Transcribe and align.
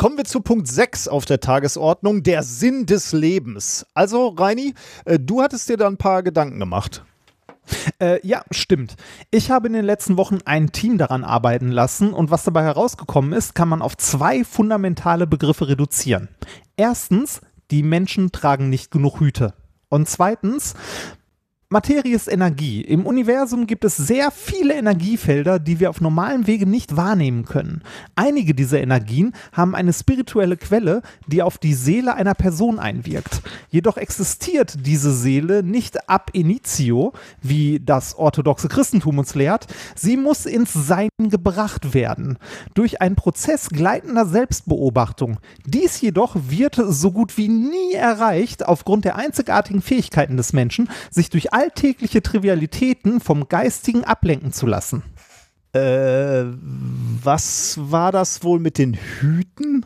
Kommen 0.00 0.16
wir 0.16 0.24
zu 0.24 0.40
Punkt 0.40 0.66
6 0.66 1.08
auf 1.08 1.26
der 1.26 1.40
Tagesordnung, 1.40 2.22
der 2.22 2.42
Sinn 2.42 2.86
des 2.86 3.12
Lebens. 3.12 3.84
Also, 3.92 4.28
Reini, 4.28 4.72
äh, 5.04 5.18
du 5.18 5.42
hattest 5.42 5.68
dir 5.68 5.76
da 5.76 5.88
ein 5.88 5.98
paar 5.98 6.22
Gedanken 6.22 6.58
gemacht. 6.58 7.04
Äh, 8.00 8.26
ja, 8.26 8.42
stimmt. 8.50 8.96
Ich 9.30 9.50
habe 9.50 9.66
in 9.66 9.74
den 9.74 9.84
letzten 9.84 10.16
Wochen 10.16 10.38
ein 10.46 10.72
Team 10.72 10.96
daran 10.96 11.22
arbeiten 11.22 11.68
lassen 11.68 12.14
und 12.14 12.30
was 12.30 12.44
dabei 12.44 12.62
herausgekommen 12.62 13.34
ist, 13.34 13.54
kann 13.54 13.68
man 13.68 13.82
auf 13.82 13.94
zwei 13.98 14.42
fundamentale 14.42 15.26
Begriffe 15.26 15.68
reduzieren. 15.68 16.28
Erstens, 16.78 17.42
die 17.70 17.82
Menschen 17.82 18.32
tragen 18.32 18.70
nicht 18.70 18.90
genug 18.90 19.20
Hüte. 19.20 19.52
Und 19.90 20.08
zweitens, 20.08 20.74
Materie 21.72 22.16
ist 22.16 22.26
Energie. 22.26 22.80
Im 22.80 23.06
Universum 23.06 23.68
gibt 23.68 23.84
es 23.84 23.96
sehr 23.96 24.32
viele 24.32 24.74
Energiefelder, 24.74 25.60
die 25.60 25.78
wir 25.78 25.90
auf 25.90 26.00
normalen 26.00 26.48
Wege 26.48 26.66
nicht 26.66 26.96
wahrnehmen 26.96 27.44
können. 27.44 27.82
Einige 28.16 28.56
dieser 28.56 28.80
Energien 28.80 29.34
haben 29.52 29.76
eine 29.76 29.92
spirituelle 29.92 30.56
Quelle, 30.56 31.02
die 31.28 31.42
auf 31.42 31.58
die 31.58 31.74
Seele 31.74 32.14
einer 32.14 32.34
Person 32.34 32.80
einwirkt. 32.80 33.42
Jedoch 33.68 33.98
existiert 33.98 34.84
diese 34.84 35.14
Seele 35.14 35.62
nicht 35.62 36.08
ab 36.08 36.30
initio, 36.32 37.12
wie 37.40 37.78
das 37.78 38.18
orthodoxe 38.18 38.66
Christentum 38.66 39.20
uns 39.20 39.36
lehrt. 39.36 39.68
Sie 39.94 40.16
muss 40.16 40.46
ins 40.46 40.72
Sein 40.72 41.10
gebracht 41.20 41.94
werden. 41.94 42.38
Durch 42.74 43.00
einen 43.00 43.14
Prozess 43.14 43.68
gleitender 43.68 44.26
Selbstbeobachtung. 44.26 45.38
Dies 45.66 46.00
jedoch 46.00 46.34
wird 46.34 46.82
so 46.84 47.12
gut 47.12 47.38
wie 47.38 47.46
nie 47.46 47.92
erreicht 47.92 48.66
aufgrund 48.66 49.04
der 49.04 49.14
einzigartigen 49.14 49.82
Fähigkeiten 49.82 50.36
des 50.36 50.52
Menschen, 50.52 50.90
sich 51.12 51.30
durch 51.30 51.52
alltägliche 51.60 52.22
Trivialitäten 52.22 53.20
vom 53.20 53.48
Geistigen 53.48 54.04
ablenken 54.04 54.50
zu 54.52 54.66
lassen. 54.66 55.02
Äh, 55.72 56.44
was 57.22 57.78
war 57.78 58.12
das 58.12 58.42
wohl 58.42 58.58
mit 58.58 58.78
den 58.78 58.94
Hüten? 58.94 59.84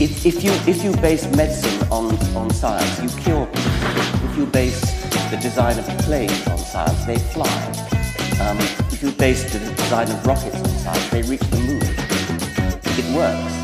If, 0.00 0.26
if, 0.26 0.42
you, 0.42 0.50
if 0.66 0.82
you 0.82 0.90
base 1.00 1.28
medicine 1.36 1.70
on, 1.90 2.18
on 2.34 2.50
science, 2.50 2.98
you 3.00 3.08
cure 3.22 3.46
people. 3.46 3.62
If 4.28 4.36
you 4.36 4.46
base 4.46 4.80
the 5.30 5.36
design 5.36 5.78
of 5.78 5.86
planes 6.04 6.44
on 6.48 6.58
science, 6.58 7.06
they 7.06 7.16
fly. 7.16 7.46
Um, 8.40 8.58
if 8.90 9.00
you 9.00 9.12
base 9.12 9.44
the 9.52 9.60
design 9.76 10.10
of 10.10 10.26
rockets 10.26 10.56
on 10.56 10.68
science, 10.80 11.08
they 11.10 11.22
reach 11.22 11.48
the 11.50 11.58
moon. 11.58 11.82
It 12.98 13.14
works. 13.14 13.61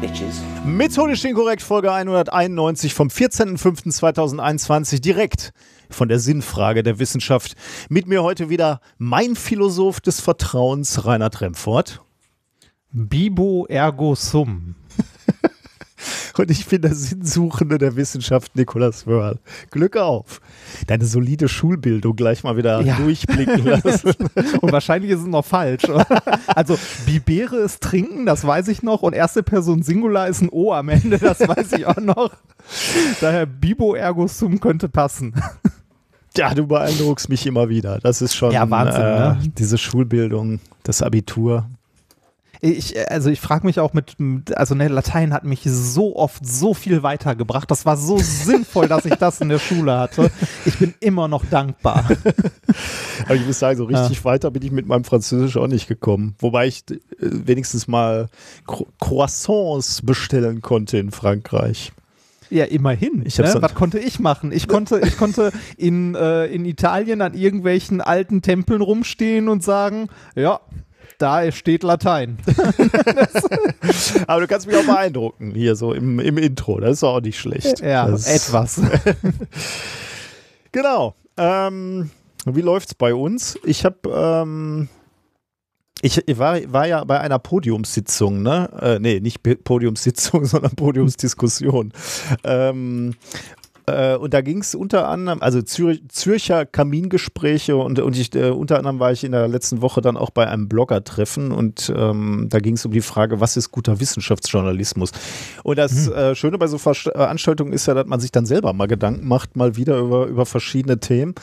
Bitches. 0.00 0.42
Methodisch 0.64 1.24
inkorrekt, 1.24 1.62
Folge 1.62 1.90
191 1.90 2.92
vom 2.92 3.08
14.05.2021, 3.08 5.00
direkt 5.00 5.52
von 5.88 6.08
der 6.08 6.18
Sinnfrage 6.18 6.82
der 6.82 6.98
Wissenschaft. 6.98 7.54
Mit 7.88 8.06
mir 8.06 8.22
heute 8.22 8.50
wieder 8.50 8.80
mein 8.98 9.36
Philosoph 9.36 10.00
des 10.00 10.20
Vertrauens, 10.20 11.06
Reinhard 11.06 11.40
Remfort. 11.40 12.02
Bibo 12.92 13.66
ergo 13.68 14.14
sum. 14.14 14.74
Und 16.38 16.50
ich 16.50 16.66
bin 16.66 16.82
der 16.82 16.94
Sinnsuchende 16.94 17.78
der 17.78 17.96
Wissenschaft, 17.96 18.56
Nikolaus 18.56 19.06
Wörl. 19.06 19.38
Glück 19.70 19.96
auf. 19.96 20.40
Deine 20.86 21.04
solide 21.06 21.48
Schulbildung 21.48 22.14
gleich 22.16 22.44
mal 22.44 22.56
wieder 22.56 22.80
Ja. 22.82 22.96
durchblicken 22.96 23.64
lassen. 23.64 24.12
Und 24.60 24.72
wahrscheinlich 24.72 25.10
ist 25.10 25.20
es 25.20 25.26
noch 25.26 25.44
falsch. 25.44 25.84
Also 26.46 26.78
Bibere 27.06 27.56
ist 27.56 27.82
trinken, 27.82 28.26
das 28.26 28.46
weiß 28.46 28.68
ich 28.68 28.82
noch. 28.82 29.02
Und 29.02 29.14
erste 29.14 29.42
Person 29.42 29.82
Singular 29.82 30.28
ist 30.28 30.42
ein 30.42 30.48
O 30.50 30.72
am 30.72 30.88
Ende, 30.88 31.18
das 31.18 31.40
weiß 31.40 31.72
ich 31.72 31.86
auch 31.86 31.96
noch. 31.96 32.30
Daher 33.20 33.46
Bibo 33.46 33.94
ergo 33.94 34.26
sum 34.26 34.60
könnte 34.60 34.88
passen. 34.88 35.34
Ja, 36.36 36.52
du 36.52 36.66
beeindruckst 36.66 37.28
mich 37.30 37.46
immer 37.46 37.68
wieder. 37.68 37.98
Das 38.00 38.20
ist 38.20 38.34
schon 38.34 38.50
Ja, 38.52 38.68
Wahnsinn, 38.68 39.00
äh, 39.00 39.18
ne? 39.18 39.38
diese 39.56 39.78
Schulbildung, 39.78 40.60
das 40.82 41.00
Abitur. 41.00 41.66
Ich, 42.66 43.10
also 43.10 43.30
ich 43.30 43.40
frage 43.40 43.66
mich 43.66 43.80
auch 43.80 43.92
mit, 43.92 44.16
also 44.56 44.74
ne, 44.74 44.88
Latein 44.88 45.32
hat 45.32 45.44
mich 45.44 45.62
so 45.64 46.16
oft 46.16 46.44
so 46.46 46.74
viel 46.74 47.02
weitergebracht. 47.02 47.70
Das 47.70 47.86
war 47.86 47.96
so 47.96 48.18
sinnvoll, 48.22 48.88
dass 48.88 49.04
ich 49.04 49.14
das 49.14 49.40
in 49.40 49.48
der 49.48 49.58
Schule 49.58 49.98
hatte. 49.98 50.30
Ich 50.64 50.78
bin 50.78 50.94
immer 51.00 51.28
noch 51.28 51.44
dankbar. 51.46 52.08
Aber 53.24 53.34
ich 53.34 53.46
muss 53.46 53.58
sagen, 53.58 53.78
so 53.78 53.84
richtig 53.84 54.24
weiter 54.24 54.50
bin 54.50 54.62
ich 54.62 54.72
mit 54.72 54.86
meinem 54.86 55.04
Französisch 55.04 55.56
auch 55.56 55.68
nicht 55.68 55.88
gekommen. 55.88 56.34
Wobei 56.38 56.66
ich 56.66 56.84
äh, 56.90 56.96
wenigstens 57.20 57.88
mal 57.88 58.28
Cro 58.66 58.86
Croissants 58.98 60.02
bestellen 60.02 60.60
konnte 60.60 60.98
in 60.98 61.10
Frankreich. 61.10 61.92
Ja, 62.50 62.64
immerhin. 62.64 63.18
Ne? 63.18 63.54
Was 63.60 63.74
konnte 63.74 63.98
ich 63.98 64.20
machen? 64.20 64.52
Ich 64.52 64.68
konnte, 64.68 65.00
ich 65.04 65.16
konnte 65.16 65.52
in, 65.76 66.14
äh, 66.14 66.46
in 66.46 66.64
Italien 66.64 67.20
an 67.20 67.34
irgendwelchen 67.34 68.00
alten 68.00 68.42
Tempeln 68.42 68.80
rumstehen 68.80 69.48
und 69.48 69.64
sagen, 69.64 70.08
ja, 70.34 70.60
da 71.18 71.50
steht 71.52 71.82
Latein. 71.82 72.38
Aber 74.26 74.40
du 74.40 74.46
kannst 74.46 74.66
mich 74.66 74.76
auch 74.76 74.86
beeindrucken 74.86 75.52
hier 75.54 75.76
so 75.76 75.92
im, 75.92 76.18
im 76.18 76.38
Intro. 76.38 76.80
Das 76.80 76.92
ist 76.92 77.04
auch 77.04 77.20
nicht 77.20 77.38
schlecht. 77.38 77.80
Ja, 77.80 78.08
das, 78.08 78.26
etwas. 78.26 78.80
Genau. 80.72 81.14
Ähm, 81.38 82.10
wie 82.44 82.60
läuft's 82.60 82.94
bei 82.94 83.14
uns? 83.14 83.58
Ich 83.64 83.86
habe 83.86 83.96
ähm, 84.04 84.90
ich 86.02 86.22
war, 86.38 86.60
war 86.70 86.86
ja 86.86 87.02
bei 87.04 87.18
einer 87.18 87.38
Podiumssitzung, 87.38 88.42
ne? 88.42 88.68
Äh, 88.80 88.98
nee, 88.98 89.20
nicht 89.20 89.42
Podiumssitzung, 89.64 90.44
sondern 90.44 90.72
Podiumsdiskussion. 90.72 91.92
ähm, 92.44 93.14
äh, 93.86 94.16
und 94.16 94.34
da 94.34 94.40
ging 94.40 94.60
es 94.60 94.74
unter 94.74 95.08
anderem, 95.08 95.42
also 95.42 95.62
Zürich, 95.62 96.02
Zürcher 96.08 96.66
Kamingespräche 96.66 97.76
und, 97.76 97.98
und 97.98 98.16
ich, 98.16 98.34
äh, 98.34 98.50
unter 98.50 98.78
anderem 98.78 98.98
war 98.98 99.12
ich 99.12 99.24
in 99.24 99.32
der 99.32 99.48
letzten 99.48 99.82
Woche 99.82 100.00
dann 100.00 100.16
auch 100.16 100.30
bei 100.30 100.46
einem 100.46 100.68
Blogger-Treffen 100.68 101.52
und 101.52 101.92
ähm, 101.96 102.48
da 102.50 102.58
ging 102.58 102.74
es 102.74 102.84
um 102.84 102.92
die 102.92 103.00
Frage, 103.00 103.40
was 103.40 103.56
ist 103.56 103.70
guter 103.70 104.00
Wissenschaftsjournalismus? 104.00 105.12
Und 105.62 105.78
das 105.78 106.08
äh, 106.08 106.34
Schöne 106.34 106.58
bei 106.58 106.66
so 106.66 106.76
Verst- 106.76 107.12
Veranstaltungen 107.12 107.72
ist 107.72 107.86
ja, 107.86 107.94
dass 107.94 108.06
man 108.06 108.20
sich 108.20 108.32
dann 108.32 108.46
selber 108.46 108.72
mal 108.72 108.86
Gedanken 108.86 109.26
macht, 109.26 109.56
mal 109.56 109.76
wieder 109.76 109.98
über, 109.98 110.26
über 110.26 110.46
verschiedene 110.46 111.00
Themen. 111.00 111.34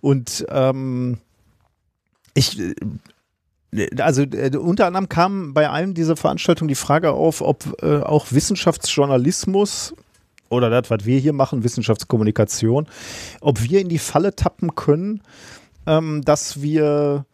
Und 0.00 0.44
ähm, 0.48 1.18
ich, 2.34 2.58
äh, 2.58 2.74
also 3.98 4.22
äh, 4.22 4.56
unter 4.56 4.86
anderem 4.86 5.08
kam 5.08 5.54
bei 5.54 5.70
einem 5.70 5.94
dieser 5.94 6.16
Veranstaltungen 6.16 6.68
die 6.68 6.74
Frage 6.74 7.12
auf, 7.12 7.40
ob 7.40 7.82
äh, 7.82 7.98
auch 7.98 8.26
Wissenschaftsjournalismus 8.30 9.94
oder 10.52 10.70
das, 10.70 10.90
was 10.90 11.04
wir 11.04 11.18
hier 11.18 11.32
machen, 11.32 11.64
Wissenschaftskommunikation, 11.64 12.86
ob 13.40 13.62
wir 13.62 13.80
in 13.80 13.88
die 13.88 13.98
Falle 13.98 14.36
tappen 14.36 14.74
können, 14.74 15.22
ähm, 15.86 16.22
dass 16.24 16.62
wir 16.62 17.26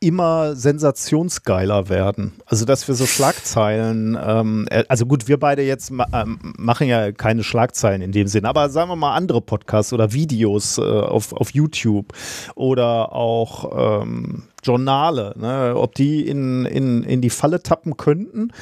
immer 0.00 0.56
sensationsgeiler 0.56 1.90
werden. 1.90 2.32
Also, 2.46 2.64
dass 2.64 2.88
wir 2.88 2.94
so 2.94 3.04
Schlagzeilen, 3.04 4.18
ähm, 4.20 4.66
äh, 4.70 4.84
also 4.88 5.04
gut, 5.04 5.28
wir 5.28 5.38
beide 5.38 5.62
jetzt 5.62 5.90
ma 5.90 6.06
ähm, 6.14 6.38
machen 6.56 6.88
ja 6.88 7.12
keine 7.12 7.44
Schlagzeilen 7.44 8.00
in 8.00 8.10
dem 8.10 8.26
Sinn, 8.26 8.46
aber 8.46 8.70
sagen 8.70 8.88
wir 8.88 8.96
mal 8.96 9.14
andere 9.14 9.42
Podcasts 9.42 9.92
oder 9.92 10.12
Videos 10.14 10.78
äh, 10.78 10.80
auf, 10.80 11.34
auf 11.34 11.50
YouTube 11.50 12.14
oder 12.54 13.12
auch 13.12 14.02
ähm, 14.02 14.44
Journale, 14.64 15.34
ne, 15.38 15.74
ob 15.76 15.94
die 15.94 16.26
in, 16.26 16.64
in, 16.64 17.02
in 17.02 17.20
die 17.20 17.30
Falle 17.30 17.62
tappen 17.62 17.98
könnten, 17.98 18.52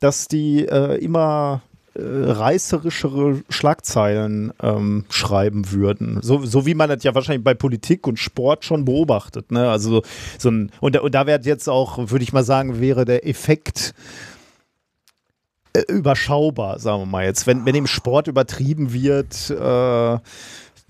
dass 0.00 0.28
die 0.28 0.66
äh, 0.66 1.02
immer 1.02 1.62
äh, 1.94 2.00
reißerischere 2.02 3.42
Schlagzeilen 3.48 4.52
ähm, 4.62 5.04
schreiben 5.08 5.70
würden. 5.70 6.18
So, 6.22 6.44
so 6.44 6.66
wie 6.66 6.74
man 6.74 6.88
das 6.88 7.04
ja 7.04 7.14
wahrscheinlich 7.14 7.44
bei 7.44 7.54
Politik 7.54 8.06
und 8.06 8.18
Sport 8.18 8.64
schon 8.64 8.84
beobachtet. 8.84 9.50
Ne? 9.52 9.70
Also 9.70 10.02
so 10.38 10.50
ein, 10.50 10.70
und, 10.80 10.94
da- 10.94 11.00
und 11.00 11.14
da 11.14 11.26
wäre 11.26 11.40
jetzt 11.42 11.68
auch, 11.68 11.98
würde 12.10 12.22
ich 12.22 12.32
mal 12.32 12.44
sagen, 12.44 12.80
wäre 12.80 13.04
der 13.04 13.26
Effekt 13.26 13.94
äh, 15.72 15.82
überschaubar, 15.88 16.78
sagen 16.78 17.02
wir 17.02 17.06
mal 17.06 17.24
jetzt. 17.24 17.46
Wenn, 17.46 17.64
wenn 17.66 17.74
im 17.74 17.86
Sport 17.86 18.28
übertrieben 18.28 18.92
wird, 18.92 19.50
äh, 19.50 20.18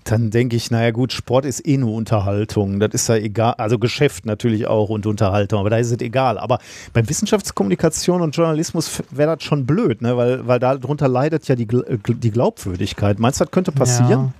dann 0.05 0.29
denke 0.29 0.55
ich, 0.55 0.69
naja 0.69 0.91
gut, 0.91 1.11
Sport 1.11 1.45
ist 1.45 1.67
eh 1.67 1.77
nur 1.77 1.93
Unterhaltung. 1.93 2.79
Das 2.79 2.91
ist 2.93 3.09
ja 3.09 3.15
egal. 3.15 3.55
Also 3.57 3.79
Geschäft 3.79 4.25
natürlich 4.25 4.67
auch 4.67 4.89
und 4.89 5.05
Unterhaltung, 5.07 5.59
aber 5.59 5.71
da 5.71 5.77
ist 5.77 5.91
es 5.91 5.99
egal. 5.99 6.37
Aber 6.37 6.59
bei 6.93 7.07
Wissenschaftskommunikation 7.07 8.21
und 8.21 8.35
Journalismus 8.35 9.01
wäre 9.09 9.35
das 9.35 9.43
schon 9.43 9.65
blöd, 9.65 10.03
ne? 10.03 10.15
weil, 10.15 10.47
weil 10.47 10.59
darunter 10.59 11.07
leidet 11.07 11.47
ja 11.47 11.55
die, 11.55 11.67
äh, 11.67 11.97
die 12.07 12.31
Glaubwürdigkeit. 12.31 13.17
Meinst 13.19 13.39
du, 13.39 13.45
das 13.45 13.51
könnte 13.51 13.71
passieren? 13.71 14.09
Ja. 14.09 14.33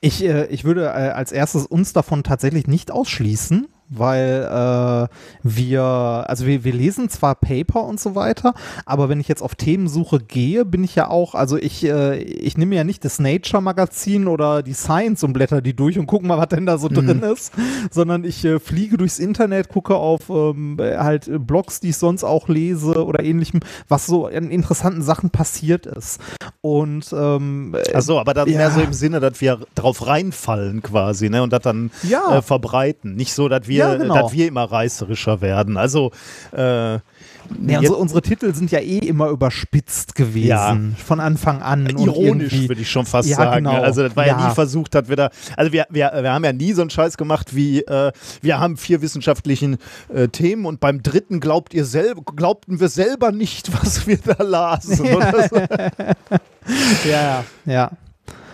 Ich, 0.00 0.22
äh, 0.22 0.46
ich 0.46 0.64
würde 0.64 0.84
äh, 0.84 1.10
als 1.10 1.32
erstes 1.32 1.64
uns 1.64 1.94
davon 1.94 2.22
tatsächlich 2.22 2.66
nicht 2.66 2.90
ausschließen, 2.90 3.68
weil 3.98 5.08
äh, 5.08 5.08
wir, 5.42 5.82
also 5.82 6.46
wir, 6.46 6.64
wir 6.64 6.72
lesen 6.72 7.08
zwar 7.08 7.34
Paper 7.34 7.84
und 7.84 8.00
so 8.00 8.14
weiter, 8.14 8.54
aber 8.86 9.08
wenn 9.08 9.20
ich 9.20 9.28
jetzt 9.28 9.42
auf 9.42 9.54
Themensuche 9.54 10.18
gehe, 10.20 10.64
bin 10.64 10.84
ich 10.84 10.94
ja 10.94 11.08
auch, 11.08 11.34
also 11.34 11.56
ich, 11.56 11.84
äh, 11.84 12.16
ich 12.22 12.56
nehme 12.56 12.74
ja 12.76 12.84
nicht 12.84 13.04
das 13.04 13.18
Nature-Magazin 13.18 14.26
oder 14.28 14.62
die 14.62 14.74
Science 14.74 15.22
und 15.24 15.32
blätter 15.32 15.60
die 15.60 15.74
durch 15.74 15.98
und 15.98 16.06
gucke 16.06 16.26
mal, 16.26 16.38
was 16.38 16.48
denn 16.48 16.66
da 16.66 16.78
so 16.78 16.88
drin 16.88 17.20
ist, 17.22 17.52
sondern 17.90 18.24
ich 18.24 18.44
äh, 18.44 18.58
fliege 18.58 18.96
durchs 18.96 19.18
Internet, 19.18 19.68
gucke 19.68 19.94
auf 19.96 20.28
ähm, 20.30 20.76
halt 20.80 21.28
äh, 21.28 21.38
Blogs, 21.38 21.80
die 21.80 21.90
ich 21.90 21.96
sonst 21.96 22.24
auch 22.24 22.48
lese 22.48 23.04
oder 23.04 23.22
ähnlichem, 23.22 23.60
was 23.88 24.06
so 24.06 24.26
an 24.26 24.50
interessanten 24.50 25.02
Sachen 25.02 25.30
passiert 25.30 25.86
ist. 25.86 26.20
Und 26.60 27.12
ähm, 27.12 27.76
Achso, 27.92 28.18
aber 28.20 28.34
dann 28.34 28.48
Ja. 28.48 28.58
mehr 28.58 28.70
so 28.70 28.80
im 28.80 28.92
Sinne, 28.92 29.20
dass 29.20 29.40
wir 29.40 29.58
drauf 29.74 30.06
reinfallen 30.06 30.82
quasi, 30.82 31.28
ne? 31.28 31.42
Und 31.42 31.52
das 31.52 31.62
dann 31.62 31.90
Ja. 32.02 32.38
äh, 32.38 32.42
verbreiten. 32.42 33.14
Nicht 33.14 33.34
so, 33.34 33.48
dass 33.48 33.66
wir 33.68 33.81
Ja, 33.82 33.94
genau. 33.96 34.14
dass 34.22 34.32
wir 34.32 34.48
immer 34.48 34.64
reißerischer 34.64 35.40
werden. 35.40 35.76
Also 35.76 36.10
äh, 36.52 36.94
Ja, 36.94 37.00
also 37.78 37.96
unsere 37.98 38.22
Titel 38.22 38.54
sind 38.54 38.70
ja 38.70 38.78
eh 38.78 38.98
immer 38.98 39.28
überspitzt 39.28 40.14
gewesen. 40.14 40.46
Ja. 40.48 40.76
Von 41.04 41.20
Anfang 41.20 41.60
an. 41.60 41.86
ironisch, 41.86 42.68
würde 42.68 42.80
ich 42.80 42.90
schon 42.90 43.04
fast 43.04 43.28
Ja, 43.28 43.36
sagen. 43.36 43.64
genau. 43.64 43.82
Also 43.82 44.02
das 44.02 44.16
war 44.16 44.26
ja. 44.26 44.38
Ja. 44.38 44.48
nie 44.48 44.54
versucht, 44.54 44.94
dass 44.94 45.08
wir 45.08 45.16
da, 45.16 45.30
also 45.56 45.72
wir, 45.72 45.86
wir, 45.90 46.10
wir 46.14 46.32
haben 46.32 46.44
ja 46.44 46.52
nie 46.52 46.72
so 46.72 46.80
einen 46.82 46.90
Scheiß 46.90 47.16
gemacht 47.16 47.54
wie, 47.54 47.80
äh, 47.80 48.12
wir 48.40 48.58
haben 48.60 48.76
vier 48.76 49.02
wissenschaftlichen 49.02 49.76
äh, 50.14 50.28
Themen 50.28 50.64
und 50.66 50.80
beim 50.80 51.02
dritten 51.02 51.40
glaubt 51.40 51.74
ihr 51.74 51.84
selber, 51.84 52.22
glaubten 52.34 52.80
wir 52.80 52.88
selber 52.88 53.32
nicht, 53.32 53.70
was 53.82 54.06
wir 54.06 54.18
da 54.18 54.42
lasen. 54.42 54.96
So. 54.96 55.04
Ja, 57.10 57.44
ja. 57.66 57.90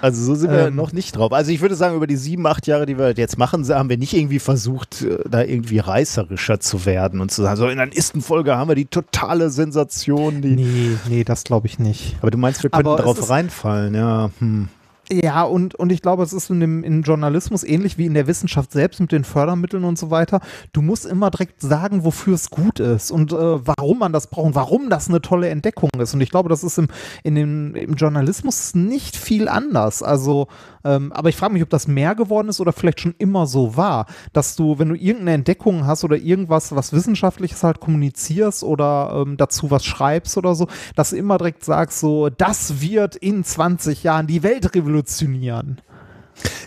Also 0.00 0.23
so 0.25 0.35
sind 0.35 0.50
wir 0.50 0.69
Ähm. 0.69 0.77
noch 0.77 0.93
nicht 0.93 1.17
drauf. 1.17 1.33
Also 1.33 1.50
ich 1.50 1.61
würde 1.61 1.75
sagen, 1.75 1.97
über 1.97 2.06
die 2.06 2.17
sieben, 2.17 2.47
acht 2.47 2.67
Jahre, 2.67 2.87
die 2.87 2.99
wir 2.99 3.12
jetzt 3.12 3.39
machen, 3.39 3.67
haben 3.69 3.89
wir 3.89 3.99
nicht 3.99 4.15
irgendwie 4.15 4.39
versucht, 4.39 5.03
äh, 5.03 5.19
da 5.29 5.43
irgendwie 5.43 5.79
reißerischer 5.79 6.61
zu 6.61 6.87
werden 6.87 7.21
und 7.21 7.31
zu 7.31 7.43
sagen, 7.43 7.56
so 7.56 7.69
in 7.69 7.77
der 7.77 7.87
nächsten 7.87 8.21
Folge 8.21 8.56
haben 8.56 8.69
wir 8.69 8.75
die 8.75 8.87
totale 8.87 9.50
Sensation. 9.50 10.43
Die 10.43 10.56
Nee, 10.56 10.97
nee, 11.09 11.25
das 11.25 11.45
glaube 11.45 11.67
ich 11.67 11.79
nicht. 11.79 12.17
Aber 12.21 12.31
du 12.31 12.39
meinst, 12.39 12.62
wir 12.62 12.71
könnten 12.71 12.97
drauf 12.97 13.31
reinfallen, 13.31 13.95
ja. 13.95 14.31
Hm. 14.39 14.69
Ja, 15.10 15.43
und, 15.44 15.75
und 15.75 15.90
ich 15.90 16.02
glaube, 16.02 16.22
es 16.22 16.34
ist 16.34 16.50
in 16.50 16.60
dem, 16.60 16.84
im 16.84 17.02
Journalismus 17.02 17.64
ähnlich 17.64 17.96
wie 17.96 18.05
in 18.05 18.12
der 18.12 18.26
Wissenschaft 18.26 18.72
selbst 18.72 19.00
mit 19.00 19.10
den 19.10 19.25
Fördermitteln 19.25 19.84
und 19.84 19.99
so 19.99 20.10
weiter. 20.10 20.40
Du 20.72 20.82
musst 20.82 21.06
immer 21.06 21.31
direkt 21.31 21.62
sagen, 21.62 22.05
wofür 22.05 22.34
es 22.34 22.50
gut 22.50 22.78
ist 22.78 23.10
und 23.10 23.32
äh, 23.32 23.66
warum 23.66 24.00
man 24.00 24.12
das 24.12 24.26
braucht 24.26 24.46
und 24.46 24.55
warum 24.55 24.90
das 24.90 25.08
eine 25.08 25.22
tolle 25.22 25.49
Entdeckung 25.49 25.88
ist. 25.99 26.12
Und 26.12 26.20
ich 26.20 26.31
glaube, 26.31 26.50
das 26.50 26.62
ist 26.62 26.76
im, 26.76 26.88
in 27.22 27.37
dem, 27.37 27.75
im 27.75 27.94
Journalismus 27.94 28.75
nicht 28.75 29.16
viel 29.16 29.49
anders. 29.49 30.02
Also, 30.02 30.49
ähm, 30.85 31.13
aber 31.13 31.29
ich 31.29 31.37
frage 31.37 31.53
mich, 31.53 31.63
ob 31.63 31.71
das 31.71 31.89
mehr 31.89 32.15
geworden 32.15 32.49
ist 32.49 32.61
oder 32.61 32.73
vielleicht 32.73 33.01
schon 33.01 33.15
immer 33.19 33.47
so 33.47 33.77
war, 33.77 34.07
dass 34.33 34.57
du, 34.57 34.79
wenn 34.79 34.89
du 34.89 34.95
irgendeine 34.95 35.33
Entdeckung 35.33 35.87
hast 35.87 36.05
oder 36.05 36.17
irgendwas, 36.17 36.75
was 36.75 36.93
Wissenschaftliches 36.93 37.63
halt 37.63 37.81
kommunizierst 37.81 38.63
oder 38.63 39.25
ähm, 39.27 39.37
dazu 39.37 39.71
was 39.71 39.85
schreibst 39.85 40.37
oder 40.37 40.55
so, 40.55 40.69
dass 40.95 41.11
du 41.11 41.17
immer 41.17 41.39
direkt 41.39 41.65
sagst, 41.65 42.01
so, 42.01 42.29
das 42.29 42.81
wird 42.81 43.17
in 43.17 43.45
20 43.45 44.03
Jahren 44.03 44.27
die 44.27 44.43
Welt 44.43 44.75
revolutionieren. 44.75 45.81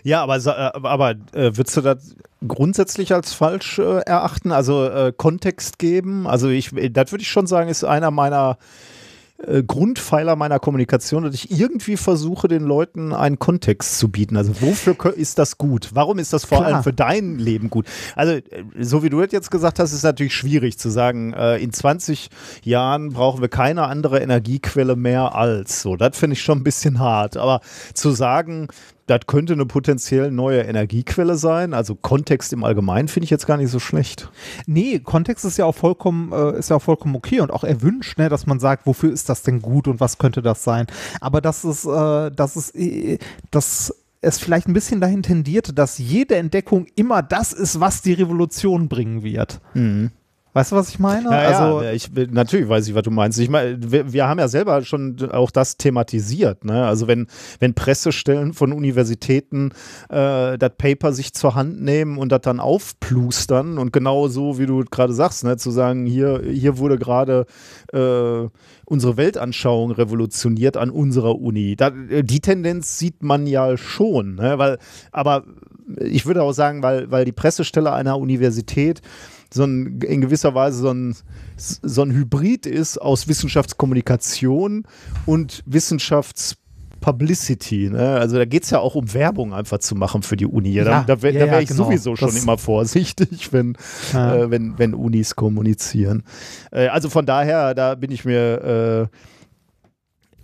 Ja, 0.03 0.23
aber, 0.23 0.37
äh, 0.37 0.79
aber 0.83 1.11
äh, 1.33 1.55
würdest 1.55 1.77
du 1.77 1.81
das 1.81 2.15
grundsätzlich 2.45 3.13
als 3.13 3.33
falsch 3.33 3.79
äh, 3.79 3.99
erachten? 3.99 4.51
Also 4.51 4.85
äh, 4.85 5.13
Kontext 5.15 5.79
geben? 5.79 6.27
Also 6.27 6.49
ich, 6.49 6.71
das 6.91 7.11
würde 7.11 7.21
ich 7.21 7.29
schon 7.29 7.47
sagen, 7.47 7.69
ist 7.69 7.83
einer 7.83 8.11
meiner 8.11 8.57
äh, 9.47 9.63
Grundpfeiler 9.63 10.35
meiner 10.35 10.59
Kommunikation, 10.59 11.23
dass 11.23 11.33
ich 11.33 11.51
irgendwie 11.51 11.97
versuche, 11.97 12.47
den 12.47 12.63
Leuten 12.63 13.13
einen 13.13 13.39
Kontext 13.39 13.97
zu 13.97 14.09
bieten. 14.09 14.37
Also 14.37 14.61
wofür 14.61 14.95
ist 15.15 15.39
das 15.39 15.57
gut? 15.57 15.89
Warum 15.93 16.19
ist 16.19 16.33
das 16.33 16.45
vor 16.45 16.59
Klar. 16.59 16.73
allem 16.73 16.83
für 16.83 16.93
dein 16.93 17.37
Leben 17.37 17.69
gut? 17.69 17.85
Also 18.15 18.33
äh, 18.33 18.43
so 18.79 19.03
wie 19.03 19.09
du 19.09 19.21
das 19.21 19.31
jetzt 19.31 19.51
gesagt 19.51 19.79
hast, 19.79 19.93
ist 19.93 20.03
natürlich 20.03 20.35
schwierig 20.35 20.77
zu 20.77 20.89
sagen, 20.89 21.33
äh, 21.33 21.57
in 21.57 21.73
20 21.73 22.29
Jahren 22.63 23.09
brauchen 23.09 23.41
wir 23.41 23.49
keine 23.49 23.83
andere 23.83 24.19
Energiequelle 24.19 24.95
mehr 24.95 25.35
als. 25.35 25.81
So, 25.81 25.95
das 25.95 26.17
finde 26.17 26.35
ich 26.35 26.41
schon 26.41 26.59
ein 26.59 26.63
bisschen 26.63 26.99
hart. 26.99 27.37
Aber 27.37 27.61
zu 27.93 28.11
sagen, 28.11 28.67
das 29.07 29.21
könnte 29.27 29.53
eine 29.53 29.65
potenziell 29.65 30.31
neue 30.31 30.61
Energiequelle 30.61 31.35
sein, 31.35 31.73
also 31.73 31.95
Kontext 31.95 32.53
im 32.53 32.63
Allgemeinen 32.63 33.07
finde 33.07 33.25
ich 33.25 33.29
jetzt 33.29 33.47
gar 33.47 33.57
nicht 33.57 33.71
so 33.71 33.79
schlecht. 33.79 34.29
Nee, 34.65 34.99
Kontext 34.99 35.45
ist 35.45 35.57
ja 35.57 35.65
auch 35.65 35.75
vollkommen, 35.75 36.31
äh, 36.31 36.57
ist 36.57 36.69
ja 36.69 36.77
auch 36.77 36.81
vollkommen 36.81 37.15
okay 37.15 37.41
und 37.41 37.51
auch 37.51 37.63
erwünscht, 37.63 38.17
ne, 38.17 38.29
dass 38.29 38.45
man 38.45 38.59
sagt, 38.59 38.85
wofür 38.85 39.11
ist 39.11 39.29
das 39.29 39.43
denn 39.43 39.61
gut 39.61 39.87
und 39.87 39.99
was 39.99 40.17
könnte 40.17 40.41
das 40.41 40.63
sein. 40.63 40.87
Aber 41.19 41.41
das 41.41 41.65
ist, 41.65 41.85
äh, 41.85 42.31
das 42.31 42.55
ist, 42.55 42.75
äh, 42.75 43.17
das 43.49 43.93
es 44.21 44.37
vielleicht 44.37 44.67
ein 44.67 44.73
bisschen 44.73 45.01
dahin 45.01 45.23
tendiert, 45.23 45.77
dass 45.77 45.97
jede 45.97 46.35
Entdeckung 46.35 46.85
immer 46.95 47.23
das 47.23 47.53
ist, 47.53 47.79
was 47.79 48.03
die 48.03 48.13
Revolution 48.13 48.87
bringen 48.87 49.23
wird. 49.23 49.59
Weißt 50.53 50.73
du, 50.73 50.75
was 50.75 50.89
ich 50.89 50.99
meine? 50.99 51.29
Ja, 51.29 51.37
also, 51.37 51.81
ja, 51.81 51.93
ich, 51.93 52.09
natürlich 52.29 52.67
weiß 52.67 52.85
ich, 52.89 52.93
was 52.93 53.03
du 53.03 53.11
meinst. 53.11 53.39
Ich 53.39 53.49
meine, 53.49 53.77
wir, 53.79 54.11
wir 54.11 54.27
haben 54.27 54.37
ja 54.37 54.49
selber 54.49 54.83
schon 54.83 55.17
auch 55.31 55.49
das 55.49 55.77
thematisiert. 55.77 56.65
Ne? 56.65 56.85
Also 56.85 57.07
wenn, 57.07 57.27
wenn 57.59 57.73
Pressestellen 57.73 58.53
von 58.53 58.73
Universitäten 58.73 59.71
äh, 60.09 60.57
das 60.57 60.71
Paper 60.77 61.13
sich 61.13 61.33
zur 61.33 61.55
Hand 61.55 61.81
nehmen 61.81 62.17
und 62.17 62.33
das 62.33 62.41
dann 62.41 62.59
aufplustern 62.59 63.77
und 63.77 63.93
genau 63.93 64.27
so, 64.27 64.59
wie 64.59 64.65
du 64.65 64.83
gerade 64.83 65.13
sagst, 65.13 65.45
ne? 65.45 65.55
zu 65.55 65.71
sagen, 65.71 66.05
hier, 66.05 66.41
hier 66.43 66.77
wurde 66.77 66.97
gerade 66.97 67.45
äh, 67.93 68.49
unsere 68.83 69.15
Weltanschauung 69.15 69.91
revolutioniert 69.91 70.75
an 70.75 70.89
unserer 70.89 71.39
Uni. 71.39 71.77
Da, 71.77 71.91
die 71.91 72.41
Tendenz 72.41 72.99
sieht 72.99 73.23
man 73.23 73.47
ja 73.47 73.77
schon, 73.77 74.35
ne? 74.35 74.57
weil, 74.57 74.79
aber 75.13 75.45
ich 75.97 76.25
würde 76.25 76.43
auch 76.43 76.53
sagen, 76.53 76.83
weil, 76.83 77.09
weil 77.09 77.23
die 77.23 77.31
Pressestelle 77.31 77.93
einer 77.93 78.17
Universität 78.17 79.01
so 79.53 79.63
ein, 79.65 79.99
in 80.01 80.21
gewisser 80.21 80.55
Weise 80.55 80.77
so 80.79 80.91
ein, 80.91 81.13
so 81.57 82.01
ein 82.03 82.11
Hybrid 82.11 82.65
ist 82.65 82.97
aus 82.97 83.27
Wissenschaftskommunikation 83.27 84.85
und 85.25 85.61
Wissenschaftspublicity. 85.65 87.89
Ne? 87.89 88.15
Also 88.15 88.37
da 88.37 88.45
geht 88.45 88.63
es 88.63 88.69
ja 88.69 88.79
auch 88.79 88.95
um 88.95 89.13
Werbung 89.13 89.53
einfach 89.53 89.79
zu 89.79 89.95
machen 89.95 90.23
für 90.23 90.37
die 90.37 90.45
Uni. 90.45 90.75
Da, 90.75 90.83
Ja, 90.83 91.03
da, 91.03 91.13
ja, 91.15 91.15
da 91.15 91.27
ja, 91.29 91.45
wäre 91.47 91.61
ich 91.63 91.69
genau. 91.69 91.83
sowieso 91.85 92.15
schon 92.15 92.29
Das- 92.33 92.41
immer 92.43 92.57
vorsichtig, 92.57 93.51
wenn, 93.51 93.75
Ja. 94.13 94.35
äh, 94.35 94.51
wenn, 94.51 94.77
wenn 94.79 94.93
Unis 94.93 95.35
kommunizieren. 95.35 96.23
Äh, 96.71 96.87
also 96.87 97.09
von 97.09 97.25
daher, 97.25 97.73
da 97.73 97.95
bin 97.95 98.11
ich 98.11 98.23
mir 98.25 99.09
äh, 99.11 99.15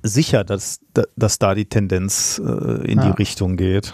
sicher, 0.04 0.44
dass, 0.44 0.80
dass 1.15 1.39
da 1.39 1.56
die 1.56 1.65
Tendenz 1.65 2.42
äh, 2.44 2.92
in 2.92 3.00
die 3.00 3.07
Ja. 3.07 3.13
Richtung 3.13 3.56
geht. 3.57 3.94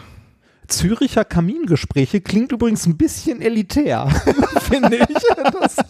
Züricher 0.67 1.25
Kamingespräche 1.25 2.21
klingt 2.21 2.51
übrigens 2.51 2.85
ein 2.85 2.97
bisschen 2.97 3.41
elitär, 3.41 4.07
finde 4.69 4.97
ich. 4.97 5.17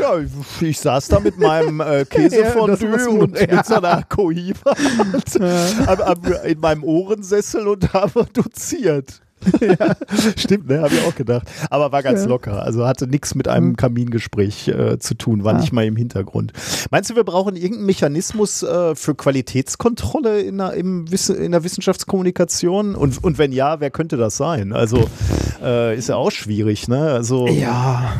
Ja, 0.00 0.18
ich, 0.18 0.62
ich 0.62 0.80
saß 0.80 1.08
da 1.08 1.20
mit 1.20 1.38
meinem 1.38 1.80
äh, 1.80 1.98
Ja, 1.98 2.04
Käsefondue 2.04 2.92
war's 2.92 3.06
und 3.06 3.38
ja. 3.40 3.56
mit 3.56 3.66
so 3.66 3.74
einer 3.76 4.02
Cohiba 4.04 4.74
am- 5.86 6.32
in 6.44 6.60
meinem 6.60 6.84
Ohrensessel 6.84 7.66
und 7.68 7.92
habe 7.92 8.26
doziert. 8.32 9.20
Stimmt, 10.36 10.68
ne? 10.68 10.80
Habe 10.80 10.94
ich 10.94 11.04
auch 11.06 11.14
gedacht. 11.14 11.46
Aber 11.70 11.92
war 11.92 12.02
ganz 12.02 12.22
Ja. 12.22 12.28
locker. 12.28 12.62
Also 12.62 12.86
hatte 12.86 13.06
nichts 13.06 13.34
mit 13.34 13.48
einem 13.48 13.76
Kamingespräch 13.76 14.68
äh, 14.68 14.98
zu 14.98 15.14
tun, 15.14 15.44
war 15.44 15.54
Ah. 15.54 15.58
nicht 15.60 15.72
mal 15.72 15.84
im 15.84 15.96
Hintergrund. 15.96 16.52
Meinst 16.90 17.10
du, 17.10 17.16
wir 17.16 17.24
brauchen 17.24 17.54
irgendeinen 17.56 17.86
Mechanismus 17.86 18.62
äh, 18.62 18.94
für 18.94 19.14
Qualitätskontrolle 19.14 20.40
in 20.40 20.58
der, 20.58 20.72
im 20.74 21.10
Wiss 21.10 21.28
in 21.28 21.52
der 21.52 21.64
Wissenschaftskommunikation? 21.64 22.94
Und, 22.94 23.22
und 23.22 23.38
wenn 23.38 23.52
ja, 23.52 23.80
wer 23.80 23.90
könnte 23.90 24.16
das 24.16 24.36
sein? 24.36 24.72
Also 24.72 25.08
äh, 25.62 25.96
ist 25.96 26.08
ja 26.08 26.16
auch 26.16 26.30
schwierig, 26.30 26.88
ne? 26.88 27.12
Also 27.12 27.46
ja. 27.46 28.10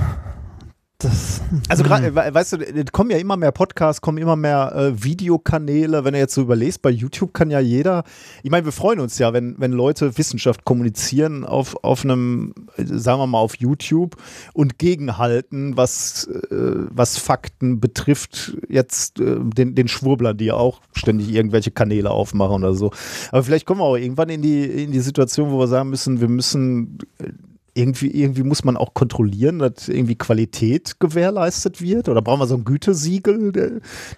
Das, 0.99 1.43
also 1.69 1.83
gerade, 1.83 2.15
we- 2.15 2.33
weißt 2.33 2.55
du, 2.55 2.57
es 2.57 2.91
kommen 2.91 3.11
ja 3.11 3.19
immer 3.19 3.37
mehr 3.37 3.53
Podcasts, 3.53 4.01
kommen 4.01 4.17
immer 4.17 4.35
mehr 4.35 4.73
äh, 4.75 5.05
Videokanäle. 5.05 6.05
Wenn 6.05 6.15
du 6.15 6.19
jetzt 6.19 6.33
so 6.33 6.41
überlegst, 6.41 6.81
bei 6.81 6.89
YouTube 6.89 7.35
kann 7.35 7.51
ja 7.51 7.61
jeder, 7.61 8.03
ich 8.43 8.51
meine, 8.51 8.65
wir 8.65 8.73
freuen 8.73 9.01
uns 9.01 9.19
ja, 9.19 9.35
wenn, 9.35 9.57
wenn 9.59 9.73
Leute 9.73 10.17
Wissenschaft 10.17 10.65
kommunizieren 10.65 11.45
auf, 11.45 11.77
auf 11.85 12.03
einem, 12.03 12.55
äh, 12.79 12.85
sagen 12.87 13.21
wir 13.21 13.27
mal, 13.27 13.41
auf 13.41 13.57
YouTube 13.57 14.17
und 14.55 14.79
gegenhalten, 14.79 15.77
was, 15.77 16.29
äh, 16.29 16.47
was 16.51 17.19
Fakten 17.19 17.79
betrifft, 17.79 18.57
jetzt 18.71 19.21
äh, 19.21 19.37
den, 19.39 19.75
den 19.75 19.89
Schwurblern, 19.89 20.39
die 20.39 20.47
ja 20.47 20.55
auch 20.55 20.81
ständig 20.93 21.29
irgendwelche 21.29 21.73
Kanäle 21.73 22.11
aufmachen 22.11 22.65
oder 22.65 22.73
so. 22.73 22.91
Aber 23.33 23.43
vielleicht 23.43 23.67
kommen 23.67 23.81
wir 23.81 23.85
auch 23.85 23.97
irgendwann 23.97 24.31
in 24.31 24.41
die, 24.41 24.65
in 24.65 24.93
die 24.93 25.01
Situation, 25.01 25.51
wo 25.51 25.59
wir 25.59 25.69
sagen 25.69 25.91
müssen, 25.91 26.23
wir 26.23 26.29
müssen 26.29 26.97
äh, 27.19 27.33
irgendwie, 27.77 28.11
irgendwie 28.11 28.43
muss 28.43 28.65
man 28.65 28.77
auch 28.77 28.95
kontrollieren, 28.95 29.59
dass 29.59 29.89
irgendwie 29.89 30.17
Qualität 30.17 30.99
gewährleistet 31.01 31.81
wird? 31.81 32.09
Oder 32.09 32.23
brauchen 32.23 32.41
wir 32.41 32.47
so 32.47 32.57
ein 32.57 32.65
Gütesiegel, 32.65 33.53
der, 33.53 33.71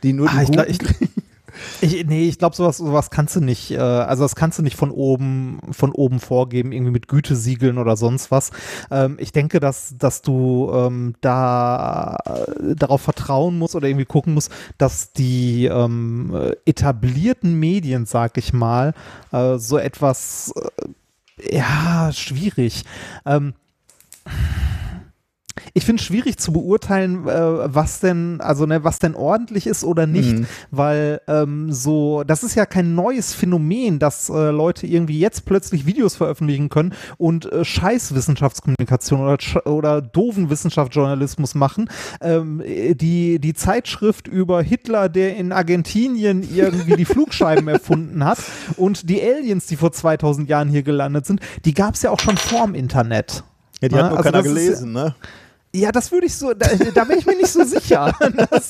die 0.02 0.12
nur 0.12 0.28
die 0.28 0.36
Ah, 0.36 0.42
ich 0.42 0.50
glaub- 0.50 0.66
Guten 0.66 0.94
ich- 1.02 1.08
Ich, 1.80 2.06
nee, 2.06 2.28
ich 2.28 2.38
glaube, 2.38 2.54
sowas, 2.54 2.76
sowas 2.76 3.10
kannst 3.10 3.34
du 3.34 3.40
nicht, 3.40 3.72
äh, 3.72 3.78
also 3.78 4.22
das 4.22 4.36
kannst 4.36 4.58
du 4.60 4.62
nicht 4.62 4.76
von 4.76 4.92
oben, 4.92 5.58
von 5.72 5.90
oben 5.90 6.20
vorgeben, 6.20 6.70
irgendwie 6.70 6.92
mit 6.92 7.08
Gütesiegeln 7.08 7.78
oder 7.78 7.96
sonst 7.96 8.30
was. 8.30 8.50
Ähm, 8.92 9.16
ich 9.18 9.32
denke, 9.32 9.58
dass, 9.58 9.94
dass 9.98 10.22
du 10.22 10.70
ähm, 10.72 11.14
da 11.20 12.16
äh, 12.26 12.76
darauf 12.76 13.00
vertrauen 13.00 13.58
musst 13.58 13.74
oder 13.74 13.88
irgendwie 13.88 14.04
gucken 14.04 14.34
musst, 14.34 14.52
dass 14.76 15.12
die 15.14 15.64
ähm, 15.64 16.32
äh, 16.32 16.54
etablierten 16.64 17.58
Medien, 17.58 18.06
sag 18.06 18.38
ich 18.38 18.52
mal, 18.52 18.94
äh, 19.32 19.58
so 19.58 19.78
etwas, 19.78 20.52
äh, 20.54 20.88
ja, 21.50 22.10
schwierig. 22.12 22.84
Ähm, 23.24 23.54
ich 25.74 25.84
finde 25.84 26.00
es 26.00 26.06
schwierig 26.06 26.38
zu 26.38 26.52
beurteilen, 26.52 27.26
äh, 27.28 27.74
was 27.74 28.00
denn, 28.00 28.40
also 28.40 28.66
ne, 28.66 28.84
was 28.84 28.98
denn 28.98 29.14
ordentlich 29.14 29.66
ist 29.66 29.84
oder 29.84 30.06
nicht, 30.06 30.32
Mhm. 30.38 30.46
weil 30.70 31.20
ähm, 31.28 31.72
so, 31.72 32.22
das 32.24 32.42
ist 32.42 32.54
ja 32.54 32.66
kein 32.66 32.94
neues 32.94 33.34
Phänomen, 33.34 33.98
dass 33.98 34.28
äh, 34.28 34.50
Leute 34.50 34.86
irgendwie 34.86 35.18
jetzt 35.18 35.44
plötzlich 35.44 35.86
Videos 35.86 36.16
veröffentlichen 36.16 36.68
können 36.68 36.94
und 37.16 37.50
äh, 37.52 37.64
Scheiß-Wissenschaftskommunikation 37.64 39.20
oder, 39.20 39.34
sch- 39.34 39.66
oder 39.66 40.00
doofen 40.02 40.50
Wissenschaftsjournalismus 40.50 41.54
machen. 41.54 41.88
Ähm, 42.20 42.60
äh, 42.60 42.94
die, 42.94 43.38
die 43.38 43.54
Zeitschrift 43.54 44.28
über 44.28 44.62
Hitler, 44.62 45.08
der 45.08 45.36
in 45.36 45.52
Argentinien 45.52 46.42
irgendwie 46.54 46.96
die 46.96 47.04
Flugscheiben 47.04 47.68
erfunden 47.68 48.24
hat 48.24 48.38
und 48.76 49.08
die 49.08 49.22
Aliens, 49.22 49.66
die 49.66 49.76
vor 49.76 49.92
2000 49.92 50.48
Jahren 50.48 50.68
hier 50.68 50.82
gelandet 50.82 51.26
sind, 51.26 51.40
die 51.64 51.74
gab 51.74 51.94
es 51.94 52.02
ja 52.02 52.10
auch 52.10 52.20
schon 52.20 52.36
vorm 52.36 52.74
Internet. 52.74 53.44
Ja, 53.80 53.88
die 53.88 53.94
Na, 53.94 54.02
hat 54.04 54.10
nur 54.10 54.18
also 54.18 54.30
keiner 54.30 54.42
gelesen, 54.42 54.92
ne? 54.92 55.14
Ja, 55.74 55.92
das 55.92 56.10
würde 56.12 56.26
ich 56.26 56.34
so, 56.34 56.54
da, 56.54 56.68
da 56.94 57.04
bin 57.04 57.18
ich 57.18 57.26
mir 57.26 57.36
nicht 57.36 57.52
so 57.52 57.64
sicher. 57.64 58.12
Das, 58.50 58.68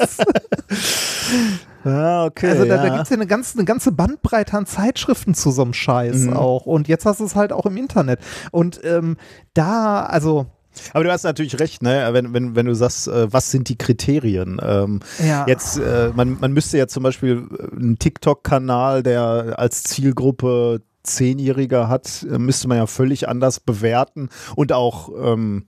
Ja, 1.85 2.25
okay. 2.25 2.51
also 2.51 2.65
da, 2.65 2.77
da 2.79 2.87
ja. 2.87 2.91
gibt 2.91 3.05
es 3.05 3.11
ja 3.11 3.17
eine 3.17 3.27
ganze, 3.27 3.57
eine 3.57 3.65
ganze 3.65 3.93
Bandbreite 3.93 4.57
an 4.57 4.67
Zeitschriften 4.67 5.35
zu 5.35 5.51
so 5.51 5.63
einem 5.63 5.73
Scheiß 5.73 6.23
Mhm. 6.23 6.33
auch. 6.37 6.67
Und 6.67 6.89
jetzt 6.89 7.07
hast 7.07 7.21
du 7.21 7.25
es 7.25 7.37
halt 7.37 7.53
auch 7.53 7.67
im 7.67 7.77
Internet. 7.77 8.21
Und 8.51 8.81
ähm, 8.85 9.17
da, 9.55 10.03
also, 10.03 10.47
Aber 10.93 11.05
du 11.05 11.13
hast 11.13 11.23
natürlich 11.23 11.59
recht, 11.61 11.83
ne? 11.83 12.09
wenn, 12.13 12.33
wenn, 12.35 12.57
wenn 12.57 12.67
du 12.67 12.75
sagst, 12.75 13.09
äh, 13.09 13.33
was 13.33 13.51
sind 13.51 13.69
die 13.69 13.79
Kriterien? 13.79 14.61
Ähm, 14.63 15.01
ja. 15.25 15.47
Jetzt, 15.47 15.79
äh, 15.79 16.11
man, 16.15 16.39
man 16.41 16.53
müsste 16.53 16.79
ja 16.79 16.89
zum 16.89 17.05
Beispiel 17.05 17.47
äh, 17.59 17.77
einen 17.77 17.99
TikTok-Kanal, 17.99 19.03
der 19.03 19.55
als 19.57 19.85
Zielgruppe 19.85 20.83
Zehnjähriger 21.05 21.89
hat, 21.89 22.27
äh, 22.31 22.39
müsste 22.39 22.69
man 22.69 22.77
ja 22.77 22.87
völlig 22.87 23.29
anders 23.29 23.61
bewerten 23.61 24.29
und 24.57 24.73
auch, 24.73 25.11
ähm, 25.23 25.65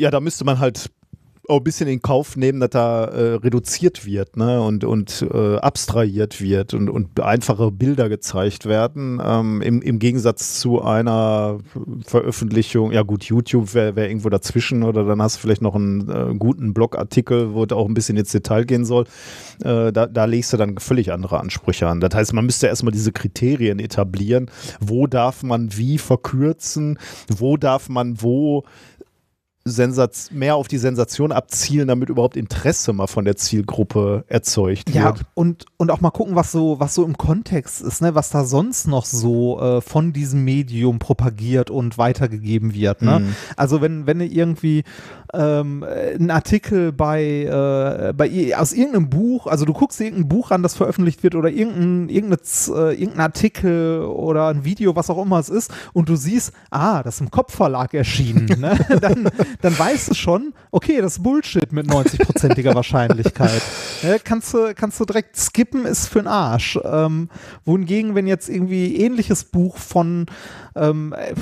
ja, 0.00 0.10
da 0.10 0.20
müsste 0.20 0.44
man 0.44 0.58
halt 0.58 0.90
auch 1.50 1.58
ein 1.58 1.64
bisschen 1.64 1.88
in 1.88 2.00
Kauf 2.00 2.36
nehmen, 2.36 2.60
dass 2.60 2.70
da 2.70 3.04
äh, 3.06 3.34
reduziert 3.34 4.06
wird 4.06 4.36
ne? 4.36 4.62
und, 4.62 4.84
und 4.84 5.26
äh, 5.32 5.56
abstrahiert 5.56 6.40
wird 6.40 6.74
und, 6.74 6.88
und 6.88 7.20
einfache 7.20 7.72
Bilder 7.72 8.08
gezeigt 8.08 8.66
werden. 8.66 9.20
Ähm, 9.24 9.60
im, 9.60 9.82
Im 9.82 9.98
Gegensatz 9.98 10.60
zu 10.60 10.80
einer 10.80 11.58
Veröffentlichung, 12.06 12.92
ja 12.92 13.02
gut, 13.02 13.24
YouTube 13.24 13.74
wäre 13.74 13.96
wär 13.96 14.08
irgendwo 14.08 14.28
dazwischen 14.28 14.84
oder 14.84 15.04
dann 15.04 15.20
hast 15.20 15.36
du 15.36 15.40
vielleicht 15.40 15.62
noch 15.62 15.74
einen 15.74 16.08
äh, 16.08 16.34
guten 16.38 16.72
Blogartikel, 16.72 17.52
wo 17.52 17.64
es 17.64 17.72
auch 17.72 17.88
ein 17.88 17.94
bisschen 17.94 18.16
ins 18.16 18.30
Detail 18.30 18.64
gehen 18.64 18.84
soll. 18.84 19.04
Äh, 19.64 19.92
da, 19.92 20.06
da 20.06 20.24
legst 20.26 20.52
du 20.52 20.56
dann 20.56 20.78
völlig 20.78 21.12
andere 21.12 21.40
Ansprüche 21.40 21.88
an. 21.88 22.00
Das 22.00 22.14
heißt, 22.14 22.32
man 22.32 22.46
müsste 22.46 22.68
erstmal 22.68 22.92
diese 22.92 23.12
Kriterien 23.12 23.80
etablieren. 23.80 24.50
Wo 24.80 25.08
darf 25.08 25.42
man 25.42 25.76
wie 25.76 25.98
verkürzen? 25.98 26.98
Wo 27.28 27.56
darf 27.56 27.88
man 27.88 28.22
wo 28.22 28.64
Sensaz 29.64 30.30
mehr 30.30 30.56
auf 30.56 30.68
die 30.68 30.78
Sensation 30.78 31.32
abzielen, 31.32 31.86
damit 31.88 32.08
überhaupt 32.08 32.36
Interesse 32.36 32.92
mal 32.94 33.06
von 33.06 33.26
der 33.26 33.36
Zielgruppe 33.36 34.24
erzeugt 34.26 34.88
Ja, 34.90 35.04
wird. 35.06 35.26
und, 35.34 35.66
und 35.76 35.90
auch 35.90 36.00
mal 36.00 36.10
gucken, 36.10 36.34
was 36.34 36.50
so, 36.50 36.80
was 36.80 36.94
so 36.94 37.04
im 37.04 37.16
Kontext 37.18 37.82
ist, 37.82 38.00
ne? 38.00 38.14
was 38.14 38.30
da 38.30 38.44
sonst 38.44 38.88
noch 38.88 39.04
so 39.04 39.60
äh, 39.60 39.80
von 39.82 40.12
diesem 40.14 40.44
Medium 40.44 40.98
propagiert 40.98 41.70
und 41.70 41.98
weitergegeben 41.98 42.72
wird. 42.74 43.02
Ne? 43.02 43.20
Mhm. 43.20 43.34
Also 43.56 43.82
wenn, 43.82 44.06
wenn 44.06 44.20
irgendwie 44.20 44.82
ähm, 45.34 45.84
ein 45.84 46.30
Artikel 46.30 46.90
bei, 46.92 47.22
äh, 47.44 48.12
bei 48.14 48.56
aus 48.56 48.72
irgendeinem 48.72 49.10
Buch, 49.10 49.46
also 49.46 49.66
du 49.66 49.72
guckst 49.74 50.00
irgendein 50.00 50.28
Buch 50.28 50.50
an, 50.52 50.62
das 50.62 50.74
veröffentlicht 50.74 51.22
wird 51.22 51.34
oder 51.34 51.50
irgendein, 51.50 52.08
irgendeine, 52.08 52.40
Z- 52.42 52.74
äh, 52.74 52.92
irgendein 52.94 53.20
Artikel 53.20 54.00
oder 54.04 54.48
ein 54.48 54.64
Video, 54.64 54.96
was 54.96 55.10
auch 55.10 55.22
immer 55.22 55.38
es 55.38 55.50
ist, 55.50 55.70
und 55.92 56.08
du 56.08 56.16
siehst, 56.16 56.52
ah, 56.70 57.02
das 57.02 57.16
ist 57.16 57.20
im 57.20 57.30
Kopfverlag 57.30 57.92
erschienen, 57.94 58.46
ne? 58.58 58.78
dann, 59.00 59.28
dann 59.60 59.78
weißt 59.78 60.10
du 60.10 60.14
schon, 60.14 60.54
okay, 60.70 61.00
das 61.00 61.16
ist 61.16 61.22
Bullshit 61.22 61.72
mit 61.72 61.86
90-prozentiger 61.86 62.74
Wahrscheinlichkeit. 62.74 63.62
Ne? 64.02 64.18
Kannst, 64.22 64.54
du, 64.54 64.72
kannst 64.74 64.98
du 64.98 65.04
direkt 65.04 65.36
skippen, 65.36 65.84
ist 65.84 66.06
für 66.06 66.20
den 66.20 66.26
Arsch. 66.26 66.78
Ähm, 66.82 67.28
wohingegen, 67.66 68.14
wenn 68.14 68.26
jetzt 68.26 68.48
irgendwie 68.48 68.96
ähnliches 68.96 69.44
Buch 69.44 69.76
von 69.76 70.24
ähm, 70.74 71.12
äh, 71.12 71.34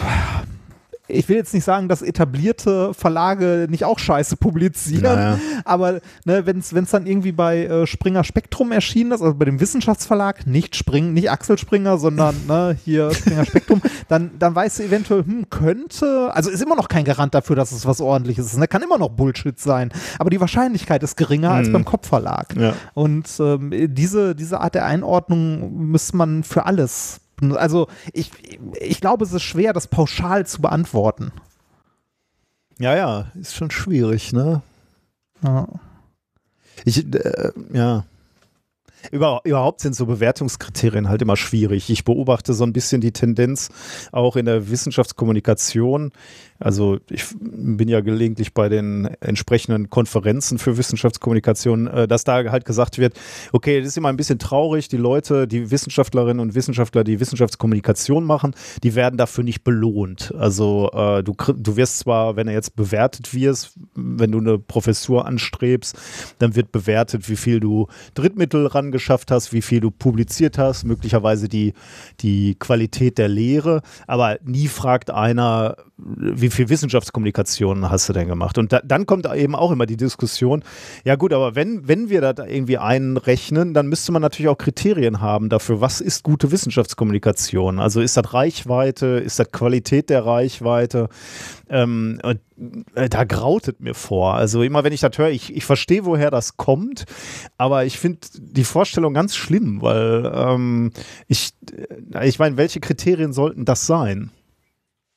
ich 1.09 1.29
will 1.29 1.37
jetzt 1.37 1.55
nicht 1.55 1.65
sagen, 1.65 1.89
dass 1.89 2.03
etablierte 2.03 2.93
Verlage 2.95 3.67
nicht 3.71 3.85
auch 3.85 3.99
Scheiße 3.99 4.37
publizieren, 4.37 5.03
Naja. 5.03 5.39
aber 5.65 6.01
ne, 6.25 6.45
wenn 6.47 6.59
es 6.59 6.91
dann 6.91 7.07
irgendwie 7.07 7.33
bei 7.33 7.65
äh, 7.65 7.87
Springer 7.87 8.25
Spektrum 8.25 8.73
erschienen 8.73 9.13
ist, 9.13 9.23
also 9.23 9.35
bei 9.35 9.45
dem 9.45 9.61
Wissenschaftsverlag, 9.61 10.47
nicht 10.47 10.77
Spring, 10.77 11.13
nicht 11.15 11.31
Axel 11.31 11.59
Springer, 11.59 11.99
sondern 11.99 12.35
ne, 12.47 12.77
hier 12.85 13.13
Springer 13.13 13.45
Spektrum, 13.45 13.81
dann, 14.09 14.33
dann 14.39 14.55
weißt 14.55 14.79
du 14.81 14.83
eventuell, 14.85 15.25
hm, 15.25 15.51
könnte, 15.51 16.31
also 16.35 16.51
ist 16.51 16.63
immer 16.63 16.77
noch 16.77 16.89
kein 16.89 17.05
Garant 17.05 17.35
dafür, 17.35 17.57
dass 17.57 17.73
es 17.73 17.87
was 17.87 18.01
ordentliches 18.01 18.47
ist, 18.47 18.59
ne? 18.59 18.69
kann 18.69 18.83
immer 18.83 18.99
noch 18.99 19.11
Bullshit 19.11 19.59
sein, 19.59 19.91
aber 20.19 20.31
die 20.31 20.41
Wahrscheinlichkeit 20.41 21.03
ist 21.03 21.17
geringer 21.17 21.51
als 21.53 21.69
Mhm. 21.69 21.73
beim 21.73 21.85
Kopfverlag. 21.85 22.55
Ja. 22.57 22.75
Und 22.95 23.29
ähm, 23.41 23.73
diese, 23.95 24.35
diese 24.35 24.61
Art 24.61 24.75
der 24.75 24.85
Einordnung 24.87 25.89
müsste 25.91 26.17
man 26.17 26.43
für 26.45 26.67
alles. 26.67 27.21
Also 27.55 27.89
ich, 28.13 28.31
ich 28.81 29.01
glaube, 29.01 29.25
es 29.25 29.33
ist 29.33 29.43
schwer, 29.43 29.73
das 29.73 29.87
pauschal 29.87 30.47
zu 30.47 30.61
beantworten. 30.61 31.33
ja, 32.79 32.97
ja, 32.97 33.27
ist 33.41 33.55
schon 33.55 33.71
schwierig, 33.71 34.33
ne? 34.33 34.63
Ja. 35.43 35.69
Ich, 36.85 37.05
äh, 37.15 37.53
ja. 37.73 38.05
Über, 39.13 39.41
überhaupt 39.45 39.81
sind 39.81 39.95
so 39.95 40.07
Bewertungskriterien 40.07 41.09
halt 41.09 41.23
immer 41.23 41.37
schwierig. 41.37 41.89
Ich 41.91 42.05
beobachte 42.05 42.53
so 42.53 42.65
ein 42.65 42.73
bisschen 42.73 43.01
die 43.01 43.13
Tendenz 43.13 43.69
auch 44.11 44.37
in 44.37 44.45
der 44.45 44.71
Wissenschaftskommunikation. 44.71 46.13
Also 46.61 46.99
ich 47.09 47.25
bin 47.41 47.89
ja 47.89 48.01
gelegentlich 48.01 48.53
bei 48.53 48.69
den 48.69 49.07
entsprechenden 49.21 49.91
Konferenzen 49.91 50.59
für 50.59 50.77
Wissenschaftskommunikation, 50.77 51.87
äh, 51.87 52.09
dass 52.09 52.25
da 52.25 52.45
halt 52.51 52.65
gesagt 52.65 52.99
wird, 52.99 53.19
okay, 53.53 53.79
das 53.79 53.89
ist 53.89 53.97
immer 53.97 54.09
ein 54.09 54.17
bisschen 54.17 54.39
traurig, 54.39 54.89
die 54.89 54.97
Leute, 54.97 55.47
die 55.47 55.71
Wissenschaftlerinnen 55.71 56.41
und 56.41 56.55
Wissenschaftler, 56.55 57.05
die 57.05 57.21
Wissenschaftskommunikation 57.21 58.25
machen, 58.25 58.55
die 58.83 58.95
werden 58.95 59.17
dafür 59.17 59.45
nicht 59.45 59.63
belohnt. 59.63 60.35
Also 60.37 60.91
äh, 60.93 61.23
du, 61.23 61.35
du 61.35 61.77
wirst 61.77 62.01
zwar, 62.01 62.37
wenn 62.37 62.49
du 62.49 62.53
jetzt 62.53 62.75
bewertet 62.75 63.35
wirst, 63.35 63.75
wenn 63.95 64.33
du 64.33 64.39
eine 64.39 64.59
Professur 64.59 65.27
anstrebst, 65.27 65.97
dann 66.39 66.57
wird 66.57 66.73
bewertet, 66.73 67.29
wie 67.29 67.37
viel 67.37 67.61
du 67.61 67.87
Drittmittel 68.15 68.67
rangeschafft 68.67 69.31
hast, 69.31 69.53
wie 69.53 69.63
viel 69.63 69.81
du 69.81 69.91
publiziert 69.91 70.59
hast, 70.59 70.85
möglicherweise 70.85 71.49
die, 71.49 71.75
die 72.21 72.57
Qualität 72.57 73.19
der 73.19 73.29
Lehre, 73.29 73.83
aber 74.07 74.39
nie 74.45 74.67
fragt 74.67 75.11
einer, 75.11 75.77
wie 75.99 76.49
viel 76.49 76.69
Wissenschaftskommunikation 76.69 77.91
hast 77.91 78.09
du 78.09 78.13
denn 78.13 78.29
gemacht? 78.29 78.57
Und 78.57 78.73
da, 78.73 78.81
dann 78.85 79.05
kommt 79.05 79.27
eben 79.35 79.57
auch 79.57 79.73
immer 79.73 79.85
die 79.85 79.97
Diskussion, 79.97 80.63
ja 81.05 81.17
gut, 81.17 81.33
aber 81.33 81.57
wenn, 81.57 81.89
wenn 81.89 82.09
wir 82.09 82.21
da 82.21 82.47
irgendwie 82.47 82.79
einrechnen, 82.79 83.75
dann 83.75 83.89
müsste 83.89 84.13
man 84.13 84.23
natürlich 84.23 84.49
auch 84.49 84.59
Kriterien 84.59 85.21
haben 85.21 85.49
dafür, 85.49 85.81
was 85.81 86.01
ist 86.01 86.23
gute 86.23 86.53
Wissenschaftskommunikation? 86.53 87.81
Also 87.81 88.01
ist 88.01 88.17
das 88.17 88.33
Reichweite, 88.33 89.07
ist 89.07 89.39
das 89.41 89.51
Qualität 89.51 90.09
der 90.09 90.25
Reichweite? 90.25 91.09
Ähm, 91.69 92.21
und 92.23 92.41
äh, 92.95 93.09
da 93.09 93.25
grautet 93.25 93.81
mir 93.81 93.95
vor. 93.95 94.35
Also 94.35 94.63
immer 94.63 94.85
wenn 94.85 94.93
ich 94.93 95.01
das 95.01 95.19
höre, 95.19 95.31
ich, 95.31 95.55
ich 95.55 95.65
verstehe, 95.65 96.05
woher 96.05 96.31
das 96.31 96.57
kommt, 96.57 97.07
aber 97.57 97.85
ich 97.85 97.99
finde 97.99 98.21
die 98.39 98.65
Vorstellung 98.65 99.15
ganz 99.15 99.35
schlimm, 99.35 99.83
weil 99.83 100.31
ähm, 100.33 100.93
ich, 101.27 101.51
äh, 102.13 102.29
ich 102.29 102.39
meine, 102.39 102.57
welche 102.57 102.79
Kriterien 102.81 103.33
sollten 103.33 103.65
das 103.65 103.87
sein? 103.87 104.31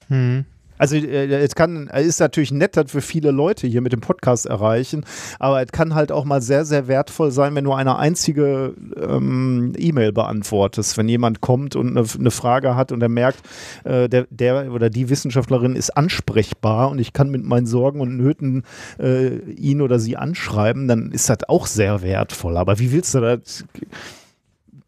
Hm. 0.08 0.46
Also 0.82 0.96
äh, 0.96 1.28
es 1.28 1.54
kann, 1.54 1.90
es 1.94 2.08
ist 2.08 2.20
natürlich 2.20 2.52
nett, 2.52 2.76
dass 2.76 2.92
wir 2.96 3.04
viele 3.04 3.30
Leute 3.30 3.68
hier 3.68 3.82
mit 3.82 3.94
dem 3.94 4.02
Podcast 4.02 4.48
erreichen, 4.48 5.06
aber 5.38 5.62
es 5.62 5.72
kann 5.72 5.94
halt 5.94 6.12
auch 6.12 6.26
mal 6.26 6.42
sehr, 6.42 6.66
sehr 6.66 6.88
wertvoll 6.88 7.30
sein, 7.30 7.54
wenn 7.54 7.66
du 7.66 7.74
eine 7.74 7.98
einzige 8.00 8.74
ähm, 9.00 9.74
E-Mail 9.78 10.12
beantwortest. 10.12 10.98
Wenn 10.98 11.08
jemand 11.08 11.40
kommt 11.40 11.76
und 11.76 11.96
eine, 11.96 12.08
eine 12.18 12.32
Frage 12.32 12.76
hat 12.76 12.92
und 12.92 13.04
er 13.04 13.10
merkt, 13.10 13.42
äh, 13.84 14.10
der, 14.10 14.26
der 14.32 14.72
oder 14.72 14.90
die 14.90 15.10
Wissenschaftlerin 15.10 15.76
ist 15.76 15.96
ansprechbar 15.96 16.90
und 16.90 16.98
ich 16.98 17.14
kann 17.14 17.30
mit 17.30 17.44
meinen 17.44 17.68
Sorgen 17.68 18.02
und 18.02 18.18
Nöten 18.18 18.64
äh, 18.98 19.38
ihn 19.52 19.82
oder 19.82 20.00
sie 20.00 20.18
anschreiben, 20.18 20.88
dann 20.88 21.12
ist 21.12 21.30
das 21.30 21.48
auch 21.48 21.68
sehr 21.68 22.02
wertvoll. 22.02 22.58
Aber 22.58 22.80
wie 22.80 22.92
willst 22.92 23.14
du 23.14 23.20
das? 23.20 23.66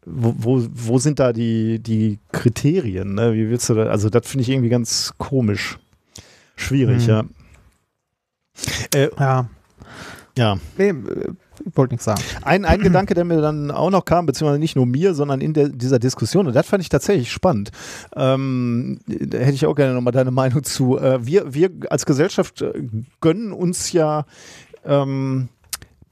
Wo, 0.06 0.34
wo, 0.36 0.66
wo 0.70 0.98
sind 0.98 1.20
da 1.20 1.32
die, 1.32 1.78
die 1.78 2.18
Kriterien? 2.32 3.14
Ne? 3.14 3.32
Wie 3.34 3.48
willst 3.48 3.70
du 3.70 3.74
da? 3.74 3.84
Also, 3.86 4.10
das 4.10 4.28
finde 4.28 4.42
ich 4.42 4.50
irgendwie 4.50 4.68
ganz 4.68 5.14
komisch. 5.16 5.78
Schwierig, 6.56 7.06
Hm. 7.06 7.08
ja. 7.08 7.24
Äh, 8.94 9.10
Ja. 9.18 9.48
ja. 10.38 10.56
Nee, 10.78 10.88
äh, 10.90 10.94
ich 11.64 11.76
wollte 11.76 11.94
nichts 11.94 12.04
sagen. 12.04 12.20
Ein, 12.42 12.64
ein 12.64 12.80
Gedanke, 12.80 13.14
der 13.14 13.24
mir 13.24 13.40
dann 13.40 13.70
auch 13.70 13.90
noch 13.90 14.04
kam, 14.04 14.26
beziehungsweise 14.26 14.58
nicht 14.58 14.74
nur 14.76 14.86
mir, 14.86 15.14
sondern 15.14 15.40
in 15.40 15.54
der, 15.54 15.68
dieser 15.68 15.98
Diskussion, 16.00 16.46
und 16.48 16.54
das 16.54 16.66
fand 16.66 16.82
ich 16.82 16.88
tatsächlich 16.88 17.30
spannend. 17.32 17.70
Ähm, 18.16 18.98
da 19.06 19.38
hätte 19.38 19.52
ich 19.54 19.66
auch 19.66 19.74
gerne 19.76 19.94
nochmal 19.94 20.12
deine 20.12 20.32
Meinung 20.32 20.64
zu. 20.64 20.98
Äh, 20.98 21.24
wir, 21.24 21.54
wir 21.54 21.70
als 21.90 22.06
Gesellschaft 22.06 22.60
äh, 22.62 22.72
gönnen 23.20 23.52
uns 23.52 23.92
ja 23.92 24.26
ähm, 24.84 25.48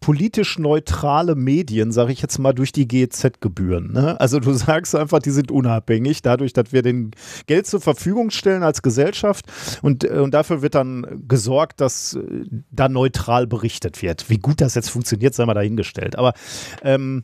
politisch 0.02 0.58
neutrale 0.58 1.34
Medien, 1.34 1.92
sage 1.92 2.12
ich 2.12 2.20
jetzt 2.20 2.38
mal, 2.38 2.52
durch 2.52 2.72
die 2.72 2.86
GEZ-Gebühren. 2.86 3.92
Ne? 3.92 4.20
Also 4.20 4.40
du 4.40 4.52
sagst 4.52 4.94
einfach, 4.94 5.20
die 5.20 5.30
sind 5.30 5.50
unabhängig, 5.50 6.20
dadurch, 6.20 6.52
dass 6.52 6.72
wir 6.72 6.82
den 6.82 7.12
Geld 7.46 7.66
zur 7.66 7.80
Verfügung 7.80 8.30
stellen 8.30 8.64
als 8.64 8.82
Gesellschaft 8.82 9.46
und, 9.80 10.04
äh, 10.04 10.18
und 10.18 10.34
dafür 10.34 10.60
wird 10.60 10.74
dann 10.74 11.22
gesorgt, 11.26 11.80
dass 11.80 12.14
äh, 12.14 12.44
da 12.70 12.88
neutral 12.88 13.46
berichtet 13.46 14.02
wird. 14.02 14.28
Wie 14.28 14.38
gut 14.38 14.60
das 14.60 14.74
jetzt 14.74 14.90
funktioniert, 14.90 15.34
sei 15.34 15.46
mal 15.46 15.54
dahingestellt. 15.54 16.18
Aber 16.18 16.34
ähm, 16.82 17.22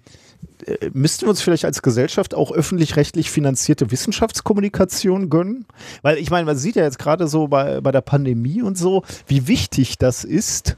äh, 0.65 0.91
müssten 0.93 1.27
wir 1.27 1.31
uns 1.31 1.43
vielleicht 1.43 1.65
als 1.65 1.83
Gesellschaft 1.83 2.33
auch 2.33 2.53
öffentlich-rechtlich 2.53 3.29
finanzierte 3.29 3.91
Wissenschaftskommunikation 3.91 5.31
gönnen? 5.31 5.67
Weil 6.03 6.19
ich 6.19 6.31
meine, 6.31 6.47
man 6.47 6.57
sieht 6.57 6.77
ja 6.77 6.85
jetzt 6.85 7.01
gerade 7.01 7.27
so 7.27 7.49
bei, 7.49 7.81
bei 7.81 7.91
der 7.91 8.03
Pandemie 8.03 8.63
und 8.63 8.79
so, 8.79 9.03
wie 9.27 9.49
wichtig 9.49 9.99
das 9.99 10.23
ist, 10.23 10.77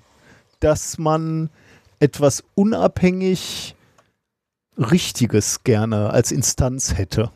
dass 0.60 0.96
man 0.96 1.50
etwas 2.00 2.42
unabhängig 2.54 3.76
Richtiges 4.76 5.62
gerne 5.62 6.10
als 6.10 6.32
Instanz 6.32 6.94
hätte. 6.96 7.30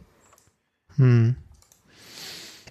Hm. 0.96 1.36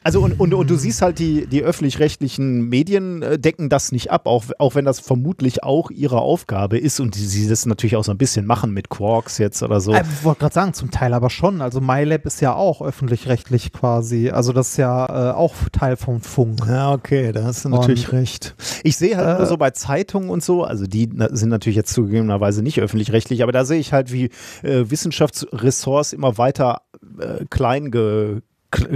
Also 0.03 0.21
und, 0.21 0.39
und, 0.39 0.53
und 0.53 0.69
du 0.69 0.75
siehst 0.75 1.01
halt, 1.01 1.19
die, 1.19 1.47
die 1.47 1.63
öffentlich-rechtlichen 1.63 2.67
Medien 2.67 3.21
äh, 3.21 3.39
decken 3.39 3.69
das 3.69 3.91
nicht 3.91 4.11
ab, 4.11 4.27
auch, 4.27 4.45
auch 4.59 4.75
wenn 4.75 4.85
das 4.85 4.99
vermutlich 4.99 5.63
auch 5.63 5.91
ihre 5.91 6.19
Aufgabe 6.19 6.77
ist 6.77 6.99
und 6.99 7.15
sie 7.15 7.47
das 7.47 7.65
natürlich 7.65 7.95
auch 7.95 8.03
so 8.03 8.11
ein 8.11 8.17
bisschen 8.17 8.45
machen 8.45 8.71
mit 8.73 8.89
Quarks 8.89 9.37
jetzt 9.37 9.63
oder 9.63 9.79
so. 9.79 9.93
Äh, 9.93 10.03
Ich 10.19 10.23
wollte 10.23 10.41
gerade 10.41 10.53
sagen, 10.53 10.73
zum 10.73 10.91
Teil 10.91 11.13
aber 11.13 11.29
schon. 11.29 11.61
Also 11.61 11.79
MyLab 11.81 12.25
ist 12.25 12.41
ja 12.41 12.53
auch 12.53 12.81
öffentlich-rechtlich 12.81 13.71
quasi. 13.71 14.29
Also 14.29 14.53
das 14.53 14.71
ist 14.71 14.77
ja 14.77 15.31
äh, 15.31 15.33
auch 15.33 15.53
Teil 15.71 15.95
vom 15.95 16.21
Funk. 16.21 16.61
Ja, 16.67 16.91
okay, 16.91 17.31
da 17.31 17.43
hast 17.43 17.65
du 17.65 17.69
natürlich 17.69 18.11
recht. 18.11 18.55
Ich 18.83 18.97
sehe 18.97 19.17
halt 19.17 19.39
nur 19.39 19.47
so 19.47 19.57
bei 19.57 19.71
Zeitungen 19.71 20.29
und 20.29 20.43
so, 20.43 20.63
also 20.63 20.85
die 20.85 21.09
sind 21.31 21.49
natürlich 21.49 21.75
jetzt 21.75 21.93
zugegebenerweise 21.93 22.61
nicht 22.61 22.79
öffentlich-rechtlich, 22.79 23.43
aber 23.43 23.51
da 23.51 23.65
sehe 23.65 23.79
ich 23.79 23.93
halt, 23.93 24.11
wie 24.11 24.29
äh, 24.63 24.89
Wissenschaftsressorts 24.89 26.13
immer 26.13 26.37
weiter 26.37 26.81
äh, 27.19 27.45
klein, 27.49 27.91
ge, 27.91 28.41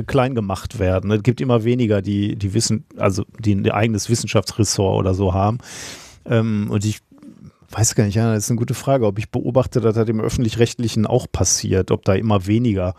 klein 0.07 0.35
gemacht 0.35 0.79
werden. 0.79 1.11
Es 1.11 1.23
gibt 1.23 1.41
immer 1.41 1.63
weniger, 1.63 2.01
die, 2.01 2.35
die 2.35 2.53
wissen, 2.53 2.85
also 2.97 3.23
die 3.39 3.53
ein 3.55 3.69
eigenes 3.71 4.09
Wissenschaftsressort 4.09 4.97
oder 4.97 5.13
so 5.13 5.33
haben. 5.33 5.59
Ähm, 6.25 6.67
und 6.69 6.85
ich 6.85 6.99
weiß 7.71 7.95
gar 7.95 8.05
nicht, 8.05 8.15
ja, 8.15 8.33
das 8.33 8.45
ist 8.45 8.51
eine 8.51 8.57
gute 8.59 8.73
Frage, 8.73 9.05
ob 9.05 9.19
ich 9.19 9.29
beobachte, 9.29 9.81
dass 9.81 9.95
das 9.95 10.07
im 10.07 10.21
Öffentlich-Rechtlichen 10.21 11.05
auch 11.05 11.27
passiert, 11.31 11.91
ob 11.91 12.05
da 12.05 12.13
immer 12.13 12.45
weniger 12.47 12.95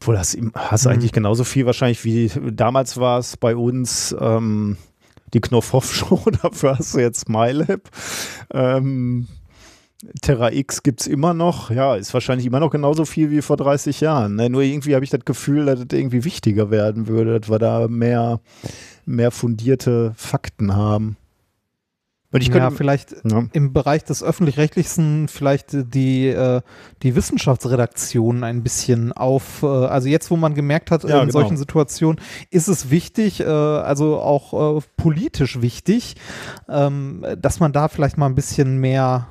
obwohl, 0.00 0.16
das 0.16 0.36
hast 0.56 0.84
du 0.84 0.88
Mhm. 0.88 0.94
eigentlich 0.94 1.12
genauso 1.12 1.44
viel 1.44 1.64
wahrscheinlich 1.64 2.04
wie 2.04 2.28
damals 2.50 2.96
war 2.96 3.20
es 3.20 3.36
bei 3.36 3.54
uns 3.54 4.12
ähm, 4.18 4.76
die 5.32 5.40
Knopfhoff-Show, 5.40 6.24
dafür 6.42 6.76
hast 6.76 6.94
du 6.94 6.98
jetzt 6.98 7.28
MyLab. 7.28 7.88
Ähm, 8.52 9.28
Terra 10.20 10.52
X 10.52 10.82
gibt 10.82 11.00
es 11.00 11.06
immer 11.06 11.32
noch, 11.32 11.70
ja, 11.70 11.94
ist 11.94 12.12
wahrscheinlich 12.12 12.46
immer 12.46 12.60
noch 12.60 12.70
genauso 12.70 13.04
viel 13.04 13.30
wie 13.30 13.42
vor 13.42 13.56
30 13.56 14.00
Jahren. 14.00 14.36
Ne? 14.36 14.50
Nur 14.50 14.62
irgendwie 14.62 14.94
habe 14.94 15.04
ich 15.04 15.10
das 15.10 15.24
Gefühl, 15.24 15.66
dass 15.66 15.80
das 15.80 15.98
irgendwie 15.98 16.24
wichtiger 16.24 16.70
werden 16.70 17.06
würde, 17.06 17.38
dass 17.38 17.50
wir 17.50 17.58
da 17.58 17.86
mehr, 17.88 18.40
mehr 19.06 19.30
fundierte 19.30 20.12
Fakten 20.16 20.74
haben. 20.74 21.16
Und 22.32 22.40
ich 22.40 22.48
ja, 22.48 22.54
könnte, 22.54 22.74
vielleicht 22.74 23.14
ja. 23.24 23.44
im 23.52 23.74
Bereich 23.74 24.04
des 24.04 24.22
öffentlich-rechtlichen 24.22 25.28
vielleicht 25.28 25.94
die, 25.94 26.28
äh, 26.28 26.62
die 27.02 27.14
Wissenschaftsredaktionen 27.14 28.42
ein 28.42 28.62
bisschen 28.62 29.12
auf, 29.12 29.62
äh, 29.62 29.66
also 29.66 30.08
jetzt, 30.08 30.30
wo 30.30 30.36
man 30.36 30.54
gemerkt 30.54 30.90
hat, 30.90 31.04
Ja, 31.04 31.20
in 31.20 31.28
genau. 31.28 31.32
solchen 31.32 31.58
Situationen 31.58 32.18
ist 32.50 32.68
es 32.68 32.90
wichtig, 32.90 33.40
äh, 33.40 33.44
also 33.44 34.18
auch 34.18 34.78
äh, 34.78 34.80
politisch 34.96 35.60
wichtig, 35.60 36.16
ähm, 36.70 37.24
dass 37.38 37.60
man 37.60 37.72
da 37.72 37.88
vielleicht 37.88 38.16
mal 38.16 38.26
ein 38.26 38.34
bisschen 38.34 38.78
mehr 38.78 39.28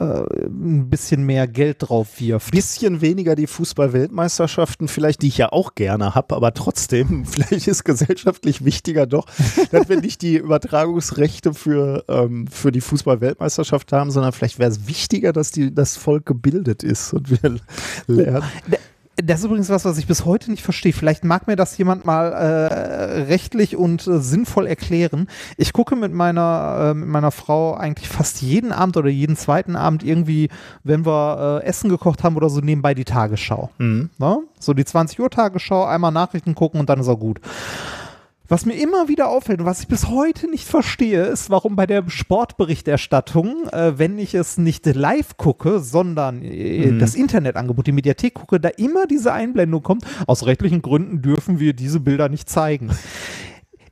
ein 0.00 0.90
bisschen 0.90 1.24
mehr 1.24 1.46
Geld 1.46 1.76
drauf 1.80 2.20
wirft. 2.20 2.50
bisschen 2.50 3.00
weniger 3.00 3.36
die 3.36 3.46
Fußball-Weltmeisterschaften, 3.46 4.88
vielleicht, 4.88 5.22
die 5.22 5.28
ich 5.28 5.38
ja 5.38 5.52
auch 5.52 5.76
gerne 5.76 6.14
habe, 6.14 6.34
aber 6.34 6.52
trotzdem, 6.52 7.24
vielleicht 7.26 7.68
ist 7.68 7.84
gesellschaftlich 7.84 8.64
wichtiger 8.64 9.06
doch, 9.06 9.26
dass 9.70 9.88
wir 9.88 10.00
nicht 10.00 10.22
die 10.22 10.36
Übertragungsrechte 10.36 11.54
für, 11.54 12.04
ähm, 12.08 12.48
für 12.48 12.72
die 12.72 12.80
Fußball-Weltmeisterschaft 12.80 13.92
haben, 13.92 14.10
sondern 14.10 14.32
vielleicht 14.32 14.58
wäre 14.58 14.70
es 14.70 14.88
wichtiger, 14.88 15.32
dass 15.32 15.52
die, 15.52 15.72
das 15.72 15.96
Volk 15.96 16.26
gebildet 16.26 16.82
ist 16.82 17.12
und 17.12 17.30
wir 17.30 17.60
lernen. 18.08 18.50
Das 19.16 19.40
ist 19.40 19.44
übrigens 19.46 19.68
was, 19.68 19.84
was 19.84 19.98
ich 19.98 20.06
bis 20.06 20.24
heute 20.24 20.50
nicht 20.50 20.62
verstehe. 20.62 20.92
Vielleicht 20.92 21.24
mag 21.24 21.46
mir 21.46 21.54
das 21.54 21.78
jemand 21.78 22.04
mal 22.04 22.32
äh, 22.32 23.22
rechtlich 23.22 23.76
und 23.76 24.06
äh, 24.06 24.18
sinnvoll 24.18 24.66
erklären. 24.66 25.28
Ich 25.56 25.72
gucke 25.72 25.94
mit 25.94 26.12
meiner, 26.12 26.90
äh, 26.90 26.94
mit 26.94 27.08
meiner 27.08 27.30
Frau 27.30 27.74
eigentlich 27.74 28.08
fast 28.08 28.42
jeden 28.42 28.72
Abend 28.72 28.96
oder 28.96 29.08
jeden 29.08 29.36
zweiten 29.36 29.76
Abend 29.76 30.02
irgendwie, 30.02 30.48
wenn 30.82 31.06
wir 31.06 31.60
äh, 31.62 31.66
Essen 31.66 31.90
gekocht 31.90 32.24
haben 32.24 32.36
oder 32.36 32.50
so, 32.50 32.60
nebenbei 32.60 32.94
die 32.94 33.04
Tagesschau. 33.04 33.70
Mhm. 33.78 34.10
Ne? 34.18 34.38
So 34.58 34.74
die 34.74 34.84
20 34.84 35.20
Uhr 35.20 35.30
Tagesschau, 35.30 35.84
einmal 35.84 36.10
Nachrichten 36.10 36.56
gucken 36.56 36.80
und 36.80 36.88
dann 36.88 36.98
ist 36.98 37.08
er 37.08 37.16
gut. 37.16 37.40
Was 38.46 38.66
mir 38.66 38.74
immer 38.74 39.08
wieder 39.08 39.30
auffällt 39.30 39.60
und 39.60 39.66
was 39.66 39.80
ich 39.80 39.88
bis 39.88 40.08
heute 40.08 40.50
nicht 40.50 40.68
verstehe, 40.68 41.22
ist, 41.24 41.48
warum 41.48 41.76
bei 41.76 41.86
der 41.86 42.04
Sportberichterstattung, 42.06 43.68
äh, 43.72 43.98
wenn 43.98 44.18
ich 44.18 44.34
es 44.34 44.58
nicht 44.58 44.84
live 44.84 45.38
gucke, 45.38 45.80
sondern 45.80 46.42
äh, 46.42 46.90
Mhm. 46.92 46.98
das 46.98 47.14
Internetangebot, 47.14 47.86
die 47.86 47.92
Mediathek 47.92 48.34
gucke, 48.34 48.60
da 48.60 48.68
immer 48.68 49.06
diese 49.06 49.32
Einblendung 49.32 49.82
kommt. 49.82 50.04
Aus 50.26 50.44
rechtlichen 50.44 50.82
Gründen 50.82 51.22
dürfen 51.22 51.58
wir 51.58 51.72
diese 51.72 52.00
Bilder 52.00 52.28
nicht 52.28 52.50
zeigen. 52.50 52.90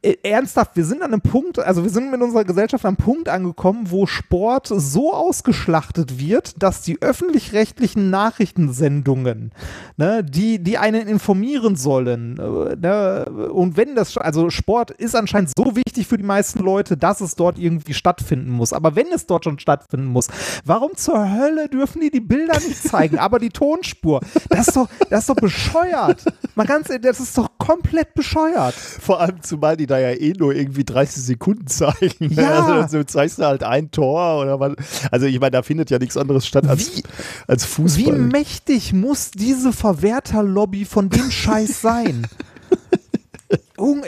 Äh, 0.03 0.17
Ernsthaft, 0.25 0.75
wir 0.75 0.85
sind 0.85 1.03
an 1.03 1.12
einem 1.12 1.21
Punkt, 1.21 1.61
also 1.61 1.85
wir 1.85 1.91
sind 1.91 2.11
mit 2.11 2.21
unserer 2.21 2.45
Gesellschaft 2.45 2.85
am 2.85 2.97
Punkt 2.97 3.29
angekommen, 3.29 3.91
wo 3.91 4.07
Sport 4.07 4.67
so 4.69 5.15
ausgeschlachtet 5.15 6.19
wird, 6.19 6.61
dass 6.61 6.83
die 6.83 7.01
öffentlich-rechtlichen 7.01 8.11
Nachrichtensendungen, 8.11 9.53
ne, 9.97 10.25
die, 10.25 10.59
die 10.59 10.79
einen 10.79 11.07
informieren 11.07 11.77
sollen, 11.77 12.38
äh, 12.38 12.77
ne, 12.77 13.27
und 13.53 13.77
wenn 13.77 13.95
das, 13.95 14.17
also 14.19 14.51
Sport 14.51 14.91
ist 14.91 15.15
anscheinend 15.15 15.53
so 15.57 15.77
wichtig 15.77 16.09
für 16.09 16.19
die 16.19 16.25
meisten 16.25 16.65
Leute, 16.65 16.97
dass 16.97 17.21
es 17.21 17.37
dort 17.37 17.59
irgendwie 17.59 17.95
stattfinden 17.95 18.51
muss. 18.51 18.73
Aber 18.73 18.97
wenn 18.97 19.07
es 19.12 19.27
dort 19.27 19.45
schon 19.45 19.61
stattfinden 19.61 20.07
muss, 20.07 20.27
warum 20.65 20.97
zur 20.97 21.31
Hölle 21.31 21.69
dürfen 21.69 22.01
die 22.01 22.11
die 22.11 22.21
Bilder 22.21 22.55
nicht 22.55 22.83
zeigen, 22.83 23.19
aber 23.19 23.38
die 23.38 23.51
Tonspur? 23.51 24.21
Das 24.49 24.69
ist 24.69 24.77
doch, 24.77 24.88
das 25.11 25.21
ist 25.21 25.29
doch 25.29 25.37
bescheuert. 25.37 26.25
Mal 26.55 26.67
ganz, 26.67 26.88
das 27.01 27.21
ist 27.21 27.38
doch 27.38 27.51
komplett 27.59 28.15
bescheuert. 28.15 28.75
Vor 28.75 29.21
allem, 29.21 29.41
zumal 29.43 29.77
die 29.77 29.87
da 29.92 29.98
ja 30.00 30.11
eh 30.11 30.33
nur 30.37 30.55
irgendwie 30.55 30.85
30 30.85 31.22
Sekunden 31.22 31.66
zeigen. 31.68 32.35
ne? 32.35 32.42
Ja. 32.42 32.66
Also 32.83 32.98
du 32.98 33.07
zeigst 33.07 33.38
da 33.38 33.46
halt 33.48 33.62
ein 33.62 33.90
Tor 33.90 34.40
oder 34.42 34.59
was. 34.59 34.72
Also 35.11 35.26
ich 35.26 35.38
meine, 35.38 35.52
da 35.52 35.62
findet 35.62 35.90
ja 35.90 35.98
nichts 35.98 36.16
anderes 36.16 36.46
statt 36.46 36.66
als, 36.66 36.96
Wie- 36.96 37.02
als 37.46 37.64
Wie 37.64 37.68
Fußball. 37.83 38.18
mächtig 38.18 38.92
muss 38.92 39.31
diese 39.31 39.72
Verwerterlobby 39.72 40.85
von 40.85 41.09
dem 41.11 41.31
Scheiß 41.31 41.81
sein? 41.81 42.26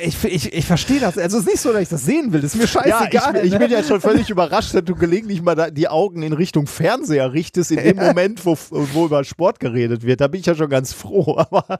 Ich, 0.00 0.22
ich, 0.24 0.52
ich 0.52 0.64
verstehe 0.66 1.00
das. 1.00 1.18
Also 1.18 1.38
es 1.38 1.44
ist 1.44 1.50
nicht 1.50 1.60
so, 1.60 1.72
dass 1.72 1.82
ich 1.82 1.88
das 1.88 2.04
sehen 2.04 2.32
will. 2.32 2.40
Das 2.40 2.54
ist 2.54 2.58
mir 2.58 2.84
Ja, 2.88 3.00
scheißegal. 3.00 3.36
ich, 3.38 3.44
ich 3.46 3.52
ne? 3.54 3.58
bin 3.58 3.70
ja 3.72 3.82
schon 3.82 4.00
völlig 4.00 4.30
überrascht, 4.30 4.72
dass 4.72 4.84
du 4.84 4.94
gelegentlich 4.94 5.42
mal 5.42 5.72
die 5.72 5.88
Augen 5.88 6.22
in 6.22 6.32
Richtung 6.32 6.68
Fernseher 6.68 7.32
richtest, 7.32 7.72
in 7.72 7.82
dem 7.82 7.96
Moment, 7.96 8.46
wo, 8.46 8.56
wo 8.70 9.06
über 9.06 9.24
Sport 9.24 9.58
geredet 9.58 10.04
wird. 10.04 10.20
Da 10.20 10.28
bin 10.28 10.38
ich 10.40 10.46
ja 10.46 10.54
schon 10.54 10.70
ganz 10.70 10.92
froh. 10.92 11.36
Aber 11.50 11.78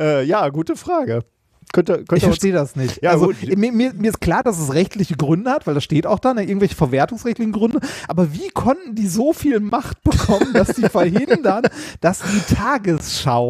äh, 0.00 0.24
ja, 0.24 0.48
gute 0.48 0.74
Frage. 0.74 1.20
Könnte, 1.72 1.98
könnte 1.98 2.16
Ich 2.16 2.24
verstehe 2.24 2.52
das 2.52 2.74
nicht. 2.74 3.00
Ja, 3.00 3.10
also, 3.10 3.26
gut. 3.26 3.56
mir, 3.56 3.70
mir, 3.72 4.08
ist 4.08 4.20
klar, 4.20 4.42
dass 4.42 4.58
es 4.58 4.74
rechtliche 4.74 5.14
Gründe 5.16 5.52
hat, 5.52 5.68
weil 5.68 5.74
das 5.74 5.84
steht 5.84 6.04
auch 6.04 6.18
da, 6.18 6.34
ne, 6.34 6.42
irgendwelche 6.42 6.74
verwertungsrechtlichen 6.74 7.52
Gründe. 7.52 7.78
Aber 8.08 8.32
wie 8.32 8.48
konnten 8.48 8.96
die 8.96 9.06
so 9.06 9.32
viel 9.32 9.60
Macht 9.60 10.02
bekommen, 10.02 10.52
dass 10.52 10.74
die 10.74 10.88
verhindern, 10.88 11.62
dass 12.00 12.22
die 12.22 12.54
Tagesschau, 12.54 13.48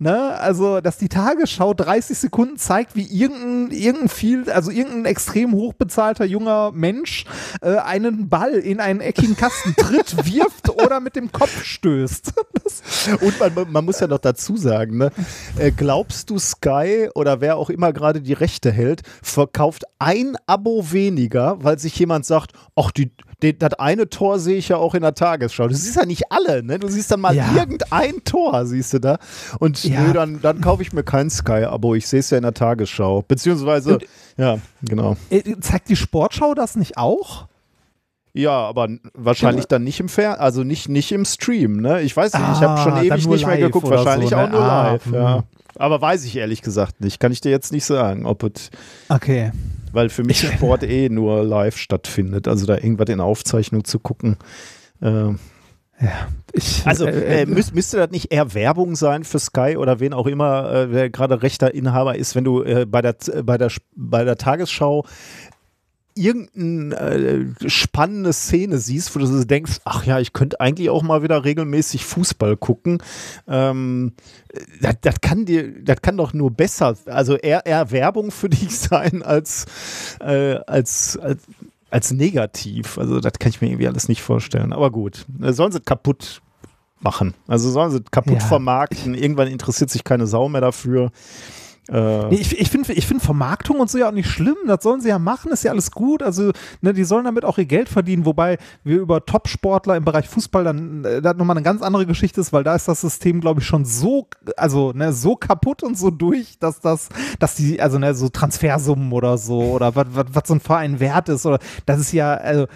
ne, 0.00 0.36
also 0.40 0.80
dass 0.80 0.98
die 0.98 1.08
Tagesschau 1.08 1.72
30 1.72 2.18
Sekunden 2.18 2.56
zeigt, 2.56 2.96
wie 2.96 3.04
irgendein, 3.04 3.70
irgendein 3.70 4.08
viel, 4.08 4.50
also 4.50 4.72
irgendein 4.72 5.04
extrem 5.04 5.52
hochbezahlter 5.52 6.24
junger 6.24 6.72
Mensch 6.72 7.24
äh, 7.62 7.76
einen 7.76 8.28
Ball 8.28 8.54
in 8.54 8.80
einen 8.80 9.00
eckigen 9.00 9.36
Kasten 9.36 9.76
tritt, 9.76 10.16
wirft 10.26 10.70
oder 10.70 10.98
mit 10.98 11.14
dem 11.14 11.30
Kopf 11.30 11.62
stößt. 11.62 12.32
Das, 12.64 12.82
Und 13.20 13.38
man, 13.38 13.70
man 13.70 13.84
muss 13.84 14.00
ja 14.00 14.08
noch 14.08 14.18
dazu 14.18 14.56
sagen, 14.56 14.98
ne? 14.98 15.12
äh, 15.56 15.70
glaubst 15.70 16.30
du, 16.30 16.38
Sky 16.38 17.08
oder 17.14 17.40
wer 17.40 17.59
auch 17.60 17.70
immer 17.70 17.92
gerade 17.92 18.20
die 18.20 18.32
Rechte 18.32 18.72
hält, 18.72 19.02
verkauft 19.22 19.84
ein 19.98 20.36
Abo 20.46 20.90
weniger, 20.90 21.62
weil 21.62 21.78
sich 21.78 21.96
jemand 21.98 22.26
sagt, 22.26 22.52
ach, 22.74 22.90
die, 22.90 23.12
die, 23.42 23.56
das 23.58 23.74
eine 23.74 24.08
Tor 24.10 24.38
sehe 24.38 24.56
ich 24.56 24.68
ja 24.70 24.76
auch 24.78 24.94
in 24.94 25.02
der 25.02 25.14
Tagesschau. 25.14 25.68
Du 25.68 25.74
siehst 25.74 25.96
ja 25.96 26.04
nicht 26.06 26.32
alle, 26.32 26.62
ne? 26.62 26.78
Du 26.78 26.88
siehst 26.88 27.10
dann 27.10 27.20
mal 27.20 27.34
Ja. 27.34 27.46
irgendein 27.56 28.24
Tor, 28.24 28.66
siehst 28.66 28.92
du 28.94 28.98
da. 28.98 29.18
Und 29.60 29.84
Ja. 29.84 30.00
nö, 30.02 30.12
dann, 30.12 30.40
dann 30.42 30.60
kaufe 30.60 30.82
ich 30.82 30.92
mir 30.92 31.04
kein 31.04 31.30
Sky-Abo. 31.30 31.94
Ich 31.94 32.08
sehe 32.08 32.20
es 32.20 32.30
ja 32.30 32.36
in 32.38 32.42
der 32.42 32.54
Tagesschau. 32.54 33.22
Beziehungsweise, 33.28 33.94
Und- 33.94 34.06
ja, 34.36 34.58
genau. 34.82 35.16
äh, 35.30 35.42
zeigt 35.60 35.88
die 35.90 35.96
Sportschau 35.96 36.54
das 36.54 36.76
nicht 36.76 36.96
auch? 36.98 37.46
Ja, 38.32 38.52
aber 38.52 38.88
wahrscheinlich 39.14 39.66
dann 39.66 39.82
nicht 39.82 39.98
im 39.98 40.08
Fer 40.08 40.40
also 40.40 40.62
nicht, 40.62 40.88
nicht 40.88 41.10
im 41.10 41.24
Stream, 41.24 41.80
ne? 41.80 42.00
Ich 42.02 42.16
weiß 42.16 42.32
nicht, 42.32 42.42
ich 42.42 42.58
Ah, 42.58 42.60
habe 42.78 42.80
schon 42.80 43.04
ewig 43.04 43.26
nicht 43.26 43.44
mehr 43.46 43.58
geguckt, 43.58 43.90
wahrscheinlich 43.90 44.30
so, 44.30 44.36
ne? 44.36 44.44
auch 44.44 44.50
nur 44.50 44.60
Ah, 44.62 44.92
live, 44.92 45.04
hm. 45.06 45.14
ja. 45.14 45.42
Aber 45.80 46.00
weiß 46.00 46.24
ich 46.24 46.36
ehrlich 46.36 46.62
gesagt 46.62 47.00
nicht. 47.00 47.18
Kann 47.20 47.32
ich 47.32 47.40
dir 47.40 47.50
jetzt 47.50 47.72
nicht 47.72 47.84
sagen, 47.84 48.26
ob 48.26 48.42
es, 48.44 48.70
Okay. 49.08 49.50
weil 49.92 50.08
für 50.08 50.22
mich 50.24 50.38
Sport 50.54 50.82
eh 50.82 51.08
nur 51.08 51.42
live 51.44 51.76
stattfindet. 51.76 52.46
Also 52.48 52.66
da 52.66 52.74
irgendwas 52.76 53.08
in 53.08 53.20
Aufzeichnung 53.20 53.84
zu 53.84 53.98
gucken. 53.98 54.36
Äh, 55.00 55.32
Ich, 56.52 56.86
also 56.86 57.04
äh, 57.06 57.42
äh, 57.42 57.46
müß, 57.46 57.74
müsste 57.74 57.98
das 57.98 58.10
nicht 58.10 58.32
eher 58.32 58.54
Werbung 58.54 58.96
sein 58.96 59.22
für 59.22 59.38
Sky 59.38 59.76
oder 59.76 60.00
wen 60.00 60.14
auch 60.14 60.26
immer, 60.26 60.72
äh, 60.72 60.90
wer 60.92 61.10
gerade 61.10 61.42
rechter 61.42 61.74
Inhaber 61.74 62.16
ist, 62.16 62.34
wenn 62.34 62.44
du 62.44 62.62
äh, 62.62 62.86
bei, 62.86 63.02
der, 63.02 63.16
bei, 63.44 63.58
der, 63.58 63.70
bei 63.94 64.24
der 64.24 64.36
Tagesschau 64.36 65.04
irgendeine 66.20 67.54
äh, 67.64 67.68
spannende 67.68 68.32
Szene 68.32 68.78
siehst, 68.78 69.14
wo 69.14 69.18
du 69.20 69.26
so 69.26 69.42
denkst, 69.44 69.78
ach 69.84 70.04
ja, 70.04 70.20
ich 70.20 70.32
könnte 70.32 70.60
eigentlich 70.60 70.90
auch 70.90 71.02
mal 71.02 71.22
wieder 71.22 71.44
regelmäßig 71.44 72.04
Fußball 72.04 72.56
gucken. 72.56 73.02
Ähm, 73.48 74.12
das, 74.80 74.96
das 75.00 75.20
kann 75.20 75.46
dir, 75.46 75.82
das 75.82 76.02
kann 76.02 76.16
doch 76.16 76.32
nur 76.32 76.50
besser, 76.50 76.96
also 77.06 77.36
eher, 77.36 77.64
eher 77.66 77.90
Werbung 77.90 78.30
für 78.30 78.48
dich 78.48 78.78
sein 78.78 79.22
als, 79.22 79.66
äh, 80.20 80.56
als, 80.66 81.18
als 81.18 81.42
als 81.92 82.12
negativ. 82.12 82.98
Also 82.98 83.18
das 83.18 83.32
kann 83.40 83.50
ich 83.50 83.60
mir 83.60 83.66
irgendwie 83.66 83.88
alles 83.88 84.06
nicht 84.06 84.22
vorstellen. 84.22 84.72
Aber 84.72 84.92
gut, 84.92 85.26
äh, 85.42 85.52
sollen 85.52 85.72
sie 85.72 85.80
kaputt 85.80 86.40
machen. 87.00 87.34
Also 87.48 87.68
sollen 87.68 87.90
sie 87.90 88.00
kaputt 88.12 88.34
Ja. 88.34 88.46
vermarkten. 88.46 89.14
Irgendwann 89.14 89.48
interessiert 89.48 89.90
sich 89.90 90.04
keine 90.04 90.28
Sau 90.28 90.48
mehr 90.48 90.60
dafür. 90.60 91.10
Äh, 91.88 92.28
nee, 92.28 92.36
ich 92.36 92.58
ich 92.58 92.70
finde 92.70 92.92
ich 92.92 93.06
find 93.06 93.22
Vermarktung 93.22 93.80
und 93.80 93.90
so 93.90 93.98
ja 93.98 94.08
auch 94.08 94.12
nicht 94.12 94.28
schlimm. 94.28 94.56
Das 94.66 94.82
sollen 94.82 95.00
sie 95.00 95.08
ja 95.08 95.18
machen, 95.18 95.50
ist 95.50 95.64
ja 95.64 95.72
alles 95.72 95.90
gut. 95.90 96.22
Also, 96.22 96.52
ne, 96.80 96.92
die 96.92 97.04
sollen 97.04 97.24
damit 97.24 97.44
auch 97.44 97.58
ihr 97.58 97.64
Geld 97.64 97.88
verdienen, 97.88 98.26
wobei 98.26 98.58
wir 98.84 98.98
über 99.00 99.24
Top-Sportler 99.24 99.96
im 99.96 100.04
Bereich 100.04 100.28
Fußball 100.28 100.64
dann 100.64 101.04
äh, 101.04 101.20
nochmal 101.20 101.56
eine 101.56 101.64
ganz 101.64 101.82
andere 101.82 102.06
Geschichte 102.06 102.40
ist, 102.40 102.52
weil 102.52 102.64
da 102.64 102.74
ist 102.74 102.86
das 102.86 103.00
System, 103.00 103.40
glaube 103.40 103.60
ich, 103.60 103.66
schon 103.66 103.84
so, 103.84 104.28
also 104.56 104.92
ne, 104.92 105.12
so 105.12 105.36
kaputt 105.36 105.82
und 105.82 105.98
so 105.98 106.10
durch, 106.10 106.58
dass 106.58 106.80
das, 106.80 107.08
dass 107.38 107.54
die, 107.54 107.80
also 107.80 107.98
ne, 107.98 108.14
so 108.14 108.28
Transfersummen 108.28 109.12
oder 109.12 109.38
so 109.38 109.60
oder 109.60 109.94
was 109.94 110.42
so 110.46 110.54
ein 110.54 110.60
Verein 110.60 111.00
wert 111.00 111.28
ist 111.28 111.46
oder 111.46 111.58
das 111.86 111.98
ist 111.98 112.12
ja, 112.12 112.34
also 112.34 112.66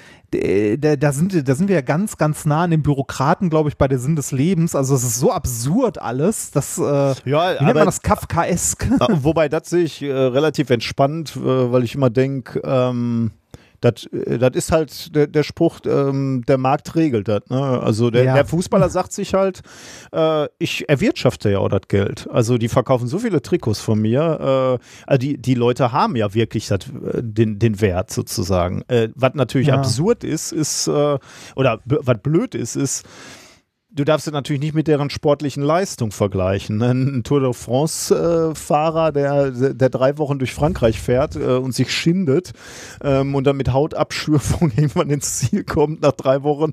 da, 0.79 0.97
da, 0.97 1.13
sind, 1.13 1.49
da 1.49 1.55
sind 1.55 1.69
wir 1.69 1.77
ja 1.77 1.83
ganz, 1.83 2.17
ganz 2.17 2.45
nah 2.45 2.65
an 2.65 2.71
den 2.71 2.83
Bürokraten, 2.83 3.51
glaube 3.51 3.69
ich, 3.69 3.77
bei 3.77 3.89
der 3.89 3.99
Sinn 3.99 4.17
des 4.17 4.33
Lebens. 4.33 4.75
Also 4.75 4.95
es 4.95 5.03
ist 5.03 5.19
so 5.19 5.33
absurd 5.33 6.01
alles, 6.01 6.51
dass, 6.51 6.79
äh, 6.79 6.83
ja, 6.83 7.61
wie 7.61 7.65
nennt 7.65 7.77
man 7.77 7.87
das, 7.87 8.03
Kafkaesk? 8.03 8.89
Wobei, 9.23 9.49
das 9.49 9.71
sehe 9.71 9.85
ich 9.85 10.03
äh, 10.03 10.13
relativ 10.13 10.71
entspannt, 10.71 11.37
äh, 11.37 11.73
weil 11.73 11.85
ich 11.85 11.95
immer 11.95 12.11
denke, 12.11 12.61
ähm, 12.65 13.33
das, 13.85 14.07
äh, 14.07 14.39
das 14.39 14.55
ist 14.55 14.73
halt 14.73 15.15
der, 15.15 15.27
der 15.27 15.43
Spruch, 15.43 15.81
ähm, 15.87 16.43
der 16.49 16.59
Markt 16.59 16.95
regelt 16.95 17.29
das. 17.29 17.43
Ne? 17.49 17.61
Also 17.61 18.11
der, 18.11 18.25
ja. 18.25 18.35
der, 18.35 18.47
Fußballer 18.47 18.89
sagt 18.89 19.13
sich 19.13 19.35
halt, 19.35 19.61
äh, 20.13 20.47
ich 20.59 20.89
erwirtschafte 20.89 21.51
ja 21.51 21.59
auch 21.59 21.69
das 21.69 21.83
Geld. 21.89 22.29
Also 22.31 22.59
die 22.59 22.69
verkaufen 22.69 23.07
so 23.07 23.19
viele 23.19 23.43
Trikots 23.43 23.81
von 23.81 24.01
mir. 24.01 24.79
Äh, 24.81 24.85
also 25.07 25.19
die, 25.19 25.39
die 25.39 25.55
Leute 25.55 25.93
haben 25.93 26.17
ja 26.17 26.33
wirklich 26.35 26.69
dat, 26.69 26.87
äh, 26.87 27.23
den, 27.23 27.59
den 27.59 27.81
Wert 27.81 28.11
sozusagen. 28.11 28.83
Äh, 28.89 29.11
was 29.15 29.35
natürlich 29.35 29.69
ja. 29.69 29.75
absurd 29.75 30.25
ist, 30.25 30.53
ist, 30.53 30.89
äh, 30.89 31.19
oder 31.57 31.81
was 31.85 32.19
blöd 32.23 32.55
ist, 32.55 32.77
ist, 32.77 33.05
du 33.95 34.05
darfst 34.05 34.27
es 34.27 34.33
natürlich 34.33 34.61
nicht 34.61 34.75
mit 34.75 34.89
deren 34.89 35.09
sportlichen 35.09 35.63
Leistung 35.63 36.11
vergleichen. 36.11 36.79
Ne? 36.79 36.91
Ein 36.91 37.23
Tour 37.23 37.41
de 37.41 37.53
France-Fahrer, 37.53 39.13
der, 39.13 39.51
der 39.51 39.89
drei 39.89 40.19
Wochen 40.19 40.39
durch 40.39 40.53
Frankreich 40.53 41.01
fährt 41.01 41.37
äh, 41.37 41.57
und 41.57 41.75
sich 41.75 41.93
schindet 41.93 42.53
ähm, 43.03 43.35
und 43.35 43.45
dann 43.45 43.57
mit 43.57 43.73
Hautabschürfung 43.73 44.73
irgendwann 44.77 45.11
ins 45.11 45.39
Ziel 45.39 45.65
kommt 45.65 46.03
nach 46.03 46.13
drei 46.13 46.43
Wochen, 46.43 46.73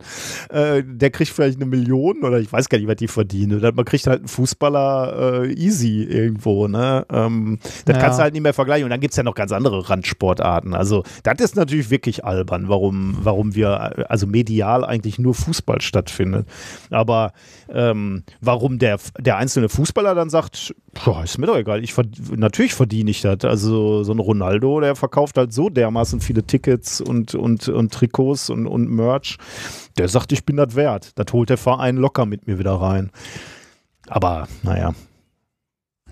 äh, 0.50 0.84
der 0.84 1.12
kriegt 1.12 1.32
vielleicht 1.32 1.58
eine 1.58 1.66
Million 1.66 2.24
oder 2.24 2.40
ich 2.40 2.52
weiß 2.52 2.70
gar 2.70 2.80
nicht, 2.80 2.88
was 2.88 2.96
die 2.96 3.08
verdienen. 3.08 3.60
Oder 3.60 3.72
man 3.72 3.86
kriegt 3.86 4.08
halt 4.08 4.20
einen 4.20 4.28
Fußballer 4.28 5.44
äh, 5.44 5.54
easy 5.54 6.04
irgendwo. 6.04 6.68
Ne? 6.68 7.06
Ähm, 7.12 7.60
das 7.86 7.98
ja. 7.98 8.02
kannst 8.02 8.20
du 8.20 8.24
halt 8.24 8.34
nicht 8.34 8.44
mehr 8.44 8.54
vergleichen. 8.54 8.86
Und 8.86 8.90
dann 8.90 9.00
gibt 9.00 9.14
es 9.14 9.18
ja 9.18 9.24
noch 9.24 9.36
ganz 9.36 9.52
andere 9.52 9.90
Randsportarten. 9.90 10.74
Also 10.74 11.04
das 11.24 11.40
ist 11.40 11.56
natürlich 11.56 11.92
wirklich 11.92 12.26
albern, 12.26 12.68
warum, 12.68 13.18
warum 13.22 13.54
wir, 13.54 14.10
also 14.10 14.26
medial 14.26 14.84
eigentlich 14.84 15.20
nur 15.20 15.36
Fußball 15.36 15.82
stattfindet. 15.82 16.48
Aber 16.90 17.11
aber 17.12 17.34
ähm, 17.70 18.24
warum 18.40 18.80
der, 18.80 19.00
der 19.20 19.38
einzelne 19.38 19.70
Fußballer 19.70 20.16
dann 20.16 20.30
sagt, 20.30 20.74
boah, 20.94 21.24
ist 21.24 21.38
mir 21.38 21.48
doch 21.48 21.58
egal, 21.58 21.84
ich 21.84 21.94
natürlich 22.36 22.74
verdiene 22.74 23.12
ich 23.12 23.22
das. 23.22 23.44
Also 23.44 24.04
so 24.04 24.14
ein 24.14 24.20
Ronaldo, 24.20 24.80
der 24.80 24.96
verkauft 24.96 25.38
halt 25.38 25.54
so 25.54 25.70
dermaßen 25.70 26.22
viele 26.22 26.44
Tickets 26.44 27.02
und, 27.02 27.36
und, 27.36 27.68
und 27.68 27.94
Trikots 27.94 28.50
und, 28.50 28.68
und 28.68 28.90
Merch. 28.90 29.38
Der 29.98 30.08
sagt, 30.08 30.32
ich 30.32 30.46
bin 30.46 30.56
das 30.56 30.76
wert. 30.76 31.12
Das 31.16 31.34
holt 31.34 31.50
der 31.50 31.58
Verein 31.58 31.98
locker 31.98 32.26
mit 32.26 32.48
mir 32.48 32.60
wieder 32.60 32.74
rein. 32.74 33.12
Aber 34.08 34.48
naja. 34.64 34.94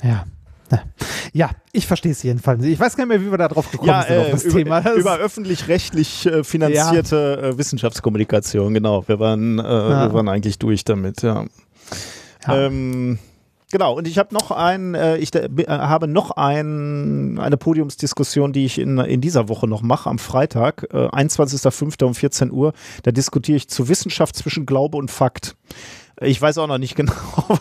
Ja, 0.04 0.26
ja, 1.34 1.50
ich 1.72 1.88
verstehe 1.88 2.12
es 2.12 2.24
jedenfalls. 2.24 2.64
Ich 2.64 2.80
weiß 2.80 2.96
gar 2.96 3.06
nicht 3.06 3.18
mehr, 3.18 3.26
wie 3.26 3.32
wir 3.32 3.38
da 3.38 3.48
drauf 3.48 3.70
gekommen 3.72 3.90
ja, 3.90 4.04
sind 4.04 4.16
äh, 4.16 4.20
auf 4.20 4.32
das 4.32 4.44
über, 4.46 4.58
Thema. 4.58 4.82
Das 4.82 4.98
über 4.98 5.18
öffentlich-rechtlich 5.18 6.26
äh, 6.26 6.44
finanzierte 6.44 7.40
ja. 7.42 7.48
äh, 7.50 7.58
Wissenschaftskommunikation, 7.58 8.74
genau. 8.74 9.08
Wir 9.08 9.20
waren, 9.20 9.60
äh, 9.60 9.64
ja. 9.64 10.08
wir 10.08 10.14
waren 10.14 10.30
eigentlich 10.30 10.60
durch 10.60 10.84
damit, 10.84 11.22
ja. 11.22 11.46
Ähm, 12.48 13.20
Genau, 13.72 13.96
und 13.96 14.08
ich 14.08 14.18
habe 14.18 14.34
noch 14.34 14.50
ein, 14.50 14.96
äh, 14.96 15.18
ich 15.18 15.34
äh, 15.36 15.48
habe 15.68 16.08
noch 16.08 16.32
ein, 16.32 17.38
eine 17.40 17.56
Podiumsdiskussion, 17.56 18.52
die 18.52 18.66
ich 18.66 18.80
in, 18.80 18.98
in 18.98 19.22
dieser 19.22 19.48
Woche 19.48 19.68
noch 19.68 19.84
mache, 19.84 20.10
am 20.10 20.18
Freitag, 20.18 20.88
äh, 20.92 21.08
21.05. 21.08 22.04
um 22.04 22.16
14 22.16 22.52
Uhr. 22.52 22.74
Da 23.04 23.12
diskutiere 23.12 23.58
ich 23.58 23.70
zu 23.70 23.88
Wissenschaft 23.88 24.36
zwischen 24.36 24.66
Glaube 24.66 24.98
und 24.98 25.12
Fakt. 25.12 25.56
Ich 26.22 26.42
weiß 26.42 26.58
auch 26.58 26.68
noch 26.68 26.78
nicht 26.78 26.96
genau, 26.96 27.14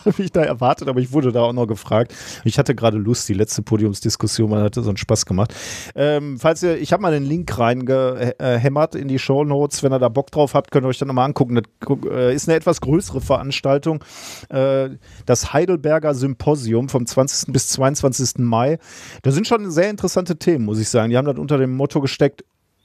was 0.03 0.17
mich 0.17 0.31
da 0.31 0.41
erwartet, 0.41 0.87
aber 0.87 0.99
ich 0.99 1.11
wurde 1.11 1.31
da 1.31 1.41
auch 1.41 1.53
noch 1.53 1.67
gefragt. 1.67 2.13
Ich 2.43 2.57
hatte 2.59 2.75
gerade 2.75 2.97
Lust, 2.97 3.27
die 3.29 3.33
letzte 3.33 3.61
Podiumsdiskussion, 3.61 4.49
man 4.49 4.63
hatte 4.63 4.81
so 4.81 4.89
einen 4.89 4.97
Spaß 4.97 5.25
gemacht. 5.25 5.53
Ähm, 5.95 6.37
falls 6.39 6.63
ihr, 6.63 6.77
ich 6.77 6.93
habe 6.93 7.01
mal 7.01 7.11
den 7.11 7.23
Link 7.23 7.57
reingehämmert 7.57 8.95
in 8.95 9.07
die 9.07 9.19
Show 9.19 9.43
Notes. 9.43 9.83
Wenn 9.83 9.93
ihr 9.93 9.99
da 9.99 10.09
Bock 10.09 10.31
drauf 10.31 10.53
habt, 10.53 10.71
könnt 10.71 10.85
ihr 10.85 10.89
euch 10.89 10.97
dann 10.97 11.07
nochmal 11.07 11.25
angucken. 11.25 11.55
Das 11.55 11.97
äh, 12.11 12.33
ist 12.33 12.47
eine 12.47 12.57
etwas 12.57 12.81
größere 12.81 13.21
Veranstaltung. 13.21 14.03
Äh, 14.49 14.89
das 15.25 15.53
Heidelberger 15.53 16.13
Symposium 16.13 16.89
vom 16.89 17.05
20. 17.05 17.53
bis 17.53 17.69
22. 17.69 18.39
Mai. 18.39 18.79
Da 19.21 19.31
sind 19.31 19.47
schon 19.47 19.71
sehr 19.71 19.89
interessante 19.89 20.37
Themen, 20.37 20.65
muss 20.65 20.79
ich 20.79 20.89
sagen. 20.89 21.09
Die 21.09 21.17
haben 21.17 21.25
das 21.25 21.37
unter 21.37 21.57
dem 21.57 21.75
Motto 21.75 22.01
gesteckt, 22.01 22.43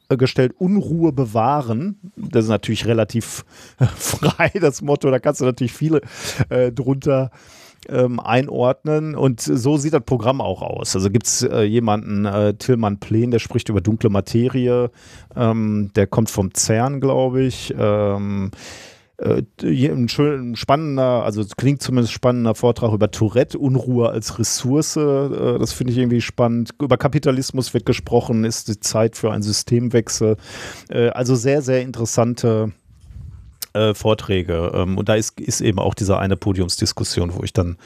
gestellt, 0.09 0.55
Unruhe 0.59 1.13
bewahren. 1.13 1.99
Das 2.17 2.45
ist 2.45 2.51
natürlich 2.51 2.87
relativ 2.87 3.45
frei, 3.97 4.51
das 4.61 4.83
Motto. 4.83 5.11
Da 5.11 5.19
kannst 5.19 5.41
du 5.41 5.45
natürlich 5.45 5.73
viele 5.73 6.01
äh, 6.49 6.71
drunter 6.73 7.31
ähm, 7.89 8.21
einordnen. 8.21 9.15
Und 9.15 9.41
so 9.41 9.77
sieht 9.77 9.93
das 9.93 10.05
Programm 10.05 10.41
auch 10.41 10.63
aus. 10.63 10.95
Also 10.95 11.11
gibt 11.11 11.27
es 11.27 11.43
äh, 11.43 11.63
jemanden, 11.63 12.25
äh, 12.25 12.55
Tillmann 12.55 12.99
Plen, 12.99 13.31
der 13.31 13.39
spricht 13.39 13.69
über 13.69 13.81
dunkle 13.81 14.11
Materie. 14.11 14.91
Ähm, 15.37 15.91
der 15.95 16.07
kommt 16.07 16.31
vom 16.31 16.53
CERN, 16.55 17.01
glaube 17.01 17.43
ich. 17.43 17.75
Ähm, 17.77 18.51
äh, 18.53 18.94
ein 19.17 20.09
schön 20.09 20.57
spannender, 20.57 21.23
also 21.25 21.45
klingt 21.57 21.81
zumindest 21.81 22.13
spannender 22.13 22.55
Vortrag 22.55 22.93
über 22.93 23.11
Tourette, 23.11 23.59
Unruhe 23.59 24.09
als 24.09 24.39
Ressource. 24.39 24.97
Äh, 24.97 25.59
das 25.59 25.73
finde 25.73 25.93
ich 25.93 25.99
irgendwie 25.99 26.21
spannend. 26.21 26.71
Über 26.83 26.97
Kapitalismus 26.97 27.75
wird 27.75 27.87
gesprochen, 27.87 28.45
ist 28.45 28.69
die 28.69 28.81
Zeit 28.81 29.17
für 29.17 29.31
einen 29.31 29.43
Systemwechsel. 29.43 30.37
Äh, 30.91 31.09
also 31.11 31.35
sehr, 31.35 31.63
sehr 31.63 31.83
interessante 31.83 32.73
Vorträge. 33.95 34.71
Ähm, 34.73 34.97
und 34.99 35.09
da 35.09 35.17
ist, 35.17 35.41
ist 35.41 35.61
eben 35.61 35.81
auch 35.81 35.95
diese 35.95 36.17
eine 36.17 36.37
Podiumsdiskussion, 36.37 37.35
wo 37.35 37.43
ich 37.43 37.53
dann 37.53 37.77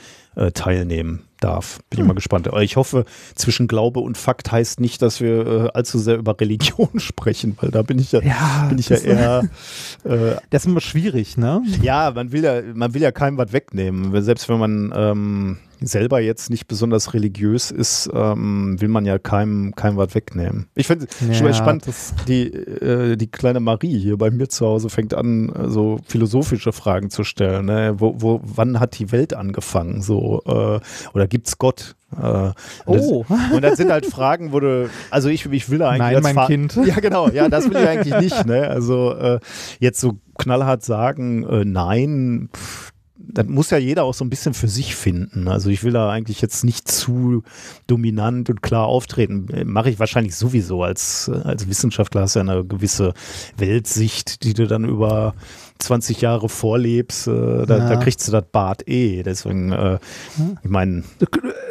teilnehmen 0.52 1.27
darf. 1.40 1.80
Bin 1.90 1.98
hm. 1.98 2.04
ich 2.04 2.08
mal 2.08 2.14
gespannt. 2.14 2.48
Aber 2.48 2.62
ich 2.62 2.76
hoffe, 2.76 3.04
zwischen 3.34 3.68
Glaube 3.68 4.00
und 4.00 4.16
Fakt 4.16 4.50
heißt 4.50 4.80
nicht, 4.80 5.02
dass 5.02 5.20
wir 5.20 5.46
äh, 5.46 5.68
allzu 5.74 5.98
sehr 5.98 6.16
über 6.16 6.38
Religion 6.40 6.88
sprechen, 6.98 7.56
weil 7.60 7.70
da 7.70 7.82
bin 7.82 7.98
ich 7.98 8.12
ja, 8.12 8.20
ja 8.20 8.66
bin 8.68 8.78
ich 8.78 8.88
ja 8.88 8.96
eher. 8.96 9.48
Äh, 10.04 10.36
das 10.50 10.62
ist 10.62 10.66
immer 10.66 10.80
schwierig, 10.80 11.36
ne? 11.36 11.62
Ja, 11.82 12.12
man 12.14 12.30
will 12.30 12.44
ja, 12.44 12.62
man 12.74 12.94
will 12.94 13.02
ja 13.02 13.10
keinem 13.10 13.36
was 13.36 13.52
wegnehmen. 13.52 14.22
Selbst 14.22 14.48
wenn 14.48 14.58
man 14.58 14.92
ähm, 14.94 15.58
selber 15.80 16.20
jetzt 16.20 16.50
nicht 16.50 16.66
besonders 16.66 17.14
religiös 17.14 17.70
ist, 17.70 18.10
ähm, 18.12 18.80
will 18.80 18.88
man 18.88 19.04
ja 19.04 19.18
keinem, 19.18 19.74
keinem 19.74 19.96
was 19.96 20.14
wegnehmen. 20.14 20.68
Ich 20.74 20.86
finde 20.86 21.06
es 21.06 21.40
ja, 21.40 21.52
spannend, 21.52 21.86
die, 22.26 22.52
äh, 22.52 23.16
die 23.16 23.30
kleine 23.30 23.60
Marie 23.60 23.98
hier 23.98 24.16
bei 24.16 24.30
mir 24.30 24.48
zu 24.48 24.66
Hause 24.66 24.90
fängt 24.90 25.14
an, 25.14 25.52
so 25.68 25.98
philosophische 26.06 26.72
Fragen 26.72 27.10
zu 27.10 27.24
stellen. 27.24 27.66
Ne? 27.66 27.94
Wo, 27.98 28.14
wo, 28.18 28.40
wann 28.42 28.80
hat 28.80 28.98
die 28.98 29.12
Welt 29.12 29.34
angefangen? 29.34 30.02
So, 30.02 30.42
äh, 30.46 30.80
oder 31.14 31.26
gibt's 31.28 31.58
Gott? 31.58 31.96
Äh, 32.16 32.52
oh. 32.86 33.24
Das, 33.28 33.52
und 33.52 33.62
das 33.62 33.76
sind 33.76 33.90
halt 33.90 34.06
Fragen, 34.18 34.52
wo 34.52 34.60
du, 34.60 34.88
also 35.10 35.28
ich, 35.28 35.46
ich 35.46 35.70
will 35.70 35.82
eigentlich. 35.82 36.12
Nein, 36.14 36.22
mein 36.22 36.34
Fa 36.34 36.46
Kind. 36.46 36.78
Ja, 36.84 36.96
genau, 36.96 37.28
ja, 37.28 37.48
das 37.48 37.68
will 37.68 37.76
ich 37.76 37.88
eigentlich 37.88 38.14
nicht, 38.20 38.46
ne? 38.46 38.68
Also 38.68 39.14
äh, 39.14 39.40
jetzt 39.78 40.00
so 40.00 40.18
knallhart 40.38 40.82
sagen, 40.84 41.44
äh, 41.44 41.64
nein, 41.64 42.48
pff, 42.54 42.92
das 43.30 43.46
muss 43.46 43.70
ja 43.70 43.78
jeder 43.78 44.04
auch 44.04 44.14
so 44.14 44.24
ein 44.24 44.30
bisschen 44.30 44.54
für 44.54 44.68
sich 44.68 44.96
finden. 44.96 45.48
Also 45.48 45.70
ich 45.70 45.84
will 45.84 45.92
da 45.92 46.10
eigentlich 46.10 46.40
jetzt 46.40 46.64
nicht 46.64 46.88
zu 46.88 47.42
dominant 47.86 48.48
und 48.50 48.62
klar 48.62 48.86
auftreten. 48.86 49.46
Mache 49.66 49.90
ich 49.90 49.98
wahrscheinlich 49.98 50.34
sowieso 50.34 50.82
als, 50.82 51.30
als 51.44 51.68
Wissenschaftler 51.68 52.22
hast 52.22 52.34
du 52.34 52.40
ja 52.40 52.50
eine 52.50 52.64
gewisse 52.64 53.14
Weltsicht, 53.56 54.44
die 54.44 54.54
du 54.54 54.66
dann 54.66 54.84
über 54.84 55.34
20 55.78 56.20
Jahre 56.20 56.48
vorlebst, 56.48 57.28
äh, 57.28 57.66
da, 57.66 57.78
ja. 57.78 57.88
da, 57.88 57.96
kriegst 57.96 58.26
du 58.26 58.32
das 58.32 58.44
Bad 58.50 58.88
eh. 58.88 59.22
Deswegen, 59.22 59.72
äh, 59.72 59.98
hm? 60.36 60.58
ich 60.62 60.70
meine. 60.70 61.04
Du, 61.18 61.26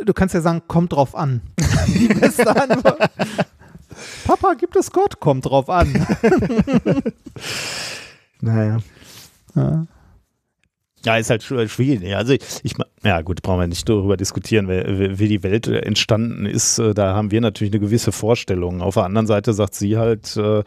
du, 0.05 0.13
kannst 0.13 0.33
ja 0.33 0.41
sagen, 0.41 0.61
kommt 0.67 0.93
drauf 0.93 1.15
an. 1.15 1.41
Die 1.87 2.07
beste 2.07 2.49
Antwort. 2.49 3.09
Papa, 4.25 4.53
gibt 4.53 4.75
es 4.75 4.91
Gott? 4.91 5.19
Kommt 5.19 5.45
drauf 5.45 5.69
an. 5.69 5.93
naja. 8.41 8.77
Ja. 9.55 9.87
Ja, 11.05 11.17
ist 11.17 11.29
halt 11.29 11.43
schwierig. 11.43 12.15
Also 12.15 12.33
ich, 12.33 12.73
ja 13.03 13.21
gut, 13.21 13.41
brauchen 13.41 13.60
wir 13.60 13.67
nicht 13.67 13.88
darüber 13.88 14.17
diskutieren, 14.17 14.67
wie, 14.67 15.27
die 15.27 15.43
Welt 15.43 15.67
entstanden 15.67 16.45
ist. 16.45 16.79
Äh, 16.79 16.93
da 16.93 17.15
haben 17.15 17.31
wir 17.31 17.39
natürlich 17.39 17.71
eine 17.71 17.79
gewisse 17.79 18.12
Vorstellung. 18.12 18.81
Auf 18.81 18.95
der 18.95 19.03
anderen 19.03 19.27
Seite 19.27 19.53
sagt 19.53 19.75
sie 19.75 19.97
halt, 19.97 20.36
äh, 20.36 20.63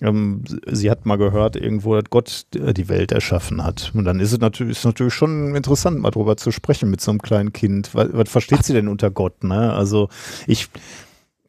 ähm, 0.00 0.42
sie 0.66 0.90
hat 0.90 1.04
mal 1.04 1.16
gehört 1.16 1.56
irgendwo, 1.56 1.94
dass 1.94 2.10
Gott 2.10 2.46
äh, 2.54 2.72
die 2.72 2.88
Welt 2.88 3.12
erschaffen 3.12 3.62
hat. 3.62 3.92
Und 3.94 4.04
dann 4.04 4.18
ist 4.18 4.32
es 4.32 4.40
natürlich, 4.40 4.78
ist 4.78 4.84
natürlich 4.84 5.14
schon 5.14 5.54
interessant, 5.54 6.00
mal 6.00 6.10
darüber 6.10 6.36
zu 6.36 6.50
sprechen 6.50 6.90
mit 6.90 7.00
so 7.00 7.10
einem 7.10 7.20
kleinen 7.20 7.52
Kind. 7.52 7.94
Was, 7.94 8.08
was 8.12 8.30
versteht 8.30 8.64
sie 8.64 8.72
denn 8.72 8.88
unter 8.88 9.10
Gott? 9.10 9.44
Ne? 9.44 9.72
Also 9.72 10.08
ich 10.46 10.68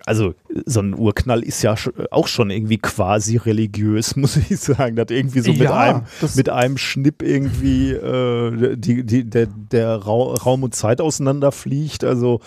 also 0.08 0.34
so 0.66 0.80
ein 0.80 0.96
Urknall 0.96 1.44
ist 1.44 1.62
ja 1.64 1.76
auch 2.12 2.28
schon 2.28 2.50
irgendwie 2.50 2.78
quasi 2.78 3.38
religiös, 3.38 4.16
muss 4.16 4.38
ich 4.38 4.60
sagen. 4.60 4.96
dass 4.96 5.10
irgendwie 5.10 5.42
so 5.42 5.52
mit, 5.52 5.62
ja, 5.62 5.78
einem, 5.78 6.02
mit 6.36 6.50
einem 6.50 6.78
Schnipp 6.78 7.22
irgendwie 7.22 7.92
äh, 7.92 8.78
die, 8.78 9.04
die, 9.04 9.30
der, 9.30 9.48
der 9.48 9.96
Raum 9.98 10.64
und 10.64 10.74
Zeit 10.74 11.02
auseinanderfliegt. 11.02 12.04
Also 12.04 12.40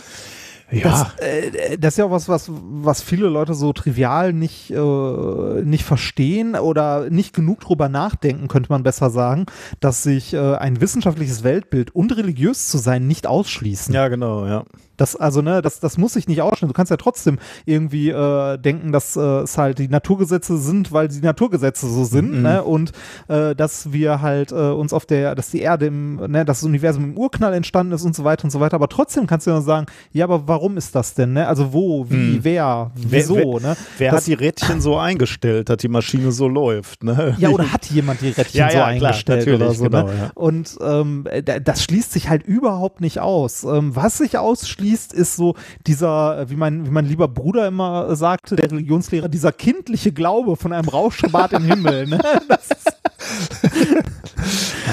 Das, 0.85 1.19
äh, 1.19 1.77
das 1.79 1.95
ist 1.95 1.99
ja 1.99 2.05
auch 2.05 2.11
was, 2.11 2.29
was, 2.29 2.49
was 2.49 3.03
viele 3.03 3.29
Leute 3.29 3.55
so 3.55 3.73
trivial 3.73 4.33
nicht, 4.33 4.71
äh, 4.71 5.63
nicht 5.63 5.85
verstehen 5.85 6.55
oder 6.55 7.11
nicht 7.11 7.35
genug 7.35 7.61
drüber 7.61 7.89
nachdenken, 7.89 8.49
könnte 8.49 8.71
man 8.71 8.83
besser 8.83 9.11
sagen, 9.11 9.47
dass 9.81 10.03
sich 10.03 10.33
äh, 10.33 10.55
ein 10.57 10.81
wissenschaftliches 10.81 11.43
Weltbild 11.43 11.95
und 11.95 12.17
religiös 12.17 12.69
zu 12.69 12.79
sein 12.79 13.07
nicht 13.07 13.27
ausschließen. 13.27 13.93
Ja, 13.93 14.09
genau, 14.09 14.47
ja. 14.47 14.65
Das, 15.01 15.17
also, 15.17 15.41
ne, 15.43 15.63
das, 15.63 15.81
das 15.81 15.97
muss 15.99 16.13
sich 16.13 16.29
nicht 16.29 16.43
ausschneiden. 16.43 16.69
Du 16.69 16.75
kannst 16.75 16.91
ja 16.91 16.97
trotzdem 16.97 17.39
irgendwie 17.65 18.11
äh, 18.11 18.59
denken, 18.59 18.93
dass 18.93 19.17
äh, 19.17 19.21
es 19.21 19.57
halt 19.57 19.79
die 19.79 19.89
Naturgesetze 19.89 20.59
sind, 20.59 20.93
weil 20.93 21.09
die 21.09 21.21
Naturgesetze 21.21 21.89
so 21.89 22.05
sind, 22.05 22.33
Mhm. 22.37 22.43
ne? 22.43 22.63
Und 22.63 22.93
äh, 23.29 23.55
dass 23.55 23.93
wir 23.93 24.21
halt 24.21 24.53
äh, 24.53 24.55
uns 24.55 24.93
auf 24.93 25.07
der, 25.07 25.35
dass 25.35 25.51
die 25.51 25.61
Erde 25.61 25.87
im, 25.87 26.17
ne, 26.17 26.45
dass 26.45 26.61
das 26.61 26.65
Universum 26.67 27.05
im 27.05 27.17
Urknall 27.19 27.55
entstanden 27.55 27.93
ist 27.95 28.05
und 28.05 28.15
so 28.15 28.25
weiter 28.25 28.45
und 28.45 28.51
so 28.51 28.61
weiter. 28.61 28.75
Aber 28.77 28.89
trotzdem 28.89 29.27
kannst 29.27 29.47
du 29.47 29.51
ja 29.53 29.61
sagen, 29.63 29.87
ja, 30.13 30.25
aber 30.27 30.47
warum 30.47 30.77
ist 30.77 30.95
das 30.95 31.15
denn, 31.15 31.33
ne? 31.33 31.49
Also 31.49 31.73
wo, 31.73 32.05
wie, 32.11 32.17
Mhm. 32.17 32.39
wer, 32.43 32.91
Wer- 32.95 33.21
wieso, 33.21 33.37
wer- 33.37 33.61
ne? 33.71 33.77
Wer 33.97 34.11
Das- 34.13 34.21
hat 34.21 34.27
die 34.27 34.35
Rädchen 34.35 34.81
so 34.83 34.99
eingestellt, 34.99 35.69
dass 35.71 35.79
die 35.79 35.89
Maschine 35.89 36.31
so 36.33 36.47
läuft? 36.47 37.03
Ne? 37.05 37.35
Ja, 37.39 37.49
oder 37.49 37.73
hat 37.73 37.87
jemand 37.87 38.21
die 38.21 38.29
Rädchen 38.29 38.59
Ja, 38.59 38.69
so 38.71 38.77
ja, 38.77 38.83
klar, 38.85 38.87
eingestellt 38.87 39.39
natürlich, 39.47 39.61
oder 39.63 39.73
so? 39.75 39.85
genau, 39.85 40.03
ne? 40.07 40.13
ja. 40.19 40.31
Und 40.35 40.77
ähm, 40.83 41.25
da- 41.45 41.59
das 41.59 41.83
schließt 41.85 42.13
sich 42.13 42.29
halt 42.29 42.43
überhaupt 42.43 43.01
nicht 43.01 43.19
aus. 43.21 43.65
Ähm, 43.65 43.97
was 43.97 44.19
sich 44.19 44.37
ausschließt, 44.37 44.90
ist 44.95 45.37
so 45.37 45.55
dieser, 45.87 46.41
äh, 46.41 46.51
wie 46.51 46.57
mein, 46.57 46.87
wie 46.87 46.91
mein 46.91 47.07
lieber 47.07 47.29
Bruder 47.29 47.67
immer 47.67 48.09
äh, 48.11 48.17
sagte, 48.17 48.57
der 48.57 48.71
Religionslehrer, 48.71 49.29
dieser 49.29 49.53
kindliche 49.53 50.13
Glaube 50.13 50.57
von 50.57 50.73
einem 50.73 50.89
Rauschbad 50.89 51.53
im 51.53 51.65
Himmel. 51.65 52.07
Ne? 52.07 52.21
Das, 52.49 52.69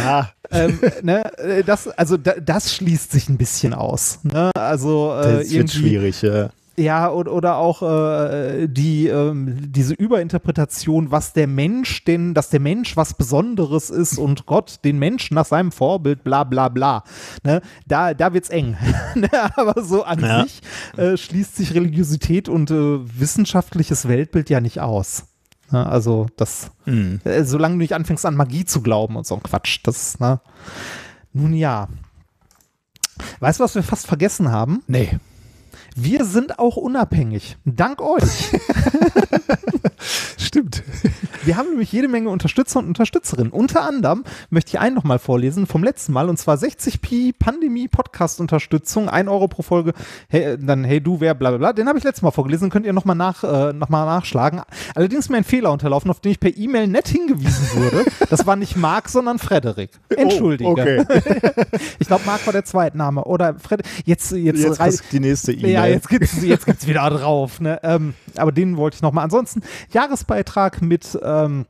Ah, 0.05 0.27
ähm, 0.51 0.79
ne? 1.01 1.38
äh, 1.38 1.63
das, 1.63 1.88
also 1.88 2.17
da, 2.17 2.33
das 2.33 2.73
schließt 2.73 3.12
sich 3.12 3.29
ein 3.29 3.38
bisschen 3.38 3.73
aus. 3.73 4.19
Ne? 4.23 4.51
Also 4.55 5.15
äh, 5.19 5.39
das 5.39 5.51
wird 5.51 5.71
schwierig. 5.71 6.21
Ja. 6.21 6.49
Ja, 6.80 7.08
und, 7.08 7.28
oder 7.28 7.58
auch 7.58 7.82
äh, 7.82 8.68
die, 8.68 9.08
ähm, 9.08 9.72
diese 9.72 9.94
Überinterpretation, 9.96 11.10
was 11.12 11.34
der 11.34 11.48
Mensch 11.48 12.04
denn, 12.04 12.34
dass 12.34 12.50
der 12.50 12.60
Mensch 12.60 12.96
was 12.96 13.16
Besonderes 13.16 13.90
ist 13.90 14.18
und 14.20 14.46
Gott 14.46 14.80
den 14.86 15.00
Menschen 15.00 15.36
nach 15.36 15.46
seinem 15.46 15.72
Vorbild, 15.72 16.24
bla 16.24 16.44
bla 16.44 16.70
bla. 16.70 17.04
Ne? 17.44 17.62
Da, 17.88 18.13
da 18.13 18.34
wird's 18.34 18.50
eng. 18.50 18.78
Ne? 19.16 19.30
Aber 19.56 19.82
so 19.84 20.04
an 20.04 20.20
Ja. 20.20 20.44
sich 20.44 20.62
äh, 20.98 21.18
schließt 21.18 21.56
sich 21.56 21.74
Religiosität 21.74 22.48
und 22.50 22.70
äh, 22.70 23.00
wissenschaftliches 23.20 24.08
Weltbild 24.08 24.50
ja 24.52 24.60
nicht 24.62 24.80
aus. 24.80 25.24
Ne? 25.72 25.86
Also 25.86 26.28
das, 26.38 26.70
Mhm. 26.86 27.20
äh, 27.24 27.44
solange 27.44 27.74
du 27.76 27.80
nicht 27.80 27.94
anfängst 27.94 28.26
an 28.26 28.36
Magie 28.36 28.66
zu 28.66 28.82
glauben 28.82 29.16
und 29.16 29.26
so 29.26 29.34
ein 29.36 29.42
Quatsch, 29.44 29.80
das, 29.84 30.20
ne? 30.20 30.40
Nun 31.34 31.54
ja. 31.54 31.88
Weißt 33.40 33.60
du, 33.60 33.63
was 33.63 33.74
wir 33.76 33.84
fast 33.84 34.06
vergessen 34.08 34.52
haben? 34.52 34.84
Nee. 34.88 35.18
Wir 35.99 36.25
sind 36.25 36.60
auch 36.60 36.77
unabhängig. 36.77 37.57
Dank 37.65 38.03
euch. 38.03 38.21
Stimmt. 40.38 40.83
Wir 41.43 41.57
haben 41.57 41.69
nämlich 41.69 41.91
jede 41.91 42.07
Menge 42.07 42.29
Unterstützer 42.29 42.79
und 42.79 42.88
Unterstützerinnen. 42.88 43.51
Unter 43.51 43.81
anderem 43.81 44.23
möchte 44.49 44.69
ich 44.69 44.79
einen 44.79 44.95
nochmal 44.95 45.17
vorlesen 45.17 45.65
vom 45.65 45.83
letzten 45.83 46.13
Mal 46.13 46.29
und 46.29 46.38
zwar 46.38 46.57
60p 46.57 47.33
Pandemie 47.39 47.88
Podcast 47.88 48.39
Unterstützung, 48.39 49.10
1 49.10 49.27
Euro 49.27 49.47
pro 49.47 49.63
Folge. 49.63 49.93
Hey, 50.29 50.57
dann 50.60 50.83
hey 50.83 51.01
du, 51.01 51.19
wer, 51.19 51.33
bla 51.33 51.49
bla 51.49 51.57
bla. 51.57 51.73
Den 51.73 51.88
habe 51.88 51.97
ich 51.97 52.03
letztes 52.03 52.21
Mal 52.21 52.31
vorgelesen, 52.31 52.69
könnt 52.69 52.86
ihr 52.86 52.93
nochmal 52.93 53.15
nach, 53.15 53.43
äh, 53.43 53.73
noch 53.73 53.89
mal 53.89 54.05
nachschlagen. 54.05 54.62
Allerdings 54.93 55.25
ist 55.25 55.29
mir 55.29 55.38
ein 55.38 55.43
Fehler 55.43 55.71
unterlaufen, 55.71 56.12
auf 56.12 56.19
den 56.19 56.31
ich 56.31 56.39
per 56.39 56.55
E-Mail 56.55 56.88
nett 56.88 57.07
hingewiesen 57.07 57.67
wurde. 57.73 58.05
Das 58.29 58.45
war 58.45 58.55
nicht 58.55 58.75
Marc, 58.75 59.10
sondern 59.10 59.39
Frederik. 59.39 59.91
Entschuldige. 60.10 60.69
Oh, 60.69 60.73
okay. 60.73 61.03
Ich 61.99 62.07
glaube, 62.07 62.23
Marc 62.25 62.45
war 62.45 62.53
der 62.53 62.65
Zweitname. 62.65 63.23
Oder 63.23 63.55
Fred 63.55 63.81
jetzt, 64.05 64.31
jetzt, 64.31 64.63
Jetzt 64.63 65.03
die 65.12 65.19
nächste 65.19 65.51
E-Mail. 65.51 65.71
ja, 65.71 65.87
jetzt 65.89 66.10
gibt's, 66.10 66.41
jetzt 66.41 66.65
gibt's 66.65 66.88
wieder 66.88 67.10
drauf. 67.10 67.60
Ne? 67.60 67.80
Ähm, 67.84 68.13
aber 68.36 68.52
den 68.52 68.78
wollte 68.78 68.95
ich 68.95 69.02
nochmal. 69.02 69.23
Ansonsten 69.23 69.62
Jahresbeitrag 69.91 70.82
mit 70.82 71.17
ähm, 71.23 71.65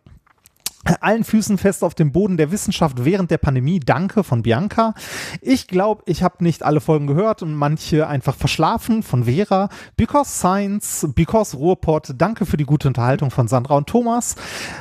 allen 1.02 1.24
Füßen 1.24 1.58
fest 1.58 1.84
auf 1.84 1.96
dem 1.96 2.12
Boden 2.12 2.38
der 2.38 2.52
Wissenschaft 2.52 3.04
während 3.04 3.32
der 3.32 3.38
Pandemie. 3.38 3.80
Danke 3.80 4.24
von 4.24 4.44
Bianca. 4.44 4.94
Ich 5.42 5.68
glaube, 5.68 6.04
ich 6.06 6.24
habe 6.24 6.44
nicht 6.44 6.64
alle 6.64 6.80
Folgen 6.80 7.08
gehört 7.08 7.42
und 7.42 7.54
manche 7.54 8.08
einfach 8.08 8.36
verschlafen 8.36 9.04
von 9.04 9.26
Vera. 9.26 9.70
Because 9.96 10.32
Science, 10.32 11.08
Because 11.14 11.58
Ruhrpott. 11.58 12.14
Danke 12.18 12.46
für 12.46 12.58
die 12.58 12.66
gute 12.66 12.88
Unterhaltung 12.88 13.32
von 13.32 13.48
Sandra 13.48 13.76
und 13.76 13.88
Thomas. 13.88 14.36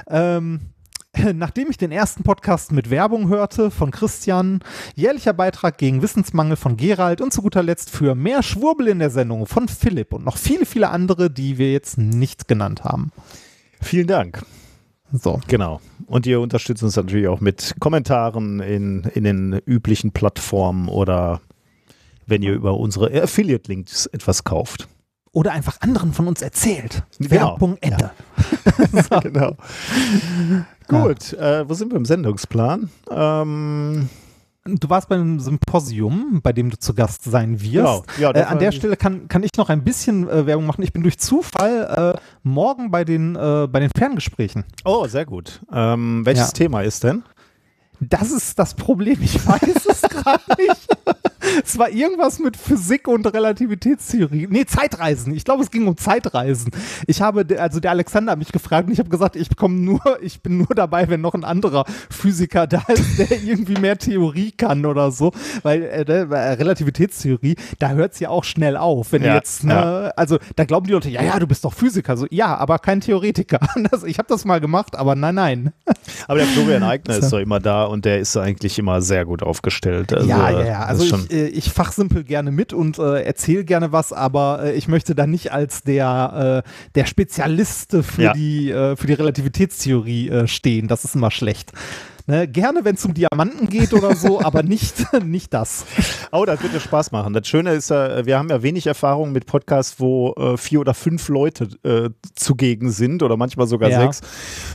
Ähm, 0.09 0.61
Nachdem 1.35 1.71
ich 1.71 1.79
den 1.79 1.93
ersten 1.93 2.23
Podcast 2.23 2.73
mit 2.73 2.91
Werbung 2.91 3.29
hörte 3.29 3.71
von 3.71 3.91
Christian, 3.91 4.61
jährlicher 4.95 5.33
Beitrag 5.33 5.79
gegen 5.79 6.03
Wissensmangel 6.03 6.57
von 6.57 6.77
Gerald 6.77 7.21
und 7.21 7.33
zu 7.33 7.43
guter 7.43 7.63
Letzt 7.63 7.91
für 7.91 8.15
mehr 8.15 8.43
Schwurbel 8.43 8.89
in 8.89 8.99
der 8.99 9.11
Sendung 9.11 9.47
von 9.47 9.69
Philipp 9.69 10.13
und 10.13 10.25
noch 10.25 10.37
viele, 10.37 10.67
viele 10.67 10.91
andere, 10.91 11.31
die 11.31 11.59
wir 11.59 11.73
jetzt 11.73 11.99
nicht 11.99 12.49
genannt 12.49 12.85
haben. 12.85 13.13
Vielen 13.81 14.07
Dank. 14.07 14.45
So. 15.13 15.41
Genau. 15.47 15.81
Und 16.07 16.27
ihr 16.27 16.41
unterstützt 16.41 16.83
uns 16.83 16.97
natürlich 16.97 17.29
auch 17.29 17.41
mit 17.41 17.77
Kommentaren 17.79 18.61
in, 18.61 19.05
in 19.15 19.25
den 19.25 19.61
üblichen 19.65 20.13
Plattformen 20.13 20.89
oder 20.89 21.41
wenn 22.27 22.43
ihr 22.43 22.55
über 22.55 22.77
unsere 22.77 23.23
Affiliate-Links 23.23 24.07
etwas 24.07 24.45
kauft. 24.45 24.89
Oder 25.33 25.53
einfach 25.53 25.81
anderen 25.81 26.13
von 26.13 26.27
uns 26.29 26.43
erzählt. 26.43 27.05
Genau. 27.19 27.31
Werbung 27.31 27.77
Ende. 27.81 28.11
genau. 29.23 29.57
Gut, 30.89 31.33
äh, 31.35 31.69
wo 31.69 31.75
sind 31.75 31.91
wir 31.93 31.97
im 31.97 32.05
Sendungsplan? 32.05 32.91
Ähm, 33.11 34.09
Du 34.69 34.91
warst 34.91 35.09
beim 35.09 35.39
Symposium, 35.39 36.41
bei 36.43 36.53
dem 36.53 36.71
du 36.71 36.77
zu 36.77 36.93
Gast 36.93 37.23
sein 37.23 37.61
wirst. 37.61 37.73
Genau. 37.73 38.05
Ja, 38.19 38.31
äh, 38.31 38.33
das 38.35 38.47
an 38.49 38.59
der 38.59 38.73
Stelle 38.73 38.97
kann, 38.97 39.29
kann 39.29 39.45
ich 39.45 39.51
noch 39.57 39.69
ein 39.69 39.85
bisschen 39.85 40.29
äh, 40.29 40.45
Werbung 40.45 40.67
machen. 40.67 40.83
Ich 40.83 40.93
bin 40.93 41.05
durch 41.05 41.19
Zufall 41.21 42.15
äh, 42.17 42.19
morgen 42.43 42.91
bei 42.91 43.05
den, 43.05 43.37
äh, 43.37 43.69
bei 43.71 43.79
den 43.79 43.91
Ferngesprächen. 43.97 44.65
oh, 44.85 45.07
sehr 45.07 45.25
gut. 45.25 45.61
Ähm, 45.73 46.23
welches 46.27 46.49
Ja. 46.49 46.53
Thema 46.53 46.81
ist 46.83 47.05
denn? 47.05 47.23
Das 48.01 48.31
ist 48.31 48.59
das 48.59 48.75
Problem. 48.75 49.19
Ich 49.21 49.47
weiß 49.47 49.87
es 49.87 50.03
gerade 50.09 50.43
nicht. 50.59 50.89
Es 51.65 51.79
war 51.79 51.91
irgendwas 51.91 52.39
mit 52.39 52.57
Physik 52.57 53.09
und 53.09 53.27
Relativitätstheorie. 53.27 54.49
Nee, 54.51 54.65
Zeitreisen. 54.67 55.35
Ich 55.35 55.45
glaube, 55.45 55.63
es 55.63 55.71
ging 55.71 55.87
um 55.87 55.97
Zeitreisen. 55.97 56.73
Ich 57.07 57.23
habe, 57.23 57.47
also 57.59 57.81
der 57.81 57.93
Alexander 57.93 58.33
hat 58.33 58.39
mich 58.39 58.53
gefragt 58.53 58.89
und 58.89 58.93
ich 58.93 58.99
habe 58.99 59.09
gesagt, 59.09 59.37
ich 59.37 59.55
komme 59.57 59.77
nur, 59.77 60.01
ich 60.21 60.43
bin 60.43 60.59
nur 60.59 60.75
dabei, 60.75 61.09
wenn 61.09 61.21
noch 61.21 61.35
ein 61.35 61.45
anderer 61.45 61.85
Physiker 62.11 62.67
da 62.67 62.83
ist, 62.89 63.19
der 63.19 63.43
irgendwie 63.43 63.81
mehr 63.81 63.97
Theorie 63.97 64.53
kann 64.53 64.85
oder 64.87 65.11
so. 65.11 65.33
Weil 65.63 65.83
äh, 65.83 66.05
ne, 66.05 66.27
bei 66.27 66.55
Relativitätstheorie, 66.55 67.57
da 67.79 67.91
hört 67.91 68.15
es 68.15 68.21
ja 68.21 68.31
auch 68.31 68.45
schnell 68.45 68.77
auf. 68.77 69.13
Wenn 69.13 69.23
Ja, 69.23 69.35
jetzt, 69.35 69.65
ne, 69.65 69.73
ja. 69.73 70.13
also 70.17 70.39
da 70.57 70.65
glauben 70.65 70.87
die 70.87 70.93
Leute, 70.93 71.11
ja, 71.11 71.23
ja, 71.23 71.39
du 71.39 71.47
bist 71.47 71.65
doch 71.65 71.73
Physiker. 71.73 72.17
So, 72.17 72.27
ja, 72.31 72.57
aber 72.57 72.79
kein 72.79 73.01
Theoretiker. 73.01 73.61
Das, 73.91 74.03
ich 74.05 74.19
habe 74.19 74.29
das 74.29 74.45
mal 74.45 74.61
gemacht, 74.61 74.97
aber 74.97 75.15
nein, 75.15 75.35
nein. 75.35 75.73
Aber 76.29 76.39
der 76.39 76.47
Florian 76.49 76.83
Eigner 76.83 77.17
ist 77.17 77.33
doch 77.33 77.39
immer 77.39 77.61
da 77.61 77.85
und 77.85 78.05
der 78.05 78.19
ist 78.21 78.37
eigentlich 78.37 78.79
immer 78.79 79.01
sehr 79.03 79.25
gut 79.25 79.43
aufgestellt. 79.43 80.13
Also, 80.13 80.29
ja, 80.29 80.51
ja, 80.51 80.65
ja. 80.65 80.79
das 80.81 80.89
Also 80.89 81.17
ich, 81.17 81.33
äh, 81.33 81.47
ich 81.49 81.71
fachsimpel 81.73 82.25
gerne 82.25 82.51
mit 82.51 82.73
und 82.73 82.99
äh, 82.99 83.23
erzähle 83.23 83.65
gerne 83.65 83.93
was, 83.93 84.13
aber 84.13 84.61
äh, 84.65 84.73
ich 84.73 84.89
möchte 84.89 85.15
da 85.15 85.27
nicht 85.27 85.53
als 85.53 85.83
der, 85.83 86.63
äh, 86.67 86.71
der 86.95 87.07
Spezialist 87.07 87.97
für, 88.03 88.23
Ja. 88.23 88.33
die, 88.33 88.71
äh, 88.71 88.97
für 88.97 89.07
die 89.07 89.13
Relativitätstheorie 89.15 90.29
äh, 90.31 90.49
stehen. 90.49 90.89
Das 90.89 91.05
ist 91.05 91.15
immer 91.15 91.31
schlecht. 91.31 91.73
Ne? 92.29 92.49
Gerne, 92.49 92.85
wenn 92.85 92.97
es 92.97 93.05
um 93.05 93.15
Diamanten 93.15 93.69
geht 93.69 93.93
oder 93.93 94.17
so, 94.17 94.41
aber 94.45 94.63
nicht, 94.63 94.95
nicht 95.25 95.55
das. 95.55 95.85
Oh, 96.33 96.45
das 96.45 96.63
wird 96.63 96.75
dir 96.75 96.81
Spaß 96.81 97.13
machen. 97.13 97.33
Das 97.33 97.47
Schöne 97.47 97.73
ist 97.73 97.91
ja, 97.91 98.27
wir 98.27 98.37
haben 98.39 98.49
ja 98.49 98.63
wenig 98.63 98.87
Erfahrung 98.87 99.31
mit 99.33 99.47
Podcasts, 99.47 100.01
wo 100.01 100.33
äh, 100.33 100.57
vier 100.57 100.81
oder 100.81 100.93
fünf 100.95 101.29
Leute 101.29 101.69
äh, 101.85 102.11
zugegen 102.35 102.91
sind 102.91 103.23
oder 103.23 103.37
manchmal 103.37 103.67
sogar 103.69 103.91
Ja. 103.91 104.01
sechs. 104.01 104.21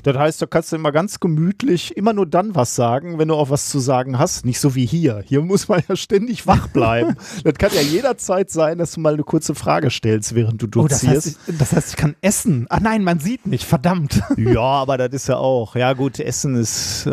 Das 0.04 0.16
heißt, 0.18 0.42
da 0.42 0.46
kannst 0.46 0.72
du 0.72 0.78
immer 0.78 0.92
ganz 0.94 1.20
gemütlich 1.20 1.98
immer 1.98 2.14
nur 2.14 2.26
dann 2.26 2.56
was 2.56 2.76
sagen, 2.76 3.20
wenn 3.20 3.28
du 3.28 3.36
auch 3.36 3.50
was 3.50 3.70
zu 3.70 3.80
sagen 3.80 4.18
hast. 4.18 4.46
Nicht 4.46 4.60
so 4.60 4.74
wie 4.76 4.86
hier. 4.86 5.22
Hier 5.26 5.42
muss 5.42 5.68
man 5.68 5.82
ja 5.90 5.96
ständig 5.98 6.48
wach 6.48 6.68
bleiben. 6.68 7.16
das 7.44 7.54
kann 7.56 7.72
ja 7.74 7.82
jederzeit 7.82 8.50
sein, 8.50 8.78
dass 8.78 8.94
du 8.94 9.02
mal 9.02 9.14
eine 9.14 9.24
kurze 9.24 9.56
Frage 9.56 9.90
stellst, 9.92 10.36
während 10.36 10.62
du 10.62 10.68
Oh, 10.80 10.88
das, 10.88 11.02
dozierst. 11.02 11.28
heißt, 11.28 11.40
ich, 11.48 11.58
das 11.58 11.74
heißt, 11.74 11.90
ich 11.90 11.96
kann 11.98 12.16
essen. 12.22 12.66
Ah 12.70 12.80
nein, 12.80 13.04
man 13.04 13.20
sieht 13.20 13.46
nicht, 13.46 13.66
verdammt. 13.66 14.22
ja, 14.38 14.62
aber 14.62 14.98
das 14.98 15.10
ist 15.12 15.28
ja 15.28 15.36
auch. 15.38 15.76
Ja, 15.76 15.92
gut, 15.94 16.18
Essen 16.20 16.56
ist, 16.56 17.06
äh, 17.08 17.12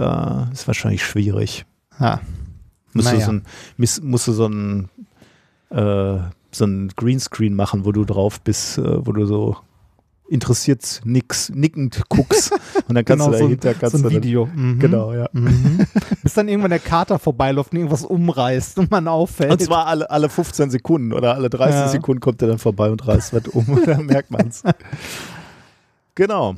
ist 0.53 0.67
wahrscheinlich 0.67 1.05
schwierig. 1.05 1.65
Ja. 2.01 2.21
Musst, 2.93 3.09
du, 3.09 3.15
Naja. 3.15 3.27
so 3.27 3.33
ein, 3.33 3.43
musst 4.09 4.27
du 4.29 4.33
so 4.33 4.47
ein, 4.47 4.89
äh, 5.71 6.19
so 6.51 6.65
ein 6.65 6.89
Greenscreen 6.97 7.55
machen, 7.55 7.85
wo 7.85 7.93
du 7.93 8.05
drauf 8.05 8.41
bist, 8.41 8.79
äh, 8.79 9.07
wo 9.07 9.13
du 9.13 9.27
so 9.27 9.57
interessiert 10.31 11.01
nix, 11.05 11.49
nickend 11.49 12.03
guckst 12.11 12.53
und 12.89 12.95
dann 12.95 13.05
kannst 13.05 13.25
Genau, 13.27 13.33
du 13.33 13.39
so 13.39 13.47
ein, 13.51 13.61
dahinter 13.61 13.91
so 13.91 13.97
ein 13.99 14.03
du 14.03 14.09
dann- 14.11 14.23
Video. 14.23 14.47
Mhm. 14.47 14.79
Genau, 14.79 15.13
ja. 15.15 15.29
Mhm. 15.33 15.87
Bis 16.23 16.35
dann 16.35 16.49
irgendwann 16.49 16.71
der 16.71 16.81
Kater 16.81 17.19
vorbeiläuft 17.19 17.73
und 17.73 17.79
irgendwas 17.79 18.05
umreißt 18.05 18.79
und 18.79 18.91
man 18.91 19.09
auffällt. 19.09 19.53
Und 19.53 19.63
zwar 19.63 19.87
alle, 19.87 20.11
alle 20.11 20.29
15 20.29 20.71
Sekunden 20.71 21.13
oder 21.15 21.35
alle 21.35 21.49
30 21.51 21.75
Ja. 21.75 21.89
Sekunden 21.89 22.21
kommt 22.21 22.43
er 22.43 22.49
dann 22.49 22.59
vorbei 22.59 22.91
und 22.91 23.07
reißt 23.07 23.33
was 23.33 23.49
um. 23.49 23.67
dann 23.87 24.07
merkt 24.07 24.31
man 24.31 24.49
es. 24.49 24.63
Genau. 26.15 26.57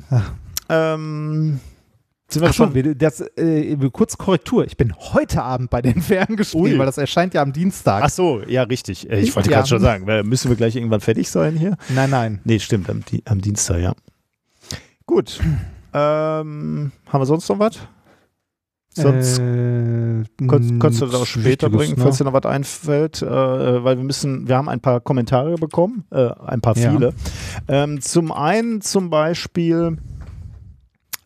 Ähm, 0.69 1.59
Sind 2.31 2.41
wir 2.43 2.49
Ach 2.49 2.53
schon? 2.53 2.73
wir- 2.73 2.95
das, 2.95 3.19
äh, 3.35 3.75
kurz 3.91 4.17
Korrektur. 4.17 4.65
Ich 4.65 4.77
bin 4.77 4.93
heute 4.97 5.43
Abend 5.43 5.69
bei 5.69 5.81
den 5.81 6.01
Ferngespielen, 6.01 6.73
Ui. 6.73 6.79
weil 6.79 6.85
das 6.85 6.97
erscheint 6.97 7.33
ja 7.33 7.41
am 7.41 7.51
Dienstag. 7.51 8.03
Ach 8.05 8.09
so, 8.09 8.41
ja, 8.47 8.63
richtig. 8.63 9.09
Äh, 9.09 9.19
Ich 9.19 9.35
wollte 9.35 9.49
Ja. 9.51 9.57
gerade 9.57 9.67
schon 9.69 9.81
sagen, 9.81 10.05
müssen 10.27 10.49
wir 10.49 10.55
gleich 10.55 10.75
irgendwann 10.75 11.01
fertig 11.01 11.29
sein 11.29 11.57
hier? 11.57 11.75
Nein, 11.89 12.09
nein. 12.09 12.39
Nee, 12.45 12.59
stimmt, 12.59 12.89
am, 12.89 13.03
am 13.25 13.41
Dienstag, 13.41 13.79
ja. 13.81 13.93
Gut. 15.05 15.39
Ähm, 15.93 16.91
haben 17.09 17.21
wir 17.21 17.25
sonst 17.25 17.49
noch 17.49 17.59
was? 17.59 17.79
Sonst 18.93 19.39
äh, 19.39 20.23
kannst 20.47 21.01
du 21.01 21.05
das 21.05 21.15
auch 21.15 21.25
später 21.25 21.69
bringen, 21.69 21.95
ne? 21.97 22.03
falls 22.03 22.17
dir 22.17 22.25
noch 22.25 22.33
was 22.33 22.45
einfällt, 22.45 23.21
äh, 23.21 23.83
weil 23.83 23.95
wir 23.97 24.03
müssen, 24.03 24.47
wir 24.49 24.57
haben 24.57 24.67
ein 24.67 24.81
paar 24.81 24.99
Kommentare 24.99 25.55
bekommen, 25.55 26.03
äh, 26.11 26.29
ein 26.45 26.59
paar 26.59 26.77
Ja. 26.77 26.91
viele. 26.91 27.13
Ähm, 27.69 28.01
zum 28.01 28.33
einen 28.33 28.81
zum 28.81 29.09
Beispiel 29.09 29.97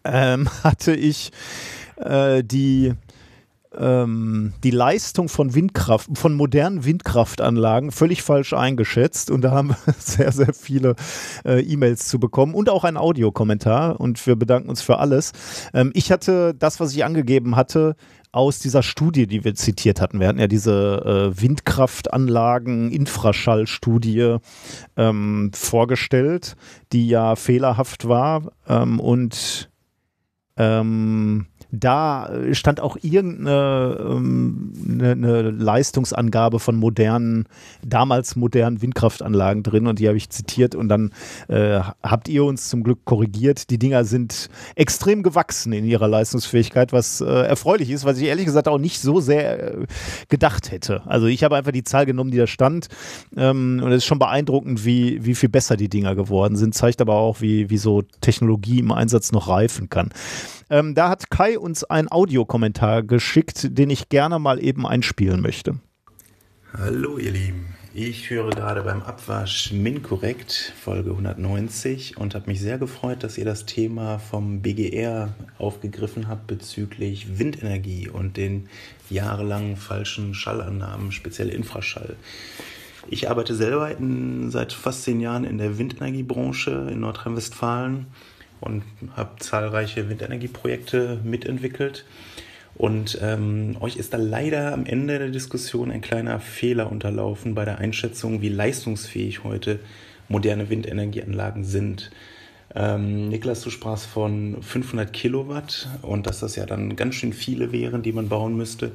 ähm, 0.06 0.50
hatte 0.64 0.96
ich 0.96 1.32
äh, 1.98 2.44
die 2.44 2.94
ähm, 3.78 4.54
die 4.64 4.72
Leistung 4.72 5.30
von 5.30 5.54
Windkraft, 5.54 6.10
von 6.18 6.34
modernen 6.34 6.86
Windkraftanlagen 6.86 7.92
völlig 7.92 8.24
falsch 8.24 8.54
eingeschätzt 8.54 9.30
und 9.32 9.42
da 9.42 9.52
haben 9.52 9.70
wir 9.70 9.94
sehr, 10.00 10.32
sehr 10.32 10.54
viele 10.54 10.96
äh, 11.44 11.62
E-Mails 11.62 12.08
zu 12.08 12.20
bekommen 12.20 12.54
und 12.54 12.70
auch 12.70 12.84
ein 12.84 12.98
Audiokommentar 12.98 14.00
und 14.00 14.26
wir 14.26 14.36
bedanken 14.36 14.70
uns 14.70 14.82
für 14.82 14.98
alles. 15.00 15.34
Ähm, 15.74 15.92
ich 15.94 16.12
hatte 16.12 16.54
das, 16.54 16.80
was 16.80 16.94
ich 16.94 17.04
angegeben 17.04 17.56
hatte, 17.56 17.96
aus 18.32 18.60
dieser 18.60 18.84
Studie, 18.84 19.28
die 19.28 19.46
wir 19.46 19.56
zitiert 19.56 20.02
hatten. 20.02 20.20
Wir 20.20 20.28
hatten 20.28 20.40
ja 20.40 20.48
diese 20.48 21.32
äh, 21.34 21.42
Windkraftanlagen, 21.42 22.92
Infraschallstudie 22.92 24.38
ähm, 24.98 25.52
vorgestellt, 25.54 26.58
die 26.92 27.08
ja 27.08 27.38
fehlerhaft 27.38 28.10
war 28.10 28.52
ähm, 28.68 29.00
und 29.00 29.70
ähm, 30.58 31.48
da 31.76 32.30
stand 32.52 32.80
auch 32.80 32.98
irgendeine 33.02 33.98
ähm, 34.00 34.74
eine, 34.88 35.12
eine 35.12 35.52
Leistungsangabe 35.52 36.60
von 36.60 36.76
modernen, 36.76 37.46
damals 37.84 38.36
modernen 38.36 38.82
Windkraftanlagen 38.82 39.64
drin 39.64 39.88
und 39.88 40.00
die 40.00 40.08
habe 40.08 40.18
ich 40.18 40.30
zitiert 40.30 40.76
und 40.76 40.90
dann 40.90 41.12
äh, 41.48 41.80
habt 42.04 42.28
ihr 42.28 42.44
uns 42.44 42.70
zum 42.70 42.84
Glück 42.84 43.06
korrigiert. 43.06 43.70
Die 43.70 43.78
Dinger 43.78 44.06
sind 44.06 44.50
extrem 44.76 45.24
gewachsen 45.24 45.74
in 45.74 45.86
ihrer 45.86 46.08
Leistungsfähigkeit, 46.08 46.94
was 46.94 47.22
äh, 47.22 47.26
erfreulich 47.26 47.90
ist, 47.90 48.06
was 48.06 48.18
ich 48.18 48.26
ehrlich 48.26 48.46
gesagt 48.46 48.68
auch 48.68 48.78
nicht 48.78 49.00
so 49.00 49.20
sehr 49.20 49.82
äh, 49.82 49.86
gedacht 50.30 50.72
hätte. 50.72 51.02
Also 51.06 51.28
ich 51.28 51.44
habe 51.44 51.56
einfach 51.56 51.72
die 51.72 51.84
Zahl 51.84 52.06
genommen, 52.06 52.32
die 52.32 52.38
da 52.38 52.48
stand 52.48 52.88
ähm, 53.36 53.82
und 53.84 53.92
es 53.92 53.98
ist 53.98 54.06
schon 54.06 54.20
beeindruckend, 54.20 54.86
wie, 54.86 55.26
wie 55.26 55.36
viel 55.36 55.50
besser 55.50 55.78
die 55.78 55.90
Dinger 55.90 56.16
geworden 56.16 56.56
sind, 56.56 56.76
zeigt 56.76 57.02
aber 57.02 57.16
auch, 57.16 57.42
wie, 57.42 57.70
wie 57.70 57.78
so 57.78 58.04
Technologie 58.22 58.80
im 58.80 58.92
Einsatz 58.92 59.32
noch 59.32 59.48
reifen 59.48 59.90
kann. 59.90 60.12
Ähm, 60.70 60.96
da 60.96 61.10
hat 61.10 61.30
Kai 61.30 61.60
uns 61.60 61.84
einen 61.84 62.12
Audiokommentar 62.12 63.04
geschickt, 63.04 63.78
den 63.78 63.90
ich 63.90 64.10
gerne 64.10 64.40
mal 64.40 64.64
eben 64.64 64.88
einspielen 64.88 65.42
möchte. 65.42 65.80
Hallo 66.74 67.18
ihr 67.18 67.32
Lieben, 67.32 67.76
ich 67.94 68.30
höre 68.30 68.50
gerade 68.50 68.82
beim 68.82 69.02
Abwasch 69.02 69.72
MinCorrect 69.72 70.74
Folge 70.84 71.12
190 71.12 72.18
und 72.18 72.36
habe 72.36 72.48
mich 72.48 72.60
sehr 72.60 72.78
gefreut, 72.78 73.24
dass 73.24 73.38
ihr 73.38 73.46
das 73.46 73.66
Thema 73.66 74.20
vom 74.20 74.62
BGR 74.62 75.34
aufgegriffen 75.60 76.28
habt 76.28 76.48
bezüglich 76.48 77.40
Windenergie 77.40 78.10
und 78.10 78.36
den 78.36 78.68
jahrelangen 79.10 79.78
falschen 79.78 80.34
Schallannahmen, 80.34 81.12
speziell 81.12 81.48
Infraschall. 81.48 82.18
Ich 83.08 83.30
arbeite 83.30 83.56
selber 83.56 83.96
in, 83.96 84.50
seit 84.52 84.74
fast 84.74 85.04
zehn 85.04 85.22
Jahren 85.22 85.46
in 85.46 85.60
der 85.60 85.78
Windenergiebranche 85.78 86.90
in 86.92 87.02
Nordrhein-Westfalen 87.02 88.08
und 88.66 88.84
habe 89.16 89.40
zahlreiche 89.40 90.10
Windenergieprojekte 90.10 91.20
mitentwickelt. 91.24 92.06
Und 92.76 93.18
ähm, 93.22 93.78
euch 93.80 93.96
ist 93.96 94.14
da 94.14 94.18
leider 94.18 94.74
am 94.74 94.86
Ende 94.86 95.18
der 95.18 95.30
Diskussion 95.30 95.92
ein 95.92 96.02
kleiner 96.02 96.42
Fehler 96.42 96.92
unterlaufen 96.92 97.56
bei 97.56 97.64
der 97.64 97.78
Einschätzung, 97.78 98.42
wie 98.42 98.50
leistungsfähig 98.50 99.46
heute 99.46 99.80
moderne 100.28 100.70
Windenergieanlagen 100.70 101.64
sind. 101.64 102.12
Ähm, 102.76 103.30
Niklas, 103.30 103.62
du 103.62 103.70
sprachst 103.70 104.06
von 104.06 104.62
500 104.62 105.14
Kilowatt 105.14 105.88
und 106.02 106.28
dass 106.28 106.42
das 106.42 106.58
ja 106.58 106.66
dann 106.66 106.98
ganz 106.98 107.16
schön 107.16 107.32
viele 107.32 107.72
wären, 107.72 108.04
die 108.04 108.12
man 108.12 108.28
bauen 108.28 108.58
müsste, 108.58 108.92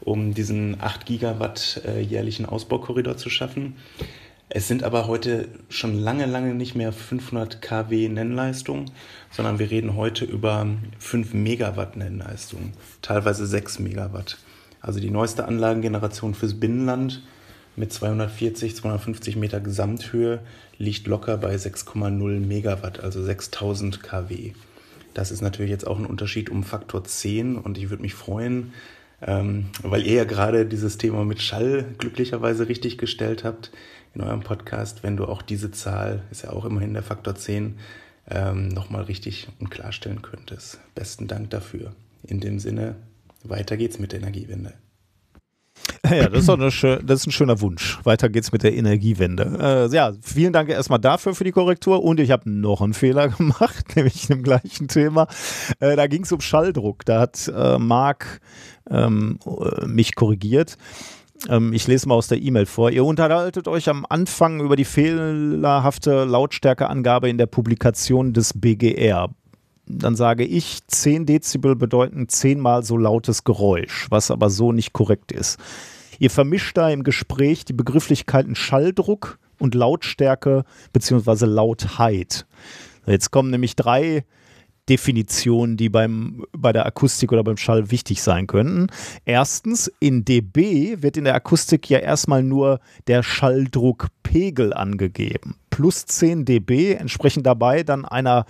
um 0.00 0.34
diesen 0.34 0.76
8 0.80 1.06
Gigawatt 1.06 1.80
äh, 1.86 2.00
jährlichen 2.00 2.44
Ausbaukorridor 2.44 3.16
zu 3.16 3.30
schaffen. 3.30 3.76
Es 4.54 4.68
sind 4.68 4.82
aber 4.82 5.06
heute 5.06 5.48
schon 5.70 5.98
lange, 5.98 6.26
lange 6.26 6.54
nicht 6.54 6.74
mehr 6.74 6.92
500 6.92 7.62
kW 7.62 8.10
Nennleistung, 8.10 8.84
sondern 9.30 9.58
wir 9.58 9.70
reden 9.70 9.96
heute 9.96 10.26
über 10.26 10.66
5 10.98 11.32
Megawatt 11.32 11.96
Nennleistung, 11.96 12.72
teilweise 13.00 13.46
6 13.46 13.78
Megawatt. 13.78 14.36
Also 14.82 15.00
die 15.00 15.10
neueste 15.10 15.46
Anlagengeneration 15.46 16.34
fürs 16.34 16.60
Binnenland 16.60 17.22
mit 17.76 17.94
240, 17.94 18.76
250 18.76 19.36
Meter 19.36 19.58
Gesamthöhe 19.58 20.40
liegt 20.76 21.06
locker 21.06 21.38
bei 21.38 21.54
6,0 21.54 22.40
Megawatt, 22.40 23.00
also 23.00 23.22
6000 23.22 24.02
kW. 24.02 24.52
Das 25.14 25.30
ist 25.30 25.40
natürlich 25.40 25.70
jetzt 25.70 25.86
auch 25.86 25.98
ein 25.98 26.04
Unterschied 26.04 26.50
um 26.50 26.62
Faktor 26.62 27.04
10 27.04 27.56
und 27.56 27.78
ich 27.78 27.88
würde 27.88 28.02
mich 28.02 28.12
freuen, 28.12 28.74
ähm, 29.22 29.68
weil 29.82 30.06
ihr 30.06 30.12
ja 30.12 30.24
gerade 30.24 30.66
dieses 30.66 30.98
Thema 30.98 31.24
mit 31.24 31.40
Schall 31.40 31.86
glücklicherweise 31.96 32.68
richtig 32.68 32.98
gestellt 32.98 33.44
habt 33.44 33.70
in 34.14 34.20
eurem 34.20 34.40
Podcast, 34.40 35.02
wenn 35.02 35.16
du 35.16 35.26
auch 35.26 35.42
diese 35.42 35.70
Zahl, 35.70 36.22
ist 36.30 36.42
ja 36.42 36.50
auch 36.50 36.64
immerhin 36.64 36.94
der 36.94 37.02
Faktor 37.02 37.34
10, 37.34 37.78
ähm, 38.30 38.68
nochmal 38.68 39.02
richtig 39.02 39.48
und 39.58 39.70
klarstellen 39.70 40.22
könntest. 40.22 40.78
Besten 40.94 41.28
Dank 41.28 41.50
dafür. 41.50 41.92
In 42.22 42.40
dem 42.40 42.58
Sinne, 42.58 42.96
weiter 43.42 43.76
geht's 43.76 43.98
mit 43.98 44.12
der 44.12 44.20
Energiewende. 44.20 44.74
Ja, 46.04 46.28
das 46.28 46.40
ist, 46.40 46.48
doch 46.48 46.58
eine 46.58 46.68
das 47.04 47.20
ist 47.20 47.26
ein 47.26 47.32
schöner 47.32 47.60
Wunsch. 47.60 47.98
Weiter 48.04 48.28
geht's 48.28 48.52
mit 48.52 48.62
der 48.62 48.74
Energiewende. 48.74 49.88
Äh, 49.90 49.94
ja, 49.94 50.12
vielen 50.20 50.52
Dank 50.52 50.68
erstmal 50.68 50.98
dafür 50.98 51.34
für 51.34 51.44
die 51.44 51.52
Korrektur. 51.52 52.02
Und 52.02 52.20
ich 52.20 52.30
habe 52.30 52.50
noch 52.50 52.80
einen 52.80 52.92
Fehler 52.92 53.28
gemacht, 53.38 53.96
nämlich 53.96 54.28
im 54.28 54.42
gleichen 54.42 54.88
Thema. 54.88 55.28
Äh, 55.80 55.96
da 55.96 56.06
ging 56.06 56.24
es 56.24 56.32
um 56.32 56.40
Schalldruck. 56.40 57.04
Da 57.04 57.20
hat 57.20 57.50
äh, 57.54 57.78
Marc 57.78 58.40
ähm, 58.90 59.38
äh, 59.46 59.86
mich 59.86 60.14
korrigiert. 60.14 60.76
Ähm, 61.48 61.72
ich 61.72 61.86
lese 61.86 62.08
mal 62.08 62.14
aus 62.14 62.28
der 62.28 62.40
E-Mail 62.40 62.66
vor. 62.66 62.90
Ihr 62.90 63.04
unterhaltet 63.04 63.68
euch 63.68 63.88
am 63.88 64.06
Anfang 64.08 64.60
über 64.60 64.76
die 64.76 64.84
fehlerhafte 64.84 66.24
Lautstärkeangabe 66.24 67.28
in 67.28 67.38
der 67.38 67.46
Publikation 67.46 68.32
des 68.32 68.52
BGR. 68.54 69.30
Dann 69.86 70.14
sage 70.14 70.44
ich, 70.44 70.86
10 70.86 71.26
Dezibel 71.26 71.76
bedeuten 71.76 72.28
zehnmal 72.28 72.84
so 72.84 72.96
lautes 72.96 73.44
Geräusch, 73.44 74.06
was 74.10 74.30
aber 74.30 74.48
so 74.48 74.72
nicht 74.72 74.92
korrekt 74.92 75.32
ist. 75.32 75.58
Ihr 76.18 76.30
vermischt 76.30 76.76
da 76.76 76.88
im 76.88 77.02
Gespräch 77.02 77.64
die 77.64 77.72
Begrifflichkeiten 77.72 78.54
Schalldruck 78.54 79.38
und 79.58 79.74
Lautstärke 79.74 80.64
bzw. 80.92 81.46
Lautheit. 81.46 82.46
Jetzt 83.06 83.32
kommen 83.32 83.50
nämlich 83.50 83.74
drei 83.74 84.24
Definitionen, 84.92 85.78
die 85.78 85.88
beim, 85.88 86.44
bei 86.52 86.70
der 86.70 86.84
Akustik 86.84 87.32
oder 87.32 87.42
beim 87.42 87.56
Schall 87.56 87.90
wichtig 87.90 88.20
sein 88.20 88.46
könnten. 88.46 88.88
Erstens, 89.24 89.90
in 90.00 90.22
dB 90.22 91.00
wird 91.00 91.16
in 91.16 91.24
der 91.24 91.34
Akustik 91.34 91.88
ja 91.88 91.98
erstmal 91.98 92.42
nur 92.42 92.78
der 93.06 93.22
Schalldruckpegel 93.22 94.74
angegeben. 94.74 95.56
Plus 95.70 96.04
10 96.04 96.44
dB 96.44 96.92
entsprechen 96.92 97.42
dabei 97.42 97.84
dann 97.84 98.04
einer 98.04 98.44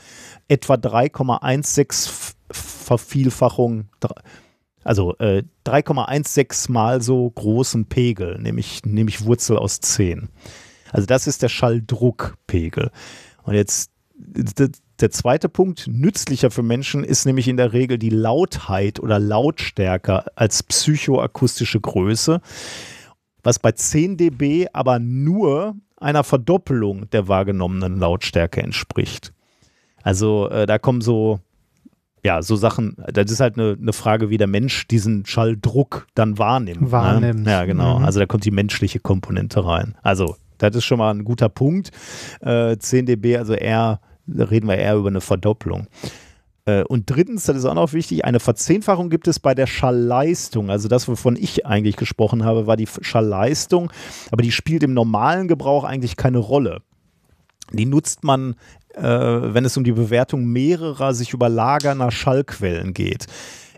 etwa 0.48 0.74
3,16 0.74 2.32
Vervielfachung, 2.50 3.88
also 4.82 5.16
äh, 5.18 5.44
3,16 5.64 6.72
mal 6.72 7.00
so 7.00 7.30
großen 7.30 7.86
Pegel, 7.86 8.40
nämlich, 8.40 8.82
nämlich 8.84 9.24
Wurzel 9.24 9.56
aus 9.56 9.78
10. 9.78 10.28
Also 10.90 11.06
das 11.06 11.28
ist 11.28 11.40
der 11.40 11.48
Schalldruckpegel. 11.48 12.90
Und 13.44 13.54
jetzt 13.54 13.92
der 15.02 15.10
zweite 15.10 15.48
Punkt, 15.48 15.88
nützlicher 15.88 16.50
für 16.50 16.62
Menschen, 16.62 17.04
ist 17.04 17.26
nämlich 17.26 17.48
in 17.48 17.56
der 17.56 17.72
Regel 17.72 17.98
die 17.98 18.10
Lautheit 18.10 19.00
oder 19.00 19.18
Lautstärke 19.18 20.24
als 20.36 20.62
psychoakustische 20.62 21.80
Größe, 21.80 22.40
was 23.42 23.58
bei 23.58 23.72
10 23.72 24.16
dB 24.16 24.68
aber 24.72 24.98
nur 24.98 25.74
einer 25.96 26.24
Verdoppelung 26.24 27.10
der 27.10 27.28
wahrgenommenen 27.28 27.98
Lautstärke 27.98 28.62
entspricht. 28.62 29.32
Also 30.02 30.48
äh, 30.48 30.66
da 30.66 30.78
kommen 30.78 31.00
so, 31.00 31.40
ja, 32.24 32.42
so 32.42 32.56
Sachen, 32.56 32.96
das 33.12 33.30
ist 33.30 33.40
halt 33.40 33.58
eine, 33.58 33.76
eine 33.80 33.92
Frage, 33.92 34.30
wie 34.30 34.36
der 34.36 34.46
Mensch 34.46 34.86
diesen 34.88 35.26
Schalldruck 35.26 36.06
dann 36.14 36.38
wahrnimmt. 36.38 36.90
Wahrnimmt. 36.90 37.44
Ne? 37.44 37.50
Ja, 37.50 37.64
genau. 37.64 37.98
Mhm. 37.98 38.04
Also 38.04 38.20
da 38.20 38.26
kommt 38.26 38.44
die 38.44 38.50
menschliche 38.50 39.00
Komponente 39.00 39.64
rein. 39.64 39.96
Also, 40.02 40.36
das 40.58 40.76
ist 40.76 40.84
schon 40.84 40.98
mal 40.98 41.12
ein 41.12 41.24
guter 41.24 41.48
Punkt. 41.48 41.90
Äh, 42.40 42.76
10 42.76 43.06
dB, 43.06 43.36
also 43.36 43.54
eher, 43.54 44.00
da 44.26 44.44
reden 44.44 44.68
wir 44.68 44.76
eher 44.76 44.96
über 44.96 45.08
eine 45.08 45.20
Verdopplung. 45.20 45.86
Äh, 46.64 46.84
Und 46.84 47.04
drittens, 47.06 47.44
das 47.44 47.56
ist 47.56 47.64
auch 47.64 47.74
noch 47.74 47.92
wichtig, 47.92 48.24
eine 48.24 48.40
Verzehnfachung 48.40 49.10
gibt 49.10 49.28
es 49.28 49.40
bei 49.40 49.54
der 49.54 49.66
Schallleistung. 49.66 50.70
Also 50.70 50.88
das, 50.88 51.08
wovon 51.08 51.36
ich 51.36 51.66
eigentlich 51.66 51.96
gesprochen 51.96 52.44
habe, 52.44 52.66
war 52.66 52.76
die 52.76 52.88
Schallleistung, 53.00 53.90
aber 54.30 54.42
die 54.42 54.52
spielt 54.52 54.82
im 54.82 54.94
normalen 54.94 55.48
Gebrauch 55.48 55.84
eigentlich 55.84 56.16
keine 56.16 56.38
Rolle. 56.38 56.82
Die 57.72 57.86
nutzt 57.86 58.22
man 58.22 58.56
äh, 58.94 59.02
wenn 59.02 59.64
es 59.64 59.76
um 59.76 59.84
die 59.84 59.92
Bewertung 59.92 60.44
mehrerer 60.44 61.14
sich 61.14 61.32
überlagernder 61.32 62.10
Schallquellen 62.10 62.92
geht 62.92 63.26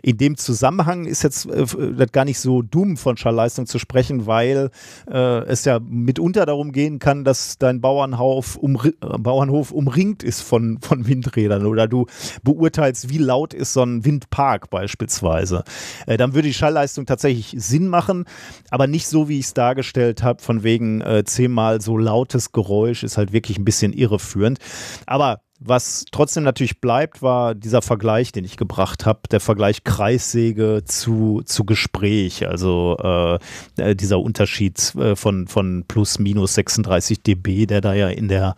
in 0.05 0.17
dem 0.17 0.37
Zusammenhang 0.37 1.05
ist 1.05 1.23
jetzt 1.23 1.47
äh, 1.47 1.65
das 1.97 2.11
gar 2.11 2.25
nicht 2.25 2.39
so 2.39 2.61
dumm 2.61 2.95
von 2.95 3.17
Schallleistung 3.17 3.65
zu 3.65 3.79
sprechen, 3.79 4.27
weil 4.27 4.69
äh, 5.09 5.39
es 5.45 5.65
ja 5.65 5.79
mitunter 5.79 6.45
darum 6.45 6.71
gehen 6.71 6.99
kann, 6.99 7.23
dass 7.23 7.57
dein 7.57 7.81
Bauernhof, 7.81 8.55
umri 8.55 8.89
äh, 9.01 9.17
Bauernhof 9.17 9.71
umringt 9.71 10.21
ist 10.21 10.41
von, 10.41 10.77
von 10.79 11.07
Windrädern 11.07 11.65
oder 11.65 11.87
du 11.87 12.05
beurteilst, 12.43 13.09
wie 13.09 13.17
laut 13.17 13.55
ist 13.55 13.73
so 13.73 13.81
ein 13.81 14.05
Windpark 14.05 14.69
beispielsweise. 14.69 15.63
Äh, 16.05 16.17
dann 16.17 16.35
würde 16.35 16.49
die 16.49 16.53
Schallleistung 16.53 17.07
tatsächlich 17.07 17.55
Sinn 17.57 17.87
machen, 17.87 18.25
aber 18.69 18.85
nicht 18.85 19.07
so, 19.07 19.27
wie 19.27 19.39
ich 19.39 19.45
es 19.45 19.53
dargestellt 19.55 20.21
habe, 20.21 20.39
von 20.39 20.61
wegen 20.61 21.01
äh, 21.01 21.23
zehnmal 21.25 21.81
so 21.81 21.97
lautes 21.97 22.51
Geräusch 22.51 23.01
ist 23.01 23.17
halt 23.17 23.33
wirklich 23.33 23.57
ein 23.57 23.65
bisschen 23.65 23.91
irreführend. 23.91 24.59
Aber 25.07 25.41
was 25.67 26.05
trotzdem 26.11 26.43
natürlich 26.43 26.79
bleibt, 26.79 27.21
war 27.21 27.55
dieser 27.55 27.81
Vergleich, 27.81 28.31
den 28.31 28.45
ich 28.45 28.57
gebracht 28.57 29.05
habe, 29.05 29.21
der 29.31 29.39
Vergleich 29.39 29.83
Kreissäge 29.83 30.83
zu, 30.85 31.41
zu 31.45 31.65
Gespräch, 31.65 32.47
also 32.47 32.97
äh, 33.01 33.81
äh 33.81 33.95
dieser 33.95 34.19
Unterschied 34.19 34.93
äh, 34.95 35.15
von, 35.15 35.47
von 35.47 35.83
plus 35.87 36.19
minus 36.19 36.53
36 36.55 37.21
dB, 37.21 37.65
der 37.65 37.81
da 37.81 37.93
ja 37.93 38.09
in 38.09 38.27
der, 38.27 38.55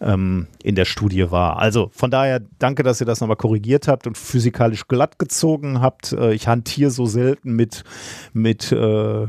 ähm, 0.00 0.46
in 0.62 0.74
der 0.74 0.84
Studie 0.84 1.30
war. 1.30 1.58
Also 1.58 1.90
von 1.92 2.10
daher 2.10 2.40
danke, 2.58 2.82
dass 2.82 3.00
ihr 3.00 3.06
das 3.06 3.20
nochmal 3.20 3.36
korrigiert 3.36 3.88
habt 3.88 4.06
und 4.06 4.18
physikalisch 4.18 4.86
glatt 4.88 5.18
gezogen 5.18 5.80
habt. 5.80 6.12
Äh, 6.12 6.34
ich 6.34 6.46
hantiere 6.46 6.90
so 6.90 7.06
selten 7.06 7.52
mit, 7.52 7.84
mit, 8.32 8.70
äh, 8.72 9.26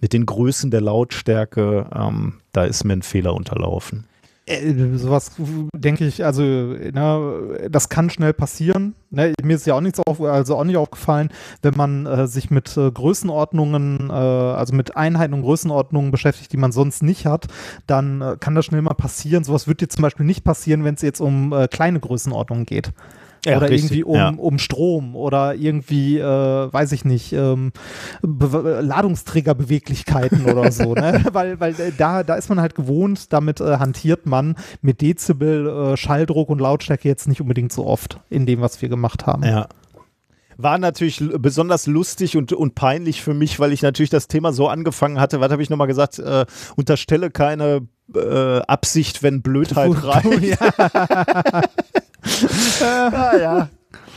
mit 0.00 0.12
den 0.12 0.26
Größen 0.26 0.70
der 0.70 0.80
Lautstärke. 0.80 1.86
Ähm, 1.94 2.40
da 2.52 2.64
ist 2.64 2.84
mir 2.84 2.94
ein 2.94 3.02
Fehler 3.02 3.34
unterlaufen. 3.34 4.06
Äh, 4.46 4.74
sowas 4.98 5.32
denke 5.74 6.04
ich, 6.04 6.22
also 6.24 6.42
ne, 6.42 7.68
das 7.70 7.88
kann 7.88 8.10
schnell 8.10 8.34
passieren. 8.34 8.94
Ne? 9.10 9.32
Mir 9.42 9.56
ist 9.56 9.66
ja 9.66 9.74
auch 9.74 9.80
nichts 9.80 10.00
auf, 10.06 10.20
also 10.20 10.56
auch 10.56 10.64
nicht 10.64 10.76
aufgefallen, 10.76 11.30
wenn 11.62 11.74
man 11.76 12.04
äh, 12.04 12.26
sich 12.26 12.50
mit 12.50 12.76
äh, 12.76 12.90
Größenordnungen, 12.90 14.10
äh, 14.10 14.12
also 14.12 14.74
mit 14.74 14.96
Einheiten 14.96 15.32
und 15.32 15.42
Größenordnungen 15.42 16.10
beschäftigt, 16.10 16.52
die 16.52 16.58
man 16.58 16.72
sonst 16.72 17.02
nicht 17.02 17.24
hat, 17.24 17.46
dann 17.86 18.20
äh, 18.20 18.36
kann 18.38 18.54
das 18.54 18.66
schnell 18.66 18.82
mal 18.82 18.94
passieren. 18.94 19.44
Sowas 19.44 19.66
wird 19.66 19.80
dir 19.80 19.88
zum 19.88 20.02
Beispiel 20.02 20.26
nicht 20.26 20.44
passieren, 20.44 20.84
wenn 20.84 20.94
es 20.94 21.02
jetzt 21.02 21.20
um 21.20 21.52
äh, 21.54 21.66
kleine 21.66 22.00
Größenordnungen 22.00 22.66
geht. 22.66 22.92
Ja, 23.44 23.58
oder 23.58 23.68
richtig, 23.68 23.90
irgendwie 23.90 24.04
um, 24.04 24.16
ja. 24.16 24.30
um 24.30 24.58
Strom 24.58 25.14
oder 25.16 25.54
irgendwie, 25.54 26.18
äh, 26.18 26.24
weiß 26.24 26.92
ich 26.92 27.04
nicht, 27.04 27.32
ähm, 27.32 27.72
Ladungsträgerbeweglichkeiten 28.22 30.46
oder 30.46 30.72
so, 30.72 30.94
ne? 30.94 31.24
weil, 31.32 31.60
weil 31.60 31.78
äh, 31.80 31.92
da, 31.96 32.22
da 32.22 32.36
ist 32.36 32.48
man 32.48 32.60
halt 32.60 32.74
gewohnt, 32.74 33.32
damit 33.32 33.60
äh, 33.60 33.76
hantiert 33.78 34.26
man 34.26 34.56
mit 34.80 35.02
Dezibel, 35.02 35.68
äh, 35.68 35.96
Schalldruck 35.96 36.48
und 36.48 36.60
Lautstärke 36.60 37.08
jetzt 37.08 37.28
nicht 37.28 37.40
unbedingt 37.40 37.72
so 37.72 37.86
oft 37.86 38.20
in 38.30 38.46
dem, 38.46 38.60
was 38.60 38.80
wir 38.80 38.88
gemacht 38.88 39.26
haben. 39.26 39.42
Ja, 39.42 39.68
war 40.56 40.78
natürlich 40.78 41.22
besonders 41.38 41.86
lustig 41.86 42.36
und, 42.36 42.52
und 42.52 42.74
peinlich 42.74 43.22
für 43.22 43.34
mich, 43.34 43.60
weil 43.60 43.72
ich 43.72 43.82
natürlich 43.82 44.10
das 44.10 44.28
Thema 44.28 44.52
so 44.52 44.68
angefangen 44.68 45.20
hatte. 45.20 45.40
Was 45.40 45.50
habe 45.50 45.62
ich 45.62 45.70
nochmal 45.70 45.86
gesagt? 45.86 46.18
Äh, 46.18 46.46
unterstelle 46.76 47.30
keine 47.30 47.88
äh, 48.14 48.60
Absicht, 48.60 49.22
wenn 49.22 49.42
Blödheit 49.42 49.92
reicht. 50.04 50.58
Ah, 52.80 53.36
ja. 53.36 53.68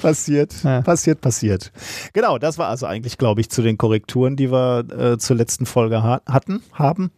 Passiert, 0.01 0.63
ja. 0.63 0.81
passiert, 0.81 1.21
passiert. 1.21 1.71
Genau, 2.13 2.37
das 2.37 2.57
war 2.57 2.67
also 2.67 2.85
eigentlich, 2.85 3.17
glaube 3.17 3.41
ich, 3.41 3.49
zu 3.49 3.61
den 3.61 3.77
Korrekturen, 3.77 4.35
die 4.35 4.51
wir 4.51 4.85
äh, 4.91 5.17
zur 5.17 5.35
letzten 5.35 5.65
Folge 5.65 6.03
ha 6.03 6.21
hatten, 6.27 6.61
haben. 6.73 7.11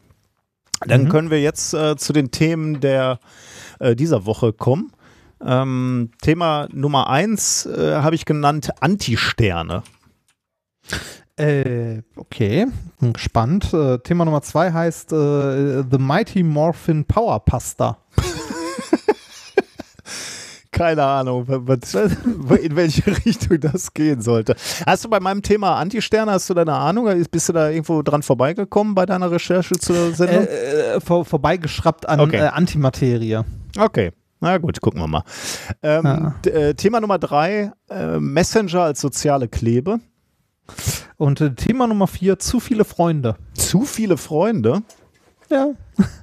Dann 0.85 1.05
mhm. 1.05 1.09
können 1.09 1.29
wir 1.29 1.41
jetzt 1.41 1.73
äh, 1.73 1.97
zu 1.97 2.13
den 2.13 2.31
Themen 2.31 2.79
der 2.79 3.19
äh, 3.79 3.95
dieser 3.95 4.25
Woche 4.25 4.53
kommen. 4.53 4.91
Ähm, 5.45 6.11
Thema 6.21 6.67
Nummer 6.71 7.09
eins 7.09 7.65
äh, 7.65 7.95
habe 7.95 8.15
ich 8.15 8.25
genannt 8.25 8.69
Antisterne. 8.81 9.83
Äh, 11.37 12.01
okay, 12.17 12.67
bin 12.99 13.13
gespannt. 13.13 13.73
Äh, 13.73 13.99
Thema 13.99 14.25
Nummer 14.25 14.41
zwei 14.41 14.71
heißt 14.71 15.13
äh, 15.13 15.83
The 15.89 15.97
Mighty 15.97 16.43
Morphin 16.43 17.05
Power 17.05 17.39
Pasta. 17.39 17.97
Keine 20.71 21.03
Ahnung, 21.03 21.47
in 21.47 22.75
welche 22.75 23.07
Richtung 23.25 23.59
das 23.59 23.93
gehen 23.93 24.21
sollte. 24.21 24.55
Hast 24.85 25.03
du 25.03 25.09
bei 25.09 25.19
meinem 25.19 25.41
Thema 25.41 25.77
Antisterne, 25.77 26.31
hast 26.31 26.49
du 26.49 26.53
da 26.53 26.61
eine 26.61 26.73
Ahnung? 26.73 27.07
Bist 27.31 27.49
du 27.49 27.53
da 27.53 27.69
irgendwo 27.69 28.03
dran 28.03 28.21
vorbeigekommen 28.21 28.93
bei 28.93 29.05
deiner 29.05 29.31
Recherche 29.31 29.75
zur 29.75 30.13
Sendung? 30.13 30.45
Äh, 30.45 30.95
äh, 30.95 30.99
vor, 31.01 31.25
vorbeigeschraubt 31.25 32.07
an 32.07 32.19
okay. 32.19 32.37
äh, 32.37 32.47
Antimaterie. 32.47 33.41
Okay. 33.77 34.11
Na 34.41 34.57
gut, 34.57 34.79
gucken 34.79 35.01
wir 35.01 35.07
mal. 35.07 35.23
Ähm, 35.83 36.05
ja. 36.05 36.51
äh, 36.51 36.73
Thema 36.73 37.01
Nummer 37.01 37.19
drei, 37.19 37.73
äh, 37.89 38.19
Messenger 38.19 38.83
als 38.83 39.01
soziale 39.01 39.47
Klebe. 39.49 39.99
Und 41.17 41.41
äh, 41.41 41.53
Thema 41.55 41.87
Nummer 41.87 42.07
vier, 42.07 42.39
zu 42.39 42.59
viele 42.59 42.85
Freunde. 42.85 43.35
Zu 43.53 43.81
viele 43.81 44.17
Freunde? 44.17 44.83
Ja. 45.49 45.69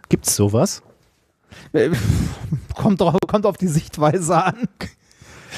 Gibt's 0.08 0.36
sowas? 0.36 0.82
kommt, 2.74 3.00
drauf, 3.00 3.16
kommt 3.26 3.46
auf 3.46 3.56
die 3.56 3.68
Sichtweise 3.68 4.44
an. 4.44 4.68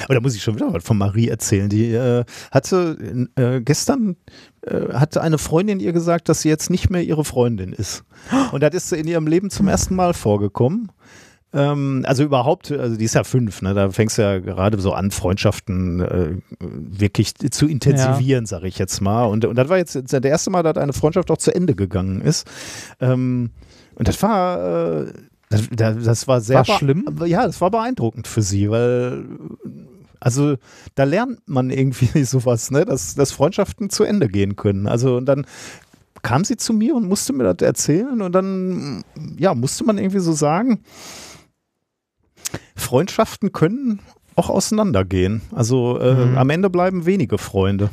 Oder 0.09 0.21
muss 0.21 0.35
ich 0.35 0.43
schon 0.43 0.55
wieder 0.55 0.73
was 0.73 0.85
von 0.85 0.99
Marie 0.99 1.29
erzählen? 1.29 1.69
Die 1.69 1.93
äh, 1.93 2.25
hatte 2.51 3.27
äh, 3.37 3.61
gestern 3.61 4.17
äh, 4.63 4.93
hatte 4.93 5.23
eine 5.23 5.39
Freundin 5.39 5.81
ihr 5.81 5.93
gesagt, 5.93 6.29
dass 6.29 6.43
sie 6.43 6.49
jetzt 6.49 6.71
nicht 6.71 6.91
mehr 6.91 7.03
ihre 7.03 7.25
Freundin 7.25 7.73
ist. 7.73 8.05
Und 8.53 8.63
das 8.63 8.75
ist 8.75 8.93
in 8.93 9.09
ihrem 9.09 9.27
Leben 9.27 9.51
zum 9.51 9.69
ersten 9.69 9.97
Mal 9.97 10.15
vorgekommen. 10.15 10.93
Ähm, 11.53 12.05
also 12.07 12.25
überhaupt, 12.25 12.71
also 12.71 12.97
die 12.97 13.05
ist 13.05 13.15
ja 13.15 13.25
fünf, 13.25 13.63
ne? 13.63 13.73
Da 13.73 13.91
fängst 13.91 14.19
du 14.19 14.23
ja 14.23 14.39
gerade 14.39 14.79
so 14.81 14.93
an, 14.93 15.11
Freundschaften 15.11 16.01
äh, 16.01 16.37
wirklich 16.61 17.35
zu 17.35 17.67
intensivieren, 17.67 18.45
ja. 18.45 18.49
sag 18.49 18.65
ich 18.65 18.79
jetzt 18.79 19.01
mal. 19.01 19.25
Und, 19.25 19.47
und 19.47 19.57
das 19.57 19.69
war 19.69 19.79
jetzt 19.79 20.13
der 20.13 20.25
erste 20.25 20.51
Mal, 20.51 20.63
dass 20.63 20.77
eine 20.77 20.93
Freundschaft 20.93 21.31
auch 21.31 21.39
zu 21.39 21.55
Ende 21.55 21.75
gegangen 21.75 22.21
ist. 22.21 22.47
Ähm, 23.01 23.51
und 23.95 24.09
das 24.09 24.23
war 24.23 25.07
äh, 25.07 25.13
das, 25.51 25.69
das 25.71 26.29
war 26.29 26.41
sehr 26.41 26.67
war 26.69 26.79
schlimm. 26.79 27.07
Ja, 27.25 27.47
das 27.47 27.61
war 27.61 27.71
beeindruckend 27.71 28.27
für 28.27 28.43
sie, 28.43 28.71
weil 28.71 29.25
also 30.21 30.57
da 30.95 31.05
lernt 31.05 31.41
man 31.47 31.71
irgendwie 31.71 32.25
sowas, 32.25 32.71
ne, 32.71 32.85
dass, 32.85 33.15
dass 33.15 33.33
Freundschaften 33.33 33.91
zu 33.91 34.05
Ende 34.05 34.29
gehen 34.29 34.57
können. 34.57 34.87
Also 34.87 35.17
und 35.17 35.27
dann 35.27 35.47
kam 36.23 36.45
sie 36.45 36.57
zu 36.57 36.73
mir 36.73 36.95
und 36.95 37.07
musste 37.07 37.33
mir 37.33 37.45
das 37.45 37.67
erzählen 37.67 38.21
und 38.21 38.33
dann 38.33 39.05
ja 39.39 39.55
musste 39.55 39.85
man 39.85 39.99
irgendwie 39.99 40.19
so 40.19 40.33
sagen, 40.33 40.83
Freundschaften 42.75 43.53
können 43.53 44.01
auch 44.35 44.51
auseinandergehen. 44.51 45.43
Also 45.53 45.99
äh, 45.99 46.27
mhm. 46.27 46.39
am 46.39 46.51
Ende 46.51 46.71
bleiben 46.71 47.07
wenige 47.07 47.39
Freunde. 47.39 47.91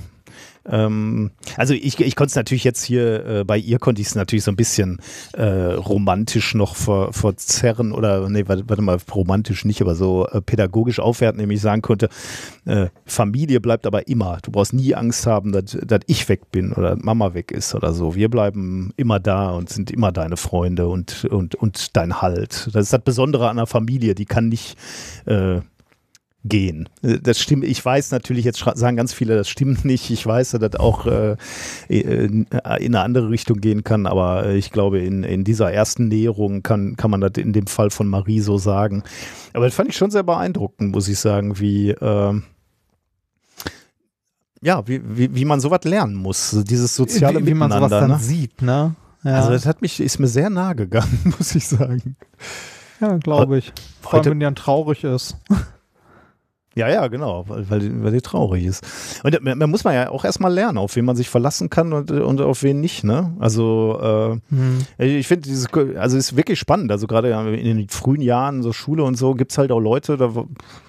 Ähm, 0.68 1.32
also 1.58 1.74
ich, 1.74 2.00
ich 2.00 2.16
konnte 2.16 2.30
es 2.30 2.36
natürlich 2.36 2.64
jetzt 2.64 2.84
hier, 2.84 3.26
äh, 3.26 3.44
bei 3.44 3.58
ihr 3.58 3.80
konnte 3.80 4.02
ich 4.02 4.08
es 4.08 4.16
natürlich 4.16 4.44
so 4.44 4.52
ein 4.52 4.56
bisschen 4.56 5.00
äh, 5.34 5.44
romantisch 5.44 6.56
noch 6.56 6.76
ver, 6.76 7.14
verzerren 7.14 7.92
oder, 7.92 8.30
nee, 8.30 8.44
warte, 8.48 8.64
warte, 8.68 8.82
mal, 8.82 8.98
romantisch 9.14 9.66
nicht, 9.66 9.82
aber 9.82 9.96
so 9.96 10.28
äh, 10.28 10.42
pädagogisch 10.42 11.00
aufwerten, 11.00 11.40
nämlich 11.40 11.62
sagen 11.62 11.82
konnte, 11.82 12.10
äh, 12.66 12.88
Familie 13.06 13.62
bleibt 13.62 13.86
aber 13.86 14.08
immer. 14.08 14.40
Du 14.44 14.52
brauchst 14.52 14.74
nie 14.74 14.96
Angst 14.96 15.28
haben, 15.28 15.52
dass, 15.52 15.78
ich 16.08 16.28
weg 16.30 16.52
bin 16.52 16.74
oder 16.74 16.96
Mama 16.96 17.34
weg 17.34 17.52
ist 17.52 17.74
oder 17.76 17.94
so. 17.94 18.16
Wir 18.16 18.30
bleiben 18.30 18.92
immer 18.98 19.20
da 19.20 19.52
und 19.52 19.70
sind 19.70 19.92
immer 19.92 20.12
deine 20.12 20.38
Freunde 20.38 20.88
und, 20.88 21.26
und, 21.26 21.56
und 21.56 21.96
dein 21.96 22.22
Halt. 22.22 22.70
Das 22.74 22.86
ist 22.86 22.94
das 22.94 23.02
Besondere 23.02 23.50
an 23.50 23.58
einer 23.58 23.68
Familie, 23.68 24.16
die 24.16 24.26
kann 24.26 24.50
nicht 24.50 24.78
äh, 25.26 25.62
gehen. 26.46 26.88
Äh, 27.02 27.20
das 27.22 27.40
stimmt, 27.40 27.66
ich 27.66 27.84
weiß 27.84 28.12
natürlich, 28.12 28.46
jetzt 28.46 28.64
sagen 28.76 28.96
ganz 28.96 29.14
viele, 29.14 29.36
das 29.36 29.50
stimmt 29.50 29.84
nicht. 29.84 30.10
Ich 30.12 30.26
weiß, 30.26 30.52
dass 30.52 30.62
das 30.62 30.80
auch 30.80 31.06
äh, 31.06 31.36
in 31.90 32.48
eine 32.64 33.02
andere 33.02 33.30
Richtung 33.30 33.60
gehen 33.60 33.84
kann, 33.84 34.06
aber 34.06 34.50
ich 34.52 34.72
glaube, 34.72 35.00
in, 35.00 35.24
in 35.24 35.44
dieser 35.44 35.72
ersten 35.72 36.08
Näherung 36.08 36.64
kann, 36.64 36.96
kann 36.96 37.12
man 37.12 37.22
das 37.22 37.32
in 37.38 37.52
dem 37.52 37.68
Fall 37.68 37.90
von 37.90 38.08
Marie 38.08 38.40
so 38.40 38.58
sagen. 38.58 39.04
Aber 39.54 39.66
das 39.66 39.76
fand 39.76 39.90
ich 39.90 39.98
schon 39.98 40.12
sehr 40.12 40.24
beeindruckend, 40.24 40.92
muss 40.94 41.08
ich 41.08 41.20
sagen, 41.20 41.60
wie, 41.60 41.90
äh, 41.90 42.42
ja, 44.62 44.88
wie, 44.88 45.02
wie, 45.04 45.36
wie 45.36 45.46
man 45.46 45.60
sowas 45.60 45.84
lernen 45.84 46.16
muss, 46.16 46.64
dieses 46.68 46.96
soziale 46.96 47.42
wie, 47.42 47.48
wie 47.48 47.54
man 47.54 47.72
sowas 47.72 47.90
dann 47.90 48.12
ne? 48.12 48.20
sieht, 48.20 48.62
ne? 48.62 48.96
Ja. 49.24 49.38
Also 49.38 49.50
das 49.50 49.66
hat 49.66 49.82
mich, 49.82 50.00
ist 50.00 50.20
mir 50.20 50.28
sehr 50.28 50.52
nah 50.52 50.74
gegangen, 50.74 51.20
muss 51.38 51.56
ich 51.56 51.68
sagen. 51.68 52.16
Ja, 53.02 53.18
glaube 53.18 53.58
ich. 53.58 53.74
Vor 54.02 54.14
allem, 54.14 54.26
wenn 54.26 54.40
dann 54.40 54.56
traurig 54.56 55.04
ist. 55.04 55.38
Ja, 56.76 56.90
ja, 56.90 57.08
genau, 57.08 57.46
weil, 57.48 57.70
weil, 57.70 58.04
weil 58.04 58.12
die 58.12 58.22
traurig 58.22 58.66
ist. 58.66 58.84
Und 59.24 59.42
man, 59.42 59.58
man 59.58 59.70
muss 59.70 59.84
man 59.86 59.94
ja 59.94 60.10
auch 60.10 60.26
erstmal 60.26 60.54
lernen, 60.54 60.78
auf 60.78 60.96
wen 60.98 61.06
man 61.06 61.16
sich 61.16 61.30
verlassen 61.30 61.70
kann 61.70 61.94
und, 61.94 62.12
und 62.12 62.42
auf 62.42 62.64
wen 62.64 62.82
nicht, 62.82 63.04
ne? 63.04 63.34
Also 63.40 63.98
äh, 64.02 64.54
Hm. 64.54 64.80
ich 64.98 65.28
finde 65.28 65.48
dieses, 65.48 65.68
also 65.74 66.18
es 66.18 66.32
ist 66.32 66.38
wirklich 66.38 66.60
spannend. 66.60 66.92
Also 66.92 67.08
gerade 67.08 67.30
in 67.30 67.78
den 67.78 67.88
frühen 67.90 68.22
Jahren, 68.22 68.62
so 68.62 68.74
Schule 68.74 69.04
und 69.04 69.16
so, 69.16 69.34
gibt 69.36 69.52
es 69.54 69.58
halt 69.58 69.72
auch 69.72 69.80
Leute, 69.80 70.18
da, 70.18 70.32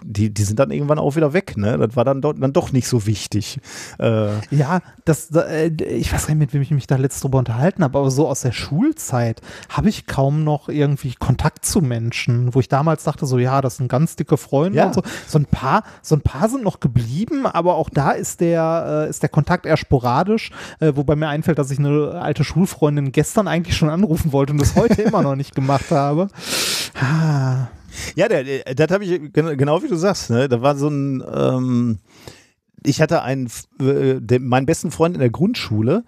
die, 0.05 0.33
die 0.35 0.43
sind 0.43 0.59
dann 0.59 0.71
irgendwann 0.73 0.99
auch 0.99 1.15
wieder 1.17 1.33
weg, 1.33 1.57
ne? 1.57 1.79
Das 1.79 1.95
war 1.95 2.05
dann, 2.05 2.21
do, 2.21 2.33
dann 2.33 2.53
doch 2.53 2.73
nicht 2.73 2.89
so 2.89 3.07
wichtig. 3.07 3.59
Äh, 4.01 4.31
Ja, 4.51 4.81
das, 5.05 5.29
da, 5.29 5.43
äh, 5.43 5.69
ich 5.69 6.13
weiß 6.13 6.27
gar 6.27 6.35
nicht, 6.35 6.41
mit 6.41 6.53
wem 6.55 6.63
ich 6.63 6.71
mich 6.73 6.87
da 6.89 6.97
letzt 6.97 7.23
drüber 7.23 7.39
unterhalten 7.39 7.85
habe, 7.85 7.99
aber 7.99 8.11
so 8.11 8.27
aus 8.29 8.41
der 8.41 8.53
Schulzeit 8.53 9.41
habe 9.69 9.89
ich 9.89 10.07
kaum 10.07 10.43
noch 10.45 10.69
irgendwie 10.69 11.15
Kontakt 11.19 11.65
zu 11.65 11.81
Menschen, 11.81 12.55
wo 12.55 12.61
ich 12.61 12.69
damals 12.69 13.05
dachte, 13.05 13.27
so 13.27 13.39
ja, 13.39 13.61
das 13.61 13.77
sind 13.77 13.89
ganz 13.89 14.17
dicke 14.17 14.37
Freunde 14.37 14.79
Ja. 14.79 14.87
und 14.87 14.95
so. 14.95 15.03
So 15.29 15.39
ein 15.39 15.47
paar, 15.47 15.76
so 16.03 16.15
ein 16.15 16.21
paar 16.21 16.49
sind 16.49 16.63
noch 16.65 16.81
geblieben, 16.81 17.47
aber 17.47 17.75
auch 17.77 17.91
da 17.91 18.11
ist 18.13 18.41
der, 18.41 19.05
äh, 19.07 19.11
ist 19.11 19.23
der 19.23 19.29
Kontakt 19.29 19.67
eher 19.67 19.77
sporadisch, 19.77 20.51
äh, 20.81 20.93
wobei 20.95 21.17
mir 21.17 21.29
einfällt, 21.29 21.59
dass 21.59 21.71
ich 21.71 21.79
eine 21.79 22.13
alte 22.21 22.45
Schulfreundin 22.45 23.13
gestern 23.13 23.49
eigentlich 23.49 23.77
schon 23.77 23.91
anrufen 23.91 24.33
wollte 24.33 24.53
und 24.53 24.61
das 24.61 24.77
heute 24.77 25.03
immer 25.03 25.23
noch 25.23 25.37
nicht 25.37 25.55
gemacht 25.55 25.91
habe. 25.91 26.29
Ah, 27.01 27.69
Ja, 28.15 28.29
der, 28.29 28.45
der, 28.45 28.75
das 28.75 28.91
habe 28.91 29.05
ich 29.05 29.33
gen- 29.33 29.57
genau 29.57 29.83
wie 29.83 29.89
du 29.89 29.97
sagst. 29.97 30.31
Ne? 30.31 30.49
Da 30.49 30.61
war 30.63 30.77
so 30.77 30.89
ein, 30.89 31.23
ähm, 31.35 31.99
ich 32.85 33.01
hatte 33.01 33.23
einen, 33.23 33.47
äh, 33.81 34.21
den, 34.21 34.47
meinen 34.47 34.67
besten 34.67 34.91
Freund 34.91 35.15
in 35.15 35.21
der 35.21 35.31
Grundschule. 35.31 36.05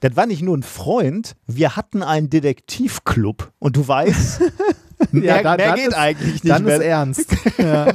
Das 0.00 0.16
war 0.16 0.26
nicht 0.26 0.42
nur 0.42 0.56
ein 0.56 0.62
Freund, 0.62 1.36
wir 1.46 1.76
hatten 1.76 2.02
einen 2.02 2.28
Detektivclub 2.30 3.52
und 3.58 3.76
du 3.76 3.86
weißt, 3.86 4.40
mehr, 5.12 5.42
da- 5.42 5.56
mehr 5.56 5.74
geht 5.74 5.88
ist- 5.88 5.94
eigentlich 5.94 6.42
nicht 6.44 6.48
dann 6.48 6.64
mehr. 6.64 6.76
ist 6.76 6.82
ernst. 6.84 7.26
ja. 7.58 7.86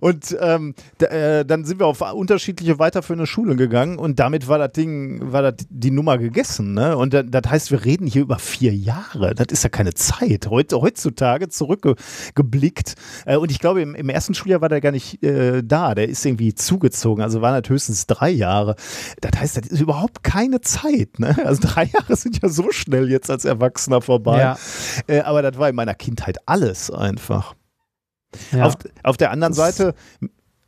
Und 0.00 0.36
ähm, 0.40 0.74
äh, 0.98 1.44
dann 1.44 1.64
sind 1.64 1.78
wir 1.80 1.86
auf 1.86 2.00
unterschiedliche 2.12 2.78
weiterführende 2.78 3.26
Schulen 3.26 3.56
gegangen 3.56 3.98
und 3.98 4.18
damit 4.18 4.48
war 4.48 4.58
das 4.58 4.72
Ding, 4.72 5.20
war 5.32 5.42
das 5.42 5.54
die 5.70 5.90
Nummer 5.90 6.18
gegessen. 6.18 6.74
Ne? 6.74 6.96
Und 6.96 7.14
da- 7.14 7.22
das 7.22 7.42
heißt, 7.50 7.70
wir 7.70 7.84
reden 7.84 8.06
hier 8.06 8.22
über 8.22 8.38
vier 8.38 8.74
Jahre. 8.74 9.34
Das 9.34 9.46
ist 9.50 9.62
ja 9.62 9.68
keine 9.70 9.94
Zeit. 9.94 10.48
Heute, 10.50 10.80
heutzutage 10.80 11.48
zurückgeblickt. 11.48 12.94
Äh, 13.24 13.36
und 13.36 13.50
ich 13.50 13.58
glaube, 13.60 13.80
im, 13.82 13.94
im 13.94 14.08
ersten 14.08 14.34
Schuljahr 14.34 14.60
war 14.60 14.68
der 14.68 14.80
gar 14.80 14.92
nicht 14.92 15.22
äh, 15.22 15.62
da. 15.64 15.94
Der 15.94 16.08
ist 16.08 16.24
irgendwie 16.26 16.54
zugezogen. 16.54 17.22
Also 17.22 17.40
waren 17.40 17.60
das 17.62 17.70
höchstens 17.70 18.06
drei 18.06 18.30
Jahre. 18.30 18.76
Das 19.20 19.40
heißt, 19.40 19.56
das 19.58 19.66
ist 19.68 19.80
überhaupt 19.80 20.22
keine 20.22 20.60
Zeit. 20.60 21.18
Ne? 21.18 21.36
Also 21.44 21.60
drei 21.62 21.84
Jahre 21.94 22.16
sind 22.16 22.42
ja 22.42 22.48
so 22.48 22.70
schnell 22.70 23.10
jetzt 23.10 23.30
als 23.30 23.44
Erwachsener 23.44 24.00
vorbei. 24.00 24.38
Ja. 24.40 24.56
Äh, 25.06 25.20
aber 25.20 25.42
das 25.42 25.56
war 25.58 25.68
in 25.68 25.76
meiner 25.76 25.94
Kindheit 25.94 26.15
alles 26.46 26.90
einfach. 26.90 27.54
Ja. 28.52 28.66
Auf, 28.66 28.74
auf 29.02 29.16
der 29.16 29.30
anderen 29.30 29.54
Seite 29.54 29.94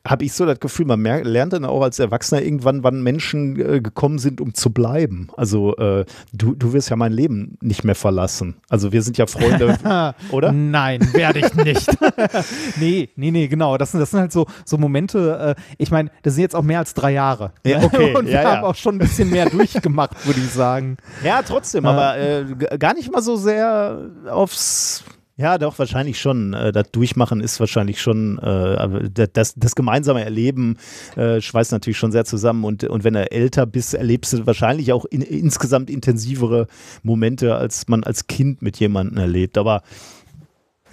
habe 0.06 0.24
ich 0.24 0.32
so 0.32 0.46
das 0.46 0.58
Gefühl, 0.58 0.86
man 0.86 1.00
mer- 1.00 1.22
lernt 1.24 1.52
dann 1.52 1.66
auch 1.66 1.82
als 1.82 1.98
Erwachsener 1.98 2.40
irgendwann, 2.40 2.82
wann 2.82 3.02
Menschen 3.02 3.60
äh, 3.60 3.80
gekommen 3.82 4.18
sind, 4.18 4.40
um 4.40 4.54
zu 4.54 4.70
bleiben. 4.70 5.28
Also 5.36 5.76
äh, 5.76 6.06
du, 6.32 6.54
du 6.54 6.72
wirst 6.72 6.88
ja 6.88 6.96
mein 6.96 7.12
Leben 7.12 7.58
nicht 7.60 7.84
mehr 7.84 7.96
verlassen. 7.96 8.56
Also 8.70 8.90
wir 8.92 9.02
sind 9.02 9.18
ja 9.18 9.26
Freunde, 9.26 9.76
oder? 10.30 10.50
Nein, 10.52 11.12
werde 11.12 11.40
ich 11.40 11.52
nicht. 11.54 11.90
nee, 12.76 13.10
nee, 13.16 13.30
nee, 13.30 13.48
genau. 13.48 13.76
Das 13.76 13.90
sind, 13.90 14.00
das 14.00 14.12
sind 14.12 14.20
halt 14.20 14.32
so, 14.32 14.46
so 14.64 14.78
Momente, 14.78 15.54
äh, 15.58 15.62
ich 15.76 15.90
meine, 15.90 16.10
das 16.22 16.34
sind 16.34 16.42
jetzt 16.42 16.54
auch 16.56 16.62
mehr 16.62 16.78
als 16.78 16.94
drei 16.94 17.12
Jahre. 17.12 17.52
Ja, 17.66 17.80
ne? 17.80 17.86
okay, 17.86 18.14
Und 18.16 18.26
wir 18.26 18.32
ja, 18.34 18.42
ja. 18.44 18.56
haben 18.56 18.64
auch 18.64 18.76
schon 18.76 18.94
ein 18.94 18.98
bisschen 19.00 19.28
mehr 19.28 19.50
durchgemacht, 19.50 20.26
würde 20.26 20.40
ich 20.40 20.50
sagen. 20.50 20.96
Ja, 21.22 21.42
trotzdem, 21.42 21.84
Ja. 21.84 21.90
aber 21.90 22.16
äh, 22.18 22.78
gar 22.78 22.94
nicht 22.94 23.12
mal 23.12 23.20
so 23.20 23.36
sehr 23.36 23.98
aufs. 24.30 25.04
Ja, 25.38 25.56
doch, 25.56 25.78
wahrscheinlich 25.78 26.20
schon. 26.20 26.52
Äh, 26.52 26.72
das 26.72 26.90
Durchmachen 26.90 27.40
ist 27.40 27.60
wahrscheinlich 27.60 28.00
schon, 28.00 28.38
äh, 28.40 29.28
das, 29.32 29.54
das 29.54 29.76
gemeinsame 29.76 30.24
Erleben 30.24 30.78
äh, 31.16 31.40
schweißt 31.40 31.70
natürlich 31.70 31.96
schon 31.96 32.10
sehr 32.10 32.24
zusammen. 32.24 32.64
Und, 32.64 32.82
und 32.82 33.04
wenn 33.04 33.14
du 33.14 33.30
älter 33.30 33.64
bist, 33.64 33.94
erlebst 33.94 34.32
du 34.32 34.46
wahrscheinlich 34.46 34.92
auch 34.92 35.04
in, 35.04 35.22
insgesamt 35.22 35.90
intensivere 35.90 36.66
Momente, 37.04 37.54
als 37.54 37.86
man 37.86 38.02
als 38.02 38.26
Kind 38.26 38.62
mit 38.62 38.80
jemandem 38.80 39.16
erlebt. 39.18 39.58
Aber 39.58 39.82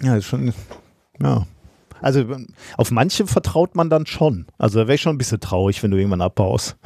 ja, 0.00 0.16
ist 0.16 0.26
schon, 0.26 0.54
ja. 1.20 1.44
Also 2.00 2.24
auf 2.76 2.92
manche 2.92 3.26
vertraut 3.26 3.74
man 3.74 3.90
dann 3.90 4.06
schon. 4.06 4.46
Also 4.58 4.78
da 4.78 4.86
wäre 4.86 4.94
ich 4.94 5.00
schon 5.00 5.16
ein 5.16 5.18
bisschen 5.18 5.40
traurig, 5.40 5.82
wenn 5.82 5.90
du 5.90 5.96
irgendwann 5.96 6.20
abbaust. 6.20 6.76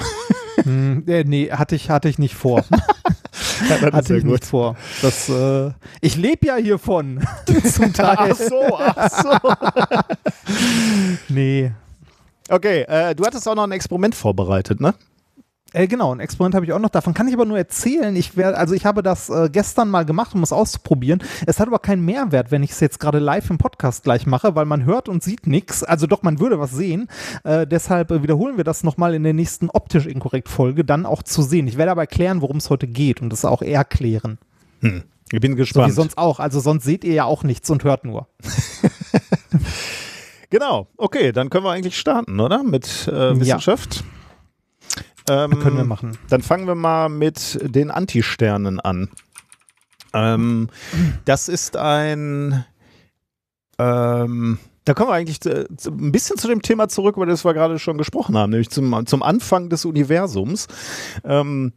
Hm, 0.62 1.04
nee, 1.06 1.50
hatte 1.50 1.74
ich, 1.74 1.90
hatte 1.90 2.08
ich 2.08 2.18
nicht 2.18 2.34
vor. 2.34 2.64
hatte 3.92 4.16
ich 4.16 4.24
nicht 4.24 4.44
vor. 4.44 4.76
Das, 5.02 5.28
äh, 5.28 5.70
ich 6.00 6.16
lebe 6.16 6.46
ja 6.46 6.56
hiervon. 6.56 7.20
Zum 7.64 7.92
Teil. 7.92 8.16
Ach 8.18 8.34
so, 8.36 8.78
ach 8.78 9.10
so. 9.10 9.50
Nee. 11.28 11.72
Okay, 12.48 12.82
äh, 12.82 13.14
du 13.14 13.24
hattest 13.24 13.46
auch 13.48 13.54
noch 13.54 13.62
ein 13.64 13.72
Experiment 13.72 14.14
vorbereitet, 14.14 14.80
ne? 14.80 14.94
Äh, 15.72 15.86
genau, 15.86 16.14
ein 16.14 16.20
Experiment 16.20 16.54
habe 16.54 16.66
ich 16.66 16.72
auch 16.72 16.78
noch. 16.78 16.88
Davon 16.88 17.14
kann 17.14 17.28
ich 17.28 17.34
aber 17.34 17.44
nur 17.44 17.58
erzählen. 17.58 18.14
Ich 18.16 18.36
wär, 18.36 18.58
also 18.58 18.74
ich 18.74 18.86
habe 18.86 19.02
das 19.02 19.28
äh, 19.28 19.48
gestern 19.52 19.88
mal 19.88 20.04
gemacht, 20.04 20.34
um 20.34 20.42
es 20.42 20.52
auszuprobieren. 20.52 21.22
Es 21.46 21.60
hat 21.60 21.68
aber 21.68 21.78
keinen 21.78 22.04
Mehrwert, 22.04 22.50
wenn 22.50 22.62
ich 22.62 22.72
es 22.72 22.80
jetzt 22.80 22.98
gerade 22.98 23.18
live 23.18 23.50
im 23.50 23.58
Podcast 23.58 24.02
gleich 24.02 24.26
mache, 24.26 24.54
weil 24.54 24.64
man 24.64 24.84
hört 24.84 25.08
und 25.08 25.22
sieht 25.22 25.46
nichts. 25.46 25.84
Also 25.84 26.06
doch, 26.06 26.22
man 26.22 26.40
würde 26.40 26.58
was 26.58 26.72
sehen. 26.72 27.08
Äh, 27.44 27.66
deshalb 27.66 28.10
äh, 28.10 28.22
wiederholen 28.22 28.56
wir 28.56 28.64
das 28.64 28.82
nochmal 28.82 29.14
in 29.14 29.22
der 29.22 29.32
nächsten 29.32 29.70
optisch 29.70 30.06
inkorrekt 30.06 30.48
Folge, 30.48 30.84
dann 30.84 31.06
auch 31.06 31.22
zu 31.22 31.42
sehen. 31.42 31.68
Ich 31.68 31.78
werde 31.78 31.92
aber 31.92 32.02
erklären, 32.02 32.40
worum 32.40 32.56
es 32.56 32.70
heute 32.70 32.88
geht 32.88 33.22
und 33.22 33.30
das 33.30 33.44
auch 33.44 33.62
erklären. 33.62 34.38
Hm. 34.80 35.04
Ich 35.32 35.40
bin 35.40 35.52
So 35.52 35.56
wie 35.56 35.60
gespannt. 35.60 35.94
sonst 35.94 36.18
auch. 36.18 36.40
Also 36.40 36.58
sonst 36.58 36.84
seht 36.84 37.04
ihr 37.04 37.12
ja 37.12 37.24
auch 37.24 37.44
nichts 37.44 37.70
und 37.70 37.84
hört 37.84 38.04
nur. 38.04 38.26
genau, 40.50 40.88
okay, 40.96 41.30
dann 41.30 41.50
können 41.50 41.64
wir 41.64 41.70
eigentlich 41.70 41.96
starten, 41.96 42.40
oder? 42.40 42.64
Mit 42.64 43.06
äh, 43.06 43.38
Wissenschaft. 43.38 44.02
Ähm, 45.30 45.60
Können 45.60 45.76
wir 45.76 45.84
machen. 45.84 46.18
Dann 46.28 46.42
fangen 46.42 46.66
wir 46.66 46.74
mal 46.74 47.08
mit 47.08 47.58
den 47.62 47.92
Antisternen 47.92 48.80
an. 48.80 49.08
Ähm, 50.12 50.68
das 51.24 51.48
ist 51.48 51.76
ein. 51.76 52.64
Ähm, 53.78 54.58
da 54.84 54.94
kommen 54.94 55.10
wir 55.10 55.14
eigentlich 55.14 55.40
zu, 55.40 55.68
zu, 55.76 55.90
ein 55.90 56.10
bisschen 56.10 56.36
zu 56.36 56.48
dem 56.48 56.62
Thema 56.62 56.88
zurück, 56.88 57.16
über 57.16 57.26
das 57.26 57.44
wir 57.44 57.54
gerade 57.54 57.78
schon 57.78 57.96
gesprochen 57.96 58.36
haben, 58.36 58.50
nämlich 58.50 58.70
zum, 58.70 59.06
zum 59.06 59.22
Anfang 59.22 59.68
des 59.68 59.84
Universums. 59.84 60.66
Ähm, 61.22 61.74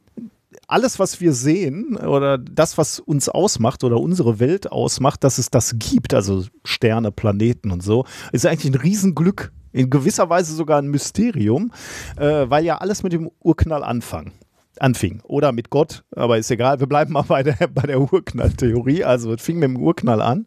alles, 0.67 0.97
was 0.97 1.21
wir 1.21 1.33
sehen 1.33 1.95
oder 1.95 2.39
das, 2.39 2.79
was 2.79 2.99
uns 2.99 3.29
ausmacht 3.29 3.83
oder 3.83 3.99
unsere 3.99 4.39
Welt 4.39 4.71
ausmacht, 4.71 5.23
dass 5.23 5.37
es 5.37 5.51
das 5.51 5.75
gibt, 5.77 6.15
also 6.15 6.45
Sterne, 6.65 7.11
Planeten 7.11 7.69
und 7.69 7.83
so, 7.83 8.05
ist 8.31 8.47
eigentlich 8.47 8.73
ein 8.73 8.81
Riesenglück. 8.81 9.51
In 9.73 9.89
gewisser 9.89 10.29
Weise 10.29 10.53
sogar 10.55 10.79
ein 10.79 10.87
Mysterium, 10.87 11.71
äh, 12.17 12.45
weil 12.47 12.63
ja 12.63 12.77
alles 12.77 13.03
mit 13.03 13.11
dem 13.11 13.29
Urknall 13.41 13.83
anfang, 13.83 14.31
anfing. 14.79 15.21
Oder 15.23 15.51
mit 15.51 15.69
Gott, 15.69 16.03
aber 16.15 16.37
ist 16.37 16.51
egal, 16.51 16.79
wir 16.79 16.87
bleiben 16.87 17.13
mal 17.13 17.23
bei 17.23 17.43
der, 17.43 17.55
bei 17.73 17.87
der 17.87 17.99
Urknalltheorie. 17.99 19.03
Also 19.03 19.33
es 19.33 19.41
fing 19.41 19.57
mit 19.57 19.69
dem 19.69 19.77
Urknall 19.77 20.21
an. 20.21 20.45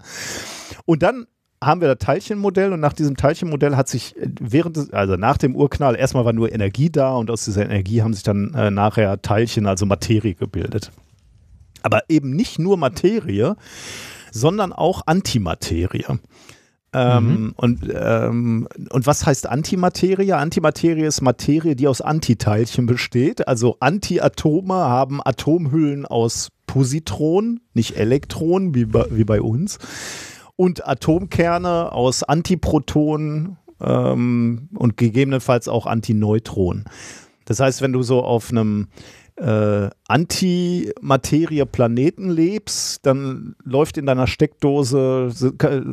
Und 0.84 1.02
dann 1.02 1.26
haben 1.62 1.80
wir 1.80 1.88
das 1.88 1.98
Teilchenmodell 1.98 2.72
und 2.72 2.80
nach 2.80 2.92
diesem 2.92 3.16
Teilchenmodell 3.16 3.76
hat 3.76 3.88
sich 3.88 4.14
während 4.40 4.76
des, 4.76 4.92
also 4.92 5.16
nach 5.16 5.38
dem 5.38 5.56
Urknall 5.56 5.96
erstmal 5.96 6.24
war 6.24 6.32
nur 6.32 6.52
Energie 6.52 6.90
da 6.90 7.14
und 7.14 7.30
aus 7.30 7.44
dieser 7.44 7.64
Energie 7.64 8.02
haben 8.02 8.14
sich 8.14 8.22
dann 8.22 8.54
äh, 8.54 8.70
nachher 8.70 9.20
Teilchen, 9.22 9.66
also 9.66 9.86
Materie 9.86 10.34
gebildet. 10.34 10.92
Aber 11.82 12.02
eben 12.08 12.30
nicht 12.30 12.58
nur 12.58 12.76
Materie, 12.76 13.56
sondern 14.32 14.72
auch 14.72 15.02
Antimaterie. 15.06 16.04
Ähm, 16.97 17.53
und, 17.57 17.80
ähm, 17.94 18.68
und 18.88 19.07
was 19.07 19.26
heißt 19.26 19.47
Antimaterie? 19.47 20.32
Antimaterie 20.32 21.05
ist 21.05 21.20
Materie, 21.20 21.76
die 21.76 21.88
aus 21.88 22.01
Antiteilchen 22.01 22.86
besteht. 22.86 23.47
Also 23.47 23.76
Antiatome 23.80 24.74
haben 24.74 25.20
Atomhüllen 25.22 26.07
aus 26.07 26.49
Positronen, 26.66 27.61
nicht 27.74 27.97
Elektronen 27.97 28.74
wie 28.74 28.86
bei, 28.86 29.05
wie 29.11 29.24
bei 29.24 29.42
uns. 29.42 29.78
Und 30.57 30.88
Atomkerne 30.88 31.92
aus 31.92 32.22
Antiprotonen 32.22 33.59
ähm, 33.82 34.70
und 34.74 34.97
gegebenenfalls 34.97 35.68
auch 35.68 35.84
Antineutronen. 35.84 36.84
Das 37.44 37.61
heißt, 37.61 37.82
wenn 37.82 37.92
du 37.92 38.03
so 38.03 38.22
auf 38.22 38.51
einem 38.51 38.88
äh, 39.37 39.91
Antimaterie-Planeten 40.09 42.30
lebst, 42.30 43.05
dann 43.05 43.57
läuft 43.62 43.99
in 43.99 44.07
deiner 44.07 44.26
Steckdose, 44.26 45.30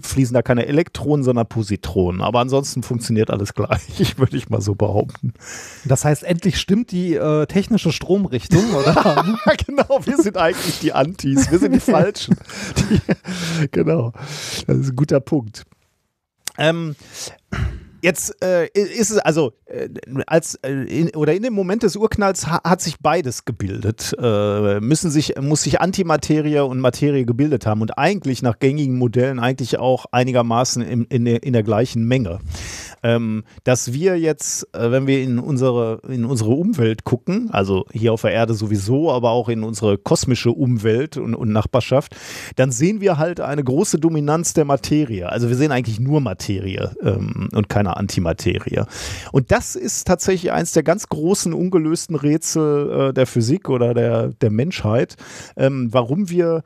fließen 0.01 0.33
da 0.33 0.41
keine 0.41 0.65
Elektronen, 0.65 1.23
sondern 1.23 1.47
Positronen. 1.47 2.21
Aber 2.21 2.39
ansonsten 2.39 2.81
funktioniert 2.83 3.29
alles 3.29 3.53
gleich, 3.53 4.07
würde 4.17 4.37
ich 4.37 4.49
mal 4.49 4.61
so 4.61 4.75
behaupten. 4.75 5.33
Das 5.85 6.05
heißt, 6.05 6.23
endlich 6.23 6.57
stimmt 6.57 6.91
die 6.91 7.15
äh, 7.15 7.45
technische 7.45 7.91
Stromrichtung, 7.91 8.73
oder? 8.73 8.93
genau, 9.67 9.99
wir 10.05 10.17
sind 10.17 10.37
eigentlich 10.37 10.79
die 10.79 10.93
Antis, 10.93 11.51
wir 11.51 11.59
sind 11.59 11.73
die 11.73 11.79
Falschen. 11.81 12.37
Die, 12.89 13.01
genau, 13.71 14.13
das 14.67 14.77
ist 14.77 14.91
ein 14.91 14.95
guter 14.95 15.19
Punkt. 15.19 15.65
Ähm, 16.57 16.95
Jetzt 18.03 18.43
äh, 18.43 18.67
ist 18.73 19.11
es 19.11 19.17
also 19.17 19.53
äh, 19.65 19.87
als 20.27 20.55
äh, 20.55 20.71
in, 20.71 21.15
oder 21.15 21.33
in 21.33 21.41
dem 21.41 21.53
Moment 21.53 21.83
des 21.83 21.95
Urknalls 21.95 22.47
ha 22.47 22.59
hat 22.61 22.81
sich 22.81 22.99
beides 22.99 23.45
gebildet. 23.45 24.13
Äh, 24.21 24.81
müssen 24.81 25.09
sich 25.09 25.39
muss 25.39 25.61
sich 25.61 25.79
Antimaterie 25.79 26.59
und 26.59 26.81
Materie 26.81 27.23
gebildet 27.23 27.65
haben 27.65 27.79
und 27.81 27.97
eigentlich 27.97 28.41
nach 28.41 28.59
gängigen 28.59 28.97
Modellen 28.97 29.39
eigentlich 29.39 29.79
auch 29.79 30.05
einigermaßen 30.11 30.81
in, 30.81 31.05
in, 31.05 31.23
der, 31.23 31.43
in 31.43 31.53
der 31.53 31.63
gleichen 31.63 32.03
Menge. 32.03 32.41
Ähm, 33.03 33.43
dass 33.63 33.93
wir 33.93 34.17
jetzt, 34.17 34.67
äh, 34.73 34.91
wenn 34.91 35.07
wir 35.07 35.21
in 35.21 35.39
unsere, 35.39 36.01
in 36.07 36.25
unsere 36.25 36.51
Umwelt 36.51 37.03
gucken, 37.03 37.49
also 37.51 37.85
hier 37.91 38.13
auf 38.13 38.21
der 38.21 38.31
Erde 38.31 38.53
sowieso, 38.53 39.11
aber 39.11 39.31
auch 39.31 39.49
in 39.49 39.63
unsere 39.63 39.97
kosmische 39.97 40.51
Umwelt 40.51 41.17
und, 41.17 41.35
und 41.35 41.51
Nachbarschaft, 41.51 42.15
dann 42.55 42.71
sehen 42.71 43.01
wir 43.01 43.17
halt 43.17 43.39
eine 43.39 43.63
große 43.63 43.99
Dominanz 43.99 44.53
der 44.53 44.65
Materie. 44.65 45.29
Also 45.29 45.49
wir 45.49 45.55
sehen 45.55 45.71
eigentlich 45.71 45.99
nur 45.99 46.21
Materie 46.21 46.91
ähm, 47.01 47.49
und 47.53 47.69
keine 47.69 47.97
Antimaterie. 47.97 48.83
Und 49.31 49.51
das 49.51 49.75
ist 49.75 50.07
tatsächlich 50.07 50.51
eins 50.51 50.71
der 50.71 50.83
ganz 50.83 51.07
großen 51.09 51.53
ungelösten 51.53 52.15
Rätsel 52.15 53.09
äh, 53.09 53.13
der 53.13 53.27
Physik 53.27 53.69
oder 53.69 53.93
der, 53.93 54.29
der 54.29 54.51
Menschheit, 54.51 55.15
ähm, 55.55 55.89
warum 55.91 56.29
wir 56.29 56.63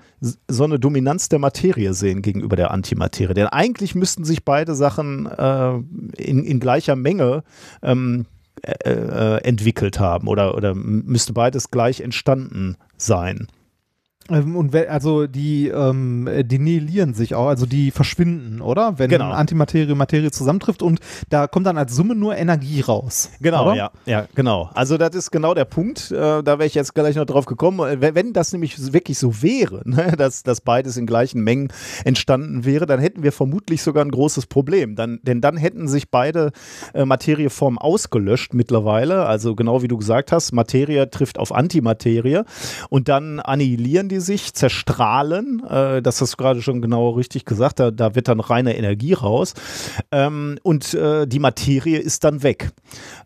so 0.47 0.63
eine 0.63 0.79
Dominanz 0.79 1.29
der 1.29 1.39
Materie 1.39 1.93
sehen 1.93 2.21
gegenüber 2.21 2.55
der 2.55 2.71
Antimaterie. 2.71 3.33
Denn 3.33 3.47
eigentlich 3.47 3.95
müssten 3.95 4.23
sich 4.23 4.43
beide 4.43 4.75
Sachen 4.75 5.25
äh, 5.25 5.73
in, 6.27 6.43
in 6.43 6.59
gleicher 6.59 6.95
Menge 6.95 7.43
ähm, 7.81 8.25
äh, 8.61 8.89
äh 8.89 9.37
entwickelt 9.43 9.99
haben 9.99 10.27
oder, 10.27 10.55
oder 10.55 10.75
müsste 10.75 11.33
beides 11.33 11.71
gleich 11.71 12.01
entstanden 12.01 12.77
sein. 12.97 13.47
Ähm, 14.29 14.55
und 14.55 14.75
also 14.75 15.27
die, 15.27 15.67
ähm, 15.67 16.29
die 16.43 16.59
nihilieren 16.59 17.13
sich 17.13 17.35
auch, 17.35 17.47
also 17.47 17.65
die 17.65 17.91
verschwinden, 17.91 18.61
oder? 18.61 18.97
Wenn 18.97 19.09
genau. 19.09 19.31
Antimaterie 19.31 19.91
und 19.91 19.97
Materie 19.97 20.31
zusammentrifft 20.31 20.81
und 20.81 20.99
da 21.29 21.47
kommt 21.47 21.65
dann 21.65 21.77
als 21.77 21.95
Summe 21.95 22.15
nur 22.15 22.35
Energie 22.35 22.81
raus. 22.81 23.29
Genau, 23.39 23.65
oder? 23.67 23.75
ja, 23.75 23.91
ja, 24.05 24.27
genau. 24.35 24.69
Also 24.73 24.97
das 24.97 25.15
ist 25.15 25.31
genau 25.31 25.53
der 25.53 25.65
Punkt. 25.65 26.11
Äh, 26.11 26.43
da 26.43 26.59
wäre 26.59 26.65
ich 26.65 26.75
jetzt 26.75 26.93
gleich 26.93 27.15
noch 27.15 27.25
drauf 27.25 27.45
gekommen. 27.45 27.79
Äh, 27.79 28.15
wenn 28.15 28.33
das 28.33 28.51
nämlich 28.51 28.93
wirklich 28.93 29.17
so 29.17 29.41
wäre, 29.41 29.81
ne, 29.85 30.13
dass, 30.17 30.43
dass 30.43 30.61
beides 30.61 30.97
in 30.97 31.05
gleichen 31.05 31.43
Mengen 31.43 31.69
entstanden 32.03 32.65
wäre, 32.65 32.85
dann 32.85 32.99
hätten 32.99 33.23
wir 33.23 33.31
vermutlich 33.31 33.81
sogar 33.81 34.03
ein 34.03 34.11
großes 34.11 34.47
Problem. 34.47 34.95
Dann, 34.95 35.19
denn 35.23 35.41
dann 35.41 35.57
hätten 35.57 35.87
sich 35.87 36.09
beide 36.09 36.51
äh, 36.93 37.05
Materieformen 37.05 37.77
ausgelöscht 37.77 38.53
mittlerweile. 38.53 39.25
Also 39.25 39.55
genau 39.55 39.81
wie 39.81 39.87
du 39.87 39.97
gesagt 39.97 40.31
hast, 40.31 40.51
Materie 40.51 41.09
trifft 41.09 41.39
auf 41.39 41.53
Antimaterie 41.53 42.43
und 42.89 43.07
dann 43.07 43.39
annihilieren 43.39 44.09
die 44.09 44.16
die 44.17 44.21
sich, 44.21 44.53
zerstrahlen. 44.53 45.63
Äh, 45.65 46.01
das 46.01 46.21
hast 46.21 46.33
du 46.33 46.37
gerade 46.37 46.61
schon 46.61 46.81
genau 46.81 47.11
richtig 47.11 47.45
gesagt. 47.45 47.79
Da, 47.79 47.91
da 47.91 48.15
wird 48.15 48.27
dann 48.27 48.39
reine 48.39 48.75
Energie 48.75 49.13
raus. 49.13 49.53
Ähm, 50.11 50.57
und 50.63 50.93
äh, 50.93 51.27
die 51.27 51.39
Materie 51.39 51.99
ist 51.99 52.23
dann 52.23 52.43
weg. 52.43 52.71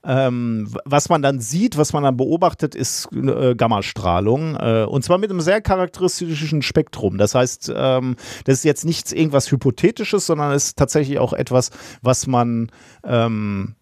Ähm, 0.04 0.70
was 0.86 1.10
man 1.10 1.22
dann 1.22 1.40
sieht, 1.40 1.78
was 1.78 1.94
man 1.94 2.04
dann 2.04 2.18
beobachtet, 2.18 2.76
ist 2.76 3.10
äh, 3.14 3.56
Gammastrahlung. 3.56 4.56
Äh, 4.56 4.86
und 4.88 5.04
zwar 5.04 5.18
mit 5.18 5.30
einem 5.30 5.42
sehr 5.42 5.62
charakteristischen 5.62 6.62
Spektrum. 6.62 7.18
Das 7.18 7.36
heißt, 7.36 7.72
ähm, 7.76 8.16
das 8.46 8.60
ist 8.60 8.64
jetzt 8.66 8.86
nichts 8.86 9.12
irgendwas 9.12 9.52
Hypothetisches, 9.52 10.26
sondern 10.26 10.52
es 10.52 10.68
ist 10.68 10.78
tatsächlich 10.78 11.20
auch 11.20 11.34
etwas, 11.34 11.72
was 12.02 12.28
man 12.28 12.70
ähm, 13.04 13.76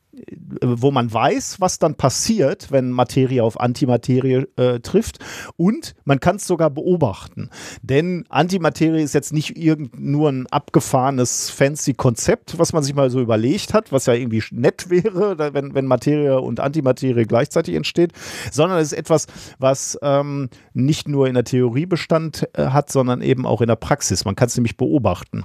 wo 0.62 0.92
man 0.92 1.12
weiß, 1.12 1.60
was 1.60 1.80
dann 1.80 1.96
passiert, 1.96 2.72
wenn 2.72 2.92
Materie 2.92 3.44
auf 3.44 3.60
Antimaterie 3.60 4.46
äh, 4.58 4.80
trifft. 4.80 5.20
Und 5.58 5.96
man 6.06 6.20
kann 6.20 6.38
es 6.38 6.48
sogar 6.48 6.70
beobachten. 6.70 7.50
Denn 7.82 8.26
Antimaterie 8.30 9.02
ist 9.02 9.14
jetzt 9.14 9.34
nicht 9.34 9.58
irgend 9.58 10.00
nur 10.00 10.30
ein 10.30 10.48
abgefahrenes, 10.48 11.50
fancy 11.50 11.94
Konzept, 11.94 12.58
was 12.58 12.74
man 12.74 12.84
sich 12.84 12.96
mal 12.96 13.10
so 13.10 13.20
überlegt 13.20 13.74
hat, 13.74 13.92
was 13.92 14.06
ja 14.06 14.14
irgendwie 14.14 14.44
nett 14.52 14.90
wäre, 14.90 15.54
wenn, 15.54 15.74
wenn 15.74 15.86
Materie 15.86 16.40
und 16.40 16.60
Antimaterie 16.60 17.26
gleichzeitig 17.26 17.76
entsteht, 17.76 18.14
sondern 18.52 18.80
es 18.80 18.92
ist 18.92 18.98
etwas, 18.98 19.28
was 19.58 19.98
ähm, 20.02 20.50
nicht 20.74 21.08
nur 21.08 21.28
in 21.28 21.34
der 21.34 21.44
Theorie 21.44 21.86
Bestand 21.86 22.48
äh, 22.54 22.68
hat, 22.68 22.92
sondern 22.92 23.22
eben 23.22 23.46
auch 23.46 23.62
in 23.62 23.68
der 23.68 23.76
Praxis. 23.76 24.26
Man 24.26 24.36
kann 24.36 24.48
es 24.48 24.58
nämlich 24.58 24.78
beobachten. 24.78 25.44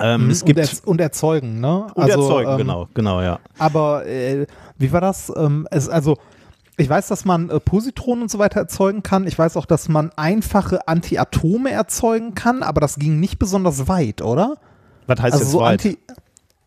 Ähm, 0.00 0.24
mhm. 0.24 0.30
es 0.30 0.44
gibt 0.44 0.58
und, 0.58 0.66
er, 0.66 0.88
und, 0.88 1.00
erzeugen, 1.00 1.60
ne? 1.60 1.86
Und 1.94 2.02
also, 2.02 2.22
erzeugen, 2.22 2.50
ähm, 2.52 2.58
genau, 2.58 2.88
genau, 2.94 3.20
ja. 3.20 3.38
Aber 3.58 4.06
äh, 4.06 4.46
wie 4.78 4.92
war 4.92 5.00
das? 5.00 5.32
Ähm, 5.36 5.66
es, 5.70 5.88
also 5.88 6.16
ich 6.76 6.88
weiß, 6.88 7.08
dass 7.08 7.24
man 7.24 7.50
äh, 7.50 7.58
Positronen 7.58 8.22
und 8.22 8.30
so 8.30 8.38
weiter 8.38 8.60
erzeugen 8.60 9.02
kann. 9.02 9.26
Ich 9.26 9.36
weiß 9.38 9.56
auch, 9.56 9.66
dass 9.66 9.88
man 9.88 10.10
einfache 10.16 10.86
Antiatome 10.86 11.70
erzeugen 11.70 12.34
kann, 12.34 12.62
aber 12.62 12.80
das 12.80 12.96
ging 12.96 13.18
nicht 13.18 13.38
besonders 13.38 13.88
weit, 13.88 14.22
oder? 14.22 14.54
Was 15.08 15.20
heißt 15.20 15.32
also 15.32 15.44
jetzt 15.44 15.52
so 15.52 15.60
weit? 15.60 15.84
Anti 15.84 15.98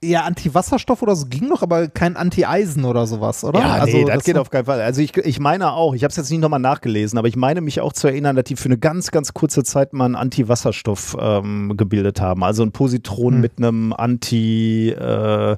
ja, 0.04 0.24
Anti-Wasserstoff 0.24 1.04
oder 1.04 1.16
so 1.16 1.28
ging 1.28 1.48
noch, 1.48 1.62
aber 1.62 1.88
kein 1.88 2.18
Anti-Eisen 2.18 2.86
oder 2.86 3.06
sowas, 3.06 3.44
oder? 3.44 3.60
Ja, 3.60 3.74
also, 3.74 3.98
nee, 3.98 4.06
das, 4.06 4.16
das 4.16 4.24
geht 4.24 4.38
auf 4.38 4.50
keinen 4.50 4.66
Fall. 4.66 4.82
Also 4.82 5.02
ich, 5.02 5.16
ich 5.16 5.40
meine 5.40 5.74
auch, 5.74 5.94
ich 5.94 6.04
habe 6.04 6.10
es 6.10 6.18
jetzt 6.18 6.32
nicht 6.32 6.40
nochmal 6.40 6.60
nachgelesen, 6.60 7.20
aber 7.20 7.28
ich 7.28 7.36
meine 7.36 7.62
mich 7.62 7.82
auch 7.82 7.94
zu 7.94 8.08
erinnern, 8.08 8.36
dass 8.36 8.46
die 8.46 8.56
für 8.56 8.66
eine 8.66 8.80
ganz, 8.80 9.12
ganz 9.12 9.34
kurze 9.34 9.64
Zeit 9.64 9.94
mal 9.94 10.06
einen 10.06 10.16
Anti-Wasserstoff 10.16 11.16
ähm, 11.20 11.78
gebildet 11.78 12.20
haben. 12.20 12.44
Also 12.44 12.64
ein 12.64 12.72
Positron 12.72 13.36
hm. 13.36 13.42
mit 13.42 13.54
einem 13.58 13.94
Anti, 13.94 14.90
äh, 14.90 15.58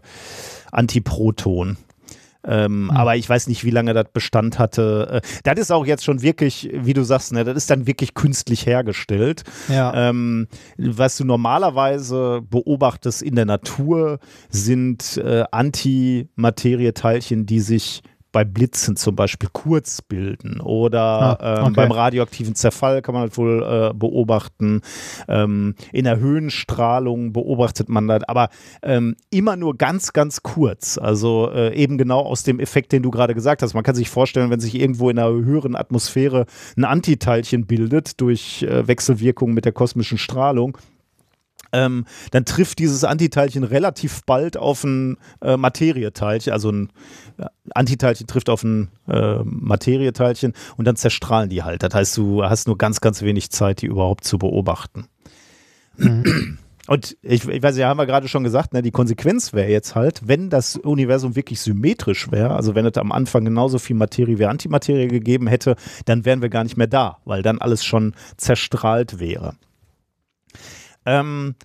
Antiproton. 0.71 1.77
Ähm, 2.45 2.85
mhm. 2.85 2.91
Aber 2.91 3.15
ich 3.15 3.27
weiß 3.29 3.47
nicht, 3.47 3.63
wie 3.63 3.69
lange 3.69 3.93
das 3.93 4.07
Bestand 4.13 4.59
hatte. 4.59 5.21
Äh, 5.23 5.27
das 5.43 5.59
ist 5.59 5.71
auch 5.71 5.85
jetzt 5.85 6.03
schon 6.03 6.21
wirklich, 6.21 6.69
wie 6.73 6.93
du 6.93 7.03
sagst, 7.03 7.31
ne, 7.33 7.43
das 7.43 7.55
ist 7.55 7.69
dann 7.69 7.87
wirklich 7.87 8.13
künstlich 8.13 8.65
hergestellt. 8.65 9.43
Ja. 9.69 10.09
Ähm, 10.09 10.47
was 10.77 11.17
du 11.17 11.25
normalerweise 11.25 12.41
beobachtest 12.49 13.21
in 13.21 13.35
der 13.35 13.45
Natur, 13.45 14.19
sind 14.49 15.17
äh, 15.17 15.43
Antimaterieteilchen, 15.51 17.45
die 17.45 17.59
sich 17.59 18.01
bei 18.33 18.43
Blitzen 18.43 18.97
zum 18.97 19.15
Beispiel 19.15 19.47
kurz 19.53 20.01
bilden 20.01 20.59
oder 20.59 21.39
ah, 21.39 21.53
okay. 21.53 21.67
ähm, 21.67 21.73
beim 21.73 21.91
radioaktiven 21.91 22.55
Zerfall 22.55 23.01
kann 23.01 23.13
man 23.13 23.29
das 23.29 23.37
wohl 23.37 23.63
äh, 23.63 23.93
beobachten. 23.93 24.81
Ähm, 25.29 25.75
in 25.93 26.03
der 26.03 26.19
Höhenstrahlung 26.19 27.31
beobachtet 27.31 27.87
man 27.87 28.07
das, 28.07 28.23
aber 28.23 28.49
ähm, 28.81 29.15
immer 29.29 29.55
nur 29.55 29.77
ganz, 29.77 30.13
ganz 30.13 30.41
kurz. 30.41 30.97
Also 30.97 31.49
äh, 31.53 31.75
eben 31.75 31.97
genau 31.97 32.21
aus 32.21 32.43
dem 32.43 32.59
Effekt, 32.59 32.91
den 32.91 33.03
du 33.03 33.11
gerade 33.11 33.35
gesagt 33.35 33.61
hast. 33.61 33.75
Man 33.75 33.83
kann 33.83 33.95
sich 33.95 34.09
vorstellen, 34.09 34.49
wenn 34.49 34.59
sich 34.59 34.75
irgendwo 34.75 35.09
in 35.11 35.19
einer 35.19 35.31
höheren 35.31 35.75
Atmosphäre 35.75 36.47
ein 36.75 36.85
Antiteilchen 36.85 37.67
bildet 37.67 38.19
durch 38.19 38.63
äh, 38.63 38.87
Wechselwirkung 38.87 39.53
mit 39.53 39.65
der 39.65 39.73
kosmischen 39.73 40.17
Strahlung, 40.17 40.77
ähm, 41.73 42.05
dann 42.31 42.45
trifft 42.45 42.79
dieses 42.79 43.03
Antiteilchen 43.03 43.63
relativ 43.63 44.21
bald 44.25 44.55
auf 44.55 44.83
ein 44.83 45.17
äh, 45.41 45.57
Materieteilchen, 45.57 46.53
also 46.53 46.71
ein 46.71 46.89
äh, 47.37 47.45
Antiteilchen 47.73 48.27
trifft 48.27 48.49
auf 48.49 48.63
ein 48.63 48.89
äh, 49.07 49.39
Materieteilchen 49.43 50.53
und 50.77 50.85
dann 50.85 50.95
zerstrahlen 50.95 51.49
die 51.49 51.63
halt. 51.63 51.83
Das 51.83 51.93
heißt, 51.93 52.17
du 52.17 52.43
hast 52.43 52.67
nur 52.67 52.77
ganz, 52.77 53.01
ganz 53.01 53.21
wenig 53.21 53.49
Zeit, 53.49 53.81
die 53.81 53.87
überhaupt 53.87 54.23
zu 54.23 54.37
beobachten. 54.37 55.07
Mhm. 55.97 56.59
Und 56.87 57.15
ich, 57.21 57.47
ich 57.47 57.63
weiß, 57.63 57.77
ja, 57.77 57.87
haben 57.87 57.97
wir 57.97 58.05
gerade 58.05 58.27
schon 58.27 58.43
gesagt, 58.43 58.73
ne, 58.73 58.81
die 58.81 58.91
Konsequenz 58.91 59.53
wäre 59.53 59.69
jetzt 59.69 59.95
halt, 59.95 60.27
wenn 60.27 60.49
das 60.49 60.75
Universum 60.75 61.35
wirklich 61.35 61.61
symmetrisch 61.61 62.29
wäre, 62.29 62.55
also 62.55 62.75
wenn 62.75 62.85
es 62.85 62.97
am 62.97 63.13
Anfang 63.13 63.45
genauso 63.45 63.79
viel 63.79 63.95
Materie 63.95 64.37
wie 64.37 64.45
Antimaterie 64.45 65.07
gegeben 65.07 65.47
hätte, 65.47 65.77
dann 66.05 66.25
wären 66.25 66.41
wir 66.41 66.49
gar 66.49 66.63
nicht 66.63 66.75
mehr 66.75 66.87
da, 66.87 67.19
weil 67.23 67.41
dann 67.41 67.59
alles 67.59 67.85
schon 67.85 68.13
zerstrahlt 68.35 69.19
wäre. 69.19 69.55
Ähm, 71.05 71.55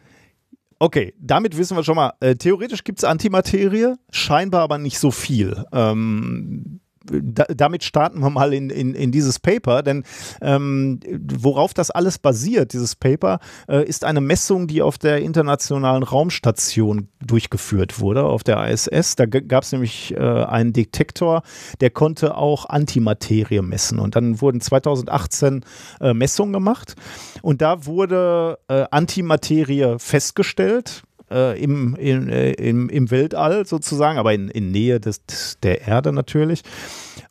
okay, 0.78 1.14
damit 1.18 1.57
wissen 1.57 1.76
wir 1.76 1.84
schon 1.84 1.97
mal, 1.97 2.12
äh, 2.20 2.34
theoretisch 2.34 2.84
gibt 2.84 2.99
es 2.99 3.05
Antimaterie, 3.05 3.95
scheinbar 4.11 4.62
aber 4.62 4.78
nicht 4.78 4.99
so 4.99 5.11
viel. 5.11 5.64
Ähm, 5.72 6.80
da, 7.05 7.45
damit 7.45 7.85
starten 7.85 8.21
wir 8.21 8.31
mal 8.31 8.53
in, 8.53 8.71
in, 8.71 8.95
in 8.95 9.13
dieses 9.13 9.39
Paper, 9.39 9.83
denn 9.83 10.05
ähm, 10.41 11.01
worauf 11.39 11.75
das 11.75 11.91
alles 11.91 12.19
basiert, 12.19 12.73
dieses 12.73 12.97
Paper, 12.97 13.39
äh, 13.69 13.85
ist 13.85 14.05
eine 14.05 14.21
Messung, 14.21 14.67
die 14.67 14.83
auf 14.83 14.99
der 14.99 15.19
Internationalen 15.21 16.03
Raumstation 16.03 17.09
durchgeführt 17.25 18.01
wurde, 18.01 18.25
auf 18.25 18.45
der 18.45 18.69
ISS. 18.69 19.17
Da 19.17 19.27
gab 19.27 19.65
es 19.65 19.73
nämlich 19.73 20.15
äh, 20.15 20.19
einen 20.19 20.73
Detektor, 20.73 21.43
der 21.81 21.91
konnte 21.91 22.37
auch 22.37 22.67
Antimaterie 22.67 23.63
messen. 23.63 23.99
Und 23.99 24.17
dann 24.17 24.41
wurden 24.41 24.61
2018 24.61 25.65
äh, 26.01 26.15
Messungen 26.15 26.53
gemacht 26.53 26.95
und 27.43 27.63
da 27.63 27.87
wurde 27.87 28.59
äh, 28.69 28.85
Antimaterie 28.91 29.97
festgestellt 29.99 31.03
äh, 31.31 31.62
im, 31.62 31.95
in, 31.97 32.29
äh, 32.29 32.53
im, 32.53 32.89
im 32.89 33.11
Weltall 33.11 33.66
sozusagen, 33.66 34.18
aber 34.18 34.35
in, 34.35 34.49
in 34.49 34.70
Nähe 34.70 35.01
des, 35.01 35.22
der 35.62 35.87
Erde 35.87 36.12
natürlich. 36.12 36.62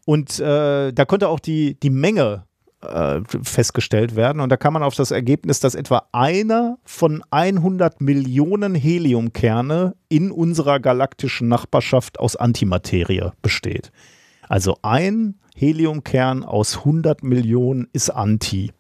Und 0.06 0.40
äh, 0.40 0.94
da 0.94 1.06
konnte 1.06 1.30
auch 1.30 1.40
die, 1.40 1.80
die 1.80 1.90
Menge 1.90 2.48
äh, 2.82 3.22
festgestellt 3.44 4.16
werden. 4.16 4.40
Und 4.40 4.50
da 4.50 4.58
kam 4.58 4.74
man 4.74 4.84
auf 4.84 4.96
das 4.96 5.12
Ergebnis, 5.12 5.60
dass 5.60 5.76
etwa 5.76 6.08
einer 6.12 6.78
von 6.84 7.24
100 7.32 8.02
Millionen 8.02 8.76
Heliumkerne 8.76 9.96
in 10.10 10.32
unserer 10.32 10.80
galaktischen 10.80 11.48
Nachbarschaft 11.48 12.20
aus 12.20 12.36
Antimaterie 12.36 13.32
besteht. 13.42 13.92
Also 14.48 14.78
ein 14.82 15.40
Heliumkern 15.56 16.44
aus 16.44 16.78
100 16.78 17.24
Millionen 17.24 17.88
ist 17.94 18.10
Anti. 18.12 18.72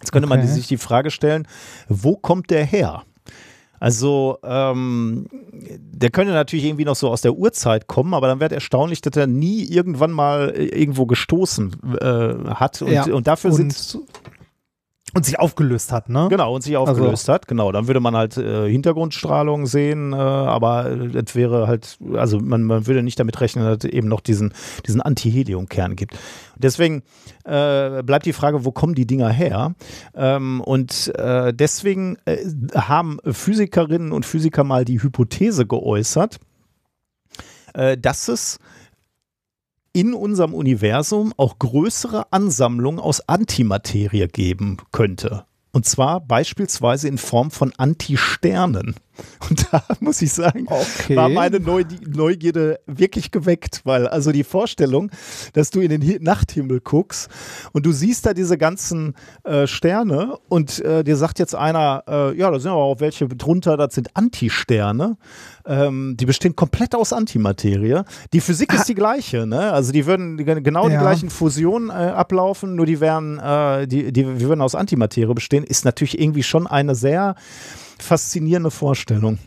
Jetzt 0.00 0.10
könnte 0.10 0.28
okay. 0.28 0.38
man 0.38 0.48
sich 0.48 0.66
die 0.66 0.78
Frage 0.78 1.10
stellen, 1.10 1.46
wo 1.88 2.16
kommt 2.16 2.50
der 2.50 2.64
her? 2.64 3.04
Also 3.80 4.38
ähm, 4.42 5.26
der 5.52 6.10
könnte 6.10 6.32
natürlich 6.32 6.64
irgendwie 6.64 6.84
noch 6.84 6.96
so 6.96 7.10
aus 7.10 7.20
der 7.20 7.34
Urzeit 7.34 7.86
kommen, 7.86 8.14
aber 8.14 8.28
dann 8.28 8.40
wird 8.40 8.52
erstaunlich, 8.52 9.00
dass 9.00 9.16
er 9.16 9.26
nie 9.26 9.64
irgendwann 9.64 10.10
mal 10.10 10.50
irgendwo 10.50 11.06
gestoßen 11.06 11.76
äh, 12.00 12.50
hat. 12.54 12.82
Und, 12.82 12.92
ja, 12.92 13.04
und 13.04 13.26
dafür 13.26 13.50
und, 13.50 13.72
sind 13.72 13.98
Und 15.14 15.24
sich 15.24 15.38
aufgelöst 15.38 15.92
hat, 15.92 16.08
ne? 16.08 16.26
Genau, 16.28 16.54
und 16.54 16.62
sich 16.62 16.76
aufgelöst 16.76 17.28
hat, 17.28 17.46
genau. 17.46 17.70
Dann 17.70 17.86
würde 17.86 18.00
man 18.00 18.16
halt 18.16 18.36
äh, 18.36 18.68
Hintergrundstrahlung 18.68 19.66
sehen, 19.66 20.12
äh, 20.12 20.16
aber 20.16 20.86
es 20.86 21.34
wäre 21.34 21.68
halt, 21.68 21.98
also 22.14 22.40
man, 22.40 22.64
man 22.64 22.86
würde 22.86 23.02
nicht 23.02 23.18
damit 23.20 23.40
rechnen, 23.40 23.64
dass 23.64 23.84
es 23.84 23.90
eben 23.90 24.08
noch 24.08 24.20
diesen, 24.20 24.52
diesen 24.86 25.00
Antihelium-Kern 25.00 25.94
gibt. 25.94 26.18
Deswegen 26.56 27.02
äh, 27.44 28.02
bleibt 28.02 28.26
die 28.26 28.32
Frage, 28.32 28.64
wo 28.64 28.72
kommen 28.72 28.94
die 28.94 29.06
Dinger 29.06 29.30
her? 29.30 29.74
Ähm, 30.14 30.60
und 30.60 31.12
äh, 31.16 31.54
deswegen 31.54 32.16
äh, 32.24 32.38
haben 32.74 33.18
Physikerinnen 33.24 34.12
und 34.12 34.26
Physiker 34.26 34.64
mal 34.64 34.84
die 34.84 35.02
Hypothese 35.02 35.66
geäußert, 35.66 36.40
äh, 37.74 37.96
dass 37.96 38.28
es 38.28 38.58
in 39.94 40.12
unserem 40.12 40.52
Universum 40.52 41.32
auch 41.36 41.58
größere 41.58 42.32
Ansammlungen 42.32 43.00
aus 43.00 43.26
Antimaterie 43.28 44.26
geben 44.26 44.76
könnte. 44.92 45.46
Und 45.72 45.86
zwar 45.86 46.20
beispielsweise 46.20 47.08
in 47.08 47.16
Form 47.16 47.50
von 47.50 47.72
Antisternen. 47.78 48.96
Und 49.50 49.66
da 49.72 49.82
muss 50.00 50.20
ich 50.22 50.32
sagen, 50.32 50.66
Okay. 50.68 51.16
war 51.16 51.28
meine 51.28 51.60
Neu 51.60 51.84
Neugierde 52.06 52.80
wirklich 52.86 53.30
geweckt, 53.30 53.80
weil 53.84 54.06
also 54.08 54.32
die 54.32 54.44
Vorstellung, 54.44 55.10
dass 55.52 55.70
du 55.70 55.80
in 55.80 55.90
den 55.90 56.02
Hi- 56.02 56.18
Nachthimmel 56.20 56.80
guckst 56.80 57.28
und 57.72 57.86
du 57.86 57.92
siehst 57.92 58.26
da 58.26 58.34
diese 58.34 58.58
ganzen 58.58 59.14
äh, 59.44 59.66
Sterne 59.66 60.36
und 60.48 60.80
äh, 60.84 61.04
dir 61.04 61.16
sagt 61.16 61.38
jetzt 61.38 61.54
einer, 61.54 62.02
äh, 62.08 62.36
ja, 62.38 62.50
da 62.50 62.58
sind 62.58 62.70
aber 62.70 62.82
auch 62.82 63.00
welche 63.00 63.28
drunter, 63.28 63.76
das 63.76 63.94
sind 63.94 64.16
Antisterne. 64.16 65.16
Ähm, 65.66 66.16
die 66.18 66.26
bestehen 66.26 66.54
komplett 66.56 66.94
aus 66.94 67.12
Antimaterie. 67.12 68.02
Die 68.32 68.40
Physik 68.40 68.72
ist 68.74 68.88
die 68.88 68.94
gleiche, 68.94 69.46
ne? 69.46 69.72
Also 69.72 69.92
die 69.92 70.04
würden 70.06 70.36
die, 70.36 70.44
genau 70.44 70.88
die 70.88 70.94
Ja. 70.94 71.00
gleichen 71.00 71.30
Fusionen 71.30 71.88
äh, 71.90 71.92
ablaufen, 71.92 72.74
nur 72.74 72.84
die 72.86 73.00
wären, 73.00 73.38
äh, 73.38 73.86
die, 73.86 74.12
die, 74.12 74.24
die 74.24 74.40
würden 74.40 74.60
aus 74.60 74.74
Antimaterie 74.74 75.32
bestehen. 75.34 75.64
Ist 75.64 75.84
natürlich 75.84 76.20
irgendwie 76.20 76.42
schon 76.42 76.66
eine 76.66 76.94
sehr 76.94 77.34
faszinierende 77.98 78.70
Vorstellung. 78.70 79.38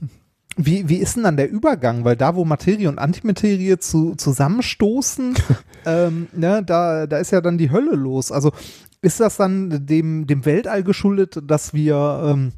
Wie, 0.55 0.89
wie 0.89 0.97
ist 0.97 1.15
denn 1.15 1.23
dann 1.23 1.37
der 1.37 1.51
Übergang? 1.51 2.03
Weil 2.03 2.15
da, 2.15 2.35
wo 2.35 2.43
Materie 2.43 2.89
und 2.89 2.97
Antimaterie 2.97 3.77
zu, 3.77 4.15
zusammenstoßen, 4.15 5.35
ähm, 5.85 6.27
ne, 6.33 6.63
da, 6.63 7.05
da 7.05 7.17
ist 7.19 7.31
ja 7.31 7.41
dann 7.41 7.59
die 7.59 7.71
Hölle 7.71 7.95
los. 7.95 8.31
Also 8.31 8.51
ist 9.01 9.19
das 9.19 9.37
dann 9.37 9.85
dem, 9.85 10.25
dem 10.25 10.45
Weltall 10.45 10.83
geschuldet, 10.83 11.39
dass 11.45 11.73
wir, 11.75 12.21
ähm, 12.25 12.53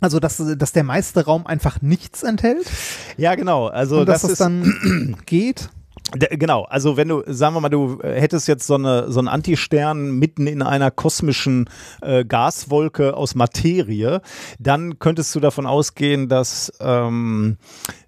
also 0.00 0.20
dass, 0.20 0.42
dass 0.58 0.72
der 0.72 0.84
meiste 0.84 1.24
Raum 1.24 1.46
einfach 1.46 1.80
nichts 1.80 2.22
enthält? 2.22 2.70
Ja, 3.16 3.34
genau. 3.34 3.68
Also 3.68 4.00
und 4.00 4.06
dass 4.08 4.22
das 4.22 4.32
ist 4.32 4.40
dann 4.40 5.16
geht? 5.26 5.70
Genau, 6.12 6.64
also 6.64 6.96
wenn 6.96 7.08
du, 7.08 7.22
sagen 7.26 7.54
wir 7.54 7.60
mal, 7.60 7.68
du 7.68 8.00
äh, 8.00 8.20
hättest 8.20 8.48
jetzt 8.48 8.66
so, 8.66 8.74
eine, 8.74 9.12
so 9.12 9.20
einen 9.20 9.28
Antistern 9.28 10.18
mitten 10.18 10.46
in 10.48 10.60
einer 10.62 10.90
kosmischen 10.90 11.68
äh, 12.02 12.24
Gaswolke 12.24 13.16
aus 13.16 13.34
Materie, 13.36 14.20
dann 14.58 14.98
könntest 14.98 15.34
du 15.34 15.40
davon 15.40 15.66
ausgehen, 15.66 16.28
dass, 16.28 16.72
ähm, 16.80 17.58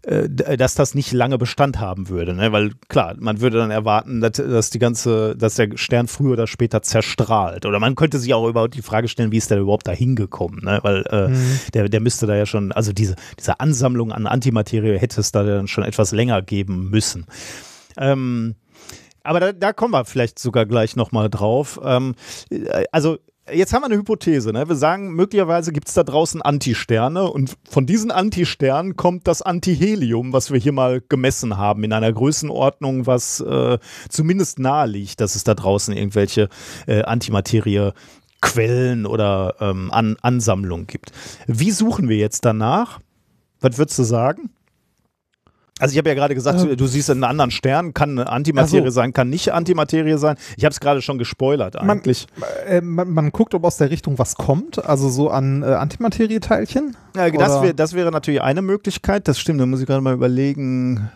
äh, 0.02 0.28
dass 0.28 0.74
das 0.74 0.96
nicht 0.96 1.12
lange 1.12 1.38
Bestand 1.38 1.78
haben 1.78 2.08
würde. 2.08 2.34
Ne? 2.34 2.50
Weil 2.50 2.72
klar, 2.88 3.14
man 3.18 3.40
würde 3.40 3.58
dann 3.58 3.70
erwarten, 3.70 4.20
dass, 4.20 4.32
dass 4.32 4.70
die 4.70 4.80
ganze, 4.80 5.36
dass 5.36 5.54
der 5.54 5.76
Stern 5.76 6.08
früher 6.08 6.32
oder 6.32 6.48
später 6.48 6.82
zerstrahlt. 6.82 7.66
Oder 7.66 7.78
man 7.78 7.94
könnte 7.94 8.18
sich 8.18 8.34
auch 8.34 8.48
überhaupt 8.48 8.74
die 8.74 8.82
Frage 8.82 9.06
stellen, 9.06 9.30
wie 9.30 9.38
ist 9.38 9.50
der 9.50 9.60
überhaupt 9.60 9.86
da 9.86 9.92
hingekommen? 9.92 10.60
Ne? 10.64 10.80
Weil 10.82 11.02
äh, 11.06 11.70
der, 11.72 11.88
der 11.88 12.00
müsste 12.00 12.26
da 12.26 12.34
ja 12.34 12.46
schon, 12.46 12.72
also 12.72 12.92
diese, 12.92 13.14
diese 13.38 13.60
Ansammlung 13.60 14.10
an 14.10 14.26
Antimaterie 14.26 14.98
hätte 14.98 15.20
es 15.20 15.30
da 15.30 15.44
dann 15.44 15.68
schon 15.68 15.84
etwas 15.84 16.10
länger 16.10 16.42
geben 16.42 16.90
müssen. 16.90 17.26
Ähm, 17.96 18.56
aber 19.22 19.40
da, 19.40 19.52
da 19.52 19.72
kommen 19.72 19.92
wir 19.92 20.04
vielleicht 20.04 20.38
sogar 20.38 20.66
gleich 20.66 20.96
nochmal 20.96 21.30
drauf. 21.30 21.80
Ähm, 21.84 22.14
äh, 22.50 22.84
also 22.92 23.18
Jetzt 23.50 23.72
haben 23.72 23.82
wir 23.82 23.86
eine 23.86 23.96
Hypothese. 23.96 24.52
Ne? 24.52 24.68
Wir 24.68 24.76
sagen, 24.76 25.14
möglicherweise 25.14 25.72
gibt 25.72 25.88
es 25.88 25.94
da 25.94 26.04
draußen 26.04 26.40
Antisterne 26.40 27.28
und 27.28 27.56
von 27.68 27.86
diesen 27.86 28.12
Antisternen 28.12 28.94
kommt 28.94 29.26
das 29.26 29.42
Antihelium, 29.42 30.32
was 30.32 30.52
wir 30.52 30.60
hier 30.60 30.70
mal 30.70 31.02
gemessen 31.08 31.56
haben, 31.56 31.82
in 31.82 31.92
einer 31.92 32.12
Größenordnung, 32.12 33.06
was 33.08 33.40
äh, 33.40 33.78
zumindest 34.08 34.60
nahe 34.60 34.86
liegt, 34.86 35.20
dass 35.20 35.34
es 35.34 35.42
da 35.42 35.54
draußen 35.54 35.94
irgendwelche 35.94 36.48
äh, 36.86 37.02
Antimaterie 37.02 37.90
Quellen 38.40 39.06
oder 39.06 39.56
ähm, 39.58 39.90
An 39.90 40.16
Ansammlungen 40.22 40.86
gibt. 40.86 41.10
Wie 41.48 41.72
suchen 41.72 42.08
wir 42.08 42.18
jetzt 42.18 42.44
danach? 42.44 43.00
Was 43.60 43.76
würdest 43.76 43.98
du 43.98 44.04
sagen? 44.04 44.50
Also 45.78 45.92
ich 45.92 45.98
habe 45.98 46.10
ja 46.10 46.14
gerade 46.14 46.34
gesagt, 46.34 46.60
Ähm. 46.60 46.76
du 46.76 46.86
siehst 46.86 47.10
einen 47.10 47.24
anderen 47.24 47.50
Stern, 47.50 47.94
kann 47.94 48.18
eine 48.18 48.28
Antimaterie 48.28 48.84
so. 48.84 48.90
sein, 48.90 49.12
kann 49.12 49.30
nicht 49.30 49.52
Antimaterie 49.52 50.18
sein. 50.18 50.36
Ich 50.56 50.64
habe 50.64 50.72
es 50.72 50.80
gerade 50.80 51.02
schon 51.02 51.18
gespoilert 51.18 51.74
Man, 51.74 51.90
eigentlich. 51.98 52.26
äh, 52.66 52.80
man, 52.80 53.10
man 53.10 53.30
guckt, 53.32 53.54
ob 53.54 53.64
aus 53.64 53.78
der 53.78 53.90
Richtung 53.90 54.18
was 54.18 54.34
kommt, 54.36 54.84
also 54.84 55.08
so 55.08 55.30
an 55.30 55.62
äh, 55.62 55.66
Antimaterieteilchen. 55.66 56.96
Ja, 57.16 57.30
das, 57.30 57.62
wär, 57.62 57.72
das 57.72 57.94
wäre 57.94 58.12
natürlich 58.12 58.42
eine 58.42 58.62
Möglichkeit. 58.62 59.26
Das 59.28 59.40
stimmt, 59.40 59.60
da 59.60 59.66
muss 59.66 59.80
ich 59.80 59.86
gerade 59.86 60.02
mal 60.02 60.14
überlegen. 60.14 61.10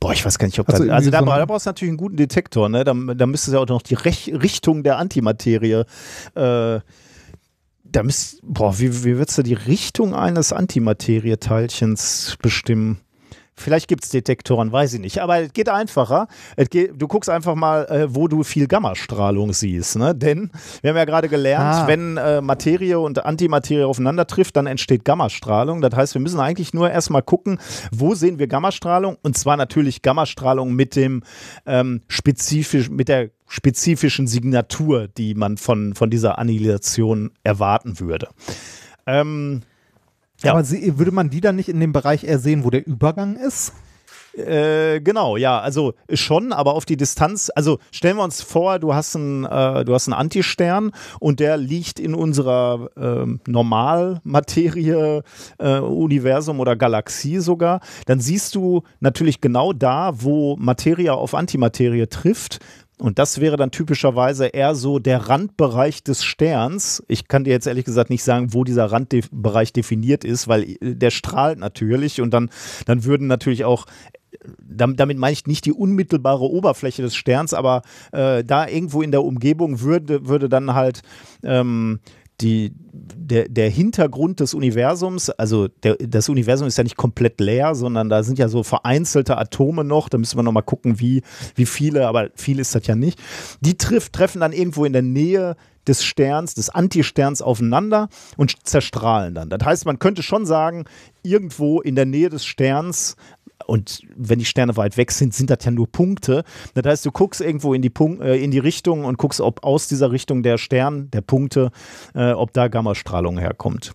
Boah, 0.00 0.12
ich 0.12 0.24
weiß 0.24 0.38
gar 0.38 0.46
nicht, 0.46 0.58
ob 0.60 0.68
Also 0.68 0.84
das. 0.84 0.92
Also 0.92 1.10
da, 1.10 1.20
so 1.20 1.24
da 1.26 1.44
brauchst 1.44 1.66
du 1.66 1.70
natürlich 1.70 1.90
einen 1.90 1.98
guten 1.98 2.16
Detektor, 2.16 2.68
ne? 2.68 2.84
Da, 2.84 2.94
da 2.94 3.26
müsste 3.26 3.50
es 3.50 3.54
ja 3.54 3.60
auch 3.60 3.66
noch 3.66 3.82
die 3.82 3.94
Rech 3.94 4.32
Richtung 4.34 4.82
der 4.82 4.98
Antimaterie. 4.98 5.84
Äh, 6.34 6.80
da 7.94 8.02
müsst, 8.02 8.40
boah, 8.42 8.78
wie, 8.78 9.04
wie 9.04 9.16
würdest 9.18 9.38
du 9.38 9.42
die 9.42 9.54
Richtung 9.54 10.14
eines 10.14 10.52
Antimaterieteilchens 10.52 12.36
bestimmen? 12.42 12.98
Vielleicht 13.56 13.86
gibt 13.86 14.02
es 14.04 14.10
Detektoren, 14.10 14.72
weiß 14.72 14.94
ich 14.94 15.00
nicht. 15.00 15.22
Aber 15.22 15.38
es 15.40 15.52
geht 15.52 15.68
einfacher. 15.68 16.26
Es 16.56 16.70
geht, 16.70 17.00
du 17.00 17.06
guckst 17.06 17.30
einfach 17.30 17.54
mal, 17.54 17.84
äh, 17.86 18.12
wo 18.14 18.26
du 18.26 18.42
viel 18.42 18.66
Gammastrahlung 18.66 19.52
siehst. 19.52 19.96
Ne? 19.96 20.14
Denn 20.14 20.50
wir 20.82 20.90
haben 20.90 20.96
ja 20.96 21.04
gerade 21.04 21.28
gelernt, 21.28 21.84
Ah. 21.84 21.86
wenn 21.86 22.16
äh, 22.16 22.40
Materie 22.40 22.98
und 22.98 23.24
Antimaterie 23.24 23.84
aufeinander 23.84 24.26
trifft, 24.26 24.56
dann 24.56 24.66
entsteht 24.66 25.04
Gammastrahlung. 25.04 25.80
Das 25.80 25.94
heißt, 25.94 26.14
wir 26.14 26.20
müssen 26.20 26.40
eigentlich 26.40 26.74
nur 26.74 26.90
erstmal 26.90 27.22
gucken, 27.22 27.58
wo 27.92 28.14
sehen 28.14 28.38
wir 28.40 28.48
Gammastrahlung? 28.48 29.16
Und 29.22 29.38
zwar 29.38 29.56
natürlich 29.56 30.02
Gammastrahlung 30.02 30.74
mit 30.74 30.96
dem 30.96 31.22
ähm, 31.64 32.00
spezifisch, 32.08 32.90
mit 32.90 33.08
der 33.08 33.30
spezifischen 33.46 34.26
Signatur, 34.26 35.06
die 35.06 35.34
man 35.34 35.58
von, 35.58 35.94
von 35.94 36.10
dieser 36.10 36.38
Annihilation 36.38 37.30
erwarten 37.44 38.00
würde. 38.00 38.28
Ähm, 39.06 39.62
Ja. 40.44 40.52
Aber 40.52 40.64
sie, 40.64 40.98
würde 40.98 41.12
man 41.12 41.30
die 41.30 41.40
dann 41.40 41.56
nicht 41.56 41.68
in 41.68 41.80
dem 41.80 41.92
Bereich 41.92 42.24
eher 42.24 42.38
sehen, 42.38 42.64
wo 42.64 42.70
der 42.70 42.86
Übergang 42.86 43.36
ist? 43.36 43.72
Äh, 44.36 45.00
genau, 45.00 45.36
ja, 45.36 45.60
also 45.60 45.94
schon, 46.12 46.52
aber 46.52 46.74
auf 46.74 46.84
die 46.84 46.96
Distanz. 46.96 47.50
Also 47.54 47.78
stellen 47.92 48.16
wir 48.16 48.24
uns 48.24 48.42
vor, 48.42 48.78
du 48.78 48.94
hast 48.94 49.14
einen, 49.14 49.44
äh, 49.44 49.84
du 49.84 49.94
hast 49.94 50.08
einen 50.08 50.14
Antistern 50.14 50.90
und 51.20 51.38
der 51.40 51.56
liegt 51.56 52.00
in 52.00 52.14
unserer 52.14 52.90
ähm, 52.96 53.40
Normalmaterie, 53.46 55.22
äh, 55.58 55.78
Universum 55.78 56.58
oder 56.58 56.74
Galaxie 56.74 57.38
sogar. 57.38 57.80
Dann 58.06 58.18
siehst 58.18 58.54
du 58.56 58.82
natürlich 59.00 59.40
genau 59.40 59.72
da, 59.72 60.12
wo 60.14 60.56
Materie 60.56 61.12
auf 61.12 61.34
Antimaterie 61.34 62.08
trifft. 62.08 62.58
Und 62.98 63.18
das 63.18 63.40
wäre 63.40 63.56
dann 63.56 63.72
typischerweise 63.72 64.46
eher 64.46 64.74
so 64.76 65.00
der 65.00 65.28
Randbereich 65.28 66.04
des 66.04 66.22
Sterns. 66.22 67.02
Ich 67.08 67.26
kann 67.26 67.42
dir 67.42 67.50
jetzt 67.50 67.66
ehrlich 67.66 67.84
gesagt 67.84 68.08
nicht 68.08 68.22
sagen, 68.22 68.54
wo 68.54 68.62
dieser 68.62 68.86
Randbereich 68.86 69.72
definiert 69.72 70.24
ist, 70.24 70.46
weil 70.46 70.62
äh, 70.62 70.76
der 70.94 71.10
strahlt 71.10 71.58
natürlich 71.58 72.20
und 72.20 72.32
dann, 72.32 72.50
dann 72.86 73.04
würden 73.04 73.26
natürlich 73.26 73.64
auch 73.64 73.86
damit, 74.58 75.00
damit 75.00 75.18
meine 75.18 75.32
ich 75.32 75.46
nicht 75.46 75.64
die 75.64 75.72
unmittelbare 75.72 76.44
Oberfläche 76.44 77.02
des 77.02 77.14
Sterns, 77.14 77.54
aber 77.54 77.82
äh, 78.12 78.44
da 78.44 78.68
irgendwo 78.68 79.02
in 79.02 79.10
der 79.10 79.24
Umgebung 79.24 79.80
würde, 79.80 80.26
würde 80.28 80.48
dann 80.48 80.74
halt 80.74 81.02
ähm, 81.42 82.00
die, 82.40 82.72
der, 82.92 83.48
der 83.48 83.70
Hintergrund 83.70 84.40
des 84.40 84.54
Universums, 84.54 85.30
also 85.30 85.68
der, 85.68 85.96
das 85.96 86.28
Universum 86.28 86.66
ist 86.66 86.76
ja 86.76 86.84
nicht 86.84 86.96
komplett 86.96 87.40
leer, 87.40 87.74
sondern 87.74 88.08
da 88.08 88.22
sind 88.22 88.38
ja 88.38 88.48
so 88.48 88.62
vereinzelte 88.62 89.38
Atome 89.38 89.84
noch, 89.84 90.08
da 90.08 90.18
müssen 90.18 90.36
wir 90.36 90.42
nochmal 90.42 90.64
gucken, 90.64 90.98
wie, 90.98 91.22
wie 91.54 91.66
viele, 91.66 92.08
aber 92.08 92.30
viel 92.34 92.58
ist 92.58 92.74
das 92.74 92.86
ja 92.86 92.96
nicht. 92.96 93.20
Die 93.60 93.78
trifft, 93.78 94.12
treffen 94.12 94.40
dann 94.40 94.52
irgendwo 94.52 94.84
in 94.84 94.92
der 94.92 95.02
Nähe 95.02 95.56
des 95.86 96.02
Sterns, 96.02 96.54
des 96.54 96.70
Antisterns 96.70 97.42
aufeinander 97.42 98.08
und 98.36 98.66
zerstrahlen 98.66 99.34
dann. 99.34 99.50
Das 99.50 99.64
heißt, 99.64 99.86
man 99.86 99.98
könnte 99.98 100.22
schon 100.22 100.46
sagen, 100.46 100.86
irgendwo 101.22 101.80
in 101.80 101.94
der 101.94 102.06
Nähe 102.06 102.30
des 102.30 102.44
Sterns 102.44 103.16
und 103.66 104.02
wenn 104.16 104.38
die 104.38 104.44
Sterne 104.44 104.76
weit 104.76 104.96
weg 104.96 105.10
sind, 105.10 105.34
sind 105.34 105.50
das 105.50 105.64
ja 105.64 105.70
nur 105.70 105.90
Punkte. 105.90 106.44
Das 106.74 106.84
heißt, 106.84 107.06
du 107.06 107.12
guckst 107.12 107.40
irgendwo 107.40 107.74
in 107.74 107.82
die, 107.82 107.90
Punkt, 107.90 108.22
äh, 108.22 108.36
in 108.36 108.50
die 108.50 108.58
Richtung 108.58 109.04
und 109.04 109.18
guckst, 109.18 109.40
ob 109.40 109.64
aus 109.64 109.88
dieser 109.88 110.10
Richtung 110.12 110.42
der 110.42 110.58
Stern, 110.58 111.10
der 111.10 111.20
Punkte, 111.20 111.70
äh, 112.14 112.32
ob 112.32 112.52
da 112.52 112.68
Gammastrahlung 112.68 113.38
herkommt. 113.38 113.92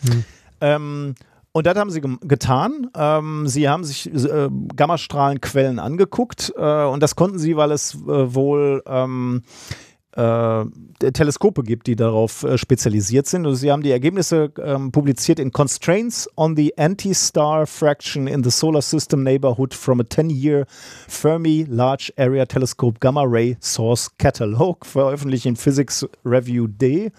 Hm. 0.00 0.24
Ähm, 0.60 1.14
und 1.52 1.66
das 1.66 1.78
haben 1.78 1.90
sie 1.90 2.02
getan. 2.02 2.90
Ähm, 2.94 3.46
sie 3.46 3.66
haben 3.68 3.82
sich 3.82 4.12
äh, 4.12 4.50
Gammastrahlenquellen 4.74 5.78
angeguckt 5.78 6.52
äh, 6.54 6.84
und 6.84 7.02
das 7.02 7.16
konnten 7.16 7.38
sie, 7.38 7.56
weil 7.56 7.72
es 7.72 7.94
äh, 7.94 8.34
wohl 8.34 8.82
ähm, 8.86 9.42
äh, 9.42 9.95
Teleskope 10.16 11.62
gibt, 11.62 11.86
die 11.86 11.96
darauf 11.96 12.42
äh, 12.42 12.56
spezialisiert 12.56 13.26
sind. 13.26 13.46
Und 13.46 13.56
sie 13.56 13.70
haben 13.70 13.82
die 13.82 13.90
Ergebnisse 13.90 14.50
ähm, 14.62 14.90
publiziert 14.90 15.38
in 15.38 15.52
Constraints 15.52 16.28
on 16.36 16.56
the 16.56 16.76
Anti-Star 16.78 17.66
Fraction 17.66 18.26
in 18.26 18.42
the 18.42 18.50
Solar 18.50 18.80
System 18.80 19.22
Neighborhood 19.22 19.74
from 19.74 20.00
a 20.00 20.04
10-Year 20.04 20.66
Fermi 21.06 21.66
Large 21.68 22.14
Area 22.16 22.46
Telescope 22.46 22.98
Gamma 23.00 23.24
Ray 23.26 23.58
Source 23.60 24.10
Catalog, 24.18 24.86
veröffentlicht 24.86 25.44
in 25.44 25.56
Physics 25.56 26.06
Review 26.24 26.66
D 26.66 27.12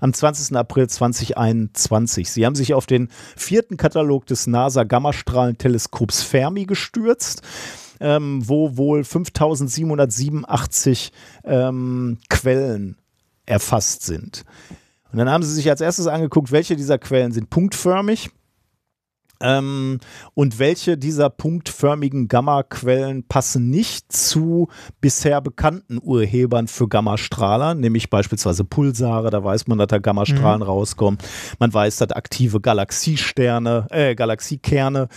am 0.00 0.12
20. 0.12 0.54
April 0.56 0.88
2021. 0.88 2.30
Sie 2.30 2.44
haben 2.44 2.54
sich 2.54 2.74
auf 2.74 2.86
den 2.86 3.08
vierten 3.36 3.78
Katalog 3.78 4.26
des 4.26 4.46
NASA 4.46 4.84
Gammastrahlenteleskops 4.84 6.22
Fermi 6.22 6.66
gestürzt 6.66 7.42
ähm, 8.00 8.42
wo 8.46 8.76
wohl 8.76 9.04
5787 9.04 11.12
ähm, 11.44 12.18
Quellen 12.28 12.96
erfasst 13.46 14.02
sind. 14.02 14.44
Und 15.12 15.18
dann 15.18 15.30
haben 15.30 15.44
sie 15.44 15.54
sich 15.54 15.70
als 15.70 15.80
erstes 15.80 16.06
angeguckt, 16.06 16.50
welche 16.50 16.76
dieser 16.76 16.98
Quellen 16.98 17.32
sind 17.32 17.50
punktförmig 17.50 18.30
ähm, 19.40 20.00
und 20.34 20.58
welche 20.58 20.96
dieser 20.96 21.30
punktförmigen 21.30 22.28
Gammaquellen 22.28 23.26
passen 23.26 23.70
nicht 23.70 24.12
zu 24.12 24.68
bisher 25.00 25.40
bekannten 25.40 25.98
Urhebern 26.02 26.68
für 26.68 26.88
Gammastrahler, 26.88 27.74
nämlich 27.74 28.10
beispielsweise 28.10 28.64
Pulsare, 28.64 29.30
da 29.30 29.42
weiß 29.42 29.66
man, 29.66 29.78
dass 29.78 29.88
da 29.88 29.98
Gammastrahlen 29.98 30.60
mhm. 30.60 30.66
rauskommen. 30.66 31.18
Man 31.58 31.72
weiß, 31.72 31.98
dass 31.98 32.12
aktive 32.12 32.60
Galaxiesterne, 32.60 33.86
äh, 33.90 34.14
Galaxiekerne 34.14 35.08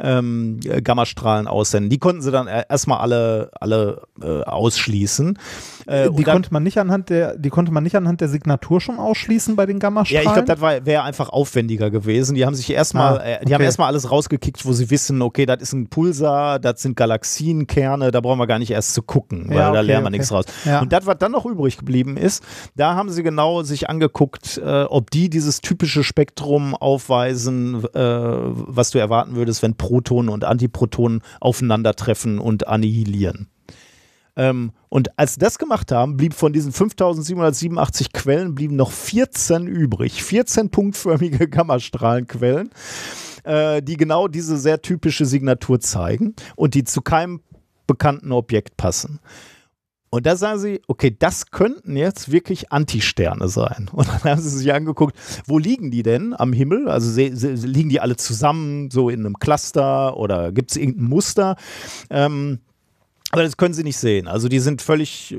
ähm, 0.00 0.60
Gammastrahlen 0.82 1.46
aussenden. 1.46 1.90
Die 1.90 1.98
konnten 1.98 2.22
sie 2.22 2.30
dann 2.30 2.46
erstmal 2.46 2.98
alle, 2.98 3.50
alle 3.60 4.02
äh, 4.20 4.42
ausschließen. 4.42 5.38
Äh, 5.86 6.10
die 6.10 6.22
konnte 6.22 6.52
man 6.52 6.62
nicht 6.62 6.78
anhand 6.78 7.10
der, 7.10 7.36
die 7.36 7.50
konnte 7.50 7.72
man 7.72 7.82
nicht 7.82 7.96
anhand 7.96 8.20
der 8.20 8.28
Signatur 8.28 8.80
schon 8.80 8.98
ausschließen 8.98 9.56
bei 9.56 9.66
den 9.66 9.78
Gammastrahlen? 9.78 10.24
Ja, 10.24 10.30
ich 10.30 10.44
glaube, 10.44 10.60
das 10.60 10.86
wäre 10.86 11.02
einfach 11.02 11.28
aufwendiger 11.28 11.90
gewesen. 11.90 12.34
Die 12.34 12.44
haben 12.46 12.54
sich 12.54 12.70
erstmal, 12.70 13.18
ah, 13.18 13.20
okay. 13.20 13.44
die 13.46 13.54
haben 13.54 13.62
erstmal 13.62 13.88
alles 13.88 14.10
rausgekickt, 14.10 14.64
wo 14.64 14.72
sie 14.72 14.90
wissen, 14.90 15.22
okay, 15.22 15.46
das 15.46 15.62
ist 15.62 15.72
ein 15.72 15.88
Pulsar, 15.88 16.58
das 16.58 16.82
sind 16.82 16.96
Galaxienkerne, 16.96 18.10
da 18.10 18.20
brauchen 18.20 18.38
wir 18.38 18.46
gar 18.46 18.58
nicht 18.58 18.70
erst 18.70 18.94
zu 18.94 19.02
gucken, 19.02 19.48
weil 19.48 19.56
ja, 19.56 19.68
okay, 19.68 19.76
da 19.76 19.80
lernen 19.80 20.04
wir 20.04 20.08
okay. 20.08 20.18
nichts 20.18 20.32
raus. 20.32 20.44
Ja. 20.64 20.80
Und 20.80 20.92
das, 20.92 21.06
was 21.06 21.18
dann 21.18 21.32
noch 21.32 21.46
übrig 21.46 21.78
geblieben 21.78 22.16
ist, 22.16 22.42
da 22.76 22.94
haben 22.94 23.10
sie 23.10 23.22
genau 23.22 23.62
sich 23.62 23.88
angeguckt, 23.88 24.58
äh, 24.58 24.84
ob 24.84 25.10
die 25.10 25.28
dieses 25.28 25.60
typische 25.60 26.04
Spektrum 26.04 26.74
aufweisen, 26.74 27.84
äh, 27.94 28.00
was 28.00 28.90
du 28.90 28.98
erwarten 28.98 29.36
würdest, 29.36 29.62
wenn 29.62 29.76
Protonen 29.76 30.28
und 30.28 30.44
Antiprotonen 30.44 31.22
aufeinandertreffen 31.40 32.38
und 32.38 32.68
annihilieren. 32.68 33.48
Ähm, 34.36 34.72
und 34.88 35.16
als 35.18 35.34
sie 35.34 35.40
das 35.40 35.58
gemacht 35.58 35.92
haben, 35.92 36.16
blieb 36.16 36.34
von 36.34 36.52
diesen 36.52 36.72
5787 36.72 38.12
Quellen 38.12 38.54
blieben 38.54 38.76
noch 38.76 38.90
14 38.90 39.66
übrig. 39.66 40.22
14 40.22 40.70
punktförmige 40.70 41.48
Gammastrahlenquellen, 41.48 42.70
äh, 43.44 43.82
die 43.82 43.96
genau 43.96 44.28
diese 44.28 44.56
sehr 44.56 44.82
typische 44.82 45.26
Signatur 45.26 45.80
zeigen 45.80 46.34
und 46.56 46.74
die 46.74 46.84
zu 46.84 47.02
keinem 47.02 47.40
bekannten 47.86 48.32
Objekt 48.32 48.76
passen. 48.76 49.20
Und 50.14 50.26
da 50.26 50.36
sagen 50.36 50.60
sie, 50.60 50.80
okay, 50.86 51.14
das 51.18 51.50
könnten 51.50 51.96
jetzt 51.96 52.30
wirklich 52.30 52.70
Antisterne 52.70 53.48
sein. 53.48 53.90
Und 53.92 54.06
dann 54.06 54.22
haben 54.22 54.40
sie 54.40 54.48
sich 54.48 54.72
angeguckt, 54.72 55.16
wo 55.46 55.58
liegen 55.58 55.90
die 55.90 56.04
denn 56.04 56.34
am 56.38 56.52
Himmel? 56.52 56.88
Also 56.88 57.10
sie, 57.10 57.34
sie, 57.34 57.54
liegen 57.66 57.88
die 57.88 58.00
alle 58.00 58.14
zusammen, 58.14 58.92
so 58.92 59.08
in 59.08 59.20
einem 59.20 59.40
Cluster 59.40 60.16
oder 60.16 60.52
gibt 60.52 60.70
es 60.70 60.76
irgendein 60.76 61.06
Muster? 61.06 61.56
Ähm, 62.10 62.60
aber 63.34 63.42
das 63.42 63.56
können 63.56 63.74
Sie 63.74 63.82
nicht 63.82 63.96
sehen. 63.96 64.28
Also 64.28 64.48
die 64.48 64.60
sind 64.60 64.80
völlig 64.80 65.32
äh, 65.32 65.36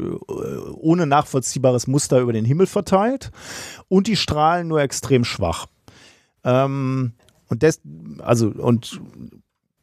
ohne 0.74 1.08
nachvollziehbares 1.08 1.88
Muster 1.88 2.20
über 2.20 2.34
den 2.34 2.43
Himmel 2.43 2.68
verteilt 2.68 3.32
und 3.88 4.08
die 4.08 4.18
strahlen 4.18 4.68
nur 4.68 4.82
extrem 4.82 5.24
schwach. 5.24 5.68
Ähm, 6.43 7.14
und 7.48 7.64
das, 7.64 7.80
also, 8.20 8.50
und 8.50 9.00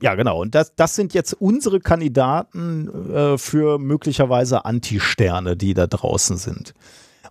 ja, 0.02 0.14
genau. 0.14 0.42
Und 0.42 0.54
das, 0.54 0.74
das 0.74 0.94
sind 0.94 1.14
jetzt 1.14 1.32
unsere 1.32 1.80
Kandidaten 1.80 3.14
äh, 3.14 3.38
für 3.38 3.78
möglicherweise 3.78 4.66
Antisterne, 4.66 5.56
die 5.56 5.72
da 5.72 5.86
draußen 5.86 6.36
sind. 6.36 6.74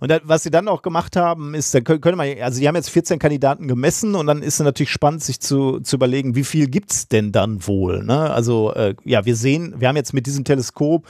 Und 0.01 0.09
da, 0.09 0.19
was 0.23 0.41
sie 0.41 0.49
dann 0.49 0.67
auch 0.67 0.81
gemacht 0.81 1.15
haben, 1.15 1.53
ist, 1.53 1.75
da 1.75 1.79
können 1.79 2.17
wir, 2.17 2.43
also 2.43 2.57
sie 2.57 2.67
haben 2.67 2.75
jetzt 2.75 2.89
14 2.89 3.19
Kandidaten 3.19 3.67
gemessen 3.67 4.15
und 4.15 4.25
dann 4.25 4.41
ist 4.41 4.55
es 4.55 4.65
natürlich 4.65 4.89
spannend, 4.89 5.23
sich 5.23 5.39
zu, 5.39 5.79
zu 5.79 5.95
überlegen, 5.95 6.33
wie 6.33 6.43
viel 6.43 6.67
gibt 6.67 6.91
es 6.91 7.07
denn 7.07 7.31
dann 7.31 7.67
wohl? 7.67 8.03
Ne? 8.03 8.31
Also 8.31 8.73
äh, 8.73 8.95
ja, 9.05 9.25
wir 9.25 9.35
sehen, 9.35 9.75
wir 9.77 9.87
haben 9.87 9.95
jetzt 9.95 10.13
mit 10.13 10.25
diesem 10.25 10.43
Teleskop 10.43 11.05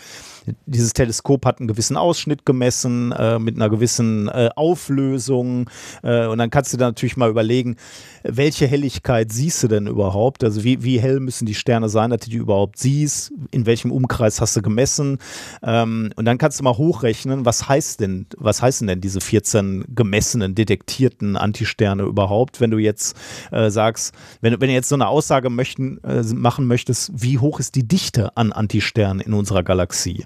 dieses 0.66 0.94
Teleskop 0.94 1.46
hat 1.46 1.60
einen 1.60 1.68
gewissen 1.68 1.98
Ausschnitt 1.98 2.46
gemessen, 2.46 3.12
äh, 3.12 3.40
mit 3.40 3.56
einer 3.56 3.70
gewissen 3.70 4.28
äh, 4.28 4.50
Auflösung. 4.56 5.70
Äh, 6.04 6.26
und 6.26 6.38
dann 6.38 6.50
kannst 6.50 6.74
du 6.74 6.78
da 6.78 6.88
natürlich 6.88 7.18
mal 7.18 7.30
überlegen, 7.30 7.76
welche 8.24 8.68
Helligkeit 8.68 9.32
siehst 9.32 9.64
du 9.64 9.68
denn 9.68 9.88
überhaupt? 9.88 10.44
Also 10.44 10.64
wie, 10.64 10.84
wie 10.84 11.00
hell 11.00 11.20
müssen 11.20 11.46
die 11.46 11.56
Sterne 11.56 11.90
sein, 11.90 12.10
dass 12.10 12.22
du 12.22 12.30
die 12.30 12.38
überhaupt 12.38 12.78
siehst? 12.80 13.32
In 13.52 13.66
welchem 13.66 13.92
Umkreis 13.92 14.42
hast 14.42 14.56
du 14.56 14.62
gemessen? 14.62 15.20
Ähm, 15.64 16.12
und 16.16 16.26
dann 16.26 16.38
kannst 16.38 16.60
du 16.60 16.64
mal 16.64 16.78
hochrechnen, 16.78 17.46
was 17.46 17.68
heißt 17.68 18.00
denn, 18.00 18.26
was 18.38 18.62
heißen 18.62 18.88
denn 18.88 19.02
diese 19.02 19.22
14 19.22 19.86
gemessenen, 19.90 20.56
detektierten 20.56 21.38
Antisterne 21.38 22.04
überhaupt, 22.04 22.62
wenn 22.62 22.72
du 22.72 22.78
jetzt 22.78 23.16
äh, 23.52 23.70
sagst, 23.70 24.14
wenn, 24.42 24.60
wenn 24.60 24.70
du 24.70 24.74
jetzt 24.74 24.90
so 24.90 24.96
eine 24.96 25.08
Aussage 25.08 25.50
möchten, 25.50 26.04
äh, 26.04 26.24
machen 26.34 26.68
möchtest, 26.68 27.12
wie 27.14 27.38
hoch 27.38 27.60
ist 27.60 27.76
die 27.76 27.88
Dichte 27.88 28.36
an 28.38 28.52
Antisternen 28.52 29.20
in 29.20 29.34
unserer 29.34 29.64
Galaxie? 29.64 30.26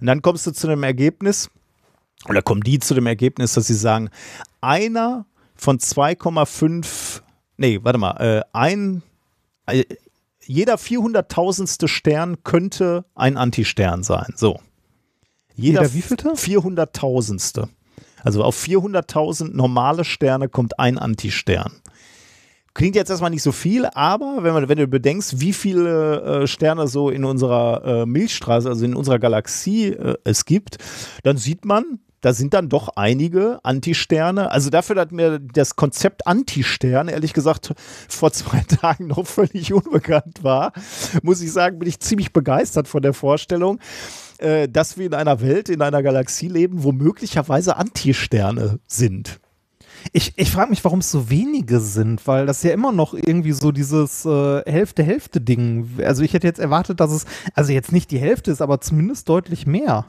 Und 0.00 0.06
dann 0.06 0.22
kommst 0.22 0.46
du 0.46 0.52
zu 0.52 0.66
dem 0.66 0.82
Ergebnis, 0.82 1.50
oder 2.28 2.42
kommen 2.42 2.62
die 2.62 2.78
zu 2.78 2.94
dem 2.94 3.06
Ergebnis, 3.06 3.54
dass 3.54 3.66
sie 3.66 3.74
sagen, 3.74 4.10
einer 4.60 5.26
von 5.54 5.78
2,5, 5.78 7.22
nee, 7.56 7.80
warte 7.82 7.98
mal, 7.98 8.16
äh, 8.18 8.42
ein, 8.52 9.02
äh, 9.66 9.84
jeder 10.44 10.74
400.000ste 10.74 11.88
Stern 11.88 12.42
könnte 12.42 13.04
ein 13.14 13.36
Antistern 13.36 14.02
sein. 14.02 14.34
So. 14.36 14.60
Jeder, 15.54 15.82
jeder 15.82 15.94
wievielte? 15.94 16.28
400.000ste. 16.30 17.68
Also 18.24 18.42
auf 18.42 18.60
400.000 18.60 19.54
normale 19.54 20.04
Sterne 20.04 20.48
kommt 20.48 20.78
ein 20.78 20.98
Antistern. 20.98 21.72
Klingt 22.74 22.96
jetzt 22.96 23.10
erstmal 23.10 23.30
nicht 23.30 23.42
so 23.42 23.52
viel, 23.52 23.86
aber 23.92 24.38
wenn, 24.42 24.54
man, 24.54 24.68
wenn 24.68 24.78
du 24.78 24.86
bedenkst, 24.86 25.40
wie 25.40 25.52
viele 25.52 26.42
äh, 26.42 26.46
Sterne 26.46 26.88
so 26.88 27.10
in 27.10 27.24
unserer 27.24 27.84
äh, 27.84 28.06
Milchstraße, 28.06 28.68
also 28.68 28.84
in 28.84 28.94
unserer 28.94 29.18
Galaxie 29.18 29.88
äh, 29.88 30.16
es 30.24 30.46
gibt, 30.46 30.78
dann 31.22 31.36
sieht 31.36 31.66
man, 31.66 31.98
da 32.22 32.32
sind 32.32 32.54
dann 32.54 32.70
doch 32.70 32.88
einige 32.96 33.58
Antisterne. 33.62 34.50
Also 34.50 34.70
dafür, 34.70 34.94
dass 34.94 35.10
mir 35.10 35.38
das 35.38 35.76
Konzept 35.76 36.26
Antistern, 36.26 37.08
ehrlich 37.08 37.34
gesagt, 37.34 37.74
vor 38.08 38.32
zwei 38.32 38.60
Tagen 38.68 39.08
noch 39.08 39.26
völlig 39.26 39.74
unbekannt 39.74 40.42
war, 40.42 40.72
muss 41.22 41.42
ich 41.42 41.52
sagen, 41.52 41.78
bin 41.78 41.88
ich 41.88 42.00
ziemlich 42.00 42.32
begeistert 42.32 42.88
von 42.88 43.02
der 43.02 43.12
Vorstellung, 43.12 43.80
äh, 44.38 44.66
dass 44.66 44.96
wir 44.96 45.04
in 45.04 45.14
einer 45.14 45.42
Welt, 45.42 45.68
in 45.68 45.82
einer 45.82 46.02
Galaxie 46.02 46.48
leben, 46.48 46.84
wo 46.84 46.92
möglicherweise 46.92 47.76
Antisterne 47.76 48.78
sind. 48.86 49.41
Ich, 50.12 50.32
ich 50.36 50.50
frage 50.50 50.70
mich, 50.70 50.84
warum 50.84 50.98
es 50.98 51.10
so 51.10 51.30
wenige 51.30 51.80
sind, 51.80 52.26
weil 52.26 52.46
das 52.46 52.62
ja 52.62 52.72
immer 52.72 52.92
noch 52.92 53.14
irgendwie 53.14 53.52
so 53.52 53.72
dieses 53.72 54.24
äh, 54.24 54.62
Hälfte-Hälfte-Ding. 54.64 56.00
Also 56.04 56.22
ich 56.22 56.34
hätte 56.34 56.46
jetzt 56.46 56.60
erwartet, 56.60 57.00
dass 57.00 57.12
es, 57.12 57.24
also 57.54 57.72
jetzt 57.72 57.92
nicht 57.92 58.10
die 58.10 58.18
Hälfte 58.18 58.50
ist, 58.50 58.60
aber 58.60 58.80
zumindest 58.80 59.28
deutlich 59.28 59.66
mehr. 59.66 60.06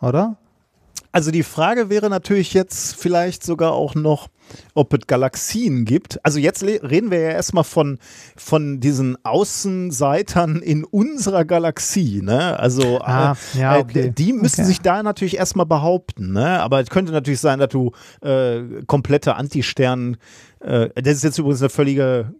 Oder? 0.00 0.38
Also 1.12 1.30
die 1.32 1.42
Frage 1.42 1.90
wäre 1.90 2.08
natürlich 2.08 2.54
jetzt 2.54 2.94
vielleicht 2.94 3.42
sogar 3.42 3.72
auch 3.72 3.94
noch, 3.94 4.28
ob 4.74 4.92
es 4.94 5.06
Galaxien 5.06 5.84
gibt. 5.84 6.24
Also 6.24 6.38
jetzt 6.38 6.62
reden 6.62 7.10
wir 7.10 7.20
ja 7.20 7.30
erstmal 7.30 7.64
von, 7.64 7.98
von 8.36 8.80
diesen 8.80 9.16
Außenseitern 9.24 10.56
in 10.56 10.84
unserer 10.84 11.44
Galaxie. 11.44 12.20
Ne? 12.22 12.58
Also 12.58 13.00
ah, 13.00 13.36
äh, 13.54 13.58
ja, 13.58 13.76
äh, 13.76 13.80
okay. 13.80 14.12
die 14.16 14.32
müssen 14.32 14.60
okay. 14.60 14.68
sich 14.68 14.80
da 14.80 15.02
natürlich 15.02 15.36
erstmal 15.36 15.66
behaupten. 15.66 16.32
Ne? 16.32 16.60
Aber 16.60 16.80
es 16.80 16.90
könnte 16.90 17.12
natürlich 17.12 17.40
sein, 17.40 17.58
dass 17.58 17.70
du 17.70 17.92
äh, 18.22 18.82
komplette 18.86 19.34
Antistern, 19.34 20.16
äh, 20.60 20.90
das 20.94 21.16
ist 21.16 21.24
jetzt 21.24 21.38
übrigens 21.38 21.62
eine 21.62 21.70
völlige 21.70 22.34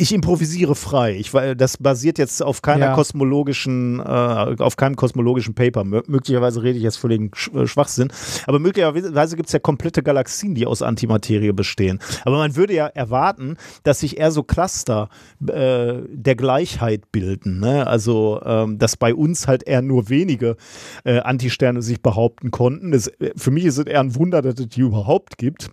ich 0.00 0.14
improvisiere 0.14 0.74
frei. 0.74 1.16
Ich, 1.16 1.32
das 1.56 1.76
basiert 1.76 2.18
jetzt 2.18 2.42
auf 2.42 2.62
keiner 2.62 2.86
ja. 2.86 2.94
kosmologischen, 2.94 4.00
äh, 4.00 4.02
auf 4.02 4.76
keinem 4.76 4.96
kosmologischen 4.96 5.54
Paper. 5.54 5.84
Möglicherweise 5.84 6.62
rede 6.62 6.78
ich 6.78 6.84
jetzt 6.84 6.96
völligen 6.96 7.30
Sch 7.34 7.50
äh, 7.54 7.66
Schwachsinn. 7.66 8.10
Aber 8.46 8.58
möglicherweise 8.58 9.36
gibt 9.36 9.48
es 9.48 9.52
ja 9.52 9.58
komplette 9.58 10.02
Galaxien, 10.02 10.54
die 10.54 10.66
aus 10.66 10.80
Antimaterie 10.80 11.52
bestehen. 11.52 11.98
Aber 12.24 12.38
man 12.38 12.56
würde 12.56 12.74
ja 12.74 12.86
erwarten, 12.86 13.56
dass 13.82 14.00
sich 14.00 14.18
eher 14.18 14.30
so 14.30 14.42
Cluster 14.42 15.10
äh, 15.46 15.98
der 16.08 16.34
Gleichheit 16.34 17.12
bilden. 17.12 17.60
Ne? 17.60 17.86
Also, 17.86 18.40
ähm, 18.44 18.78
dass 18.78 18.96
bei 18.96 19.14
uns 19.14 19.48
halt 19.48 19.64
eher 19.64 19.82
nur 19.82 20.08
wenige 20.08 20.56
äh, 21.04 21.18
Antisterne 21.18 21.82
sich 21.82 22.00
behaupten 22.00 22.50
konnten. 22.50 22.92
Das, 22.92 23.12
für 23.36 23.50
mich 23.50 23.66
ist 23.66 23.76
es 23.76 23.84
eher 23.84 24.00
ein 24.00 24.14
Wunder, 24.14 24.40
dass 24.40 24.58
es 24.58 24.68
die 24.68 24.80
überhaupt 24.80 25.36
gibt. 25.36 25.70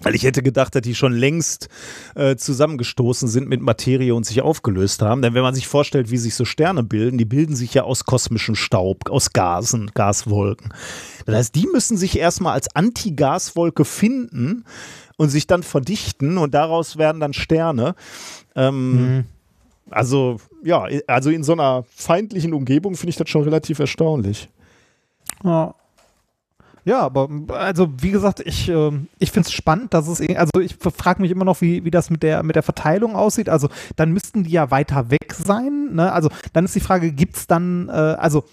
Weil 0.00 0.14
ich 0.14 0.24
hätte 0.24 0.42
gedacht, 0.42 0.74
dass 0.74 0.82
die 0.82 0.94
schon 0.94 1.12
längst 1.12 1.68
äh, 2.14 2.36
zusammengestoßen 2.36 3.28
sind 3.28 3.48
mit 3.48 3.62
Materie 3.62 4.14
und 4.14 4.26
sich 4.26 4.42
aufgelöst 4.42 5.00
haben. 5.00 5.22
Denn 5.22 5.34
wenn 5.34 5.42
man 5.42 5.54
sich 5.54 5.66
vorstellt, 5.66 6.10
wie 6.10 6.18
sich 6.18 6.34
so 6.34 6.44
Sterne 6.44 6.82
bilden, 6.82 7.18
die 7.18 7.24
bilden 7.24 7.56
sich 7.56 7.72
ja 7.74 7.84
aus 7.84 8.04
kosmischem 8.04 8.54
Staub, 8.54 9.08
aus 9.08 9.32
Gasen, 9.32 9.90
Gaswolken. 9.94 10.74
Das 11.24 11.34
heißt, 11.36 11.54
die 11.54 11.66
müssen 11.72 11.96
sich 11.96 12.18
erstmal 12.18 12.52
als 12.52 12.74
Antigaswolke 12.74 13.84
finden 13.84 14.64
und 15.16 15.30
sich 15.30 15.46
dann 15.46 15.62
verdichten 15.62 16.36
und 16.38 16.52
daraus 16.52 16.98
werden 16.98 17.20
dann 17.20 17.32
Sterne. 17.32 17.94
Ähm, 18.54 19.16
mhm. 19.16 19.24
Also, 19.90 20.38
ja, 20.64 20.86
also 21.06 21.30
in 21.30 21.44
so 21.44 21.52
einer 21.52 21.84
feindlichen 21.94 22.52
Umgebung 22.52 22.96
finde 22.96 23.10
ich 23.10 23.16
das 23.16 23.30
schon 23.30 23.44
relativ 23.44 23.78
erstaunlich. 23.78 24.48
Ja. 25.44 25.74
Ja, 26.86 27.00
aber 27.00 27.28
also 27.48 27.88
wie 28.00 28.12
gesagt, 28.12 28.38
ich, 28.46 28.68
äh, 28.68 28.92
ich 29.18 29.32
finde 29.32 29.48
es 29.48 29.52
spannend, 29.52 29.92
dass 29.92 30.06
es, 30.06 30.20
also 30.36 30.60
ich 30.60 30.76
frage 30.76 31.20
mich 31.20 31.32
immer 31.32 31.44
noch, 31.44 31.60
wie, 31.60 31.84
wie 31.84 31.90
das 31.90 32.10
mit 32.10 32.22
der, 32.22 32.44
mit 32.44 32.54
der 32.54 32.62
Verteilung 32.62 33.16
aussieht. 33.16 33.48
Also 33.48 33.68
dann 33.96 34.12
müssten 34.12 34.44
die 34.44 34.52
ja 34.52 34.70
weiter 34.70 35.10
weg 35.10 35.34
sein. 35.34 35.94
Ne? 35.94 36.12
Also 36.12 36.28
dann 36.52 36.64
ist 36.64 36.76
die 36.76 36.80
Frage, 36.80 37.10
gibt 37.10 37.36
es 37.36 37.48
dann, 37.48 37.88
äh, 37.88 37.92
also 37.92 38.44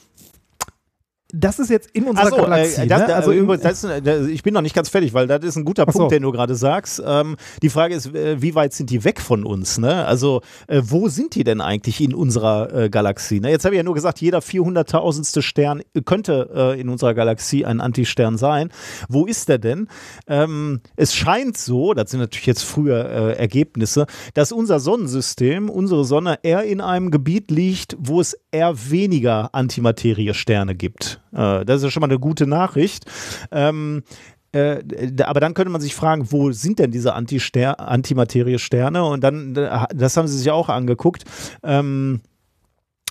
das 1.34 1.58
ist 1.58 1.72
jetzt 1.72 1.90
in 1.94 2.04
unserer 2.06 2.30
so, 2.30 2.36
Galaxie. 2.36 2.82
Äh, 2.82 2.88
das, 2.88 3.08
ne? 3.08 3.16
also 3.16 3.32
äh, 3.32 3.58
das, 3.58 3.82
das, 3.82 4.28
ich 4.28 4.44
bin 4.44 4.54
noch 4.54 4.62
nicht 4.62 4.76
ganz 4.76 4.90
fertig, 4.90 5.14
weil 5.16 5.26
das 5.26 5.44
ist 5.44 5.56
ein 5.56 5.66
guter 5.66 5.86
Punkt, 5.86 5.98
so. 5.98 6.08
den 6.08 6.22
du 6.22 6.32
gerade 6.32 6.54
sagst. 6.54 7.02
Ähm, 7.06 7.36
die 7.64 7.70
Frage 7.70 7.96
ist, 7.96 8.14
äh, 8.14 8.40
wie 8.42 8.54
weit 8.54 8.74
sind 8.74 8.92
die 8.92 9.04
weg 9.04 9.20
von 9.20 9.44
uns? 9.44 9.80
Ne? 9.80 10.06
Also 10.06 10.42
äh, 10.68 10.82
wo 10.86 11.10
sind 11.10 11.34
die 11.34 11.44
denn 11.44 11.60
eigentlich 11.60 12.00
in 12.02 12.14
unserer 12.14 12.72
äh, 12.74 12.90
Galaxie? 12.90 13.40
Ne? 13.40 13.50
Jetzt 13.50 13.66
habe 13.66 13.74
ich 13.74 13.78
ja 13.78 13.84
nur 13.84 13.96
gesagt, 13.96 14.22
jeder 14.22 14.40
400.000. 14.40 15.42
Stern 15.42 15.82
könnte 16.06 16.50
äh, 16.54 16.80
in 16.80 16.88
unserer 16.88 17.16
Galaxie 17.16 17.66
ein 17.66 17.82
Antistern 17.82 18.38
sein. 18.38 18.70
Wo 19.10 19.26
ist 19.26 19.50
der 19.50 19.58
denn? 19.58 19.88
Ähm, 20.28 20.82
es 20.96 21.16
scheint 21.16 21.58
so, 21.58 21.96
das 21.96 22.12
sind 22.12 22.20
natürlich 22.20 22.46
jetzt 22.46 22.64
früher 22.64 22.94
Ergebnisse, 22.94 24.06
dass 24.34 24.52
unser 24.52 24.80
Sonnensystem, 24.80 25.70
unsere 25.70 26.06
Sonne 26.06 26.40
eher 26.44 26.64
in 26.64 26.82
einem 26.82 27.10
Gebiet 27.10 27.50
liegt, 27.50 27.96
wo 28.00 28.22
es 28.22 28.38
eher 28.54 28.90
weniger 28.90 29.54
Antimaterie-Sterne 29.54 30.76
gibt. 30.76 31.22
Äh, 31.32 31.66
das 31.66 31.78
ist 31.78 31.84
ja 31.84 31.92
schon 31.92 32.02
mal 32.02 32.10
eine 32.10 32.20
gute 32.20 32.48
Nachricht. 32.48 33.06
Ähm, 33.52 34.04
äh, 34.52 34.84
aber 35.24 35.40
dann 35.40 35.54
könnte 35.54 35.72
man 35.72 35.82
sich 35.82 35.96
fragen, 35.96 36.32
wo 36.32 36.52
sind 36.52 36.80
denn 36.80 36.92
diese 36.92 37.14
Antimaterie-Sterne? 37.16 39.04
Und 39.04 39.22
dann, 39.24 39.54
das 39.54 40.16
haben 40.16 40.28
sie 40.28 40.38
sich 40.38 40.52
auch 40.52 40.70
angeguckt. 40.70 41.26
Ähm, 41.64 42.22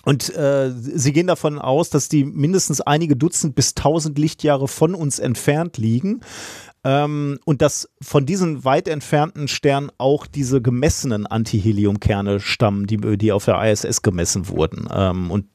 und 0.05 0.35
äh, 0.35 0.71
sie 0.71 1.13
gehen 1.13 1.27
davon 1.27 1.59
aus, 1.59 1.89
dass 1.89 2.09
die 2.09 2.25
mindestens 2.25 2.81
einige 2.81 3.15
Dutzend 3.15 3.55
bis 3.55 3.73
tausend 3.73 4.17
Lichtjahre 4.17 4.67
von 4.67 4.95
uns 4.95 5.19
entfernt 5.19 5.77
liegen. 5.77 6.21
Ähm, 6.83 7.39
und 7.45 7.61
dass 7.61 7.89
von 8.01 8.25
diesen 8.25 8.65
weit 8.65 8.87
entfernten 8.87 9.47
Sternen 9.47 9.91
auch 9.97 10.27
diese 10.27 10.61
gemessenen 10.61 11.25
Antiheliumkerne 11.25 12.39
stammen, 12.39 12.87
die, 12.87 12.97
die 13.17 13.31
auf 13.31 13.45
der 13.45 13.61
ISS 13.63 14.01
gemessen 14.01 14.47
wurden. 14.47 14.87
Ähm, 14.93 15.31
und 15.31 15.45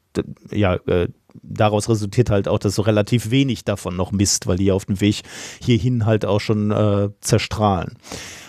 ja, 0.50 0.74
äh, 0.86 1.08
daraus 1.42 1.88
resultiert 1.88 2.30
halt 2.30 2.48
auch, 2.48 2.58
dass 2.58 2.74
so 2.74 2.82
relativ 2.82 3.30
wenig 3.30 3.64
davon 3.64 3.96
noch 3.96 4.12
misst, 4.12 4.46
weil 4.46 4.56
die 4.56 4.72
auf 4.72 4.86
dem 4.86 5.00
Weg 5.00 5.22
hierhin 5.60 6.06
halt 6.06 6.24
auch 6.24 6.40
schon 6.40 6.70
äh, 6.70 7.10
zerstrahlen. 7.20 7.96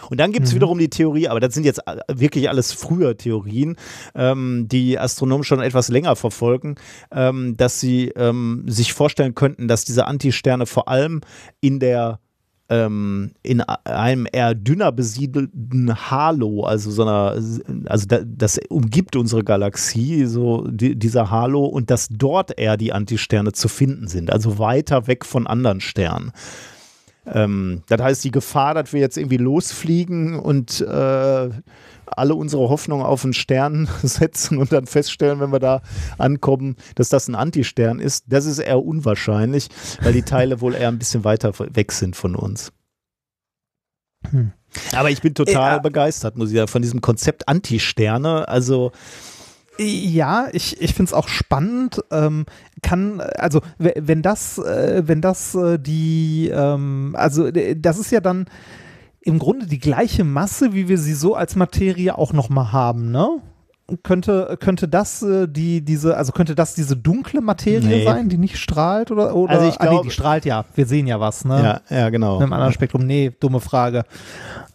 Und 0.09 0.19
dann 0.19 0.31
gibt 0.31 0.47
es 0.47 0.53
mhm. 0.53 0.55
wiederum 0.55 0.79
die 0.79 0.89
Theorie, 0.89 1.27
aber 1.27 1.39
das 1.39 1.53
sind 1.53 1.65
jetzt 1.65 1.81
wirklich 2.11 2.49
alles 2.49 2.73
früher 2.73 3.15
Theorien, 3.15 3.75
ähm, 4.15 4.65
die 4.67 4.97
Astronomen 4.97 5.43
schon 5.43 5.61
etwas 5.61 5.89
länger 5.89 6.15
verfolgen, 6.15 6.75
ähm, 7.11 7.55
dass 7.57 7.79
sie 7.79 8.09
ähm, 8.15 8.63
sich 8.65 8.93
vorstellen 8.93 9.35
könnten, 9.35 9.67
dass 9.67 9.85
diese 9.85 10.07
Antisterne 10.07 10.65
vor 10.65 10.87
allem 10.87 11.21
in 11.61 11.79
der 11.79 12.19
ähm, 12.69 13.31
in 13.41 13.61
einem 13.61 14.27
eher 14.31 14.53
dünner 14.53 14.91
besiedelten 14.91 16.11
Halo, 16.11 16.63
also 16.63 16.91
so 16.91 17.01
einer, 17.01 17.35
also 17.85 18.05
das 18.25 18.59
umgibt 18.69 19.15
unsere 19.15 19.43
Galaxie, 19.43 20.25
so 20.25 20.67
die, 20.67 20.95
dieser 20.95 21.31
Halo, 21.31 21.65
und 21.65 21.89
dass 21.89 22.07
dort 22.09 22.57
eher 22.57 22.77
die 22.77 22.93
Antisterne 22.93 23.53
zu 23.53 23.67
finden 23.67 24.07
sind, 24.07 24.31
also 24.31 24.59
weiter 24.59 25.07
weg 25.07 25.25
von 25.25 25.47
anderen 25.47 25.81
Sternen. 25.81 26.31
Ähm, 27.25 27.83
das 27.87 28.01
heißt, 28.01 28.23
die 28.23 28.31
Gefahr, 28.31 28.73
dass 28.73 28.93
wir 28.93 28.99
jetzt 28.99 29.17
irgendwie 29.17 29.37
losfliegen 29.37 30.39
und 30.39 30.81
äh, 30.81 31.49
alle 32.05 32.35
unsere 32.35 32.69
Hoffnung 32.69 33.01
auf 33.01 33.23
einen 33.23 33.33
Stern 33.33 33.87
setzen 34.03 34.57
und 34.57 34.71
dann 34.71 34.85
feststellen, 34.85 35.39
wenn 35.39 35.51
wir 35.51 35.59
da 35.59 35.81
ankommen, 36.17 36.75
dass 36.95 37.09
das 37.09 37.27
ein 37.27 37.35
Antistern 37.35 37.99
ist, 37.99 38.25
das 38.27 38.45
ist 38.45 38.59
eher 38.59 38.83
unwahrscheinlich, 38.83 39.69
weil 40.01 40.13
die 40.13 40.23
Teile 40.23 40.61
wohl 40.61 40.75
eher 40.75 40.87
ein 40.87 40.99
bisschen 40.99 41.23
weiter 41.23 41.53
weg 41.57 41.91
sind 41.91 42.15
von 42.15 42.35
uns. 42.35 42.71
Hm. 44.29 44.51
Aber 44.93 45.09
ich 45.09 45.21
bin 45.21 45.33
total 45.33 45.77
ja. 45.77 45.79
begeistert, 45.79 46.37
muss 46.37 46.49
ich 46.49 46.55
sagen, 46.55 46.67
von 46.67 46.81
diesem 46.81 47.01
Konzept 47.01 47.47
Antisterne. 47.47 48.47
Also 48.47 48.91
ja, 49.79 50.47
ich, 50.51 50.81
ich 50.81 50.93
finde 50.93 51.09
es 51.09 51.13
auch 51.13 51.27
spannend. 51.27 52.01
Ähm, 52.11 52.45
kann, 52.81 53.21
also 53.21 53.61
wenn 53.77 54.21
das, 54.21 54.57
äh, 54.57 55.03
wenn 55.05 55.21
das 55.21 55.55
äh, 55.55 55.79
die, 55.79 56.49
ähm, 56.53 57.15
also 57.17 57.49
das 57.51 57.97
ist 57.97 58.11
ja 58.11 58.19
dann 58.19 58.45
im 59.21 59.39
Grunde 59.39 59.67
die 59.67 59.79
gleiche 59.79 60.23
Masse, 60.23 60.73
wie 60.73 60.87
wir 60.87 60.97
sie 60.97 61.13
so 61.13 61.35
als 61.35 61.55
Materie 61.55 62.17
auch 62.17 62.33
nochmal 62.33 62.71
haben, 62.71 63.11
ne? 63.11 63.41
Könnte, 64.03 64.55
könnte 64.59 64.87
das 64.87 65.23
äh, 65.23 65.47
die, 65.47 65.81
diese, 65.83 66.15
also 66.15 66.31
könnte 66.31 66.53
das 66.53 66.75
diese 66.75 66.95
dunkle 66.95 67.41
Materie 67.41 67.87
nee. 67.87 68.03
sein, 68.03 68.29
die 68.29 68.37
nicht 68.37 68.57
strahlt 68.57 69.09
oder, 69.09 69.35
oder 69.35 69.53
also 69.53 69.67
ich 69.67 69.79
glaub, 69.79 69.91
ah, 69.91 69.95
nee, 69.95 70.01
die 70.03 70.11
strahlt 70.11 70.45
ja. 70.45 70.65
Wir 70.75 70.85
sehen 70.85 71.07
ja 71.07 71.19
was, 71.19 71.43
ne? 71.43 71.81
Ja, 71.89 71.97
ja, 71.97 72.09
genau. 72.11 72.35
Mit 72.35 72.43
einem 72.43 72.53
anderen 72.53 72.73
Spektrum. 72.73 73.05
Nee, 73.07 73.31
dumme 73.39 73.59
Frage. 73.59 74.03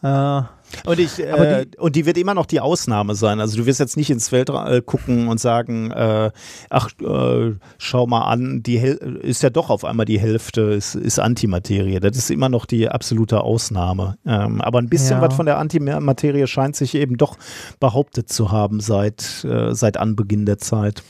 Äh, 0.02 0.42
und, 0.86 0.98
ich, 0.98 1.18
äh, 1.18 1.66
die, 1.66 1.78
und 1.78 1.96
die 1.96 2.06
wird 2.06 2.18
immer 2.18 2.34
noch 2.34 2.46
die 2.46 2.60
Ausnahme 2.60 3.14
sein. 3.14 3.40
Also 3.40 3.56
du 3.56 3.66
wirst 3.66 3.80
jetzt 3.80 3.96
nicht 3.96 4.10
ins 4.10 4.32
Weltall 4.32 4.82
gucken 4.82 5.28
und 5.28 5.40
sagen, 5.40 5.90
äh, 5.90 6.30
ach, 6.70 6.90
äh, 7.00 7.52
schau 7.78 8.06
mal 8.06 8.22
an, 8.22 8.62
die 8.62 8.78
Hel 8.78 9.20
ist 9.22 9.42
ja 9.42 9.50
doch 9.50 9.70
auf 9.70 9.84
einmal 9.84 10.06
die 10.06 10.18
Hälfte, 10.18 10.62
ist, 10.62 10.94
ist 10.94 11.18
Antimaterie. 11.18 12.00
Das 12.00 12.16
ist 12.16 12.30
immer 12.30 12.48
noch 12.48 12.66
die 12.66 12.88
absolute 12.88 13.40
Ausnahme. 13.40 14.16
Ähm, 14.26 14.60
aber 14.60 14.78
ein 14.78 14.88
bisschen 14.88 15.18
ja. 15.18 15.22
was 15.22 15.34
von 15.34 15.46
der 15.46 15.58
Antimaterie 15.58 16.46
scheint 16.46 16.76
sich 16.76 16.94
eben 16.94 17.16
doch 17.16 17.36
behauptet 17.80 18.28
zu 18.28 18.52
haben 18.52 18.80
seit, 18.80 19.44
äh, 19.44 19.74
seit 19.74 19.96
Anbeginn 19.96 20.46
der 20.46 20.58
Zeit. 20.58 21.02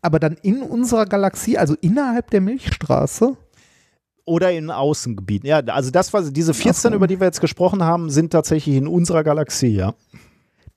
Aber 0.00 0.18
dann 0.18 0.36
in 0.42 0.62
unserer 0.62 1.06
Galaxie, 1.06 1.58
also 1.58 1.74
innerhalb 1.80 2.30
der 2.30 2.40
Milchstraße? 2.40 3.36
Oder 4.28 4.52
in 4.52 4.70
Außengebieten. 4.70 5.48
Ja, 5.48 5.60
also 5.60 5.90
das 5.90 6.12
war 6.12 6.22
diese 6.22 6.52
14, 6.52 6.90
so. 6.90 6.96
über 6.96 7.06
die 7.06 7.18
wir 7.18 7.26
jetzt 7.26 7.40
gesprochen 7.40 7.82
haben, 7.82 8.10
sind 8.10 8.30
tatsächlich 8.30 8.76
in 8.76 8.86
unserer 8.86 9.24
Galaxie, 9.24 9.74
ja. 9.74 9.94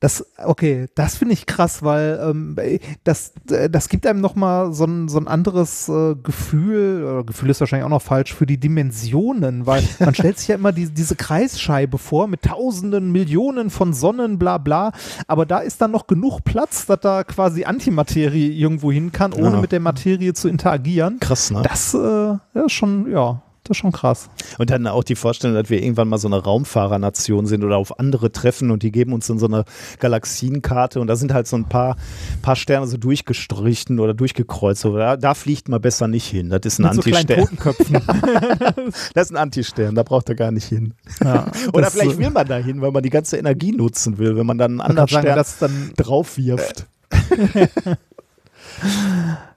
Das, 0.02 0.26
okay, 0.44 0.88
das 0.96 1.16
finde 1.16 1.36
ich 1.36 1.46
krass, 1.46 1.84
weil 1.84 2.20
ähm, 2.24 2.58
das, 3.04 3.34
das 3.46 3.88
gibt 3.88 4.08
einem 4.08 4.20
nochmal 4.20 4.74
so 4.74 4.86
ein, 4.86 5.08
so 5.08 5.20
ein 5.20 5.28
anderes 5.28 5.88
äh, 5.90 6.16
Gefühl, 6.16 7.04
oder 7.04 7.24
Gefühl 7.24 7.52
ist 7.52 7.60
wahrscheinlich 7.60 7.86
auch 7.86 7.90
noch 7.90 8.02
falsch, 8.02 8.34
für 8.34 8.48
die 8.48 8.58
Dimensionen, 8.58 9.68
weil 9.68 9.88
man 10.00 10.16
stellt 10.16 10.40
sich 10.40 10.48
ja 10.48 10.56
immer 10.56 10.72
die, 10.72 10.90
diese 10.90 11.16
Kreisscheibe 11.16 12.00
vor 12.00 12.28
mit 12.28 12.42
tausenden, 12.42 13.12
Millionen 13.12 13.70
von 13.70 13.94
Sonnen, 13.94 14.40
bla 14.40 14.58
bla, 14.58 14.92
aber 15.28 15.46
da 15.46 15.60
ist 15.60 15.82
dann 15.84 15.92
noch 15.92 16.08
genug 16.08 16.44
Platz, 16.44 16.88
dass 16.88 17.00
da 17.02 17.24
quasi 17.24 17.66
Antimaterie 17.66 18.60
irgendwo 18.60 18.92
hin 18.92 19.12
kann, 19.12 19.34
ohne 19.34 19.58
ja. 19.58 19.62
mit 19.62 19.72
der 19.72 19.82
Materie 19.82 20.34
zu 20.34 20.50
interagieren. 20.50 21.20
Krass, 21.20 21.52
ne? 21.52 21.62
Das 21.62 21.94
äh, 21.94 22.38
ist 22.60 22.72
schon, 22.72 23.12
ja, 23.12 23.44
das 23.72 23.78
ist 23.78 23.82
schon 23.82 23.92
krass. 23.92 24.30
Und 24.58 24.70
dann 24.70 24.86
auch 24.86 25.04
die 25.04 25.16
Vorstellung, 25.16 25.56
dass 25.56 25.70
wir 25.70 25.82
irgendwann 25.82 26.10
mal 26.10 26.18
so 26.18 26.28
eine 26.28 26.38
Raumfahrernation 26.38 27.46
sind 27.46 27.64
oder 27.64 27.78
auf 27.78 28.00
andere 28.00 28.32
treffen 28.32 28.70
und 28.70 28.84
die 28.84 28.92
geben 28.92 29.14
uns 29.14 29.28
dann 29.28 29.40
so 29.40 29.46
eine 29.46 29.64
Galaxienkarte 30.00 31.00
und 31.00 31.08
da 31.08 31.16
sind 31.16 31.34
halt 31.34 31.48
so 31.48 31.56
ein 31.56 31.66
paar, 31.66 31.96
paar 32.42 32.56
Sterne 32.56 32.86
so 32.88 32.98
durchgestrichen 32.98 34.00
oder 34.00 34.14
durchgekreuzt. 34.14 34.84
Da, 34.84 35.16
da 35.16 35.34
fliegt 35.34 35.70
man 35.70 35.82
besser 35.82 36.08
nicht 36.08 36.28
hin. 36.28 36.50
Das 36.50 36.62
ist 36.66 36.80
ein 36.80 36.86
Antistern. 36.86 37.48
So 37.58 37.72
das 39.14 39.28
ist 39.28 39.32
ein 39.32 39.38
Antistern, 39.38 39.96
da 39.96 40.04
braucht 40.04 40.28
er 40.30 40.36
gar 40.36 40.52
nicht 40.52 40.68
hin. 40.68 40.94
Ja, 41.24 41.50
oder 41.74 41.90
vielleicht 41.90 42.18
will 42.18 42.30
man 42.30 42.48
da 42.48 42.58
hin, 42.58 42.82
weil 42.82 42.92
man 42.92 43.04
die 43.04 43.10
ganze 43.10 43.38
Energie 43.38 43.72
nutzen 43.72 44.18
will, 44.18 44.36
wenn 44.36 44.46
man 44.46 44.58
dann 44.58 44.72
einen 44.72 44.82
anderen 44.82 45.08
Stern 45.08 45.44
sagen, 45.44 45.94
drauf 45.96 46.38
wirft. 46.38 46.88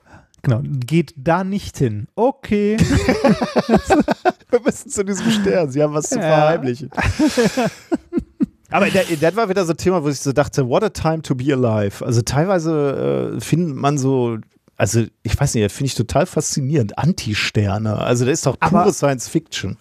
Genau, 0.44 0.60
geht 0.62 1.14
da 1.16 1.42
nicht 1.42 1.78
hin. 1.78 2.06
Okay. 2.14 2.76
Wir 4.50 4.60
müssen 4.64 4.90
zu 4.90 5.04
diesem 5.04 5.30
Stern. 5.30 5.70
Sie 5.70 5.82
haben 5.82 5.94
was 5.94 6.10
zu 6.10 6.18
verheimlichen. 6.18 6.90
Aber 8.70 8.88
das 8.90 9.36
war 9.36 9.48
wieder 9.48 9.64
so 9.64 9.72
ein 9.72 9.76
Thema, 9.76 10.02
wo 10.02 10.08
ich 10.08 10.20
so 10.20 10.32
dachte, 10.32 10.68
what 10.68 10.82
a 10.82 10.90
time 10.90 11.22
to 11.22 11.34
be 11.34 11.52
alive. 11.52 12.04
Also 12.04 12.22
teilweise 12.22 13.34
äh, 13.36 13.40
findet 13.40 13.76
man 13.76 13.96
so, 13.98 14.38
also 14.76 15.04
ich 15.22 15.40
weiß 15.40 15.54
nicht, 15.54 15.64
das 15.64 15.72
finde 15.72 15.86
ich 15.86 15.94
total 15.94 16.26
faszinierend. 16.26 16.98
Anti-Sterne. 16.98 17.96
Also 17.98 18.24
das 18.24 18.34
ist 18.34 18.46
doch 18.46 18.58
pure 18.58 18.92
Science 18.92 19.28
Fiction. 19.28 19.78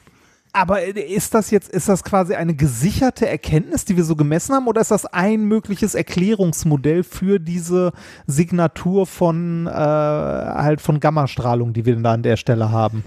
Aber 0.56 0.84
ist 0.84 1.34
das 1.34 1.50
jetzt, 1.50 1.70
ist 1.70 1.90
das 1.90 2.04
quasi 2.04 2.36
eine 2.36 2.54
gesicherte 2.54 3.28
Erkenntnis, 3.28 3.86
die 3.86 3.98
wir 3.98 4.04
so 4.04 4.16
gemessen 4.16 4.54
haben, 4.54 4.68
oder 4.68 4.82
ist 4.82 4.92
das 4.92 5.08
ein 5.08 5.46
mögliches 5.46 5.96
Erklärungsmodell 5.96 7.04
für 7.04 7.40
diese 7.40 7.92
Signatur 8.28 9.08
von 9.08 9.66
äh, 9.66 9.72
halt 9.72 10.80
von 10.80 11.00
Gammastrahlung, 11.00 11.74
die 11.74 11.88
wir 11.88 11.96
da 11.96 12.14
an 12.14 12.22
der 12.22 12.38
Stelle 12.38 12.70
haben? 12.70 13.04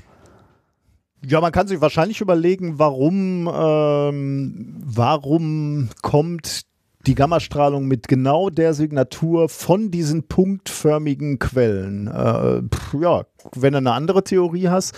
Ja, 1.24 1.40
man 1.40 1.52
kann 1.52 1.68
sich 1.68 1.80
wahrscheinlich 1.80 2.20
überlegen, 2.20 2.80
warum, 2.80 3.48
ähm, 3.52 4.76
warum 4.84 5.88
kommt 6.02 6.62
die 7.06 7.14
Gammastrahlung 7.14 7.86
mit 7.86 8.08
genau 8.08 8.50
der 8.50 8.74
Signatur 8.74 9.48
von 9.48 9.90
diesen 9.90 10.26
punktförmigen 10.28 11.38
Quellen. 11.38 12.08
Äh, 12.08 12.62
pff, 12.74 12.94
ja, 13.00 13.24
wenn 13.54 13.72
du 13.72 13.78
eine 13.78 13.92
andere 13.92 14.24
Theorie 14.24 14.68
hast. 14.68 14.94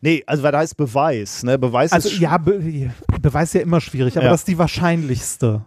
Nee, 0.00 0.22
also 0.26 0.42
was 0.42 0.52
heißt 0.54 0.76
Beweis? 0.76 1.42
Ne? 1.42 1.58
Beweis 1.58 1.92
Also 1.92 2.08
ist 2.08 2.18
ja, 2.20 2.38
Be 2.38 2.90
Beweis 3.20 3.48
ist 3.48 3.54
ja 3.54 3.60
immer 3.62 3.80
schwierig, 3.80 4.16
aber 4.16 4.26
Ja. 4.26 4.30
das 4.32 4.42
ist 4.42 4.48
die 4.48 4.58
wahrscheinlichste. 4.58 5.64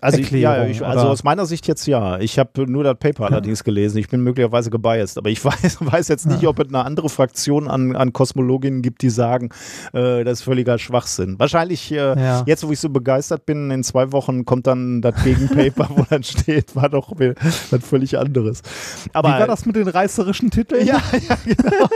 Also, 0.00 0.18
ich, 0.18 0.30
ja, 0.30 0.52
Erklärung, 0.54 0.70
ich, 0.70 0.84
also 0.84 1.00
oder? 1.00 1.10
aus 1.10 1.24
meiner 1.24 1.44
Sicht 1.44 1.66
jetzt 1.66 1.84
ja. 1.86 2.20
Ich 2.20 2.38
habe 2.38 2.70
nur 2.70 2.84
das 2.84 2.96
Paper 2.98 3.26
allerdings 3.30 3.64
gelesen. 3.64 3.98
Ich 3.98 4.08
bin 4.08 4.20
möglicherweise 4.20 4.70
gebiased, 4.70 5.18
aber 5.18 5.28
ich 5.30 5.44
weiß, 5.44 5.78
weiß 5.80 6.08
jetzt 6.08 6.26
nicht, 6.26 6.46
ob 6.46 6.60
es 6.60 6.68
eine 6.68 6.84
andere 6.84 7.08
Fraktion 7.08 7.66
an, 7.68 7.96
an 7.96 8.12
Kosmologinnen 8.12 8.80
gibt, 8.82 9.02
die 9.02 9.10
sagen, 9.10 9.48
äh, 9.92 10.22
das 10.22 10.38
ist 10.38 10.42
völliger 10.44 10.78
Schwachsinn. 10.78 11.38
Wahrscheinlich, 11.38 11.90
äh, 11.90 11.96
Ja. 11.96 12.44
jetzt 12.46 12.66
wo 12.66 12.70
ich 12.70 12.78
so 12.78 12.90
begeistert 12.90 13.44
bin, 13.44 13.70
in 13.72 13.82
zwei 13.82 14.12
Wochen 14.12 14.44
kommt 14.44 14.68
dann 14.68 15.02
das 15.02 15.22
Gegenpaper, 15.24 15.88
wo 15.96 16.04
dann 16.08 16.22
steht, 16.22 16.76
war 16.76 16.88
doch 16.88 17.12
was 17.18 17.84
völlig 17.84 18.16
anderes. 18.18 18.62
Aber 19.12 19.28
Wie 19.30 19.32
war 19.32 19.46
das 19.48 19.66
mit 19.66 19.74
den 19.74 19.88
reißerischen 19.88 20.50
Titeln? 20.50 20.86
Ja, 20.86 21.02
ja, 21.28 21.38
genau. 21.44 21.88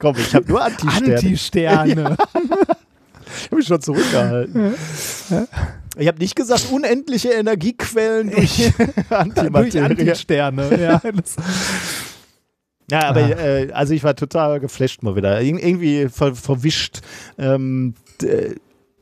Komm, 0.00 0.16
ich 0.16 0.34
habe 0.34 0.48
nur 0.48 0.64
Anti-Sterne. 0.64 1.16
Antisterne. 1.16 2.16
Ich 3.36 3.44
habe 3.46 3.56
mich 3.56 3.66
schon 3.66 3.80
zurückgehalten. 3.80 4.74
Ich 5.98 6.06
habe 6.08 6.18
nicht 6.18 6.36
gesagt, 6.36 6.68
unendliche 6.70 7.30
Energiequellen 7.30 8.30
durch 8.30 8.72
Durch. 9.52 9.76
Antisterne. 9.82 10.68
Ja, 10.80 11.00
Ja, 12.90 13.08
aber 13.10 13.38
äh, 13.38 13.70
also 13.72 13.92
ich 13.92 14.02
war 14.04 14.16
total 14.16 14.60
geflasht 14.60 15.02
mal 15.02 15.14
wieder. 15.16 15.40
Ir 15.42 15.62
irgendwie 15.62 16.08
ver 16.08 16.34
verwischt. 16.34 17.00
Ähm, 17.36 17.94
d- 18.22 18.54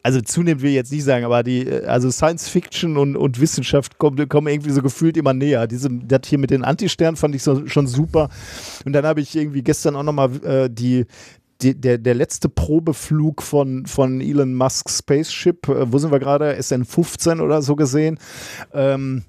also 0.03 0.21
zunehmend 0.21 0.63
will 0.63 0.71
ich 0.71 0.77
jetzt 0.77 0.93
nicht 0.93 1.03
sagen, 1.05 1.25
aber 1.25 1.43
die, 1.43 1.67
äh, 1.67 1.85
also 1.87 2.11
Science 2.11 2.49
Fiction 2.49 2.97
und, 2.97 3.17
und 3.17 3.41
Wissenschaft 3.41 3.99
kommen, 3.99 4.29
kommen 4.29 4.47
irgendwie 4.49 4.71
so 4.71 4.81
gefühlt 4.83 5.17
immer 5.17 5.35
näher. 5.35 5.67
Diese, 5.67 5.89
das 5.91 6.21
hier 6.27 6.39
mit 6.39 6.51
den 6.51 6.65
Antisternen 6.65 7.17
fand 7.17 7.35
ich 7.35 7.43
so, 7.43 7.67
schon 7.67 7.87
super. 7.87 8.29
Und 8.85 8.93
dann 8.93 9.05
habe 9.05 9.21
ich 9.21 9.37
irgendwie 9.37 9.63
gestern 9.63 9.95
auch 9.97 10.03
nochmal 10.05 10.31
äh, 10.45 10.69
die, 10.71 11.07
die, 11.63 11.75
der, 11.75 11.99
der 11.99 12.15
letzte 12.15 12.49
Probeflug 12.49 13.43
von, 13.43 13.87
von 13.87 14.21
Elon 14.21 14.55
Musk's 14.55 14.99
Spaceship, 14.99 15.69
äh, 15.69 15.91
wo 15.93 15.99
sind 15.99 16.13
wir 16.13 16.19
gerade? 16.19 16.57
SN15 16.59 17.41
oder 17.41 17.63
so 17.63 17.77
gesehen. 17.77 18.19
Ähm, 18.73 19.25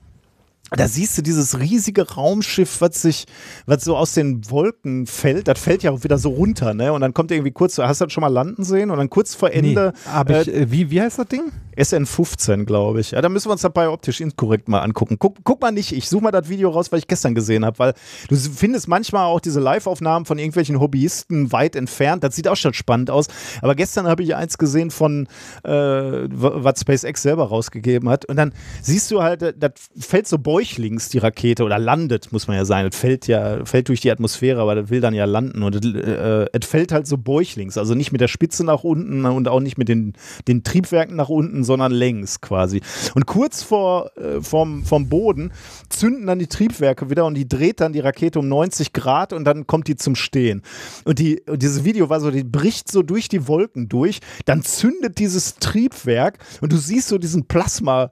da 0.72 0.88
siehst 0.90 1.18
du 1.18 1.22
dieses 1.22 1.60
riesige 1.60 2.10
Raumschiff, 2.12 2.82
was 2.82 3.02
sich, 3.02 3.26
was 3.66 3.86
so 3.86 3.96
aus 3.96 4.14
den 4.14 4.50
Wolken 4.50 5.08
fällt. 5.08 5.48
Das 5.48 5.60
fällt 5.60 5.82
ja 5.82 5.92
auch 5.92 6.04
wieder 6.04 6.18
so 6.18 6.30
runter, 6.30 6.74
ne? 6.74 6.92
Und 6.92 7.00
dann 7.00 7.14
kommt 7.14 7.32
irgendwie 7.32 7.52
kurz, 7.52 7.78
hast 7.78 8.02
du 8.02 8.06
das 8.06 8.14
schon 8.14 8.22
mal 8.22 8.28
landen 8.28 8.66
sehen? 8.66 8.92
Und 8.92 8.98
dann 8.98 9.10
kurz 9.10 9.34
vor 9.34 9.52
Ende 9.52 9.94
nee, 10.28 10.42
ich, 10.42 10.54
äh, 10.54 10.70
wie, 10.70 10.92
wie 10.92 11.02
heißt 11.02 11.20
das 11.20 11.28
Ding? 11.28 11.54
SN15, 11.78 12.66
glaube 12.66 13.00
ich. 13.00 13.12
Ja, 13.12 13.22
da 13.22 13.30
müssen 13.30 13.48
wir 13.48 13.54
uns 13.54 13.62
dabei 13.62 13.90
optisch 13.90 14.22
inkorrekt 14.22 14.68
mal 14.68 14.80
angucken. 14.82 15.18
Guck, 15.20 15.38
guck 15.44 15.62
mal 15.62 15.72
nicht, 15.72 15.92
ich 15.92 16.10
suche 16.10 16.24
mal 16.24 16.32
das 16.32 16.50
Video 16.50 16.70
raus, 16.70 16.92
was 16.92 17.00
ich 17.00 17.08
gestern 17.08 17.36
gesehen 17.36 17.66
habe, 17.66 17.80
weil 17.80 17.94
du 18.30 18.36
findest 18.36 18.88
manchmal 18.88 19.26
auch 19.26 19.40
diese 19.40 19.60
Live-Aufnahmen 19.60 20.26
von 20.26 20.38
irgendwelchen 20.38 20.80
Hobbyisten 20.80 21.52
weit 21.52 21.76
entfernt. 21.76 22.24
Das 22.24 22.36
sieht 22.36 22.48
auch 22.48 22.56
schon 22.56 22.74
spannend 22.74 23.10
aus. 23.10 23.28
Aber 23.62 23.76
gestern 23.76 24.08
habe 24.08 24.24
ich 24.24 24.36
eins 24.36 24.58
gesehen 24.58 24.92
von, 24.92 25.28
äh, 25.64 25.72
was 25.72 26.82
SpaceX 26.82 27.22
selber 27.22 27.46
rausgegeben 27.46 28.10
hat. 28.10 28.26
Und 28.26 28.36
dann 28.38 28.54
siehst 28.82 29.12
du 29.12 29.22
halt, 29.22 29.42
das 29.42 29.72
fällt 29.98 30.28
so 30.28 30.38
bäuchlings, 30.38 31.10
die 31.10 31.20
Rakete, 31.20 31.64
oder 31.64 31.80
landet, 31.80 32.32
muss 32.32 32.48
man 32.48 32.58
ja 32.58 32.66
sagen. 32.66 32.90
Das 32.90 33.00
fällt 33.00 33.28
ja, 33.28 33.66
fällt 33.66 33.90
durch 33.90 34.02
die 34.02 34.12
Atmosphäre, 34.12 34.62
aber 34.62 34.76
das 34.76 34.90
will 34.90 35.02
dann 35.02 35.14
ja 35.14 35.26
landen. 35.26 35.64
Und 35.64 35.76
es 35.76 35.86
äh, 35.94 36.48
es 36.52 36.68
fällt 36.68 36.92
halt 36.92 37.08
so 37.08 37.18
bäuchlings, 37.18 37.78
also 37.78 37.96
nicht 37.96 38.12
mit 38.12 38.22
der 38.22 38.28
Spitze 38.28 38.64
nach 38.64 38.84
unten 38.84 39.26
und 39.26 39.48
auch 39.48 39.60
nicht 39.60 39.78
mit 39.78 39.90
den, 39.90 40.14
den 40.48 40.64
Triebwerken 40.64 41.16
nach 41.16 41.30
unten, 41.30 41.64
sondern 41.68 41.92
längs 41.92 42.42
quasi. 42.42 42.82
Und 43.14 43.28
kurz 43.28 43.62
vor, 43.62 44.12
äh, 44.18 44.42
vom, 44.42 44.84
vom 44.84 45.10
Boden 45.10 45.52
zünden 45.90 46.26
dann 46.26 46.40
die 46.40 46.48
Triebwerke 46.48 47.12
wieder 47.12 47.26
und 47.26 47.36
die 47.36 47.48
dreht 47.48 47.80
dann 47.80 47.94
die 47.94 48.00
Rakete 48.00 48.40
um 48.40 48.48
90 48.48 48.94
Grad 48.94 49.34
und 49.34 49.46
dann 49.46 49.68
kommt 49.68 49.88
die 49.88 49.96
zum 49.96 50.16
Stehen. 50.16 50.64
Und, 51.06 51.20
die, 51.20 51.42
und 51.48 51.62
dieses 51.62 51.84
Video 51.84 52.10
war 52.10 52.20
so, 52.20 52.32
die 52.32 52.44
bricht 52.44 52.92
so 52.92 53.04
durch 53.04 53.30
die 53.30 53.48
Wolken 53.48 53.88
durch, 53.88 54.20
dann 54.46 54.64
zündet 54.64 55.20
dieses 55.20 55.56
Triebwerk 55.56 56.40
und 56.62 56.72
du 56.72 56.78
siehst 56.78 57.10
so 57.10 57.20
diesen 57.20 57.46
Plasma. 57.46 58.12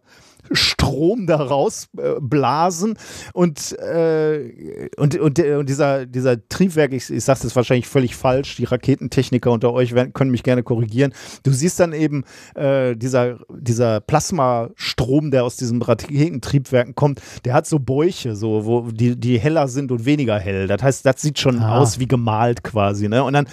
Strom 0.51 1.27
da 1.27 1.37
rausblasen 1.37 2.97
und, 3.33 3.71
äh, 3.79 4.89
und, 4.97 5.17
und, 5.19 5.37
der- 5.37 5.59
und 5.59 5.69
dieser, 5.69 6.05
dieser 6.05 6.47
Triebwerk, 6.47 6.93
ich, 6.93 7.09
ich 7.09 7.23
sage 7.23 7.39
das 7.43 7.55
wahrscheinlich 7.55 7.87
völlig 7.87 8.15
falsch, 8.15 8.55
die 8.57 8.65
Raketentechniker 8.65 9.51
unter 9.51 9.73
euch 9.73 9.93
werden, 9.93 10.13
können 10.13 10.31
mich 10.31 10.43
gerne 10.43 10.63
korrigieren. 10.63 11.13
Du 11.43 11.51
siehst 11.51 11.79
dann 11.79 11.93
eben 11.93 12.23
äh, 12.55 12.95
dieser, 12.95 13.39
dieser 13.49 14.01
Plasmastrom, 14.01 15.31
der 15.31 15.43
aus 15.43 15.55
diesen 15.57 15.81
Raketentriebwerken 15.81 16.95
kommt, 16.95 17.21
der 17.45 17.53
hat 17.53 17.67
so 17.67 17.79
Bäuche, 17.79 18.35
so, 18.35 18.65
wo 18.65 18.81
die, 18.91 19.15
die 19.19 19.39
heller 19.39 19.67
sind 19.67 19.91
und 19.91 20.05
weniger 20.05 20.39
hell. 20.39 20.67
Das 20.67 20.81
heißt, 20.83 21.05
das 21.05 21.21
sieht 21.21 21.39
schon 21.39 21.59
Ah. 21.59 21.79
aus 21.79 21.99
wie 21.99 22.07
gemalt 22.07 22.63
quasi. 22.63 23.07
Ne? 23.07 23.23
Und 23.23 23.33
dann 23.33 23.47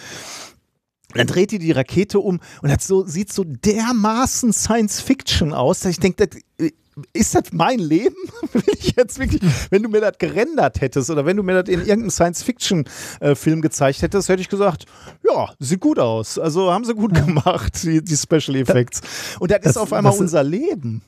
dann 1.15 1.27
dreht 1.27 1.51
die 1.51 1.59
die 1.59 1.73
Rakete 1.73 2.19
um 2.21 2.41
und 2.63 2.71
das 2.71 2.87
so, 2.87 3.05
sieht 3.05 3.31
so 3.31 3.45
dermaßen 3.45 4.53
Science 4.53 5.01
Fiction 5.01 5.53
aus, 5.53 5.81
dass 5.81 5.91
ich 5.93 6.01
denke, 6.01 6.27
das, 6.27 6.41
äh, 6.59 6.71
ist 7.13 7.35
das 7.35 7.45
mein 7.53 7.79
Leben? 7.79 8.15
Will 8.53 8.63
ich 8.79 8.95
jetzt 8.97 9.19
wirklich, 9.19 9.41
wenn 9.71 9.83
du 9.83 9.89
mir 9.89 10.01
das 10.01 10.19
gerendert 10.19 10.81
hättest 10.81 11.09
oder 11.11 11.25
wenn 11.25 11.37
du 11.37 11.43
mir 11.43 11.63
das 11.63 11.73
in 11.73 11.81
irgendeinem 11.81 12.11
Science-Fiction-Film 12.11 13.63
gezeigt 13.63 14.03
hättest, 14.03 14.29
hätte 14.29 14.43
ich 14.43 14.49
gesagt, 14.49 14.87
ja, 15.25 15.53
sieht 15.59 15.81
gut 15.81 15.99
aus. 15.99 16.39
Also 16.39 16.71
haben 16.73 16.85
sie 16.85 16.95
gut 16.95 17.15
gemacht, 17.27 17.83
die, 17.83 18.03
die 18.03 18.17
Special 18.17 18.57
Effects. 18.57 19.01
Und 19.41 19.51
das, 19.51 19.59
ist 19.59 19.65
Das- 19.67 19.77
auf 19.79 19.93
einmal 19.93 20.13
ist- 20.13 20.21
unser 20.21 20.43
Leben. 20.43 21.03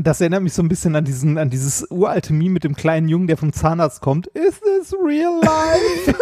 Das 0.00 0.20
erinnert 0.20 0.44
mich 0.44 0.52
so 0.52 0.62
ein 0.62 0.68
bisschen 0.68 0.94
an 0.94 1.04
diesen, 1.04 1.38
an 1.38 1.50
dieses 1.50 1.84
uralte 1.90 2.32
Meme 2.32 2.50
mit 2.50 2.62
dem 2.62 2.76
kleinen 2.76 3.08
Jungen, 3.08 3.26
der 3.26 3.36
vom 3.36 3.52
Zahnarzt 3.52 4.00
kommt. 4.00 4.28
Is 4.28 4.54
this 4.60 4.94
real 5.04 5.40
life? 5.42 6.14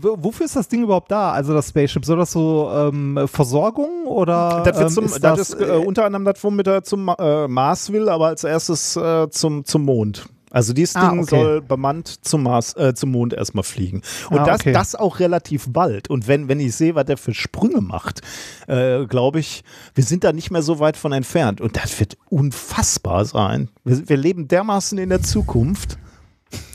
Wo- 0.00 0.16
wofür 0.18 0.46
ist 0.46 0.56
das 0.56 0.68
Ding 0.68 0.82
überhaupt 0.82 1.10
da? 1.10 1.32
Also 1.32 1.54
das 1.54 1.68
Spaceship, 1.68 2.04
soll 2.04 2.16
das 2.18 2.32
so 2.32 2.70
ähm, 2.72 3.20
Versorgung 3.26 4.06
oder 4.06 4.62
Das, 4.64 4.76
wird 4.78 4.88
ähm, 4.88 4.94
zum, 4.94 5.04
ist 5.06 5.22
das, 5.24 5.38
das, 5.38 5.50
ist 5.50 5.60
äh, 5.60 5.72
unter 5.72 6.04
anderem 6.04 6.24
das, 6.24 6.42
womit 6.42 6.66
er 6.66 6.82
zum 6.82 7.08
äh, 7.18 7.48
Mars 7.48 7.92
will, 7.92 8.08
aber 8.08 8.26
als 8.28 8.44
erstes 8.44 8.96
äh, 8.96 9.28
zum, 9.30 9.64
zum 9.64 9.84
Mond. 9.84 10.26
Also 10.50 10.72
dieses 10.72 10.96
Ah, 10.96 11.10
Ding 11.10 11.20
okay. 11.20 11.28
soll 11.28 11.60
bemannt 11.60 12.24
zum 12.24 12.44
Mars, 12.44 12.74
äh, 12.74 12.94
zum 12.94 13.10
Mond 13.10 13.34
erstmal 13.34 13.64
fliegen. 13.64 14.00
Und 14.30 14.38
Ah, 14.38 14.44
das, 14.46 14.60
okay. 14.60 14.72
das 14.72 14.94
auch 14.94 15.20
relativ 15.20 15.66
bald. 15.68 16.08
Und 16.08 16.26
wenn, 16.26 16.48
wenn 16.48 16.58
ich 16.58 16.74
sehe, 16.74 16.94
was 16.94 17.04
der 17.04 17.18
für 17.18 17.34
Sprünge 17.34 17.82
macht, 17.82 18.22
äh, 18.66 19.04
glaube 19.04 19.40
ich, 19.40 19.62
wir 19.94 20.04
sind 20.04 20.24
da 20.24 20.32
nicht 20.32 20.50
mehr 20.50 20.62
so 20.62 20.78
weit 20.78 20.96
von 20.96 21.12
entfernt. 21.12 21.60
Und 21.60 21.76
das 21.76 22.00
wird 22.00 22.16
unfassbar 22.30 23.26
sein. 23.26 23.68
Wir, 23.84 24.08
wir 24.08 24.16
leben 24.16 24.48
dermaßen 24.48 24.96
in 24.96 25.10
der 25.10 25.20
Zukunft. 25.22 25.98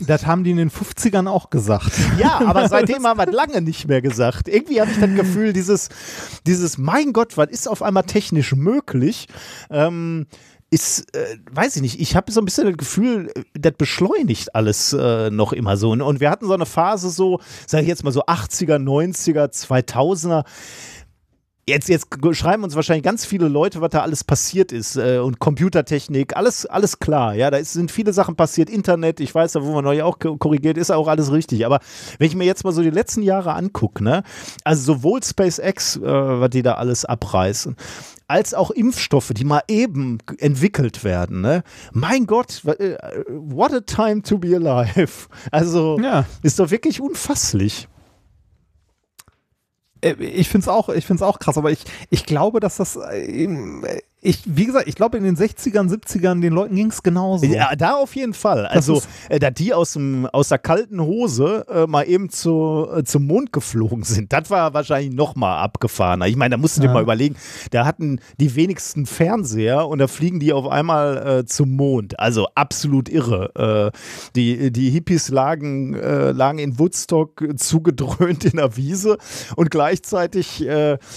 Das 0.00 0.26
haben 0.26 0.44
die 0.44 0.50
in 0.50 0.56
den 0.56 0.70
50ern 0.70 1.28
auch 1.28 1.50
gesagt. 1.50 1.92
Ja, 2.18 2.40
aber 2.46 2.68
seitdem 2.70 3.06
haben 3.06 3.18
wir 3.18 3.30
lange 3.30 3.60
nicht 3.60 3.88
mehr 3.88 4.02
gesagt. 4.02 4.48
Irgendwie 4.48 4.80
habe 4.80 4.90
ich 4.90 4.98
das 4.98 5.14
Gefühl, 5.14 5.52
dieses, 5.52 5.88
dieses, 6.46 6.78
mein 6.78 7.12
Gott, 7.12 7.36
was 7.36 7.48
ist 7.50 7.68
auf 7.68 7.82
einmal 7.82 8.04
technisch 8.04 8.54
möglich? 8.54 9.26
Ähm, 9.70 10.26
ist, 10.70 11.14
äh, 11.14 11.38
weiß 11.52 11.76
ich 11.76 11.82
nicht, 11.82 12.00
ich 12.00 12.16
habe 12.16 12.32
so 12.32 12.40
ein 12.40 12.44
bisschen 12.44 12.66
das 12.66 12.76
Gefühl, 12.76 13.32
das 13.52 13.74
beschleunigt 13.78 14.56
alles 14.56 14.92
äh, 14.92 15.30
noch 15.30 15.52
immer 15.52 15.76
so. 15.76 15.92
Und 15.92 16.18
wir 16.18 16.30
hatten 16.30 16.46
so 16.46 16.52
eine 16.52 16.66
Phase 16.66 17.10
so, 17.10 17.40
sage 17.66 17.82
ich 17.82 17.88
jetzt 17.88 18.02
mal 18.02 18.10
so 18.10 18.24
80er, 18.24 18.78
90er, 18.78 19.52
2000er. 19.52 20.44
Jetzt, 21.66 21.88
jetzt 21.88 22.08
schreiben 22.32 22.62
uns 22.62 22.76
wahrscheinlich 22.76 23.04
ganz 23.04 23.24
viele 23.24 23.48
Leute, 23.48 23.80
was 23.80 23.88
da 23.88 24.00
alles 24.02 24.22
passiert 24.22 24.70
ist 24.70 24.96
äh, 24.96 25.16
und 25.18 25.38
Computertechnik, 25.38 26.36
alles, 26.36 26.66
alles 26.66 26.98
klar. 26.98 27.34
Ja, 27.34 27.50
da 27.50 27.56
ist, 27.56 27.72
sind 27.72 27.90
viele 27.90 28.12
Sachen 28.12 28.36
passiert, 28.36 28.68
Internet, 28.68 29.18
ich 29.18 29.34
weiß, 29.34 29.52
da 29.52 29.62
wo 29.62 29.72
man 29.72 29.86
euch 29.86 30.02
auch 30.02 30.18
ko- 30.18 30.36
korrigiert, 30.36 30.76
ist 30.76 30.90
auch 30.90 31.08
alles 31.08 31.32
richtig. 31.32 31.64
Aber 31.64 31.80
wenn 32.18 32.26
ich 32.26 32.36
mir 32.36 32.44
jetzt 32.44 32.64
mal 32.64 32.72
so 32.72 32.82
die 32.82 32.90
letzten 32.90 33.22
Jahre 33.22 33.54
angucke, 33.54 34.04
ne, 34.04 34.24
also 34.62 34.92
sowohl 34.94 35.22
SpaceX, 35.22 35.96
äh, 35.96 36.02
was 36.02 36.50
die 36.50 36.60
da 36.62 36.74
alles 36.74 37.06
abreißen, 37.06 37.76
als 38.28 38.52
auch 38.52 38.70
Impfstoffe, 38.70 39.32
die 39.34 39.44
mal 39.44 39.62
eben 39.66 40.18
entwickelt 40.38 41.02
werden, 41.02 41.40
ne? 41.40 41.62
Mein 41.92 42.26
Gott, 42.26 42.62
äh, 42.66 42.96
what 43.28 43.72
a 43.72 43.80
time 43.80 44.20
to 44.20 44.36
be 44.38 44.54
alive. 44.54 45.28
Also 45.50 45.98
Ja. 45.98 46.26
ist 46.42 46.58
doch 46.58 46.70
wirklich 46.70 47.00
unfasslich. 47.00 47.88
Äh, 50.04 50.14
Ich 50.22 50.48
finde 50.48 50.64
es 50.64 50.68
auch, 50.68 50.88
ich 50.88 51.06
find's 51.06 51.22
auch 51.22 51.38
krass, 51.38 51.58
aber 51.58 51.70
ich, 51.70 51.80
ich 52.10 52.26
glaube, 52.26 52.60
dass 52.60 52.76
das. 52.76 52.96
äh, 52.96 54.00
ich, 54.24 54.40
wie 54.46 54.64
gesagt, 54.64 54.88
ich 54.88 54.94
glaube, 54.94 55.18
in 55.18 55.24
den 55.24 55.36
60ern, 55.36 55.88
70ern, 55.90 56.40
den 56.40 56.52
Leuten 56.54 56.74
ging 56.74 56.88
es 56.88 57.02
genauso. 57.02 57.44
Ja, 57.44 57.76
da 57.76 57.96
auf 57.96 58.16
jeden 58.16 58.32
Fall. 58.32 58.66
Also, 58.66 59.02
äh, 59.28 59.38
da 59.38 59.50
die 59.50 59.74
aus, 59.74 59.92
dem, 59.92 60.24
aus 60.26 60.48
der 60.48 60.58
kalten 60.58 60.98
Hose 61.00 61.66
äh, 61.68 61.86
mal 61.86 62.04
eben 62.08 62.30
zu, 62.30 62.88
äh, 62.90 63.04
zum 63.04 63.26
Mond 63.26 63.52
geflogen 63.52 64.02
sind, 64.02 64.32
das 64.32 64.48
war 64.48 64.72
wahrscheinlich 64.72 65.12
noch 65.14 65.36
mal 65.36 65.60
abgefahrener. 65.60 66.26
Ich 66.26 66.36
meine, 66.36 66.54
da 66.54 66.56
musst 66.56 66.78
du 66.78 66.82
Ja. 66.82 66.88
dir 66.88 66.94
mal 66.94 67.02
überlegen, 67.02 67.36
da 67.70 67.84
hatten 67.84 68.18
die 68.40 68.56
wenigsten 68.56 69.04
Fernseher 69.04 69.86
und 69.86 69.98
da 69.98 70.06
fliegen 70.08 70.40
die 70.40 70.54
auf 70.54 70.66
einmal 70.68 71.40
äh, 71.40 71.44
zum 71.44 71.76
Mond. 71.76 72.18
Also 72.18 72.48
absolut 72.54 73.10
irre. 73.10 73.92
Äh, 73.92 73.98
die, 74.34 74.72
die 74.72 74.88
Hippies 74.88 75.28
lagen, 75.28 75.94
äh, 75.94 76.30
lagen 76.30 76.58
in 76.58 76.78
Woodstock 76.78 77.44
zugedröhnt 77.56 78.44
in 78.46 78.56
der 78.56 78.76
Wiese 78.78 79.18
und 79.56 79.70
gleichzeitig 79.70 80.64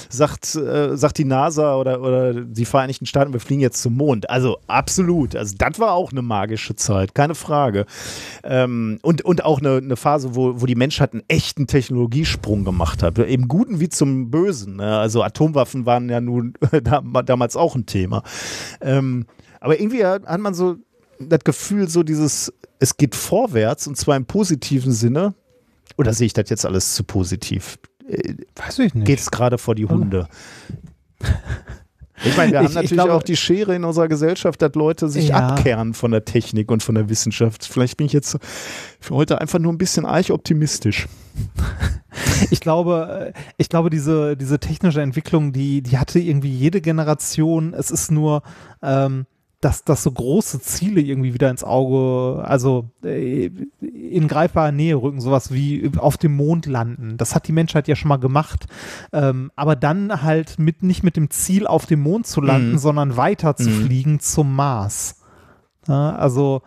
sagt, 0.09 0.45
sagt 0.45 1.17
die 1.17 1.25
NASA 1.25 1.75
oder, 1.77 2.01
oder 2.01 2.33
die 2.33 2.65
Vereinigten 2.65 2.96
Staaten, 3.05 3.33
wir 3.33 3.39
fliegen 3.39 3.61
jetzt 3.61 3.81
zum 3.81 3.95
Mond. 3.95 4.29
Also 4.29 4.57
absolut. 4.67 5.35
Also 5.35 5.55
das 5.57 5.79
war 5.79 5.93
auch 5.93 6.11
eine 6.11 6.21
magische 6.21 6.75
Zeit, 6.75 7.15
keine 7.15 7.35
Frage. 7.35 7.85
Ähm, 8.43 8.99
und, 9.01 9.23
und 9.23 9.45
auch 9.45 9.59
eine, 9.59 9.77
eine 9.77 9.95
Phase, 9.95 10.35
wo, 10.35 10.61
wo 10.61 10.65
die 10.65 10.75
Menschheit 10.75 11.13
einen 11.13 11.23
echten 11.27 11.67
Technologiesprung 11.67 12.63
gemacht 12.63 13.03
hat. 13.03 13.17
Im 13.19 13.47
Guten 13.47 13.79
wie 13.79 13.89
zum 13.89 14.31
Bösen. 14.31 14.77
Ne? 14.77 14.97
Also 14.97 15.23
Atomwaffen 15.23 15.85
waren 15.85 16.09
ja 16.09 16.21
nun 16.21 16.53
damals 17.25 17.55
auch 17.55 17.75
ein 17.75 17.85
Thema. 17.85 18.23
Ähm, 18.81 19.25
aber 19.59 19.79
irgendwie 19.79 20.05
hat 20.05 20.39
man 20.39 20.53
so 20.53 20.77
das 21.19 21.39
Gefühl, 21.43 21.89
so 21.89 22.03
dieses, 22.03 22.53
es 22.79 22.97
geht 22.97 23.15
vorwärts 23.15 23.87
und 23.87 23.97
zwar 23.97 24.15
im 24.15 24.25
positiven 24.25 24.91
Sinne. 24.91 25.33
Oder 25.97 26.13
sehe 26.13 26.27
ich 26.27 26.33
das 26.33 26.49
jetzt 26.49 26.65
alles 26.65 26.95
zu 26.95 27.03
positiv? 27.03 27.79
Äh, 28.07 28.35
Weiß 28.55 28.79
ich 28.79 28.93
nicht. 28.93 29.05
Geht 29.05 29.19
es 29.19 29.31
gerade 29.31 29.57
vor 29.57 29.75
die 29.75 29.85
Hunde? 29.85 30.27
Ich 32.25 32.35
meine, 32.35 32.51
wir 32.51 32.57
haben 32.59 32.65
Ich- 32.65 32.71
ich 32.71 32.75
natürlich 32.75 32.91
glaube- 32.93 33.13
auch 33.13 33.23
die 33.23 33.35
Schere 33.37 33.75
in 33.75 33.83
unserer 33.83 34.07
Gesellschaft, 34.07 34.61
dass 34.61 34.73
Leute 34.73 35.07
sich 35.09 35.29
Ja. 35.29 35.49
abkehren 35.49 35.93
von 35.93 36.11
der 36.11 36.25
Technik 36.25 36.71
und 36.71 36.81
von 36.83 36.95
der 36.95 37.09
Wissenschaft. 37.09 37.65
Vielleicht 37.65 37.97
bin 37.97 38.07
ich 38.07 38.13
jetzt 38.13 38.37
für 38.99 39.15
heute 39.15 39.39
einfach 39.39 39.59
nur 39.59 39.71
ein 39.71 39.77
bisschen 39.77 40.05
arch-optimistisch. 40.05 41.07
Ich 42.49 42.61
glaube, 42.61 43.33
äh, 43.35 43.39
ich 43.57 43.69
glaube, 43.69 43.91
diese, 43.91 44.35
diese 44.35 44.59
technische 44.59 45.01
Entwicklung, 45.01 45.53
die, 45.53 45.81
die 45.83 45.99
hatte 45.99 46.19
irgendwie 46.19 46.49
jede 46.49 46.81
Generation. 46.81 47.73
Es 47.75 47.91
ist 47.91 48.09
nur, 48.11 48.41
ähm, 48.81 49.27
dass, 49.59 49.83
dass 49.83 50.03
so 50.03 50.11
große 50.11 50.61
Ziele 50.61 51.01
irgendwie 51.01 51.33
wieder 51.33 51.49
ins 51.49 51.63
Auge, 51.63 52.43
also 52.45 52.91
äh, 53.03 53.49
in 53.81 54.27
greifbare 54.27 54.71
Nähe 54.71 54.95
rücken, 54.95 55.19
sowas 55.19 55.51
wie 55.51 55.89
auf 55.97 56.17
dem 56.17 56.35
Mond 56.35 56.67
landen. 56.67 57.17
Das 57.17 57.33
hat 57.33 57.47
die 57.47 57.51
Menschheit 57.53 57.87
ja 57.87 57.95
schon 57.95 58.09
mal 58.09 58.17
gemacht. 58.17 58.65
Ähm, 59.11 59.51
aber 59.55 59.75
dann 59.75 60.21
halt 60.21 60.59
mit, 60.59 60.83
nicht 60.83 61.03
mit 61.03 61.15
dem 61.17 61.29
Ziel, 61.31 61.65
auf 61.65 61.87
dem 61.87 62.01
Mond 62.01 62.27
zu 62.27 62.39
landen, 62.41 62.73
Mhm. 62.73 62.77
sondern 62.77 63.17
weiter 63.17 63.55
zu 63.55 63.69
Mhm. 63.69 63.85
fliegen 63.85 64.19
zum 64.19 64.55
Mars. 64.55 65.21
Ja, 65.87 66.15
also 66.15 66.61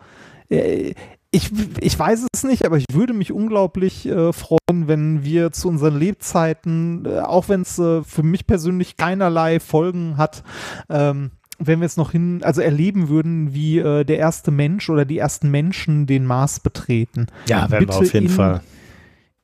äh, 0.49 0.93
ich, 1.33 1.49
ich 1.79 1.97
weiß 1.97 2.25
es 2.33 2.43
nicht, 2.43 2.65
aber 2.65 2.75
ich 2.75 2.85
würde 2.91 3.13
mich 3.13 3.31
unglaublich 3.31 4.05
äh, 4.05 4.33
freuen, 4.33 4.87
wenn 4.87 5.23
wir 5.23 5.53
zu 5.53 5.69
unseren 5.69 5.97
Lebzeiten, 5.97 7.05
äh, 7.05 7.19
auch 7.19 7.47
wenn 7.47 7.61
es 7.61 7.75
für 7.75 8.23
mich 8.23 8.45
persönlich 8.47 8.97
keinerlei 8.97 9.61
Folgen 9.61 10.17
hat, 10.17 10.43
ähm, 10.89 11.31
wenn 11.67 11.79
wir 11.79 11.85
es 11.85 11.97
noch 11.97 12.11
hin, 12.11 12.41
also 12.43 12.61
erleben 12.61 13.09
würden, 13.09 13.53
wie 13.53 13.79
äh, 13.79 14.03
der 14.03 14.17
erste 14.17 14.51
Mensch 14.51 14.89
oder 14.89 15.05
die 15.05 15.17
ersten 15.17 15.49
Menschen 15.49 16.05
den 16.07 16.25
Mars 16.25 16.59
betreten. 16.59 17.27
Ja, 17.47 17.69
werden 17.69 17.71
wir 17.71 17.79
Bitte 17.87 17.93
auf 17.99 18.13
jeden 18.13 18.25
in- 18.27 18.31
Fall. 18.31 18.61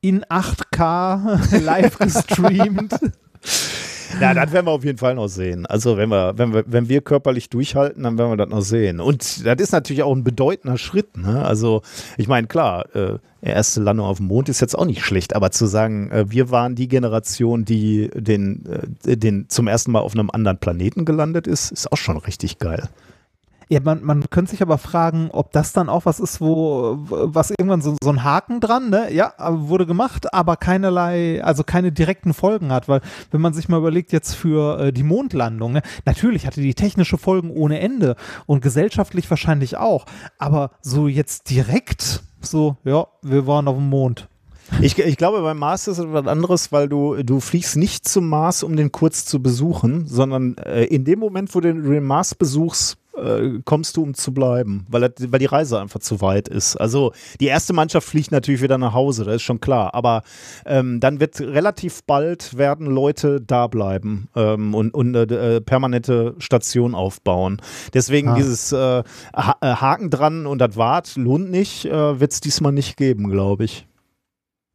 In 0.02 0.24
8K 0.26 1.60
live 1.64 1.98
gestreamt. 1.98 2.94
Ja, 4.20 4.34
das 4.34 4.52
werden 4.52 4.66
wir 4.66 4.72
auf 4.72 4.84
jeden 4.84 4.98
Fall 4.98 5.16
noch 5.16 5.28
sehen. 5.28 5.66
Also 5.66 5.98
wenn 5.98 6.10
wir, 6.10 6.38
wenn 6.38 6.54
wir, 6.54 6.64
wenn 6.68 6.90
wir 6.90 7.02
körperlich 7.02 7.50
durchhalten, 7.50 8.04
dann 8.04 8.18
werden 8.18 8.32
wir 8.32 8.38
das 8.38 8.50
noch 8.50 8.62
sehen. 8.62 9.00
Und 9.00 9.46
das 9.46 9.62
ist 9.62 9.72
natürlich 9.72 10.04
auch 10.04 10.16
ein 10.16 10.24
bedeutender 10.24 10.78
Schritt. 10.78 11.18
Ne? 11.18 11.44
Also 11.44 11.82
ich 12.18 12.28
meine, 12.28 12.48
klar, 12.48 12.86
äh, 12.96 13.18
erste 13.42 13.82
Landung 13.82 14.06
auf 14.08 14.18
dem 14.18 14.28
Mond 14.28 14.50
ist 14.50 14.62
jetzt 14.62 14.78
auch 14.78 14.86
nicht 14.86 15.04
schlecht, 15.04 15.36
aber 15.36 15.52
zu 15.52 15.66
sagen, 15.66 16.12
äh, 16.12 16.26
wir 16.30 16.52
waren 16.52 16.76
die 16.76 16.88
Generation, 16.88 17.66
die 17.66 18.10
den, 18.14 18.64
äh, 19.06 19.18
den 19.18 19.50
zum 19.50 19.68
ersten 19.68 19.92
Mal 19.92 20.00
auf 20.00 20.14
einem 20.14 20.30
anderen 20.30 20.58
Planeten 20.58 21.06
gelandet 21.06 21.48
ist, 21.48 21.72
ist 21.72 21.92
auch 21.92 21.98
schon 21.98 22.18
richtig 22.18 22.60
geil. 22.60 22.90
Ja, 23.70 23.82
man, 23.84 24.04
man 24.04 24.30
könnte 24.30 24.52
sich 24.52 24.62
aber 24.62 24.78
fragen, 24.78 25.30
ob 25.32 25.52
das 25.52 25.74
dann 25.74 25.90
auch 25.90 26.06
was 26.06 26.20
ist, 26.20 26.40
wo 26.40 26.98
was 27.10 27.50
irgendwann 27.52 27.82
so, 27.82 27.96
so 28.02 28.10
ein 28.10 28.24
Haken 28.24 28.62
dran, 28.62 28.90
ne? 28.90 29.14
Ja, 29.14 29.34
wurde 29.38 29.86
gemacht, 29.86 30.34
aber 30.34 30.56
keinerlei, 30.56 31.44
also 31.44 31.64
keine 31.64 31.92
direkten 31.92 32.34
Folgen 32.34 32.72
hat, 32.72 32.88
weil 32.88 33.02
wenn 33.32 33.42
man 33.42 33.54
sich 33.54 33.68
mal 33.68 33.78
überlegt 33.78 34.14
jetzt 34.14 34.36
für 34.36 34.80
äh, 34.80 34.94
die 34.94 35.04
Mondlandung, 35.04 35.74
ne? 35.74 35.82
natürlich 36.06 36.48
hatte 36.48 36.62
die 36.62 36.76
technische 36.76 37.18
Folgen 37.18 37.52
ohne 37.52 37.80
Ende 37.80 38.16
und 38.46 38.62
gesellschaftlich 38.62 39.30
wahrscheinlich 39.30 39.76
auch, 39.76 40.06
aber 40.38 40.72
so 40.82 41.08
jetzt 41.08 41.50
direkt 41.50 42.24
so, 42.40 42.78
ja, 42.86 43.08
wir 43.22 43.48
waren 43.48 43.68
auf 43.68 43.76
dem 43.76 43.90
Mond. 43.90 44.30
Ich, 44.82 44.98
ich 44.98 45.18
glaube, 45.18 45.42
beim 45.42 45.58
Mars 45.58 45.88
ist 45.88 45.98
es 45.98 46.06
was 46.12 46.28
anderes, 46.28 46.72
weil 46.72 46.90
du, 46.90 47.24
du 47.24 47.40
fliegst 47.40 47.78
nicht 47.78 48.08
zum 48.08 48.28
Mars, 48.28 48.64
um 48.64 48.76
den 48.76 48.92
kurz 48.92 49.26
zu 49.26 49.42
besuchen, 49.42 50.06
sondern 50.08 50.58
äh, 50.58 50.84
in 50.84 51.06
dem 51.06 51.20
Moment, 51.20 51.56
wo 51.56 51.62
du 51.62 51.74
den 51.74 52.04
Mars 52.04 52.36
besuchst, 52.36 52.98
äh, 53.18 53.60
kommst 53.66 53.98
du, 53.98 54.04
um 54.04 54.14
zu 54.14 54.34
bleiben, 54.34 54.86
weil, 54.90 55.14
weil 55.20 55.40
die 55.40 55.46
Reise 55.46 55.80
einfach 55.80 56.00
zu 56.00 56.22
weit 56.22 56.48
ist. 56.48 56.76
Also 56.76 57.12
die 57.40 57.48
erste 57.48 57.74
Mannschaft 57.74 58.08
fliegt 58.08 58.32
natürlich 58.32 58.62
wieder 58.62 58.78
nach 58.78 58.94
Hause, 58.94 59.26
das 59.26 59.36
ist 59.38 59.42
schon 59.44 59.60
klar, 59.60 59.94
aber 59.94 60.22
ähm, 60.66 61.00
dann 61.00 61.20
wird 61.20 61.40
relativ 61.40 62.04
bald 62.04 62.58
werden 62.58 62.88
Leute 62.88 63.42
da 63.42 63.68
bleiben 63.68 64.30
ähm, 64.36 64.74
und, 64.74 64.94
und 64.94 65.16
eine 65.16 65.36
äh, 65.36 65.62
permanente 65.62 66.36
Station 66.40 66.96
aufbauen. 66.96 67.62
Deswegen 67.94 68.30
Ah. 68.30 68.36
dieses 68.36 68.72
äh, 68.72 69.00
äh, 69.00 69.04
Haken 69.34 70.10
dran 70.10 70.46
und 70.46 70.60
das 70.60 70.76
Wart 70.78 71.16
lohnt 71.16 71.50
nicht, 71.50 71.86
äh, 71.86 72.20
wird 72.20 72.32
es 72.32 72.42
diesmal 72.42 72.72
nicht 72.72 72.98
geben, 72.98 73.30
glaube 73.30 73.64
ich. 73.64 73.88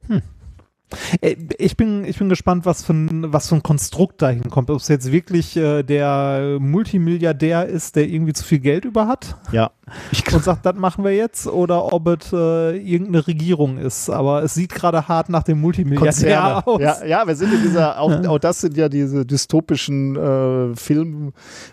Äh, 0.08 0.20
Ich 1.58 1.76
bin, 1.76 2.04
ich 2.04 2.18
bin 2.18 2.28
gespannt, 2.28 2.66
was 2.66 2.82
für 2.84 2.92
ein, 2.92 3.32
was 3.32 3.48
für 3.48 3.54
ein 3.56 3.62
Konstrukt 3.62 4.22
da 4.22 4.28
hinkommt. 4.30 4.70
Ob 4.70 4.78
es 4.80 4.88
jetzt 4.88 5.10
wirklich 5.12 5.56
äh, 5.56 5.82
der 5.82 6.58
Multimilliardär 6.60 7.66
ist, 7.66 7.96
der 7.96 8.08
irgendwie 8.08 8.32
zu 8.32 8.44
viel 8.44 8.58
Geld 8.60 8.84
über 8.84 9.06
hat 9.06 9.36
Ja. 9.52 9.70
Ich 10.10 10.22
und 10.32 10.42
sagt, 10.44 10.64
das 10.64 10.74
machen 10.76 11.04
wir 11.04 11.14
jetzt, 11.14 11.46
oder 11.46 11.92
ob 11.92 12.06
es 12.08 12.32
äh, 12.32 12.76
irgendeine 12.76 13.26
Regierung 13.26 13.78
ist. 13.78 14.08
Aber 14.10 14.42
es 14.42 14.54
sieht 14.54 14.74
gerade 14.74 15.08
hart 15.08 15.28
nach 15.28 15.42
dem 15.42 15.60
Multimilliardär 15.60 16.62
Konzerne. 16.62 16.66
aus. 16.66 16.80
Ja, 16.80 17.04
ja, 17.04 17.26
wir 17.26 17.36
sind 17.36 17.52
in 17.52 17.62
dieser, 17.62 17.98
auch, 18.00 18.24
auch 18.26 18.38
das 18.38 18.60
sind 18.60 18.76
ja 18.76 18.88
diese 18.88 19.26
dystopischen 19.26 20.16
äh, 20.16 20.74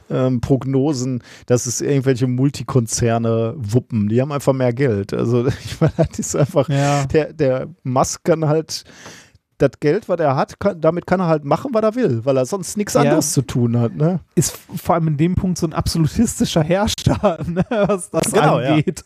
Filmprognosen, 0.10 1.24
dass 1.46 1.66
es 1.66 1.82
irgendwelche 1.82 2.28
Multikonzerne 2.28 3.56
wuppen. 3.58 4.10
Die 4.10 4.22
haben 4.22 4.32
einfach 4.32 4.54
mehr 4.54 4.74
Geld. 4.74 5.14
Also 5.14 5.48
ich 5.64 5.80
meine, 5.80 5.94
das 5.98 6.20
ist 6.20 6.36
einfach, 6.36 6.70
Ja. 6.70 7.06
der, 7.06 7.34
der 7.34 7.68
Musk 7.84 8.24
kann 8.24 8.48
halt 8.48 8.84
das 9.60 9.72
Geld, 9.80 10.10
was 10.10 10.20
er 10.20 10.36
hat, 10.36 10.60
kann, 10.60 10.82
damit 10.82 11.06
kann 11.06 11.20
er 11.20 11.28
halt 11.28 11.46
machen, 11.46 11.70
was 11.74 11.84
er 11.84 11.96
will, 11.96 12.26
weil 12.26 12.36
er 12.38 12.46
sonst 12.46 12.76
nichts 12.78 12.96
Ja. 12.96 13.02
anderes 13.02 13.32
zu 13.34 13.42
tun 13.44 13.78
hat. 13.80 13.96
Ne? 13.96 14.20
Ist 14.36 14.58
vor 14.76 14.96
allem 14.96 15.08
in 15.10 15.18
dem 15.18 15.36
Punkt 15.36 15.58
so 15.60 15.68
ein 15.68 15.74
absolutistischer 15.74 16.64
Herrscher, 16.64 17.40
ne, 17.48 17.64
was 17.70 18.10
das 18.10 18.32
Genau, 18.32 18.60
ja. 18.60 18.70
angeht. 18.74 19.04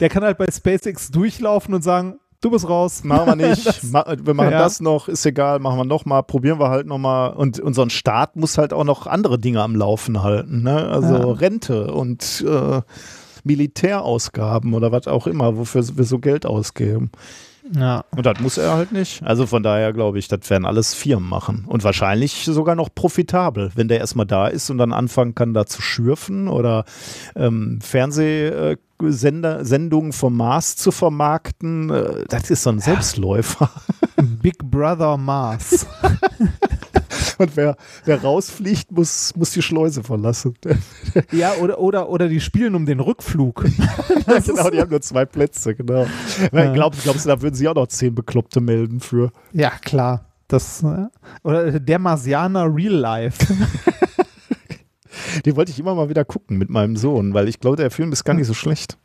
Der 0.00 0.08
kann 0.08 0.22
halt 0.24 0.38
bei 0.38 0.46
SpaceX 0.50 1.10
durchlaufen 1.10 1.74
und 1.74 1.82
sagen, 1.82 2.14
du 2.40 2.50
bist 2.50 2.68
raus. 2.68 3.02
Machen 3.04 3.38
wir 3.38 3.48
nicht. 3.50 3.66
Das- 3.66 3.92
wir 3.92 4.34
machen 4.34 4.52
Ja. 4.52 4.58
das 4.60 4.80
noch, 4.80 5.08
ist 5.08 5.26
egal, 5.26 5.58
machen 5.58 5.78
wir 5.78 5.84
nochmal, 5.84 6.22
probieren 6.22 6.58
wir 6.60 6.68
halt 6.70 6.86
nochmal. 6.86 7.32
Und 7.34 7.58
unser 7.60 7.90
Staat 7.90 8.36
muss 8.36 8.58
halt 8.58 8.72
auch 8.72 8.84
noch 8.84 9.06
andere 9.06 9.38
Dinge 9.38 9.60
am 9.62 9.74
Laufen 9.74 10.22
halten. 10.22 10.62
Ne? 10.62 10.86
Also 10.88 11.14
Ja. 11.14 11.32
Rente 11.32 11.92
und 11.92 12.44
äh, 12.46 12.80
Militärausgaben 13.44 14.74
oder 14.74 14.92
was 14.92 15.06
auch 15.08 15.26
immer, 15.26 15.56
wofür 15.56 15.84
wir 15.96 16.04
so 16.04 16.18
Geld 16.18 16.46
ausgeben. 16.46 17.10
Ja. 17.74 18.04
Und 18.14 18.26
das 18.26 18.40
muss 18.40 18.58
er 18.58 18.74
halt 18.74 18.92
nicht. 18.92 19.22
Also 19.22 19.46
von 19.46 19.62
daher 19.62 19.92
glaube 19.92 20.18
ich, 20.18 20.28
das 20.28 20.48
werden 20.50 20.64
alles 20.64 20.94
Firmen 20.94 21.28
machen. 21.28 21.64
Und 21.66 21.84
wahrscheinlich 21.84 22.44
sogar 22.44 22.74
noch 22.74 22.88
profitabel, 22.94 23.70
wenn 23.74 23.88
der 23.88 23.98
erstmal 23.98 24.26
da 24.26 24.46
ist 24.46 24.70
und 24.70 24.78
dann 24.78 24.92
anfangen 24.92 25.34
kann, 25.34 25.54
da 25.54 25.66
zu 25.66 25.82
schürfen 25.82 26.48
oder 26.48 26.84
ähm, 27.34 27.80
Fernsehsender 27.80 29.64
Sendungen 29.64 30.12
vom 30.12 30.36
Mars 30.36 30.76
zu 30.76 30.92
vermarkten. 30.92 31.90
Äh, 31.90 32.24
das 32.28 32.50
ist 32.50 32.62
so 32.62 32.70
ein 32.70 32.78
Selbstläufer. 32.78 33.70
Big 34.16 34.58
Brother 34.58 35.16
Mars. 35.16 35.86
Und 37.38 37.56
wer, 37.56 37.76
wer 38.04 38.22
rausfliegt, 38.22 38.92
muss, 38.92 39.34
muss 39.36 39.50
die 39.50 39.62
Schleuse 39.62 40.02
verlassen. 40.02 40.54
ja, 41.32 41.54
oder, 41.54 41.78
oder, 41.78 42.08
oder 42.08 42.28
die 42.28 42.40
spielen 42.40 42.74
um 42.74 42.86
den 42.86 43.00
Rückflug. 43.00 43.66
ja, 44.26 44.38
genau, 44.38 44.70
die 44.70 44.80
haben 44.80 44.90
nur 44.90 45.00
zwei 45.00 45.24
Plätze, 45.24 45.74
genau. 45.74 46.06
Ja. 46.52 46.72
Glaub, 46.72 46.94
glaubst 47.02 47.24
du, 47.24 47.28
da 47.28 47.42
würden 47.42 47.54
sie 47.54 47.68
auch 47.68 47.74
noch 47.74 47.88
zehn 47.88 48.14
Bekloppte 48.14 48.60
melden 48.60 49.00
für? 49.00 49.30
Ja, 49.52 49.70
klar. 49.70 50.26
Das, 50.48 50.82
äh, 50.82 51.06
oder 51.42 51.80
der 51.80 51.98
Marsianer 51.98 52.72
Real 52.74 52.94
Life. 52.94 53.46
Die 55.44 55.56
wollte 55.56 55.72
ich 55.72 55.78
immer 55.78 55.94
mal 55.94 56.08
wieder 56.08 56.24
gucken 56.24 56.56
mit 56.58 56.70
meinem 56.70 56.96
Sohn, 56.96 57.34
weil 57.34 57.48
ich 57.48 57.60
glaube, 57.60 57.76
der 57.76 57.90
Film 57.90 58.12
ist 58.12 58.24
gar 58.24 58.34
nicht 58.34 58.46
so 58.46 58.54
schlecht. 58.54 58.96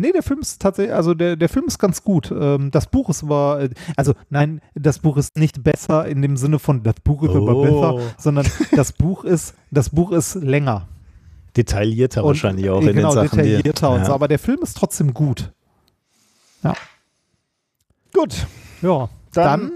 Nee, 0.00 0.12
der 0.12 0.22
Film 0.22 0.38
ist 0.40 0.62
tatsächlich, 0.62 0.94
also 0.94 1.12
der, 1.12 1.34
der 1.36 1.48
Film 1.48 1.66
ist 1.66 1.78
ganz 1.78 2.02
gut. 2.04 2.30
Ähm, 2.30 2.70
das 2.70 2.86
Buch 2.86 3.10
ist 3.10 3.24
aber, 3.24 3.62
äh, 3.62 3.70
also 3.96 4.14
nein, 4.30 4.60
das 4.74 5.00
Buch 5.00 5.16
ist 5.16 5.36
nicht 5.36 5.62
besser 5.64 6.06
in 6.06 6.22
dem 6.22 6.36
Sinne 6.36 6.58
von 6.60 6.82
das 6.84 6.94
Buch 7.02 7.24
ist 7.24 7.30
aber 7.30 7.56
Oh. 7.56 7.62
besser, 7.62 8.14
sondern 8.16 8.46
das 8.76 8.92
Buch 8.92 9.24
ist, 9.24 9.54
das 9.72 9.90
Buch 9.90 10.12
ist 10.12 10.36
länger. 10.36 10.86
Detaillierter 11.56 12.22
Und- 12.22 12.28
wahrscheinlich 12.28 12.70
auch 12.70 12.80
äh, 12.80 12.90
in 12.90 12.94
genau, 12.96 13.12
den 13.12 13.24
Sachen. 13.28 13.38
die- 13.42 13.48
detaillierter 13.50 13.90
und 13.90 13.98
ja. 13.98 14.04
so, 14.04 14.12
aber 14.14 14.28
der 14.28 14.38
Film 14.38 14.60
ist 14.62 14.76
trotzdem 14.76 15.12
gut. 15.12 15.50
Gut, 18.14 18.46
Ja, 18.80 19.08
Dann- 19.34 19.72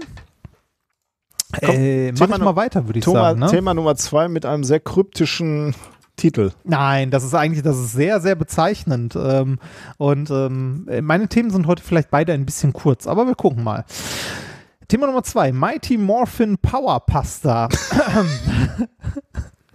dann, 1.61 1.69
äh, 1.71 2.11
mach 2.13 2.19
Thema 2.19 2.35
ich 2.37 2.41
mal 2.41 2.55
weiter, 2.55 2.87
würde 2.87 2.99
ich 2.99 3.05
Thema, 3.05 3.19
sagen. 3.21 3.39
Ne? 3.41 3.47
Thema 3.47 3.73
Nummer 3.73 3.95
zwei 3.95 4.27
mit 4.27 4.45
einem 4.45 4.63
sehr 4.63 4.79
kryptischen 4.79 5.75
Titel. 6.15 6.51
Nein, 6.63 7.11
das 7.11 7.23
ist 7.23 7.33
eigentlich, 7.33 7.63
das 7.63 7.77
ist 7.77 7.93
sehr, 7.93 8.21
sehr 8.21 8.35
bezeichnend. 8.35 9.15
Ähm, 9.15 9.59
und 9.97 10.29
ähm, 10.29 10.87
meine 11.01 11.27
Themen 11.27 11.49
sind 11.49 11.67
heute 11.67 11.83
vielleicht 11.83 12.11
beide 12.11 12.33
ein 12.33 12.45
bisschen 12.45 12.71
kurz, 12.73 13.07
aber 13.07 13.25
wir 13.25 13.35
gucken 13.35 13.63
mal. 13.63 13.85
Thema 14.87 15.07
Nummer 15.07 15.23
zwei, 15.23 15.51
Mighty 15.51 15.97
Morphin 15.97 16.57
Power 16.57 16.99
Pasta. 17.05 17.69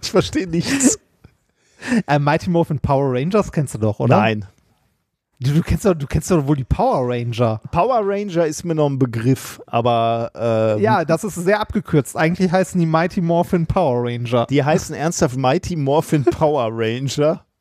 Ich 0.01 0.11
verstehe 0.11 0.47
nichts. 0.47 0.97
äh, 2.07 2.19
Mighty 2.19 2.49
Morphin 2.49 2.79
Power 2.79 3.13
Rangers 3.13 3.51
kennst 3.51 3.73
du 3.75 3.79
doch, 3.79 3.99
oder? 3.99 4.17
Nein. 4.17 4.45
Du, 5.41 5.53
du, 5.53 5.61
kennst 5.61 5.85
doch, 5.85 5.93
du 5.93 6.05
kennst 6.05 6.29
doch 6.31 6.45
wohl 6.47 6.57
die 6.57 6.65
Power 6.65 7.07
Ranger. 7.07 7.61
Power 7.71 8.01
Ranger 8.03 8.45
ist 8.45 8.65
mir 8.65 8.75
noch 8.75 8.89
ein 8.89 8.99
Begriff, 8.99 9.61
aber 9.67 10.31
ähm, 10.35 10.83
Ja, 10.83 11.05
das 11.05 11.23
ist 11.23 11.35
sehr 11.35 11.61
abgekürzt. 11.61 12.17
Eigentlich 12.17 12.51
heißen 12.51 12.77
die 12.79 12.85
Mighty 12.85 13.21
Morphin 13.21 13.65
Power 13.65 14.03
Ranger. 14.03 14.47
die 14.49 14.61
heißen 14.63 14.93
ernsthaft 14.93 15.37
Mighty 15.37 15.75
Morphin 15.77 16.25
Power 16.25 16.69
Ranger. 16.71 17.45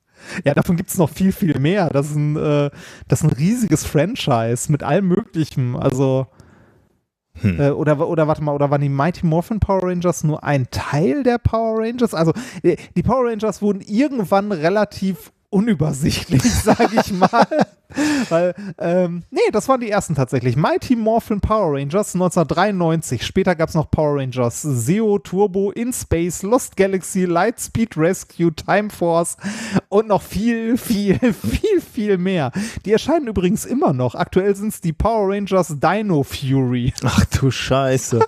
Ja, 0.44 0.52
davon 0.52 0.74
gibt 0.76 0.90
es 0.90 0.98
noch 0.98 1.09
viel, 1.09 1.30
viel 1.30 1.60
mehr. 1.60 1.90
Das 1.90 2.10
ist, 2.10 2.16
ein, 2.16 2.34
äh, 2.34 2.70
das 3.06 3.20
ist 3.20 3.30
ein 3.30 3.36
riesiges 3.38 3.84
Franchise 3.86 4.70
mit 4.72 4.82
allem 4.82 5.06
Möglichen. 5.06 5.76
Also, 5.76 6.26
Hm. 7.40 7.60
äh, 7.60 7.70
oder, 7.70 8.09
oder 8.09 8.26
warte 8.26 8.42
mal, 8.42 8.52
oder 8.52 8.68
waren 8.68 8.80
die 8.80 8.88
Mighty 8.88 9.24
Morphin 9.24 9.60
Power 9.60 9.84
Rangers 9.84 10.24
nur 10.24 10.42
ein 10.42 10.66
Teil 10.72 11.22
der 11.22 11.38
Power 11.38 11.78
Rangers? 11.78 12.14
Also, 12.14 12.32
äh, 12.64 12.76
die 12.96 13.05
Power 13.05 13.30
Rangers 13.30 13.62
wurden 13.62 13.80
irgendwann 13.80 14.50
relativ 14.50 15.30
unübersichtlich, 15.51 16.43
sage 16.65 17.01
ich 17.01 17.12
mal. 17.12 17.47
Weil, 18.28 18.55
ähm, 18.78 19.23
nee, 19.31 19.40
das 19.52 19.69
waren 19.69 19.81
die 19.81 19.90
ersten 19.90 20.15
tatsächlich. 20.15 20.56
Mighty 20.56 20.97
Morphin 20.97 21.40
Power 21.40 21.74
Rangers 21.74 22.15
1993. 22.15 23.24
Später 23.24 23.55
gab 23.55 23.70
es 23.70 23.74
noch 23.74 23.90
Power 23.90 24.19
Rangers 24.19 24.66
Zeo, 24.85 25.19
Turbo, 25.19 25.70
In 25.70 25.93
Space, 25.93 26.43
Lost 26.43 26.77
Galaxy, 26.77 27.24
Lightspeed 27.24 27.97
Rescue, 27.97 28.52
Time 28.55 28.90
Force 28.90 29.36
und 29.89 30.09
noch 30.09 30.23
viel, 30.23 30.77
viel, 30.77 31.19
viel, 31.32 31.81
viel 31.81 32.19
mehr. 32.19 32.52
Die 32.85 32.93
erscheinen 32.93 33.27
übrigens 33.27 33.65
immer 33.65 33.93
noch. 33.93 34.15
Aktuell 34.15 34.55
sind 34.55 34.69
es 34.69 34.81
die 34.81 34.93
Power 34.93 35.35
Rangers 35.35 35.77
Dino 35.81 36.23
Fury. 36.23 36.93
Ach 37.05 37.24
du 37.27 37.51
Scheiße. 37.51 38.20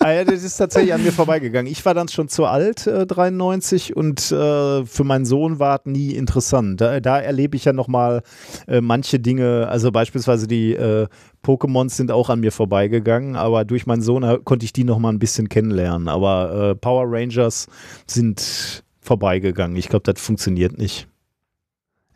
ah, 0.00 0.24
das 0.24 0.42
ist 0.42 0.56
tatsächlich 0.56 0.94
an 0.94 1.02
mir 1.02 1.12
vorbeigegangen. 1.12 1.70
Ich 1.70 1.84
war 1.84 1.94
dann 1.94 2.08
schon 2.08 2.28
zu 2.28 2.46
alt, 2.46 2.86
äh, 2.86 3.06
93, 3.06 3.96
und 3.96 4.32
äh, 4.32 4.84
für 4.84 5.04
meinen 5.04 5.26
Sohn 5.26 5.58
war 5.58 5.80
es 5.80 5.86
nie 5.86 6.12
interessant. 6.12 6.80
Da, 6.80 7.00
da 7.00 7.18
erlebe 7.18 7.56
ich 7.56 7.64
ja 7.64 7.72
nochmal 7.72 8.22
äh, 8.66 8.80
manche 8.94 9.18
Dinge, 9.18 9.66
also 9.68 9.90
beispielsweise 9.90 10.46
die 10.46 10.72
äh, 10.72 11.08
Pokémons 11.44 11.96
sind 11.96 12.12
auch 12.12 12.30
an 12.30 12.38
mir 12.38 12.52
vorbeigegangen, 12.52 13.34
aber 13.34 13.64
durch 13.64 13.86
meinen 13.86 14.02
Sohn 14.02 14.22
äh, 14.22 14.38
konnte 14.44 14.64
ich 14.64 14.72
die 14.72 14.84
nochmal 14.84 15.12
ein 15.12 15.18
bisschen 15.18 15.48
kennenlernen. 15.48 16.06
Aber 16.06 16.70
äh, 16.70 16.74
Power 16.76 17.06
Rangers 17.08 17.66
sind 18.06 18.84
vorbeigegangen. 19.00 19.76
Ich 19.76 19.88
glaube, 19.88 20.12
das 20.12 20.22
funktioniert 20.22 20.78
nicht. 20.78 21.08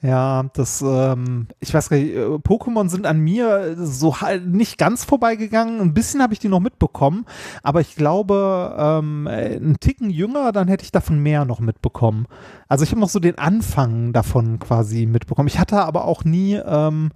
Ja, 0.00 0.44
das, 0.52 0.80
ähm, 0.80 1.48
ich 1.58 1.74
weiß 1.74 1.88
gar 1.88 1.96
nicht, 1.96 2.14
äh, 2.14 2.20
Pokémon 2.20 2.88
sind 2.88 3.04
an 3.04 3.18
mir 3.18 3.74
so 3.76 4.20
halt 4.20 4.46
nicht 4.46 4.78
ganz 4.78 5.04
vorbeigegangen. 5.04 5.80
Ein 5.80 5.92
bisschen 5.92 6.22
habe 6.22 6.32
ich 6.32 6.38
die 6.38 6.48
noch 6.48 6.60
mitbekommen, 6.60 7.26
aber 7.64 7.80
ich 7.80 7.96
glaube, 7.96 8.76
ähm, 8.78 9.26
äh, 9.26 9.56
einen 9.56 9.80
Ticken 9.80 10.10
jünger, 10.10 10.52
dann 10.52 10.68
hätte 10.68 10.84
ich 10.84 10.92
davon 10.92 11.18
mehr 11.18 11.44
noch 11.44 11.58
mitbekommen. 11.58 12.26
Also 12.68 12.84
ich 12.84 12.92
habe 12.92 13.00
noch 13.00 13.08
so 13.08 13.18
den 13.18 13.38
Anfang 13.38 14.12
davon 14.12 14.60
quasi 14.60 15.04
mitbekommen. 15.06 15.48
Ich 15.48 15.58
hatte 15.58 15.82
aber 15.82 16.04
auch 16.04 16.22
nie, 16.22 16.54
ähm, 16.54 17.10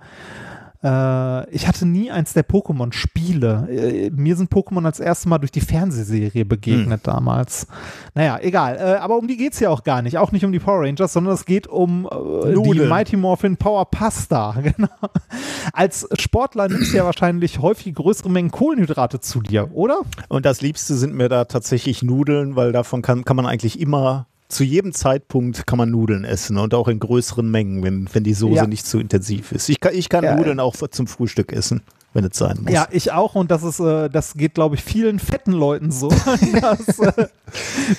äh, 0.82 1.50
ich 1.50 1.68
hatte 1.68 1.86
nie 1.86 2.10
eins 2.10 2.32
der 2.32 2.46
Pokémon-Spiele. 2.46 3.68
Äh, 3.70 4.10
mir 4.10 4.36
sind 4.36 4.50
Pokémon 4.50 4.84
als 4.84 4.98
erstes 5.00 5.26
Mal 5.26 5.38
durch 5.38 5.52
die 5.52 5.60
Fernsehserie 5.60 6.44
begegnet 6.44 7.06
damals. 7.06 7.66
Naja, 8.14 8.38
egal. 8.40 8.76
Äh, 8.76 8.98
aber 8.98 9.16
um 9.16 9.28
die 9.28 9.36
geht 9.36 9.52
es 9.52 9.60
ja 9.60 9.70
auch 9.70 9.84
gar 9.84 10.02
nicht. 10.02 10.18
Auch 10.18 10.32
nicht 10.32 10.44
um 10.44 10.52
die 10.52 10.58
Power 10.58 10.80
Rangers, 10.80 11.12
sondern 11.12 11.34
es 11.34 11.44
geht 11.44 11.66
um 11.68 12.06
äh, 12.06 12.52
die. 12.52 12.80
Mighty 12.80 13.16
Morphin 13.16 13.56
Power 13.56 13.90
Pasta. 13.90 14.56
Genau. 14.62 14.88
Als 15.72 16.08
Sportler 16.18 16.68
nimmst 16.68 16.92
du 16.92 16.96
ja 16.96 17.04
wahrscheinlich 17.04 17.58
häufig 17.58 17.94
größere 17.94 18.30
Mengen 18.30 18.50
Kohlenhydrate 18.50 19.20
zu 19.20 19.40
dir, 19.42 19.70
oder? 19.74 20.00
Und 20.28 20.46
das 20.46 20.60
Liebste 20.60 20.94
sind 20.94 21.14
mir 21.14 21.28
da 21.28 21.44
tatsächlich 21.44 22.02
Nudeln, 22.02 22.56
weil 22.56 22.72
davon 22.72 23.02
kann, 23.02 23.24
kann 23.24 23.36
man 23.36 23.44
eigentlich 23.44 23.80
immer, 23.80 24.26
zu 24.52 24.64
jedem 24.64 24.92
Zeitpunkt 24.92 25.66
kann 25.66 25.78
man 25.78 25.90
Nudeln 25.90 26.24
essen 26.24 26.58
und 26.58 26.74
auch 26.74 26.88
in 26.88 27.00
größeren 27.00 27.50
Mengen, 27.50 27.82
wenn, 27.82 28.08
wenn 28.12 28.22
die 28.22 28.34
Soße 28.34 28.54
Ja. 28.54 28.66
nicht 28.66 28.86
zu 28.86 28.98
intensiv 28.98 29.52
ist. 29.52 29.68
Ich 29.68 29.80
kann, 29.80 29.94
ich 29.94 30.08
kann 30.08 30.24
Ja. 30.24 30.36
Nudeln 30.36 30.60
auch 30.60 30.76
zum 30.76 31.06
Frühstück 31.06 31.52
essen, 31.52 31.82
wenn 32.12 32.24
es 32.24 32.36
sein 32.36 32.58
muss. 32.62 32.72
Ja, 32.72 32.86
ich 32.90 33.12
auch 33.12 33.34
und 33.34 33.50
das 33.50 33.62
ist, 33.62 33.80
äh, 33.80 34.10
das 34.10 34.34
geht, 34.34 34.54
glaube 34.54 34.74
ich, 34.74 34.82
vielen 34.82 35.18
fetten 35.18 35.52
Leuten 35.52 35.90
so. 35.90 36.08
dass, 36.60 36.98
äh, 36.98 37.28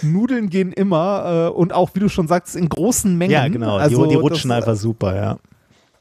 Nudeln 0.03 0.49
gehen 0.49 0.71
immer 0.71 1.49
äh, 1.51 1.57
und 1.57 1.73
auch, 1.73 1.91
wie 1.95 1.99
du 1.99 2.09
schon 2.09 2.27
sagst, 2.27 2.55
in 2.55 2.69
großen 2.69 3.17
Mengen. 3.17 3.31
Ja, 3.33 3.47
genau. 3.47 3.77
Also, 3.77 4.03
die, 4.03 4.11
die 4.11 4.15
rutschen 4.15 4.49
das, 4.49 4.57
einfach 4.59 4.75
super, 4.75 5.15
ja. 5.15 5.37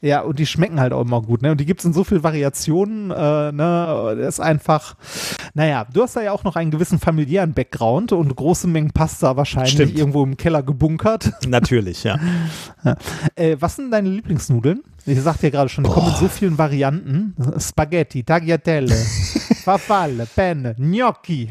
Ja, 0.03 0.19
und 0.19 0.37
die 0.37 0.45
schmecken 0.45 0.81
halt 0.81 0.91
auch 0.91 0.99
immer 0.99 1.21
gut, 1.21 1.41
ne? 1.41 1.51
Und 1.51 1.61
die 1.61 1.65
gibt 1.65 1.79
es 1.79 1.85
in 1.85 1.93
so 1.93 2.03
vielen 2.03 2.23
Variationen, 2.23 3.09
äh, 3.09 3.53
ne? 3.53 4.15
Das 4.19 4.35
ist 4.35 4.39
einfach, 4.41 4.95
naja, 5.53 5.87
du 5.93 6.03
hast 6.03 6.17
da 6.17 6.21
ja 6.21 6.33
auch 6.33 6.43
noch 6.43 6.57
einen 6.57 6.71
gewissen 6.71 6.99
familiären 6.99 7.53
Background 7.53 8.11
und 8.11 8.35
große 8.35 8.67
Mengen 8.67 8.91
Pasta 8.91 9.37
wahrscheinlich 9.37 9.71
Stimmt. 9.71 9.97
irgendwo 9.97 10.21
im 10.25 10.35
Keller 10.35 10.61
gebunkert. 10.61 11.31
Natürlich, 11.47 12.03
ja. 12.03 12.19
Äh, 13.35 13.55
was 13.61 13.77
sind 13.77 13.91
deine 13.91 14.09
Lieblingsnudeln? 14.09 14.83
Ich 15.05 15.21
sagte 15.21 15.47
ja 15.47 15.51
gerade 15.51 15.69
schon, 15.69 15.85
die 15.85 15.89
kommen 15.89 16.09
in 16.09 16.15
so 16.15 16.27
vielen 16.27 16.57
Varianten. 16.57 17.33
Spaghetti, 17.57 18.25
Tagliatelle, 18.25 18.93
Farfalle, 19.63 20.27
Penne, 20.35 20.75
Gnocchi. 20.75 21.49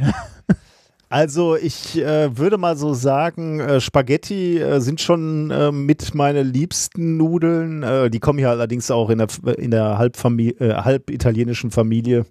Also 1.12 1.56
ich 1.56 1.98
äh, 1.98 2.38
würde 2.38 2.56
mal 2.56 2.74
so 2.74 2.94
sagen, 2.94 3.60
äh, 3.60 3.82
Spaghetti 3.82 4.58
äh, 4.58 4.80
sind 4.80 4.98
schon 4.98 5.50
äh, 5.50 5.70
mit 5.70 6.14
meine 6.14 6.42
liebsten 6.42 7.18
Nudeln. 7.18 7.82
Äh, 7.82 8.08
die 8.08 8.18
kommen 8.18 8.38
ja 8.38 8.48
allerdings 8.48 8.90
auch 8.90 9.10
in 9.10 9.18
der, 9.18 9.28
in 9.58 9.70
der 9.70 9.98
halb, 9.98 10.16
äh, 10.24 10.72
halb 10.72 11.10
italienischen 11.10 11.70
Familie 11.70 12.24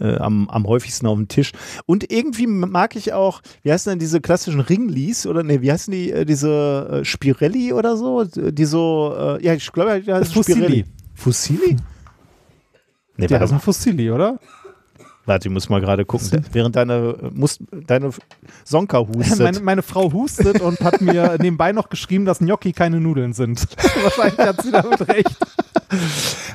äh, 0.00 0.16
am, 0.16 0.48
am 0.48 0.66
häufigsten 0.66 1.06
auf 1.06 1.18
dem 1.18 1.28
Tisch. 1.28 1.52
Und 1.84 2.10
irgendwie 2.10 2.46
mag 2.46 2.96
ich 2.96 3.12
auch, 3.12 3.42
wie 3.62 3.72
heißen 3.72 3.90
denn 3.90 3.98
diese 3.98 4.22
klassischen 4.22 4.60
Ringlis 4.60 5.26
oder 5.26 5.42
ne, 5.42 5.60
wie 5.60 5.70
heißen 5.70 5.92
die, 5.92 6.10
äh, 6.10 6.24
diese 6.24 7.00
äh, 7.02 7.04
Spirelli 7.04 7.74
oder 7.74 7.98
so? 7.98 8.24
Die 8.24 8.64
so, 8.64 9.14
äh, 9.18 9.44
ja, 9.44 9.52
ich 9.52 9.70
glaube, 9.70 10.02
ja, 10.06 10.24
Fusilli. 10.24 10.86
Fusilli? 11.14 11.76
Nee, 13.18 13.26
Ja, 13.28 13.38
das 13.38 13.50
mal. 13.50 13.58
sind 13.58 13.62
Fusilli, 13.62 14.10
oder? 14.10 14.38
Warte, 15.28 15.48
ich 15.48 15.52
muss 15.52 15.68
mal 15.68 15.80
gerade 15.82 16.04
gucken. 16.06 16.44
Während 16.52 16.74
deine, 16.74 17.16
muss, 17.34 17.58
deine 17.86 18.10
Sonka 18.64 18.98
hustet. 18.98 19.38
Meine, 19.38 19.60
meine 19.60 19.82
Frau 19.82 20.10
hustet 20.12 20.60
und 20.62 20.80
hat 20.80 21.02
mir 21.02 21.36
nebenbei 21.40 21.72
noch 21.72 21.90
geschrieben, 21.90 22.24
dass 22.24 22.38
Gnocchi 22.38 22.72
keine 22.72 22.98
Nudeln 22.98 23.34
sind. 23.34 23.66
Wahrscheinlich 24.02 24.38
hat 24.38 24.62
sie 24.62 24.70
damit 24.72 25.06
recht. 25.06 25.36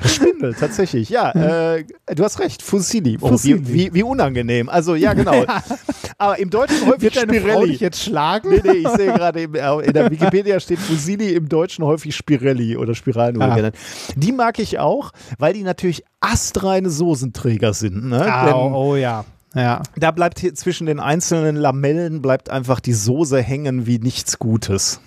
Spindel, 0.04 0.54
tatsächlich. 0.54 1.08
Ja, 1.08 1.30
äh, 1.76 1.84
du 2.14 2.24
hast 2.24 2.38
recht. 2.40 2.62
Fusilli. 2.62 3.18
Oh, 3.20 3.28
Fusilli. 3.28 3.66
Wie, 3.68 3.74
wie, 3.74 3.94
wie 3.94 4.02
unangenehm. 4.02 4.68
Also, 4.68 4.94
ja, 4.94 5.14
genau. 5.14 5.44
Aber 6.18 6.38
im 6.38 6.50
Deutschen 6.50 6.86
häufig 6.86 7.02
Wird 7.02 7.16
deine 7.16 7.32
Frau 7.40 7.48
Spirelli. 7.48 7.70
dich 7.72 7.80
jetzt 7.80 8.02
schlagen? 8.02 8.50
Nee, 8.50 8.60
nee, 8.64 8.70
ich 8.78 8.88
sehe 8.88 9.12
gerade, 9.12 9.40
äh, 9.40 9.86
in 9.86 9.92
der 9.92 10.10
Wikipedia 10.10 10.60
steht 10.60 10.78
Fusilli, 10.78 11.32
im 11.32 11.48
Deutschen 11.48 11.84
häufig 11.84 12.14
Spirelli 12.14 12.76
oder 12.76 12.94
Spiralnudel 12.94 13.50
Ah. 13.50 13.54
genannt. 13.56 13.76
Die 14.16 14.32
mag 14.32 14.58
ich 14.58 14.78
auch, 14.78 15.10
weil 15.38 15.52
die 15.54 15.62
natürlich 15.62 16.04
astreine 16.24 16.90
Soßenträger 16.90 17.74
sind. 17.74 18.04
Ne? 18.04 18.32
Ah, 18.32 18.54
oh, 18.54 18.90
oh 18.92 18.96
ja. 18.96 19.24
Ja. 19.54 19.82
da 19.96 20.10
bleibt 20.10 20.40
hier 20.40 20.52
zwischen 20.54 20.86
den 20.86 20.98
einzelnen 20.98 21.54
Lamellen 21.54 22.20
bleibt 22.20 22.50
einfach 22.50 22.80
die 22.80 22.92
Soße 22.92 23.40
hängen 23.40 23.86
wie 23.86 24.00
nichts 24.00 24.40
Gutes. 24.40 25.00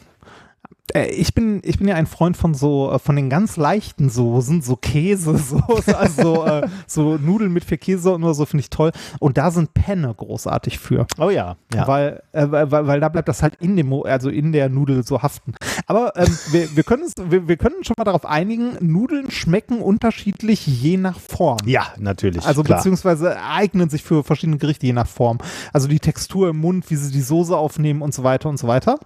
Äh, 0.93 1.07
Ich 1.07 1.34
bin, 1.34 1.61
ich 1.64 1.77
bin 1.77 1.88
ja 1.88 1.95
ein 1.95 2.07
Freund 2.07 2.38
von 2.38 2.53
so, 2.53 2.91
äh, 2.91 2.99
von 2.99 3.15
den 3.15 3.30
ganz 3.30 3.57
leichten 3.57 4.09
Soßen, 4.09 4.61
so 4.61 4.76
Käsesoße, 4.76 5.97
also 5.97 6.45
äh, 6.45 6.68
so 6.85 7.18
Nudeln 7.18 7.51
mit 7.51 7.65
viel 7.65 7.77
Käse 7.77 8.14
und 8.14 8.34
so 8.34 8.45
finde 8.45 8.61
ich 8.61 8.69
toll. 8.69 8.91
Und 9.19 9.38
da 9.38 9.51
sind 9.51 9.73
Penne 9.73 10.14
großartig 10.14 10.80
für. 10.80 11.07
Oh 11.18 11.30
ja, 11.30 11.57
ja. 11.73 11.88
Weil, 11.88 12.22
äh, 12.31 12.47
weil, 12.49 12.72
weil 12.88 12.99
da 12.99 13.09
bleibt 13.09 13.27
das 13.27 13.43
halt 13.43 13.55
in 13.55 13.76
dem, 13.76 13.91
also 13.93 14.30
in 14.30 14.51
der 14.51 14.69
Nudel 14.69 15.05
so 15.05 15.22
haften. 15.22 15.53
Aber 15.85 16.14
ähm, 16.15 16.38
wir, 16.51 16.76
wir, 16.76 16.84
können 16.84 17.03
es, 17.03 17.14
wir, 17.18 17.47
wir 17.47 17.57
können 17.57 17.84
schon 17.84 17.95
mal 17.97 18.03
darauf 18.03 18.26
einigen, 18.26 18.77
Nudeln 18.80 19.31
schmecken 19.31 19.81
unterschiedlich 19.81 20.65
je 20.68 20.97
nach 20.97 21.19
Form. 21.19 21.59
Ja, 21.65 21.88
natürlich. 21.97 22.45
Also 22.45 22.64
klar. 22.64 22.80
beziehungsweise 22.80 23.41
eignen 23.41 23.89
sich 23.89 24.03
für 24.03 24.23
verschiedene 24.23 24.57
Gerichte 24.57 24.85
je 24.85 24.93
nach 24.93 25.07
Form. 25.07 25.39
Also 25.73 25.88
die 25.88 25.99
Textur 25.99 26.49
im 26.49 26.57
Mund, 26.57 26.89
wie 26.89 26.95
sie 26.95 27.11
die 27.11 27.22
Soße 27.22 27.55
aufnehmen 27.55 28.01
und 28.01 28.14
so 28.14 28.23
weiter 28.23 28.49
und 28.49 28.57
so 28.57 28.68
weiter. 28.68 28.99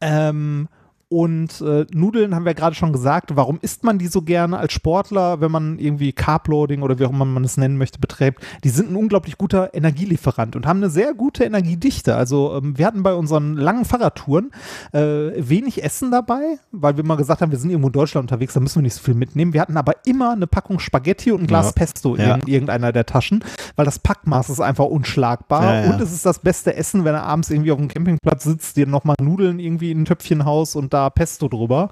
Ähm, 0.00 0.68
Und 1.08 1.60
äh, 1.60 1.86
Nudeln 1.92 2.34
haben 2.34 2.44
wir 2.44 2.54
gerade 2.54 2.74
schon 2.74 2.92
gesagt, 2.92 3.36
warum 3.36 3.60
isst 3.62 3.84
man 3.84 3.96
die 3.98 4.08
so 4.08 4.22
gerne 4.22 4.58
als 4.58 4.72
Sportler, 4.72 5.40
wenn 5.40 5.52
man 5.52 5.78
irgendwie 5.78 6.12
Carbloading 6.12 6.82
oder 6.82 6.98
wie 6.98 7.04
auch 7.04 7.10
immer 7.12 7.24
man 7.24 7.44
es 7.44 7.56
nennen 7.56 7.78
möchte, 7.78 8.00
betreibt? 8.00 8.42
Die 8.64 8.70
sind 8.70 8.90
ein 8.90 8.96
unglaublich 8.96 9.38
guter 9.38 9.72
Energielieferant 9.72 10.56
und 10.56 10.66
haben 10.66 10.78
eine 10.78 10.90
sehr 10.90 11.14
gute 11.14 11.44
Energiedichte. 11.44 12.16
Also 12.16 12.56
ähm, 12.56 12.76
wir 12.76 12.86
hatten 12.86 13.04
bei 13.04 13.14
unseren 13.14 13.54
langen 13.54 13.84
Fahrradtouren 13.84 14.50
äh, 14.92 15.00
wenig 15.36 15.84
Essen 15.84 16.10
dabei, 16.10 16.58
weil 16.72 16.96
wir 16.96 17.04
mal 17.04 17.14
gesagt 17.16 17.40
haben, 17.40 17.52
wir 17.52 17.58
sind 17.58 17.70
irgendwo 17.70 17.86
in 17.88 17.92
Deutschland 17.92 18.24
unterwegs, 18.24 18.54
da 18.54 18.60
müssen 18.60 18.76
wir 18.80 18.82
nicht 18.82 18.94
so 18.94 19.02
viel 19.02 19.14
mitnehmen. 19.14 19.52
Wir 19.52 19.60
hatten 19.60 19.76
aber 19.76 19.92
immer 20.06 20.32
eine 20.32 20.48
Packung 20.48 20.80
Spaghetti 20.80 21.30
und 21.30 21.42
ein 21.42 21.46
Glas 21.46 21.66
Ja. 21.66 21.72
Pesto 21.72 22.16
Ja. 22.16 22.34
in 22.34 22.48
irgendeiner 22.48 22.90
der 22.90 23.06
Taschen, 23.06 23.44
weil 23.76 23.84
das 23.84 24.00
Packmaß 24.00 24.50
ist 24.50 24.60
einfach 24.60 24.86
unschlagbar 24.86 25.62
Ja, 25.62 25.84
ja. 25.84 25.90
und 25.92 26.00
es 26.00 26.10
ist 26.12 26.26
das 26.26 26.40
beste 26.40 26.74
Essen, 26.74 27.04
wenn 27.04 27.14
er 27.14 27.22
abends 27.22 27.48
irgendwie 27.48 27.70
auf 27.70 27.78
dem 27.78 27.86
Campingplatz 27.86 28.42
sitzt, 28.42 28.76
dir 28.76 28.88
nochmal 28.88 29.14
Nudeln 29.22 29.60
irgendwie 29.60 29.92
in 29.92 30.02
ein 30.02 30.04
Töpfchen 30.04 30.44
haust 30.44 30.74
und 30.74 30.92
da 30.96 31.05
Pesto 31.10 31.48
drüber. 31.48 31.90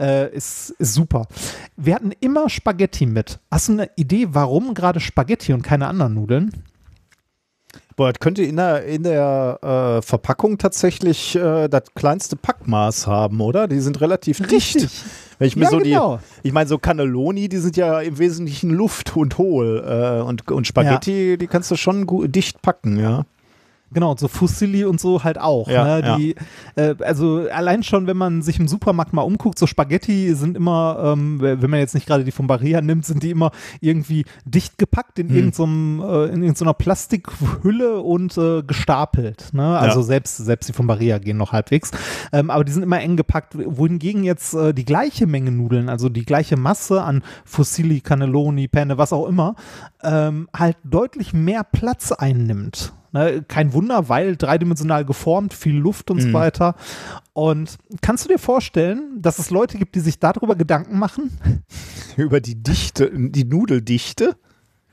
Äh, 0.00 0.34
ist, 0.34 0.70
ist 0.78 0.94
super. 0.94 1.26
Wir 1.76 1.94
hatten 1.94 2.12
immer 2.20 2.48
Spaghetti 2.48 3.06
mit. 3.06 3.38
Hast 3.50 3.68
du 3.68 3.72
eine 3.72 3.90
Idee, 3.96 4.28
warum 4.30 4.74
gerade 4.74 5.00
Spaghetti 5.00 5.52
und 5.52 5.62
keine 5.62 5.86
anderen 5.86 6.14
Nudeln? 6.14 6.52
Boah, 7.96 8.12
das 8.12 8.20
könnte 8.20 8.42
in 8.42 8.56
der, 8.56 8.84
in 8.84 9.04
der 9.04 9.58
äh, 9.62 10.02
Verpackung 10.02 10.58
tatsächlich 10.58 11.34
äh, 11.34 11.66
das 11.68 11.84
kleinste 11.94 12.36
Packmaß 12.36 13.06
haben, 13.06 13.40
oder? 13.40 13.68
Die 13.68 13.80
sind 13.80 14.02
relativ 14.02 14.38
dicht. 14.48 14.86
Wenn 15.38 15.48
ich 15.48 15.56
mir 15.56 15.64
Ja, 15.64 15.70
so 15.70 15.78
genau. 15.78 16.20
die, 16.42 16.48
ich 16.48 16.52
meine, 16.52 16.68
so 16.68 16.76
Cannelloni, 16.76 17.48
die 17.48 17.56
sind 17.56 17.76
ja 17.78 18.00
im 18.00 18.18
Wesentlichen 18.18 18.70
Luft 18.70 19.16
und 19.16 19.38
hohl. 19.38 19.82
Äh, 19.86 20.22
und, 20.22 20.50
und 20.50 20.66
Spaghetti, 20.66 21.38
die 21.38 21.46
kannst 21.46 21.70
du 21.70 21.76
schon 21.76 22.06
gut, 22.06 22.34
dicht 22.34 22.60
packen, 22.60 22.98
ja. 22.98 23.24
Genau, 23.92 24.10
und 24.10 24.18
so 24.20 24.26
Fusilli 24.28 24.84
und 24.84 25.00
so 25.00 25.22
halt 25.22 25.38
auch. 25.38 25.68
Ja, 25.68 26.00
ne? 26.00 26.16
die, 26.18 26.34
äh, 26.74 26.96
also 27.04 27.46
allein 27.52 27.82
schon, 27.84 28.06
wenn 28.08 28.16
man 28.16 28.42
sich 28.42 28.58
im 28.58 28.66
Supermarkt 28.66 29.12
mal 29.12 29.22
umguckt, 29.22 29.58
so 29.58 29.66
Spaghetti 29.66 30.34
sind 30.34 30.56
immer, 30.56 31.12
ähm, 31.12 31.40
wenn 31.40 31.70
man 31.70 31.78
jetzt 31.78 31.94
nicht 31.94 32.06
gerade 32.06 32.24
die 32.24 32.32
von 32.32 32.46
Barilla 32.48 32.80
nimmt, 32.80 33.06
sind 33.06 33.22
die 33.22 33.30
immer 33.30 33.52
irgendwie 33.80 34.24
dicht 34.44 34.76
gepackt 34.78 35.18
in 35.20 35.28
Hm. 35.28 35.36
irgendeinem, 35.36 36.00
äh, 36.00 36.24
in 36.34 36.42
irgendeiner 36.42 36.74
Plastikhülle 36.74 38.00
und 38.00 38.36
äh, 38.36 38.62
gestapelt. 38.62 39.50
Ne? 39.52 39.78
Also 39.78 40.00
Ja. 40.00 40.04
selbst, 40.06 40.36
selbst 40.38 40.68
die 40.68 40.72
von 40.72 40.86
Barilla 40.86 41.18
gehen 41.18 41.36
noch 41.36 41.52
halbwegs. 41.52 41.92
Ähm, 42.32 42.50
aber 42.50 42.64
die 42.64 42.72
sind 42.72 42.82
immer 42.82 43.00
eng 43.00 43.16
gepackt, 43.16 43.54
wohingegen 43.56 44.24
jetzt 44.24 44.54
äh, 44.54 44.74
die 44.74 44.84
gleiche 44.84 45.26
Menge 45.26 45.52
Nudeln, 45.52 45.88
also 45.88 46.08
die 46.08 46.24
gleiche 46.24 46.56
Masse 46.56 47.02
an 47.02 47.22
Fusilli, 47.44 48.00
Cannelloni, 48.00 48.66
Penne, 48.68 48.98
was 48.98 49.12
auch 49.12 49.26
immer, 49.28 49.54
ähm, 50.02 50.48
halt 50.56 50.76
deutlich 50.84 51.32
mehr 51.32 51.62
Platz 51.64 52.10
einnimmt. 52.12 52.92
Ne, 53.16 53.42
kein 53.48 53.72
Wunder, 53.72 54.10
weil 54.10 54.36
dreidimensional 54.36 55.06
geformt, 55.06 55.54
viel 55.54 55.76
Luft 55.76 56.10
und 56.10 56.20
so 56.20 56.34
weiter. 56.34 56.74
Und 57.32 57.78
kannst 58.02 58.26
du 58.26 58.28
dir 58.28 58.38
vorstellen, 58.38 59.22
dass 59.22 59.38
es 59.38 59.48
Leute 59.48 59.78
gibt, 59.78 59.94
die 59.94 60.00
sich 60.00 60.18
darüber 60.18 60.54
Gedanken 60.54 60.98
machen? 60.98 61.38
Über 62.18 62.42
die 62.42 62.62
Dichte, 62.62 63.10
die 63.14 63.44
Nudeldichte? 63.44 64.36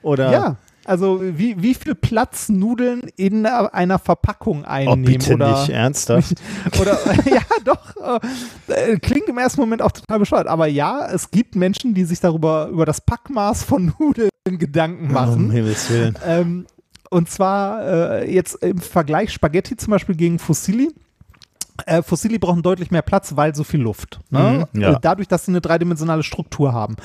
Oder? 0.04 0.32
Ja. 0.32 0.56
Also 0.86 1.22
wie, 1.22 1.62
wie 1.62 1.74
viel 1.74 1.96
Platz 1.96 2.48
Nudeln 2.48 3.02
in 3.18 3.46
einer 3.46 4.00
Verpackung 4.00 4.64
Oh, 4.64 4.70
einnehmen 4.70 5.04
bitte 5.04 5.34
oder, 5.34 5.60
nicht, 5.60 5.70
ernsthaft? 5.70 6.36
oder 6.80 6.98
ja 7.26 7.42
doch 7.66 7.96
äh, 8.68 8.98
klingt 9.00 9.28
im 9.28 9.38
ersten 9.38 9.60
Moment 9.60 9.82
auch 9.82 9.92
total 9.92 10.20
bescheuert, 10.20 10.48
aber 10.48 10.68
ja, 10.68 11.10
es 11.10 11.32
gibt 11.32 11.56
Menschen, 11.56 11.94
die 11.94 12.04
sich 12.04 12.20
darüber 12.20 12.68
über 12.68 12.86
das 12.86 13.00
Packmaß 13.02 13.64
von 13.64 13.94
Nudeln 14.00 14.30
Gedanken 14.46 15.12
machen. 15.14 15.46
Um 15.46 15.52
Himmels 15.52 15.90
Willen. 15.90 16.18
Ähm, 16.26 16.66
und 17.14 17.30
zwar 17.30 18.22
äh, 18.22 18.34
jetzt 18.34 18.56
im 18.64 18.80
Vergleich 18.80 19.32
Spaghetti 19.32 19.78
zum 19.78 19.92
Beispiel 19.92 20.16
gegen 20.16 20.40
Fusilli. 20.40 20.90
Äh, 21.88 22.04
Fusilli 22.04 22.38
brauchen 22.38 22.62
deutlich 22.62 22.92
mehr 22.92 23.02
Platz, 23.02 23.36
weil 23.36 23.56
so 23.56 23.64
viel 23.64 23.82
Luft. 23.82 24.20
Ne? 24.30 24.68
Mhm, 24.74 24.80
ja. 24.82 24.92
Äh, 24.94 24.98
Dadurch, 25.02 25.28
dass 25.28 25.46
sie 25.46 25.52
eine 25.52 25.60
dreidimensionale 25.60 26.22
Struktur 26.22 26.72
haben. 26.72 26.96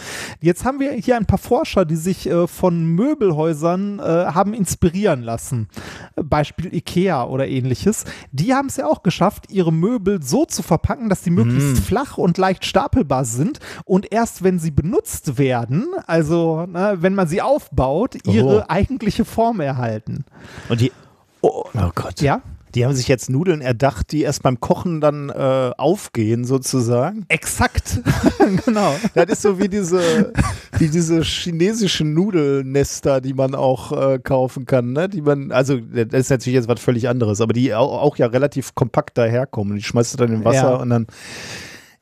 Jetzt 0.40 0.64
haben 0.66 0.78
wir 0.78 0.92
hier 0.92 1.16
ein 1.16 1.24
paar 1.24 1.38
Forscher, 1.38 1.86
die 1.86 1.96
sich 1.96 2.28
äh, 2.28 2.46
von 2.46 2.84
Möbelhäusern 2.84 3.98
äh, 3.98 4.02
haben 4.02 4.52
inspirieren 4.54 5.22
lassen. 5.22 5.68
Beispiel 6.16 6.72
Ikea 6.74 7.24
oder 7.24 7.48
ähnliches. 7.48 8.04
Die 8.32 8.54
haben 8.54 8.66
es 8.68 8.76
ja 8.76 8.86
auch 8.86 9.02
geschafft, 9.02 9.46
ihre 9.50 9.72
Möbel 9.72 10.22
so 10.22 10.44
zu 10.44 10.62
verpacken, 10.62 11.08
dass 11.08 11.24
sie 11.24 11.30
möglichst 11.30 11.68
Mhm. 11.76 11.82
flach 11.82 12.18
und 12.18 12.36
leicht 12.38 12.64
stapelbar 12.64 13.24
sind 13.24 13.60
und 13.84 14.12
erst 14.12 14.44
wenn 14.44 14.58
sie 14.58 14.70
benutzt 14.70 15.38
werden, 15.38 15.86
also 16.06 16.66
ne, 16.66 16.96
wenn 17.00 17.14
man 17.14 17.26
sie 17.26 17.40
aufbaut, 17.42 18.16
ihre 18.26 18.60
Oh. 18.60 18.64
eigentliche 18.68 19.24
Form 19.24 19.60
erhalten. 19.60 20.24
Und 20.68 20.80
die, 20.80 20.92
oh, 21.40 21.64
oh 21.74 21.90
Gott. 21.94 22.20
Ja? 22.20 22.42
Die 22.74 22.84
haben 22.84 22.94
sich 22.94 23.08
jetzt 23.08 23.30
Nudeln 23.30 23.60
erdacht, 23.60 24.12
die 24.12 24.22
erst 24.22 24.42
beim 24.42 24.60
Kochen 24.60 25.00
dann 25.00 25.30
äh, 25.30 25.70
aufgehen, 25.76 26.44
sozusagen. 26.44 27.24
Exakt. 27.28 28.00
genau. 28.66 28.94
Das 29.14 29.26
ist 29.30 29.42
so 29.42 29.58
wie 29.58 29.68
diese, 29.68 30.32
wie 30.78 30.88
diese 30.88 31.22
chinesischen 31.22 32.14
Nudelnester, 32.14 33.20
die 33.20 33.34
man 33.34 33.54
auch 33.54 33.92
äh, 33.92 34.18
kaufen 34.18 34.66
kann, 34.66 34.92
ne? 34.92 35.08
Die 35.08 35.22
man, 35.22 35.52
also 35.52 35.76
das 35.78 36.06
ist 36.12 36.30
natürlich 36.30 36.54
jetzt 36.54 36.68
was 36.68 36.80
völlig 36.80 37.08
anderes, 37.08 37.40
aber 37.40 37.52
die 37.52 37.74
auch, 37.74 38.02
auch 38.02 38.16
ja 38.16 38.26
relativ 38.26 38.74
kompakt 38.74 39.18
daherkommen. 39.18 39.76
Die 39.76 39.82
schmeißt 39.82 40.14
du 40.14 40.16
dann 40.18 40.32
in 40.32 40.44
Wasser 40.44 40.70
Ja. 40.70 40.76
und 40.76 40.90
dann. 40.90 41.06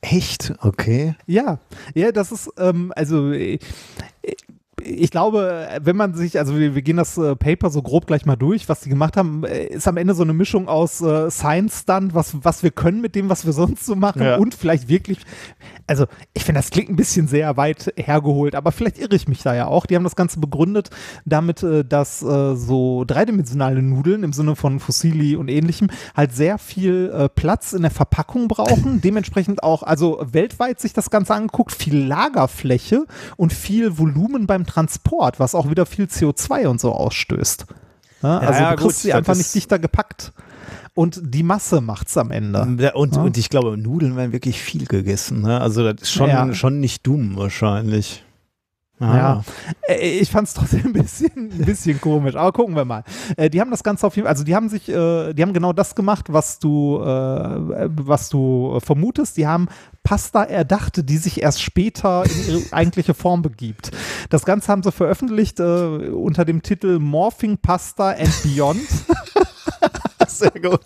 Echt? 0.01 0.53
Okay. 0.61 1.15
Ja, 1.25 1.59
ja, 1.95 2.11
das 2.11 2.31
ist, 2.31 2.49
ähm, 2.57 2.93
also 2.95 3.31
äh, 3.31 3.57
ich 4.83 5.09
glaube, 5.11 5.67
wenn 5.81 5.95
man 5.95 6.13
sich, 6.13 6.37
also 6.37 6.57
wir, 6.57 6.75
wir 6.75 6.81
gehen 6.81 6.97
das 6.97 7.17
äh, 7.17 7.35
Paper 7.35 7.69
so 7.69 7.81
grob 7.81 8.05
gleich 8.05 8.25
mal 8.25 8.35
durch, 8.35 8.69
was 8.69 8.81
die 8.81 8.89
gemacht 8.89 9.17
haben, 9.17 9.43
äh, 9.43 9.65
ist 9.67 9.87
am 9.87 9.97
Ende 9.97 10.13
so 10.13 10.23
eine 10.23 10.33
Mischung 10.33 10.67
aus 10.67 11.01
äh, 11.01 11.31
Science-Stunt, 11.31 12.13
was, 12.13 12.35
was 12.43 12.61
wir 12.63 12.71
können 12.71 13.01
mit 13.01 13.15
dem, 13.15 13.29
was 13.29 13.45
wir 13.45 13.53
sonst 13.53 13.85
so 13.85 13.95
machen 13.95 14.21
Ja. 14.21 14.37
und 14.37 14.53
vielleicht 14.53 14.87
wirklich, 14.87 15.19
also 15.87 16.05
ich 16.33 16.43
finde, 16.43 16.59
das 16.59 16.69
klingt 16.69 16.89
ein 16.89 16.95
bisschen 16.95 17.27
sehr 17.27 17.57
weit 17.57 17.91
hergeholt, 17.97 18.53
aber 18.53 18.71
vielleicht 18.71 18.99
irre 18.99 19.15
ich 19.15 19.27
mich 19.27 19.41
da 19.41 19.55
ja 19.55 19.65
auch. 19.67 19.87
Die 19.87 19.95
haben 19.95 20.03
das 20.03 20.15
Ganze 20.15 20.39
begründet 20.39 20.91
damit, 21.25 21.63
äh, 21.63 21.83
dass 21.83 22.21
äh, 22.21 22.55
so 22.55 23.03
dreidimensionale 23.05 23.81
Nudeln 23.81 24.23
im 24.23 24.33
Sinne 24.33 24.55
von 24.55 24.79
Fossili 24.79 25.35
und 25.35 25.49
ähnlichem 25.49 25.89
halt 26.15 26.33
sehr 26.35 26.59
viel 26.59 27.11
äh, 27.13 27.29
Platz 27.29 27.73
in 27.73 27.81
der 27.81 27.91
Verpackung 27.91 28.47
brauchen, 28.47 29.01
dementsprechend 29.03 29.63
auch, 29.63 29.81
also 29.81 30.23
weltweit 30.31 30.79
sich 30.79 30.93
das 30.93 31.09
Ganze 31.09 31.33
angeguckt, 31.33 31.71
viel 31.73 31.97
Lagerfläche 32.05 33.05
und 33.37 33.53
viel 33.53 33.97
Volumen 33.97 34.45
beim 34.45 34.66
Transport, 34.67 35.39
was 35.39 35.55
auch 35.55 35.69
wieder 35.69 35.85
viel 35.87 36.05
CO2 36.05 36.67
und 36.67 36.79
so 36.79 36.91
ausstößt. 36.91 37.65
Ja, 38.21 38.37
also 38.39 38.53
ja, 38.61 38.69
du 38.71 38.75
kriegst 38.77 38.83
gut, 38.83 38.95
sie 39.03 39.13
einfach 39.13 39.35
nicht 39.35 39.53
dichter 39.53 39.79
gepackt. 39.79 40.33
Und 40.93 41.21
die 41.23 41.43
Masse 41.43 41.79
macht's 41.81 42.17
am 42.17 42.31
Ende. 42.31 42.61
Und, 42.95 43.15
Ja. 43.15 43.21
und 43.21 43.37
ich 43.37 43.49
glaube, 43.49 43.77
Nudeln 43.77 44.15
werden 44.15 44.31
wirklich 44.31 44.59
viel 44.61 44.85
gegessen. 44.87 45.41
Ne? 45.41 45.61
Also 45.61 45.83
das 45.83 46.01
ist 46.01 46.11
schon, 46.11 46.29
Ja. 46.29 46.51
schon 46.55 46.79
nicht 46.79 47.05
dumm 47.05 47.35
wahrscheinlich. 47.35 48.23
Ja. 48.99 49.43
Äh, 49.87 50.19
Ich 50.19 50.31
fand 50.31 50.47
es 50.47 50.53
trotzdem 50.53 50.87
ein 50.87 50.93
bisschen, 50.93 51.31
ein 51.35 51.65
bisschen 51.65 52.01
komisch, 52.01 52.35
aber 52.35 52.51
gucken 52.51 52.75
wir 52.75 52.85
mal. 52.85 53.03
Äh, 53.35 53.49
die 53.49 53.61
haben 53.61 53.71
das 53.71 53.83
Ganze 53.83 54.07
auf 54.07 54.15
jeden 54.15 54.25
Fall, 54.25 54.31
also 54.31 54.43
die 54.43 54.55
haben 54.55 54.69
sich, 54.69 54.89
äh, 54.89 55.33
die 55.33 55.41
haben 55.43 55.53
genau 55.53 55.73
das 55.73 55.93
gemacht, 55.95 56.25
was 56.33 56.59
du, 56.59 56.99
was 56.99 58.29
du 58.29 58.79
vermutest. 58.79 59.37
Die 59.37 59.47
haben 59.47 59.67
Pasta 60.03 60.43
erdacht, 60.43 61.09
die 61.09 61.17
sich 61.17 61.41
erst 61.41 61.61
später 61.61 62.23
in 62.25 62.47
ihre 62.55 62.61
eigentliche 62.73 63.13
Form 63.13 63.41
begibt. 63.41 63.91
Das 64.29 64.45
Ganze 64.45 64.71
haben 64.71 64.83
sie 64.83 64.91
veröffentlicht 64.91 65.59
unter 65.59 66.45
dem 66.45 66.61
Titel 66.63 66.99
Morphing 66.99 67.57
Pasta 67.57 68.09
and 68.11 68.33
Beyond. 68.43 68.79
Sehr 70.37 70.51
gut. 70.51 70.81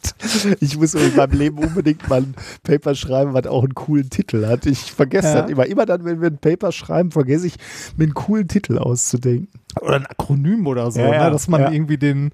Ich 0.60 0.78
muss 0.78 0.94
in 0.94 1.16
meinem 1.16 1.38
Leben 1.38 1.58
unbedingt 1.60 2.08
mal 2.10 2.22
ein 2.22 2.36
Paper 2.64 2.96
schreiben, 2.96 3.34
was 3.34 3.48
auch 3.48 3.64
einen 3.64 3.76
coolen 3.76 4.10
Titel 4.10 4.46
hat. 4.48 4.66
Ich 4.66 4.92
vergesse 4.92 5.28
Ja. 5.30 5.42
das 5.42 5.52
immer. 5.52 5.66
Immer 5.66 5.86
dann, 5.86 6.06
wenn 6.06 6.22
wir 6.22 6.30
ein 6.30 6.38
Paper 6.38 6.72
schreiben, 6.72 7.12
vergesse 7.12 7.48
ich, 7.48 7.56
mir 7.98 8.06
einen 8.06 8.14
coolen 8.14 8.48
Titel 8.48 8.78
auszudenken. 8.78 9.48
oder 9.82 9.96
ein 9.96 10.06
Akronym 10.06 10.68
oder 10.68 10.92
so, 10.92 11.00
Ja, 11.00 11.14
ja, 11.14 11.24
ne? 11.26 11.32
dass 11.32 11.48
man 11.48 11.62
ja. 11.62 11.72
irgendwie 11.72 11.96
den, 11.98 12.32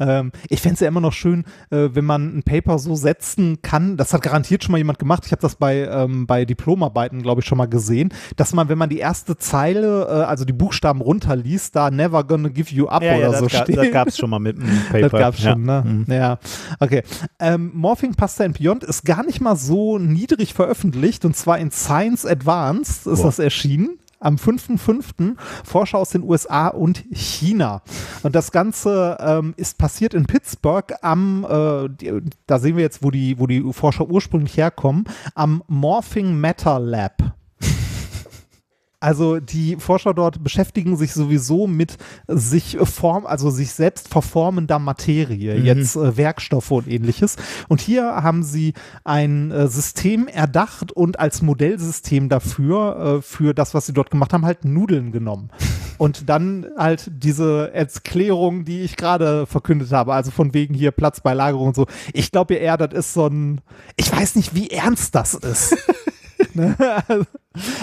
ähm, 0.00 0.32
ich 0.48 0.60
fände 0.60 0.74
es 0.74 0.80
ja 0.80 0.88
immer 0.88 1.00
noch 1.00 1.12
schön, 1.12 1.44
äh, 1.70 1.90
wenn 1.92 2.04
man 2.04 2.36
ein 2.38 2.42
Paper 2.42 2.80
so 2.80 2.96
setzen 2.96 3.62
kann, 3.62 3.96
das 3.96 4.12
hat 4.12 4.22
garantiert 4.22 4.64
schon 4.64 4.72
mal 4.72 4.78
jemand 4.78 4.98
gemacht, 4.98 5.22
ich 5.24 5.30
habe 5.30 5.40
das 5.40 5.54
bei, 5.54 5.86
ähm, 5.88 6.26
bei 6.26 6.44
Diplomarbeiten, 6.44 7.22
glaube 7.22 7.42
ich, 7.42 7.46
schon 7.46 7.58
mal 7.58 7.68
gesehen, 7.68 8.12
dass 8.34 8.54
man, 8.54 8.68
wenn 8.68 8.76
man 8.76 8.88
die 8.88 8.98
erste 8.98 9.36
Zeile, 9.36 10.06
äh, 10.08 10.24
also 10.24 10.44
die 10.44 10.52
Buchstaben 10.52 11.00
runterliest, 11.00 11.76
da 11.76 11.92
never 11.92 12.24
gonna 12.24 12.48
give 12.48 12.74
you 12.74 12.88
up 12.88 13.04
oder 13.04 13.34
so 13.38 13.48
steht. 13.48 13.76
das 13.76 13.92
gab 13.92 14.08
es 14.08 14.18
schon 14.18 14.30
mal 14.30 14.40
mit 14.40 14.56
einem 14.58 14.68
Paper. 14.90 15.00
Das 15.10 15.12
gab's 15.12 15.38
schon, 15.42 15.66
ja. 15.66 15.82
ne? 15.82 15.88
Mhm. 16.08 16.12
Ja, 16.12 16.38
okay. 16.78 17.02
Ähm, 17.38 17.72
Morphing 17.74 18.14
Pasta 18.14 18.44
and 18.44 18.58
Beyond 18.58 18.84
ist 18.84 19.04
gar 19.04 19.24
nicht 19.24 19.40
mal 19.40 19.56
so 19.56 19.98
niedrig 19.98 20.54
veröffentlicht 20.54 21.24
und 21.24 21.36
zwar 21.36 21.58
in 21.58 21.70
Science 21.70 22.26
Advanced 22.26 23.06
ist 23.06 23.20
Boah. 23.20 23.26
das 23.26 23.38
erschienen. 23.38 23.98
Am 24.22 24.34
5.5. 24.36 25.34
Forscher 25.64 25.96
aus 25.96 26.10
den 26.10 26.22
USA 26.24 26.68
und 26.68 27.04
China. 27.10 27.80
Und 28.22 28.34
das 28.34 28.52
Ganze 28.52 29.16
ähm, 29.18 29.54
ist 29.56 29.78
passiert 29.78 30.12
in 30.12 30.26
Pittsburgh 30.26 30.92
am, 31.00 31.46
äh, 31.48 31.88
die, 31.88 32.20
da 32.46 32.58
sehen 32.58 32.76
wir 32.76 32.82
jetzt, 32.82 33.02
wo 33.02 33.10
die, 33.10 33.38
wo 33.38 33.46
die 33.46 33.72
Forscher 33.72 34.10
ursprünglich 34.10 34.58
herkommen, 34.58 35.04
am 35.34 35.62
Morphing 35.68 36.38
Matter 36.38 36.78
Lab. 36.78 37.39
Also 39.00 39.40
die 39.40 39.76
Forscher 39.76 40.12
dort 40.12 40.44
beschäftigen 40.44 40.96
sich 40.96 41.14
sowieso 41.14 41.66
mit 41.66 41.96
sich 42.28 42.76
form, 42.82 43.24
also 43.24 43.48
sich 43.48 43.72
selbst 43.72 44.08
verformender 44.08 44.78
Materie, 44.78 45.58
Mhm. 45.58 45.64
jetzt 45.64 45.96
äh, 45.96 46.16
Werkstoffe 46.18 46.70
und 46.70 46.86
ähnliches. 46.86 47.36
Und 47.68 47.80
hier 47.80 48.04
haben 48.04 48.42
sie 48.42 48.74
ein 49.04 49.50
äh, 49.50 49.68
System 49.68 50.28
erdacht 50.28 50.92
und 50.92 51.18
als 51.18 51.40
Modellsystem 51.40 52.28
dafür, 52.28 53.18
äh, 53.18 53.22
für 53.22 53.54
das, 53.54 53.72
was 53.72 53.86
sie 53.86 53.94
dort 53.94 54.10
gemacht 54.10 54.32
haben, 54.34 54.44
halt 54.44 54.64
Nudeln 54.64 55.12
genommen. 55.12 55.50
Und 55.98 56.30
dann 56.30 56.64
halt 56.78 57.10
diese 57.12 57.74
Erklärung, 57.74 58.64
die 58.64 58.80
ich 58.80 58.96
gerade 58.96 59.44
verkündet 59.44 59.92
habe, 59.92 60.14
also 60.14 60.30
von 60.30 60.54
wegen 60.54 60.72
hier 60.72 60.92
Platzbeilagerung 60.92 61.68
und 61.68 61.76
so. 61.76 61.84
Ich 62.14 62.32
glaube 62.32 62.54
eher, 62.54 62.78
das 62.78 62.94
ist 62.98 63.12
so 63.12 63.26
ein, 63.26 63.60
ich 63.96 64.10
weiß 64.10 64.36
nicht, 64.36 64.54
wie 64.54 64.70
ernst 64.70 65.14
das 65.14 65.34
ist. 65.34 65.76
Ne? 66.54 66.76
Also, 67.06 67.24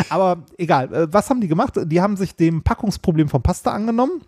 Aber 0.09 0.43
egal, 0.57 0.93
Äh, 0.93 1.07
was 1.11 1.29
haben 1.29 1.41
die 1.41 1.47
gemacht? 1.47 1.73
Die 1.85 2.01
haben 2.01 2.17
sich 2.17 2.35
dem 2.35 2.63
Packungsproblem 2.63 3.29
von 3.29 3.41
Pasta 3.41 3.71
angenommen. 3.71 4.21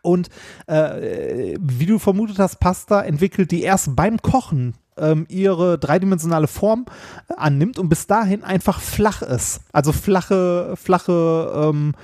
Und 0.00 0.28
äh, 0.66 1.56
wie 1.60 1.86
du 1.86 1.98
vermutet 1.98 2.38
hast, 2.38 2.60
Pasta 2.60 3.02
entwickelt, 3.02 3.50
die 3.50 3.62
erst 3.62 3.94
beim 3.94 4.22
Kochen 4.22 4.74
ähm, 4.96 5.26
ihre 5.28 5.78
dreidimensionale 5.78 6.46
Form 6.46 6.86
äh, 7.28 7.34
annimmt 7.36 7.78
und 7.78 7.88
bis 7.88 8.06
dahin 8.06 8.42
einfach 8.44 8.80
flach 8.80 9.22
ist. 9.22 9.60
Also 9.72 9.92
flache, 9.92 10.74
flache 10.76 11.52
ähm, 11.54 11.94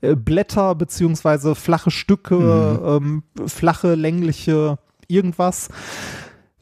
äh, 0.00 0.14
Blätter 0.14 0.74
beziehungsweise 0.74 1.54
flache 1.54 1.90
Stücke, 1.90 3.00
ähm, 3.00 3.22
flache, 3.46 3.94
längliche 3.94 4.78
irgendwas. 5.08 5.68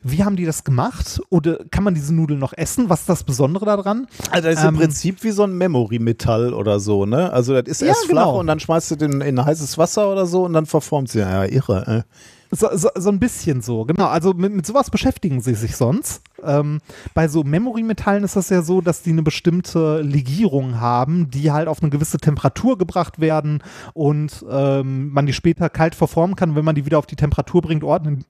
Wie 0.03 0.23
haben 0.25 0.37
die 0.37 0.45
das 0.45 0.63
gemacht? 0.63 1.21
Oder 1.29 1.59
kann 1.71 1.83
man 1.83 1.95
diese 1.95 2.15
Nudeln 2.15 2.39
noch 2.39 2.53
essen? 2.57 2.89
Was 2.89 3.01
ist 3.01 3.09
das 3.09 3.25
Besondere 3.25 3.65
daran? 3.65 4.07
Also 4.31 4.49
das 4.49 4.59
ist 4.59 4.65
Ähm, 4.65 4.75
im 4.75 4.81
Prinzip 4.81 5.25
wie 5.25 5.31
so 5.31 5.43
ein 5.43 5.59
Memory-Metall 5.59 6.55
oder 6.55 6.79
so, 6.79 7.05
ne? 7.05 7.33
Also 7.33 7.55
das 7.55 7.67
ist 7.69 7.81
Ja, 7.81 7.89
erst 7.89 8.07
flach 8.07 8.27
genau. 8.27 8.39
und 8.41 8.47
dann 8.47 8.61
schmeißt 8.61 8.93
du 8.93 8.97
den 8.97 9.21
in 9.21 9.45
heißes 9.45 9.77
Wasser 9.77 10.11
oder 10.11 10.27
so 10.27 10.45
und 10.45 10.53
dann 10.53 10.67
verformt 10.67 11.09
sie. 11.09 11.19
Ja, 11.21 11.45
irre. 11.45 12.05
Äh. 12.07 12.15
So, 12.51 12.69
so, 12.75 12.89
so 12.95 13.11
ein 13.11 13.19
bisschen 13.19 13.61
so, 13.61 13.85
genau. 13.85 14.07
Also 14.07 14.33
mit, 14.33 14.55
mit 14.55 14.65
sowas 14.65 14.89
beschäftigen 14.89 15.41
sie 15.43 15.55
sich 15.55 15.77
sonst. 15.77 16.23
Ähm, 16.43 16.79
bei 17.13 17.29
so 17.29 17.43
Memory-Metallen 17.43 18.25
ist 18.25 18.37
das 18.37 18.49
ja 18.49 18.63
so, 18.63 18.81
dass 18.81 19.03
die 19.03 19.11
eine 19.11 19.23
bestimmte 19.23 20.01
Legierung 20.01 20.81
haben, 20.81 21.29
die 21.31 21.51
halt 21.51 21.69
auf 21.69 21.83
eine 21.83 21.91
gewisse 21.91 22.17
Temperatur 22.19 22.79
gebracht 22.79 23.21
werden 23.21 23.63
und 23.93 24.47
ähm, 24.49 25.11
man 25.13 25.27
die 25.27 25.35
später 25.35 25.69
kalt 25.69 25.95
verformen 25.95 26.37
kann. 26.37 26.55
Wenn 26.57 26.65
man 26.65 26.75
die 26.75 26.87
wieder 26.87 26.99
auf 26.99 27.07
die 27.07 27.17
Temperatur 27.17 27.61
bringt, 27.61 27.85
ordnen, 27.85 28.25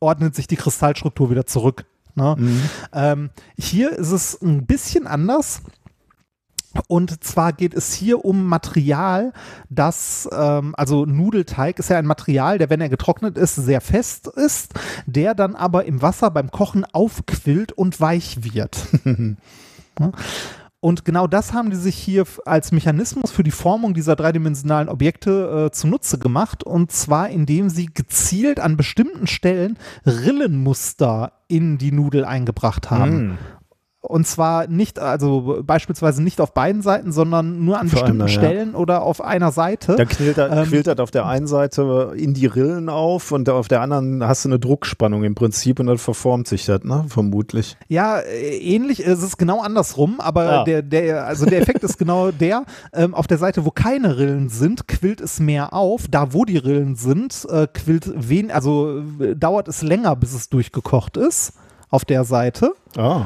ordnet 0.00 0.34
sich 0.34 0.46
die 0.46 0.56
Kristallstruktur 0.56 1.30
wieder 1.30 1.46
zurück. 1.46 1.84
Ne? 2.14 2.36
Ähm, 2.92 3.30
hier 3.58 3.92
ist 3.92 4.10
es 4.10 4.40
ein 4.40 4.66
bisschen 4.66 5.06
anders. 5.06 5.62
Und 6.88 7.24
zwar 7.24 7.52
geht 7.52 7.74
es 7.74 7.94
hier 7.94 8.24
um 8.24 8.46
Material, 8.46 9.32
das, 9.70 10.28
ähm, 10.30 10.74
also 10.76 11.06
Nudelteig 11.06 11.78
ist 11.78 11.88
ja 11.88 11.98
ein 11.98 12.04
Material, 12.04 12.58
der, 12.58 12.68
wenn 12.68 12.82
er 12.82 12.90
getrocknet 12.90 13.38
ist, 13.38 13.54
sehr 13.54 13.80
fest 13.80 14.26
ist, 14.26 14.74
der 15.06 15.34
dann 15.34 15.54
aber 15.54 15.86
im 15.86 16.02
Wasser 16.02 16.30
beim 16.30 16.50
Kochen 16.50 16.84
aufquillt 16.84 17.72
und 17.72 17.98
weich 18.00 18.42
wird. 18.42 18.88
Und 20.86 21.04
genau 21.04 21.26
das 21.26 21.52
haben 21.52 21.70
die 21.70 21.76
sich 21.76 21.96
hier 21.96 22.24
als 22.44 22.70
Mechanismus 22.70 23.32
für 23.32 23.42
die 23.42 23.50
Formung 23.50 23.92
dieser 23.92 24.14
dreidimensionalen 24.14 24.88
Objekte 24.88 25.66
äh, 25.66 25.72
zunutze 25.72 26.16
gemacht. 26.16 26.62
Und 26.62 26.92
zwar, 26.92 27.28
indem 27.28 27.70
sie 27.70 27.86
gezielt 27.86 28.60
an 28.60 28.76
bestimmten 28.76 29.26
Stellen 29.26 29.80
Rillenmuster 30.06 31.32
in 31.48 31.76
die 31.76 31.90
Nudel 31.90 32.24
eingebracht 32.24 32.88
haben. 32.88 33.30
Mm. 33.30 33.38
Und 34.06 34.26
zwar 34.26 34.68
nicht, 34.68 34.98
also 34.98 35.62
beispielsweise 35.64 36.22
nicht 36.22 36.40
auf 36.40 36.54
beiden 36.54 36.80
Seiten, 36.82 37.12
sondern 37.12 37.64
nur 37.64 37.78
an 37.80 37.88
Vor 37.88 38.00
bestimmten 38.00 38.22
einer, 38.22 38.30
ja. 38.30 38.38
Stellen 38.38 38.74
oder 38.74 39.02
auf 39.02 39.20
einer 39.20 39.50
Seite. 39.52 39.96
Dann 39.96 40.08
quillt 40.08 40.38
er, 40.38 40.50
Ähm, 40.52 40.98
auf 41.00 41.10
der 41.10 41.26
einen 41.26 41.46
Seite 41.46 42.12
in 42.16 42.32
die 42.32 42.46
Rillen 42.46 42.88
auf 42.88 43.32
und 43.32 43.48
auf 43.50 43.68
der 43.68 43.80
anderen 43.80 44.24
hast 44.26 44.44
du 44.44 44.48
eine 44.48 44.58
Druckspannung 44.58 45.24
im 45.24 45.34
Prinzip 45.34 45.80
und 45.80 45.86
dann 45.86 45.98
verformt 45.98 46.46
sich 46.46 46.64
das, 46.66 46.84
ne? 46.84 47.04
Vermutlich. 47.08 47.76
Ja, 47.88 48.18
äh, 48.20 48.56
ähnlich, 48.58 49.04
es 49.06 49.22
ist 49.22 49.36
genau 49.38 49.60
andersrum, 49.60 50.20
aber 50.20 50.46
Ah. 50.60 50.64
der, 50.64 50.82
der, 50.82 51.26
also 51.26 51.44
der 51.46 51.60
Effekt 51.60 51.82
ist 51.82 51.98
genau 51.98 52.30
der, 52.30 52.64
ähm, 52.92 53.14
auf 53.14 53.26
der 53.26 53.38
Seite, 53.38 53.64
wo 53.64 53.70
keine 53.70 54.16
Rillen 54.18 54.48
sind, 54.48 54.86
quillt 54.86 55.20
es 55.20 55.40
mehr 55.40 55.72
auf, 55.72 56.06
da 56.08 56.32
wo 56.32 56.44
die 56.44 56.58
Rillen 56.58 56.94
sind, 56.96 57.46
äh, 57.50 57.66
quillt 57.72 58.10
wen, 58.14 58.50
also 58.52 59.02
äh, 59.20 59.34
dauert 59.34 59.66
es 59.68 59.82
länger, 59.82 60.14
bis 60.16 60.32
es 60.32 60.48
durchgekocht 60.48 61.16
ist, 61.16 61.52
auf 61.90 62.04
der 62.04 62.24
Seite. 62.24 62.72
Ah. 62.96 63.22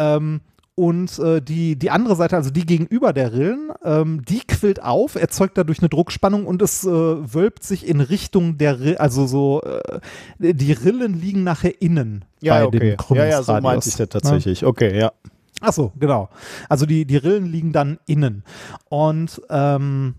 Ähm, 0.00 0.40
und 0.76 1.18
äh, 1.18 1.42
die, 1.42 1.76
die 1.76 1.90
andere 1.90 2.16
Seite, 2.16 2.36
also 2.36 2.48
die 2.48 2.64
gegenüber 2.64 3.12
der 3.12 3.34
Rillen, 3.34 3.70
ähm, 3.84 4.22
die 4.24 4.40
quillt 4.40 4.82
auf, 4.82 5.14
erzeugt 5.14 5.58
dadurch 5.58 5.80
eine 5.80 5.90
Druckspannung 5.90 6.46
und 6.46 6.62
es 6.62 6.84
äh, 6.84 6.88
wölbt 6.90 7.62
sich 7.64 7.86
in 7.86 8.00
Richtung 8.00 8.56
der 8.56 8.80
Rillen, 8.80 8.96
also 8.96 9.26
so, 9.26 9.60
äh, 9.62 10.00
die 10.54 10.72
Rillen 10.72 11.20
liegen 11.20 11.44
nachher 11.44 11.82
innen 11.82 12.24
Ja, 12.40 12.54
bei 12.54 12.64
okay. 12.66 12.78
dem 12.78 12.88
Ja, 12.88 12.96
Krümmungsradius. 12.96 13.46
ja, 13.46 13.54
so 13.56 13.60
meinte 13.60 13.88
ich 13.90 13.96
das 13.96 14.08
tatsächlich. 14.08 14.64
Okay, 14.64 14.98
ja. 14.98 15.12
Ach 15.60 15.74
so, 15.74 15.92
genau. 15.98 16.30
Also 16.70 16.86
die, 16.86 17.04
die 17.04 17.18
Rillen 17.18 17.44
liegen 17.44 17.72
dann 17.72 17.98
innen. 18.06 18.42
Und 18.88 19.42
ähm, 19.50 20.14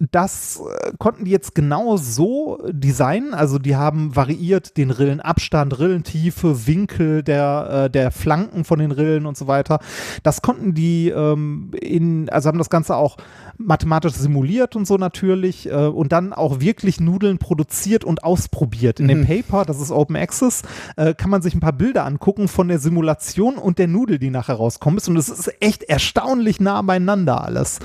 das 0.00 0.60
äh, 0.60 0.92
konnten 0.98 1.26
die 1.26 1.30
jetzt 1.30 1.54
genau 1.54 1.98
so 1.98 2.58
designen. 2.70 3.34
Also 3.34 3.58
die 3.58 3.76
haben 3.76 4.16
variiert 4.16 4.76
den 4.78 4.90
Rillenabstand, 4.90 5.78
Rillentiefe, 5.78 6.66
Winkel 6.66 7.22
der, 7.22 7.84
äh, 7.84 7.90
der 7.90 8.10
Flanken 8.10 8.64
von 8.64 8.78
den 8.78 8.92
Rillen 8.92 9.26
und 9.26 9.36
so 9.36 9.46
weiter. 9.46 9.78
Das 10.22 10.40
konnten 10.40 10.74
die 10.74 11.10
ähm, 11.10 11.70
in, 11.78 12.30
also 12.30 12.48
haben 12.48 12.58
das 12.58 12.70
Ganze 12.70 12.96
auch 12.96 13.18
mathematisch 13.64 14.14
simuliert 14.14 14.76
und 14.76 14.86
so 14.86 14.96
natürlich 14.96 15.68
äh, 15.70 15.86
und 15.86 16.12
dann 16.12 16.32
auch 16.32 16.60
wirklich 16.60 17.00
Nudeln 17.00 17.38
produziert 17.38 18.04
und 18.04 18.24
ausprobiert. 18.24 19.00
In 19.00 19.08
dem 19.08 19.26
Paper, 19.26 19.64
das 19.64 19.80
ist 19.80 19.90
Open 19.90 20.16
Access, 20.16 20.62
äh, 20.96 21.14
kann 21.14 21.30
man 21.30 21.42
sich 21.42 21.54
ein 21.54 21.60
paar 21.60 21.72
Bilder 21.72 22.04
angucken 22.04 22.48
von 22.48 22.68
der 22.68 22.78
Simulation 22.78 23.56
und 23.56 23.78
der 23.78 23.88
Nudel, 23.88 24.18
die 24.18 24.30
nachher 24.30 24.54
rauskommt 24.54 24.98
ist 24.98 25.08
und 25.08 25.16
es 25.16 25.28
ist 25.28 25.52
echt 25.60 25.82
erstaunlich 25.84 26.60
nah 26.60 26.80
beieinander 26.82 27.44
alles. 27.44 27.80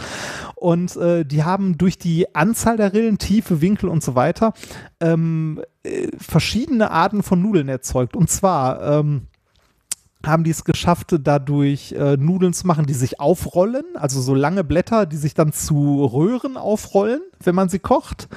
Und 0.55 0.95
äh, 0.95 1.25
die 1.25 1.43
haben 1.43 1.77
durch 1.77 1.97
die 1.97 2.33
Anzahl 2.33 2.77
der 2.77 2.93
Rillen, 2.93 3.17
Tiefe, 3.17 3.61
Winkel 3.61 3.89
und 3.89 4.03
so 4.03 4.15
weiter 4.15 4.53
ähm, 4.99 5.61
äh, 5.83 6.07
verschiedene 6.17 6.91
Arten 6.91 7.23
von 7.23 7.41
Nudeln 7.41 7.69
erzeugt. 7.69 8.15
Und 8.15 8.29
zwar 8.29 8.81
ähm, 8.81 9.27
haben 10.27 10.43
die 10.43 10.51
es 10.51 10.63
geschafft, 10.63 11.15
dadurch 11.19 11.91
äh, 11.93 12.17
Nudeln 12.17 12.53
zu 12.53 12.67
machen, 12.67 12.85
die 12.85 12.93
sich 12.93 13.19
aufrollen, 13.19 13.83
also 13.95 14.21
so 14.21 14.33
lange 14.33 14.63
Blätter, 14.63 15.05
die 15.05 15.17
sich 15.17 15.33
dann 15.33 15.53
zu 15.53 16.03
Röhren 16.05 16.57
aufrollen, 16.57 17.21
wenn 17.43 17.55
man 17.55 17.69
sie 17.69 17.79
kocht. 17.79 18.27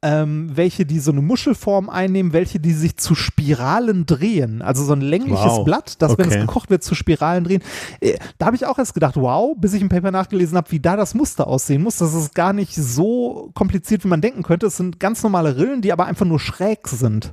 Ähm, 0.00 0.56
welche, 0.56 0.86
die 0.86 1.00
so 1.00 1.10
eine 1.10 1.22
Muschelform 1.22 1.90
einnehmen, 1.90 2.32
welche, 2.32 2.60
die 2.60 2.72
sich 2.72 2.96
zu 2.98 3.16
Spiralen 3.16 4.06
drehen. 4.06 4.62
Also 4.62 4.84
so 4.84 4.92
ein 4.92 5.00
längliches 5.00 5.44
Wow. 5.44 5.64
Blatt, 5.64 6.00
das, 6.00 6.16
wenn 6.16 6.26
es 6.28 6.34
Okay. 6.34 6.40
gekocht 6.46 6.70
wird, 6.70 6.84
zu 6.84 6.94
Spiralen 6.94 7.42
drehen. 7.42 7.62
Äh, 7.98 8.16
da 8.38 8.46
habe 8.46 8.54
ich 8.54 8.64
auch 8.64 8.78
erst 8.78 8.94
gedacht, 8.94 9.16
wow, 9.16 9.56
bis 9.58 9.74
ich 9.74 9.82
im 9.82 9.88
Paper 9.88 10.12
nachgelesen 10.12 10.56
habe, 10.56 10.70
wie 10.70 10.78
da 10.78 10.94
das 10.94 11.16
Muster 11.16 11.48
aussehen 11.48 11.82
muss. 11.82 11.96
Das 11.96 12.14
ist 12.14 12.32
gar 12.36 12.52
nicht 12.52 12.76
so 12.76 13.50
kompliziert, 13.54 14.04
wie 14.04 14.08
man 14.08 14.20
denken 14.20 14.44
könnte. 14.44 14.66
Es 14.66 14.76
sind 14.76 15.00
ganz 15.00 15.24
normale 15.24 15.56
Rillen, 15.56 15.82
die 15.82 15.92
aber 15.92 16.06
einfach 16.06 16.26
nur 16.26 16.38
schräg 16.38 16.86
sind. 16.86 17.32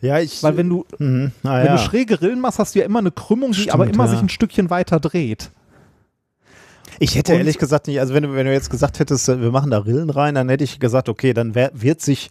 Ja, 0.00 0.18
ich. 0.20 0.42
Weil 0.42 0.56
wenn 0.56 0.68
du 0.68 0.84
Mhm. 0.98 1.32
Ah, 1.42 1.58
wenn 1.58 1.66
ja. 1.66 1.76
du 1.76 1.82
schräge 1.82 2.20
Rillen 2.22 2.40
machst, 2.40 2.58
hast 2.58 2.74
du 2.74 2.78
ja 2.80 2.84
immer 2.86 2.98
eine 3.00 3.10
Krümmung, 3.10 3.52
die 3.52 3.58
Stimmt, 3.60 3.74
aber 3.74 3.86
immer 3.86 4.04
ja. 4.06 4.10
sich 4.10 4.20
ein 4.20 4.28
Stückchen 4.28 4.70
weiter 4.70 5.00
dreht. 5.00 5.50
Ich 6.98 7.14
hätte 7.16 7.32
Und- 7.32 7.38
ehrlich 7.38 7.58
gesagt 7.58 7.86
nicht, 7.88 8.00
also 8.00 8.14
wenn 8.14 8.22
du, 8.22 8.34
wenn 8.34 8.46
du 8.46 8.52
jetzt 8.52 8.70
gesagt 8.70 8.98
hättest, 8.98 9.28
äh, 9.28 9.40
wir 9.40 9.50
machen 9.50 9.70
da 9.70 9.78
Rillen 9.78 10.10
rein, 10.10 10.34
dann 10.34 10.48
hätte 10.48 10.64
ich 10.64 10.78
gesagt, 10.78 11.08
okay, 11.08 11.32
dann 11.34 11.54
wer- 11.54 11.70
wird 11.74 12.00
sich 12.00 12.30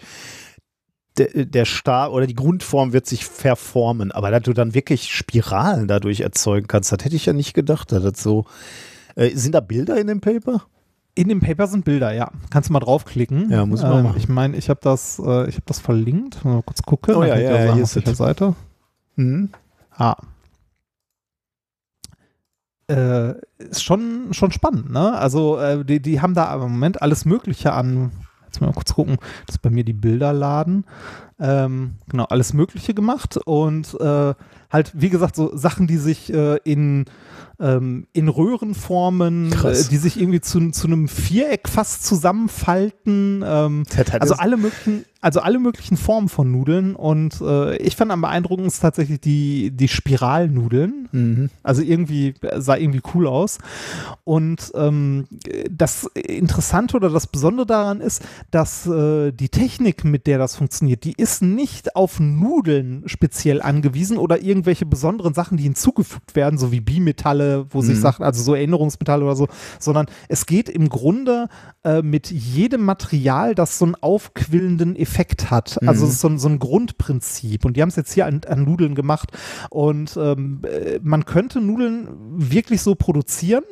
der, 1.17 1.45
der 1.45 1.65
Star 1.65 2.13
oder 2.13 2.25
die 2.25 2.35
Grundform 2.35 2.93
wird 2.93 3.05
sich 3.05 3.25
verformen. 3.25 4.11
Aber 4.11 4.31
dass 4.31 4.43
du 4.43 4.53
dann 4.53 4.73
wirklich 4.73 5.11
Spiralen 5.13 5.87
dadurch 5.87 6.21
erzeugen 6.21 6.67
kannst, 6.67 6.91
das 6.91 7.03
hätte 7.03 7.15
ich 7.15 7.25
ja 7.25 7.33
nicht 7.33 7.53
gedacht. 7.53 7.91
dass 7.91 8.01
Das 8.03 8.23
so. 8.23 8.45
Äh, 9.15 9.31
sind 9.35 9.53
da 9.53 9.59
Bilder 9.59 9.97
in 9.99 10.07
dem 10.07 10.21
Paper? 10.21 10.63
In 11.13 11.27
dem 11.27 11.41
Paper 11.41 11.67
sind 11.67 11.83
Bilder, 11.83 12.13
ja. 12.13 12.31
Kannst 12.49 12.69
du 12.69 12.73
mal 12.73 12.79
draufklicken. 12.79 13.49
Ja, 13.49 13.65
muss 13.65 13.81
ich 13.81 13.85
mal 13.85 13.97
Ähm, 13.97 14.03
machen. 14.03 14.17
Ich 14.17 14.29
meine, 14.29 14.55
ich 14.55 14.69
habe 14.69 14.79
das, 14.81 15.19
äh, 15.19 15.49
ich 15.49 15.55
habe 15.55 15.65
das 15.65 15.79
verlinkt. 15.79 16.43
Mal 16.45 16.63
kurz 16.63 16.81
gucken. 16.83 17.15
Oh 17.15 17.23
ja, 17.23 17.37
ja, 17.37 17.65
ja, 17.65 17.73
hier 17.73 17.83
ist 17.83 17.95
es. 17.97 18.17
Seite. 18.17 18.55
Mhm. 19.15 19.49
Ah. 19.91 20.15
Äh, 22.87 23.33
ist 23.57 23.83
schon, 23.83 24.33
schon 24.33 24.51
spannend, 24.51 24.89
ne? 24.91 25.13
Also, 25.17 25.57
äh, 25.57 25.83
die, 25.83 26.01
die 26.01 26.21
haben 26.21 26.33
da 26.33 26.53
im 26.53 26.61
Moment 26.61 27.01
alles 27.01 27.25
Mögliche 27.25 27.73
an. 27.73 28.11
Jetzt 28.45 28.59
mal 28.59 28.73
kurz 28.73 28.93
gucken, 28.93 29.17
dass 29.47 29.57
bei 29.57 29.69
mir 29.69 29.85
die 29.85 29.93
Bilder 29.93 30.33
laden. 30.33 30.85
Ähm, 31.39 31.95
genau, 32.09 32.25
alles 32.25 32.53
Mögliche 32.53 32.93
gemacht 32.93 33.37
und 33.37 33.97
äh, 33.99 34.33
halt, 34.69 34.91
wie 34.93 35.09
gesagt, 35.09 35.35
so 35.35 35.55
Sachen, 35.55 35.87
die 35.87 35.97
sich 35.97 36.33
äh, 36.33 36.57
in, 36.65 37.05
ähm, 37.61 38.07
in 38.13 38.27
Röhrenformen, 38.27 39.53
äh, 39.53 39.83
die 39.89 39.97
sich 39.97 40.19
irgendwie 40.19 40.41
zu, 40.41 40.71
zu 40.71 40.87
einem 40.87 41.07
Viereck 41.07 41.69
fast 41.69 42.05
zusammenfalten. 42.05 43.43
Ähm, 43.45 43.83
also 44.19 44.33
alle 44.35 44.57
möglichen 44.57 45.05
also 45.21 45.39
alle 45.39 45.59
möglichen 45.59 45.97
Formen 45.97 46.29
von 46.29 46.51
Nudeln 46.51 46.95
und 46.95 47.39
äh, 47.41 47.77
ich 47.77 47.95
fand 47.95 48.11
am 48.11 48.21
beeindruckendsten 48.21 48.81
tatsächlich 48.81 49.21
die, 49.21 49.69
die 49.69 49.87
Spiralnudeln. 49.87 51.09
Mhm. 51.11 51.49
Also 51.61 51.83
irgendwie 51.83 52.33
sah 52.57 52.75
irgendwie 52.75 53.03
cool 53.13 53.27
aus. 53.27 53.59
Und 54.23 54.71
ähm, 54.73 55.27
das 55.69 56.05
Interessante 56.15 56.97
oder 56.97 57.11
das 57.11 57.27
Besondere 57.27 57.67
daran 57.67 58.01
ist, 58.01 58.23
dass 58.49 58.87
äh, 58.87 59.31
die 59.31 59.49
Technik, 59.49 60.03
mit 60.03 60.25
der 60.25 60.39
das 60.39 60.55
funktioniert, 60.55 61.03
die 61.03 61.13
ist 61.13 61.43
nicht 61.43 61.95
auf 61.95 62.19
Nudeln 62.19 63.03
speziell 63.05 63.61
angewiesen 63.61 64.17
oder 64.17 64.41
irgendwelche 64.41 64.87
besonderen 64.87 65.35
Sachen, 65.35 65.57
die 65.57 65.63
hinzugefügt 65.63 66.35
werden, 66.35 66.57
so 66.57 66.71
wie 66.71 66.81
Bimetalle, 66.81 67.67
wo 67.69 67.81
sich 67.81 67.97
Mhm. 67.97 68.01
Sachen, 68.01 68.25
also 68.25 68.41
so 68.41 68.55
Erinnerungsmetalle 68.55 69.23
oder 69.23 69.35
so, 69.35 69.47
sondern 69.79 70.07
es 70.29 70.47
geht 70.47 70.67
im 70.67 70.89
Grunde 70.89 71.47
äh, 71.83 72.01
mit 72.01 72.31
jedem 72.31 72.85
Material, 72.85 73.53
das 73.53 73.77
so 73.77 73.85
einen 73.85 73.95
aufquillenden 74.01 74.95
Effekt 74.95 75.10
hat. 75.51 75.79
Also 75.85 76.03
Mhm. 76.03 76.07
es 76.09 76.15
ist 76.15 76.21
so 76.21 76.27
ein, 76.29 76.39
so 76.39 76.47
ein 76.49 76.59
Grundprinzip. 76.59 77.65
Und 77.65 77.77
die 77.77 77.81
haben 77.81 77.89
es 77.89 77.95
jetzt 77.95 78.13
hier 78.13 78.25
an, 78.25 78.41
an 78.47 78.63
Nudeln 78.63 78.95
gemacht. 78.95 79.31
Und 79.69 80.17
ähm, 80.17 80.61
äh, 80.63 80.99
man 81.03 81.25
könnte 81.25 81.61
Nudeln 81.61 82.07
wirklich 82.37 82.81
so 82.81 82.95
produzieren, 82.95 83.63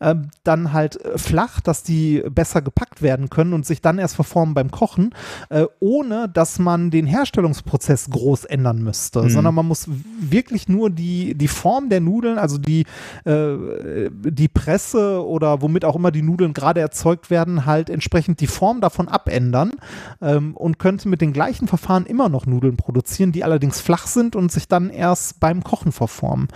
ähm, 0.00 0.28
dann 0.44 0.72
halt 0.72 0.96
äh, 1.04 1.16
flach, 1.18 1.60
dass 1.60 1.82
die 1.82 2.22
besser 2.30 2.62
gepackt 2.62 3.02
werden 3.02 3.30
können 3.30 3.52
und 3.52 3.64
sich 3.66 3.80
dann 3.82 3.98
erst 3.98 4.14
verformen 4.16 4.54
beim 4.54 4.70
Kochen, 4.70 5.14
äh, 5.50 5.66
ohne 5.78 6.28
dass 6.28 6.58
man 6.58 6.90
den 6.90 7.06
Herstellungsprozess 7.06 8.10
groß 8.10 8.44
ändern 8.46 8.82
müsste, 8.82 9.22
Mhm. 9.22 9.28
sondern 9.30 9.54
man 9.54 9.66
muss 9.66 9.86
wirklich 10.20 10.68
nur 10.68 10.90
die, 10.90 11.34
die 11.34 11.48
Form 11.48 11.88
der 11.88 12.00
Nudeln, 12.00 12.38
also 12.38 12.58
die, 12.58 12.84
äh, 13.24 14.10
die 14.10 14.48
Presse 14.48 15.24
oder 15.24 15.62
womit 15.62 15.84
auch 15.84 15.96
immer 15.96 16.10
die 16.10 16.22
Nudeln 16.22 16.52
gerade 16.54 16.80
erzeugt 16.80 17.30
werden, 17.30 17.66
halt 17.66 17.90
entsprechend 17.90 18.40
die 18.40 18.46
Form 18.48 18.80
davon 18.80 19.06
abändern 19.08 19.72
ähm, 20.20 20.56
und 20.56 20.78
könnte 20.80 21.08
mit 21.08 21.20
den 21.20 21.32
gleichen 21.32 21.68
Verfahren 21.68 22.06
immer 22.06 22.28
noch 22.28 22.46
Nudeln 22.46 22.76
produzieren, 22.76 23.30
die 23.30 23.44
allerdings 23.44 23.80
flach 23.80 24.08
sind 24.08 24.34
und 24.34 24.50
sich 24.50 24.66
dann 24.66 24.90
erst 24.90 25.38
beim 25.38 25.62
Kochen 25.62 25.92
verformen. 25.92 26.48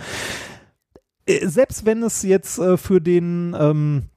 Äh, 1.25 1.47
Selbst 1.47 1.85
wenn 1.85 2.03
es 2.03 2.23
jetzt 2.23 2.59
äh, 2.59 2.75
für 2.75 2.99
den 2.99 3.55
ähm, 3.57 4.09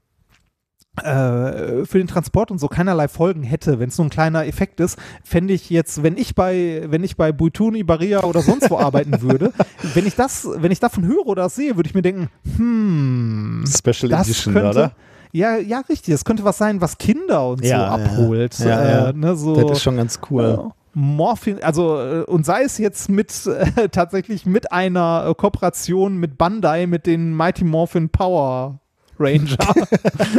äh, 1.04 1.84
für 1.84 1.98
den 1.98 2.08
Transport 2.08 2.50
und 2.50 2.58
so 2.58 2.66
keinerlei 2.66 3.06
Folgen 3.06 3.42
hätte, 3.42 3.78
wenn 3.78 3.88
es 3.88 3.98
nur 3.98 4.06
ein 4.06 4.10
kleiner 4.10 4.46
Effekt 4.46 4.80
ist, 4.80 4.98
fände 5.22 5.54
ich 5.54 5.70
jetzt, 5.70 6.02
wenn 6.02 6.16
ich 6.16 6.34
bei, 6.34 6.86
wenn 6.86 7.04
ich 7.04 7.16
bei 7.16 7.30
Buituni, 7.30 7.84
Barilla 7.84 8.24
oder 8.24 8.42
sonst 8.42 8.68
wo 8.70 8.78
arbeiten 8.78 9.20
würde, 9.22 9.52
wenn 9.94 10.06
ich 10.06 10.16
das, 10.16 10.48
wenn 10.56 10.72
ich 10.72 10.80
davon 10.80 11.06
höre 11.06 11.26
oder 11.26 11.44
das 11.44 11.54
sehe, 11.54 11.76
würde 11.76 11.88
ich 11.88 11.94
mir 11.94 12.02
denken, 12.02 12.30
hm, 12.56 13.64
Special 13.68 14.12
Edition, 14.12 14.54
könnte, 14.54 14.70
oder? 14.70 14.92
Ja, 15.32 15.56
ja, 15.56 15.80
richtig. 15.88 16.14
Das 16.14 16.24
könnte 16.24 16.44
was 16.44 16.58
sein, 16.58 16.80
was 16.80 16.98
Kinder 16.98 17.48
und 17.48 17.58
so 17.64 17.70
Ja, 17.70 17.78
ja. 17.78 17.88
abholt. 18.06 18.58
Ja, 18.58 18.82
äh, 18.82 18.90
ja. 18.90 19.12
Ne, 19.12 19.36
so, 19.36 19.54
Das 19.54 19.78
ist 19.78 19.82
schon 19.82 19.96
ganz 19.96 20.20
cool. 20.30 20.44
äh, 20.44 20.72
Morphin, 20.94 21.62
also 21.62 22.00
äh, 22.00 22.22
und 22.24 22.44
sei 22.46 22.62
es 22.62 22.78
jetzt 22.78 23.08
mit 23.08 23.46
äh, 23.76 23.88
tatsächlich 23.88 24.46
mit 24.46 24.72
einer 24.72 25.26
äh, 25.28 25.34
Kooperation 25.34 26.16
mit 26.16 26.38
Bandai 26.38 26.86
mit 26.86 27.06
den 27.06 27.36
Mighty 27.36 27.64
Morphin 27.64 28.08
Power 28.08 28.80
Ranger. 29.18 29.56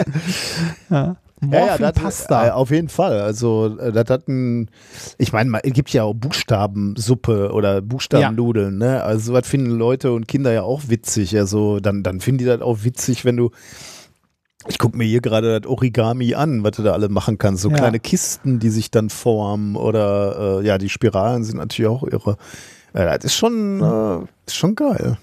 ja. 0.90 1.16
Morphin 1.42 1.78
das, 1.80 1.94
Pasta. 1.94 2.48
Äh, 2.48 2.52
auf 2.52 2.72
jeden 2.72 2.90
Fall. 2.90 3.22
Also, 3.22 3.70
das 3.70 4.10
hat 4.10 4.28
ein, 4.28 4.70
ich 5.18 5.32
meine, 5.32 5.58
es 5.64 5.74
gibt 5.74 5.90
ja 5.92 6.04
auch 6.04 6.14
Buchstabensuppe 6.14 7.52
oder 7.54 7.82
Buchstabennudeln, 7.82 8.78
ne? 8.78 9.04
Also, 9.04 9.28
sowas 9.32 9.48
finden 9.48 9.72
Leute 9.72 10.12
und 10.12 10.28
Kinder 10.28 10.52
ja 10.52 10.64
auch 10.64 10.84
witzig. 10.88 11.38
Also, 11.38 11.80
dann, 11.80 12.04
dann 12.04 12.20
finden 12.20 12.40
die 12.40 12.46
das 12.46 12.62
auch 12.62 12.84
witzig, 12.84 13.24
wenn 13.26 13.38
du. 13.38 13.52
Ich 14.68 14.78
gucke 14.78 14.98
mir 14.98 15.06
hier 15.06 15.22
gerade 15.22 15.62
das 15.62 15.70
Origami 15.70 16.36
an, 16.36 16.64
was 16.64 16.72
du 16.76 16.84
da 16.84 16.92
alle 16.92 17.08
machen 17.10 17.38
kannst. 17.38 17.62
So 17.64 17.70
Ja. 17.70 17.78
kleine 17.78 18.00
Kisten, 18.00 18.60
die 18.60 18.70
sich 18.70 18.92
dann 18.92 19.10
formen 19.10 19.76
oder 19.76 20.60
äh, 20.60 20.66
ja, 20.66 20.78
die 20.78 20.90
Spiralen 20.90 21.44
sind 21.44 21.58
natürlich 21.58 21.90
auch 21.90 22.04
irre. 22.04 22.38
Äh, 22.94 23.06
das 23.06 23.26
ist 23.26 23.36
schon, 23.36 23.82
äh, 23.82 24.26
ist 24.46 24.56
schon 24.56 24.76
geil. 24.76 25.18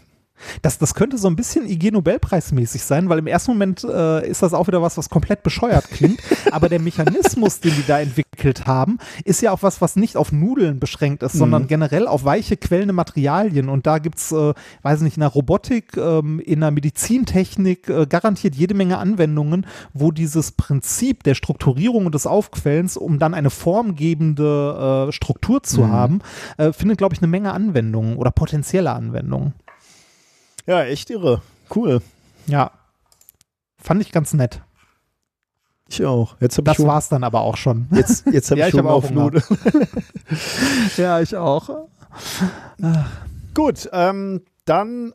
Das, 0.62 0.78
das 0.78 0.94
könnte 0.94 1.18
so 1.18 1.28
ein 1.28 1.36
bisschen 1.36 1.68
IG 1.68 1.90
Nobelpreismäßig 1.90 2.82
sein, 2.82 3.08
weil 3.08 3.18
im 3.18 3.26
ersten 3.26 3.52
Moment 3.52 3.84
äh, 3.84 4.28
ist 4.28 4.42
das 4.42 4.54
auch 4.54 4.66
wieder 4.66 4.82
was, 4.82 4.96
was 4.96 5.10
komplett 5.10 5.42
bescheuert 5.42 5.90
klingt. 5.90 6.20
Aber 6.52 6.68
der 6.68 6.80
Mechanismus, 6.80 7.60
den 7.60 7.74
die 7.74 7.86
da 7.86 8.00
entwickelt 8.00 8.66
haben, 8.66 8.98
ist 9.24 9.42
ja 9.42 9.52
auch 9.52 9.62
was, 9.62 9.80
was 9.80 9.96
nicht 9.96 10.16
auf 10.16 10.32
Nudeln 10.32 10.78
beschränkt 10.78 11.22
ist, 11.22 11.32
sondern 11.32 11.66
generell 11.66 12.06
auf 12.06 12.24
weiche 12.24 12.56
quellende 12.56 12.92
Materialien. 12.92 13.68
Und 13.68 13.86
da 13.86 13.98
gibt's, 13.98 14.32
äh, 14.32 14.54
weiß 14.82 15.00
nicht, 15.00 15.16
in 15.16 15.20
der 15.20 15.30
Robotik, 15.30 15.96
ähm, 15.96 16.40
in 16.40 16.60
der 16.60 16.70
Medizintechnik 16.70 17.88
äh, 17.88 18.06
garantiert 18.06 18.54
jede 18.54 18.74
Menge 18.74 18.98
Anwendungen, 18.98 19.66
wo 19.92 20.10
dieses 20.10 20.52
Prinzip 20.52 21.22
der 21.24 21.34
Strukturierung 21.34 22.06
und 22.06 22.14
des 22.14 22.26
Aufquellens, 22.26 22.96
um 22.96 23.18
dann 23.18 23.34
eine 23.34 23.50
formgebende 23.50 25.08
äh, 25.08 25.12
Struktur 25.12 25.62
zu 25.62 25.88
haben, 25.88 26.20
äh, 26.56 26.72
findet, 26.72 26.98
glaube 26.98 27.14
ich, 27.14 27.20
eine 27.20 27.28
Menge 27.28 27.52
Anwendungen 27.52 28.16
oder 28.16 28.30
potenzielle 28.30 28.92
Anwendungen. 28.92 29.54
Ja, 30.66 30.82
echt 30.84 31.10
irre. 31.10 31.42
Cool. 31.74 32.00
Ja. 32.46 32.70
Fand 33.78 34.02
ich 34.02 34.12
ganz 34.12 34.32
nett. 34.34 34.60
Ich 35.88 36.04
auch. 36.04 36.36
Jetzt 36.40 36.58
Das 36.64 36.74
ich 36.74 36.78
Hunger- 36.80 36.88
war's 36.94 37.08
dann 37.08 37.22
aber 37.22 37.42
auch 37.42 37.56
schon. 37.56 37.86
Jetzt, 37.92 38.26
jetzt 38.26 38.50
habe 38.50 38.60
Ja, 38.60 38.66
ich, 38.68 38.74
ich 38.74 38.80
Hunger 38.80 38.90
auch 38.90 39.04
auf. 39.04 39.10
Nudeln. 39.10 39.44
ja, 40.96 41.20
ich 41.20 41.36
auch. 41.36 41.86
Gut, 43.54 43.88
ähm, 43.92 44.42
dann 44.64 45.12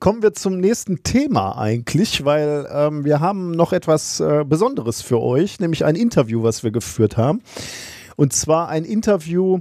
kommen 0.00 0.22
wir 0.22 0.32
zum 0.32 0.58
nächsten 0.58 1.02
Thema 1.02 1.58
eigentlich, 1.58 2.24
weil 2.24 2.66
ähm, 2.70 3.04
wir 3.04 3.20
haben 3.20 3.50
noch 3.52 3.72
etwas 3.72 4.20
äh, 4.20 4.44
Besonderes 4.46 5.02
für 5.02 5.20
euch, 5.20 5.60
nämlich 5.60 5.84
ein 5.84 5.94
Interview, 5.96 6.42
was 6.42 6.62
wir 6.64 6.70
geführt 6.70 7.16
haben. 7.16 7.42
Und 8.16 8.32
zwar 8.32 8.68
ein 8.68 8.84
Interview 8.84 9.60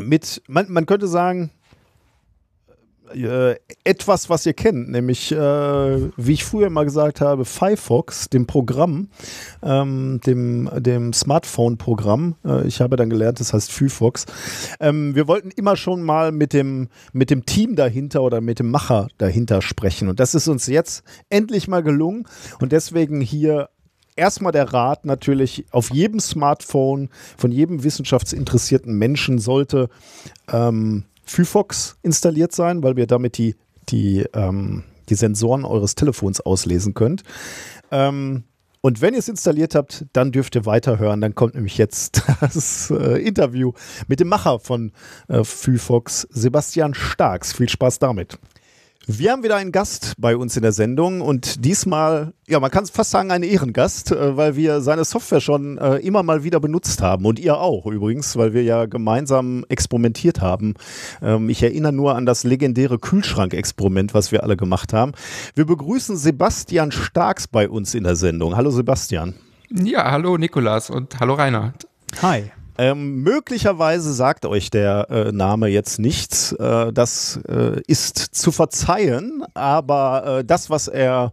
mit, 0.00 0.42
man, 0.48 0.66
man 0.70 0.86
könnte 0.86 1.06
sagen, 1.08 1.50
äh, 3.14 3.56
etwas, 3.84 4.28
was 4.30 4.46
ihr 4.46 4.52
kennt, 4.52 4.90
nämlich, 4.90 5.32
äh, 5.32 5.36
wie 5.36 6.32
ich 6.32 6.44
früher 6.44 6.70
mal 6.70 6.84
gesagt 6.84 7.20
habe, 7.20 7.44
Firefox, 7.44 8.28
dem 8.28 8.46
Programm, 8.46 9.08
ähm, 9.62 10.20
dem, 10.26 10.70
dem 10.76 11.12
Smartphone-Programm. 11.12 12.36
Äh, 12.44 12.66
ich 12.66 12.80
habe 12.80 12.96
dann 12.96 13.10
gelernt, 13.10 13.40
das 13.40 13.52
heißt 13.52 13.70
Firefox. 13.70 14.26
Ähm, 14.80 15.14
wir 15.14 15.28
wollten 15.28 15.50
immer 15.50 15.76
schon 15.76 16.02
mal 16.02 16.32
mit 16.32 16.52
dem, 16.52 16.88
mit 17.12 17.30
dem 17.30 17.46
Team 17.46 17.76
dahinter 17.76 18.22
oder 18.22 18.40
mit 18.40 18.58
dem 18.58 18.70
Macher 18.70 19.08
dahinter 19.18 19.62
sprechen. 19.62 20.08
Und 20.08 20.20
das 20.20 20.34
ist 20.34 20.48
uns 20.48 20.66
jetzt 20.66 21.04
endlich 21.30 21.68
mal 21.68 21.82
gelungen. 21.82 22.26
Und 22.60 22.72
deswegen 22.72 23.20
hier 23.20 23.68
erstmal 24.16 24.52
der 24.52 24.72
Rat 24.72 25.04
natürlich, 25.04 25.66
auf 25.70 25.90
jedem 25.92 26.20
Smartphone 26.20 27.10
von 27.36 27.52
jedem 27.52 27.84
wissenschaftsinteressierten 27.84 28.92
Menschen 28.96 29.38
sollte 29.38 29.88
ähm, 30.52 31.04
Firefox 31.26 31.98
installiert 32.02 32.52
sein, 32.52 32.82
weil 32.82 32.96
wir 32.96 33.06
damit 33.06 33.36
die, 33.36 33.56
die, 33.88 34.24
ähm, 34.32 34.84
die 35.08 35.14
Sensoren 35.14 35.64
eures 35.64 35.94
Telefons 35.94 36.40
auslesen 36.40 36.94
könnt. 36.94 37.22
Ähm, 37.90 38.44
und 38.80 39.00
wenn 39.00 39.14
ihr 39.14 39.18
es 39.18 39.28
installiert 39.28 39.74
habt, 39.74 40.06
dann 40.12 40.30
dürft 40.30 40.54
ihr 40.54 40.64
weiterhören. 40.64 41.20
Dann 41.20 41.34
kommt 41.34 41.56
nämlich 41.56 41.76
jetzt 41.76 42.22
das 42.40 42.90
äh, 42.90 43.20
Interview 43.20 43.72
mit 44.06 44.20
dem 44.20 44.28
Macher 44.28 44.60
von 44.60 44.92
äh, 45.28 45.42
Firefox, 45.42 46.28
Sebastian 46.30 46.94
Starks. 46.94 47.52
Viel 47.52 47.68
Spaß 47.68 47.98
damit. 47.98 48.38
Wir 49.08 49.30
haben 49.30 49.44
wieder 49.44 49.54
einen 49.54 49.70
Gast 49.70 50.14
bei 50.18 50.36
uns 50.36 50.56
in 50.56 50.62
der 50.62 50.72
Sendung 50.72 51.20
und 51.20 51.64
diesmal, 51.64 52.32
ja, 52.48 52.58
man 52.58 52.72
kann 52.72 52.82
es 52.82 52.90
fast 52.90 53.12
sagen, 53.12 53.30
ein 53.30 53.44
Ehrengast, 53.44 54.10
äh, 54.10 54.36
weil 54.36 54.56
wir 54.56 54.80
seine 54.80 55.04
Software 55.04 55.40
schon 55.40 55.78
äh, 55.78 55.98
immer 55.98 56.24
mal 56.24 56.42
wieder 56.42 56.58
benutzt 56.58 57.02
haben 57.02 57.24
und 57.24 57.38
ihr 57.38 57.56
auch 57.56 57.86
übrigens, 57.86 58.36
weil 58.36 58.52
wir 58.52 58.64
ja 58.64 58.86
gemeinsam 58.86 59.64
experimentiert 59.68 60.40
haben. 60.40 60.74
Ähm, 61.22 61.48
ich 61.50 61.62
erinnere 61.62 61.92
nur 61.92 62.16
an 62.16 62.26
das 62.26 62.42
legendäre 62.42 62.98
Kühlschrank-Experiment, 62.98 64.12
was 64.12 64.32
wir 64.32 64.42
alle 64.42 64.56
gemacht 64.56 64.92
haben. 64.92 65.12
Wir 65.54 65.66
begrüßen 65.66 66.16
Sebastian 66.16 66.90
Starks 66.90 67.46
bei 67.46 67.68
uns 67.68 67.94
in 67.94 68.02
der 68.02 68.16
Sendung. 68.16 68.56
Hallo 68.56 68.70
Sebastian. 68.70 69.34
Ja, 69.70 70.10
hallo 70.10 70.36
Nikolas 70.36 70.90
und 70.90 71.20
hallo 71.20 71.34
Reinhard. 71.34 71.86
Hi. 72.22 72.50
Ähm, 72.78 73.22
möglicherweise 73.22 74.12
sagt 74.12 74.44
euch 74.44 74.70
der 74.70 75.08
äh, 75.10 75.32
Name 75.32 75.68
jetzt 75.68 75.98
nichts. 75.98 76.52
Äh, 76.52 76.92
das 76.92 77.40
äh, 77.48 77.80
ist 77.86 78.18
zu 78.18 78.52
verzeihen, 78.52 79.42
aber 79.54 80.40
äh, 80.40 80.44
das, 80.44 80.68
was 80.68 80.88
er 80.88 81.32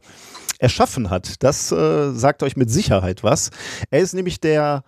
erschaffen 0.60 1.10
hat, 1.10 1.44
das 1.44 1.72
äh, 1.72 2.12
sagt 2.14 2.44
euch 2.44 2.56
mit 2.56 2.72
Sicherheit 2.72 3.24
was. 3.24 3.50
Er 3.92 4.00
ist 4.00 4.14
nämlich 4.14 4.40
der 4.40 4.84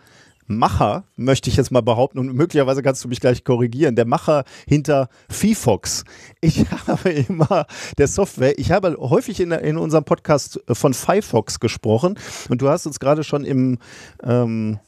Macher, 0.47 1.05
möchte 1.17 1.49
ich 1.49 1.57
jetzt 1.57 1.71
mal 1.71 1.81
behaupten, 1.81 2.19
und 2.19 2.33
möglicherweise 2.33 2.83
kannst 2.83 3.03
du 3.03 3.07
mich 3.09 3.19
gleich 3.19 3.43
korrigieren, 3.43 3.95
der 3.95 4.05
Macher 4.05 4.45
hinter 4.67 5.09
Fifox. 5.29 6.05
Ich 6.39 6.65
habe 6.87 7.09
immer 7.09 7.65
der 7.97 8.07
Software, 8.07 8.57
ich 8.57 8.71
habe 8.71 8.95
häufig 8.99 9.41
in, 9.41 9.51
in 9.51 9.77
unserem 9.77 10.05
Podcast 10.05 10.61
von 10.71 10.93
Firefox 10.93 11.59
gesprochen 11.59 12.17
und 12.47 12.61
du 12.61 12.69
hast 12.69 12.85
uns 12.85 12.99
gerade 12.99 13.23
schon 13.23 13.43
im, 13.43 13.79
ähm, 14.23 14.79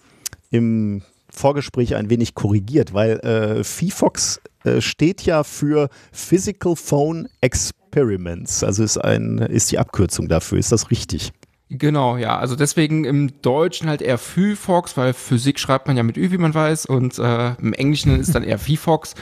im 0.51 1.01
Vorgespräch 1.37 1.95
ein 1.95 2.09
wenig 2.09 2.35
korrigiert, 2.35 2.93
weil 2.93 3.19
äh, 3.19 3.63
Fifox 3.63 4.41
äh, 4.63 4.81
steht 4.81 5.21
ja 5.21 5.43
für 5.43 5.89
Physical 6.11 6.75
Phone 6.75 7.29
Experiments, 7.41 8.63
also 8.63 8.83
ist, 8.83 8.97
ein, 8.97 9.37
ist 9.37 9.71
die 9.71 9.79
Abkürzung 9.79 10.27
dafür. 10.27 10.57
Ist 10.57 10.71
das 10.71 10.91
richtig? 10.91 11.31
Genau, 11.69 12.15
ja. 12.15 12.37
Also 12.37 12.55
deswegen 12.55 13.03
im 13.03 13.41
Deutschen 13.41 13.89
halt 13.89 14.01
eher 14.01 14.17
Phyfox, 14.17 14.95
weil 14.95 15.13
Physik 15.13 15.59
schreibt 15.59 15.87
man 15.87 15.97
ja 15.97 16.03
mit 16.03 16.17
Ü, 16.17 16.31
wie 16.31 16.37
man 16.37 16.53
weiß, 16.53 16.85
und 16.85 17.19
äh, 17.19 17.55
im 17.55 17.73
Englischen 17.73 18.17
ist 18.19 18.33
dann 18.35 18.43
eher 18.43 18.59
Phyfox. 18.59 19.15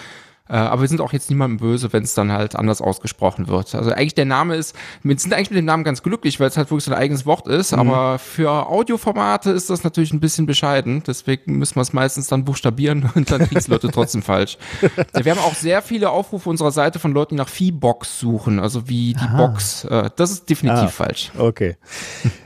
Äh, 0.47 0.53
aber 0.53 0.81
wir 0.81 0.87
sind 0.87 1.01
auch 1.01 1.13
jetzt 1.13 1.29
niemandem 1.29 1.57
böse, 1.57 1.91
wenn 1.91 2.03
es 2.03 2.13
dann 2.13 2.31
halt 2.31 2.55
anders 2.55 2.81
ausgesprochen 2.81 3.47
wird. 3.47 3.73
Also 3.73 3.91
eigentlich 3.91 4.13
der 4.15 4.25
Name 4.25 4.55
ist, 4.55 4.75
wir 5.01 5.17
sind 5.17 5.33
eigentlich 5.33 5.49
mit 5.49 5.57
dem 5.57 5.65
Namen 5.65 5.83
ganz 5.83 6.03
glücklich, 6.03 6.39
weil 6.39 6.47
es 6.47 6.57
halt 6.57 6.69
wirklich 6.69 6.83
so 6.83 6.91
ein 6.91 6.97
eigenes 6.97 7.25
Wort 7.25 7.47
ist, 7.47 7.71
mhm. 7.71 7.79
aber 7.79 8.19
für 8.19 8.67
Audioformate 8.67 9.51
ist 9.51 9.69
das 9.69 9.83
natürlich 9.83 10.13
ein 10.13 10.19
bisschen 10.19 10.45
bescheiden. 10.45 11.03
Deswegen 11.05 11.57
müssen 11.57 11.75
wir 11.75 11.81
es 11.81 11.93
meistens 11.93 12.27
dann 12.27 12.45
buchstabieren 12.45 13.09
und 13.15 13.31
dann 13.31 13.47
kriegen 13.47 13.61
Leute 13.67 13.89
trotzdem 13.89 14.21
falsch. 14.21 14.57
Wir 15.13 15.31
haben 15.31 15.41
auch 15.41 15.55
sehr 15.55 15.81
viele 15.81 16.09
Aufrufe 16.09 16.49
unserer 16.49 16.71
Seite 16.71 16.99
von 16.99 17.13
Leuten, 17.13 17.35
die 17.35 17.37
nach 17.37 17.49
Viehbox 17.49 18.19
suchen, 18.19 18.59
also 18.59 18.87
wie 18.87 19.13
die 19.13 19.19
Aha. 19.19 19.47
Box. 19.47 19.85
Äh, 19.85 20.09
das 20.15 20.31
ist 20.31 20.49
definitiv 20.49 20.83
ah, 20.83 20.87
falsch. 20.87 21.31
Okay. 21.37 21.77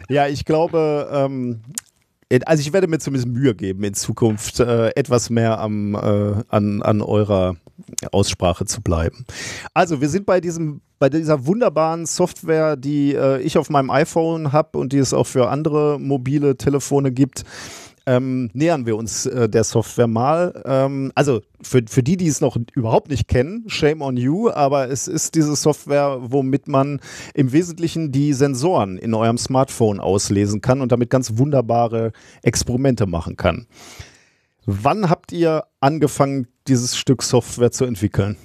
Ja, 0.08 0.28
ich 0.28 0.46
glaube, 0.46 1.10
ähm, 1.12 1.62
also 2.46 2.62
ich 2.62 2.72
werde 2.74 2.88
mir 2.88 3.00
zumindest 3.00 3.28
Mühe 3.28 3.56
geben, 3.56 3.84
in 3.84 3.94
Zukunft 3.94 4.60
äh, 4.60 4.90
etwas 4.90 5.30
mehr 5.30 5.60
am, 5.60 5.96
äh, 5.96 6.44
an, 6.50 6.82
an 6.82 7.02
eurer 7.02 7.56
Aussprache 8.12 8.66
zu 8.66 8.82
bleiben. 8.82 9.26
Also 9.74 10.02
wir 10.02 10.10
sind 10.10 10.26
bei 10.26 10.42
diesem 10.42 10.82
bei 11.00 11.10
dieser 11.10 11.46
wunderbaren 11.46 12.06
Software, 12.06 12.76
die 12.76 13.16
äh, 13.16 13.42
ich 13.42 13.58
auf 13.58 13.70
meinem 13.70 13.90
iPhone 13.90 14.52
habe 14.52 14.78
und 14.78 14.92
die 14.92 14.98
es 14.98 15.14
auch 15.14 15.28
für 15.28 15.50
andere 15.50 15.98
mobile 15.98 16.58
Telefone 16.58 17.14
gibt 17.14 17.46
ähm, 18.10 18.50
nähern 18.54 18.88
wir 18.88 18.98
uns 18.98 19.28
äh, 19.28 19.48
der 19.48 19.64
Software 19.64 20.08
mal. 20.08 20.64
Ähm, 20.66 21.12
also 21.14 21.42
für, 21.62 21.84
für 21.88 22.02
die, 22.02 22.18
die 22.18 22.28
es 22.28 22.42
noch 22.42 22.58
überhaupt 22.74 23.10
nicht 23.10 23.28
kennen, 23.28 23.66
shame 23.68 24.02
on 24.02 24.18
you, 24.18 24.50
aber 24.50 24.90
es 24.90 25.08
ist 25.08 25.36
diese 25.36 25.56
Software, 25.56 26.18
womit 26.22 26.68
man 26.68 27.02
im 27.36 27.52
Wesentlichen 27.52 28.12
die 28.12 28.34
Sensoren 28.34 28.98
in 28.98 29.14
eurem 29.14 29.38
Smartphone 29.38 30.00
auslesen 30.00 30.62
kann 30.62 30.82
und 30.82 30.92
damit 30.92 31.12
ganz 31.12 31.38
wunderbare 31.38 32.12
Experimente 32.42 33.06
machen 33.06 33.38
kann. 33.38 33.68
Wann 34.72 35.10
habt 35.10 35.32
ihr 35.32 35.64
angefangen, 35.80 36.46
dieses 36.68 36.96
Stück 36.96 37.24
Software 37.24 37.72
zu 37.72 37.86
entwickeln? 37.86 38.38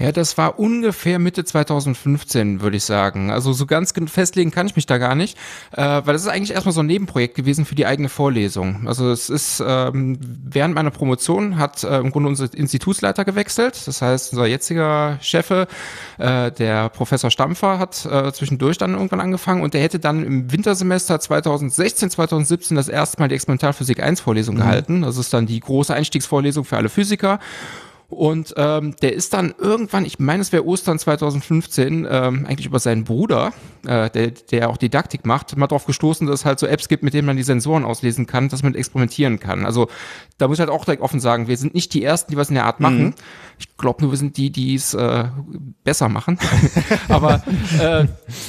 Ja, 0.00 0.12
das 0.12 0.38
war 0.38 0.58
ungefähr 0.58 1.18
Mitte 1.18 1.44
2015, 1.44 2.62
würde 2.62 2.78
ich 2.78 2.84
sagen. 2.84 3.30
Also 3.30 3.52
so 3.52 3.66
ganz 3.66 3.92
festlegen 4.06 4.50
kann 4.50 4.66
ich 4.66 4.74
mich 4.74 4.86
da 4.86 4.96
gar 4.96 5.14
nicht, 5.14 5.36
äh, 5.72 5.82
weil 5.82 6.14
das 6.14 6.22
ist 6.22 6.28
eigentlich 6.28 6.52
erstmal 6.52 6.72
so 6.72 6.80
ein 6.80 6.86
Nebenprojekt 6.86 7.34
gewesen 7.34 7.66
für 7.66 7.74
die 7.74 7.84
eigene 7.84 8.08
Vorlesung. 8.08 8.88
Also 8.88 9.10
es 9.10 9.28
ist 9.28 9.62
ähm, 9.64 10.18
während 10.20 10.74
meiner 10.74 10.90
Promotion 10.90 11.58
hat 11.58 11.84
äh, 11.84 11.98
im 11.98 12.12
Grunde 12.12 12.30
unser 12.30 12.48
Institutsleiter 12.54 13.26
gewechselt. 13.26 13.86
Das 13.86 14.00
heißt, 14.00 14.32
unser 14.32 14.46
jetziger 14.46 15.18
Chefe, 15.20 15.68
äh, 16.16 16.50
der 16.50 16.88
Professor 16.88 17.30
Stampfer, 17.30 17.78
hat 17.78 18.06
äh, 18.06 18.32
zwischendurch 18.32 18.78
dann 18.78 18.94
irgendwann 18.94 19.20
angefangen 19.20 19.62
und 19.62 19.74
der 19.74 19.82
hätte 19.82 19.98
dann 19.98 20.24
im 20.24 20.50
Wintersemester 20.50 21.20
2016, 21.20 22.08
2017 22.08 22.74
das 22.74 22.88
erste 22.88 23.20
Mal 23.20 23.28
die 23.28 23.34
Experimentalphysik 23.34 24.02
1 24.02 24.22
Vorlesung 24.22 24.54
mhm. 24.54 24.60
gehalten. 24.60 25.02
Das 25.02 25.18
ist 25.18 25.34
dann 25.34 25.44
die 25.44 25.60
große 25.60 25.92
Einstiegsvorlesung 25.92 26.64
für 26.64 26.78
alle 26.78 26.88
Physiker. 26.88 27.38
Und 28.10 28.54
ähm, 28.56 28.96
der 29.02 29.14
ist 29.14 29.32
dann 29.32 29.54
irgendwann, 29.56 30.04
ich 30.04 30.18
meine, 30.18 30.42
es 30.42 30.50
wäre 30.52 30.66
Ostern 30.66 30.98
2015, 30.98 32.06
ähm, 32.10 32.44
eigentlich 32.44 32.66
über 32.66 32.80
seinen 32.80 33.04
Bruder, 33.04 33.52
äh, 33.86 34.10
der, 34.10 34.32
der 34.32 34.68
auch 34.68 34.76
Didaktik 34.76 35.24
macht, 35.24 35.56
mal 35.56 35.68
drauf 35.68 35.86
gestoßen, 35.86 36.26
dass 36.26 36.40
es 36.40 36.44
halt 36.44 36.58
so 36.58 36.66
Apps 36.66 36.88
gibt, 36.88 37.04
mit 37.04 37.14
denen 37.14 37.26
man 37.26 37.36
die 37.36 37.44
Sensoren 37.44 37.84
auslesen 37.84 38.26
kann, 38.26 38.48
dass 38.48 38.64
man 38.64 38.74
experimentieren 38.74 39.38
kann. 39.38 39.64
Also 39.64 39.88
da 40.38 40.48
muss 40.48 40.56
ich 40.56 40.60
halt 40.60 40.70
auch 40.70 40.84
direkt 40.84 41.02
offen 41.02 41.20
sagen, 41.20 41.46
wir 41.46 41.56
sind 41.56 41.74
nicht 41.74 41.94
die 41.94 42.02
Ersten, 42.02 42.32
die 42.32 42.36
was 42.36 42.48
in 42.48 42.56
der 42.56 42.64
Art 42.64 42.80
machen. 42.80 43.04
Mhm. 43.04 43.14
Ich 43.58 43.76
glaube 43.76 44.02
nur, 44.02 44.10
wir 44.10 44.16
sind 44.16 44.36
die, 44.38 44.50
die 44.50 44.74
es 44.74 44.94
äh, 44.94 45.24
besser 45.84 46.08
machen. 46.08 46.38
Aber 47.08 47.42
äh, 47.78 48.06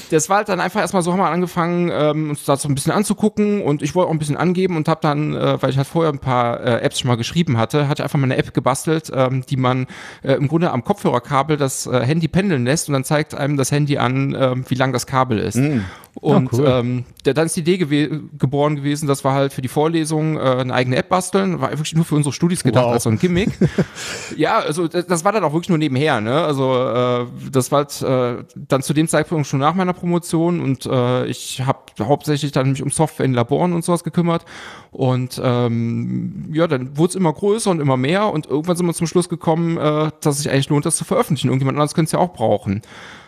das 0.10 0.30
war 0.30 0.38
halt 0.38 0.50
dann 0.50 0.60
einfach 0.60 0.80
erstmal 0.80 1.04
so, 1.04 1.12
haben 1.12 1.20
wir 1.20 1.30
angefangen, 1.30 1.92
ähm, 1.94 2.30
uns 2.32 2.46
da 2.46 2.56
so 2.56 2.68
ein 2.68 2.76
bisschen 2.76 2.94
anzugucken 2.94 3.62
und 3.62 3.82
ich 3.82 3.94
wollte 3.94 4.08
auch 4.08 4.14
ein 4.14 4.20
bisschen 4.20 4.38
angeben 4.38 4.78
und 4.78 4.88
habe 4.88 5.02
dann, 5.02 5.36
äh, 5.36 5.62
weil 5.62 5.70
ich 5.70 5.78
halt 5.78 5.88
vorher 5.88 6.12
ein 6.12 6.20
paar 6.20 6.62
äh, 6.62 6.82
Apps 6.82 7.00
schon 7.00 7.10
mal 7.10 7.18
geschrieben 7.18 7.58
hatte, 7.58 7.88
hatte 7.88 8.02
ich 8.02 8.04
einfach 8.04 8.18
mal 8.18 8.26
eine 8.26 8.38
App 8.38 8.54
gebastelt, 8.54 9.12
ähm, 9.14 9.46
die 9.52 9.58
man 9.58 9.88
äh, 10.24 10.34
im 10.34 10.48
Grunde 10.48 10.72
am 10.72 10.84
Kopfhörerkabel 10.84 11.58
das 11.58 11.86
äh, 11.86 12.02
Handy 12.02 12.28
pendeln 12.28 12.66
lässt 12.66 12.88
und 12.90 12.94
dann 12.94 13.04
zeigt 13.04 13.36
einem 13.36 13.58
das 13.58 13.72
Handy 13.72 13.98
an, 13.98 14.34
äh, 14.34 14.56
wie 14.68 14.76
lang 14.76 14.94
das 14.94 15.06
Kabel 15.06 15.40
ist. 15.40 15.58
Mm. 15.58 15.82
Und 16.16 16.52
oh, 16.52 16.58
cool. 16.58 16.68
ähm, 16.68 17.06
der, 17.24 17.34
dann 17.34 17.46
ist 17.46 17.56
die 17.56 17.62
Idee 17.62 17.78
gew 17.78 18.20
geboren 18.38 18.76
gewesen, 18.76 19.08
dass 19.08 19.24
wir 19.24 19.32
halt 19.32 19.54
für 19.54 19.62
die 19.62 19.70
Vorlesung 19.70 20.36
äh, 20.36 20.42
eine 20.42 20.74
eigene 20.74 20.98
App 20.98 21.08
basteln. 21.08 21.62
War 21.62 21.72
wirklich 21.72 21.96
nur 21.96 22.04
für 22.04 22.16
unsere 22.16 22.34
Studis 22.34 22.64
gedacht, 22.64 22.86
wow. 22.86 22.94
als 22.94 23.04
so 23.04 23.10
ein 23.10 23.18
Gimmick. 23.18 23.52
ja, 24.36 24.60
also 24.60 24.90
das, 24.90 25.08
das, 25.08 25.24
war 25.24 25.32
dann 25.32 25.44
auch 25.46 25.54
wirklich 25.54 25.70
nur 25.70 25.78
nebenher. 25.78 26.20
Ne? 26.20 26.34
Also 26.34 26.76
äh, 26.76 27.26
das 27.50 27.72
war 27.72 27.86
halt, 27.86 28.02
äh, 28.02 28.44
dann 28.56 28.82
zu 28.82 28.94
dem 28.94 29.08
Zeitpunkt 29.08 29.48
schon 29.48 29.62
nach 29.62 29.74
meiner 29.74 29.94
Promotion 29.94 30.60
und 30.60 30.86
äh, 30.86 31.26
ich 31.28 31.62
habe 31.62 31.80
hauptsächlich 32.02 32.52
dann 32.52 32.72
mich 32.72 32.84
um 32.84 32.90
Software 32.90 33.26
in 33.26 33.34
Laboren 33.34 33.72
und 33.72 33.86
sowas 33.86 34.04
gekümmert. 34.04 34.44
Und 34.92 35.42
ähm, 35.42 36.50
ja, 36.52 36.68
dann 36.68 36.98
wurde 36.98 37.12
es 37.12 37.16
immer 37.16 37.32
größer 37.32 37.72
und 37.72 37.80
immer 37.80 37.96
mehr 37.96 38.28
und 38.28 38.46
irgendwann 38.46 38.76
sind 38.76 38.86
wir 38.86 38.94
zum 38.94 39.08
Schluss 39.08 39.30
gekommen, 39.30 39.78
äh, 39.78 40.12
dass 40.20 40.36
es 40.36 40.44
sich 40.44 40.52
eigentlich 40.52 40.68
lohnt, 40.70 40.86
das 40.86 40.98
zu 40.98 41.06
veröffentlichen. 41.06 41.48
Irgendjemand 41.48 41.78
anderes 41.78 41.94
könnte 41.94 42.10
es 42.10 42.12
ja 42.12 42.20
auch 42.20 42.34
brauchen. 42.34 42.82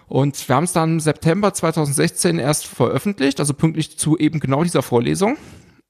Und 0.10 0.48
wir 0.48 0.56
haben 0.56 0.66
es 0.66 0.74
dann 0.74 0.94
im 0.94 1.00
September 1.00 1.54
2016 1.54 2.38
erst 2.38 2.68
veröffentlicht, 2.68 3.40
also 3.40 3.54
pünktlich 3.54 3.98
zu 3.98 4.18
eben 4.18 4.42
genau 4.42 4.64
dieser 4.64 4.82
Vorlesung. 4.82 5.38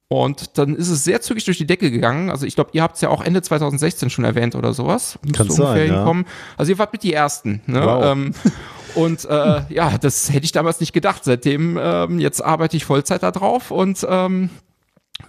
Und 0.10 0.60
dann 0.60 0.76
ist 0.76 0.90
es 0.90 1.04
sehr 1.04 1.22
zügig 1.22 1.46
durch 1.46 1.58
die 1.58 1.66
Decke 1.66 1.90
gegangen. 1.90 2.30
Also 2.30 2.46
ich 2.46 2.54
glaube, 2.54 2.70
ihr 2.74 2.84
habt 2.84 2.96
es 2.96 3.02
ja 3.02 3.10
auch 3.10 3.24
Ende 3.24 3.42
2016 3.42 4.12
schon 4.12 4.26
erwähnt 4.26 4.54
oder 4.54 4.74
sowas. 4.74 5.18
Kann 5.34 5.50
so 5.50 5.64
sein, 5.64 5.88
ja. 5.88 6.24
Also 6.56 6.72
ihr 6.72 6.78
wart 6.78 6.94
mit 6.94 7.02
die 7.02 7.14
Ersten. 7.14 7.62
Ne? 7.66 7.84
Wow. 7.84 8.06
Ähm, 8.06 8.34
und 8.94 9.26
äh, 9.26 9.62
ja, 9.74 9.98
das 9.98 10.32
hätte 10.32 10.46
ich 10.46 10.52
damals 10.52 10.80
nicht 10.80 10.94
gedacht. 10.94 11.24
Seitdem, 11.24 11.80
ähm, 11.82 12.20
jetzt 12.20 12.42
arbeite 12.42 12.78
ich 12.78 12.86
Vollzeit 12.86 13.24
da 13.24 13.32
drauf 13.32 13.72
und 13.72 14.06
ähm, 14.08 14.52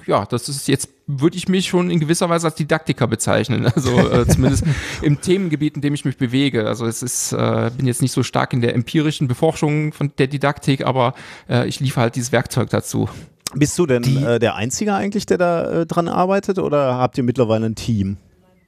ja, 0.06 0.24
das 0.26 0.48
ist 0.48 0.68
jetzt, 0.68 0.88
würde 1.06 1.36
ich 1.36 1.48
mich 1.48 1.68
schon 1.68 1.90
in 1.90 2.00
gewisser 2.00 2.28
Weise 2.28 2.46
als 2.46 2.56
Didaktiker 2.56 3.06
bezeichnen. 3.06 3.66
Also 3.74 3.90
äh, 3.98 4.26
zumindest 4.26 4.64
im 5.02 5.20
Themengebiet, 5.20 5.76
in 5.76 5.82
dem 5.82 5.94
ich 5.94 6.04
mich 6.04 6.16
bewege. 6.16 6.66
Also 6.66 6.86
es 6.86 7.02
ist, 7.02 7.32
äh, 7.32 7.70
bin 7.76 7.86
jetzt 7.86 8.02
nicht 8.02 8.12
so 8.12 8.22
stark 8.22 8.52
in 8.52 8.60
der 8.60 8.74
empirischen 8.74 9.28
Beforschung 9.28 9.92
von 9.92 10.12
der 10.18 10.26
Didaktik, 10.26 10.86
aber 10.86 11.14
äh, 11.48 11.66
ich 11.66 11.80
liefere 11.80 12.02
halt 12.02 12.16
dieses 12.16 12.32
Werkzeug 12.32 12.70
dazu. 12.70 13.08
Bist 13.54 13.78
du 13.78 13.86
denn 13.86 14.24
äh, 14.24 14.38
der 14.38 14.56
Einzige 14.56 14.94
eigentlich, 14.94 15.26
der 15.26 15.38
da 15.38 15.82
äh, 15.82 15.86
dran 15.86 16.08
arbeitet 16.08 16.58
oder 16.58 16.98
habt 16.98 17.18
ihr 17.18 17.24
mittlerweile 17.24 17.66
ein 17.66 17.74
Team? 17.74 18.16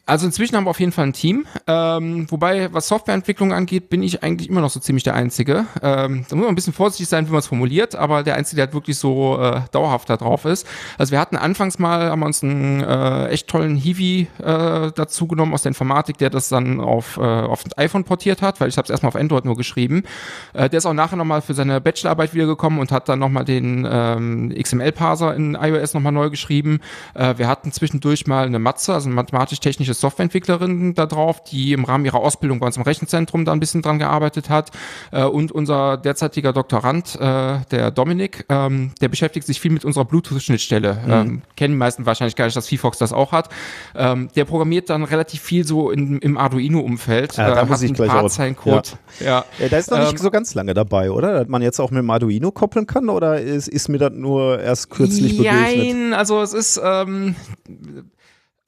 Also 0.08 0.24
inzwischen 0.24 0.56
haben 0.56 0.64
wir 0.64 0.70
auf 0.70 0.78
jeden 0.78 0.92
Fall 0.92 1.06
ein 1.06 1.12
Team. 1.12 1.46
Ähm, 1.66 2.30
wobei, 2.30 2.72
was 2.72 2.86
Softwareentwicklung 2.86 3.52
angeht, 3.52 3.90
bin 3.90 4.04
ich 4.04 4.22
eigentlich 4.22 4.48
immer 4.48 4.60
noch 4.60 4.70
so 4.70 4.78
ziemlich 4.78 5.02
der 5.02 5.14
Einzige. 5.14 5.66
Ähm, 5.82 6.24
da 6.28 6.36
muss 6.36 6.44
man 6.44 6.50
ein 6.50 6.54
bisschen 6.54 6.72
vorsichtig 6.72 7.08
sein, 7.08 7.26
wie 7.26 7.32
man 7.32 7.40
es 7.40 7.48
formuliert, 7.48 7.96
aber 7.96 8.22
der 8.22 8.36
Einzige, 8.36 8.56
der 8.56 8.66
halt 8.66 8.74
wirklich 8.74 8.98
so 8.98 9.40
äh, 9.40 9.62
dauerhaft 9.72 10.08
da 10.08 10.16
drauf 10.16 10.44
ist. 10.44 10.64
Also 10.96 11.10
wir 11.10 11.18
hatten 11.18 11.36
anfangs 11.36 11.80
mal, 11.80 12.08
haben 12.08 12.20
wir 12.20 12.26
uns 12.26 12.44
einen 12.44 12.84
äh, 12.84 13.30
echt 13.30 13.48
tollen 13.48 13.74
Hiwi 13.74 14.28
äh, 14.38 14.92
dazu 14.94 15.26
genommen 15.26 15.52
aus 15.52 15.62
der 15.62 15.70
Informatik, 15.70 16.18
der 16.18 16.30
das 16.30 16.48
dann 16.50 16.78
auf, 16.78 17.16
äh, 17.16 17.22
auf 17.22 17.64
ein 17.66 17.72
iPhone 17.76 18.04
portiert 18.04 18.42
hat, 18.42 18.60
weil 18.60 18.68
ich 18.68 18.76
habe 18.76 18.84
es 18.84 18.90
erstmal 18.90 19.08
auf 19.08 19.16
Android 19.16 19.44
nur 19.44 19.56
geschrieben. 19.56 20.04
Äh, 20.52 20.70
der 20.70 20.78
ist 20.78 20.86
auch 20.86 20.94
nachher 20.94 21.16
nochmal 21.16 21.42
für 21.42 21.54
seine 21.54 21.80
Bachelorarbeit 21.80 22.32
wiedergekommen 22.32 22.78
und 22.78 22.92
hat 22.92 23.08
dann 23.08 23.18
nochmal 23.18 23.44
den 23.44 23.84
ähm, 23.90 24.54
XML-Parser 24.56 25.34
in 25.34 25.56
iOS 25.60 25.94
nochmal 25.94 26.12
neu 26.12 26.30
geschrieben. 26.30 26.78
Äh, 27.14 27.38
wir 27.38 27.48
hatten 27.48 27.72
zwischendurch 27.72 28.28
mal 28.28 28.46
eine 28.46 28.60
Matze, 28.60 28.94
also 28.94 29.08
ein 29.08 29.12
mathematisch-technisches 29.12 29.95
Softwareentwicklerin 30.00 30.94
da 30.94 31.06
drauf, 31.06 31.42
die 31.44 31.72
im 31.72 31.84
Rahmen 31.84 32.04
ihrer 32.04 32.18
Ausbildung 32.18 32.60
bei 32.60 32.66
uns 32.66 32.76
im 32.76 32.82
Rechenzentrum 32.82 33.44
da 33.44 33.52
ein 33.52 33.60
bisschen 33.60 33.82
dran 33.82 33.98
gearbeitet 33.98 34.50
hat. 34.50 34.70
Äh, 35.12 35.24
und 35.24 35.52
unser 35.52 35.96
derzeitiger 35.96 36.52
Doktorand, 36.52 37.16
äh, 37.16 37.58
der 37.70 37.90
Dominik, 37.90 38.44
ähm, 38.48 38.92
der 39.00 39.08
beschäftigt 39.08 39.46
sich 39.46 39.60
viel 39.60 39.70
mit 39.70 39.84
unserer 39.84 40.04
Bluetooth-Schnittstelle. 40.04 40.98
Mhm. 41.04 41.12
Ähm, 41.12 41.42
kennen 41.56 41.74
die 41.74 41.78
meisten 41.78 42.06
wahrscheinlich 42.06 42.36
gar 42.36 42.46
nicht, 42.46 42.56
dass 42.56 42.68
VFox 42.68 42.98
das 42.98 43.12
auch 43.12 43.32
hat. 43.32 43.48
Ähm, 43.94 44.28
der 44.34 44.44
programmiert 44.44 44.90
dann 44.90 45.04
relativ 45.04 45.42
viel 45.42 45.64
so 45.64 45.90
in, 45.90 46.18
im 46.18 46.38
Arduino-Umfeld. 46.38 47.36
Ja, 47.36 47.54
da 47.54 47.62
äh, 47.62 47.66
muss 47.66 47.82
ich 47.82 47.94
gleich 47.94 48.10
auch. 48.10 48.26
Ja. 48.36 48.82
Ja. 49.20 49.44
ja, 49.58 49.68
da 49.68 49.78
ist 49.78 49.90
noch 49.90 49.98
nicht 49.98 50.12
ähm, 50.12 50.18
so 50.18 50.30
ganz 50.30 50.54
lange 50.54 50.74
dabei, 50.74 51.10
oder? 51.10 51.32
Dass 51.32 51.48
man 51.48 51.62
jetzt 51.62 51.80
auch 51.80 51.90
mit 51.90 51.98
dem 51.98 52.10
Arduino 52.10 52.50
koppeln 52.50 52.86
kann 52.86 53.08
oder 53.08 53.40
ist, 53.40 53.68
ist 53.68 53.88
mir 53.88 53.98
das 53.98 54.12
nur 54.12 54.60
erst 54.60 54.90
kürzlich 54.90 55.36
begegnet? 55.36 55.76
Nein, 55.76 56.14
also 56.14 56.42
es 56.42 56.52
ist 56.52 56.80
ähm, 56.82 57.36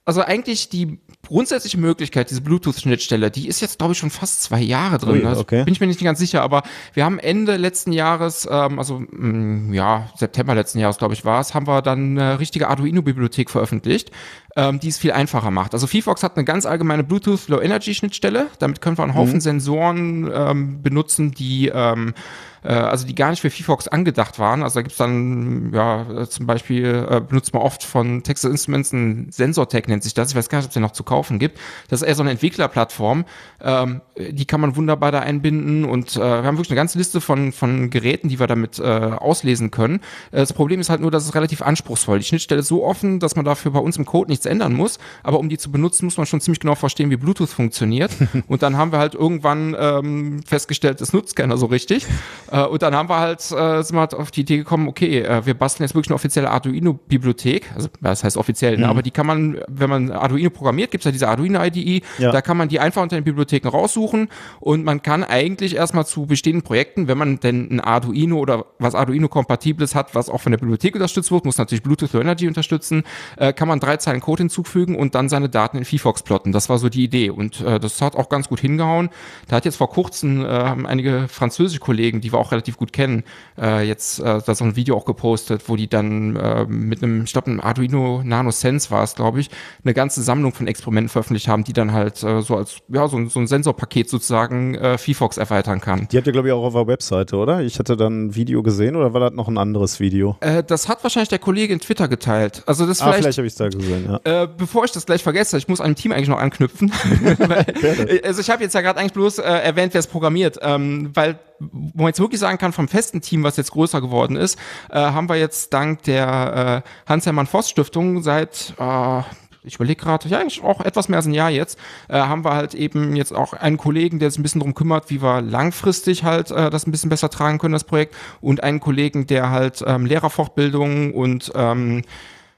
also 0.09 0.23
eigentlich 0.23 0.71
die 0.71 0.99
grundsätzliche 1.27 1.77
Möglichkeit, 1.77 2.31
diese 2.31 2.41
Bluetooth-Schnittstelle, 2.41 3.31
die 3.31 3.47
ist 3.47 3.61
jetzt, 3.61 3.77
glaube 3.77 3.93
ich, 3.93 3.99
schon 3.99 4.09
fast 4.09 4.43
zwei 4.43 4.59
Jahre 4.59 4.97
drin. 4.97 5.21
Ui, 5.21 5.27
also 5.27 5.43
okay. 5.43 5.65
bin 5.65 5.75
ich 5.75 5.81
mir 5.81 5.87
nicht 5.87 6.03
ganz 6.03 6.19
sicher, 6.19 6.41
aber 6.41 6.63
wir 6.95 7.05
haben 7.05 7.19
Ende 7.19 7.59
letzten 7.59 7.93
Jahres, 7.93 8.49
ähm, 8.51 8.79
also 8.79 9.01
mh, 9.01 9.09
mm, 9.11 9.75
ja, 9.75 10.09
September 10.17 10.55
letzten 10.55 10.79
Jahres, 10.79 10.97
glaube 10.97 11.13
ich, 11.13 11.27
war 11.27 11.43
es, 11.43 11.53
haben 11.53 11.67
wir 11.67 11.83
dann 11.83 12.19
eine 12.19 12.41
richtige 12.41 12.69
Arduino-Bibliothek 12.69 13.51
veröffentlicht, 13.51 14.11
ähm, 14.57 14.81
die 14.81 14.89
es 14.89 14.97
viel 14.97 15.13
einfacher 15.13 15.51
macht. 15.51 15.75
Also 15.75 15.87
VFox 15.87 16.23
hat 16.23 16.39
eine 16.39 16.47
ganz 16.47 16.65
allgemeine 16.65 17.05
Bluetooth 17.05 17.47
Low 17.49 17.61
Energy 17.61 17.95
Schnittstelle. 17.95 18.47
Damit 18.61 18.81
können 18.81 18.97
wir 18.97 19.03
einen 19.03 19.15
Haufen 19.15 19.35
mhm. 19.35 19.41
Sensoren 19.41 20.31
ähm, 20.33 20.83
benutzen, 20.83 21.33
die 21.33 21.69
ähm, 21.69 22.09
äh, 22.09 22.48
also 22.73 23.07
die 23.07 23.15
gar 23.15 23.31
nicht 23.31 23.41
für 23.41 23.51
VFox 23.51 23.89
angedacht 23.89 24.39
waren. 24.39 24.63
Also 24.63 24.75
da 24.75 24.83
gibt's 24.83 24.99
dann, 24.99 25.73
ja, 25.73 26.03
äh, 26.23 26.29
zum 26.29 26.47
Beispiel 26.47 27.07
äh, 27.09 27.21
benutzt 27.21 27.55
man 27.55 27.63
oft 27.63 27.83
von 27.83 28.23
Texas 28.23 28.51
Instruments 28.51 28.93
ein 28.93 29.29
Sensortech 29.31 29.87
nennt 29.89 30.03
sich 30.03 30.15
das. 30.15 30.31
Ich 30.31 30.37
weiß 30.37 30.49
gar 30.49 30.59
nicht, 30.59 30.67
ob 30.67 30.71
es 30.71 30.75
den 30.75 30.83
noch 30.83 30.93
zu 30.93 31.03
kaufen 31.03 31.39
gibt. 31.39 31.59
Das 31.89 32.03
ist 32.03 32.09
eher 32.09 32.15
so 32.15 32.23
eine 32.23 32.31
Entwicklerplattform. 32.33 33.25
Ähm, 33.63 34.03
die 34.19 34.45
kann 34.45 34.61
man 34.61 34.77
wunderbar 34.77 35.13
da 35.13 35.21
einbinden 35.21 35.85
und 35.85 36.17
äh, 36.17 36.21
wir 36.21 36.45
haben 36.45 36.57
wirklich 36.57 36.71
eine 36.71 36.77
ganze 36.77 36.99
Liste 36.99 37.21
von, 37.21 37.53
von 37.53 37.91
Geräten, 37.91 38.29
die 38.29 38.39
wir 38.39 38.47
damit 38.47 38.79
äh, 38.79 38.83
auslesen 38.83 39.71
können. 39.71 40.01
Äh, 40.31 40.39
das 40.39 40.53
Problem 40.53 40.81
ist 40.81 40.91
halt 40.91 41.01
nur, 41.01 41.11
dass 41.11 41.25
es 41.25 41.35
relativ 41.35 41.63
anspruchsvoll. 41.63 42.19
Die 42.19 42.25
Schnittstelle 42.25 42.61
ist 42.61 42.69
so 42.69 42.85
offen, 42.85 43.19
dass 43.19 43.35
man 43.35 43.45
dafür 43.45 43.71
bei 43.73 43.81
uns 43.81 43.97
im 43.97 44.05
Code 44.05 44.31
nichts 44.31 44.45
ändern 44.47 44.75
muss. 44.75 44.99
Aber 45.23 45.39
um 45.39 45.49
die 45.49 45.57
zu 45.57 45.73
benutzen, 45.73 46.05
muss 46.05 46.17
man 46.17 46.27
schon 46.27 46.41
ziemlich 46.41 46.61
genau 46.61 46.75
verstehen, 46.75 47.11
wie 47.11 47.17
Bluetooth 47.17 47.49
funktioniert. 47.49 48.11
und 48.47 48.63
dann 48.63 48.77
haben 48.77 48.93
wir 48.93 48.99
halt 48.99 49.15
irgendwann 49.15 49.75
ähm, 49.79 50.43
festgestellt, 50.43 51.01
das 51.01 51.13
nutzt 51.13 51.35
keiner 51.35 51.57
so 51.57 51.67
richtig. 51.67 52.07
Äh, 52.59 52.67
und 52.67 52.83
dann 52.83 52.95
haben 52.95 53.09
wir 53.09 53.19
halt, 53.19 53.41
äh, 53.41 53.83
sind 53.83 53.97
wir 53.97 54.01
halt 54.01 54.15
auf 54.15 54.31
die 54.31 54.41
Idee 54.41 54.59
gekommen, 54.59 54.89
okay, 54.89 55.21
äh, 55.21 55.47
wir 55.47 55.55
basteln 55.55 55.85
jetzt 55.85 55.95
wirklich 55.95 56.09
eine 56.11 56.15
offizielle 56.15 56.51
Arduino-Bibliothek. 56.51 57.71
Also 57.75 57.89
das 58.01 58.25
heißt 58.25 58.37
offiziell, 58.37 58.73
ne? 58.73 58.79
mhm. 58.79 58.83
ne? 58.85 58.89
aber 58.89 59.03
die 59.03 59.11
kann 59.11 59.27
man, 59.27 59.59
wenn 59.69 59.91
man 59.91 60.11
Arduino 60.11 60.51
programmiert, 60.51 60.91
gibt 60.91 61.03
es 61.03 61.07
ja 61.07 61.13
diese 61.13 61.29
Arduino-IDE, 61.29 62.03
ja. 62.19 62.33
da 62.33 62.41
kann 62.41 62.57
man 62.57 62.69
die 62.69 62.81
einfach 62.81 63.03
unter 63.03 63.17
den 63.17 63.25
Bibliotheken 63.25 63.69
raussuchen 63.69 64.29
und 64.61 64.85
man 64.85 65.03
kann 65.03 65.25
eigentlich 65.25 65.77
erstmal 65.77 66.07
zu 66.07 66.27
bestehenden 66.27 66.63
Projekten, 66.63 67.09
wenn 67.09 67.19
man 67.19 67.41
denn 67.41 67.69
ein 67.71 67.81
Arduino 67.81 68.39
oder 68.39 68.67
was 68.79 68.95
Arduino-kompatibles 68.95 69.95
hat, 69.95 70.15
was 70.15 70.29
auch 70.29 70.41
von 70.41 70.53
der 70.53 70.59
Bibliothek 70.59 70.95
unterstützt 70.95 71.31
wird, 71.31 71.45
muss 71.45 71.59
natürlich 71.59 71.83
Bluetooth 71.83 72.13
Low 72.13 72.21
Energy 72.21 72.49
unterstützen, 72.49 73.05
äh, 73.37 73.53
kann 73.53 73.69
man 73.69 73.81
drei 73.81 73.97
Zeilen 73.97 74.21
Code 74.21 74.43
hinzufügen 74.43 74.97
und 74.97 75.15
dann 75.15 75.29
seine 75.29 75.49
Daten 75.49 75.79
in 75.79 75.85
VFox 75.85 76.23
plotten. 76.23 76.53
Das 76.53 76.69
war 76.69 76.79
so 76.79 76.89
die 76.89 77.05
Idee 77.05 77.31
und 77.31 77.61
äh, 77.61 77.79
das 77.79 78.01
hat 78.01 78.17
auch 78.17 78.29
ganz 78.29 78.49
gut 78.49 78.61
hingehauen. 78.61 79.11
Da 79.49 79.57
hat 79.57 79.65
jetzt 79.65 79.77
vor 79.77 79.91
kurzem 79.91 80.45
äh, 80.45 80.49
einige 80.49 81.29
französische 81.29 81.81
Kollegen, 81.81 82.21
die 82.21 82.33
wir 82.33 82.38
auch 82.39 82.53
relativ 82.53 82.77
gut 82.77 82.93
kennen, 82.93 83.25
äh, 83.61 83.87
jetzt 83.87 84.21
äh, 84.21 84.41
da 84.45 84.55
so 84.55 84.65
ein 84.65 84.77
Video 84.77 84.97
auch 84.97 85.05
gepostet, 85.05 85.69
wo 85.69 85.77
die 85.77 85.89
dann 85.89 86.37
äh, 86.37 86.65
mit 86.67 87.03
einem, 87.03 87.25
ich 87.25 87.33
glaube, 87.33 87.49
einem 87.49 87.61
Arduino 87.61 88.23
Nano 88.25 88.51
Sense 88.51 88.91
war 88.91 89.03
es, 89.03 89.15
glaube 89.15 89.41
ich, 89.41 89.51
eine 89.85 89.95
ganze 89.95 90.23
Sammlung 90.23 90.53
von 90.53 90.67
Experimenten 90.67 91.09
veröffentlicht 91.09 91.49
haben, 91.49 91.65
die 91.65 91.73
dann 91.73 91.93
halt 91.93 92.23
äh, 92.23 92.43
so 92.43 92.57
als 92.57 92.79
ja 92.89 93.07
so, 93.09 93.25
so 93.27 93.41
ein 93.41 93.47
Sensorpaket 93.47 94.09
sozusagen 94.09 94.75
äh, 94.75 94.99
VFox 94.99 95.37
erweitern 95.37 95.81
kann. 95.81 96.09
Die 96.11 96.17
habt 96.17 96.27
ihr 96.27 96.33
glaube 96.33 96.49
ich 96.49 96.55
auch 96.55 96.65
auf 96.65 96.75
der 96.75 96.87
Webseite, 96.87 97.37
oder? 97.37 97.61
Ich 97.61 97.79
hatte 97.79 97.97
dann 97.97 98.27
ein 98.27 98.35
Video 98.35 98.63
gesehen 98.63 98.97
oder 98.97 99.13
war 99.13 99.21
das 99.21 99.33
noch 99.33 99.49
ein 99.49 99.59
anderes 99.59 100.01
Video? 100.01 100.37
Äh, 100.41 100.63
das 100.63 100.89
hat 100.89 101.03
wahrscheinlich 101.03 101.29
der 101.29 101.39
Kollege 101.39 101.73
in 101.73 101.81
Twitter 101.81 102.09
geteilt. 102.09 102.63
Also 102.67 102.87
das 102.87 103.01
ah, 103.01 103.13
vielleicht, 103.13 103.23
vielleicht 103.23 103.39
habe 103.39 103.47
ich 103.47 103.53
es 103.53 103.59
da 103.59 103.69
gesehen. 103.69 104.19
Ja. 104.25 104.43
Äh, 104.43 104.49
bevor 104.57 104.85
ich 104.85 104.93
das 104.93 105.07
gleich 105.07 105.23
vergesse, 105.23 105.59
ich 105.59 105.69
muss 105.69 105.81
an 105.81 105.93
dem 105.93 105.97
Team 105.97 106.13
eigentlich 106.13 106.29
noch 106.29 106.39
anknüpfen. 106.39 106.93
weil, 107.39 108.21
also 108.25 108.41
ich 108.41 108.51
habe 108.51 108.63
jetzt 108.63 108.75
ja 108.75 108.81
gerade 108.81 108.99
eigentlich 108.99 109.13
bloß 109.13 109.39
äh, 109.39 109.43
erwähnt, 109.43 109.95
wer 109.95 110.01
es 110.01 110.07
programmiert, 110.07 110.59
ähm, 110.63 111.11
weil 111.15 111.39
wo 111.61 112.03
man 112.03 112.07
jetzt 112.09 112.21
wirklich 112.21 112.41
sagen 112.41 112.59
kann, 112.59 112.73
vom 112.73 112.89
festen 112.89 113.21
Team, 113.21 113.43
was 113.43 113.57
jetzt 113.57 113.73
größer 113.73 114.01
geworden 114.01 114.37
ist, 114.37 114.59
äh, 114.91 114.99
haben 114.99 115.29
wir 115.29 115.37
jetzt 115.37 115.73
dank 115.73 116.03
der 116.05 116.83
äh, 116.85 117.09
Hans-Hermann-Voss-Stiftung 117.09 118.23
seit 118.23 118.75
äh, 118.79 119.23
ich 119.69 119.77
überlege 119.77 120.03
gerade, 120.03 120.29
ja, 120.29 120.39
eigentlich 120.39 120.63
auch 120.63 120.81
etwas 120.81 121.09
mehr 121.09 121.19
als 121.19 121.27
ein 121.27 121.35
Jahr 121.35 121.51
jetzt, 121.51 121.79
äh, 122.09 122.19
haben 122.19 122.45
wir 122.45 122.55
halt 122.55 122.75
eben 122.75 123.17
jetzt 123.17 123.35
auch 123.35 123.53
einen 123.53 123.77
Kollegen, 123.77 124.19
der 124.19 124.31
sich 124.31 124.39
ein 124.39 124.43
bisschen 124.43 124.61
darum 124.61 124.75
kümmert, 124.75 125.11
wie 125.11 125.23
wir 125.23 125.41
langfristig 125.43 126.25
halt 126.25 126.51
äh, 126.51 126.71
das 126.71 126.87
ein 126.87 126.91
bisschen 126.91 127.11
besser 127.11 127.31
tragen 127.31 127.59
können, 127.59 127.73
das 127.73 127.85
Projekt, 127.85 128.15
und 128.41 128.63
einen 128.63 128.81
Kollegen, 128.81 129.27
der 129.27 129.51
halt 129.51 129.85
ähm, 129.87 130.07
Lehrerfortbildung 130.07 131.13
und 131.13 131.53
ähm, 131.55 132.03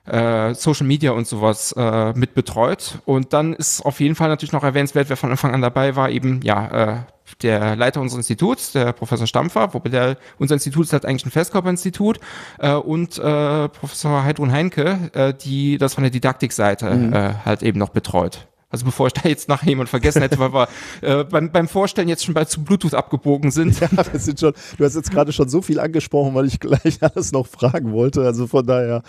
äh, 0.06 0.54
Social 0.54 0.86
Media 0.86 1.12
und 1.12 1.26
sowas 1.26 1.72
äh, 1.76 2.12
mit 2.14 2.34
betreut. 2.34 2.98
Und 3.04 3.32
dann 3.32 3.54
ist 3.54 3.84
auf 3.84 4.00
jeden 4.00 4.14
Fall 4.14 4.28
natürlich 4.28 4.52
noch 4.52 4.64
erwähnenswert, 4.64 5.08
wer 5.08 5.16
von 5.16 5.30
Anfang 5.30 5.54
an 5.54 5.62
dabei 5.62 5.96
war, 5.96 6.10
eben 6.10 6.40
ja 6.42 6.66
äh, 6.68 6.96
der 7.36 7.76
Leiter 7.76 8.00
unseres 8.00 8.18
Instituts, 8.18 8.72
der 8.72 8.92
Professor 8.92 9.26
Stampfer, 9.26 9.74
wobei 9.74 9.90
der, 9.90 10.16
unser 10.38 10.54
Institut 10.54 10.84
ist 10.84 10.92
halt 10.92 11.04
eigentlich 11.04 11.26
ein 11.26 11.30
Festkörperinstitut 11.30 12.20
äh, 12.58 12.72
und 12.74 13.18
äh, 13.18 13.68
Professor 13.68 14.24
Heidrun 14.24 14.52
Heinke, 14.52 15.10
äh, 15.14 15.34
die 15.34 15.78
das 15.78 15.94
von 15.94 16.02
der 16.04 16.10
Didaktikseite 16.10 16.90
mhm. 16.90 17.12
äh, 17.12 17.34
halt 17.44 17.62
eben 17.62 17.78
noch 17.78 17.90
betreut. 17.90 18.46
Also 18.70 18.84
bevor 18.84 19.08
ich 19.08 19.12
da 19.12 19.28
jetzt 19.28 19.48
nachher 19.48 19.68
jemand 19.68 19.88
vergessen 19.88 20.22
hätte, 20.22 20.38
weil 20.38 20.54
wir 20.54 20.68
äh, 21.00 21.24
beim, 21.24 21.50
beim 21.50 21.66
Vorstellen 21.66 22.08
jetzt 22.08 22.24
schon 22.24 22.34
bei 22.34 22.44
zu 22.44 22.62
Bluetooth 22.62 22.94
abgebogen 22.94 23.50
sind. 23.50 23.80
Ja, 23.80 23.88
das 23.88 24.24
sind 24.24 24.38
schon, 24.38 24.52
du 24.78 24.84
hast 24.84 24.94
jetzt 24.94 25.10
gerade 25.10 25.32
schon 25.32 25.48
so 25.48 25.60
viel 25.60 25.80
angesprochen, 25.80 26.34
weil 26.34 26.46
ich 26.46 26.60
gleich 26.60 26.98
alles 27.02 27.32
noch 27.32 27.46
fragen 27.46 27.92
wollte. 27.92 28.22
Also 28.22 28.46
von 28.46 28.64
daher, 28.64 29.02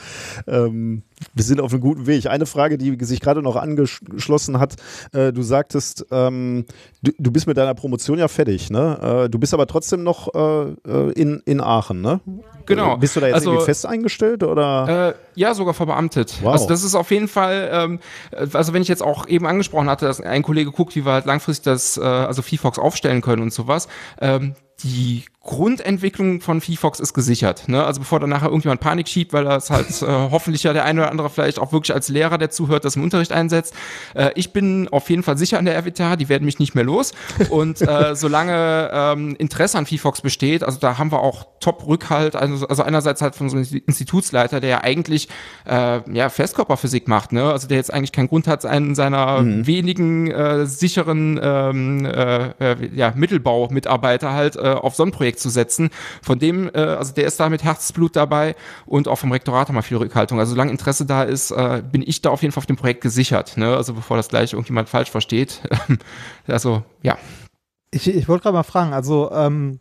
ähm, 0.47 1.03
wir 1.33 1.43
sind 1.43 1.61
auf 1.61 1.71
einem 1.71 1.81
guten 1.81 2.07
Weg. 2.07 2.27
Eine 2.27 2.45
Frage, 2.45 2.77
die 2.77 2.97
sich 3.03 3.19
gerade 3.19 3.41
noch 3.41 3.55
angeschlossen 3.55 4.59
hat, 4.59 4.75
äh, 5.13 5.31
du 5.31 5.41
sagtest, 5.41 6.05
ähm, 6.11 6.65
du, 7.01 7.11
du, 7.17 7.31
bist 7.31 7.47
mit 7.47 7.57
deiner 7.57 7.73
Promotion 7.73 8.19
ja 8.19 8.27
fertig, 8.27 8.69
ne? 8.69 9.25
Äh, 9.25 9.29
du 9.29 9.39
bist 9.39 9.53
aber 9.53 9.67
trotzdem 9.67 10.03
noch 10.03 10.33
äh, 10.33 10.71
äh 10.87 11.11
in, 11.13 11.41
in 11.45 11.61
Aachen, 11.61 12.01
ne? 12.01 12.21
Genau. 12.65 12.97
Bist 12.97 13.15
du 13.15 13.19
da 13.19 13.27
jetzt 13.27 13.35
also, 13.35 13.51
irgendwie 13.51 13.65
fest 13.65 13.85
eingestellt 13.85 14.43
oder? 14.43 15.09
Äh, 15.09 15.39
ja, 15.39 15.53
sogar 15.53 15.73
verbeamtet. 15.73 16.39
Wow. 16.41 16.53
Also 16.53 16.67
das 16.67 16.83
ist 16.83 16.95
auf 16.95 17.11
jeden 17.11 17.27
Fall, 17.27 17.69
ähm, 17.71 17.99
also 18.53 18.73
wenn 18.73 18.81
ich 18.81 18.87
jetzt 18.87 19.03
auch 19.03 19.27
eben 19.27 19.45
angesprochen 19.47 19.89
hatte, 19.89 20.05
dass 20.05 20.21
ein 20.21 20.43
Kollege 20.43 20.71
guckt, 20.71 20.95
wie 20.95 21.05
wir 21.05 21.13
halt 21.13 21.25
langfristig 21.25 21.65
das, 21.65 21.97
äh, 21.97 22.01
also 22.01 22.41
VFox 22.41 22.79
aufstellen 22.79 23.21
können 23.21 23.41
und 23.41 23.53
sowas, 23.53 23.87
ähm, 24.19 24.55
die 24.83 25.25
Grundentwicklung 25.43 26.39
von 26.39 26.61
VFox 26.61 26.99
ist 26.99 27.15
gesichert. 27.15 27.67
Ne? 27.67 27.83
Also 27.83 27.99
bevor 27.99 28.19
dann 28.19 28.29
nachher 28.29 28.49
irgendjemand 28.49 28.79
Panik 28.79 29.09
schiebt, 29.09 29.33
weil 29.33 29.43
das 29.43 29.71
halt 29.71 29.89
äh, 30.03 30.05
hoffentlich 30.31 30.61
ja 30.61 30.71
der 30.71 30.85
eine 30.85 31.01
oder 31.01 31.11
andere 31.11 31.31
vielleicht 31.31 31.57
auch 31.57 31.71
wirklich 31.71 31.95
als 31.95 32.09
Lehrer, 32.09 32.37
der 32.37 32.51
zuhört, 32.51 32.85
das 32.85 32.95
im 32.95 33.01
Unterricht 33.03 33.31
einsetzt. 33.31 33.73
Äh, 34.13 34.29
ich 34.35 34.53
bin 34.53 34.87
auf 34.89 35.09
jeden 35.09 35.23
Fall 35.23 35.39
sicher 35.39 35.57
an 35.57 35.65
der 35.65 35.75
RWTH, 35.75 36.17
die 36.17 36.29
werden 36.29 36.45
mich 36.45 36.59
nicht 36.59 36.75
mehr 36.75 36.83
los. 36.83 37.13
Und 37.49 37.81
äh, 37.81 38.15
solange 38.15 38.91
ähm, 38.93 39.35
Interesse 39.39 39.79
an 39.79 39.87
VFox 39.87 40.21
besteht, 40.21 40.63
also 40.63 40.77
da 40.79 40.99
haben 40.99 41.11
wir 41.11 41.21
auch 41.21 41.47
Top-Rückhalt, 41.59 42.35
also, 42.35 42.67
also 42.67 42.83
einerseits 42.83 43.23
halt 43.23 43.35
von 43.35 43.49
so 43.49 43.57
einem 43.57 43.65
Institutsleiter, 43.87 44.59
der 44.59 44.69
ja 44.69 44.83
eigentlich 44.83 45.27
äh, 45.65 46.01
ja, 46.13 46.29
Festkörperphysik 46.29 47.07
macht, 47.07 47.31
ne? 47.31 47.51
also 47.51 47.67
der 47.67 47.77
jetzt 47.77 47.91
eigentlich 47.91 48.11
keinen 48.11 48.27
Grund 48.27 48.47
hat, 48.47 48.63
einen 48.63 48.93
seiner 48.93 49.41
mhm. 49.41 49.65
wenigen 49.65 50.29
äh, 50.29 50.67
sicheren 50.67 51.39
ähm, 51.41 52.05
äh, 52.05 52.49
äh 52.59 52.75
ja, 52.93 53.13
Mittelbau-Mitarbeiter 53.15 54.33
halt 54.33 54.55
äh, 54.55 54.59
auf 54.59 54.93
so 54.93 55.03
ein 55.03 55.11
Projekt 55.31 55.39
zu 55.39 55.49
setzen. 55.49 55.89
Von 56.21 56.39
dem, 56.39 56.69
äh, 56.73 56.79
also 56.79 57.13
der 57.13 57.25
ist 57.25 57.39
da 57.39 57.49
mit 57.49 57.63
Herzblut 57.63 58.15
dabei 58.15 58.55
und 58.85 59.07
auch 59.07 59.17
vom 59.17 59.31
Rektorat 59.31 59.67
haben 59.67 59.75
wir 59.75 59.83
viel 59.83 59.97
Rückhaltung. 59.97 60.39
Also 60.39 60.51
solange 60.51 60.71
Interesse 60.71 61.05
da 61.05 61.23
ist, 61.23 61.51
äh, 61.51 61.81
bin 61.89 62.03
ich 62.05 62.21
da 62.21 62.29
auf 62.29 62.41
jeden 62.41 62.51
Fall 62.51 62.61
auf 62.61 62.65
dem 62.65 62.75
Projekt 62.75 63.01
gesichert. 63.01 63.57
Ne? 63.57 63.75
Also 63.75 63.93
bevor 63.93 64.17
das 64.17 64.27
gleich 64.27 64.53
irgendjemand 64.53 64.89
falsch 64.89 65.09
versteht. 65.09 65.61
also 66.47 66.83
ja. 67.01 67.17
Ich, 67.91 68.07
ich 68.07 68.27
wollte 68.27 68.43
gerade 68.43 68.55
mal 68.55 68.63
fragen, 68.63 68.93
also 68.93 69.31
ähm, 69.31 69.79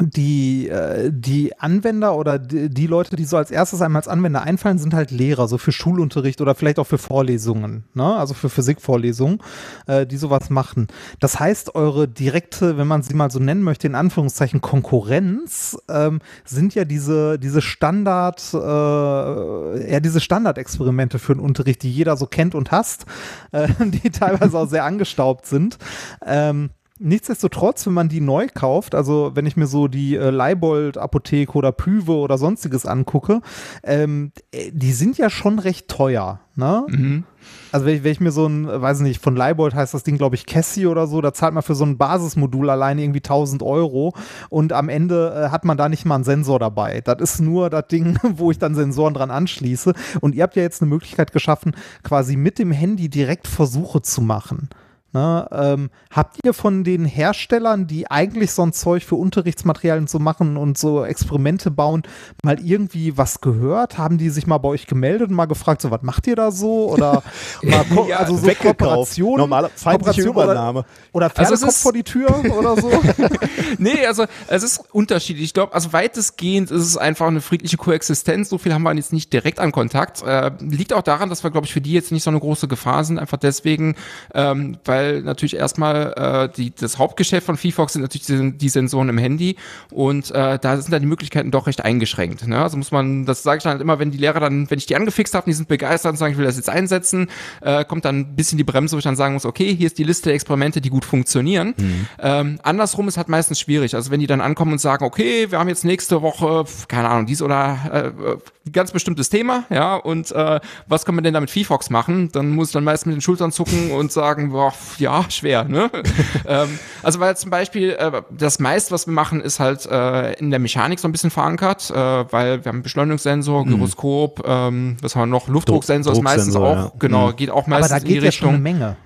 die, 0.00 0.68
äh, 0.68 1.12
die 1.12 1.56
Anwender 1.60 2.16
oder 2.16 2.40
die, 2.40 2.86
Leute, 2.88 3.14
die 3.14 3.24
so 3.24 3.36
als 3.36 3.52
erstes 3.52 3.80
einmal 3.80 4.00
als 4.00 4.08
Anwender 4.08 4.42
einfallen, 4.42 4.78
sind 4.78 4.92
halt 4.92 5.12
Lehrer, 5.12 5.46
so 5.46 5.56
für 5.56 5.70
Schulunterricht 5.70 6.40
oder 6.40 6.56
vielleicht 6.56 6.80
auch 6.80 6.86
für 6.86 6.98
Vorlesungen, 6.98 7.84
ne? 7.94 8.16
also 8.16 8.34
für 8.34 8.48
Physikvorlesungen, 8.48 9.38
äh, 9.86 10.04
die 10.04 10.16
sowas 10.16 10.50
machen. 10.50 10.88
Das 11.20 11.38
heißt, 11.38 11.76
eure 11.76 12.08
direkte, 12.08 12.76
wenn 12.76 12.88
man 12.88 13.04
sie 13.04 13.14
mal 13.14 13.30
so 13.30 13.38
nennen 13.38 13.62
möchte, 13.62 13.86
in 13.86 13.94
Anführungszeichen 13.94 14.60
Konkurrenz, 14.60 15.78
ähm, 15.88 16.18
sind 16.44 16.74
ja 16.74 16.84
diese, 16.84 17.38
diese 17.38 17.62
Standard, 17.62 18.42
äh, 18.52 19.92
ja, 19.92 20.00
diese 20.00 20.20
Standardexperimente 20.20 21.20
für 21.20 21.34
den 21.34 21.40
Unterricht, 21.40 21.84
die 21.84 21.92
jeder 21.92 22.16
so 22.16 22.26
kennt 22.26 22.56
und 22.56 22.72
hasst, 22.72 23.06
äh, 23.52 23.68
die 23.78 24.10
teilweise 24.10 24.58
auch 24.58 24.68
sehr 24.68 24.84
angestaubt 24.84 25.46
sind. 25.46 25.78
Ähm, 26.26 26.70
Nichtsdestotrotz, 27.04 27.84
wenn 27.84 27.92
man 27.92 28.08
die 28.08 28.22
neu 28.22 28.46
kauft, 28.52 28.94
also 28.94 29.32
wenn 29.34 29.44
ich 29.44 29.58
mir 29.58 29.66
so 29.66 29.88
die 29.88 30.16
äh, 30.16 30.30
Leibold-Apotheke 30.30 31.52
oder 31.52 31.70
Püve 31.70 32.12
oder 32.12 32.38
sonstiges 32.38 32.86
angucke, 32.86 33.42
ähm, 33.82 34.32
äh, 34.52 34.70
die 34.72 34.92
sind 34.92 35.18
ja 35.18 35.28
schon 35.28 35.58
recht 35.58 35.88
teuer. 35.88 36.40
Ne? 36.56 36.86
Mhm. 36.88 37.24
Also 37.72 37.84
wenn 37.84 37.96
ich, 37.96 38.04
wenn 38.04 38.12
ich, 38.12 38.20
mir 38.20 38.30
so 38.30 38.46
ein, 38.46 38.66
weiß 38.66 39.00
nicht, 39.00 39.20
von 39.20 39.36
Leibold 39.36 39.74
heißt 39.74 39.92
das 39.92 40.02
Ding, 40.02 40.16
glaube 40.16 40.36
ich, 40.36 40.46
Cassie 40.46 40.86
oder 40.86 41.06
so, 41.06 41.20
da 41.20 41.34
zahlt 41.34 41.52
man 41.52 41.62
für 41.62 41.74
so 41.74 41.84
ein 41.84 41.98
Basismodul 41.98 42.70
alleine 42.70 43.02
irgendwie 43.02 43.18
1000 43.18 43.62
Euro 43.62 44.14
und 44.48 44.72
am 44.72 44.88
Ende 44.88 45.34
äh, 45.34 45.50
hat 45.50 45.66
man 45.66 45.76
da 45.76 45.90
nicht 45.90 46.06
mal 46.06 46.14
einen 46.14 46.24
Sensor 46.24 46.58
dabei. 46.58 47.02
Das 47.02 47.20
ist 47.20 47.40
nur 47.40 47.68
das 47.68 47.86
Ding, 47.88 48.18
wo 48.22 48.50
ich 48.50 48.58
dann 48.58 48.74
Sensoren 48.74 49.12
dran 49.12 49.30
anschließe. 49.30 49.92
Und 50.22 50.34
ihr 50.34 50.42
habt 50.42 50.56
ja 50.56 50.62
jetzt 50.62 50.80
eine 50.80 50.88
Möglichkeit 50.88 51.32
geschaffen, 51.32 51.76
quasi 52.02 52.36
mit 52.36 52.58
dem 52.58 52.72
Handy 52.72 53.10
direkt 53.10 53.46
Versuche 53.46 54.00
zu 54.00 54.22
machen. 54.22 54.70
Ne, 55.14 55.46
ähm, 55.52 55.90
habt 56.10 56.38
ihr 56.44 56.52
von 56.52 56.82
den 56.82 57.04
Herstellern, 57.04 57.86
die 57.86 58.10
eigentlich 58.10 58.50
so 58.50 58.62
ein 58.62 58.72
Zeug 58.72 59.04
für 59.04 59.14
Unterrichtsmaterialien 59.14 60.08
so 60.08 60.18
machen 60.18 60.56
und 60.56 60.76
so 60.76 61.04
Experimente 61.04 61.70
bauen, 61.70 62.02
mal 62.42 62.58
irgendwie 62.58 63.16
was 63.16 63.40
gehört? 63.40 63.96
Haben 63.96 64.18
die 64.18 64.28
sich 64.28 64.48
mal 64.48 64.58
bei 64.58 64.70
euch 64.70 64.88
gemeldet 64.88 65.28
und 65.28 65.36
mal 65.36 65.44
gefragt, 65.44 65.82
so 65.82 65.92
was 65.92 66.02
macht 66.02 66.26
ihr 66.26 66.34
da 66.34 66.50
so? 66.50 66.90
Oder 66.90 67.22
mal 67.62 67.84
ja, 68.08 68.16
also 68.16 68.36
so 68.36 68.50
Kooperation? 68.60 69.38
Normale 69.38 69.70
feindliche 69.76 70.22
Übernahme. 70.22 70.80
Oder, 70.80 71.26
oder 71.26 71.30
Pferdekopf 71.30 71.64
also 71.64 71.70
vor 71.70 71.92
die 71.92 72.02
Tür 72.02 72.30
oder 72.58 72.76
so? 72.76 72.90
nee, 73.78 74.04
also 74.04 74.24
es 74.48 74.64
ist 74.64 74.82
unterschiedlich. 74.92 75.44
Ich 75.44 75.54
glaube, 75.54 75.74
also 75.74 75.92
weitestgehend 75.92 76.72
ist 76.72 76.82
es 76.82 76.96
einfach 76.96 77.28
eine 77.28 77.40
friedliche 77.40 77.76
Koexistenz. 77.76 78.48
So 78.48 78.58
viel 78.58 78.74
haben 78.74 78.82
wir 78.82 78.92
jetzt 78.96 79.12
nicht 79.12 79.32
direkt 79.32 79.60
an 79.60 79.70
Kontakt. 79.70 80.22
Äh, 80.22 80.50
liegt 80.58 80.92
auch 80.92 81.02
daran, 81.02 81.28
dass 81.28 81.44
wir, 81.44 81.52
glaube 81.52 81.68
ich, 81.68 81.72
für 81.72 81.80
die 81.80 81.92
jetzt 81.92 82.10
nicht 82.10 82.24
so 82.24 82.30
eine 82.30 82.40
große 82.40 82.66
Gefahr 82.66 83.04
sind. 83.04 83.20
Einfach 83.20 83.38
deswegen, 83.38 83.94
ähm, 84.34 84.78
weil 84.84 85.03
weil 85.04 85.22
natürlich 85.22 85.56
erstmal 85.56 86.12
äh, 86.16 86.48
die, 86.56 86.74
das 86.74 86.98
Hauptgeschäft 86.98 87.46
von 87.46 87.56
VFox 87.56 87.94
sind 87.94 88.02
natürlich 88.02 88.26
die, 88.26 88.56
die 88.56 88.68
Sensoren 88.68 89.08
im 89.08 89.18
Handy 89.18 89.56
und 89.90 90.30
äh, 90.30 90.58
da 90.58 90.76
sind 90.76 90.92
dann 90.92 91.02
die 91.02 91.08
Möglichkeiten 91.08 91.50
doch 91.50 91.66
recht 91.66 91.84
eingeschränkt. 91.84 92.46
Ne? 92.46 92.60
Also 92.60 92.76
muss 92.76 92.90
man, 92.90 93.26
das 93.26 93.42
sage 93.42 93.58
ich 93.58 93.64
dann 93.64 93.72
halt 93.72 93.82
immer, 93.82 93.98
wenn 93.98 94.10
die 94.10 94.18
Lehrer 94.18 94.40
dann, 94.40 94.70
wenn 94.70 94.78
ich 94.78 94.86
die 94.86 94.96
angefixt 94.96 95.34
habe, 95.34 95.46
die 95.46 95.52
sind 95.52 95.68
begeistert 95.68 96.12
und 96.12 96.16
sagen, 96.16 96.32
ich 96.32 96.38
will 96.38 96.46
das 96.46 96.56
jetzt 96.56 96.70
einsetzen, 96.70 97.28
äh, 97.60 97.84
kommt 97.84 98.04
dann 98.04 98.20
ein 98.20 98.36
bisschen 98.36 98.58
die 98.58 98.64
Bremse, 98.64 98.94
wo 98.94 98.98
ich 98.98 99.04
dann 99.04 99.16
sagen 99.16 99.34
muss, 99.34 99.44
okay, 99.44 99.74
hier 99.74 99.86
ist 99.86 99.98
die 99.98 100.04
Liste 100.04 100.24
der 100.24 100.34
Experimente, 100.34 100.80
die 100.80 100.90
gut 100.90 101.04
funktionieren. 101.04 101.74
Mhm. 101.76 102.06
Ähm, 102.18 102.58
andersrum 102.62 103.08
ist 103.08 103.16
halt 103.16 103.28
meistens 103.28 103.60
schwierig. 103.60 103.94
Also 103.94 104.10
wenn 104.10 104.20
die 104.20 104.26
dann 104.26 104.40
ankommen 104.40 104.72
und 104.72 104.80
sagen, 104.80 105.04
okay, 105.04 105.50
wir 105.50 105.58
haben 105.58 105.68
jetzt 105.68 105.84
nächste 105.84 106.22
Woche, 106.22 106.64
keine 106.88 107.08
Ahnung, 107.08 107.26
dies 107.26 107.42
oder 107.42 108.12
äh, 108.14 108.70
ganz 108.70 108.92
bestimmtes 108.92 109.28
Thema, 109.28 109.64
ja, 109.70 109.96
und 109.96 110.32
äh, 110.32 110.60
was 110.86 111.04
kann 111.04 111.14
man 111.14 111.24
denn 111.24 111.34
damit 111.34 111.50
VFox 111.50 111.90
machen? 111.90 112.30
Dann 112.32 112.50
muss 112.50 112.68
ich 112.68 112.72
dann 112.72 112.84
meist 112.84 113.06
mit 113.06 113.14
den 113.14 113.20
Schultern 113.20 113.52
zucken 113.52 113.90
und 113.90 114.12
sagen, 114.12 114.50
boah, 114.50 114.72
ja, 114.98 115.24
schwer, 115.30 115.64
ne? 115.64 115.90
ähm, 116.46 116.78
also 117.02 117.20
weil 117.20 117.36
zum 117.36 117.50
Beispiel 117.50 117.90
äh, 117.90 118.22
das 118.30 118.58
meiste, 118.58 118.92
was 118.92 119.06
wir 119.06 119.12
machen, 119.12 119.40
ist 119.40 119.60
halt 119.60 119.86
äh, 119.86 120.32
in 120.34 120.50
der 120.50 120.58
Mechanik 120.58 120.98
so 120.98 121.08
ein 121.08 121.12
bisschen 121.12 121.30
verankert, 121.30 121.90
äh, 121.90 121.94
weil 121.94 122.64
wir 122.64 122.70
haben 122.70 122.82
Beschleunigungssensor, 122.82 123.64
mhm. 123.64 123.70
Gyroskop, 123.70 124.42
ähm, 124.46 124.96
was 125.00 125.16
haben 125.16 125.22
wir 125.22 125.26
noch, 125.26 125.48
Luftdrucksensor 125.48 126.12
ist 126.12 126.22
meistens 126.22 126.56
auch, 126.56 126.76
ja. 126.76 126.92
genau, 126.98 127.28
mhm. 127.28 127.36
geht 127.36 127.50
auch 127.50 127.66
meistens 127.66 127.92
Aber 127.92 128.00
da 128.00 128.06
geht 128.06 128.16
in 128.16 128.20
die 128.20 128.24
ja 128.24 128.30
Richtung. 128.30 128.48
schon 128.48 128.54
eine 128.54 128.62
Menge. 128.62 128.96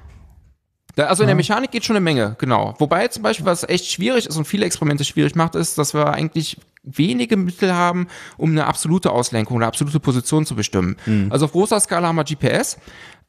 Da, 0.99 1.05
also 1.05 1.23
in 1.23 1.29
der 1.29 1.37
Mechanik 1.37 1.71
geht 1.71 1.85
schon 1.85 1.95
eine 1.95 2.03
Menge, 2.03 2.35
genau. 2.39 2.75
Wobei 2.79 3.07
zum 3.07 3.23
Beispiel, 3.23 3.47
was 3.47 3.63
echt 3.63 3.87
schwierig 3.87 4.27
ist 4.27 4.37
und 4.37 4.47
viele 4.47 4.67
Experimente 4.67 5.05
schwierig 5.05 5.37
macht, 5.37 5.55
ist, 5.55 5.79
dass 5.79 5.95
wir 5.95 6.09
eigentlich 6.13 6.57
wenige 6.83 7.37
Mittel 7.37 7.73
haben, 7.73 8.09
um 8.37 8.51
eine 8.51 8.67
absolute 8.67 9.13
Auslenkung, 9.13 9.59
eine 9.59 9.67
absolute 9.67 10.01
Position 10.01 10.45
zu 10.45 10.57
bestimmen. 10.57 10.97
Mhm. 11.07 11.29
Also 11.31 11.45
auf 11.45 11.53
großer 11.53 11.79
Skala 11.79 12.09
haben 12.09 12.17
wir 12.17 12.25
GPS. 12.25 12.79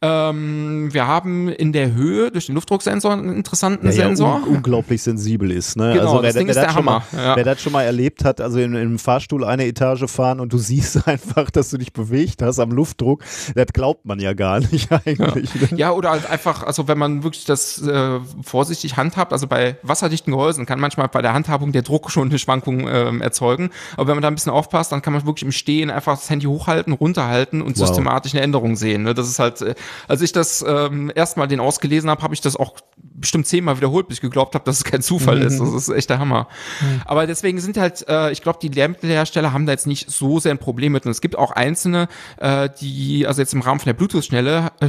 Ähm, 0.02 0.94
wir 0.94 1.08
haben 1.08 1.50
in 1.50 1.74
der 1.74 1.94
Höhe 1.94 2.32
durch 2.32 2.46
den 2.46 2.56
Luftdrucksensor 2.56 3.12
einen 3.12 3.36
interessanten 3.36 3.88
ja, 3.88 3.92
Sensor. 3.92 4.36
un 4.48 4.56
unglaublich 4.56 5.04
sensibel 5.04 5.52
ist. 5.52 5.76
Ne? 5.76 5.92
Genau, 5.94 6.04
also 6.04 6.24
wer, 6.24 6.36
wer, 6.36 6.48
ist 6.48 6.56
der 6.56 6.66
das 6.68 6.76
Hammer. 6.76 7.04
Mal, 7.12 7.22
ja. 7.22 7.36
wer 7.36 7.44
das 7.44 7.62
schon 7.62 7.74
mal 7.74 7.84
erlebt 7.84 8.24
hat, 8.24 8.40
also 8.40 8.60
in, 8.60 8.78
einem 8.78 8.98
Fahrstuhl 8.98 9.44
eine 9.44 9.66
Etage 9.66 10.06
fahren 10.10 10.40
und 10.40 10.54
du 10.54 10.58
siehst 10.70 11.06
einfach, 11.06 11.52
dass 11.52 11.70
du 11.70 11.78
dich 11.78 11.92
bewegt 11.92 12.42
hast 12.42 12.60
am 12.60 12.72
Luftdruck, 12.72 13.26
das 13.56 13.68
glaubt 13.74 14.06
man 14.06 14.20
ja 14.20 14.32
gar 14.32 14.62
nicht 14.62 14.90
eigentlich. 15.06 15.50
Ja, 15.72 15.78
ja 15.78 15.92
oder 15.92 16.12
halt 16.12 16.30
einfach, 16.30 16.64
also 16.64 16.88
wenn 16.88 16.98
man 16.98 17.24
wirklich 17.24 17.44
das 17.44 17.82
äh, 17.82 18.22
vorsichtig 18.42 18.96
handhabt, 18.96 19.34
also 19.34 19.48
bei 19.48 19.76
wasserdichten 19.84 20.32
Gehäusen 20.32 20.66
kann 20.66 20.80
manchmal 20.80 21.10
bei 21.10 21.22
der 21.22 21.34
Handhabung 21.34 21.74
der 21.74 21.82
Druck 21.82 22.10
schon 22.10 22.30
eine 22.30 22.40
Schwankung 22.40 22.88
ähm, 22.88 23.20
erzeugen. 23.20 23.70
Aber 23.98 24.08
wenn 24.08 24.16
man 24.16 24.22
da 24.22 24.30
ein 24.30 24.36
bisschen 24.36 24.54
aufpasst, 24.54 24.94
dann 24.94 25.02
kann 25.02 25.12
man 25.12 25.26
wirklich 25.26 25.44
im 25.44 25.52
Stehen 25.52 25.92
einfach 25.92 26.18
das 26.18 26.30
Handy 26.30 26.46
hochhalten, 26.46 26.94
runterhalten 26.94 27.62
und 27.62 27.78
wow. 27.78 27.86
systematisch 27.86 28.34
eine 28.34 28.44
Änderung 28.44 28.78
sehen. 28.78 29.04
Ne? 29.04 29.14
Das 29.14 29.28
ist 29.28 29.40
halt, 29.40 29.62
äh, 29.62 29.76
als 30.08 30.22
ich 30.22 30.32
das 30.32 30.64
ähm, 30.68 31.12
erstmal 31.14 31.48
den 31.48 31.60
ausgelesen 31.60 32.10
habe, 32.10 32.22
habe 32.22 32.34
ich 32.34 32.42
das 32.42 32.56
auch 32.56 32.76
bestimmt 32.98 33.48
zehnmal 33.48 33.78
wiederholt, 33.78 34.08
bis 34.08 34.18
ich 34.18 34.22
geglaubt 34.22 34.56
habe, 34.56 34.66
dass 34.66 34.78
es 34.78 34.84
kein 34.84 35.02
Zufall 35.02 35.40
mhm. 35.40 35.48
ist. 35.48 35.60
Das 35.60 35.74
ist 35.74 35.90
echt 35.90 36.10
der 36.10 36.20
Hammer. 36.20 36.48
Mhm. 36.82 37.02
Aber 37.06 37.28
deswegen 37.28 37.60
sind 37.60 37.78
halt, 37.78 38.08
äh, 38.08 38.32
ich 38.32 38.42
glaube, 38.42 38.60
die 38.62 38.70
Lehrmittelhersteller 38.70 39.54
haben 39.54 39.66
da 39.66 39.74
jetzt 39.74 39.88
nicht 39.88 40.10
so 40.10 40.40
sehr 40.40 40.52
ein 40.52 40.58
Problem 40.58 40.94
mit. 40.94 41.06
Und 41.06 41.12
es 41.12 41.22
gibt 41.22 41.38
auch 41.38 41.52
einzelne, 41.52 42.08
äh, 42.38 42.70
die, 42.80 43.28
also 43.28 43.42
jetzt 43.42 43.54
im 43.54 43.62
Rahmen 43.62 43.80
von 43.80 43.88
der 43.88 43.94
Bluetooth-Schnelle, 43.94 44.72
äh, 44.80 44.88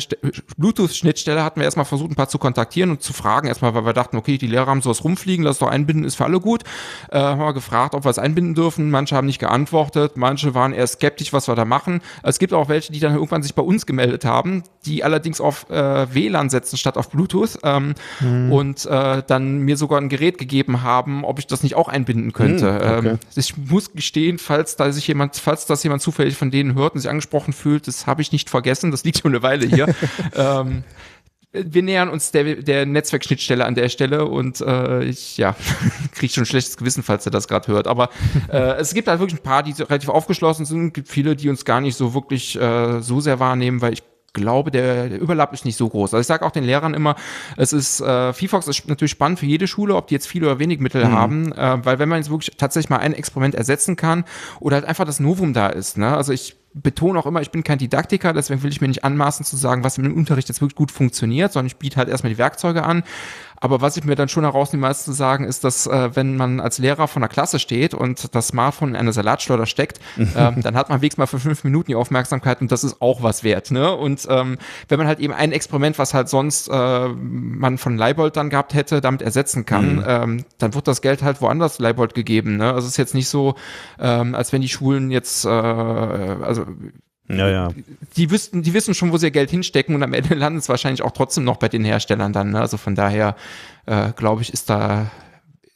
Bluetooth-Schnittstelle 0.57 1.43
hatten 1.43 1.61
wir 1.61 1.65
erstmal 1.65 1.85
versucht, 1.85 2.11
ein 2.13 2.15
paar 2.15 2.29
zu 2.29 2.39
kontaktieren 2.39 2.91
und 2.91 3.03
zu 3.03 3.13
fragen, 3.13 3.49
erstmal, 3.49 3.75
weil 3.75 3.85
wir 3.85 3.93
dachten, 3.93 4.17
okay, 4.17 4.39
die 4.39 4.47
Lehrer 4.47 4.67
haben 4.67 4.83
sowas 4.83 5.05
rumfliegen, 5.05 5.45
lass 5.45 5.59
doch 5.59 5.69
einbinden, 5.69 6.05
ist 6.05 6.17
für 6.17 6.25
alle 6.25 6.41
gut. 6.41 6.63
Äh, 7.11 7.19
haben 7.19 7.41
wir 7.41 7.53
gefragt, 7.53 7.95
ob 7.95 8.05
wir 8.05 8.11
es 8.11 8.19
einbinden 8.19 8.55
dürfen. 8.55 8.91
Manche 8.91 9.17
haben 9.17 9.27
nicht 9.27 9.41
geantwortet, 9.41 10.17
manche 10.17 10.55
waren 10.55 10.73
eher 10.73 10.87
skeptisch, 10.87 11.33
was 11.33 11.49
wir 11.49 11.55
da 11.55 11.65
machen. 11.65 12.01
Es 12.23 12.39
gibt 12.39 12.53
auch 12.53 12.69
welche, 12.69 12.93
die 12.93 13.01
dann 13.01 13.15
irgendwann 13.15 13.43
sich 13.43 13.55
bei 13.55 13.63
uns 13.63 13.87
gemeldet 13.87 14.25
haben, 14.25 14.63
die 14.85 14.90
allerdings 15.03 15.41
auf 15.41 15.69
äh, 15.71 16.15
WLAN 16.15 16.51
setzen 16.51 16.77
statt 16.77 16.97
auf 16.97 17.11
Bluetooth 17.11 17.59
ähm, 17.63 17.95
mhm. 18.21 18.53
und 18.53 18.87
äh, 18.87 19.23
dann 19.27 19.59
mir 19.59 19.77
sogar 19.77 20.01
ein 20.01 20.09
Gerät 20.09 20.39
gegeben 20.39 20.83
haben, 20.83 21.25
ob 21.25 21.39
ich 21.39 21.47
das 21.47 21.63
nicht 21.63 21.75
auch 21.75 21.89
einbinden 21.89 22.33
könnte. 22.33 22.71
Mhm, 22.71 22.77
okay. 22.77 23.09
ähm, 23.09 23.19
ich 23.35 23.57
muss 23.57 23.93
gestehen, 23.93 24.39
falls 24.39 24.77
da 24.77 24.91
sich 24.93 25.07
jemand, 25.07 25.37
falls 25.37 25.67
das 25.67 25.83
jemand 25.83 26.03
zufällig 26.03 26.37
von 26.37 26.51
denen 26.51 26.75
hört 26.75 26.95
und 26.95 27.01
sich 27.01 27.11
angesprochen 27.11 27.53
fühlt, 27.53 27.87
das 27.87 28.07
habe 28.07 28.23
ich 28.23 28.33
nicht 28.33 28.51
vergessen, 28.51 28.91
das 28.91 29.05
liegt 29.05 29.19
schon 29.19 29.33
eine 29.33 29.43
Weile 29.43 29.67
hier. 29.67 29.95
ähm, 30.35 30.85
wir 31.53 31.83
nähern 31.83 32.09
uns 32.09 32.31
der, 32.31 32.57
der 32.57 32.87
Netzwerkschnittstelle 32.87 33.65
an 33.65 33.75
der 33.75 33.89
Stelle 33.89 34.27
und 34.27 34.61
äh, 34.61 35.03
ich 35.05 35.37
ja 35.37 35.57
kriege 36.13 36.33
schon 36.33 36.45
ein 36.45 36.47
schlechtes 36.47 36.77
Gewissen, 36.77 37.03
falls 37.03 37.27
er 37.27 37.33
das 37.33 37.49
gerade 37.49 37.67
hört. 37.69 37.87
Aber 37.89 38.11
äh, 38.53 38.77
es 38.77 38.95
gibt 38.95 39.09
halt 39.09 39.19
wirklich 39.19 39.41
ein 39.41 39.43
paar, 39.43 39.63
die 39.63 39.73
relativ 39.73 40.09
aufgeschlossen 40.09 40.65
sind. 40.65 40.89
Es 40.89 40.93
gibt 40.93 41.09
viele, 41.09 41.35
die 41.35 41.49
uns 41.49 41.65
gar 41.65 41.81
nicht 41.81 41.97
so 41.97 42.15
wirklich 42.15 42.61
äh, 42.61 43.01
so 43.01 43.21
sehr 43.21 43.41
wahrnehmen, 43.41 43.81
weil 43.81 43.95
ich 43.95 44.03
glaube, 44.33 44.71
der, 44.71 45.09
der 45.09 45.21
Überlapp 45.21 45.53
ist 45.53 45.65
nicht 45.65 45.77
so 45.77 45.89
groß. 45.89 46.15
Also 46.15 46.21
ich 46.21 46.27
sage 46.27 46.45
auch 46.45 46.51
den 46.51 46.65
Lehrern 46.65 46.95
immer, 46.95 47.17
es 47.57 47.73
ist, 47.73 48.01
äh, 48.01 48.33
VFox 48.33 48.69
ist 48.69 48.89
natürlich 48.89 49.11
spannend 49.13 49.39
für 49.39 49.47
jede 49.47 49.67
Schule, 49.67 49.97
ob 49.97 50.07
die 50.09 50.15
jetzt 50.15 50.27
viel 50.27 50.45
oder 50.45 50.59
wenig 50.59 50.81
Mittel 50.81 51.05
mhm. 51.05 51.13
haben, 51.13 51.53
äh, 51.53 51.85
weil 51.85 51.99
wenn 51.99 52.09
man 52.09 52.19
jetzt 52.19 52.31
wirklich 52.31 52.57
tatsächlich 52.57 52.91
mal 52.91 52.99
ein 52.99 53.13
Experiment 53.13 53.55
ersetzen 53.55 53.97
kann 53.97 54.25
oder 54.61 54.77
halt 54.77 54.85
einfach 54.85 55.05
das 55.05 55.21
Novum 55.21 55.53
da 55.53 55.69
ist, 55.69 55.99
ne? 55.99 56.17
Also 56.17 56.33
ich 56.33 56.57
betone 56.73 57.19
auch 57.19 57.27
immer, 57.27 57.41
ich 57.41 57.51
bin 57.51 57.65
kein 57.65 57.79
Didaktiker, 57.79 58.33
deswegen 58.33 58.63
will 58.63 58.71
ich 58.71 58.81
mir 58.81 58.89
nicht 58.89 59.03
anmaßen 59.03 59.45
zu 59.45 59.57
sagen, 59.57 59.83
was 59.83 59.99
im 59.99 60.15
Unterricht 60.15 60.49
jetzt 60.49 60.61
wirklich 60.61 60.77
gut 60.77 60.93
funktioniert, 60.93 61.53
sondern 61.53 61.67
ich 61.67 61.77
biete 61.77 61.97
halt 61.97 62.09
erstmal 62.09 62.33
die 62.33 62.39
Werkzeuge 62.39 62.85
an. 62.85 63.03
Aber 63.61 63.83
was 63.83 63.97
ich 63.99 64.05
mir 64.05 64.17
dann 64.17 64.29
schon 64.29 64.45
herausnehme, 64.45 64.87
als 64.87 65.05
zu 65.05 65.13
sagen, 65.13 65.45
ist, 65.45 65.65
dass 65.65 65.87
äh, 65.87 66.17
wenn 66.17 66.37
man 66.37 66.61
als 66.61 66.79
Lehrer 66.79 67.09
von 67.09 67.21
der 67.21 67.29
Klasse 67.29 67.59
steht 67.59 67.93
und 67.93 68.35
das 68.35 68.49
Smartphone 68.49 68.91
in 68.91 68.97
eine 68.97 69.13
Salatschleuder 69.13 69.67
steckt, 69.67 70.01
ähm, 70.17 70.63
dann 70.63 70.77
hat 70.77 70.89
man 70.89 71.03
wenigstens 71.03 71.19
mal 71.19 71.27
für 71.27 71.39
fünf 71.39 71.63
Minuten 71.65 71.89
die 71.89 71.95
Aufmerksamkeit 71.95 72.63
und 72.63 72.73
das 72.73 72.85
ist 72.85 73.03
auch 73.03 73.23
was 73.23 73.45
wert. 73.45 73.71
Ne? 73.71 73.95
Und 73.95 74.27
ähm, 74.31 74.57
wenn 74.89 74.99
man 74.99 75.07
halt 75.07 75.21
eben 75.21 75.35
ein 75.35 75.53
Experiment, 75.53 75.99
was 75.99 76.15
halt 76.15 76.31
sonst 76.31 76.69
äh, 76.69 77.09
man 77.09 77.77
von 77.77 77.99
Leibold 77.99 78.37
dann 78.37 78.49
gehabt 78.49 78.73
hätte, 78.73 79.03
damit 79.03 79.21
ersetzen 79.21 79.67
kann, 79.67 79.97
mhm. 79.97 80.05
ähm, 80.07 80.45
dann 80.59 80.75
wird 80.75 80.89
das 80.89 81.03
Geld 81.03 81.23
halt 81.23 81.43
woanders 81.43 81.79
Leibold 81.79 82.15
gegeben. 82.15 82.57
Ne? 82.57 82.73
Also 82.73 82.87
es 82.87 82.93
ist 82.93 82.97
jetzt 82.97 83.15
nicht 83.15 83.29
so, 83.29 83.57
ähm, 83.99 84.35
als 84.35 84.53
wenn 84.53 84.63
die 84.63 84.69
Schulen 84.69 85.11
jetzt, 85.11 85.45
äh, 85.45 85.49
also 85.49 86.65
ja, 87.37 87.49
ja. 87.49 87.69
Die 88.17 88.31
wüssten, 88.31 88.63
die 88.63 88.75
wissen 88.75 88.95
schon, 88.95 89.13
wo 89.13 89.17
sie 89.17 89.27
ihr 89.27 89.31
Geld 89.31 89.51
hinstecken 89.51 89.95
und 89.95 90.03
am 90.03 90.13
Ende 90.13 90.35
landet 90.35 90.63
es 90.63 90.69
wahrscheinlich 90.69 91.03
auch 91.03 91.13
trotzdem 91.13 91.45
noch 91.45 91.57
bei 91.57 91.69
den 91.69 91.85
Herstellern 91.85 92.33
dann. 92.33 92.51
Ne? 92.51 92.61
Also 92.61 92.77
von 92.77 92.95
daher 92.95 93.37
äh, 93.87 94.13
glaube 94.17 94.43
ich, 94.43 94.53
ist 94.53 94.71
da 94.71 95.11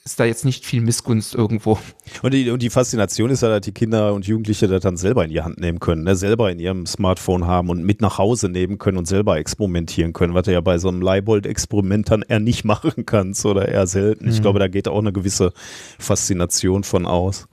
ist 0.04 0.20
da 0.20 0.26
jetzt 0.26 0.44
nicht 0.44 0.66
viel 0.66 0.82
Missgunst 0.82 1.34
irgendwo. 1.34 1.78
Und 2.20 2.34
die, 2.34 2.50
und 2.50 2.60
die 2.60 2.68
Faszination 2.68 3.30
ist 3.30 3.42
ja, 3.42 3.48
dass 3.48 3.62
die 3.62 3.72
Kinder 3.72 4.12
und 4.12 4.26
Jugendliche 4.26 4.68
das 4.68 4.82
dann 4.82 4.98
selber 4.98 5.24
in 5.24 5.30
die 5.30 5.40
Hand 5.40 5.58
nehmen 5.58 5.80
können, 5.80 6.04
ne? 6.04 6.14
selber 6.14 6.52
in 6.52 6.58
ihrem 6.58 6.84
Smartphone 6.84 7.46
haben 7.46 7.70
und 7.70 7.82
mit 7.82 8.02
nach 8.02 8.18
Hause 8.18 8.50
nehmen 8.50 8.76
können 8.76 8.98
und 8.98 9.08
selber 9.08 9.38
experimentieren 9.38 10.12
können, 10.12 10.34
was 10.34 10.44
du 10.44 10.52
ja 10.52 10.60
bei 10.60 10.76
so 10.76 10.88
einem 10.88 11.00
Leibold-Experiment 11.00 12.10
dann 12.10 12.20
eher 12.20 12.38
nicht 12.38 12.64
machen 12.64 13.06
kannst 13.06 13.46
oder 13.46 13.66
eher 13.66 13.86
selten. 13.86 14.26
Mhm. 14.26 14.30
Ich 14.32 14.42
glaube, 14.42 14.58
da 14.58 14.68
geht 14.68 14.88
auch 14.88 14.98
eine 14.98 15.12
gewisse 15.12 15.54
Faszination 15.98 16.84
von 16.84 17.06
aus. 17.06 17.48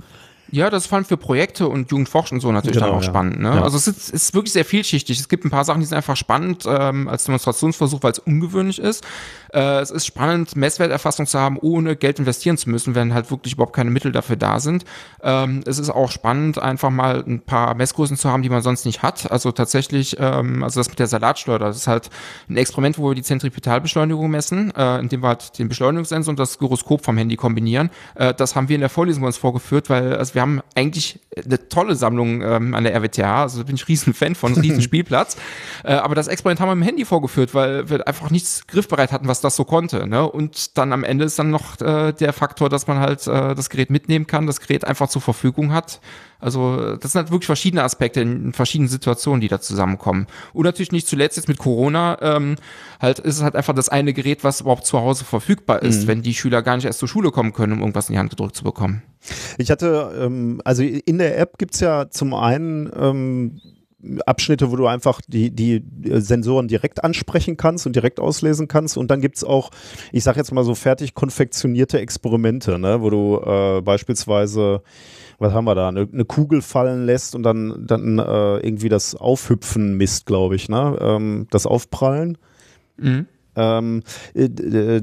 Ja, 0.52 0.70
das 0.70 0.84
ist 0.84 0.90
vor 0.90 0.98
allem 0.98 1.06
für 1.06 1.18
Projekte 1.18 1.68
und 1.68 1.90
Jugendforschung 1.92 2.38
und 2.38 2.42
so 2.42 2.52
natürlich 2.52 2.76
genau, 2.76 2.88
dann 2.88 2.96
auch 2.96 3.04
ja. 3.04 3.10
spannend. 3.10 3.40
Ne? 3.40 3.56
Ja. 3.56 3.64
Also 3.64 3.78
es 3.78 3.88
ist, 3.88 4.10
ist, 4.10 4.34
wirklich 4.34 4.52
sehr 4.52 4.66
vielschichtig. 4.66 5.20
Es 5.20 5.30
gibt 5.30 5.46
ein 5.46 5.50
paar 5.50 5.64
Sachen, 5.64 5.80
die 5.80 5.86
sind 5.86 5.96
einfach 5.96 6.18
spannend 6.18 6.66
ähm, 6.68 7.08
als 7.08 7.24
Demonstrationsversuch, 7.24 8.04
weil 8.04 8.12
es 8.12 8.20
ungewöhnlich 8.20 8.80
ist. 8.80 9.06
Äh, 9.54 9.80
es 9.80 9.92
ist 9.92 10.06
spannend, 10.06 10.56
Messwerterfassung 10.56 11.26
zu 11.26 11.40
haben, 11.40 11.58
ohne 11.58 11.96
Geld 11.96 12.20
investieren 12.20 12.58
zu 12.58 12.70
müssen, 12.70 12.96
wenn 12.96 13.14
halt 13.14 13.32
wirklich 13.32 13.54
überhaupt 13.54 13.76
keine 13.76 13.92
Mittel 13.92 14.12
dafür 14.12 14.36
da 14.36 14.60
sind. 14.60 14.84
Ähm, 15.24 15.62
es 15.66 15.80
ist 15.80 15.90
auch 15.90 16.12
spannend, 16.12 16.60
einfach 16.60 16.90
mal 16.90 17.24
ein 17.26 17.40
paar 17.40 17.74
Messgrößen 17.74 18.18
zu 18.18 18.30
haben, 18.30 18.44
die 18.44 18.50
man 18.50 18.62
sonst 18.62 18.86
nicht 18.86 19.02
hat. 19.04 19.32
Also 19.32 19.52
tatsächlich, 19.52 20.18
ähm, 20.20 20.64
also 20.64 20.80
das 20.80 20.90
mit 20.90 21.00
der 21.00 21.08
Salatschleuder, 21.08 21.68
das 21.68 21.78
ist 21.78 21.88
halt 21.88 22.10
ein 22.50 22.58
Experiment, 22.58 22.98
wo 22.98 23.10
wir 23.10 23.16
die 23.16 23.24
Zentripetalbeschleunigung 23.24 24.30
messen, 24.30 24.74
äh, 24.76 25.00
indem 25.00 25.24
wir 25.24 25.30
halt 25.30 25.58
den 25.60 25.70
Beschleunigungssensor 25.70 26.32
und 26.32 26.40
das 26.40 26.60
Gyroskop 26.60 27.06
vom 27.06 27.18
Handy 27.18 27.38
kombinieren. 27.38 27.90
Äh, 28.16 28.34
das 28.34 28.56
haben 28.56 28.68
wir 28.68 28.76
in 28.76 28.82
der 28.82 28.90
Vorlesung 28.90 29.24
uns 29.24 29.38
vorgeführt, 29.38 29.90
weil 29.90 30.16
also 30.16 30.36
wir 30.36 30.41
haben 30.42 30.62
eigentlich 30.76 31.20
eine 31.46 31.70
tolle 31.70 31.96
Sammlung 31.96 32.42
ähm, 32.42 32.74
an 32.74 32.84
der 32.84 32.94
RWTH, 32.96 33.42
also 33.44 33.64
bin 33.64 33.76
ich 33.76 33.88
riesen 33.88 34.14
Fan 34.14 34.36
von, 34.36 34.54
riesen 34.54 34.82
Spielplatz. 34.82 35.38
äh, 35.84 35.94
aber 35.94 36.16
das 36.16 36.28
Experiment 36.28 36.60
haben 36.60 36.70
wir 36.70 36.74
im 36.74 36.82
Handy 36.82 37.06
vorgeführt, 37.06 37.54
weil 37.54 37.90
wir 37.90 38.08
einfach 38.08 38.30
nichts 38.30 38.68
griffbereit 38.68 39.12
hatten, 39.12 39.28
was 39.28 39.42
das 39.42 39.56
so 39.56 39.64
konnte. 39.64 40.08
Ne? 40.08 40.30
Und 40.30 40.78
dann 40.78 40.92
am 40.92 41.04
Ende 41.04 41.26
ist 41.26 41.40
dann 41.40 41.50
noch 41.50 41.80
äh, 41.80 42.12
der 42.12 42.34
Faktor, 42.34 42.70
dass 42.70 42.88
man 42.88 43.00
halt 43.00 43.26
äh, 43.28 43.56
das 43.56 43.70
Gerät 43.70 43.90
mitnehmen 43.90 44.28
kann, 44.28 44.48
das 44.48 44.60
Gerät 44.60 44.86
einfach 44.86 45.08
zur 45.08 45.22
Verfügung 45.22 45.72
hat. 45.72 46.02
Also 46.42 46.98
das 46.98 47.12
sind 47.12 47.20
halt 47.20 47.32
wirklich 47.32 47.46
verschiedene 47.46 47.84
Aspekte 47.84 48.20
in 48.20 48.52
verschiedenen 48.52 48.90
Situationen, 48.90 49.42
die 49.42 49.48
da 49.48 49.62
zusammenkommen. 49.62 50.28
Und 50.54 50.66
natürlich 50.66 50.92
nicht 50.92 51.08
zuletzt 51.08 51.38
jetzt 51.38 51.48
mit 51.48 51.60
Corona, 51.60 52.18
ähm, 52.22 52.56
halt 53.00 53.20
ist 53.20 53.38
es 53.38 53.44
halt 53.44 53.56
einfach 53.56 53.76
das 53.76 53.90
eine 53.90 54.12
Gerät, 54.12 54.44
was 54.44 54.62
überhaupt 54.62 54.86
zu 54.86 55.00
Hause 55.00 55.24
verfügbar 55.24 55.84
ist, 55.84 56.04
mhm. 56.04 56.08
wenn 56.08 56.22
die 56.24 56.34
Schüler 56.34 56.64
gar 56.64 56.76
nicht 56.76 56.86
erst 56.86 57.00
zur 57.00 57.08
Schule 57.08 57.32
kommen 57.32 57.54
können, 57.54 57.74
um 57.74 57.80
irgendwas 57.80 58.10
in 58.10 58.14
die 58.14 58.20
Hand 58.20 58.32
gedrückt 58.32 58.56
zu 58.56 58.64
bekommen. 58.64 59.04
Ich 59.58 59.72
hatte, 59.72 60.12
ähm, 60.20 60.62
also 60.66 60.84
in 60.84 61.18
der 61.18 61.38
App 61.38 61.58
gibt's 61.58 61.80
ja 61.80 62.10
zum 62.10 62.34
einen 62.34 62.92
ähm, 62.96 63.62
Abschnitte, 64.26 64.72
wo 64.72 64.76
du 64.76 64.88
einfach 64.88 65.22
die, 65.28 65.52
die 65.52 65.84
Sensoren 66.04 66.68
direkt 66.68 67.04
ansprechen 67.04 67.58
kannst 67.58 67.86
und 67.86 67.96
direkt 67.96 68.20
auslesen 68.20 68.68
kannst. 68.68 68.98
Und 68.98 69.12
dann 69.12 69.22
gibt's 69.22 69.44
auch, 69.44 69.70
ich 70.12 70.24
sag 70.24 70.38
jetzt 70.38 70.52
mal 70.52 70.64
so 70.64 70.76
fertig 70.76 71.14
konfektionierte 71.14 72.00
Experimente, 72.00 72.80
ne, 72.80 73.02
wo 73.02 73.10
du 73.10 73.42
äh, 73.46 73.82
beispielsweise, 73.82 74.82
was 75.38 75.54
haben 75.54 75.66
wir 75.66 75.76
da, 75.76 75.90
eine, 75.90 76.08
eine 76.12 76.26
Kugel 76.26 76.62
fallen 76.62 77.06
lässt 77.06 77.36
und 77.36 77.44
dann, 77.44 77.86
dann 77.86 78.18
äh, 78.18 78.58
irgendwie 78.58 78.90
das 78.90 79.16
Aufhüpfen 79.16 79.98
misst, 79.98 80.26
glaube 80.26 80.56
ich, 80.56 80.70
ne? 80.70 80.98
Ähm, 81.00 81.48
das 81.52 81.66
Aufprallen. 81.66 82.38
Mhm. 82.98 83.28
Ähm, 83.56 84.04
äh, 84.34 85.02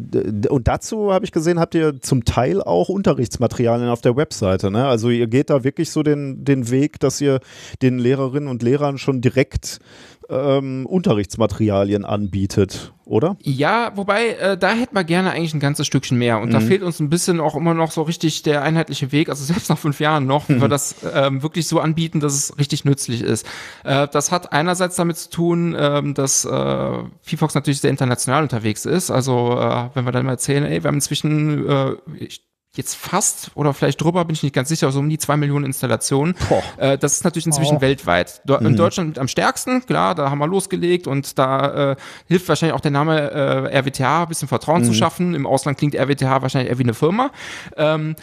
und 0.49 0.69
dazu 0.69 1.13
habe 1.13 1.25
ich 1.25 1.33
gesehen, 1.33 1.59
habt 1.59 1.75
ihr 1.75 2.01
zum 2.01 2.25
Teil 2.25 2.63
auch 2.63 2.89
Unterrichtsmaterialien 2.89 3.89
auf 3.89 4.01
der 4.01 4.17
Webseite. 4.17 4.71
Ne? 4.71 4.87
Also 4.87 5.11
ihr 5.11 5.27
geht 5.27 5.51
da 5.51 5.65
wirklich 5.65 5.91
so 5.91 6.03
den, 6.03 6.45
den 6.45 6.71
Weg, 6.71 7.01
dass 7.01 7.21
ihr 7.21 7.41
den 7.83 7.99
Lehrerinnen 7.99 8.49
und 8.49 8.63
Lehrern 8.63 8.99
schon 8.99 9.21
direkt 9.21 9.81
ähm, 10.29 10.87
Unterrichtsmaterialien 10.87 12.05
anbietet, 12.05 12.93
oder? 13.05 13.37
Ja, 13.43 13.93
wobei, 13.95 14.29
äh, 14.29 14.59
da 14.59 14.73
hätten 14.73 14.95
wir 14.95 15.05
gerne 15.05 15.31
eigentlich 15.31 15.55
ein 15.55 15.61
ganzes 15.61 15.87
Stückchen 15.87 16.19
mehr. 16.19 16.41
Und 16.41 16.49
mhm. 16.49 16.53
da 16.53 16.61
fehlt 16.61 16.83
uns 16.83 17.01
ein 17.01 17.09
bisschen 17.09 17.41
auch 17.41 17.57
immer 17.57 17.75
noch 17.75 17.91
so 17.91 18.03
richtig 18.03 18.43
der 18.43 18.63
einheitliche 18.63 19.11
Weg, 19.13 19.29
also 19.29 19.45
selbst 19.53 19.71
nach 19.71 19.79
fünf 19.79 20.01
Jahren 20.01 20.27
noch, 20.27 20.49
mhm. 20.49 20.61
wir 20.61 20.69
das 20.69 20.97
ähm, 21.15 21.43
wirklich 21.43 21.67
so 21.67 21.81
anbieten, 21.81 22.21
dass 22.21 22.35
es 22.35 22.59
richtig 22.59 22.85
nützlich 22.85 23.23
ist. 23.23 23.47
Äh, 23.85 24.09
das 24.09 24.31
hat 24.31 24.53
einerseits 24.53 24.97
damit 24.97 25.17
zu 25.17 25.31
tun, 25.31 25.77
ähm, 25.79 26.15
dass 26.15 26.45
äh, 26.45 27.03
VFox 27.23 27.55
natürlich 27.55 27.81
sehr 27.81 27.91
international 27.91 28.43
unterwegs 28.43 28.85
ist. 28.85 29.11
Also 29.11 29.59
äh, 29.59 29.91
wenn 29.95 30.05
wir 30.05 30.13
dann 30.13 30.27
mal 30.27 30.33
erzählen, 30.33 30.65
ey, 30.65 30.83
wir 30.83 30.89
haben 30.89 30.97
inzwischen, 30.97 31.67
äh, 31.69 31.93
ich 32.19 32.49
jetzt 32.75 32.95
fast 32.95 33.51
oder 33.55 33.75
vielleicht 33.75 34.01
drüber, 34.01 34.25
bin 34.25 34.35
ich 34.35 34.43
nicht 34.43 34.55
ganz 34.55 34.69
sicher, 34.69 34.91
so 34.93 35.01
um 35.01 35.09
die 35.09 35.19
zwei 35.19 35.37
Millionen 35.37 35.65
Installationen. 35.65 36.35
Äh, 36.77 36.97
das 36.99 37.15
ist 37.15 37.25
natürlich 37.25 37.47
inzwischen 37.47 37.79
oh. 37.79 37.81
weltweit. 37.81 38.41
Do 38.45 38.57
in 38.57 38.73
mhm. 38.73 38.77
Deutschland 38.77 39.19
am 39.19 39.27
stärksten, 39.27 39.85
klar, 39.85 40.15
da 40.15 40.31
haben 40.31 40.39
wir 40.39 40.47
losgelegt 40.47 41.07
und 41.07 41.39
da 41.39 41.93
äh, 41.93 41.97
hilft 42.27 42.49
wahrscheinlich 42.49 42.75
auch 42.75 42.81
der 42.81 42.91
Name 42.91 43.31
äh, 43.31 43.79
RWTH, 43.79 44.23
ein 44.23 44.29
bisschen 44.29 44.49
Vertrauen 44.49 44.83
mhm. 44.83 44.87
zu 44.87 44.95
schaffen. 44.95 45.35
Im 45.35 45.47
Ausland 45.47 45.79
klingt 45.79 45.95
RWTH 45.95 46.43
wahrscheinlich 46.43 46.71
eher 46.71 46.79
wie 46.79 46.85
eine 46.85 46.95
Firma. 46.95 47.31
Ähm, 47.77 48.15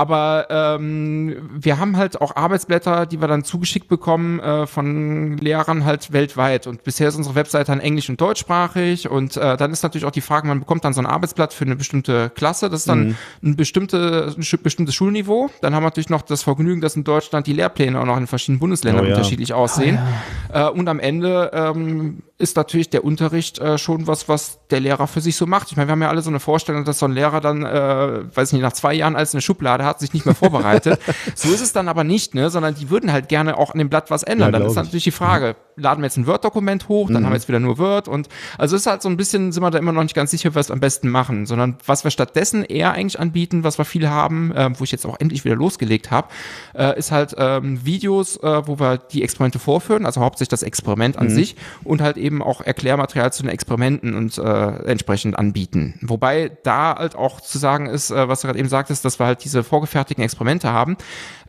aber 0.00 0.46
ähm, 0.48 1.50
wir 1.52 1.78
haben 1.78 1.98
halt 1.98 2.22
auch 2.22 2.34
Arbeitsblätter, 2.34 3.04
die 3.04 3.20
wir 3.20 3.28
dann 3.28 3.44
zugeschickt 3.44 3.86
bekommen 3.86 4.40
äh, 4.40 4.66
von 4.66 5.36
Lehrern 5.36 5.84
halt 5.84 6.10
weltweit. 6.10 6.66
Und 6.66 6.84
bisher 6.84 7.08
ist 7.08 7.16
unsere 7.16 7.34
Webseite 7.34 7.66
dann 7.66 7.80
englisch 7.80 8.08
und 8.08 8.18
deutschsprachig. 8.18 9.10
Und 9.10 9.36
äh, 9.36 9.58
dann 9.58 9.72
ist 9.72 9.82
natürlich 9.82 10.06
auch 10.06 10.10
die 10.10 10.22
Frage, 10.22 10.48
man 10.48 10.60
bekommt 10.60 10.86
dann 10.86 10.94
so 10.94 11.02
ein 11.02 11.06
Arbeitsblatt 11.06 11.52
für 11.52 11.66
eine 11.66 11.76
bestimmte 11.76 12.30
Klasse. 12.30 12.70
Das 12.70 12.80
ist 12.80 12.88
dann 12.88 13.08
mhm. 13.08 13.16
ein, 13.42 13.56
bestimmte, 13.56 14.34
ein 14.34 14.62
bestimmtes 14.62 14.94
Schulniveau. 14.94 15.50
Dann 15.60 15.74
haben 15.74 15.82
wir 15.82 15.88
natürlich 15.88 16.08
noch 16.08 16.22
das 16.22 16.44
Vergnügen, 16.44 16.80
dass 16.80 16.96
in 16.96 17.04
Deutschland 17.04 17.46
die 17.46 17.52
Lehrpläne 17.52 18.00
auch 18.00 18.06
noch 18.06 18.16
in 18.16 18.26
verschiedenen 18.26 18.60
Bundesländern 18.60 19.04
oh, 19.04 19.08
ja. 19.08 19.14
unterschiedlich 19.14 19.52
aussehen. 19.52 19.98
Ah, 19.98 20.54
ja. 20.54 20.68
äh, 20.68 20.70
und 20.70 20.88
am 20.88 20.98
Ende 20.98 21.50
ähm, 21.52 22.22
ist 22.40 22.56
natürlich 22.56 22.90
der 22.90 23.04
Unterricht 23.04 23.58
äh, 23.58 23.78
schon 23.78 24.06
was, 24.06 24.28
was 24.28 24.58
der 24.70 24.80
Lehrer 24.80 25.06
für 25.06 25.20
sich 25.20 25.36
so 25.36 25.46
macht. 25.46 25.70
Ich 25.70 25.76
meine, 25.76 25.88
wir 25.88 25.92
haben 25.92 26.02
ja 26.02 26.08
alle 26.08 26.22
so 26.22 26.30
eine 26.30 26.40
Vorstellung, 26.40 26.84
dass 26.84 26.98
so 26.98 27.06
ein 27.06 27.12
Lehrer 27.12 27.40
dann, 27.40 27.64
äh, 27.64 28.34
weiß 28.34 28.52
nicht, 28.52 28.62
nach 28.62 28.72
zwei 28.72 28.94
Jahren 28.94 29.14
als 29.14 29.34
eine 29.34 29.42
Schublade 29.42 29.84
hat 29.84 30.00
sich 30.00 30.12
nicht 30.12 30.24
mehr 30.24 30.34
vorbereitet. 30.34 30.98
so 31.34 31.48
ist 31.50 31.60
es 31.60 31.72
dann 31.72 31.88
aber 31.88 32.02
nicht, 32.02 32.34
ne? 32.34 32.50
sondern 32.50 32.74
die 32.74 32.90
würden 32.90 33.12
halt 33.12 33.28
gerne 33.28 33.58
auch 33.58 33.72
an 33.72 33.78
dem 33.78 33.90
Blatt 33.90 34.10
was 34.10 34.22
ändern. 34.22 34.52
Ja, 34.52 34.58
dann 34.58 34.68
ist 34.68 34.74
natürlich 34.74 35.04
die 35.04 35.10
Frage, 35.10 35.54
laden 35.80 36.00
wir 36.00 36.06
jetzt 36.06 36.16
ein 36.16 36.26
Word-Dokument 36.26 36.88
hoch, 36.88 37.08
dann 37.08 37.22
mhm. 37.22 37.26
haben 37.26 37.32
wir 37.32 37.36
jetzt 37.36 37.48
wieder 37.48 37.58
nur 37.60 37.78
Word 37.78 38.06
und 38.06 38.28
also 38.56 38.76
ist 38.76 38.86
halt 38.86 39.02
so 39.02 39.08
ein 39.08 39.16
bisschen, 39.16 39.50
sind 39.50 39.62
wir 39.62 39.70
da 39.70 39.78
immer 39.78 39.92
noch 39.92 40.02
nicht 40.04 40.14
ganz 40.14 40.30
sicher, 40.30 40.54
was 40.54 40.68
wir 40.68 40.74
am 40.74 40.80
besten 40.80 41.08
machen, 41.08 41.46
sondern 41.46 41.76
was 41.84 42.04
wir 42.04 42.12
stattdessen 42.12 42.64
eher 42.64 42.92
eigentlich 42.92 43.18
anbieten, 43.18 43.64
was 43.64 43.78
wir 43.78 43.84
viel 43.84 44.08
haben, 44.08 44.52
äh, 44.54 44.70
wo 44.78 44.84
ich 44.84 44.92
jetzt 44.92 45.04
auch 45.06 45.18
endlich 45.18 45.44
wieder 45.44 45.56
losgelegt 45.56 46.10
habe, 46.10 46.28
äh, 46.74 46.96
ist 46.96 47.10
halt 47.10 47.34
ähm, 47.36 47.84
Videos, 47.84 48.36
äh, 48.36 48.66
wo 48.66 48.78
wir 48.78 48.98
die 48.98 49.24
Experimente 49.24 49.58
vorführen, 49.58 50.06
also 50.06 50.20
hauptsächlich 50.20 50.50
das 50.50 50.62
Experiment 50.62 51.16
an 51.18 51.26
mhm. 51.26 51.34
sich 51.34 51.56
und 51.82 52.00
halt 52.00 52.16
eben 52.16 52.42
auch 52.42 52.60
Erklärmaterial 52.60 53.32
zu 53.32 53.42
den 53.42 53.50
Experimenten 53.50 54.14
und 54.14 54.38
äh, 54.38 54.42
entsprechend 54.84 55.36
anbieten. 55.36 55.98
Wobei 56.02 56.52
da 56.62 56.94
halt 56.96 57.16
auch 57.16 57.40
zu 57.40 57.58
sagen 57.58 57.86
ist, 57.86 58.10
äh, 58.10 58.28
was 58.28 58.42
du 58.42 58.46
gerade 58.46 58.58
eben 58.58 58.68
sagtest, 58.68 59.04
dass 59.04 59.18
wir 59.18 59.26
halt 59.26 59.42
diese 59.44 59.64
Vor 59.64 59.80
vorgefertigten 59.80 60.22
Experimente 60.22 60.70
haben, 60.72 60.96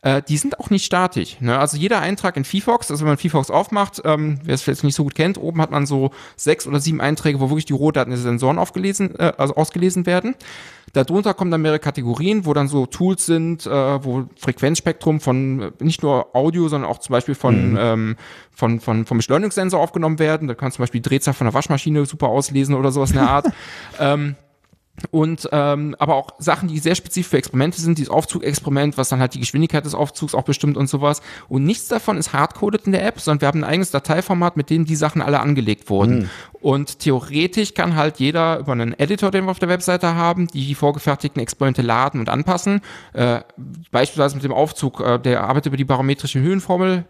äh, 0.03 0.21
die 0.27 0.37
sind 0.37 0.59
auch 0.59 0.69
nicht 0.69 0.85
statisch. 0.85 1.39
Ne? 1.41 1.59
Also 1.59 1.77
jeder 1.77 1.99
Eintrag 1.99 2.37
in 2.37 2.45
VFox, 2.45 2.89
also 2.89 3.03
wenn 3.03 3.11
man 3.11 3.17
VFox 3.17 3.51
aufmacht, 3.51 4.01
ähm, 4.05 4.20
wer 4.43 4.53
es 4.53 4.61
vielleicht 4.61 4.83
nicht 4.83 4.95
so 4.95 5.03
gut 5.03 5.15
kennt, 5.15 5.37
oben 5.37 5.61
hat 5.61 5.71
man 5.71 5.85
so 5.85 6.11
sechs 6.35 6.67
oder 6.67 6.79
sieben 6.79 7.01
Einträge, 7.01 7.39
wo 7.39 7.49
wirklich 7.49 7.65
die 7.65 7.73
Rohdaten 7.73 8.11
der 8.11 8.19
Sensoren 8.19 8.57
aufgelesen, 8.57 9.17
äh, 9.19 9.33
also 9.37 9.55
ausgelesen 9.55 10.05
werden. 10.05 10.35
Darunter 10.93 11.33
kommen 11.33 11.51
dann 11.51 11.61
mehrere 11.61 11.79
Kategorien, 11.79 12.45
wo 12.45 12.53
dann 12.53 12.67
so 12.67 12.85
Tools 12.85 13.25
sind, 13.25 13.65
äh, 13.65 14.03
wo 14.03 14.25
Frequenzspektrum 14.37 15.19
von 15.19 15.61
äh, 15.61 15.71
nicht 15.79 16.03
nur 16.03 16.35
Audio, 16.35 16.67
sondern 16.67 16.89
auch 16.89 16.99
zum 16.99 17.13
Beispiel 17.13 17.35
von, 17.35 17.71
mhm. 17.71 17.77
ähm, 17.79 18.15
von, 18.51 18.79
von, 18.79 19.05
vom 19.05 19.17
Beschleunigungssensor 19.17 19.79
aufgenommen 19.79 20.19
werden. 20.19 20.47
Da 20.47 20.53
kann 20.53 20.71
zum 20.71 20.83
Beispiel 20.83 21.01
die 21.01 21.09
Drehzahl 21.09 21.33
von 21.33 21.45
der 21.45 21.53
Waschmaschine 21.53 22.05
super 22.05 22.27
auslesen 22.27 22.75
oder 22.75 22.91
sowas 22.91 23.11
in 23.11 23.17
der 23.17 23.29
Art. 23.29 23.45
ähm, 23.99 24.35
und 25.09 25.49
ähm, 25.51 25.95
aber 25.99 26.15
auch 26.15 26.29
Sachen, 26.39 26.67
die 26.69 26.79
sehr 26.79 26.95
spezifisch 26.95 27.31
für 27.31 27.37
Experimente 27.37 27.81
sind, 27.81 27.97
dieses 27.97 28.11
Aufzugexperiment, 28.11 28.97
was 28.97 29.09
dann 29.09 29.19
halt 29.19 29.33
die 29.33 29.39
Geschwindigkeit 29.39 29.85
des 29.85 29.95
Aufzugs 29.95 30.35
auch 30.35 30.43
bestimmt 30.43 30.77
und 30.77 30.87
sowas. 30.87 31.21
Und 31.49 31.65
nichts 31.65 31.87
davon 31.87 32.17
ist 32.17 32.33
hardcoded 32.33 32.85
in 32.85 32.91
der 32.91 33.05
App, 33.05 33.19
sondern 33.19 33.41
wir 33.41 33.47
haben 33.47 33.59
ein 33.63 33.69
eigenes 33.69 33.91
Dateiformat, 33.91 34.57
mit 34.57 34.69
dem 34.69 34.85
die 34.85 34.95
Sachen 34.95 35.21
alle 35.21 35.39
angelegt 35.39 35.89
wurden. 35.89 36.19
Mhm. 36.19 36.29
Und 36.61 36.99
theoretisch 36.99 37.73
kann 37.73 37.95
halt 37.95 38.19
jeder 38.19 38.59
über 38.59 38.73
einen 38.73 38.97
Editor, 38.99 39.31
den 39.31 39.45
wir 39.45 39.51
auf 39.51 39.59
der 39.59 39.69
Webseite 39.69 40.15
haben, 40.15 40.47
die 40.47 40.75
vorgefertigten 40.75 41.41
Experimente 41.41 41.81
laden 41.81 42.19
und 42.19 42.29
anpassen. 42.29 42.81
Äh, 43.13 43.41
beispielsweise 43.91 44.35
mit 44.35 44.43
dem 44.43 44.53
Aufzug, 44.53 44.99
äh, 44.99 45.17
der 45.19 45.43
arbeitet 45.43 45.67
über 45.67 45.77
die 45.77 45.85
barometrische 45.85 46.39
Höhenformel, 46.39 47.05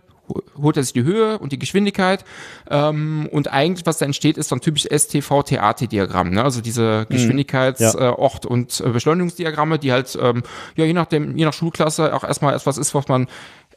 holt 0.61 0.77
er 0.77 0.84
sich 0.84 0.93
die 0.93 1.03
Höhe 1.03 1.39
und 1.39 1.52
die 1.52 1.60
Geschwindigkeit. 1.60 2.23
Ähm, 2.69 3.27
und 3.31 3.52
eigentlich, 3.52 3.85
was 3.85 3.98
da 3.98 4.06
entsteht, 4.06 4.38
ist 4.38 4.49
so 4.49 4.56
ein 4.56 4.61
typisches 4.61 4.89
STV-TAT-Diagramm. 4.91 6.31
Ne? 6.31 6.43
Also 6.43 6.61
diese 6.61 7.06
mhm. 7.10 7.14
Geschwindigkeits-, 7.14 7.81
ja. 7.81 8.10
äh, 8.10 8.14
Ort- 8.14 8.45
und 8.45 8.81
äh, 8.81 8.89
Beschleunigungsdiagramme, 8.89 9.80
die 9.80 9.91
halt 9.91 10.18
ähm, 10.22 10.43
ja 10.76 10.85
je 10.85 10.93
nach 10.93 11.07
dem, 11.07 11.38
je 11.38 11.45
nach 11.45 11.53
Schulklasse 11.53 12.14
auch 12.14 12.23
erstmal 12.23 12.56
etwas 12.56 12.77
ist, 12.77 12.95
was 12.95 13.07
man 13.07 13.27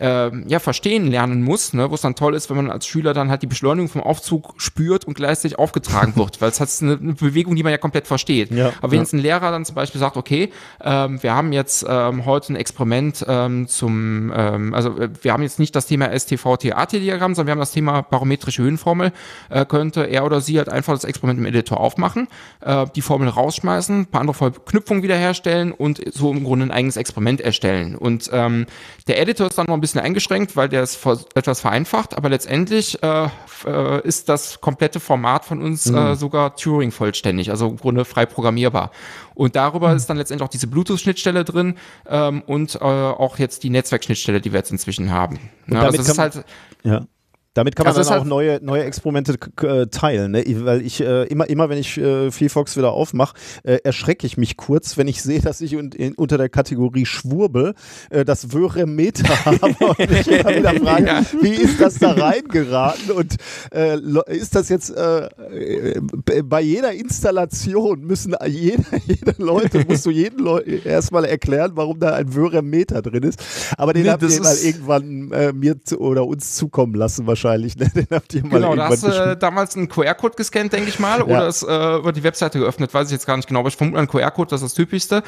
äh, 0.01 0.31
ja, 0.49 0.59
verstehen 0.59 1.07
lernen 1.07 1.43
muss, 1.43 1.73
ne, 1.73 1.91
wo 1.91 1.95
es 1.95 2.01
dann 2.01 2.15
toll 2.15 2.35
ist, 2.35 2.51
wenn 2.51 2.57
man 2.57 2.71
als 2.71 2.87
Schüler 2.87 3.15
dann 3.15 3.31
halt 3.31 3.43
die 3.43 3.47
Beschleunigung 3.47 3.89
vom 3.89 4.03
Aufzug 4.03 4.55
spürt 4.57 5.05
und 5.05 5.15
gleichzeitig 5.15 5.59
aufgetragen 5.59 6.17
wird, 6.17 6.41
weil 6.41 6.51
es 6.51 6.61
hat 6.61 6.69
eine, 6.81 6.99
eine, 7.01 7.15
Bewegung, 7.15 7.57
die 7.57 7.63
man 7.63 7.73
ja 7.73 7.79
komplett 7.79 8.07
versteht. 8.07 8.51
Ja, 8.51 8.73
Aber 8.79 8.91
wenn 8.91 8.99
ja. 8.99 9.03
jetzt 9.03 9.13
ein 9.13 9.21
Lehrer 9.21 9.51
dann 9.51 9.65
zum 9.65 9.75
Beispiel 9.75 10.01
sagt, 10.01 10.17
okay, 10.17 10.51
ähm, 10.83 11.23
wir 11.23 11.35
haben 11.35 11.53
jetzt 11.53 11.85
ähm, 11.89 12.25
heute 12.25 12.53
ein 12.53 12.57
Experiment 12.57 13.25
ähm, 13.29 13.69
zum, 13.69 14.33
ähm, 14.35 14.75
also 14.75 14.99
äh, 14.99 15.11
wir 15.23 15.33
haben 15.33 15.43
jetzt 15.43 15.59
nicht 15.59 15.77
das 15.77 15.87
Thema 15.87 16.11
STV-TAT-Diagramm, 16.11 17.35
sondern 17.35 17.47
wir 17.47 17.53
haben 17.53 17.61
das 17.61 17.73
Thema 17.73 18.03
barometrische 18.03 18.63
Höhenformel, 18.63 19.13
äh, 19.51 19.65
könnte 19.65 20.05
er 20.05 20.25
oder 20.25 20.41
sie 20.41 20.59
halt 20.59 20.69
einfach 20.69 20.95
das 20.95 21.05
Experiment 21.05 21.39
im 21.39 21.47
Editor 21.47 21.79
aufmachen, 21.79 22.29
äh, 22.61 22.87
die 22.95 23.03
Formel 23.03 23.29
rausschmeißen, 23.29 24.01
ein 24.01 24.07
paar 24.07 24.21
andere 24.21 24.35
Verknüpfungen 24.35 25.03
wiederherstellen 25.03 25.73
und 25.73 26.01
so 26.13 26.33
im 26.33 26.45
Grunde 26.45 26.67
ein 26.67 26.71
eigenes 26.71 26.97
Experiment 26.97 27.41
erstellen. 27.41 27.97
Und 27.97 28.31
ähm, 28.33 28.67
der 29.07 29.21
Editor 29.21 29.47
ist 29.47 29.59
dann 29.59 29.67
noch 29.67 29.75
ein 29.75 29.84
bisschen 29.85 30.01
eingeschränkt, 30.01 30.57
weil 30.57 30.69
der 30.69 30.83
ist 30.83 30.99
etwas 31.35 31.61
vereinfacht, 31.61 32.17
aber 32.17 32.29
letztendlich 32.29 33.03
äh, 33.03 33.29
äh, 33.67 34.07
ist 34.07 34.29
das 34.29 34.61
komplette 34.61 35.01
Format 35.01 35.45
von 35.45 35.63
uns 35.63 35.87
mhm. 35.87 35.97
äh, 35.97 36.17
sogar 36.17 36.57
Turing 36.57 36.91
vollständig, 36.91 37.51
also 37.51 37.69
im 37.69 37.77
Grunde 37.77 38.05
frei 38.05 38.27
programmierbar. 38.27 38.91
Und 39.35 39.57
darüber 39.57 39.91
mhm. 39.91 39.97
ist 39.97 40.07
dann 40.07 40.17
letztendlich 40.17 40.45
auch 40.45 40.51
diese 40.51 40.67
Bluetooth-Schnittstelle 40.67 41.45
drin 41.45 41.77
ähm, 42.09 42.43
und 42.47 42.77
äh, 42.77 42.79
auch 42.79 43.39
jetzt 43.39 43.63
die 43.63 43.71
Netzwerkschnittstelle, 43.71 44.41
die 44.41 44.53
wir 44.53 44.59
jetzt 44.59 44.73
inzwischen 44.73 45.11
haben. 45.11 45.39
Ja, 45.67 45.83
also 45.83 45.99
das 45.99 46.09
ist 46.09 46.19
halt 46.19 46.45
ja. 46.83 47.07
Damit 47.55 47.77
kann 47.77 47.87
man 47.87 47.97
also 47.97 48.11
dann 48.11 48.21
auch 48.21 48.25
neue, 48.25 48.59
neue 48.63 48.83
Experimente 48.83 49.37
äh, 49.63 49.87
teilen, 49.87 50.33
ne? 50.33 50.45
weil 50.65 50.83
ich 50.83 51.01
äh, 51.01 51.23
immer, 51.27 51.49
immer 51.49 51.69
wenn 51.69 51.79
ich 51.79 51.97
äh, 51.97 52.33
VFox 52.33 52.77
wieder 52.77 52.93
aufmache, 52.93 53.37
äh, 53.63 53.79
erschrecke 53.85 54.27
ich 54.27 54.37
mich 54.37 54.57
kurz, 54.57 54.97
wenn 54.97 55.07
ich 55.07 55.23
sehe, 55.23 55.41
dass 55.41 55.61
ich 55.61 55.77
un 55.77 55.93
in, 55.93 56.15
unter 56.15 56.37
der 56.37 56.49
Kategorie 56.49 57.07
Schwurbel 57.07 57.75
äh, 58.11 58.25
das 58.25 58.53
Meter 58.53 59.29
habe 59.45 59.87
und 59.87 60.01
ich 60.01 60.27
immer 60.27 60.51
wieder 60.51 60.75
frage, 60.83 61.07
ja. 61.07 61.23
wie 61.41 61.55
ist 61.55 61.81
das 61.81 62.01
da 62.01 62.11
reingeraten 62.11 63.13
und 63.13 63.37
äh, 63.73 63.99
ist 64.27 64.57
das 64.57 64.69
jetzt 64.69 64.91
äh, 64.91 65.27
äh, 65.27 66.01
bei 66.43 66.61
jeder 66.61 66.93
Installation 66.93 68.01
müssen 68.01 68.35
jeder, 68.49 68.83
jede 69.07 69.35
Leute, 69.39 69.85
musst 69.87 70.05
du 70.07 70.11
jeden 70.11 70.41
Leu 70.41 70.61
erstmal 70.85 71.25
erklären, 71.25 71.73
warum 71.77 72.01
da 72.01 72.15
ein 72.15 72.35
Meter 72.63 73.01
drin 73.01 73.23
ist, 73.23 73.41
aber 73.79 73.93
den 73.93 74.05
nee, 74.05 74.11
habt 74.11 74.23
ihr 74.23 74.43
mal 74.43 74.57
irgendwann 74.57 75.31
äh, 75.31 75.53
mir 75.53 75.81
zu, 75.85 76.01
oder 76.01 76.27
uns 76.27 76.57
zukommen 76.57 76.97
lassen 76.97 77.29
wahrscheinlich 77.29 77.44
wahrscheinlich. 77.45 77.75
Ne? 77.85 77.91
Den 77.95 78.07
habt 78.11 78.33
ihr 78.33 78.43
mal 78.43 78.51
genau, 78.61 78.77
da 78.77 78.89
hast 78.89 79.03
du 79.03 79.09
äh, 79.09 79.37
damals 79.37 79.77
einen 79.77 79.89
QR-Code 79.89 80.37
gescannt, 80.37 80.73
denke 80.73 80.89
ich 80.89 80.99
mal, 80.99 81.19
ja. 81.19 81.25
oder 81.25 81.49
es 81.49 81.63
äh, 81.63 81.97
über 81.97 82.13
die 82.13 82.23
Webseite 82.23 82.59
geöffnet, 82.59 82.95
weiß 82.95 83.09
ich 83.09 83.13
jetzt 83.13 83.27
gar 83.27 83.37
nicht 83.37 83.49
genau, 83.49 83.61
aber 83.61 83.69
ich 83.69 83.77
vermute 83.77 83.99
ein 83.99 84.07
QR-Code, 84.07 84.51
das 84.51 84.63
ist 84.63 84.71
das 84.71 84.75
Typischste. 84.75 85.23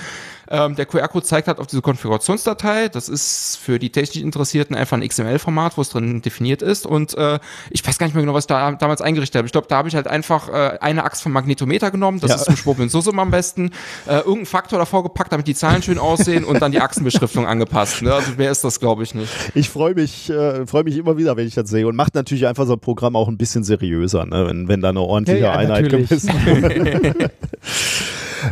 Ähm, 0.48 0.76
der 0.76 0.86
QR-Code 0.86 1.26
zeigt 1.26 1.48
halt 1.48 1.58
auf 1.58 1.66
diese 1.66 1.82
Konfigurationsdatei. 1.82 2.88
Das 2.88 3.08
ist 3.08 3.56
für 3.56 3.78
die 3.78 3.90
technisch 3.90 4.22
Interessierten 4.22 4.76
einfach 4.76 4.96
ein 4.96 5.06
XML-Format, 5.06 5.76
wo 5.76 5.82
es 5.82 5.90
drin 5.90 6.22
definiert 6.22 6.62
ist. 6.62 6.86
Und 6.86 7.16
äh, 7.16 7.38
ich 7.70 7.86
weiß 7.86 7.98
gar 7.98 8.06
nicht 8.06 8.14
mehr 8.14 8.22
genau, 8.22 8.34
was 8.34 8.44
ich 8.44 8.48
da 8.48 8.72
damals 8.72 9.00
eingerichtet 9.00 9.36
habe. 9.36 9.46
Ich 9.46 9.52
glaube, 9.52 9.66
da 9.68 9.78
habe 9.78 9.88
ich 9.88 9.96
halt 9.96 10.06
einfach 10.06 10.48
äh, 10.48 10.78
eine 10.80 11.04
Achse 11.04 11.24
vom 11.24 11.32
Magnetometer 11.32 11.90
genommen. 11.90 12.20
Das 12.20 12.30
ja. 12.30 12.36
ist 12.36 12.44
zum 12.44 12.56
Schwurbeln 12.56 12.88
so 12.88 13.00
am 13.10 13.30
besten. 13.30 13.70
Äh, 14.06 14.16
irgendeinen 14.18 14.46
Faktor 14.46 14.78
davor 14.78 15.02
gepackt, 15.02 15.32
damit 15.32 15.46
die 15.48 15.54
Zahlen 15.54 15.82
schön 15.82 15.98
aussehen 15.98 16.44
und 16.44 16.60
dann 16.60 16.72
die 16.72 16.80
Achsenbeschriftung 16.80 17.46
angepasst. 17.46 18.02
Ne? 18.02 18.12
Also 18.12 18.32
mehr 18.36 18.50
ist 18.50 18.62
das, 18.62 18.78
glaube 18.78 19.02
ich, 19.02 19.14
nicht. 19.14 19.32
Ich 19.54 19.68
freue 19.68 19.94
mich, 19.94 20.30
äh, 20.30 20.66
freue 20.66 20.84
mich 20.84 20.96
immer 20.96 21.16
wieder, 21.16 21.36
wenn 21.36 21.46
ich 21.46 21.54
das 21.54 21.68
sehe 21.68 21.86
und 21.86 21.96
macht 22.06 22.14
natürlich 22.14 22.46
einfach 22.46 22.66
so 22.66 22.74
ein 22.74 22.78
Programm 22.78 23.16
auch 23.16 23.26
ein 23.26 23.36
bisschen 23.36 23.64
seriöser, 23.64 24.26
ne? 24.26 24.46
wenn, 24.46 24.68
wenn 24.68 24.80
da 24.80 24.90
eine 24.90 25.00
ordentliche 25.00 25.40
ja, 25.40 25.54
ja, 25.54 25.58
Einheit 25.58 25.92
ist. 25.92 26.28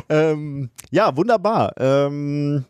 ähm, 0.08 0.70
ja, 0.90 1.16
wunderbar. 1.16 1.72
Ähm, 1.78 2.64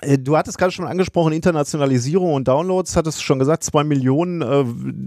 äh, 0.00 0.16
Du 0.16 0.36
hattest 0.36 0.58
gerade 0.58 0.70
schon 0.70 0.86
angesprochen, 0.86 1.32
Internationalisierung 1.32 2.34
und 2.34 2.46
Downloads, 2.46 2.94
hattest 2.94 3.18
du 3.18 3.24
schon 3.24 3.40
gesagt, 3.40 3.64
zwei 3.64 3.82
Millionen 3.82 4.42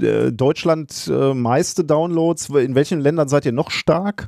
äh, 0.02 0.34
Deutschland 0.34 1.10
äh, 1.10 1.34
meiste 1.34 1.86
Downloads. 1.86 2.50
In 2.50 2.76
welchen 2.76 3.00
Ländern 3.00 3.30
seid 3.30 3.46
ihr 3.46 3.54
noch 3.54 3.72
stark? 3.72 4.28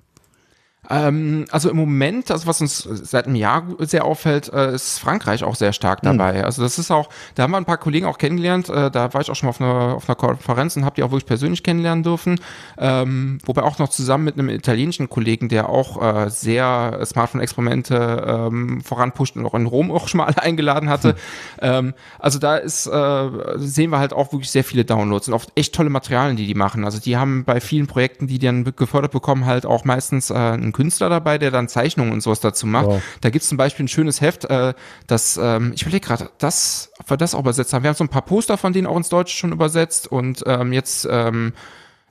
Ähm, 0.89 1.45
also 1.51 1.69
im 1.69 1.77
Moment, 1.77 2.31
also 2.31 2.47
was 2.47 2.61
uns 2.61 2.77
seit 2.79 3.25
einem 3.25 3.35
Jahr 3.35 3.63
sehr 3.79 4.05
auffällt, 4.05 4.51
äh, 4.53 4.73
ist 4.73 4.99
Frankreich 4.99 5.43
auch 5.43 5.55
sehr 5.55 5.73
stark 5.73 6.01
Hm. 6.01 6.17
dabei. 6.17 6.43
Also 6.43 6.61
das 6.61 6.77
ist 6.77 6.91
auch, 6.91 7.09
da 7.35 7.43
haben 7.43 7.51
wir 7.51 7.57
ein 7.57 7.65
paar 7.65 7.77
Kollegen 7.77 8.05
auch 8.05 8.17
kennengelernt, 8.17 8.69
äh, 8.69 8.91
da 8.91 9.13
war 9.13 9.21
ich 9.21 9.31
auch 9.31 9.35
schon 9.35 9.47
mal 9.47 9.51
auf 9.51 9.61
einer, 9.61 9.95
auf 9.95 10.09
einer 10.09 10.15
Konferenz 10.15 10.75
und 10.77 10.85
habe 10.85 10.95
die 10.95 11.03
auch 11.03 11.11
wirklich 11.11 11.25
persönlich 11.25 11.63
kennenlernen 11.63 12.03
dürfen. 12.03 12.39
Ähm, 12.77 13.39
wobei 13.45 13.63
auch 13.63 13.79
noch 13.79 13.89
zusammen 13.89 14.25
mit 14.25 14.37
einem 14.37 14.49
italienischen 14.49 15.09
Kollegen, 15.09 15.49
der 15.49 15.69
auch 15.69 16.01
äh, 16.01 16.29
sehr 16.29 16.99
Smartphone-Experimente 17.03 18.23
ähm, 18.27 18.81
voranpusht 18.81 19.35
und 19.35 19.45
auch 19.45 19.55
in 19.55 19.65
Rom 19.65 19.91
auch 19.91 20.07
schon 20.07 20.19
mal 20.19 20.25
eingeladen 20.35 20.89
hatte. 20.89 21.15
Ähm, 21.61 21.93
also 22.19 22.39
da 22.39 22.57
ist, 22.57 22.87
äh, 22.87 23.29
sehen 23.55 23.89
wir 23.89 23.99
halt 23.99 24.13
auch 24.13 24.31
wirklich 24.31 24.51
sehr 24.51 24.63
viele 24.63 24.85
Downloads 24.85 25.27
und 25.27 25.33
oft 25.33 25.51
echt 25.55 25.73
tolle 25.73 25.89
Materialien, 25.89 26.37
die 26.37 26.45
die 26.45 26.53
machen. 26.53 26.85
Also 26.85 26.99
die 26.99 27.17
haben 27.17 27.43
bei 27.43 27.59
vielen 27.59 27.87
Projekten, 27.87 28.27
die 28.27 28.39
die 28.39 28.45
dann 28.45 28.63
gefördert 28.75 29.11
bekommen, 29.11 29.45
halt 29.45 29.65
auch 29.65 29.85
meistens 29.85 30.29
äh, 30.29 30.33
einen 30.33 30.71
Künstler 30.75 31.09
dabei, 31.09 31.37
der 31.37 31.49
dann 31.51 31.67
Zeichnungen 31.67 32.11
und 32.13 32.21
sowas 32.21 32.39
dazu 32.39 32.67
macht. 32.67 32.85
Wow. 32.87 33.01
Da 33.21 33.29
gibt 33.31 33.43
es 33.43 33.49
zum 33.49 33.57
Beispiel 33.57 33.85
ein 33.85 33.87
schönes 33.87 34.21
Heft, 34.21 34.45
äh, 34.45 34.73
das, 35.07 35.39
ähm, 35.41 35.71
ich 35.73 35.81
überlege 35.81 36.05
gerade, 36.05 36.29
das, 36.37 36.91
ob 36.99 37.09
wir 37.09 37.17
das 37.17 37.33
auch 37.33 37.39
übersetzt 37.39 37.73
haben. 37.73 37.83
Wir 37.83 37.89
haben 37.89 37.95
so 37.97 38.03
ein 38.03 38.09
paar 38.09 38.21
Poster 38.25 38.57
von 38.57 38.73
denen 38.73 38.85
auch 38.87 38.97
ins 38.97 39.09
Deutsche 39.09 39.35
schon 39.35 39.51
übersetzt 39.51 40.07
und 40.11 40.43
ähm, 40.45 40.71
jetzt 40.73 41.07
ähm, 41.09 41.53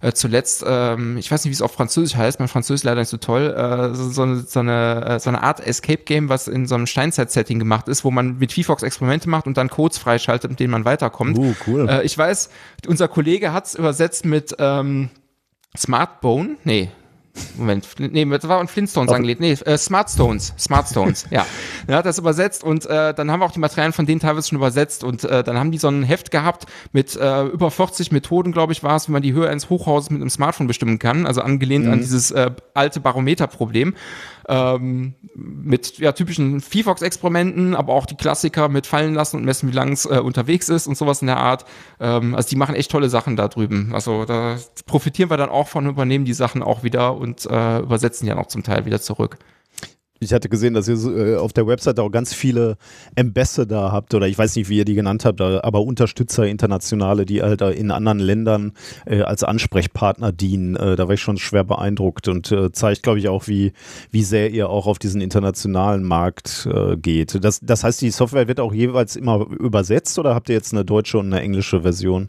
äh, 0.01 0.13
zuletzt, 0.13 0.65
ähm, 0.67 1.17
ich 1.17 1.31
weiß 1.31 1.45
nicht, 1.45 1.51
wie 1.51 1.55
es 1.55 1.63
auf 1.63 1.73
Französisch 1.73 2.17
heißt, 2.17 2.39
mein 2.39 2.49
Französisch 2.49 2.81
ist 2.81 2.85
leider 2.85 3.01
nicht 3.01 3.09
so 3.09 3.17
toll, 3.17 3.55
äh, 3.57 3.95
so, 3.95 4.11
so, 4.11 4.23
eine- 4.23 4.41
so, 4.41 4.61
eine, 4.61 5.05
äh, 5.07 5.19
so 5.21 5.31
eine 5.31 5.43
Art 5.43 5.61
Escape-Game, 5.67 6.29
was 6.29 6.47
in 6.47 6.67
so 6.67 6.75
einem 6.75 6.87
Steinzeit-Setting 6.87 7.59
gemacht 7.59 7.89
ist, 7.89 8.05
wo 8.05 8.11
man 8.11 8.37
mit 8.39 8.53
VFox 8.53 8.83
Experimente 8.83 9.31
macht 9.31 9.47
und 9.47 9.57
dann 9.57 9.71
Codes 9.71 9.97
freischaltet, 9.97 10.51
mit 10.51 10.61
denen 10.61 10.73
man 10.73 10.85
weiterkommt. 10.85 11.39
Uh, 11.39 11.55
cool. 11.67 11.89
Äh, 11.89 12.03
ich 12.05 12.19
weiß, 12.19 12.51
unser 12.87 13.09
Kollege 13.09 13.53
hat 13.55 13.67
es 13.67 13.75
übersetzt 13.77 14.27
mit 14.27 14.55
ähm, 14.59 15.09
Smartbone, 15.77 16.57
nee, 16.65 16.91
Moment, 17.57 17.87
nee, 17.99 18.25
das 18.25 18.49
war 18.49 18.61
ein 18.61 18.69
Flintstones 18.69 19.13
angelegt. 19.13 19.41
Nee, 19.41 19.53
äh, 19.53 19.77
Smartstones. 19.77 20.55
Smartstones, 20.59 21.27
ja. 21.31 21.45
Er 21.87 21.97
hat 21.97 22.07
das 22.07 22.19
übersetzt 22.19 22.63
und 22.63 22.87
äh, 22.87 23.13
dann 23.13 23.31
haben 23.31 23.41
wir 23.41 23.47
auch 23.47 23.53
die 23.53 23.59
Materialien 23.59 23.93
von 23.93 24.07
denen 24.07 24.21
teilweise 24.21 24.49
schon 24.49 24.59
übersetzt 24.59 25.03
und 25.05 25.25
äh, 25.25 25.43
dann 25.43 25.59
haben 25.59 25.71
die 25.71 25.79
so 25.79 25.89
ein 25.89 26.05
Heft 26.05 26.31
gehabt 26.31 26.67
mit 26.93 27.17
äh, 27.17 27.43
über 27.45 27.71
40 27.71 28.13
Methoden, 28.13 28.53
glaube 28.53 28.73
ich, 28.73 28.83
war 28.83 28.97
es, 28.97 29.09
wie 29.09 29.13
man 29.13 29.23
die 29.23 29.33
Höhe 29.33 29.49
eines 29.49 29.69
Hochhauses 29.69 30.11
mit 30.11 30.21
einem 30.21 30.31
Smartphone 30.31 30.67
bestimmen 30.67 30.99
kann. 30.99 31.27
Also 31.27 31.43
angelehnt 31.43 31.87
an 31.89 31.99
dieses 31.99 32.31
äh, 32.31 32.51
alte 32.73 33.01
Barometerproblem. 33.01 33.95
Ähm, 34.49 35.15
mit 35.35 35.99
ja, 35.99 36.13
typischen 36.13 36.61
VFox-Experimenten, 36.61 37.75
aber 37.75 37.93
auch 37.93 38.07
die 38.07 38.17
Klassiker 38.17 38.69
mit 38.69 38.87
fallen 38.87 39.15
lassen 39.15 39.37
und 39.39 39.45
messen, 39.45 39.71
wie 39.71 39.75
lang 39.75 39.93
es 39.93 40.05
äh, 40.05 40.19
unterwegs 40.19 40.69
ist 40.69 40.87
und 40.87 40.97
sowas 40.97 41.23
in 41.23 41.27
der 41.27 41.39
Art. 41.39 41.65
Ähm, 42.01 42.35
also 42.35 42.49
die 42.49 42.57
machen 42.57 42.75
echt 42.75 42.91
tolle 42.91 43.09
Sachen 43.09 43.37
da 43.37 43.49
drüben. 43.49 43.95
Also 43.95 44.25
da 44.25 44.57
profitieren 44.87 45.31
wir 45.31 45.37
dann 45.37 45.51
auch 45.51 45.69
von, 45.69 45.87
übernehmen 45.87 46.25
die 46.25 46.35
Sachen 46.35 46.63
auch 46.63 46.83
wieder 46.83 47.17
und 47.17 47.47
äh, 47.47 47.79
übersetzen 47.79 48.27
ja 48.27 48.35
noch 48.35 48.47
zum 48.47 48.63
Teil 48.63 48.87
wieder 48.87 49.01
zurück. 49.01 49.39
Ich 50.25 50.33
hatte 50.33 50.49
gesehen, 50.49 50.75
dass 50.75 50.89
ihr 50.89 50.97
äh, 50.97 51.37
auf 51.37 51.53
der 51.53 51.67
Website 51.67 52.01
auch 52.01 52.11
ganz 52.11 52.35
viele 52.35 52.77
Ambassador 53.19 53.93
habt 53.93 54.15
oder 54.15 54.27
ich 54.27 54.37
weiß 54.37 54.57
nicht, 54.57 54.69
wie 54.69 54.79
ihr 54.79 54.85
die 54.85 54.95
genannt 54.95 55.25
habt, 55.25 55.41
aber 55.41 55.83
Unterstützer 55.83 56.47
internationale, 56.47 57.25
die 57.25 57.43
halt 57.43 57.61
in 57.61 57.91
anderen 57.91 58.19
Ländern 58.19 58.73
äh, 59.07 59.23
als 59.23 59.45
Ansprechpartner 59.45 60.33
dienen. 60.33 60.77
Äh, 60.77 60.97
da 60.97 61.07
war 61.07 61.15
ich 61.15 61.21
schon 61.21 61.37
schwer 61.37 61.65
beeindruckt 61.65 62.29
und 62.29 62.51
äh, 62.53 62.73
zeigt, 62.73 63.03
glaube 63.03 63.19
ich, 63.19 63.29
auch, 63.29 63.47
wie, 63.47 63.73
wie 64.11 64.25
sehr 64.25 64.51
ihr 64.51 64.69
auch 64.69 64.87
auf 64.87 64.99
diesen 64.99 65.21
internationalen 65.21 66.03
Markt 66.03 66.69
äh, 66.73 66.97
geht. 66.97 67.45
Das, 67.45 67.61
das 67.61 67.85
heißt, 67.85 68.01
die 68.01 68.11
Software 68.11 68.49
wird 68.49 68.61
auch 68.61 68.73
jeweils 68.73 69.17
immer 69.17 69.47
übersetzt 69.51 70.19
oder 70.19 70.35
habt 70.35 70.49
ihr 70.49 70.55
jetzt 70.55 70.73
eine 70.73 70.85
deutsche 70.85 71.19
und 71.19 71.27
eine 71.27 71.41
englische 71.41 71.83
Version? 71.83 72.29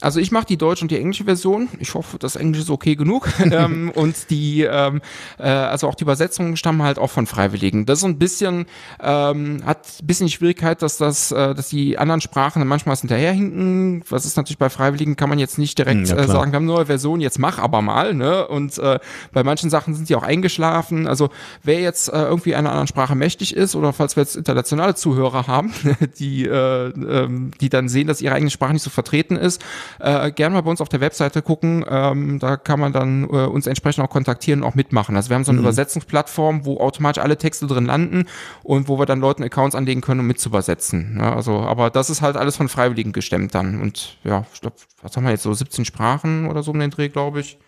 Also 0.00 0.18
ich 0.18 0.32
mache 0.32 0.46
die 0.46 0.56
deutsche 0.56 0.84
und 0.84 0.90
die 0.90 0.98
englische 0.98 1.24
Version. 1.24 1.68
Ich 1.78 1.94
hoffe, 1.94 2.18
das 2.18 2.34
Englische 2.34 2.64
ist 2.64 2.70
okay 2.70 2.96
genug. 2.96 3.28
ähm, 3.50 3.92
und 3.94 4.28
die, 4.28 4.62
ähm, 4.62 5.00
äh, 5.38 5.44
also 5.44 5.88
auch 5.88 5.94
die 5.94 6.02
Übersetzungen 6.02 6.56
stammen 6.56 6.82
halt 6.82 6.98
auch 6.98 7.10
von 7.10 7.26
Freiwilligen. 7.26 7.86
Das 7.86 8.00
ist 8.00 8.04
ein 8.04 8.18
bisschen, 8.18 8.66
ähm, 9.00 9.62
hat 9.64 9.86
ein 10.02 10.06
bisschen 10.06 10.26
die 10.26 10.32
Schwierigkeit, 10.32 10.82
dass 10.82 10.98
das, 10.98 11.30
äh, 11.30 11.54
dass 11.54 11.68
die 11.68 11.96
anderen 11.96 12.20
Sprachen 12.20 12.58
dann 12.58 12.68
manchmal 12.68 12.96
hinterherhinken. 12.96 14.02
Was 14.08 14.26
ist 14.26 14.36
natürlich 14.36 14.58
bei 14.58 14.68
Freiwilligen, 14.68 15.14
kann 15.16 15.28
man 15.28 15.38
jetzt 15.38 15.58
nicht 15.58 15.78
direkt 15.78 16.08
Hm, 16.08 16.16
ja, 16.18 16.24
äh, 16.24 16.26
sagen, 16.26 16.52
wir 16.52 16.56
haben 16.56 16.64
eine 16.64 16.72
neue 16.72 16.86
Version, 16.86 17.20
jetzt 17.20 17.38
mach 17.38 17.58
aber 17.58 17.80
mal, 17.80 18.14
ne? 18.14 18.46
Und 18.48 18.76
äh, 18.78 18.98
bei 19.32 19.44
manchen 19.44 19.70
Sachen 19.70 19.94
sind 19.94 20.08
die 20.08 20.16
auch 20.16 20.22
eingeschlafen. 20.24 21.06
Also 21.06 21.30
wer 21.62 21.80
jetzt 21.80 22.08
äh, 22.08 22.22
irgendwie 22.22 22.56
einer 22.56 22.70
anderen 22.70 22.88
Sprache 22.88 23.14
mächtig 23.14 23.54
ist 23.54 23.76
oder 23.76 23.92
falls 23.92 24.16
wir 24.16 24.22
jetzt 24.24 24.36
internationale 24.36 24.96
Zuhörer 24.96 25.46
haben, 25.46 25.72
die, 26.18 26.46
äh, 26.46 26.88
ähm, 26.88 27.52
die 27.60 27.68
dann 27.68 27.88
sehen, 27.88 28.08
dass 28.08 28.20
ihre 28.20 28.34
eigene 28.34 28.50
Sprache 28.50 28.72
nicht 28.72 28.82
so 28.82 28.90
vertreten 28.90 29.36
ist, 29.36 29.62
äh, 30.00 30.30
gerne 30.30 30.54
mal 30.54 30.62
bei 30.62 30.70
uns 30.70 30.80
auf 30.80 30.88
der 30.88 31.00
Webseite 31.00 31.42
gucken. 31.42 31.84
Ähm, 31.88 32.38
da 32.38 32.56
kann 32.56 32.80
man 32.80 32.92
dann 32.92 33.24
äh, 33.24 33.46
uns 33.46 33.66
entsprechend 33.66 34.04
auch 34.04 34.10
kontaktieren 34.10 34.62
und 34.62 34.68
auch 34.68 34.74
mitmachen. 34.74 35.16
Also 35.16 35.30
wir 35.30 35.36
haben 35.36 35.44
so 35.44 35.52
eine 35.52 35.60
Übersetzungsplattform, 35.60 36.64
wo 36.64 36.78
automatisch 36.78 37.22
alle 37.22 37.36
Texte 37.36 37.66
drin 37.66 37.86
landen 37.86 38.26
und 38.62 38.88
wo 38.88 38.98
wir 38.98 39.06
dann 39.06 39.20
Leuten 39.20 39.42
Accounts 39.42 39.74
anlegen 39.74 40.00
können, 40.00 40.20
um 40.20 40.26
mitzuübersetzen. 40.26 41.18
Ja, 41.20 41.34
also, 41.34 41.60
aber 41.60 41.90
das 41.90 42.10
ist 42.10 42.22
halt 42.22 42.36
alles 42.36 42.56
von 42.56 42.68
Freiwilligen 42.68 43.12
gestemmt 43.12 43.54
dann. 43.54 43.80
Und 43.80 44.18
ja, 44.24 44.44
ich 44.52 44.60
glaub, 44.60 44.74
was 45.02 45.16
haben 45.16 45.24
wir 45.24 45.30
jetzt 45.30 45.42
so 45.42 45.52
17 45.52 45.84
Sprachen 45.84 46.48
oder 46.48 46.62
so 46.62 46.70
um 46.70 46.78
den 46.78 46.90
Dreh, 46.90 47.08
glaube 47.08 47.40
ich. 47.40 47.58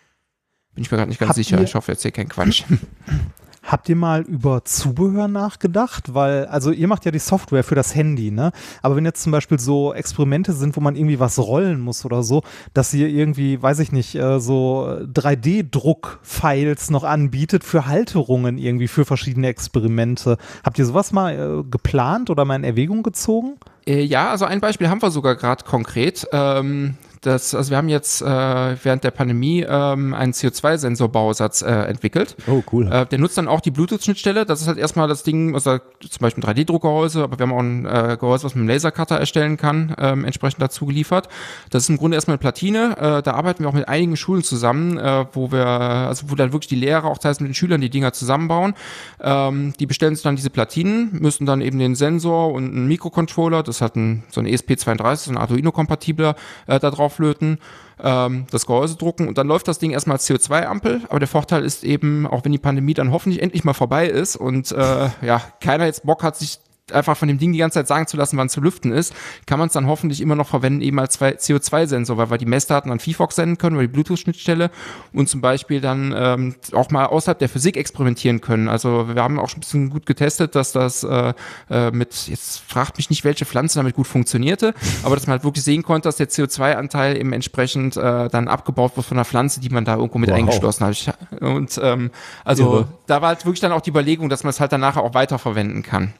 Bin 0.74 0.84
ich 0.84 0.90
mir 0.90 0.98
gerade 0.98 1.08
nicht 1.08 1.18
ganz 1.18 1.30
Habt 1.30 1.36
sicher. 1.36 1.60
Ich 1.62 1.74
hoffe 1.74 1.92
jetzt 1.92 2.02
hier 2.02 2.10
kein 2.10 2.28
Quatsch. 2.28 2.64
Habt 3.66 3.88
ihr 3.88 3.96
mal 3.96 4.22
über 4.22 4.64
Zubehör 4.64 5.26
nachgedacht? 5.26 6.14
Weil, 6.14 6.46
also 6.46 6.70
ihr 6.70 6.86
macht 6.86 7.04
ja 7.04 7.10
die 7.10 7.18
Software 7.18 7.64
für 7.64 7.74
das 7.74 7.94
Handy, 7.96 8.30
ne? 8.30 8.52
Aber 8.80 8.94
wenn 8.94 9.04
jetzt 9.04 9.22
zum 9.22 9.32
Beispiel 9.32 9.58
so 9.58 9.92
Experimente 9.92 10.52
sind, 10.52 10.76
wo 10.76 10.80
man 10.80 10.94
irgendwie 10.94 11.18
was 11.18 11.38
rollen 11.38 11.80
muss 11.80 12.04
oder 12.04 12.22
so, 12.22 12.42
dass 12.74 12.94
ihr 12.94 13.08
irgendwie, 13.08 13.60
weiß 13.60 13.80
ich 13.80 13.90
nicht, 13.90 14.14
äh, 14.14 14.38
so 14.38 14.86
3D-Druck-Files 15.12 16.90
noch 16.90 17.02
anbietet 17.02 17.64
für 17.64 17.86
Halterungen 17.86 18.56
irgendwie 18.56 18.88
für 18.88 19.04
verschiedene 19.04 19.48
Experimente. 19.48 20.36
Habt 20.62 20.78
ihr 20.78 20.86
sowas 20.86 21.12
mal 21.12 21.34
äh, 21.34 21.64
geplant 21.68 22.30
oder 22.30 22.44
mal 22.44 22.56
in 22.56 22.64
Erwägung 22.64 23.02
gezogen? 23.02 23.56
Äh, 23.86 24.02
ja, 24.02 24.30
also 24.30 24.44
ein 24.44 24.60
Beispiel 24.60 24.88
haben 24.88 25.02
wir 25.02 25.10
sogar 25.10 25.34
gerade 25.36 25.64
konkret. 25.64 26.26
Ähm, 26.32 26.96
das, 27.26 27.54
also 27.54 27.70
wir 27.70 27.76
haben 27.76 27.88
jetzt 27.88 28.22
äh, 28.22 28.26
während 28.26 29.02
der 29.02 29.10
Pandemie 29.10 29.66
ähm, 29.68 30.14
einen 30.14 30.32
CO2-Sensorbausatz 30.32 31.62
äh, 31.62 31.88
entwickelt. 31.88 32.36
Oh, 32.46 32.62
cool. 32.72 32.90
Äh, 32.90 33.06
der 33.06 33.18
nutzt 33.18 33.36
dann 33.36 33.48
auch 33.48 33.60
die 33.60 33.72
Bluetooth-Schnittstelle. 33.72 34.46
Das 34.46 34.60
ist 34.60 34.68
halt 34.68 34.78
erstmal 34.78 35.08
das 35.08 35.24
Ding, 35.24 35.54
also 35.54 35.78
zum 36.00 36.20
Beispiel 36.20 36.44
ein 36.44 36.54
3D-Druckgehäuse, 36.54 37.24
aber 37.24 37.38
wir 37.38 37.46
haben 37.46 37.52
auch 37.52 37.58
ein 37.58 37.84
äh, 37.84 38.16
Gehäuse, 38.18 38.44
was 38.44 38.54
man 38.54 38.64
mit 38.64 38.70
einem 38.70 38.76
Lasercutter 38.76 39.18
erstellen 39.18 39.56
kann, 39.56 39.94
ähm, 39.98 40.24
entsprechend 40.24 40.62
dazu 40.62 40.86
geliefert. 40.86 41.28
Das 41.70 41.82
ist 41.82 41.88
im 41.88 41.96
Grunde 41.96 42.14
erstmal 42.14 42.34
eine 42.34 42.40
Platine. 42.40 42.96
Äh, 42.96 43.22
da 43.22 43.32
arbeiten 43.32 43.64
wir 43.64 43.68
auch 43.68 43.74
mit 43.74 43.88
einigen 43.88 44.16
Schulen 44.16 44.44
zusammen, 44.44 44.96
äh, 44.96 45.26
wo 45.32 45.50
wir, 45.50 45.66
also 45.66 46.30
wo 46.30 46.36
dann 46.36 46.52
wirklich 46.52 46.68
die 46.68 46.76
Lehrer 46.76 47.06
auch 47.06 47.18
teils 47.18 47.40
mit 47.40 47.48
den 47.48 47.54
Schülern 47.54 47.80
die 47.80 47.90
Dinger 47.90 48.12
zusammenbauen. 48.12 48.74
Ähm, 49.20 49.74
die 49.80 49.86
bestellen 49.86 50.14
sich 50.14 50.22
dann 50.22 50.36
diese 50.36 50.50
Platinen, 50.50 51.10
müssen 51.12 51.44
dann 51.44 51.60
eben 51.60 51.80
den 51.80 51.96
Sensor 51.96 52.52
und 52.52 52.66
einen 52.66 52.86
Mikrocontroller, 52.86 53.64
das 53.64 53.80
hat 53.80 53.96
ein, 53.96 54.22
so 54.30 54.40
ein 54.40 54.46
ESP32, 54.46 55.16
so 55.16 55.30
ein 55.32 55.38
Arduino-kompatibler, 55.38 56.36
äh, 56.68 56.78
da 56.78 56.90
drauf 56.90 57.15
löten 57.18 57.58
ähm, 58.02 58.46
das 58.50 58.66
Gehäuse 58.66 58.96
drucken 58.96 59.28
und 59.28 59.38
dann 59.38 59.46
läuft 59.46 59.68
das 59.68 59.78
Ding 59.78 59.92
erstmal 59.92 60.16
als 60.16 60.28
CO2-Ampel. 60.28 61.02
Aber 61.08 61.18
der 61.18 61.28
Vorteil 61.28 61.64
ist 61.64 61.84
eben, 61.84 62.26
auch 62.26 62.44
wenn 62.44 62.52
die 62.52 62.58
Pandemie 62.58 62.94
dann 62.94 63.12
hoffentlich 63.12 63.42
endlich 63.42 63.64
mal 63.64 63.74
vorbei 63.74 64.06
ist 64.06 64.36
und 64.36 64.72
äh, 64.72 65.08
ja, 65.22 65.40
keiner 65.60 65.86
jetzt 65.86 66.04
Bock 66.04 66.22
hat, 66.22 66.36
sich 66.36 66.58
einfach 66.92 67.16
von 67.16 67.26
dem 67.28 67.38
Ding 67.38 67.52
die 67.52 67.58
ganze 67.58 67.74
Zeit 67.80 67.88
sagen 67.88 68.06
zu 68.06 68.16
lassen, 68.16 68.36
wann 68.36 68.48
zu 68.48 68.60
lüften 68.60 68.92
ist, 68.92 69.12
kann 69.46 69.58
man 69.58 69.66
es 69.66 69.72
dann 69.72 69.86
hoffentlich 69.88 70.20
immer 70.20 70.36
noch 70.36 70.46
verwenden, 70.48 70.82
eben 70.82 70.98
als 71.00 71.14
zwei- 71.14 71.32
CO2-Sensor, 71.36 72.16
weil 72.16 72.30
wir 72.30 72.38
die 72.38 72.46
Messdaten 72.46 72.92
an 72.92 73.00
VFox 73.00 73.34
senden 73.36 73.58
können, 73.58 73.74
über 73.74 73.82
die 73.82 73.88
Bluetooth-Schnittstelle 73.92 74.70
und 75.12 75.28
zum 75.28 75.40
Beispiel 75.40 75.80
dann 75.80 76.14
ähm, 76.16 76.54
auch 76.72 76.90
mal 76.90 77.06
außerhalb 77.06 77.38
der 77.38 77.48
Physik 77.48 77.76
experimentieren 77.76 78.40
können. 78.40 78.68
Also 78.68 79.08
wir 79.12 79.20
haben 79.22 79.38
auch 79.40 79.48
schon 79.48 79.58
ein 79.58 79.60
bisschen 79.60 79.90
gut 79.90 80.06
getestet, 80.06 80.54
dass 80.54 80.70
das 80.72 81.02
äh, 81.02 81.34
äh, 81.70 81.90
mit, 81.90 82.28
jetzt 82.28 82.60
fragt 82.60 82.96
mich 82.98 83.10
nicht, 83.10 83.24
welche 83.24 83.44
Pflanze 83.46 83.78
damit 83.80 83.96
gut 83.96 84.06
funktionierte, 84.06 84.72
aber 85.02 85.16
dass 85.16 85.26
man 85.26 85.32
halt 85.32 85.44
wirklich 85.44 85.64
sehen 85.64 85.82
konnte, 85.82 86.06
dass 86.08 86.16
der 86.16 86.28
CO2-Anteil 86.28 87.16
eben 87.18 87.32
entsprechend 87.32 87.96
äh, 87.96 88.28
dann 88.28 88.46
abgebaut 88.46 88.96
wird 88.96 89.06
von 89.06 89.16
einer 89.16 89.24
Pflanze, 89.24 89.60
die 89.60 89.70
man 89.70 89.84
da 89.84 89.96
irgendwo 89.96 90.18
mit 90.18 90.30
Wow. 90.30 90.36
eingeschlossen 90.36 90.86
hat. 90.86 91.16
Und 91.40 91.80
ähm, 91.82 92.10
also 92.44 92.62
Irre. 92.64 92.88
da 93.06 93.20
war 93.22 93.28
halt 93.28 93.44
wirklich 93.44 93.60
dann 93.60 93.72
auch 93.72 93.80
die 93.80 93.90
Überlegung, 93.90 94.28
dass 94.28 94.44
man 94.44 94.50
es 94.50 94.60
halt 94.60 94.72
dann 94.72 94.80
nachher 94.80 95.02
auch 95.02 95.14
weiterverwenden 95.14 95.82
kann. 95.82 96.12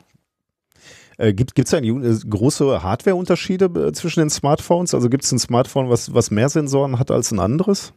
Äh, 1.19 1.33
gibt 1.33 1.59
es 1.59 1.71
da 1.71 1.79
äh, 1.79 2.19
große 2.29 2.83
Hardware-Unterschiede 2.83 3.67
äh, 3.67 3.93
zwischen 3.93 4.21
den 4.21 4.31
Smartphones? 4.31 4.95
Also 4.95 5.09
gibt 5.09 5.25
es 5.25 5.33
ein 5.33 5.39
Smartphone, 5.39 5.89
was, 5.89 6.13
was 6.13 6.31
mehr 6.31 6.49
Sensoren 6.49 6.99
hat 6.99 7.11
als 7.11 7.33
ein 7.33 7.41
anderes? 7.41 7.93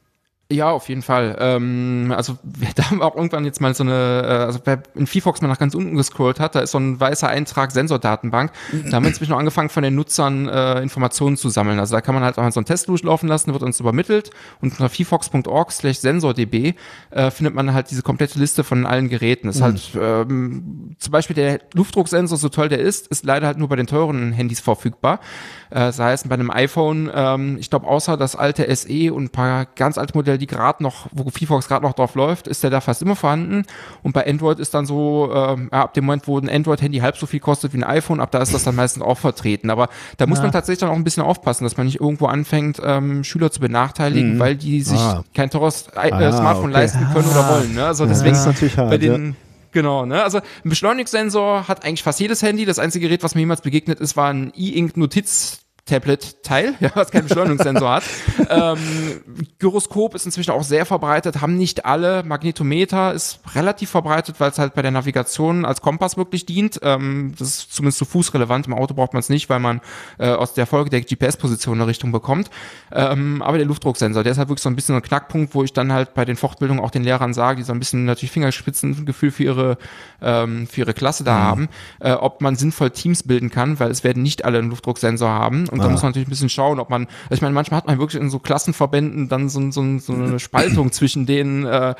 Ja, 0.52 0.72
auf 0.72 0.90
jeden 0.90 1.04
Fall. 1.04 1.38
Ähm, 1.40 2.12
also 2.16 2.40
da 2.76 2.90
haben 2.90 2.98
wir 2.98 3.06
auch 3.06 3.16
irgendwann 3.16 3.46
jetzt 3.46 3.62
mal 3.62 3.76
so 3.76 3.84
eine, 3.84 4.24
äh, 4.24 4.46
also 4.46 4.60
wer 4.66 4.82
in 4.96 5.06
VFox 5.06 5.42
mal 5.42 5.48
nach 5.48 5.60
ganz 5.60 5.76
unten 5.76 5.96
gescrollt 5.96 6.40
hat, 6.40 6.56
da 6.56 6.62
ist 6.62 6.72
so 6.72 6.80
ein 6.80 7.00
weißer 7.00 7.28
Eintrag 7.28 7.72
Sensordatenbank. 7.72 8.52
Da 8.90 8.94
haben 8.94 9.04
wir 9.04 9.10
inzwischen 9.10 9.34
auch 9.34 9.38
angefangen 9.38 9.70
von 9.70 9.84
den 9.84 9.94
Nutzern 9.94 10.48
äh, 10.48 10.82
Informationen 10.82 11.38
zu 11.38 11.50
sammeln. 11.50 11.80
Also 11.80 11.96
da 11.96 12.02
kann 12.02 12.16
man 12.16 12.24
halt 12.24 12.40
auch 12.40 12.52
so 12.52 12.60
einen 12.60 12.66
Test 12.66 12.88
durchlaufen 12.88 13.30
lassen, 13.30 13.54
wird 13.54 13.62
uns 13.62 13.80
übermittelt 13.80 14.32
und 14.60 14.72
unter 14.72 14.90
vfox.org 14.90 15.72
slash 15.72 16.00
sensordb 16.00 16.74
äh, 17.12 17.30
findet 17.30 17.54
man 17.54 17.72
halt 17.76 17.92
diese 17.92 18.02
komplette 18.02 18.40
Liste 18.40 18.64
von 18.64 18.88
allen 18.88 19.08
Geräten. 19.08 19.48
Das 19.48 19.58
ist 19.58 19.62
halt 19.62 19.92
ähm, 20.02 20.96
zum 20.98 21.12
Beispiel 21.12 21.36
der 21.36 21.60
Luftdrucksensor, 21.76 22.40
so 22.40 22.50
toll 22.50 22.70
der 22.70 22.80
ist, 22.80 23.06
ist 23.08 23.24
leider 23.24 23.46
halt 23.46 23.60
nur 23.60 23.68
bei 23.68 23.76
den 23.76 23.86
teuren 23.86 24.32
Handys 24.32 24.62
verfügbar. 24.62 25.20
Äh, 25.72 25.76
das 25.76 26.00
heißt, 26.00 26.28
bei 26.30 26.36
einem 26.36 26.50
iPhone, 26.52 27.10
ähm, 27.14 27.58
ich 27.60 27.70
glaube, 27.70 27.88
außer 27.88 28.18
das 28.18 28.36
alte 28.36 28.74
SE 28.76 29.14
und 29.14 29.26
ein 29.26 29.30
paar 29.30 29.66
ganz 29.76 29.98
alte 29.98 30.14
Modelle, 30.18 30.38
die 30.38 30.48
gerade 30.48 30.82
noch, 30.84 31.08
wo 31.12 31.30
VFox 31.30 31.68
gerade 31.68 31.86
noch 31.86 31.94
drauf 31.94 32.16
läuft, 32.16 32.48
ist 32.48 32.64
der 32.64 32.70
da 32.70 32.82
fast 32.82 33.02
immer 33.02 33.16
vorhanden. 33.16 33.64
Und 34.04 34.14
bei 34.14 34.26
Android 34.28 34.60
ist 34.60 34.74
dann 34.74 34.86
so, 34.86 35.32
ähm, 35.34 35.70
ja, 35.72 35.84
ab 35.84 35.94
dem 35.94 36.06
Moment, 36.06 36.28
wo 36.28 36.38
ein 36.40 36.50
Android-Handy 36.50 37.00
halb 37.00 37.18
so 37.18 37.26
viel 37.26 37.40
kostet 37.40 37.74
wie 37.74 37.78
ein 37.78 37.84
iPhone, 37.84 38.20
ab 38.20 38.32
da 38.32 38.40
ist 38.40 38.54
das 38.54 38.64
dann 38.64 38.76
meistens 38.76 39.04
auch 39.04 39.18
vertreten. 39.18 39.70
Aber 39.70 39.90
da 40.18 40.26
muss 40.28 40.40
Ja. 40.40 40.44
man 40.44 40.52
tatsächlich 40.52 40.80
dann 40.80 40.90
auch 40.90 40.96
ein 40.96 41.04
bisschen 41.04 41.24
aufpassen, 41.24 41.64
dass 41.64 41.78
man 41.78 41.86
nicht 41.86 42.00
irgendwo 42.00 42.26
anfängt, 42.28 42.82
ähm, 42.84 43.24
Schüler 43.24 43.52
zu 43.52 43.60
benachteiligen, 43.60 44.40
weil 44.40 44.56
die 44.56 44.82
sich 44.82 45.00
Ah. 45.00 45.24
kein 45.36 45.50
teures 45.50 45.88
äh, 45.96 46.12
Ah, 46.12 46.32
Smartphone 46.32 46.72
okay. 46.72 46.80
leisten 46.82 47.08
können 47.14 47.28
oder 47.30 47.50
wollen. 47.50 47.76
Ne? 47.76 47.86
Also 47.86 48.06
deswegen 48.06 48.32
das 48.32 48.40
ist 48.42 48.46
natürlich 48.48 48.78
hart, 48.78 48.90
bei 48.90 48.98
den 48.98 49.36
Genau, 49.72 50.06
ne? 50.06 50.24
Also 50.24 50.40
ein 50.40 50.70
Beschleunigungssensor 50.70 51.68
hat 51.68 51.84
eigentlich 51.84 52.04
fast 52.04 52.20
jedes 52.20 52.42
Handy. 52.42 52.66
Das 52.66 52.80
einzige 52.80 53.08
Gerät, 53.08 53.24
was 53.24 53.36
mir 53.36 53.42
jemals 53.42 53.62
begegnet 53.62 54.00
ist, 54.00 54.18
war 54.18 54.30
ein 54.30 54.52
E-Ink 54.56 54.98
Notiz 54.98 55.62
Tablet-Teil, 55.90 56.76
ja, 56.80 56.92
was 56.94 57.12
keinen 57.12 57.28
Beschleunigungssensor 57.28 57.92
hat. 57.92 58.04
Ähm, 58.50 58.80
Gyroskop 59.60 60.16
ist 60.16 60.26
inzwischen 60.26 60.52
auch 60.52 60.64
sehr 60.64 60.86
verbreitet, 60.86 61.40
haben 61.40 61.56
nicht 61.56 61.86
alle. 61.86 62.24
Magnetometer 62.24 63.14
ist 63.14 63.40
relativ 63.54 63.92
verbreitet, 63.92 64.40
weil 64.40 64.50
es 64.50 64.58
halt 64.58 64.74
bei 64.74 64.82
der 64.82 64.90
Navigation 64.92 65.66
als 65.66 65.82
Kompass 65.82 66.18
wirklich 66.18 66.46
dient. 66.46 66.80
Ähm, 66.82 67.36
das 67.38 67.50
ist 67.50 67.74
zumindest 67.74 68.00
zu 68.00 68.06
Fuß 68.06 68.34
relevant. 68.34 68.66
Im 68.66 68.74
Auto 68.74 68.96
braucht 68.96 69.14
man 69.14 69.20
es 69.20 69.30
nicht, 69.30 69.50
weil 69.50 69.60
man 69.60 69.82
äh, 70.18 70.30
aus 70.30 70.54
der 70.54 70.66
Folge 70.66 70.90
der 70.90 71.02
GPS-Position 71.02 71.78
eine 71.78 71.88
Richtung 71.88 72.12
bekommt. 72.12 72.50
Ähm, 72.92 73.42
aber 73.42 73.58
der 73.58 73.68
Luftdrucksensor, 73.68 74.24
der 74.24 74.32
ist 74.32 74.38
halt 74.38 74.50
wirklich 74.50 74.64
so 74.64 74.70
ein 74.70 74.76
bisschen 74.76 74.96
ein 74.96 75.02
Knackpunkt, 75.02 75.54
wo 75.54 75.64
ich 75.64 75.74
dann 75.74 75.94
halt 75.94 76.14
bei 76.14 76.26
den 76.26 76.36
Fortbildungen 76.36 76.84
auch 76.84 76.92
den 76.92 77.04
Lehrern 77.04 77.34
sage, 77.34 77.58
die 77.58 77.64
so 77.64 77.74
ein 77.74 77.80
bisschen 77.80 78.06
natürlich 78.06 78.32
Fingerspitzengefühl 78.32 79.32
für 79.32 79.44
ihre, 79.44 79.78
ähm, 80.22 80.66
für 80.68 80.82
ihre 80.82 80.94
Klasse 80.94 81.24
da 81.24 81.38
haben, 81.38 81.70
äh, 82.00 82.14
ob 82.14 82.42
man 82.42 82.56
sinnvoll 82.56 82.90
Teams 82.92 83.24
bilden 83.24 83.52
kann, 83.52 83.80
weil 83.80 83.92
es 83.92 84.04
werden 84.04 84.24
nicht 84.24 84.46
alle 84.46 84.60
einen 84.60 84.70
Luftdrucksensor 84.70 85.30
haben. 85.30 85.68
Und 85.70 85.79
da 85.84 85.90
muss 85.90 86.02
man 86.02 86.12
natürlich 86.12 86.28
ein 86.28 86.32
bisschen 86.32 86.50
schauen, 86.50 86.80
ob 86.80 86.90
man, 86.90 87.08
also 87.24 87.36
ich 87.36 87.42
meine, 87.42 87.54
manchmal 87.54 87.78
hat 87.80 87.88
man 87.88 88.00
wirklich 88.00 88.22
in 88.22 88.30
so 88.30 88.40
Klassenverbänden 88.40 89.30
dann 89.30 89.50
so, 89.50 89.72
so, 89.72 90.00
so 90.00 90.14
eine 90.14 90.40
Spaltung 90.40 90.92
zwischen 90.92 91.26
den, 91.26 91.66
äh, 91.66 91.96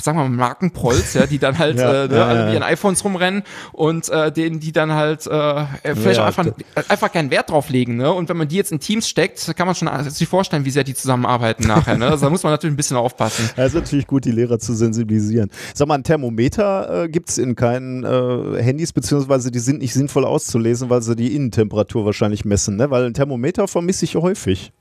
sagen 0.00 0.18
wir 0.18 0.24
mal, 0.24 0.30
Markenprolls, 0.30 1.14
ja, 1.14 1.26
die 1.26 1.38
dann 1.38 1.58
halt 1.58 1.78
Ja, 1.78 2.04
äh, 2.04 2.08
ne, 2.08 2.16
ja, 2.16 2.26
alle 2.26 2.44
mit 2.44 2.54
ihren 2.54 2.62
iPhones 2.62 3.04
rumrennen 3.04 3.42
und 3.72 4.08
äh, 4.08 4.32
denen, 4.32 4.60
die 4.60 4.72
dann 4.72 4.92
halt 4.92 5.26
äh, 5.26 5.64
vielleicht 5.94 6.20
auch 6.20 6.26
einfach, 6.26 6.46
einfach 6.88 7.12
keinen 7.12 7.30
Wert 7.30 7.50
drauf 7.50 7.68
legen. 7.70 7.96
Ne? 7.96 8.12
Und 8.12 8.28
wenn 8.28 8.36
man 8.36 8.48
die 8.48 8.56
jetzt 8.56 8.72
in 8.72 8.80
Teams 8.80 9.08
steckt, 9.08 9.54
kann 9.56 9.66
man 9.66 9.74
schon 9.74 9.88
sich 10.10 10.28
vorstellen, 10.28 10.64
wie 10.64 10.70
sehr 10.70 10.84
die 10.84 10.94
zusammenarbeiten 10.94 11.66
nachher. 11.66 11.96
Ne? 11.96 12.06
Also 12.06 12.26
da 12.26 12.30
muss 12.30 12.42
man 12.42 12.52
natürlich 12.52 12.74
ein 12.74 12.76
bisschen 12.76 12.96
aufpassen. 12.96 13.50
Ja, 13.56 13.64
ist 13.64 13.74
natürlich 13.74 14.06
gut, 14.06 14.24
die 14.24 14.32
Lehrer 14.32 14.58
zu 14.58 14.74
sensibilisieren. 14.74 15.50
Sag 15.74 15.86
mal, 15.86 15.94
ein 15.94 16.02
Thermometer 16.02 17.04
äh, 17.04 17.08
gibt 17.08 17.30
es 17.30 17.38
in 17.38 17.54
keinen 17.54 18.04
äh, 18.04 18.62
Handys, 18.62 18.92
beziehungsweise 18.92 19.50
die 19.50 19.58
sind 19.58 19.80
nicht 19.80 19.94
sinnvoll 19.94 20.24
auszulesen, 20.24 20.90
weil 20.90 21.02
sie 21.02 21.14
die 21.14 21.34
Innentemperatur 21.36 22.04
wahrscheinlich 22.04 22.44
messen, 22.44 22.76
ne? 22.76 22.90
Weil 22.90 23.04
ein 23.14 23.16
Thermometer 23.16 23.68
vermisse 23.68 24.04
ich 24.04 24.16
häufig. 24.16 24.72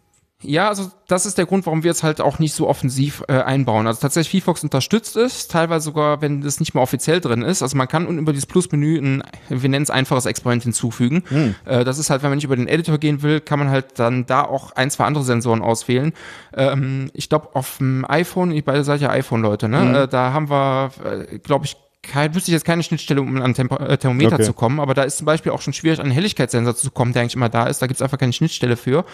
Ja, 0.45 0.67
also 0.67 0.91
das 1.07 1.25
ist 1.25 1.37
der 1.37 1.45
Grund, 1.45 1.65
warum 1.65 1.83
wir 1.83 1.91
es 1.91 2.03
halt 2.03 2.19
auch 2.19 2.37
nicht 2.37 2.53
so 2.53 2.67
offensiv 2.67 3.23
äh, 3.27 3.33
einbauen. 3.33 3.87
Also 3.87 4.01
tatsächlich 4.01 4.43
VFox 4.43 4.63
unterstützt 4.63 5.15
es, 5.15 5.47
teilweise 5.47 5.85
sogar, 5.85 6.21
wenn 6.21 6.41
das 6.41 6.59
nicht 6.59 6.73
mehr 6.73 6.83
offiziell 6.83 7.21
drin 7.21 7.41
ist. 7.41 7.61
Also 7.61 7.77
man 7.77 7.87
kann 7.87 8.05
unten 8.05 8.19
über 8.19 8.33
dieses 8.33 8.45
Plusmenü 8.45 8.99
ein, 8.99 9.23
wir 9.47 9.69
nennen 9.69 9.83
es 9.83 9.89
einfaches 9.89 10.25
Experiment 10.25 10.63
hinzufügen. 10.63 11.23
Äh, 11.65 11.85
das 11.85 11.97
ist 11.97 12.09
halt, 12.09 12.23
wenn 12.23 12.29
man 12.29 12.37
nicht 12.37 12.45
über 12.45 12.55
den 12.55 12.67
Editor 12.67 12.97
gehen 12.97 13.21
will, 13.21 13.39
kann 13.39 13.59
man 13.59 13.69
halt 13.69 13.99
dann 13.99 14.25
da 14.25 14.43
auch 14.43 14.73
ein, 14.73 14.91
zwei 14.91 15.05
andere 15.05 15.23
Sensoren 15.23 15.61
auswählen. 15.61 16.13
Ähm, 16.53 17.09
ich 17.13 17.29
glaube, 17.29 17.55
auf 17.55 17.77
dem 17.77 18.05
iPhone, 18.07 18.51
ihr 18.51 18.65
beide 18.65 18.83
seid 18.83 19.01
ja 19.01 19.09
iPhone-Leute, 19.09 19.69
ne? 19.69 20.03
Äh, 20.03 20.07
da 20.07 20.33
haben 20.33 20.49
wir, 20.49 20.91
äh, 21.05 21.39
glaube 21.39 21.65
ich, 21.65 21.77
kein, 22.03 22.35
wüsste 22.35 22.51
ich 22.51 22.53
jetzt 22.53 22.65
keine 22.65 22.83
Schnittstelle, 22.83 23.21
um 23.21 23.41
an 23.41 23.53
Tempo, 23.53 23.77
äh, 23.77 23.97
Thermometer 23.97 24.35
Okay. 24.35 24.43
zu 24.43 24.53
kommen, 24.53 24.79
aber 24.79 24.93
da 24.93 25.03
ist 25.03 25.17
zum 25.17 25.25
Beispiel 25.25 25.51
auch 25.51 25.61
schon 25.61 25.73
schwierig, 25.73 25.99
an 25.99 26.05
einen 26.05 26.13
Helligkeitssensor 26.13 26.75
zu 26.75 26.91
kommen, 26.91 27.13
der 27.13 27.21
eigentlich 27.21 27.35
immer 27.35 27.49
da 27.49 27.65
ist. 27.67 27.81
Da 27.81 27.87
gibt 27.87 27.97
es 27.97 28.01
einfach 28.01 28.17
keine 28.17 28.33
Schnittstelle 28.33 28.75
für. 28.77 29.05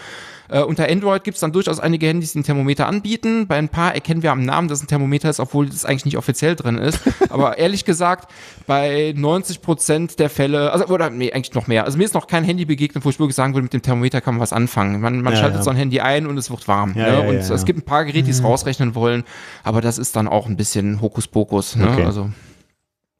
Äh, 0.48 0.62
unter 0.62 0.88
Android 0.90 1.22
gibt 1.22 1.36
es 1.36 1.40
dann 1.40 1.52
durchaus 1.52 1.78
einige 1.78 2.08
Handys, 2.08 2.32
die 2.32 2.40
ein 2.40 2.42
Thermometer 2.42 2.88
anbieten. 2.88 3.46
Bei 3.46 3.56
ein 3.56 3.68
paar 3.68 3.94
erkennen 3.94 4.24
wir 4.24 4.32
am 4.32 4.44
Namen, 4.44 4.66
dass 4.66 4.82
ein 4.82 4.88
Thermometer 4.88 5.30
ist, 5.30 5.38
obwohl 5.38 5.66
das 5.68 5.84
eigentlich 5.84 6.06
nicht 6.06 6.16
offiziell 6.18 6.56
drin 6.56 6.76
ist. 6.78 6.98
Aber 7.30 7.58
ehrlich 7.58 7.84
gesagt, 7.84 8.28
bei 8.66 9.14
90 9.16 9.62
Prozent 9.62 10.18
der 10.18 10.28
Fälle, 10.28 10.72
also 10.72 10.86
oder 10.86 11.10
nee, 11.10 11.32
eigentlich 11.32 11.54
noch 11.54 11.68
mehr. 11.68 11.84
Also 11.84 11.96
mir 11.96 12.04
ist 12.04 12.14
noch 12.14 12.26
kein 12.26 12.42
Handy 12.42 12.64
begegnet, 12.64 13.04
wo 13.04 13.10
ich 13.10 13.20
wirklich 13.20 13.36
sagen 13.36 13.54
würde, 13.54 13.62
mit 13.62 13.72
dem 13.72 13.82
Thermometer 13.82 14.20
kann 14.20 14.34
man 14.34 14.40
was 14.40 14.52
anfangen. 14.52 15.00
Man, 15.00 15.22
man 15.22 15.32
Ja, 15.34 15.38
schaltet 15.38 15.58
ja. 15.58 15.62
so 15.62 15.70
ein 15.70 15.76
Handy 15.76 16.00
ein 16.00 16.26
und 16.26 16.36
es 16.36 16.50
wird 16.50 16.66
warm. 16.66 16.94
Ja, 16.96 17.22
ne? 17.22 17.28
und 17.28 17.36
es 17.36 17.64
gibt 17.64 17.78
ein 17.78 17.82
paar 17.84 18.04
Geräte, 18.04 18.24
die 18.24 18.30
es 18.32 18.42
rausrechnen 18.42 18.96
wollen, 18.96 19.22
aber 19.62 19.80
das 19.80 19.98
ist 19.98 20.16
dann 20.16 20.26
auch 20.26 20.46
ein 20.48 20.56
bisschen 20.56 21.00
Hokuspokus. 21.00 21.76
Ne? 21.76 21.88
Okay. 21.92 22.04
Also 22.04 22.30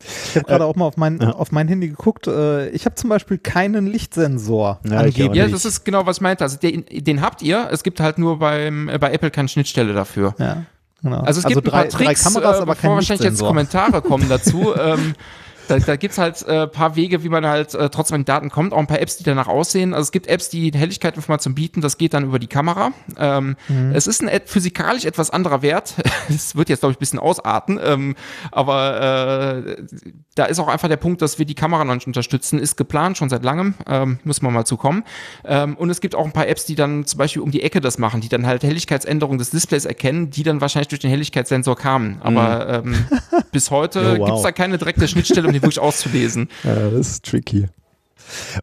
Ich 0.02 0.36
habe 0.36 0.46
gerade 0.46 0.64
auch 0.64 0.76
mal 0.76 0.86
auf 0.86 0.96
mein, 0.96 1.20
auf 1.22 1.52
mein 1.52 1.68
Handy 1.68 1.88
geguckt. 1.88 2.26
Äh, 2.26 2.70
ich 2.70 2.86
habe 2.86 2.94
zum 2.94 3.10
Beispiel 3.10 3.36
keinen 3.38 3.86
Lichtsensor 3.86 4.80
Ja, 4.84 4.98
angeblich. 4.98 5.34
Ja, 5.34 5.46
das 5.46 5.64
ist 5.64 5.84
genau, 5.84 6.06
was 6.06 6.16
ich 6.16 6.20
meinte. 6.22 6.42
Also 6.42 6.56
den, 6.56 6.84
den 6.90 7.20
habt 7.20 7.42
ihr. 7.42 7.68
Es 7.70 7.82
gibt 7.82 8.00
halt 8.00 8.18
nur 8.18 8.38
beim, 8.38 8.88
äh, 8.88 8.98
bei 8.98 9.12
Apple 9.12 9.30
keine 9.30 9.48
Schnittstelle 9.48 9.92
dafür. 9.92 10.34
Ja, 10.38 10.64
genau. 11.02 11.20
Also 11.20 11.40
es 11.40 11.46
gibt 11.46 11.66
drei, 11.66 11.82
ein 11.82 11.88
paar 11.88 11.88
Tricks, 11.88 12.22
drei 12.22 12.30
Kameras, 12.30 12.56
äh, 12.56 12.62
aber 12.62 12.72
bevor 12.72 12.90
kein 12.90 12.90
wahrscheinlich 12.96 13.24
jetzt. 13.24 13.40
Kommentare 13.40 14.00
kommen 14.00 14.28
dazu. 14.28 14.74
ähm, 14.80 15.14
da, 15.70 15.78
da 15.78 15.96
gibt 15.96 16.12
es 16.12 16.18
halt 16.18 16.46
ein 16.48 16.54
äh, 16.54 16.66
paar 16.66 16.96
Wege, 16.96 17.22
wie 17.22 17.28
man 17.28 17.46
halt 17.46 17.74
äh, 17.74 17.88
trotzdem 17.90 18.16
an 18.16 18.20
die 18.22 18.26
Daten 18.26 18.50
kommt. 18.50 18.72
Auch 18.72 18.78
ein 18.78 18.86
paar 18.86 19.00
Apps, 19.00 19.16
die 19.16 19.24
danach 19.24 19.48
aussehen. 19.48 19.94
Also 19.94 20.02
es 20.08 20.12
gibt 20.12 20.26
Apps, 20.26 20.48
die 20.48 20.72
Helligkeitinformationen 20.74 21.54
bieten. 21.54 21.80
Das 21.80 21.96
geht 21.98 22.14
dann 22.14 22.24
über 22.24 22.38
die 22.38 22.46
Kamera. 22.48 22.90
Ähm, 23.16 23.56
Mhm. 23.68 23.92
Es 23.94 24.06
ist 24.06 24.22
ein 24.22 24.40
physikalisch 24.44 25.04
etwas 25.04 25.30
anderer 25.30 25.62
Wert. 25.62 25.94
Es 26.28 26.54
wird 26.56 26.68
jetzt, 26.68 26.80
glaube 26.80 26.92
ich, 26.92 26.96
ein 26.96 27.00
bisschen 27.00 27.18
ausarten. 27.18 27.78
Ähm, 27.82 28.14
aber 28.52 29.62
äh, 29.66 29.76
da 30.34 30.44
ist 30.44 30.58
auch 30.58 30.68
einfach 30.68 30.88
der 30.88 30.96
Punkt, 30.96 31.22
dass 31.22 31.38
wir 31.38 31.46
die 31.46 31.54
Kamera 31.54 31.84
noch 31.84 31.94
nicht 31.94 32.06
unterstützen. 32.06 32.58
Ist 32.58 32.76
geplant, 32.76 33.18
schon 33.18 33.28
seit 33.28 33.44
langem. 33.44 33.74
Ähm, 33.86 34.18
müssen 34.24 34.44
wir 34.44 34.50
mal 34.50 34.64
zukommen. 34.64 35.04
Ähm, 35.44 35.76
und 35.76 35.90
es 35.90 36.00
gibt 36.00 36.14
auch 36.14 36.24
ein 36.24 36.32
paar 36.32 36.48
Apps, 36.48 36.64
die 36.66 36.74
dann 36.74 37.04
zum 37.06 37.18
Beispiel 37.18 37.42
um 37.42 37.50
die 37.50 37.62
Ecke 37.62 37.80
das 37.80 37.98
machen, 37.98 38.20
die 38.20 38.28
dann 38.28 38.46
halt 38.46 38.62
Helligkeitsänderungen 38.62 39.38
des 39.38 39.50
Displays 39.50 39.84
erkennen, 39.84 40.30
die 40.30 40.42
dann 40.42 40.60
wahrscheinlich 40.60 40.88
durch 40.88 41.00
den 41.00 41.10
Helligkeitssensor 41.10 41.76
kamen. 41.76 42.18
Aber 42.22 42.82
ähm, 42.84 43.06
bis 43.52 43.70
heute 43.70 44.00
Oh, 44.00 44.18
wow. 44.18 44.26
gibt 44.26 44.36
es 44.38 44.42
da 44.42 44.52
keine 44.52 44.78
direkte 44.78 45.06
Schnittstelle, 45.08 45.46
um 45.48 45.52
wirklich 45.62 45.80
auszulesen. 45.80 46.48
Ja, 46.64 46.90
das 46.90 47.08
ist 47.08 47.24
tricky. 47.24 47.66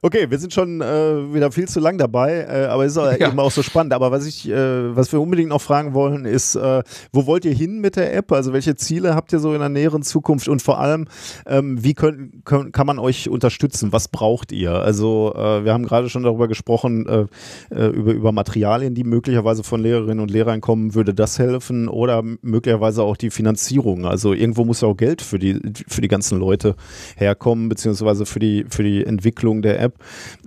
Okay, 0.01 0.29
wir 0.29 0.37
sind 0.39 0.53
schon 0.53 0.81
äh, 0.81 1.33
wieder 1.33 1.51
viel 1.51 1.67
zu 1.67 1.79
lang 1.79 1.97
dabei, 1.97 2.45
äh, 2.49 2.65
aber 2.65 2.85
es 2.85 2.91
ist 2.93 2.97
auch 2.97 3.07
Ja. 3.19 3.29
eben 3.29 3.39
auch 3.39 3.51
so 3.51 3.63
spannend. 3.63 3.93
Aber 3.93 4.11
was 4.11 4.25
ich, 4.27 4.47
äh, 4.49 4.95
was 4.95 5.11
wir 5.11 5.19
unbedingt 5.21 5.49
noch 5.49 5.61
fragen 5.61 5.93
wollen, 5.93 6.25
ist, 6.25 6.55
äh, 6.55 6.83
wo 7.11 7.25
wollt 7.25 7.45
ihr 7.45 7.53
hin 7.53 7.79
mit 7.79 7.95
der 7.95 8.15
App? 8.15 8.31
Also 8.31 8.53
welche 8.53 8.75
Ziele 8.75 9.15
habt 9.15 9.33
ihr 9.33 9.39
so 9.39 9.53
in 9.53 9.59
der 9.59 9.69
näheren 9.69 10.03
Zukunft 10.03 10.47
und 10.47 10.61
vor 10.61 10.79
allem, 10.79 11.07
ähm, 11.45 11.83
wie 11.83 11.93
könnt, 11.93 12.45
könnt, 12.45 12.73
kann 12.73 12.85
man 12.85 12.99
euch 12.99 13.29
unterstützen? 13.29 13.91
Was 13.93 14.07
braucht 14.07 14.51
ihr? 14.51 14.71
Also 14.73 15.33
äh, 15.35 15.63
wir 15.65 15.73
haben 15.73 15.85
gerade 15.85 16.09
schon 16.09 16.23
darüber 16.23 16.47
gesprochen, 16.47 17.07
äh, 17.07 17.87
über, 17.87 18.11
über 18.13 18.31
Materialien, 18.31 18.93
die 18.93 19.03
möglicherweise 19.03 19.63
von 19.63 19.81
Lehrerinnen 19.81 20.19
und 20.19 20.29
Lehrern 20.31 20.61
kommen. 20.61 20.93
Würde 20.95 21.13
das 21.13 21.39
helfen? 21.39 21.87
Oder 21.87 22.23
möglicherweise 22.41 23.03
auch 23.03 23.17
die 23.17 23.29
Finanzierung? 23.29 24.05
Also 24.05 24.33
irgendwo 24.33 24.65
muss 24.65 24.81
ja 24.81 24.87
auch 24.87 24.97
Geld 24.97 25.21
für 25.21 25.39
die, 25.39 25.59
für 25.87 26.01
die 26.01 26.07
ganzen 26.07 26.39
Leute 26.39 26.75
herkommen, 27.15 27.69
beziehungsweise 27.69 28.25
für 28.25 28.39
die, 28.39 28.65
für 28.69 28.83
die 28.83 29.05
Entwicklung 29.05 29.56
der 29.61 29.79
App. 29.79 29.95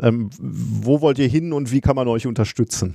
Ähm, 0.00 0.30
wo 0.38 1.00
wollt 1.00 1.18
ihr 1.18 1.28
hin 1.28 1.52
und 1.52 1.72
wie 1.72 1.80
kann 1.80 1.96
man 1.96 2.08
euch 2.08 2.26
unterstützen? 2.26 2.94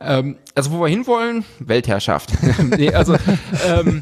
Ähm, 0.00 0.36
also 0.54 0.72
wo 0.72 0.80
wir 0.80 0.88
hinwollen, 0.88 1.44
Weltherrschaft. 1.60 2.32
nee, 2.76 2.92
also 2.92 3.16
ähm, 3.66 4.00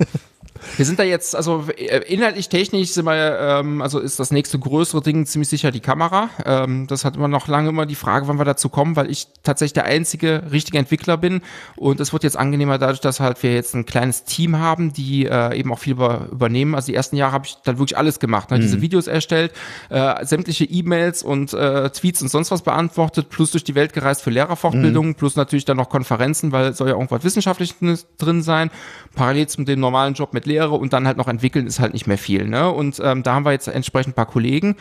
wir 0.77 0.85
sind 0.85 0.99
da 0.99 1.03
jetzt, 1.03 1.37
also 1.37 1.65
äh, 1.77 1.99
inhaltlich, 2.13 2.49
technisch 2.49 2.91
sind 2.91 3.05
wir, 3.05 3.39
ähm, 3.39 3.83
also 3.83 3.99
ist 3.99 4.19
das 4.19 4.31
nächste 4.31 4.59
größere 4.59 5.03
Ding 5.03 5.27
ziemlich 5.27 5.49
sicher 5.49 5.71
die 5.71 5.81
Kamera. 5.81 6.31
Ähm, 6.45 6.87
das 6.87 7.05
hat 7.05 7.17
immer 7.17 7.29
noch 7.29 7.49
lange 7.49 7.69
immer 7.69 7.87
die 7.87 7.95
Frage, 7.95 8.29
wann 8.29 8.39
wir 8.39 8.45
dazu 8.45 8.69
kommen, 8.69 8.97
weil 8.97 9.11
ich 9.11 9.29
tatsächlich 9.43 9.75
der 9.75 9.85
einzige 9.85 10.45
richtige 10.51 10.79
Entwickler 10.79 11.17
bin 11.17 11.43
und 11.77 12.01
es 12.01 12.13
wird 12.13 12.25
jetzt 12.25 12.37
angenehmer 12.37 12.79
dadurch, 12.79 13.01
dass 13.01 13.21
halt 13.21 13.43
wir 13.43 13.55
jetzt 13.55 13.75
ein 13.75 13.87
kleines 13.87 14.25
Team 14.25 14.59
haben, 14.59 14.93
die 14.93 15.27
äh, 15.27 15.59
eben 15.59 15.73
auch 15.73 15.79
viel 15.79 15.93
über, 15.93 16.29
übernehmen. 16.31 16.75
Also 16.75 16.87
die 16.87 16.95
ersten 16.95 17.17
Jahre 17.17 17.33
habe 17.33 17.47
ich 17.47 17.57
dann 17.65 17.79
wirklich 17.79 17.97
alles 17.97 18.21
gemacht, 18.21 18.51
ne? 18.51 18.59
diese 18.59 18.81
Videos 18.81 19.07
erstellt, 19.07 19.53
äh, 19.91 20.25
sämtliche 20.25 20.65
E-Mails 20.65 21.23
und 21.23 21.53
äh, 21.53 21.91
Tweets 21.91 22.23
und 22.23 22.29
sonst 22.29 22.51
was 22.51 22.63
beantwortet, 22.63 23.29
plus 23.31 23.51
durch 23.51 23.65
die 23.65 23.75
Welt 23.75 23.93
gereist 23.93 24.23
für 24.23 24.31
Lehrerfortbildungen, 24.31 25.15
plus 25.15 25.37
natürlich 25.37 25.65
dann 25.65 25.77
noch 25.77 25.89
Konferenzen, 25.89 26.53
weil 26.53 26.75
soll 26.75 26.89
ja 26.89 26.95
irgendwas 26.95 27.25
Wissenschaftliches 27.25 28.07
drin 28.19 28.43
sein, 28.43 28.71
parallel 29.15 29.49
zu 29.49 29.63
dem 29.65 29.81
normalen 29.81 30.15
Job 30.15 30.33
mit 30.33 30.47
Lehre 30.53 30.75
und 30.75 30.93
dann 30.93 31.07
halt 31.07 31.17
noch 31.17 31.29
entwickeln 31.29 31.67
ist 31.67 31.81
halt 31.81 31.93
nicht 31.93 32.07
mehr 32.07 32.19
viel. 32.19 32.47
Ne? 32.47 32.71
Und 32.71 33.01
ähm, 33.03 33.23
da 33.23 33.35
haben 33.35 33.45
wir 33.45 33.53
jetzt 33.53 33.69
entsprechend 33.69 34.13
ein 34.13 34.17
paar 34.17 34.27
Kollegen. 34.27 34.77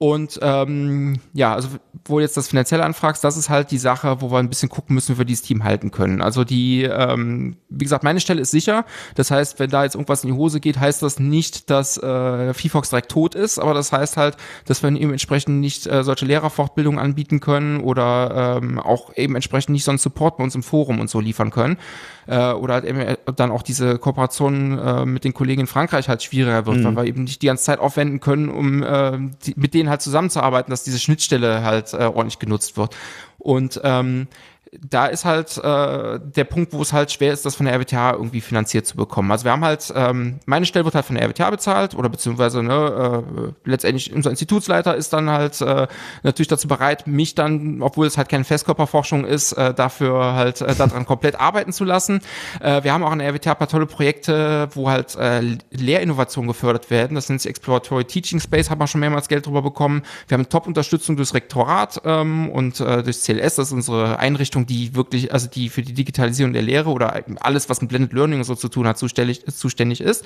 Und 0.00 0.38
ähm, 0.42 1.16
ja, 1.34 1.54
also 1.54 1.70
wo 2.04 2.20
jetzt 2.20 2.36
das 2.36 2.46
finanziell 2.46 2.82
anfragst, 2.82 3.24
das 3.24 3.36
ist 3.36 3.50
halt 3.50 3.72
die 3.72 3.78
Sache, 3.78 4.20
wo 4.20 4.30
wir 4.30 4.38
ein 4.38 4.48
bisschen 4.48 4.68
gucken 4.68 4.94
müssen, 4.94 5.14
wie 5.14 5.18
wir 5.18 5.24
dieses 5.24 5.42
Team 5.42 5.64
halten 5.64 5.90
können. 5.90 6.22
Also 6.22 6.44
die, 6.44 6.84
ähm, 6.84 7.56
wie 7.68 7.84
gesagt, 7.84 8.04
meine 8.04 8.20
Stelle 8.20 8.40
ist 8.40 8.52
sicher. 8.52 8.84
Das 9.16 9.32
heißt, 9.32 9.58
wenn 9.58 9.70
da 9.70 9.82
jetzt 9.82 9.96
irgendwas 9.96 10.22
in 10.22 10.30
die 10.30 10.36
Hose 10.36 10.60
geht, 10.60 10.78
heißt 10.78 11.02
das 11.02 11.18
nicht, 11.18 11.68
dass 11.68 11.96
äh, 11.98 12.54
VFox 12.54 12.90
direkt 12.90 13.10
tot 13.10 13.34
ist, 13.34 13.58
aber 13.58 13.74
das 13.74 13.90
heißt 13.90 14.16
halt, 14.16 14.36
dass 14.66 14.84
wir 14.84 14.88
eben 14.90 15.10
entsprechend 15.10 15.58
nicht 15.58 15.88
äh, 15.88 16.04
solche 16.04 16.26
Lehrerfortbildungen 16.26 17.00
anbieten 17.00 17.40
können 17.40 17.80
oder 17.80 18.60
ähm, 18.62 18.78
auch 18.78 19.16
eben 19.16 19.34
entsprechend 19.34 19.72
nicht 19.72 19.84
so 19.84 19.90
einen 19.90 19.98
Support 19.98 20.36
bei 20.36 20.44
uns 20.44 20.54
im 20.54 20.62
Forum 20.62 21.00
und 21.00 21.10
so 21.10 21.18
liefern 21.18 21.50
können. 21.50 21.76
Äh, 22.28 22.52
oder 22.52 22.74
halt 22.74 22.84
eben 22.84 23.16
dann 23.34 23.50
auch 23.50 23.62
diese 23.62 23.98
Kooperation 23.98 24.78
äh, 24.78 25.06
mit 25.06 25.24
den 25.24 25.34
Kollegen 25.34 25.62
in 25.62 25.66
Frankreich 25.66 26.08
halt 26.08 26.22
schwieriger 26.22 26.66
wird, 26.66 26.84
weil 26.84 26.96
wir 26.96 27.04
eben 27.04 27.24
nicht 27.24 27.42
die 27.42 27.46
ganze 27.46 27.64
Zeit 27.64 27.80
aufwenden 27.80 28.20
können, 28.20 28.48
um 28.48 28.82
äh, 28.82 29.18
die, 29.44 29.54
mit 29.56 29.74
denen 29.74 29.87
halt 29.88 30.02
zusammenzuarbeiten, 30.02 30.70
dass 30.70 30.84
diese 30.84 30.98
Schnittstelle 30.98 31.62
halt 31.62 31.92
äh, 31.92 32.04
ordentlich 32.04 32.38
genutzt 32.38 32.76
wird. 32.76 32.96
Und 33.38 33.80
ähm, 33.84 34.28
da 34.72 35.06
ist 35.06 35.24
halt 35.24 35.56
äh, 35.58 36.20
der 36.20 36.44
Punkt, 36.44 36.72
wo 36.72 36.82
es 36.82 36.92
halt 36.92 37.10
schwer 37.10 37.32
ist, 37.32 37.44
das 37.46 37.56
von 37.56 37.66
der 37.66 37.74
RWTH 37.74 38.12
irgendwie 38.12 38.40
finanziert 38.40 38.86
zu 38.86 38.96
bekommen. 38.96 39.30
Also 39.30 39.44
wir 39.44 39.52
haben 39.52 39.64
halt, 39.64 39.92
ähm, 39.94 40.40
meine 40.46 40.66
Stelle 40.66 40.84
wird 40.84 40.94
halt 40.94 41.04
von 41.06 41.16
der 41.16 41.24
RWTH 41.24 41.50
bezahlt 41.50 41.94
oder 41.94 42.08
beziehungsweise 42.08 42.62
ne, 42.62 43.24
äh, 43.44 43.52
letztendlich 43.64 44.12
unser 44.12 44.30
Institutsleiter 44.30 44.94
ist 44.94 45.12
dann 45.12 45.30
halt 45.30 45.60
äh, 45.60 45.86
natürlich 46.22 46.48
dazu 46.48 46.68
bereit, 46.68 47.06
mich 47.06 47.34
dann, 47.34 47.82
obwohl 47.82 48.06
es 48.06 48.18
halt 48.18 48.28
keine 48.28 48.44
Festkörperforschung 48.44 49.24
ist, 49.24 49.52
äh, 49.52 49.74
dafür 49.74 50.34
halt 50.34 50.60
äh, 50.60 50.74
daran 50.74 51.06
komplett 51.06 51.40
arbeiten 51.40 51.72
zu 51.72 51.84
lassen. 51.84 52.20
Äh, 52.60 52.82
wir 52.82 52.92
haben 52.92 53.02
auch 53.02 53.12
an 53.12 53.18
der 53.18 53.28
RWTH 53.28 53.50
ein 53.52 53.58
paar 53.58 53.68
tolle 53.68 53.86
Projekte, 53.86 54.68
wo 54.72 54.90
halt 54.90 55.16
äh, 55.16 55.40
Lehrinnovationen 55.70 56.48
gefördert 56.48 56.90
werden. 56.90 57.14
Das 57.14 57.28
nennt 57.28 57.40
sich 57.40 57.50
Exploratory 57.50 58.04
Teaching 58.04 58.40
Space, 58.40 58.70
haben 58.70 58.80
wir 58.80 58.86
schon 58.86 59.00
mehrmals 59.00 59.28
Geld 59.28 59.46
drüber 59.46 59.62
bekommen. 59.62 60.02
Wir 60.26 60.36
haben 60.36 60.48
Top-Unterstützung 60.48 61.16
durchs 61.16 61.34
Rektorat 61.34 62.02
ähm, 62.04 62.50
und 62.50 62.80
äh, 62.80 63.02
durchs 63.02 63.22
CLS, 63.24 63.56
das 63.56 63.68
ist 63.68 63.72
unsere 63.72 64.18
Einrichtung 64.18 64.57
Einrichtung, 64.58 64.66
die 64.66 64.94
wirklich, 64.94 65.32
also 65.32 65.48
die 65.48 65.68
für 65.68 65.82
die 65.82 65.92
Digitalisierung 65.92 66.52
der 66.52 66.62
Lehre 66.62 66.90
oder 66.90 67.22
alles, 67.40 67.68
was 67.68 67.80
mit 67.80 67.90
Blended 67.90 68.12
Learning 68.12 68.42
so 68.44 68.54
zu 68.54 68.68
tun 68.68 68.86
hat, 68.86 68.98
zuständig, 68.98 69.44
zuständig 69.46 70.00
ist. 70.00 70.24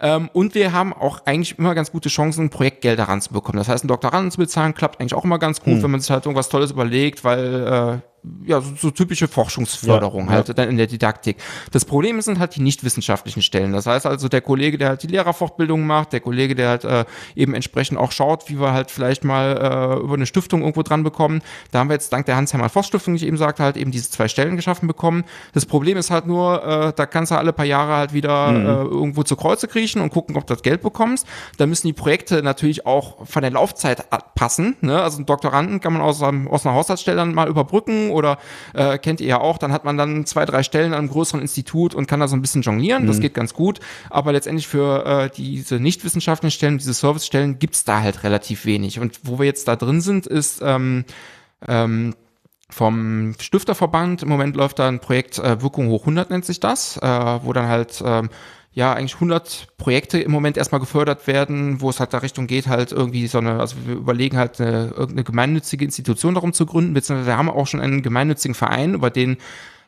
Ähm, 0.00 0.30
und 0.32 0.54
wir 0.54 0.72
haben 0.72 0.92
auch 0.92 1.26
eigentlich 1.26 1.58
immer 1.58 1.74
ganz 1.74 1.92
gute 1.92 2.08
Chancen, 2.08 2.50
Projektgelder 2.50 3.04
ranzubekommen. 3.04 3.58
Das 3.58 3.68
heißt, 3.68 3.84
einen 3.84 3.88
Doktoranden 3.88 4.30
zu 4.30 4.38
bezahlen, 4.38 4.74
klappt 4.74 5.00
eigentlich 5.00 5.14
auch 5.14 5.24
immer 5.24 5.38
ganz 5.38 5.60
gut, 5.60 5.74
hm. 5.74 5.82
wenn 5.82 5.90
man 5.90 6.00
sich 6.00 6.10
halt 6.10 6.24
irgendwas 6.24 6.48
Tolles 6.48 6.70
überlegt, 6.70 7.24
weil 7.24 8.02
äh, 8.02 8.17
ja, 8.46 8.60
so, 8.60 8.74
so 8.76 8.90
typische 8.90 9.28
Forschungsförderung 9.28 10.26
ja, 10.26 10.32
halt 10.32 10.48
ja. 10.48 10.54
dann 10.54 10.68
in 10.68 10.76
der 10.76 10.86
Didaktik. 10.86 11.36
Das 11.72 11.84
Problem 11.84 12.20
sind 12.20 12.38
halt 12.38 12.56
die 12.56 12.60
nicht 12.60 12.84
wissenschaftlichen 12.84 13.42
Stellen. 13.42 13.72
Das 13.72 13.86
heißt 13.86 14.06
also, 14.06 14.28
der 14.28 14.40
Kollege, 14.40 14.78
der 14.78 14.88
halt 14.90 15.02
die 15.02 15.06
Lehrerfortbildung 15.06 15.86
macht, 15.86 16.12
der 16.12 16.20
Kollege, 16.20 16.54
der 16.54 16.68
halt 16.68 16.84
äh, 16.84 17.04
eben 17.36 17.54
entsprechend 17.54 17.98
auch 17.98 18.12
schaut, 18.12 18.48
wie 18.48 18.60
wir 18.60 18.72
halt 18.72 18.90
vielleicht 18.90 19.24
mal 19.24 19.98
äh, 19.98 20.02
über 20.02 20.14
eine 20.14 20.26
Stiftung 20.26 20.60
irgendwo 20.60 20.82
dran 20.82 21.02
bekommen. 21.02 21.42
Da 21.70 21.78
haben 21.78 21.88
wir 21.88 21.94
jetzt 21.94 22.12
dank 22.12 22.26
der 22.26 22.36
Hans-Hermann-Voss-Stiftung, 22.36 23.14
die 23.14 23.22
ich 23.22 23.26
eben 23.26 23.36
sagte, 23.36 23.62
halt 23.62 23.76
eben 23.76 23.90
diese 23.90 24.10
zwei 24.10 24.28
Stellen 24.28 24.56
geschaffen 24.56 24.88
bekommen. 24.88 25.24
Das 25.52 25.66
Problem 25.66 25.96
ist 25.96 26.10
halt 26.10 26.26
nur, 26.26 26.64
äh, 26.64 26.92
da 26.94 27.06
kannst 27.06 27.32
du 27.32 27.36
alle 27.36 27.52
paar 27.52 27.66
Jahre 27.66 27.94
halt 27.94 28.12
wieder 28.12 28.52
mhm. 28.52 28.66
äh, 28.66 28.68
irgendwo 28.68 29.22
zu 29.22 29.36
Kreuze 29.36 29.68
kriechen 29.68 30.00
und 30.02 30.10
gucken, 30.10 30.36
ob 30.36 30.46
du 30.46 30.54
das 30.54 30.62
Geld 30.62 30.82
bekommst. 30.82 31.26
Da 31.56 31.66
müssen 31.66 31.86
die 31.86 31.92
Projekte 31.92 32.42
natürlich 32.42 32.86
auch 32.86 33.26
von 33.26 33.42
der 33.42 33.50
Laufzeit 33.50 34.04
passen. 34.34 34.76
Ne? 34.80 35.00
Also 35.00 35.18
einen 35.18 35.26
Doktoranden 35.26 35.80
kann 35.80 35.92
man 35.92 36.02
aus, 36.02 36.22
aus 36.22 36.66
einer 36.66 36.74
Haushaltsstelle 36.74 37.16
dann 37.16 37.34
mal 37.34 37.48
überbrücken 37.48 38.07
oder 38.10 38.38
äh, 38.74 38.98
kennt 38.98 39.20
ihr 39.20 39.26
ja 39.26 39.40
auch, 39.40 39.58
dann 39.58 39.72
hat 39.72 39.84
man 39.84 39.96
dann 39.96 40.26
zwei, 40.26 40.44
drei 40.44 40.62
Stellen 40.62 40.92
an 40.92 41.00
einem 41.00 41.08
größeren 41.08 41.40
Institut 41.40 41.94
und 41.94 42.06
kann 42.06 42.20
da 42.20 42.28
so 42.28 42.36
ein 42.36 42.42
bisschen 42.42 42.62
jonglieren. 42.62 43.04
Mhm. 43.04 43.06
Das 43.08 43.20
geht 43.20 43.34
ganz 43.34 43.54
gut. 43.54 43.80
Aber 44.10 44.32
letztendlich 44.32 44.68
für 44.68 45.04
äh, 45.06 45.30
diese 45.34 45.80
nicht 45.80 46.04
wissenschaftlichen 46.04 46.54
Stellen, 46.54 46.78
diese 46.78 46.92
Servicestellen, 46.92 47.58
gibt's 47.58 47.84
da 47.84 48.00
halt 48.00 48.22
relativ 48.24 48.64
wenig. 48.64 49.00
Und 49.00 49.20
wo 49.22 49.38
wir 49.38 49.46
jetzt 49.46 49.68
da 49.68 49.76
drin 49.76 50.00
sind, 50.00 50.26
ist 50.26 50.60
ähm, 50.62 51.04
ähm, 51.66 52.14
vom 52.70 53.34
Stifterverband. 53.40 54.22
Im 54.22 54.28
Moment 54.28 54.56
läuft 54.56 54.78
da 54.78 54.88
ein 54.88 55.00
Projekt 55.00 55.38
äh, 55.38 55.62
Wirkung 55.62 55.88
hoch 55.88 56.02
100 56.02 56.30
nennt 56.30 56.44
sich 56.44 56.60
das, 56.60 56.96
äh, 56.98 57.00
wo 57.42 57.52
dann 57.52 57.68
halt 57.68 58.02
ähm, 58.04 58.28
ja 58.78 58.92
eigentlich 58.92 59.14
100 59.14 59.66
Projekte 59.76 60.20
im 60.20 60.30
Moment 60.30 60.56
erstmal 60.56 60.80
gefördert 60.80 61.26
werden, 61.26 61.80
wo 61.80 61.90
es 61.90 61.98
halt 61.98 62.14
da 62.14 62.18
Richtung 62.18 62.46
geht, 62.46 62.68
halt 62.68 62.92
irgendwie 62.92 63.26
so 63.26 63.38
eine, 63.38 63.58
also 63.58 63.74
wir 63.84 63.96
überlegen 63.96 64.38
halt 64.38 64.60
eine, 64.60 64.90
irgendeine 64.90 65.24
gemeinnützige 65.24 65.84
Institution 65.84 66.34
darum 66.34 66.52
zu 66.52 66.64
gründen, 66.64 66.94
beziehungsweise 66.94 67.26
wir 67.26 67.36
haben 67.36 67.50
auch 67.50 67.66
schon 67.66 67.80
einen 67.80 68.02
gemeinnützigen 68.02 68.54
Verein, 68.54 68.94
über 68.94 69.10
den 69.10 69.38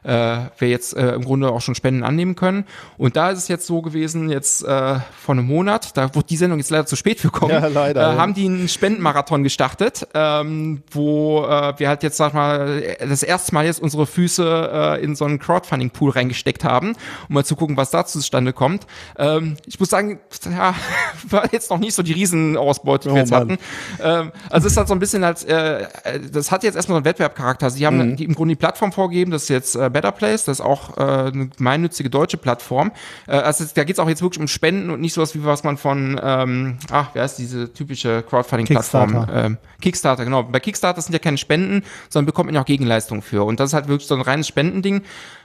äh, 0.02 0.38
wir 0.58 0.68
jetzt 0.68 0.96
äh, 0.96 1.14
im 1.14 1.24
Grunde 1.24 1.50
auch 1.50 1.60
schon 1.60 1.74
Spenden 1.74 2.02
annehmen 2.02 2.34
können. 2.34 2.64
Und 2.96 3.16
da 3.16 3.30
ist 3.30 3.38
es 3.38 3.48
jetzt 3.48 3.66
so 3.66 3.82
gewesen, 3.82 4.30
jetzt 4.30 4.64
äh, 4.64 4.98
vor 5.18 5.34
einem 5.34 5.46
Monat, 5.46 5.96
da 5.96 6.14
wurde 6.14 6.26
die 6.26 6.36
Sendung 6.36 6.58
jetzt 6.58 6.70
leider 6.70 6.86
zu 6.86 6.96
spät 6.96 7.22
gekommen, 7.22 7.52
ja, 7.52 7.66
leider, 7.66 8.14
äh, 8.14 8.16
haben 8.16 8.34
die 8.34 8.46
einen 8.46 8.68
Spendenmarathon 8.68 9.42
gestartet, 9.42 10.06
ähm, 10.14 10.82
wo 10.90 11.44
äh, 11.44 11.78
wir 11.78 11.88
halt 11.88 12.02
jetzt, 12.02 12.16
sag 12.16 12.34
mal, 12.34 12.82
das 13.00 13.22
erste 13.22 13.54
Mal 13.54 13.64
jetzt 13.64 13.80
unsere 13.80 14.06
Füße 14.06 14.98
äh, 15.00 15.04
in 15.04 15.14
so 15.16 15.24
einen 15.24 15.38
Crowdfunding-Pool 15.38 16.10
reingesteckt 16.10 16.64
haben, 16.64 16.94
um 17.28 17.34
mal 17.34 17.44
zu 17.44 17.56
gucken, 17.56 17.76
was 17.76 17.90
da 17.90 18.06
zustande 18.06 18.52
kommt. 18.52 18.86
Ähm, 19.18 19.56
ich 19.66 19.78
muss 19.78 19.90
sagen, 19.90 20.20
ja, 20.50 20.74
war 21.28 21.52
jetzt 21.52 21.70
noch 21.70 21.78
nicht 21.78 21.94
so 21.94 22.02
die 22.02 22.12
Riesenausbeute, 22.12 23.08
die 23.08 23.12
oh, 23.12 23.14
wir 23.14 23.20
jetzt 23.20 23.30
Mann. 23.30 23.52
hatten. 23.52 23.58
Ähm, 24.02 24.32
also 24.48 24.66
es 24.66 24.72
ist 24.72 24.76
halt 24.76 24.88
so 24.88 24.94
ein 24.94 25.00
bisschen 25.00 25.24
halt, 25.24 25.44
äh, 25.46 25.86
das 26.32 26.50
hat 26.50 26.62
jetzt 26.62 26.76
erstmal 26.76 26.94
so 26.94 26.98
einen 26.98 27.04
Wettbewerbcharakter. 27.04 27.70
Sie 27.70 27.86
haben 27.86 28.10
mhm. 28.10 28.16
die, 28.16 28.24
im 28.24 28.34
Grunde 28.34 28.52
die 28.54 28.58
Plattform 28.58 28.92
vorgegeben, 28.92 29.30
das 29.30 29.44
ist 29.44 29.48
jetzt 29.48 29.76
äh, 29.76 29.89
Better 29.90 30.12
Place, 30.12 30.44
das 30.44 30.58
ist 30.58 30.64
auch 30.64 30.96
äh, 30.96 31.00
eine 31.00 31.48
gemeinnützige 31.48 32.10
deutsche 32.10 32.36
Plattform. 32.36 32.92
Äh, 33.26 33.32
also 33.32 33.64
da 33.74 33.84
geht 33.84 33.96
es 33.96 33.98
auch 33.98 34.08
jetzt 34.08 34.22
wirklich 34.22 34.40
um 34.40 34.48
Spenden 34.48 34.90
und 34.90 35.00
nicht 35.00 35.12
sowas 35.12 35.34
wie 35.34 35.44
was 35.44 35.64
man 35.64 35.76
von, 35.76 36.20
ähm, 36.22 36.78
ach, 36.90 37.10
wer 37.14 37.24
ist 37.24 37.36
diese 37.36 37.72
typische 37.72 38.22
Crowdfunding-Plattform? 38.22 39.10
Kickstarter. 39.10 39.44
Ähm, 39.44 39.58
Kickstarter, 39.80 40.24
genau. 40.24 40.42
Bei 40.44 40.60
Kickstarter 40.60 41.00
sind 41.00 41.12
ja 41.12 41.18
keine 41.18 41.38
Spenden, 41.38 41.84
sondern 42.08 42.26
bekommt 42.26 42.46
man 42.46 42.54
ja 42.54 42.62
auch 42.62 42.66
Gegenleistungen 42.66 43.22
für. 43.22 43.44
Und 43.44 43.60
das 43.60 43.70
ist 43.70 43.74
halt 43.74 43.88
wirklich 43.88 44.08
so 44.08 44.14
ein 44.14 44.20
reines 44.20 44.48
Spendending. 44.48 45.02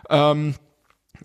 Ähm, 0.10 0.56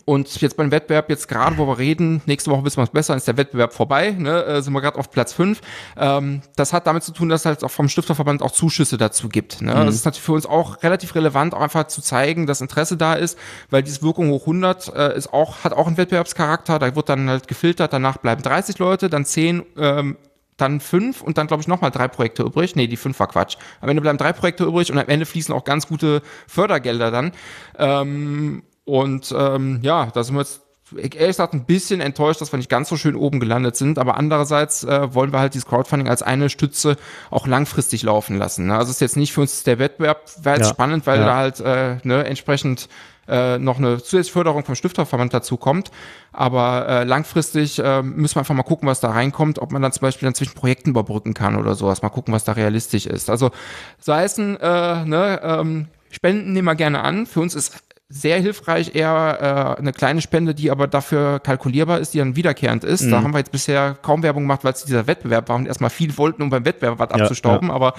und 0.04 0.40
jetzt 0.40 0.56
beim 0.56 0.70
Wettbewerb, 0.70 1.08
jetzt 1.10 1.28
gerade, 1.28 1.58
wo 1.58 1.66
wir 1.66 1.78
reden, 1.78 2.22
nächste 2.26 2.50
Woche 2.50 2.64
wissen 2.64 2.78
wir 2.78 2.84
es 2.84 2.90
besser, 2.90 3.16
ist 3.16 3.28
der 3.28 3.36
Wettbewerb 3.36 3.72
vorbei, 3.72 4.10
ne, 4.10 4.44
äh, 4.44 4.62
sind 4.62 4.72
wir 4.72 4.80
gerade 4.80 4.98
auf 4.98 5.10
Platz 5.10 5.32
5. 5.32 5.60
Ähm, 5.96 6.42
das 6.56 6.72
hat 6.72 6.86
damit 6.86 7.02
zu 7.02 7.12
tun, 7.12 7.28
dass 7.28 7.42
es 7.42 7.46
halt 7.46 7.64
auch 7.64 7.70
vom 7.70 7.88
Stifterverband 7.88 8.42
auch 8.42 8.50
Zuschüsse 8.50 8.98
dazu 8.98 9.28
gibt. 9.28 9.62
Ne? 9.62 9.74
Mhm. 9.74 9.86
Das 9.86 9.94
ist 9.94 10.04
natürlich 10.04 10.24
für 10.24 10.32
uns 10.32 10.46
auch 10.46 10.82
relativ 10.82 11.14
relevant, 11.14 11.54
auch 11.54 11.60
einfach 11.60 11.86
zu 11.86 12.02
zeigen, 12.02 12.46
dass 12.46 12.60
Interesse 12.60 12.96
da 12.96 13.14
ist, 13.14 13.38
weil 13.70 13.82
diese 13.82 14.02
Wirkung 14.02 14.30
hoch 14.30 14.42
100 14.42 14.94
äh, 14.94 15.16
ist 15.16 15.32
auch, 15.32 15.64
hat 15.64 15.72
auch 15.72 15.86
einen 15.86 15.96
Wettbewerbscharakter, 15.96 16.78
da 16.78 16.94
wird 16.94 17.08
dann 17.08 17.28
halt 17.28 17.48
gefiltert, 17.48 17.92
danach 17.92 18.18
bleiben 18.18 18.42
30 18.42 18.78
Leute, 18.78 19.10
dann 19.10 19.24
10 19.24 19.62
ähm, 19.76 20.16
dann 20.60 20.80
fünf 20.80 21.22
und 21.22 21.38
dann, 21.38 21.46
glaube 21.46 21.62
ich, 21.62 21.68
nochmal 21.68 21.90
drei 21.90 22.08
Projekte 22.08 22.42
übrig. 22.42 22.76
Nee, 22.76 22.86
die 22.86 22.96
fünf 22.96 23.18
war 23.18 23.28
Quatsch. 23.28 23.56
Am 23.80 23.88
Ende 23.88 24.02
bleiben 24.02 24.18
drei 24.18 24.32
Projekte 24.32 24.64
übrig 24.64 24.92
und 24.92 24.98
am 24.98 25.08
Ende 25.08 25.26
fließen 25.26 25.54
auch 25.54 25.64
ganz 25.64 25.86
gute 25.86 26.22
Fördergelder 26.46 27.10
dann. 27.10 27.32
Ähm, 27.78 28.62
und 28.84 29.34
ähm, 29.36 29.80
ja, 29.82 30.06
da 30.06 30.22
sind 30.22 30.34
wir 30.34 30.40
jetzt 30.40 30.62
ehrlich 30.96 31.36
gesagt 31.36 31.54
ein 31.54 31.64
bisschen 31.64 32.00
enttäuscht, 32.00 32.40
dass 32.40 32.52
wir 32.52 32.56
nicht 32.56 32.68
ganz 32.68 32.88
so 32.88 32.96
schön 32.96 33.14
oben 33.14 33.40
gelandet 33.40 33.76
sind, 33.76 33.98
aber 33.98 34.16
andererseits 34.16 34.84
äh, 34.84 35.14
wollen 35.14 35.32
wir 35.32 35.40
halt 35.40 35.54
dieses 35.54 35.66
Crowdfunding 35.66 36.08
als 36.08 36.22
eine 36.22 36.48
Stütze 36.48 36.96
auch 37.30 37.46
langfristig 37.46 38.02
laufen 38.02 38.38
lassen. 38.38 38.66
Ne? 38.66 38.74
Also 38.76 38.90
es 38.90 38.96
ist 38.96 39.00
jetzt 39.00 39.16
nicht 39.16 39.32
für 39.32 39.42
uns 39.42 39.62
der 39.62 39.78
Wettbewerb, 39.78 40.22
wäre 40.42 40.56
jetzt 40.56 40.66
ja, 40.66 40.74
spannend, 40.74 41.06
weil 41.06 41.20
ja. 41.20 41.26
da 41.26 41.36
halt 41.36 41.60
äh, 41.60 41.96
ne, 42.02 42.24
entsprechend 42.24 42.88
äh, 43.28 43.58
noch 43.58 43.78
eine 43.78 43.98
zusätzliche 43.98 44.32
Förderung 44.32 44.64
vom 44.64 44.74
Stifterverband 44.74 45.32
dazu 45.32 45.56
kommt. 45.56 45.90
Aber 46.32 46.88
äh, 46.88 47.04
langfristig 47.04 47.78
äh, 47.78 48.02
müssen 48.02 48.36
wir 48.36 48.40
einfach 48.40 48.54
mal 48.54 48.62
gucken, 48.62 48.88
was 48.88 49.00
da 49.00 49.10
reinkommt, 49.10 49.60
ob 49.60 49.72
man 49.72 49.82
dann 49.82 49.92
zum 49.92 50.02
Beispiel 50.02 50.26
dann 50.26 50.34
zwischen 50.34 50.54
Projekten 50.54 50.90
überbrücken 50.90 51.34
kann 51.34 51.56
oder 51.56 51.74
sowas. 51.74 52.02
Mal 52.02 52.08
gucken, 52.08 52.34
was 52.34 52.44
da 52.44 52.52
realistisch 52.52 53.06
ist. 53.06 53.30
Also 53.30 53.50
sei 53.98 54.24
es 54.24 54.36
ein, 54.38 54.56
äh, 54.56 55.04
ne, 55.04 55.40
ähm, 55.42 55.86
Spenden 56.10 56.52
nehmen 56.52 56.66
wir 56.66 56.74
gerne 56.74 57.02
an. 57.02 57.24
Für 57.24 57.40
uns 57.40 57.54
ist 57.54 57.80
sehr 58.12 58.40
hilfreich 58.40 58.96
eher 58.96 59.76
äh, 59.76 59.80
eine 59.80 59.92
kleine 59.92 60.20
Spende, 60.20 60.52
die 60.52 60.72
aber 60.72 60.88
dafür 60.88 61.38
kalkulierbar 61.38 62.00
ist, 62.00 62.12
die 62.12 62.18
dann 62.18 62.34
wiederkehrend 62.34 62.82
ist. 62.82 63.02
Mhm. 63.02 63.10
Da 63.12 63.22
haben 63.22 63.32
wir 63.32 63.38
jetzt 63.38 63.52
bisher 63.52 63.96
kaum 64.02 64.24
Werbung 64.24 64.42
gemacht, 64.42 64.64
weil 64.64 64.72
es 64.72 64.84
dieser 64.84 65.06
Wettbewerb 65.06 65.48
war 65.48 65.56
und 65.56 65.66
erstmal 65.66 65.90
viel 65.90 66.18
wollten, 66.18 66.42
um 66.42 66.50
beim 66.50 66.64
Wettbewerb 66.64 66.98
was 66.98 67.10
ja, 67.10 67.22
abzustauben. 67.22 67.68
Ja. 67.68 67.74
Aber 67.74 67.94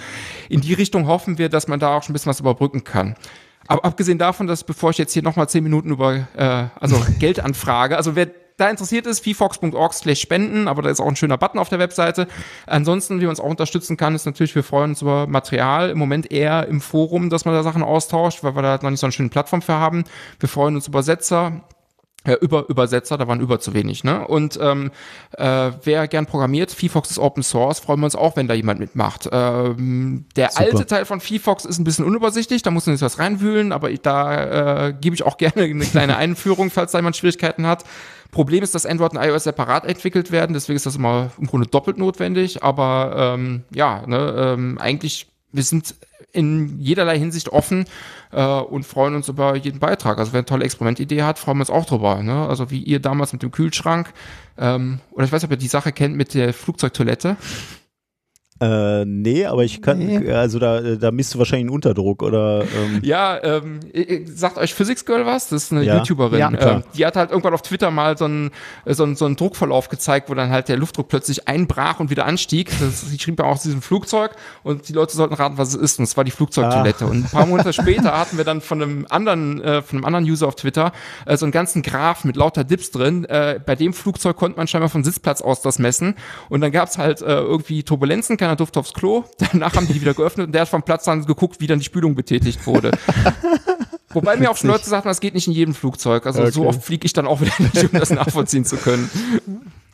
in 0.50 0.60
die 0.60 0.74
Richtung 0.74 1.08
hoffen 1.08 1.38
wir, 1.38 1.48
dass 1.48 1.70
man 1.70 1.80
da 1.80 1.96
auch 1.96 2.04
schon 2.04 2.12
ein 2.12 2.14
bisschen 2.14 2.30
was 2.30 2.42
überbrücken 2.42 2.84
kann. 2.84 3.16
Aber 3.68 3.86
abgesehen 3.86 4.18
davon, 4.18 4.48
dass 4.48 4.66
bevor 4.66 4.90
ich 4.90 4.98
jetzt 4.98 5.14
hier 5.14 5.24
nochmal 5.24 5.48
zehn 5.48 5.64
Minuten 5.64 5.92
über 5.92 6.28
äh, 6.36 6.66
also 6.78 7.02
Geldanfrage, 7.20 7.96
also 7.96 8.14
wer 8.18 8.28
da 8.62 8.70
interessiert 8.70 9.08
ist, 9.08 9.26
vfox.org 9.26 9.94
slash 9.94 10.22
spenden, 10.22 10.68
aber 10.68 10.82
da 10.82 10.90
ist 10.90 11.00
auch 11.00 11.08
ein 11.08 11.16
schöner 11.16 11.38
Button 11.38 11.60
auf 11.60 11.70
der 11.70 11.80
Webseite. 11.80 12.28
Ansonsten, 12.68 13.20
wie 13.20 13.26
man 13.26 13.32
uns 13.32 13.40
auch 13.40 13.50
unterstützen 13.50 13.98
kann, 13.98 14.16
ist 14.16 14.26
natürlich, 14.26 14.56
wir 14.56 14.64
freuen 14.64 14.92
uns 14.92 15.02
über 15.02 15.28
Material, 15.28 15.90
im 15.90 15.98
Moment 15.98 16.32
eher 16.32 16.68
im 16.68 16.80
Forum, 16.80 17.30
dass 17.30 17.46
man 17.46 17.54
da 17.54 17.64
Sachen 17.64 17.84
austauscht, 17.84 18.44
weil 18.44 18.56
wir 18.56 18.62
da 18.62 18.80
noch 18.82 18.90
nicht 18.90 19.00
so 19.00 19.08
eine 19.08 19.12
schöne 19.12 19.30
Plattform 19.30 19.62
für 19.62 19.74
haben. 19.74 20.04
Wir 20.40 20.48
freuen 20.48 20.76
uns 20.76 20.88
über 20.88 21.04
Setzer, 21.04 21.64
äh, 22.24 22.34
über 22.34 22.70
Übersetzer, 22.70 23.18
da 23.18 23.28
waren 23.28 23.40
über 23.40 23.60
zu 23.60 23.74
wenig, 23.74 24.04
ne? 24.04 24.28
Und 24.28 24.60
ähm, 24.62 24.92
äh, 25.38 25.72
wer 25.84 26.08
gern 26.08 26.28
programmiert, 26.28 26.72
VFox 26.72 27.10
ist 27.10 27.18
Open 27.18 27.42
Source, 27.42 27.80
freuen 27.80 28.00
wir 28.00 28.06
uns 28.06 28.16
auch, 28.16 28.36
wenn 28.36 28.48
da 28.48 28.54
jemand 28.54 28.80
mitmacht. 28.80 29.28
Ähm, 29.32 30.26
der 30.36 30.52
Super. 30.52 30.62
alte 30.62 30.86
Teil 30.86 31.06
von 31.06 31.20
VFox 31.20 31.66
ist 31.66 31.80
ein 31.80 31.84
bisschen 31.84 32.06
unübersichtlich, 32.06 32.62
da 32.62 32.70
muss 32.70 32.86
man 32.86 32.96
sich 32.96 33.04
was 33.04 33.18
reinwühlen, 33.18 33.72
aber 33.72 33.90
ich, 33.90 34.02
da 34.02 34.90
äh, 34.90 34.94
gebe 34.94 35.16
ich 35.16 35.24
auch 35.24 35.38
gerne 35.40 35.64
eine 35.64 35.84
kleine 35.84 36.16
Einführung, 36.16 36.70
falls 36.70 36.92
da 36.92 37.00
jemand 37.00 37.16
Schwierigkeiten 37.16 37.66
hat. 37.66 37.86
Problem 38.32 38.64
ist, 38.64 38.74
dass 38.74 38.86
Android 38.86 39.12
und 39.12 39.22
iOS 39.22 39.44
separat 39.44 39.86
entwickelt 39.86 40.32
werden, 40.32 40.54
deswegen 40.54 40.78
ist 40.78 40.86
das 40.86 40.96
immer 40.96 41.32
im 41.38 41.48
Grunde 41.48 41.68
doppelt 41.68 41.98
notwendig. 41.98 42.64
Aber 42.64 43.14
ähm, 43.36 43.64
ja, 43.74 44.06
ne, 44.08 44.36
ähm, 44.38 44.78
eigentlich, 44.80 45.28
wir 45.52 45.64
sind 45.64 45.96
in 46.34 46.80
jederlei 46.80 47.18
Hinsicht 47.20 47.50
offen 47.50 47.86
äh, 48.32 48.44
und 48.44 48.86
freuen 48.86 49.16
uns 49.16 49.28
über 49.28 49.56
jeden 49.56 49.80
Beitrag. 49.80 50.18
Also 50.18 50.34
wer 50.34 50.40
eine 50.40 50.46
tolle 50.46 50.66
Experimentidee 50.66 51.24
hat, 51.24 51.40
freuen 51.40 51.58
wir 51.58 51.64
uns 51.64 51.70
auch 51.70 51.86
drüber. 51.86 52.24
Ne? 52.24 52.48
Also 52.48 52.72
wie 52.72 52.82
ihr 52.82 53.00
damals 53.00 53.34
mit 53.34 53.44
dem 53.44 53.52
Kühlschrank 53.52 54.14
ähm, 54.58 55.00
oder 55.12 55.26
ich 55.26 55.32
weiß 55.32 55.42
nicht, 55.42 55.50
ob 55.50 55.52
ihr 55.52 55.58
die 55.58 55.68
Sache 55.68 55.92
kennt 55.92 56.16
mit 56.16 56.34
der 56.34 56.54
Flugzeugtoilette. 56.54 57.36
Äh, 58.62 59.06
nee, 59.06 59.46
aber 59.46 59.64
ich 59.64 59.82
kann, 59.82 59.98
Nee. 59.98 60.32
also 60.32 60.60
da, 60.60 60.80
da 60.82 61.10
misst 61.12 61.34
du 61.34 61.40
wahrscheinlich 61.40 61.64
einen 61.64 61.74
Unterdruck 61.76 62.22
oder. 62.22 62.62
Ähm, 62.62 63.00
Ja, 63.02 63.44
ähm, 63.44 63.80
äh, 63.92 64.24
sagt 64.28 64.58
euch 64.60 64.74
Physics 64.76 65.04
Girl 65.04 65.26
was? 65.26 65.50
Das 65.50 65.64
ist 65.64 65.72
eine 65.72 65.84
Ja. 65.84 65.98
YouTuberin. 65.98 66.40
Ja, 66.40 66.52
ähm, 66.54 66.84
die 66.96 67.06
hat 67.06 67.16
halt 67.16 67.32
irgendwann 67.32 67.56
auf 67.56 67.64
Twitter 67.64 67.90
mal 67.90 68.18
so 68.20 68.26
einen, 68.26 68.52
äh, 68.86 68.94
so, 68.94 69.04
einen, 69.04 69.16
so 69.16 69.26
einen 69.26 69.36
Druckverlauf 69.36 69.90
gezeigt, 69.90 70.30
wo 70.30 70.36
dann 70.36 70.52
halt 70.52 70.70
der 70.70 70.78
Luftdruck 70.78 71.08
plötzlich 71.08 71.48
einbrach 71.48 72.00
und 72.00 72.12
wieder 72.12 72.26
anstieg. 72.28 72.70
Das, 72.80 73.02
sie 73.02 73.18
schrieb 73.18 73.40
ja 73.40 73.46
auch 73.46 73.54
aus 73.54 73.64
diesem 73.64 73.82
Flugzeug 73.82 74.36
und 74.62 74.88
die 74.90 74.94
Leute 74.94 75.16
sollten 75.16 75.34
raten, 75.34 75.58
was 75.58 75.70
es 75.70 75.76
ist. 75.76 75.98
Und 75.98 76.04
es 76.04 76.16
war 76.16 76.24
die 76.24 76.32
Flugzeugtoilette. 76.32 77.08
Und 77.08 77.26
ein 77.26 77.30
paar 77.32 77.48
Monate 77.48 77.74
später 77.74 78.16
hatten 78.18 78.38
wir 78.38 78.44
dann 78.46 78.62
von 78.62 78.82
einem 78.82 79.08
anderen, 79.10 79.60
äh, 79.62 79.82
von 79.82 79.98
einem 79.98 80.06
anderen 80.06 80.26
User 80.26 80.48
auf 80.48 80.56
Twitter 80.56 80.92
äh, 81.26 81.36
so 81.36 81.46
einen 81.46 81.52
ganzen 81.52 81.82
Graph 81.82 82.24
mit 82.26 82.36
lauter 82.36 82.64
Dips 82.64 82.92
drin. 82.92 83.26
Äh, 83.26 83.60
bei 83.66 83.76
dem 83.76 83.94
Flugzeug 83.94 84.36
konnte 84.38 84.58
man 84.58 84.68
scheinbar 84.68 84.90
von 84.90 85.04
Sitzplatz 85.04 85.42
aus 85.42 85.62
das 85.64 85.80
messen. 85.80 86.14
Und 86.50 86.62
dann 86.62 86.72
gab's 86.72 87.00
halt 87.00 87.22
äh, 87.22 87.26
irgendwie 87.40 87.82
Turbulenzen, 87.84 88.38
keiner 88.52 88.56
durfte 88.58 88.80
aufs 88.80 88.94
Klo. 88.94 89.24
Danach 89.52 89.76
haben 89.76 89.88
die 89.88 90.00
wieder 90.00 90.14
geöffnet 90.14 90.48
und 90.48 90.54
der 90.54 90.62
hat 90.62 90.70
vom 90.70 90.84
Platz 90.84 91.06
dann 91.06 91.26
geguckt, 91.26 91.60
wie 91.62 91.68
dann 91.68 91.80
die 91.80 91.86
Spülung 91.86 92.16
betätigt 92.16 92.66
wurde. 92.68 92.92
Wobei 94.14 94.36
mir 94.36 94.52
auch 94.52 94.58
schon 94.58 94.70
Leute 94.70 94.90
sagten, 94.90 95.08
das 95.08 95.22
geht 95.22 95.34
nicht 95.36 95.48
in 95.48 95.54
jedem 95.54 95.74
Flugzeug. 95.74 96.26
Also 96.26 96.46
so 96.48 96.62
Okay. 96.62 96.70
oft 96.70 96.84
fliege 96.84 97.06
ich 97.06 97.14
dann 97.14 97.26
auch 97.28 97.40
wieder 97.42 97.54
nicht, 97.60 97.94
um 97.94 97.98
das 98.00 98.10
nachvollziehen 98.10 98.66
zu 98.66 98.76
können. 98.76 99.10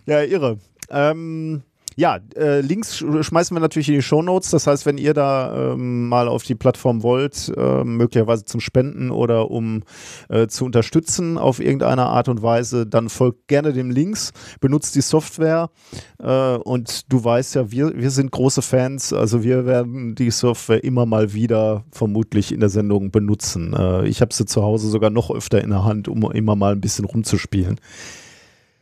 Ja, 0.08 0.24
irre. 0.24 0.58
Ähm, 0.90 1.62
ja, 2.00 2.20
äh, 2.36 2.62
Links 2.62 2.96
sch 3.00 3.06
schmeißen 3.22 3.56
wir 3.56 3.60
natürlich 3.60 3.90
in 3.90 3.96
die 3.96 4.04
Shownotes. 4.04 4.52
Das 4.52 4.68
heißt, 4.68 4.86
wenn 4.86 5.00
ihr 5.00 5.16
da 5.16 5.74
ähm, 5.74 6.08
mal 6.08 6.28
auf 6.28 6.44
die 6.44 6.54
Plattform 6.54 7.02
wollt, 7.02 7.52
äh, 7.58 7.84
möglicherweise 7.84 8.46
zum 8.46 8.60
Spenden 8.60 9.10
oder 9.10 9.50
um 9.50 9.82
äh, 10.30 10.46
zu 10.46 10.64
unterstützen 10.66 11.40
auf 11.40 11.60
irgendeine 11.60 12.06
Art 12.06 12.30
und 12.30 12.44
Weise, 12.44 12.86
dann 12.86 13.10
folgt 13.10 13.48
gerne 13.48 13.74
dem 13.74 13.90
Links, 13.90 14.32
benutzt 14.60 14.94
die 14.94 15.02
Software 15.02 15.72
äh, 16.20 16.58
und 16.58 17.12
du 17.12 17.24
weißt 17.24 17.56
ja, 17.56 17.72
wir, 17.72 17.92
wir 17.96 18.12
sind 18.12 18.30
große 18.30 18.62
Fans, 18.62 19.12
also 19.12 19.44
wir 19.44 19.66
werden 19.66 20.14
die 20.14 20.30
Software 20.30 20.84
immer 20.84 21.08
mal 21.08 21.34
wieder 21.34 21.84
vermutlich 21.92 22.52
in 22.52 22.60
der 22.60 22.70
Sendung 22.70 23.10
benutzen. 23.10 23.74
Äh, 23.74 24.08
ich 24.08 24.22
habe 24.22 24.36
sie 24.36 24.46
zu 24.46 24.62
Hause 24.62 24.88
sogar 24.90 25.10
noch 25.10 25.32
öfter 25.32 25.64
in 25.64 25.72
der 25.72 25.84
Hand, 25.84 26.08
um 26.08 26.32
immer 26.32 26.56
mal 26.56 26.74
ein 26.74 26.82
bisschen 26.82 27.06
rumzuspielen. 27.06 27.80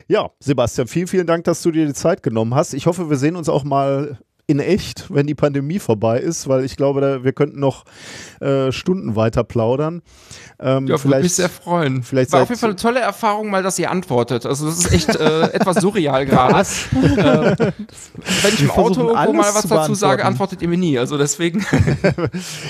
Ja, 0.07 0.29
Sebastian, 0.39 0.87
vielen, 0.87 1.07
vielen 1.07 1.25
Dank, 1.25 1.45
dass 1.45 1.63
du 1.63 1.71
dir 1.71 1.85
die 1.85 1.93
Zeit 1.93 2.21
genommen 2.21 2.53
hast. 2.53 2.73
Ich 2.73 2.85
hoffe, 2.85 3.09
wir 3.09 3.17
sehen 3.17 3.35
uns 3.35 3.49
auch 3.49 3.63
mal 3.63 4.19
in 4.47 4.59
echt, 4.59 5.05
wenn 5.13 5.25
die 5.27 5.33
Pandemie 5.35 5.79
vorbei 5.79 6.19
ist, 6.19 6.47
weil 6.47 6.63
ich 6.63 6.75
glaube, 6.77 7.01
da, 7.01 7.23
wir 7.23 7.33
könnten 7.33 7.59
noch 7.59 7.83
äh, 8.41 8.71
Stunden 8.71 9.15
weiter 9.15 9.43
plaudern. 9.43 10.01
Ähm, 10.59 10.87
Ja, 10.87 11.03
würde 11.03 11.21
mich 11.21 11.33
sehr 11.33 11.49
freuen. 11.49 12.03
vielleicht 12.03 12.31
War 12.31 12.43
auf 12.43 12.49
jeden 12.49 12.59
Fall 12.61 12.69
eine 12.69 12.77
tolle 12.77 12.99
Erfahrung, 12.99 13.49
mal, 13.49 13.63
dass 13.63 13.79
ihr 13.79 13.89
antwortet. 13.89 14.45
Also 14.45 14.67
das 14.67 14.79
ist 14.85 14.93
echt 14.93 15.15
äh, 15.15 15.41
etwas 15.53 15.77
surreal 15.77 16.25
gerade. 16.25 16.59
Äh, 16.59 17.55
wenn 17.57 18.53
ich 18.53 18.61
im 18.61 18.71
Auto 18.71 19.01
irgendwo 19.09 19.33
mal 19.33 19.53
was 19.53 19.61
zu 19.63 19.67
dazu 19.67 19.93
sage, 19.95 20.23
antwortet 20.23 20.61
ihr 20.61 20.67
mir 20.67 20.77
nie. 20.77 20.97
Also 20.99 21.17
deswegen. 21.17 21.65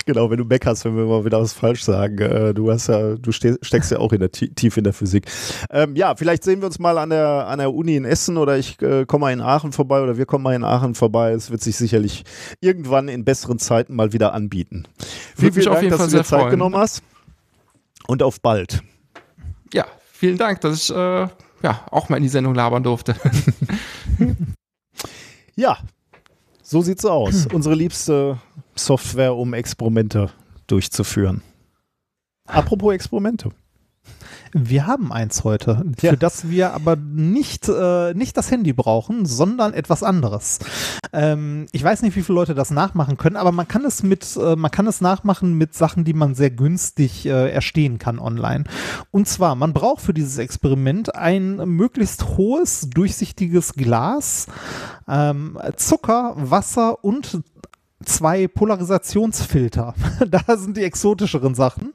Genau, 0.06 0.30
wenn 0.30 0.38
du 0.38 0.44
meckerst, 0.44 0.84
wenn 0.84 0.96
wir 0.96 1.04
mal 1.04 1.24
wieder 1.24 1.40
was 1.40 1.52
falsch 1.52 1.82
sagen. 1.84 2.18
Äh, 2.18 2.54
du 2.54 2.70
hast 2.70 2.88
ja, 2.88 3.14
du 3.16 3.32
ste 3.32 3.58
steckst 3.62 3.90
ja 3.90 3.98
auch 3.98 4.12
in 4.12 4.20
der 4.20 4.30
Ti- 4.30 4.52
tief 4.54 4.76
in 4.76 4.84
der 4.84 4.92
Physik. 4.92 5.26
Ähm, 5.70 5.96
ja, 5.96 6.14
vielleicht 6.16 6.44
sehen 6.44 6.60
wir 6.60 6.66
uns 6.66 6.78
mal 6.78 6.96
an 6.98 7.10
der, 7.10 7.46
an 7.48 7.58
der 7.58 7.72
Uni 7.72 7.96
in 7.96 8.04
Essen 8.04 8.36
oder 8.36 8.56
ich 8.56 8.80
äh, 8.82 9.04
komme 9.06 9.22
mal 9.26 9.32
in 9.32 9.40
Aachen 9.40 9.72
vorbei 9.72 10.00
oder 10.00 10.16
wir 10.16 10.26
kommen 10.26 10.44
mal 10.44 10.54
in 10.54 10.64
Aachen 10.64 10.94
vorbei. 10.94 11.32
Es 11.32 11.50
wird 11.50 11.62
sich 11.66 11.76
sicherlich 11.76 12.24
irgendwann 12.60 13.08
in 13.08 13.24
besseren 13.24 13.58
Zeiten 13.58 13.94
mal 13.94 14.12
wieder 14.12 14.32
anbieten. 14.32 14.84
Vielen, 15.36 15.52
vielen 15.52 15.68
auf 15.68 15.80
Dank, 15.80 15.90
dass 15.90 15.98
Fall 15.98 16.08
du 16.08 16.16
dir 16.16 16.24
Zeit 16.24 16.40
freuen. 16.40 16.50
genommen 16.50 16.76
hast. 16.76 17.02
Und 18.06 18.22
auf 18.22 18.40
bald. 18.40 18.82
Ja, 19.72 19.84
vielen 20.12 20.38
Dank, 20.38 20.60
dass 20.62 20.84
ich 20.84 20.90
äh, 20.96 21.28
ja, 21.62 21.86
auch 21.90 22.08
mal 22.08 22.16
in 22.16 22.22
die 22.22 22.28
Sendung 22.28 22.54
labern 22.54 22.82
durfte. 22.82 23.16
Ja, 25.56 25.78
so 26.62 26.82
sieht's 26.82 27.04
aus. 27.04 27.46
Unsere 27.52 27.74
liebste 27.74 28.38
Software, 28.74 29.34
um 29.34 29.54
Experimente 29.54 30.30
durchzuführen. 30.66 31.42
Apropos 32.46 32.94
Experimente. 32.94 33.50
Wir 34.58 34.86
haben 34.86 35.12
eins 35.12 35.44
heute, 35.44 35.84
Ja. 36.00 36.12
für 36.12 36.16
das 36.16 36.48
wir 36.48 36.72
aber 36.72 36.96
nicht, 36.96 37.68
äh, 37.68 38.14
nicht 38.14 38.38
das 38.38 38.50
Handy 38.50 38.72
brauchen, 38.72 39.26
sondern 39.26 39.74
etwas 39.74 40.02
anderes. 40.02 40.60
Ähm, 41.12 41.66
ich 41.72 41.84
weiß 41.84 42.00
nicht, 42.00 42.16
wie 42.16 42.22
viele 42.22 42.36
Leute 42.36 42.54
das 42.54 42.70
nachmachen 42.70 43.18
können, 43.18 43.36
aber 43.36 43.52
man 43.52 43.68
kann 43.68 43.84
es 43.84 44.02
mit, 44.02 44.34
äh, 44.40 44.56
man 44.56 44.70
kann 44.70 44.86
es 44.86 45.02
nachmachen 45.02 45.52
mit 45.58 45.74
Sachen, 45.74 46.04
die 46.04 46.14
man 46.14 46.34
sehr 46.34 46.50
günstig 46.50 47.26
äh, 47.26 47.50
erstehen 47.50 47.98
kann 47.98 48.18
online. 48.18 48.64
Und 49.10 49.28
zwar, 49.28 49.56
man 49.56 49.74
braucht 49.74 50.00
für 50.00 50.14
dieses 50.14 50.38
Experiment 50.38 51.14
ein 51.14 51.56
möglichst 51.68 52.38
hohes, 52.38 52.88
durchsichtiges 52.88 53.74
Glas, 53.74 54.46
ähm, 55.06 55.58
Zucker, 55.76 56.32
Wasser 56.36 57.04
und 57.04 57.42
zwei 58.08 58.48
Polarisationsfilter. 58.48 59.94
da 60.30 60.56
sind 60.56 60.76
die 60.76 60.84
exotischeren 60.84 61.54
Sachen. 61.54 61.92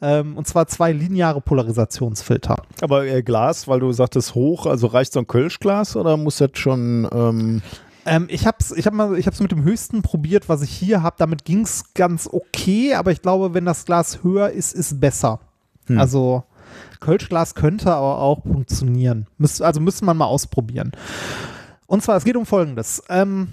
Ähm, 0.00 0.36
und 0.36 0.46
zwar 0.46 0.66
zwei 0.66 0.92
lineare 0.92 1.40
Polarisationsfilter. 1.40 2.56
Aber 2.80 3.06
äh, 3.06 3.22
Glas, 3.22 3.68
weil 3.68 3.80
du 3.80 3.92
sagtest 3.92 4.34
hoch, 4.34 4.66
also 4.66 4.86
reicht 4.86 5.12
so 5.12 5.20
ein 5.20 5.26
Kölschglas 5.26 5.96
oder 5.96 6.16
muss 6.16 6.38
das 6.38 6.50
schon. 6.54 7.08
Ähm, 7.12 7.62
Ähm, 8.06 8.26
ich 8.30 8.46
habe 8.46 8.56
es 8.60 8.70
ich 8.70 8.86
hab 8.86 8.94
mal- 8.94 9.18
ich 9.18 9.26
hab's 9.26 9.40
mit 9.40 9.52
dem 9.52 9.62
höchsten 9.64 10.00
probiert, 10.02 10.48
was 10.48 10.62
ich 10.62 10.70
hier 10.70 11.02
habe. 11.02 11.16
Damit 11.18 11.44
ging 11.44 11.60
es 11.62 11.92
ganz 11.94 12.28
okay, 12.32 12.94
aber 12.94 13.10
ich 13.12 13.20
glaube, 13.20 13.52
wenn 13.52 13.66
das 13.66 13.84
Glas 13.84 14.22
höher 14.22 14.50
ist, 14.50 14.72
ist 14.74 14.98
besser. 15.00 15.40
Hm. 15.88 15.98
Also 15.98 16.44
Kölschglas 17.00 17.54
könnte 17.54 17.92
aber 17.92 18.18
auch 18.18 18.42
funktionieren. 18.44 19.26
Müsst, 19.36 19.60
also 19.62 19.80
müsste 19.80 20.04
man 20.06 20.16
mal 20.16 20.24
ausprobieren. 20.26 20.92
Und 21.86 22.02
zwar, 22.02 22.16
es 22.16 22.24
geht 22.24 22.36
um 22.36 22.46
Folgendes. 22.46 23.02
Ähm, 23.08 23.48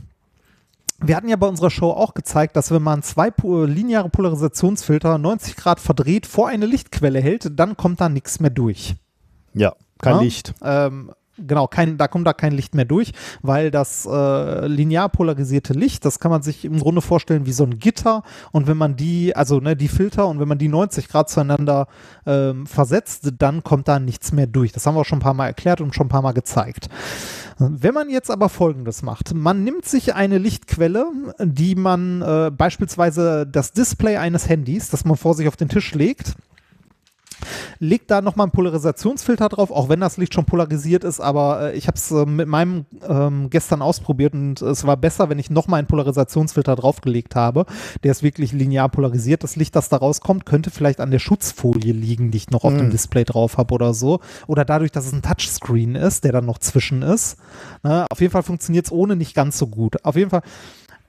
wir 1.00 1.16
hatten 1.16 1.28
ja 1.28 1.36
bei 1.36 1.48
unserer 1.48 1.70
Show 1.70 1.92
auch 1.92 2.14
gezeigt, 2.14 2.56
dass 2.56 2.72
wenn 2.72 2.82
man 2.82 3.04
zwei 3.04 3.32
lineare 3.66 4.10
Polarisationsfilter 4.10 5.18
90 5.18 5.56
Grad 5.56 5.80
verdreht 5.80 6.26
vor 6.26 6.48
eine 6.48 6.66
Lichtquelle 6.66 7.20
hält, 7.20 7.60
dann 7.60 7.78
kommt 7.78 8.02
da 8.02 8.10
nichts 8.10 8.40
mehr 8.40 8.50
durch. 8.50 8.96
ja, 9.54 9.74
kein 10.00 10.16
Ja? 10.16 10.22
Licht. 10.22 10.54
Ähm, 10.62 11.12
genau, 11.38 11.68
kein, 11.68 11.98
da 11.98 12.08
kommt 12.08 12.28
da 12.28 12.34
kein 12.34 12.54
Licht 12.54 12.76
mehr 12.76 12.86
durch, 12.86 13.12
weil 13.42 13.72
das 13.72 14.06
äh, 14.10 14.68
linear 14.68 15.10
polarisierte 15.10 15.74
Licht, 15.74 16.06
das 16.06 16.20
kann 16.20 16.32
man 16.32 16.42
sich 16.42 16.66
im 16.66 16.80
Grunde 16.80 17.02
vorstellen 17.02 17.46
wie 17.46 17.52
so 17.52 17.64
ein 17.66 17.80
Gitter 17.80 18.24
und 18.52 18.68
wenn 18.68 18.78
man 18.78 18.96
die, 18.96 19.36
also 19.36 19.60
ne, 19.60 19.76
die 19.76 19.88
Filter 19.88 20.28
und 20.28 20.40
wenn 20.40 20.48
man 20.48 20.58
die 20.58 20.70
90 20.70 21.10
Grad 21.10 21.30
zueinander 21.30 21.88
ähm, 22.26 22.68
versetzt, 22.68 23.32
dann 23.38 23.64
kommt 23.64 23.88
da 23.88 24.00
nichts 24.00 24.32
mehr 24.32 24.48
durch. 24.48 24.72
Das 24.72 24.86
haben 24.86 24.96
wir 24.96 25.02
auch 25.02 25.06
schon 25.06 25.20
ein 25.20 25.24
paar 25.24 25.34
Mal 25.34 25.48
erklärt 25.48 25.82
und 25.82 25.94
schon 25.94 26.08
ein 26.08 26.10
paar 26.10 26.22
Mal 26.22 26.34
gezeigt. 26.34 26.90
Wenn 27.58 27.94
man 27.94 28.10
jetzt 28.10 28.30
aber 28.30 28.50
Folgendes 28.50 29.02
macht, 29.02 29.34
man 29.34 29.64
nimmt 29.64 29.86
sich 29.86 30.14
eine 30.14 30.38
Lichtquelle, 30.38 31.06
die 31.40 31.76
man 31.76 32.22
äh, 32.22 32.52
beispielsweise 32.52 33.48
das 33.48 33.72
Display 33.72 34.18
eines 34.18 34.50
Handys, 34.50 34.90
das 34.90 35.06
man 35.06 35.16
vor 35.16 35.36
sich 35.36 35.48
auf 35.48 35.56
den 35.56 35.70
Tisch 35.70 35.94
legt, 35.94 36.36
legt 37.80 38.12
da 38.12 38.22
nochmal 38.22 38.46
einen 38.46 38.52
Polarisationsfilter 38.52 39.50
drauf, 39.50 39.72
auch 39.72 39.90
wenn 39.90 40.00
das 40.00 40.18
Licht 40.18 40.34
schon 40.34 40.46
polarisiert 40.46 41.04
ist, 41.04 41.20
aber 41.20 41.74
äh, 41.74 41.78
ich 41.78 41.88
habe 41.88 41.98
es 41.98 42.12
äh, 42.12 42.26
mit 42.26 42.48
meinem 42.48 42.86
ähm, 43.08 43.50
gestern 43.50 43.82
ausprobiert 43.82 44.34
und 44.34 44.62
es 44.62 44.86
war 44.86 44.98
besser, 44.98 45.30
wenn 45.30 45.40
ich 45.40 45.50
nochmal 45.50 45.80
einen 45.80 45.88
Polarisationsfilter 45.88 46.76
draufgelegt 46.76 47.36
habe. 47.36 47.66
Der 48.04 48.12
ist 48.12 48.24
wirklich 48.24 48.52
linear 48.52 48.90
polarisiert. 48.90 49.44
Das 49.44 49.56
Licht, 49.56 49.76
das 49.76 49.90
da 49.90 49.98
rauskommt, 49.98 50.46
könnte 50.46 50.72
vielleicht 50.72 51.00
an 51.00 51.12
der 51.12 51.20
Schutzfolie 51.20 51.94
liegen, 51.94 52.32
die 52.32 52.38
ich 52.38 52.50
noch 52.50 52.64
auf 52.64 52.76
dem 52.76 52.90
Display 52.90 53.24
drauf 53.24 53.58
habe 53.58 53.74
oder 53.74 53.94
so. 53.94 54.20
Oder 54.48 54.66
dadurch, 54.66 54.92
dass 54.92 55.06
es 55.06 55.14
ein 55.14 55.22
Touchscreen 55.22 55.96
ist, 55.96 56.24
der 56.24 56.32
dann 56.32 56.46
noch 56.46 56.60
zwischen 56.60 57.02
ist. 57.02 57.38
Ne? 57.84 58.06
Auf 58.10 58.22
jeden 58.22 58.32
Fall 58.32 58.44
funktioniert 58.44 58.86
es 58.86 58.92
ohne 58.92 59.16
nicht 59.16 59.36
ganz 59.36 59.58
so 59.58 59.68
gut. 59.68 60.04
Auf 60.04 60.16
jeden 60.16 60.30
Fall 60.30 60.42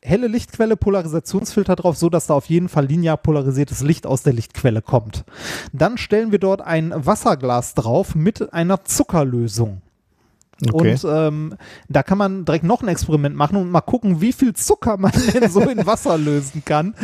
helle 0.02 0.28
Lichtquelle, 0.28 0.76
Polarisationsfilter 0.76 1.76
drauf, 1.76 1.96
so 1.96 2.08
dass 2.08 2.26
da 2.26 2.34
auf 2.34 2.46
jeden 2.46 2.68
Fall 2.68 2.86
linear 2.86 3.16
polarisiertes 3.16 3.82
Licht 3.82 4.06
aus 4.06 4.22
der 4.22 4.32
Lichtquelle 4.32 4.82
kommt. 4.82 5.24
Dann 5.72 5.98
stellen 5.98 6.32
wir 6.32 6.38
dort 6.38 6.60
ein 6.60 6.92
Wasserglas 6.94 7.74
drauf 7.74 8.14
mit 8.14 8.52
einer 8.52 8.84
Zuckerlösung. 8.84 9.82
Okay. 10.72 10.92
Und 10.92 11.06
ähm, 11.06 11.54
da 11.88 12.02
kann 12.02 12.16
man 12.16 12.46
direkt 12.46 12.64
noch 12.64 12.82
ein 12.82 12.88
Experiment 12.88 13.36
machen 13.36 13.56
und 13.56 13.70
mal 13.70 13.82
gucken, 13.82 14.22
wie 14.22 14.32
viel 14.32 14.54
Zucker 14.54 14.96
man 14.96 15.12
denn 15.34 15.50
so 15.50 15.60
in 15.60 15.84
Wasser 15.86 16.16
lösen 16.16 16.62
kann. 16.64 16.94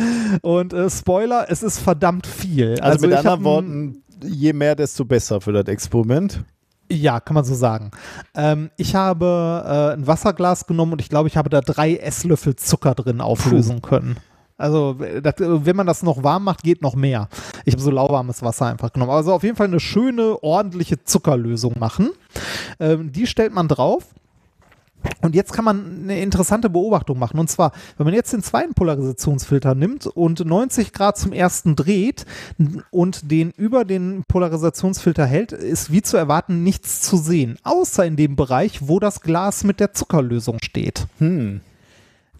Und 0.41 0.73
äh, 0.73 0.89
Spoiler, 0.89 1.45
es 1.49 1.61
ist 1.61 1.79
verdammt 1.79 2.25
viel. 2.25 2.79
also, 2.79 3.05
mit 3.05 3.11
ich 3.11 3.17
hab 3.17 3.33
anderen 3.33 3.43
Worten, 3.43 4.03
je 4.23 4.53
mehr, 4.53 4.75
desto 4.75 5.05
besser 5.05 5.39
für 5.39 5.51
das 5.51 5.67
Experiment. 5.67 6.43
Ja, 6.91 7.19
kann 7.19 7.33
man 7.35 7.43
so 7.43 7.55
sagen. 7.55 7.91
Ähm, 8.35 8.69
ich 8.77 8.95
habe 8.95 9.63
äh, 9.65 9.93
ein 9.93 10.05
Wasserglas 10.05 10.67
genommen 10.67 10.93
und 10.93 11.01
ich 11.01 11.09
glaube, 11.09 11.27
ich 11.27 11.37
habe 11.37 11.49
da 11.49 11.61
drei 11.61 11.95
Esslöffel 11.95 12.55
Zucker 12.55 12.93
drin 12.93 13.21
auflösen 13.21 13.81
können. 13.81 14.17
Also, 14.57 14.97
äh, 14.99 15.21
das, 15.21 15.35
äh, 15.39 15.65
wenn 15.65 15.75
man 15.75 15.87
das 15.87 16.03
noch 16.03 16.23
warm 16.23 16.43
macht, 16.43 16.63
geht 16.63 16.81
noch 16.81 16.95
mehr. 16.95 17.27
Ich 17.65 17.73
habe 17.73 17.81
so 17.81 17.91
lauwarmes 17.91 18.41
Wasser 18.43 18.67
einfach 18.67 18.91
genommen. 18.93 19.11
Also 19.11 19.33
auf 19.33 19.43
jeden 19.43 19.55
Fall 19.55 19.67
eine 19.67 19.79
schöne, 19.79 20.41
ordentliche 20.43 21.03
Zuckerlösung 21.03 21.79
machen. 21.79 22.11
Ähm, 22.79 23.11
die 23.11 23.27
stellt 23.27 23.53
man 23.53 23.67
drauf. 23.67 24.05
Und 25.21 25.35
jetzt 25.35 25.53
kann 25.53 25.65
man 25.65 26.03
eine 26.03 26.19
interessante 26.21 26.69
Beobachtung 26.69 27.19
machen. 27.19 27.39
Und 27.39 27.49
zwar, 27.49 27.71
wenn 27.97 28.05
man 28.05 28.13
jetzt 28.13 28.33
den 28.33 28.43
zweiten 28.43 28.73
Polarisationsfilter 28.73 29.75
nimmt 29.75 30.07
und 30.07 30.45
90 30.45 30.93
Grad 30.93 31.17
zum 31.17 31.33
ersten 31.33 31.75
dreht 31.75 32.25
und 32.91 33.31
den 33.31 33.51
über 33.51 33.85
den 33.85 34.23
Polarisationsfilter 34.27 35.25
hält, 35.25 35.51
ist 35.51 35.91
wie 35.91 36.01
zu 36.01 36.17
erwarten 36.17 36.63
nichts 36.63 37.01
zu 37.01 37.17
sehen. 37.17 37.57
Außer 37.63 38.05
in 38.05 38.15
dem 38.15 38.35
Bereich, 38.35 38.87
wo 38.87 38.99
das 38.99 39.21
Glas 39.21 39.63
mit 39.63 39.79
der 39.79 39.93
Zuckerlösung 39.93 40.59
steht. 40.61 41.07
Hm. 41.19 41.61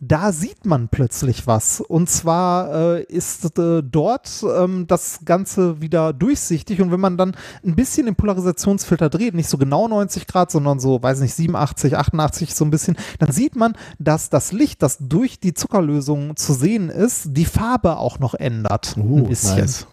Da 0.08 0.32
sieht 0.32 0.66
man 0.66 0.90
plötzlich 0.90 1.48
was. 1.48 1.82
Und 1.82 2.10
zwar 2.10 2.98
äh, 2.98 3.04
ist 3.04 3.58
äh, 3.58 3.82
dort 3.84 4.44
ähm, 4.44 4.86
das 4.88 5.20
Ganze 5.26 5.82
wieder 5.82 6.14
durchsichtig. 6.14 6.82
Und 6.82 6.92
wenn 6.92 7.00
man 7.00 7.18
dann 7.18 7.36
ein 7.66 7.76
bisschen 7.76 8.06
den 8.06 8.16
Polarisationsfilter 8.16 9.10
dreht, 9.10 9.34
nicht 9.34 9.50
so 9.50 9.58
genau 9.58 9.88
90 9.88 10.28
Grad, 10.28 10.52
sondern 10.52 10.80
so, 10.80 11.02
weiß 11.02 11.20
nicht, 11.20 11.34
87, 11.34 11.98
88 11.98 12.56
so 12.56 12.66
ein 12.66 12.72
bisschen, 12.72 12.98
dann 13.20 13.32
sieht 13.32 13.56
man, 13.56 13.74
dass 14.00 14.30
das 14.30 14.52
Licht, 14.52 14.82
das 14.82 14.98
durch 15.00 15.40
die 15.40 15.54
Zuckerlösung 15.54 16.36
zu 16.36 16.54
sehen 16.54 16.90
ist, 16.90 17.30
die 17.32 17.46
Farbe 17.46 17.98
auch 17.98 18.20
noch 18.20 18.34
ändert. 18.34 18.96
Uh, 18.98 19.18
ein 19.18 19.28
bisschen. 19.30 19.58
nice. 19.58 19.88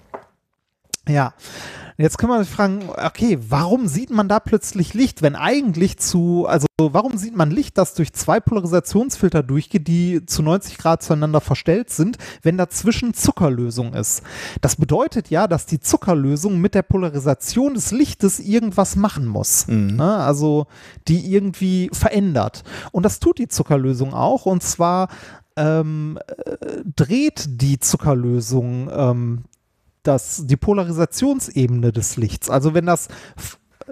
Ja. 1.08 1.34
Jetzt 2.00 2.16
können 2.16 2.32
wir 2.32 2.42
sich 2.42 2.52
fragen, 2.52 2.88
okay, 2.88 3.38
warum 3.46 3.86
sieht 3.86 4.08
man 4.08 4.26
da 4.26 4.40
plötzlich 4.40 4.94
Licht, 4.94 5.20
wenn 5.20 5.36
eigentlich 5.36 5.98
zu, 5.98 6.46
also 6.48 6.66
warum 6.78 7.18
sieht 7.18 7.36
man 7.36 7.50
Licht, 7.50 7.76
das 7.76 7.92
durch 7.92 8.14
zwei 8.14 8.40
Polarisationsfilter 8.40 9.42
durchgeht, 9.42 9.86
die 9.86 10.24
zu 10.24 10.42
90 10.42 10.78
Grad 10.78 11.02
zueinander 11.02 11.42
verstellt 11.42 11.90
sind, 11.90 12.16
wenn 12.40 12.56
dazwischen 12.56 13.12
Zuckerlösung 13.12 13.92
ist? 13.92 14.22
Das 14.62 14.76
bedeutet 14.76 15.28
ja, 15.28 15.46
dass 15.46 15.66
die 15.66 15.78
Zuckerlösung 15.78 16.58
mit 16.58 16.74
der 16.74 16.82
Polarisation 16.82 17.74
des 17.74 17.90
Lichtes 17.90 18.40
irgendwas 18.40 18.96
machen 18.96 19.26
muss. 19.26 19.68
Ne? 19.68 20.16
Also 20.16 20.68
die 21.06 21.30
irgendwie 21.30 21.90
verändert. 21.92 22.64
Und 22.92 23.04
das 23.04 23.20
tut 23.20 23.38
die 23.38 23.48
Zuckerlösung 23.48 24.14
auch. 24.14 24.46
Und 24.46 24.62
zwar 24.62 25.08
ähm, 25.56 26.18
äh, 26.26 26.82
dreht 26.96 27.60
die 27.60 27.78
Zuckerlösung 27.78 28.88
ähm, 28.90 29.44
das, 30.02 30.46
die 30.46 30.56
Polarisationsebene 30.56 31.92
des 31.92 32.16
Lichts. 32.16 32.50
Also 32.50 32.74
wenn 32.74 32.86
das 32.86 33.08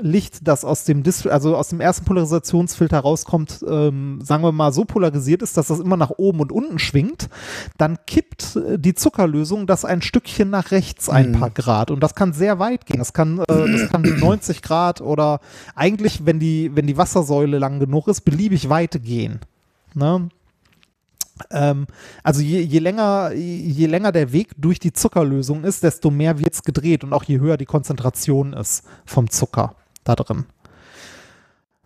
Licht, 0.01 0.47
das 0.47 0.65
aus 0.65 0.85
dem 0.85 1.03
Dis 1.03 1.27
also 1.27 1.57
aus 1.57 1.69
dem 1.69 1.81
ersten 1.81 2.05
Polarisationsfilter 2.05 3.01
rauskommt, 3.01 3.65
ähm, 3.69 4.21
sagen 4.23 4.43
wir 4.43 4.53
mal 4.53 4.73
so 4.73 4.85
polarisiert 4.85 5.43
ist, 5.43 5.57
dass 5.57 5.69
das 5.69 5.81
immer 5.81 5.97
nach 5.97 6.11
oben 6.11 6.41
und 6.41 6.53
unten 6.53 6.79
schwingt, 6.79 7.29
dann 7.79 7.99
kippt 8.07 8.57
äh, 8.57 8.79
die 8.79 8.95
Zuckerlösung 8.95 9.67
das 9.67 9.85
ein 9.85 10.03
Stückchen 10.03 10.51
nach 10.51 10.71
rechts 10.71 11.09
ein 11.09 11.33
paar 11.33 11.51
Grad 11.51 11.91
und 11.91 12.01
das 12.01 12.15
kann 12.15 12.33
sehr 12.33 12.59
weit 12.59 12.87
gehen. 12.87 12.99
Das 12.99 13.13
kann, 13.13 13.39
äh, 13.41 13.45
das 13.49 13.91
kann 13.91 14.03
90 14.21 14.63
Grad 14.63 15.01
oder 15.01 15.41
eigentlich, 15.75 16.25
wenn 16.27 16.39
die, 16.39 16.71
wenn 16.75 16.87
die 16.87 16.97
Wassersäule 16.97 17.59
lang 17.59 17.81
genug 17.81 18.09
ist, 18.09 18.23
beliebig 18.23 18.69
weit 18.69 19.03
gehen. 19.03 19.41
Ne? 19.95 20.29
Ähm, 21.51 21.87
also 22.23 22.41
je, 22.41 22.61
je, 22.61 22.79
länger, 22.79 23.33
je 23.33 23.87
länger 23.87 24.13
der 24.13 24.33
Weg 24.33 24.51
durch 24.57 24.79
die 24.79 24.93
Zuckerlösung 24.93 25.65
ist, 25.65 25.83
desto 25.83 26.11
mehr 26.11 26.39
wird 26.39 26.55
es 26.55 26.63
gedreht 26.63 27.05
und 27.05 27.13
auch 27.13 27.25
je 27.25 27.41
höher 27.41 27.57
die 27.57 27.67
Konzentration 27.67 28.53
ist 28.53 28.85
vom 29.05 29.31
Zucker 29.31 29.75
da 30.05 30.15
drin. 30.15 30.47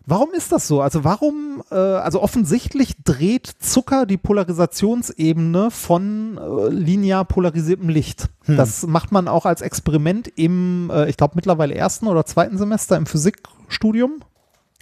Warum 0.05 0.33
ist 0.33 0.51
das 0.51 0.67
so? 0.67 0.81
Also 0.81 1.05
warum, 1.05 1.63
äh, 1.71 1.75
also 1.75 2.21
offensichtlich 2.21 2.95
dreht 3.03 3.47
Zucker 3.47 4.05
die 4.05 4.17
Polarisationsebene 4.17 5.71
von 5.71 6.37
äh, 6.37 6.69
linear 6.69 7.23
polarisiertem 7.23 7.87
Licht. 7.87 8.29
Das 8.45 8.85
macht 8.85 9.13
man 9.13 9.29
auch 9.29 9.45
als 9.45 9.61
Experiment 9.61 10.27
im, 10.35 10.91
äh, 10.93 11.09
ich 11.09 11.15
glaube 11.15 11.35
mittlerweile 11.35 11.73
ersten 11.73 12.07
oder 12.07 12.25
zweiten 12.25 12.57
Semester 12.57 12.97
im 12.97 13.05
Physikstudium. 13.05 14.23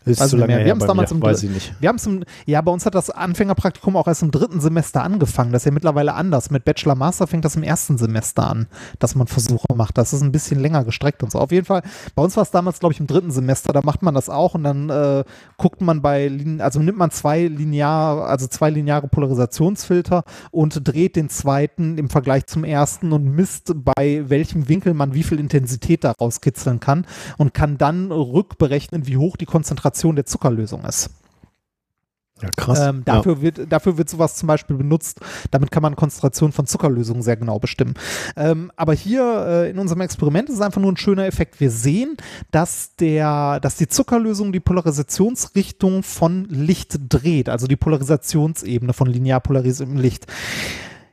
Ist 0.04 0.20
Weiß 0.20 0.32
zu 0.32 0.38
lange 0.38 0.48
mehr. 0.48 0.58
her 0.58 0.66
Wir 0.66 0.72
haben 0.72 0.82
es 0.82 0.88
damals 0.88 1.12
im 1.12 1.22
weiß 1.22 1.42
Dr- 1.42 1.50
ich 1.50 1.56
nicht. 1.56 1.76
Wir 1.80 1.88
haben 1.90 1.98
es 1.98 2.06
im, 2.08 2.24
ja, 2.48 2.60
bei 2.62 2.72
uns 2.72 2.88
hat 2.88 2.96
das 2.96 3.12
Anfängerpraktikum 3.12 3.96
auch 3.96 4.08
erst 4.08 4.24
im 4.24 4.32
dritten 4.32 4.60
Semester 4.60 5.04
angefangen. 5.04 5.52
Das 5.52 5.62
ist 5.62 5.66
ja 5.66 5.72
mittlerweile 5.72 6.16
anders. 6.16 6.50
Mit 6.50 6.66
Bachelor 6.66 6.96
Master 6.96 7.28
fängt 7.28 7.46
das 7.46 7.56
im 7.56 7.62
ersten 7.62 8.00
Semester 8.00 8.50
an, 8.50 8.66
dass 8.98 9.14
man 9.14 9.28
Versuche 9.28 9.68
macht. 9.76 10.00
Das 10.00 10.12
ist 10.12 10.22
ein 10.24 10.32
bisschen 10.32 10.60
länger 10.60 10.84
gestreckt 10.86 11.22
und 11.22 11.32
so. 11.32 11.38
Auf 11.38 11.52
jeden 11.52 11.68
Fall, 11.68 11.84
bei 12.16 12.24
uns 12.24 12.36
war 12.36 12.42
es 12.42 12.50
damals, 12.50 12.80
glaube 12.80 12.94
ich, 12.94 13.00
im 13.00 13.06
dritten 13.06 13.30
Semester, 13.30 13.74
da 13.74 13.82
macht 13.84 14.02
man 14.02 14.16
das 14.16 14.28
auch 14.28 14.56
und 14.56 14.64
dann 14.64 14.90
äh, 14.90 15.24
guckt 15.58 15.82
man 15.82 16.02
bei, 16.02 16.32
also 16.58 16.80
nimmt 16.80 16.98
man 16.98 17.12
zwei 17.12 17.44
linear, 17.46 18.26
also 18.26 18.48
zwei 18.48 18.72
lineare 18.72 19.08
Polarisationsfilter 19.08 20.24
und 20.50 20.82
dreht 20.88 21.16
den 21.16 21.30
zweiten 21.30 22.00
im 22.00 22.10
Vergleich 22.10 22.48
zum 22.48 22.64
ersten 22.64 23.14
und 23.14 23.26
misst, 23.26 23.72
bei 23.76 24.24
welchem 24.28 24.68
Winkel 24.68 24.96
man 24.96 25.14
wie 25.14 25.22
viel 25.22 25.40
Intensität 25.40 26.04
daraus 26.04 26.42
kitzeln 26.42 26.80
kann 26.80 27.06
und 27.38 27.54
kann 27.54 27.78
dann 27.78 28.12
rückberechnen, 28.12 29.06
wie 29.06 29.18
hoch 29.18 29.38
die 29.38 29.46
Konzentration 29.46 29.91
der 30.16 30.26
Zuckerlösung 30.26 30.84
ist. 30.86 31.10
Ja, 32.42 32.50
krass. 32.56 32.80
Ähm, 32.80 33.04
dafür, 33.06 33.42
wird, 33.42 33.72
dafür 33.72 33.98
wird 33.98 34.10
sowas 34.10 34.36
zum 34.36 34.48
Beispiel 34.48 34.76
benutzt. 34.76 35.20
Damit 35.52 35.72
kann 35.72 35.84
man 35.84 35.96
Konzentration 35.96 36.52
von 36.52 36.66
Zuckerlösungen 36.66 37.22
sehr 37.22 37.38
genau 37.38 37.60
bestimmen. 37.60 37.94
Ähm, 38.36 38.72
aber 38.76 38.94
hier 38.94 39.46
äh, 39.48 39.70
in 39.70 39.78
unserem 39.78 40.02
Experiment 40.02 40.50
ist 40.50 40.56
es 40.56 40.62
einfach 40.62 40.82
nur 40.82 40.92
ein 40.92 40.98
schöner 40.98 41.26
Effekt. 41.26 41.60
Wir 41.60 41.70
sehen, 41.70 42.18
dass, 42.50 42.96
der, 42.96 43.60
dass 43.60 43.76
die 43.76 43.88
Zuckerlösung 43.88 44.52
die 44.52 44.60
Polarisationsrichtung 44.60 46.04
von 46.04 46.46
Licht 46.46 46.98
dreht, 47.10 47.50
also 47.50 47.68
die 47.68 47.76
Polarisationsebene 47.76 48.94
von 48.94 49.08
linear 49.08 49.40
polarisiertem 49.40 49.98
Licht. 49.98 50.26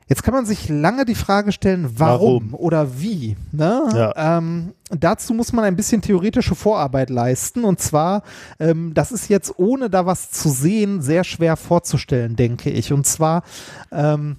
Jetzt 0.09 0.23
kann 0.23 0.33
man 0.33 0.45
sich 0.47 0.67
lange 0.69 1.05
die 1.05 1.13
Frage 1.13 1.51
stellen, 1.51 1.87
warum, 1.97 2.51
Warum? 2.51 2.53
oder 2.55 2.99
wie. 2.99 3.37
Ne? 3.51 3.83
Ja. 3.93 4.37
Ähm, 4.37 4.73
dazu 4.89 5.35
muss 5.35 5.53
man 5.53 5.65
ein 5.65 5.75
bisschen 5.75 6.01
theoretische 6.01 6.55
Vorarbeit 6.55 7.11
leisten. 7.11 7.63
Und 7.63 7.79
zwar, 7.79 8.23
ähm, 8.59 8.95
das 8.95 9.11
ist 9.11 9.29
jetzt 9.29 9.53
ohne 9.57 9.87
da 9.87 10.07
was 10.07 10.31
zu 10.31 10.49
sehen 10.49 11.03
sehr 11.03 11.23
schwer 11.23 11.55
vorzustellen, 11.55 12.35
denke 12.35 12.71
ich. 12.71 12.91
Und 12.91 13.05
zwar, 13.05 13.43
ähm, 13.91 14.37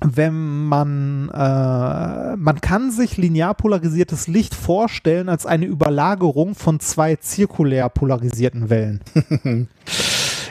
wenn 0.00 0.66
man, 0.66 1.30
äh, 1.30 2.36
man 2.36 2.60
kann 2.60 2.92
sich 2.92 3.16
linear 3.16 3.54
polarisiertes 3.54 4.28
Licht 4.28 4.54
vorstellen 4.54 5.28
als 5.28 5.46
eine 5.46 5.66
Überlagerung 5.66 6.54
von 6.54 6.78
zwei 6.78 7.16
zirkulär 7.16 7.88
polarisierten 7.88 8.70
Wellen. 8.70 9.00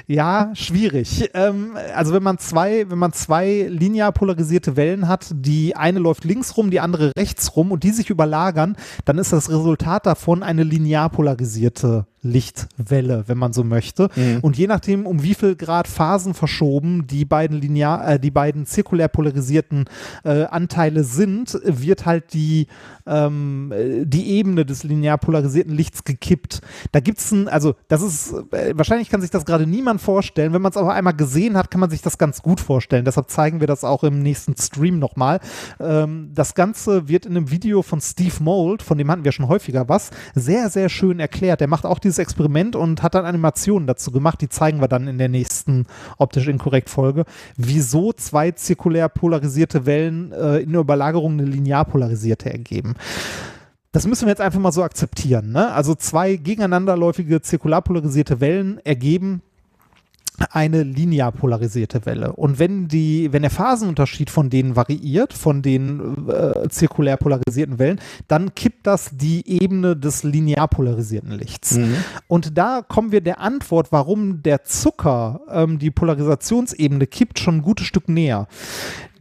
Ja, 0.07 0.51
schwierig. 0.53 1.29
Ähm, 1.33 1.77
also 1.95 2.13
wenn 2.13 2.23
man 2.23 2.37
zwei, 2.37 2.89
wenn 2.89 2.97
man 2.97 3.13
zwei 3.13 3.67
linear 3.69 4.11
polarisierte 4.11 4.75
Wellen 4.75 5.07
hat, 5.07 5.27
die 5.33 5.75
eine 5.75 5.99
läuft 5.99 6.25
links 6.25 6.57
rum, 6.57 6.71
die 6.71 6.79
andere 6.79 7.11
rechts 7.17 7.55
rum 7.55 7.71
und 7.71 7.83
die 7.83 7.91
sich 7.91 8.09
überlagern, 8.09 8.75
dann 9.05 9.17
ist 9.17 9.31
das 9.31 9.49
Resultat 9.49 10.05
davon 10.05 10.43
eine 10.43 10.63
linear 10.63 11.09
polarisierte 11.09 12.05
Lichtwelle, 12.23 13.25
wenn 13.27 13.37
man 13.37 13.53
so 13.53 13.63
möchte. 13.63 14.09
Und 14.41 14.57
je 14.57 14.67
nachdem, 14.67 15.05
um 15.05 15.23
wie 15.23 15.33
viel 15.33 15.55
Grad 15.55 15.87
Phasen 15.87 16.33
verschoben 16.33 17.07
die 17.07 17.25
beiden 17.25 17.59
linear, 17.59 18.07
äh, 18.07 18.19
die 18.19 18.31
beiden 18.31 18.65
zirkulär 18.65 19.07
polarisierten 19.07 19.85
äh, 20.23 20.43
Anteile 20.45 21.03
sind, 21.03 21.59
wird 21.63 22.05
halt 22.05 22.33
die, 22.33 22.67
ähm, 23.05 23.71
äh, 23.71 24.05
die 24.05 24.31
Ebene 24.31 24.65
des 24.65 24.83
linear 24.83 25.17
polarisierten 25.17 25.73
Lichts 25.73 26.03
gekippt. 26.03 26.61
Da 26.91 26.99
gibt's 26.99 27.31
ein, 27.31 27.47
also 27.47 27.75
das 27.87 28.01
ist, 28.01 28.33
äh, 28.51 28.73
wahrscheinlich 28.75 29.09
kann 29.09 29.21
sich 29.21 29.31
das 29.31 29.45
gerade 29.45 29.67
niemand 29.67 30.01
vorstellen. 30.01 30.53
Wenn 30.53 30.61
man 30.61 30.71
es 30.71 30.77
aber 30.77 30.93
einmal 30.93 31.15
gesehen 31.15 31.57
hat, 31.57 31.71
kann 31.71 31.81
man 31.81 31.89
sich 31.89 32.01
das 32.01 32.17
ganz 32.17 32.41
gut 32.41 32.59
vorstellen. 32.59 33.05
Deshalb 33.05 33.29
zeigen 33.29 33.59
wir 33.59 33.67
das 33.67 33.83
auch 33.83 34.03
im 34.03 34.19
nächsten 34.19 34.55
Stream 34.57 34.99
nochmal. 34.99 35.39
Ähm, 35.79 36.31
das 36.33 36.55
Ganze 36.55 37.07
wird 37.07 37.25
in 37.25 37.37
einem 37.37 37.51
Video 37.51 37.81
von 37.81 38.01
Steve 38.01 38.35
Mold, 38.39 38.81
von 38.81 38.97
dem 38.97 39.09
hatten 39.11 39.23
wir 39.23 39.31
schon 39.31 39.47
häufiger 39.47 39.89
was, 39.89 40.11
sehr, 40.35 40.69
sehr 40.69 40.89
schön 40.89 41.19
erklärt. 41.19 41.61
Der 41.61 41.67
macht 41.67 41.85
auch 41.85 41.99
dieses 42.13 42.23
Experiment 42.23 42.75
und 42.75 43.01
hat 43.01 43.15
dann 43.15 43.25
Animationen 43.25 43.87
dazu 43.87 44.11
gemacht. 44.11 44.41
Die 44.41 44.49
zeigen 44.49 44.79
wir 44.81 44.87
dann 44.87 45.07
in 45.07 45.17
der 45.17 45.29
nächsten 45.29 45.85
optisch 46.17 46.47
inkorrekt 46.47 46.89
Folge, 46.89 47.25
wieso 47.57 48.13
zwei 48.13 48.51
zirkulär 48.51 49.09
polarisierte 49.09 49.85
Wellen 49.85 50.31
äh, 50.31 50.59
in 50.59 50.71
der 50.71 50.81
Überlagerung 50.81 51.33
eine 51.33 51.45
linear 51.45 51.85
polarisierte 51.85 52.51
ergeben. 52.51 52.95
Das 53.91 54.07
müssen 54.07 54.25
wir 54.25 54.29
jetzt 54.29 54.41
einfach 54.41 54.59
mal 54.59 54.71
so 54.71 54.83
akzeptieren. 54.83 55.51
Ne? 55.51 55.71
Also 55.71 55.95
zwei 55.95 56.35
gegeneinanderläufige 56.35 57.41
zirkular 57.41 57.81
polarisierte 57.81 58.39
Wellen 58.39 58.79
ergeben 58.83 59.41
eine 60.51 60.83
linear 60.83 61.31
polarisierte 61.31 62.05
Welle. 62.05 62.33
Und 62.33 62.59
wenn 62.59 62.87
die, 62.87 63.31
wenn 63.31 63.41
der 63.41 63.51
Phasenunterschied 63.51 64.29
von 64.29 64.49
denen 64.49 64.75
variiert, 64.75 65.33
von 65.33 65.61
den 65.61 66.27
äh, 66.27 66.69
zirkulär 66.69 67.17
polarisierten 67.17 67.79
Wellen, 67.79 67.99
dann 68.27 68.55
kippt 68.55 68.87
das 68.87 69.11
die 69.13 69.43
Ebene 69.47 69.95
des 69.95 70.23
linear 70.23 70.67
polarisierten 70.67 71.31
Lichts. 71.31 71.77
Und 72.27 72.57
da 72.57 72.81
kommen 72.81 73.11
wir 73.11 73.21
der 73.21 73.39
Antwort, 73.39 73.91
warum 73.91 74.43
der 74.43 74.63
Zucker 74.63 75.41
ähm, 75.49 75.79
die 75.79 75.91
Polarisationsebene 75.91 77.07
kippt, 77.07 77.39
schon 77.39 77.57
ein 77.57 77.61
gutes 77.61 77.87
Stück 77.87 78.09
näher. 78.09 78.47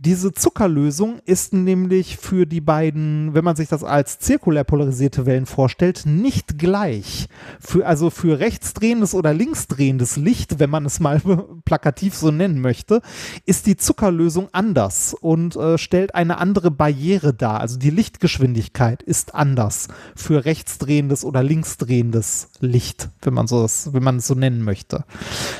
Diese 0.04 0.32
Zuckerlösung 0.32 1.20
ist 1.26 1.52
nämlich 1.52 2.16
für 2.16 2.44
die 2.44 2.60
beiden, 2.60 3.34
wenn 3.34 3.44
man 3.44 3.54
sich 3.54 3.68
das 3.68 3.84
als 3.84 4.18
zirkulär 4.18 4.64
polarisierte 4.64 5.26
Wellen 5.26 5.46
vorstellt, 5.46 6.06
nicht 6.06 6.58
gleich. 6.58 7.28
Für, 7.60 7.86
also 7.86 8.10
für 8.10 8.40
rechtsdrehendes 8.40 9.14
oder 9.14 9.32
linksdrehendes 9.32 10.16
Licht, 10.16 10.58
wenn 10.58 10.70
man 10.70 10.86
es 10.86 10.98
mal 10.98 11.20
plakativ 11.64 12.16
so 12.16 12.32
nennen 12.32 12.60
möchte, 12.60 13.00
ist 13.46 13.66
die 13.66 13.76
Zuckerlösung 13.76 14.48
anders 14.50 15.14
und 15.14 15.54
äh, 15.54 15.78
stellt 15.78 16.16
eine 16.16 16.38
andere 16.38 16.72
Barriere 16.72 17.32
dar. 17.32 17.60
Also 17.60 17.78
die 17.78 17.90
Lichtgeschwindigkeit 17.90 19.04
ist 19.04 19.36
anders 19.36 19.86
für 20.16 20.44
rechtsdrehendes 20.44 21.24
oder 21.24 21.44
linksdrehendes 21.44 22.48
Licht, 22.58 23.08
wenn 23.22 23.34
man 23.34 23.46
so 23.46 23.62
das, 23.62 23.94
wenn 23.94 24.02
man 24.02 24.16
es 24.16 24.26
so 24.26 24.34
nennen 24.34 24.64
möchte. 24.64 25.04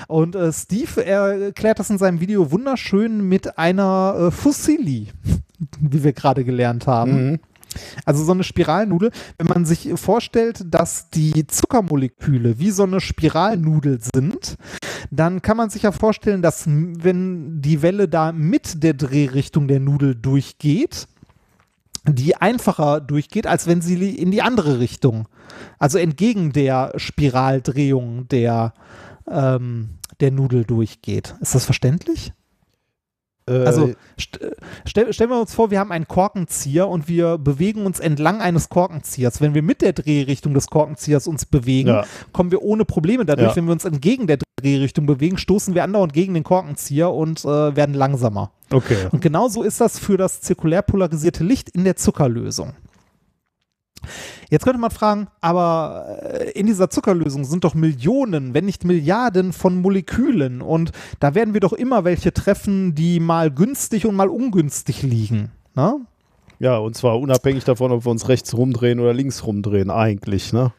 Und 0.08 0.34
äh, 0.34 0.52
Steve 0.52 1.06
erklärt 1.06 1.78
das 1.78 1.90
in 1.90 1.98
seinem 1.98 2.18
Video 2.18 2.50
wunderschön 2.50 3.28
mit 3.28 3.56
einer 3.56 4.16
äh, 4.18 4.31
Fusilli, 4.32 5.08
wie 5.80 6.02
wir 6.02 6.12
gerade 6.12 6.44
gelernt 6.44 6.86
haben. 6.86 7.38
Also 8.04 8.24
so 8.24 8.32
eine 8.32 8.44
Spiralnudel, 8.44 9.10
wenn 9.38 9.46
man 9.46 9.64
sich 9.64 9.88
vorstellt, 9.94 10.64
dass 10.66 11.10
die 11.10 11.46
Zuckermoleküle 11.46 12.58
wie 12.58 12.70
so 12.70 12.82
eine 12.82 13.00
Spiralnudel 13.00 13.98
sind, 14.14 14.56
dann 15.10 15.42
kann 15.42 15.56
man 15.56 15.70
sich 15.70 15.82
ja 15.82 15.92
vorstellen, 15.92 16.42
dass 16.42 16.64
wenn 16.66 17.62
die 17.62 17.82
Welle 17.82 18.08
da 18.08 18.32
mit 18.32 18.82
der 18.82 18.94
Drehrichtung 18.94 19.68
der 19.68 19.80
Nudel 19.80 20.14
durchgeht, 20.14 21.08
die 22.04 22.36
einfacher 22.36 23.00
durchgeht, 23.00 23.46
als 23.46 23.66
wenn 23.66 23.80
sie 23.80 24.14
in 24.16 24.30
die 24.30 24.42
andere 24.42 24.80
Richtung, 24.80 25.28
also 25.78 25.98
entgegen 25.98 26.52
der 26.52 26.92
Spiraldrehung 26.96 28.28
der, 28.28 28.74
ähm, 29.30 29.90
der 30.20 30.32
Nudel 30.32 30.64
durchgeht. 30.64 31.34
Ist 31.40 31.54
das 31.54 31.64
verständlich? 31.64 32.32
Äh, 33.48 33.64
Also 33.64 33.92
st 34.20 34.38
stell, 34.86 35.12
stellen 35.12 35.30
wir 35.30 35.40
uns 35.40 35.54
vor, 35.54 35.70
wir 35.70 35.78
haben 35.80 35.92
einen 35.92 36.06
Korkenzieher 36.08 36.88
und 36.88 37.08
wir 37.08 37.38
bewegen 37.38 37.86
uns 37.86 38.00
entlang 38.00 38.40
eines 38.40 38.68
Korkenziehers. 38.68 39.40
Wenn 39.40 39.54
wir 39.54 39.62
mit 39.62 39.82
der 39.82 39.92
Drehrichtung 39.92 40.54
des 40.54 40.68
Korkenziehers 40.68 41.26
uns 41.26 41.46
bewegen, 41.46 41.88
Ja. 41.88 42.04
kommen 42.32 42.50
wir 42.50 42.62
ohne 42.62 42.84
Probleme 42.84 43.24
dadurch. 43.24 43.50
Ja. 43.50 43.56
Wenn 43.56 43.64
wir 43.66 43.72
uns 43.72 43.84
entgegen 43.84 44.26
der 44.26 44.38
Drehrichtung 44.60 45.06
bewegen, 45.06 45.38
stoßen 45.38 45.74
wir 45.74 45.82
andauernd 45.84 46.12
gegen 46.12 46.34
den 46.34 46.44
Korkenzieher 46.44 47.12
und 47.12 47.44
äh, 47.44 47.74
werden 47.76 47.94
langsamer. 47.94 48.52
okay. 48.70 48.96
Und 49.10 49.20
genauso 49.20 49.62
ist 49.62 49.80
das 49.80 49.98
für 49.98 50.16
das 50.16 50.40
zirkulär 50.40 50.82
polarisierte 50.82 51.42
Licht 51.44 51.68
in 51.70 51.84
der 51.84 51.96
Zuckerlösung. 51.96 52.74
Jetzt 54.50 54.64
könnte 54.64 54.80
man 54.80 54.90
fragen, 54.90 55.28
aber 55.40 56.18
äh, 56.22 56.50
in 56.50 56.66
dieser 56.66 56.90
Zuckerlösung 56.90 57.44
sind 57.44 57.64
doch 57.64 57.74
Millionen, 57.74 58.54
wenn 58.54 58.64
nicht 58.64 58.84
Milliarden 58.84 59.52
von 59.52 59.80
Molekülen 59.80 60.62
und 60.62 60.92
da 61.20 61.34
werden 61.34 61.54
wir 61.54 61.60
doch 61.60 61.72
immer 61.72 62.04
welche 62.04 62.32
treffen, 62.32 62.94
die 62.94 63.20
mal 63.20 63.50
günstig 63.50 64.06
und 64.06 64.14
mal 64.14 64.28
ungünstig 64.28 65.02
liegen. 65.02 65.50
Ne? 65.74 66.00
Ja, 66.58 66.78
und 66.78 66.96
zwar 66.96 67.18
unabhängig 67.18 67.64
davon, 67.64 67.90
ob 67.92 68.06
wir 68.06 68.10
uns 68.10 68.28
rechts 68.28 68.54
rumdrehen 68.54 69.00
oder 69.00 69.12
links 69.12 69.44
rumdrehen, 69.44 69.90
eigentlich, 69.90 70.52
ne? 70.52 70.72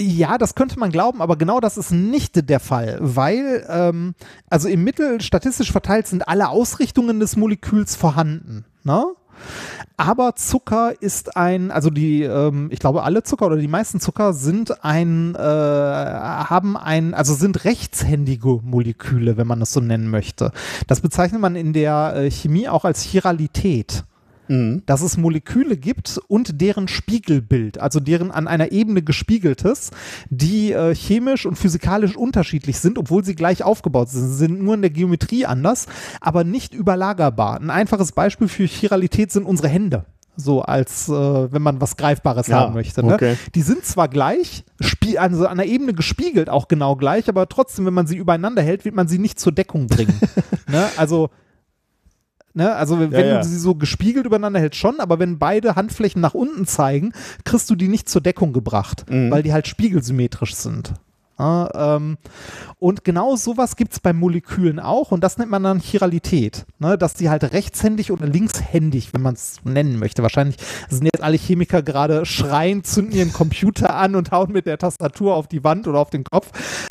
Ja, 0.00 0.38
das 0.38 0.54
könnte 0.54 0.78
man 0.78 0.90
glauben, 0.90 1.20
aber 1.20 1.36
genau 1.36 1.60
das 1.60 1.76
ist 1.76 1.90
nicht 1.90 2.48
der 2.48 2.60
Fall, 2.60 2.98
weil 3.00 3.64
ähm, 3.68 4.14
also 4.48 4.68
im 4.68 4.84
Mittel 4.84 5.20
statistisch 5.20 5.70
verteilt 5.70 6.06
sind 6.06 6.26
alle 6.28 6.48
Ausrichtungen 6.48 7.20
des 7.20 7.36
Moleküls 7.36 7.94
vorhanden. 7.94 8.64
Ne? 8.84 9.04
Aber 9.96 10.34
Zucker 10.36 10.94
ist 11.00 11.36
ein, 11.36 11.70
also 11.70 11.90
die, 11.90 12.22
ähm, 12.22 12.68
ich 12.70 12.78
glaube, 12.78 13.02
alle 13.02 13.22
Zucker 13.22 13.46
oder 13.46 13.56
die 13.56 13.68
meisten 13.68 14.00
Zucker 14.00 14.32
sind 14.32 14.84
ein, 14.84 15.34
äh, 15.34 15.38
haben 15.38 16.76
ein, 16.76 17.14
also 17.14 17.34
sind 17.34 17.64
rechtshändige 17.64 18.60
Moleküle, 18.62 19.36
wenn 19.36 19.46
man 19.46 19.60
das 19.60 19.72
so 19.72 19.80
nennen 19.80 20.08
möchte. 20.08 20.52
Das 20.86 21.00
bezeichnet 21.00 21.40
man 21.40 21.56
in 21.56 21.72
der 21.72 22.14
äh, 22.16 22.30
Chemie 22.30 22.68
auch 22.68 22.84
als 22.84 23.02
Chiralität 23.02 24.04
Mhm. 24.48 24.82
dass 24.86 25.02
es 25.02 25.16
Moleküle 25.16 25.76
gibt 25.76 26.20
und 26.28 26.60
deren 26.60 26.88
Spiegelbild, 26.88 27.78
also 27.78 28.00
deren 28.00 28.30
an 28.30 28.48
einer 28.48 28.72
Ebene 28.72 29.02
gespiegeltes, 29.02 29.90
die 30.30 30.72
äh, 30.72 30.94
chemisch 30.94 31.46
und 31.46 31.56
physikalisch 31.56 32.16
unterschiedlich 32.16 32.78
sind, 32.78 32.98
obwohl 32.98 33.24
sie 33.24 33.34
gleich 33.34 33.62
aufgebaut 33.62 34.10
sind. 34.10 34.28
Sie 34.28 34.34
sind 34.34 34.62
nur 34.62 34.74
in 34.74 34.82
der 34.82 34.90
Geometrie 34.90 35.46
anders, 35.46 35.86
aber 36.20 36.44
nicht 36.44 36.74
überlagerbar. 36.74 37.60
Ein 37.60 37.70
einfaches 37.70 38.12
Beispiel 38.12 38.48
für 38.48 38.64
Chiralität 38.64 39.30
sind 39.32 39.44
unsere 39.44 39.68
Hände. 39.68 40.04
So 40.34 40.62
als 40.62 41.08
äh, 41.08 41.12
wenn 41.12 41.60
man 41.60 41.80
was 41.80 41.96
Greifbares 41.96 42.46
Ja, 42.46 42.60
haben 42.60 42.74
möchte. 42.74 43.04
Ne? 43.04 43.14
okay. 43.14 43.36
Die 43.54 43.60
sind 43.62 43.84
zwar 43.84 44.08
gleich, 44.08 44.64
also 45.18 45.46
an 45.46 45.58
der 45.58 45.66
Ebene 45.66 45.92
gespiegelt 45.92 46.48
auch 46.48 46.68
genau 46.68 46.96
gleich, 46.96 47.28
aber 47.28 47.48
trotzdem, 47.48 47.84
wenn 47.84 47.94
man 47.94 48.06
sie 48.06 48.16
übereinander 48.16 48.62
hält, 48.62 48.86
wird 48.86 48.94
man 48.94 49.08
sie 49.08 49.18
nicht 49.18 49.38
zur 49.38 49.52
Deckung 49.52 49.88
bringen. 49.88 50.18
ne? 50.68 50.88
Also 50.96 51.28
Ne, 52.54 52.74
also 52.74 53.00
wenn 53.00 53.12
Ja, 53.12 53.20
ja. 53.20 53.38
du 53.40 53.44
sie 53.48 53.58
so 53.58 53.74
gespiegelt 53.74 54.26
übereinander 54.26 54.60
hältst 54.60 54.78
schon, 54.78 55.00
aber 55.00 55.18
wenn 55.18 55.38
beide 55.38 55.74
Handflächen 55.74 56.20
nach 56.20 56.34
unten 56.34 56.66
zeigen, 56.66 57.12
kriegst 57.44 57.70
du 57.70 57.74
die 57.74 57.88
nicht 57.88 58.08
zur 58.10 58.20
Deckung 58.20 58.52
gebracht, 58.52 59.06
Mhm. 59.08 59.30
weil 59.30 59.42
die 59.42 59.52
halt 59.54 59.66
spiegelsymmetrisch 59.66 60.54
sind. 60.54 60.92
Ja, 61.38 61.96
ähm, 61.96 62.18
und 62.78 63.04
genau 63.04 63.36
sowas 63.36 63.76
gibt 63.76 63.92
es 63.92 64.00
bei 64.00 64.12
Molekülen 64.12 64.78
auch 64.78 65.12
und 65.12 65.24
das 65.24 65.38
nennt 65.38 65.50
man 65.50 65.62
dann 65.62 65.80
Chiralität, 65.80 66.66
ne, 66.78 66.98
dass 66.98 67.14
die 67.14 67.30
halt 67.30 67.52
rechtshändig 67.52 68.12
oder 68.12 68.26
linkshändig, 68.26 69.14
wenn 69.14 69.22
man 69.22 69.34
es 69.34 69.56
nennen 69.64 69.98
möchte. 69.98 70.22
Wahrscheinlich 70.22 70.56
sind 70.88 71.06
jetzt 71.06 71.22
alle 71.22 71.36
Chemiker 71.36 71.82
gerade 71.82 72.26
schreien, 72.26 72.84
zünden 72.84 73.16
ihren 73.16 73.32
Computer 73.32 73.96
an 73.96 74.14
und 74.14 74.30
hauen 74.30 74.52
mit 74.52 74.66
der 74.66 74.78
Tastatur 74.78 75.34
auf 75.34 75.48
die 75.48 75.64
Wand 75.64 75.88
oder 75.88 75.98
auf 75.98 76.10
den 76.10 76.24
Kopf. 76.24 76.50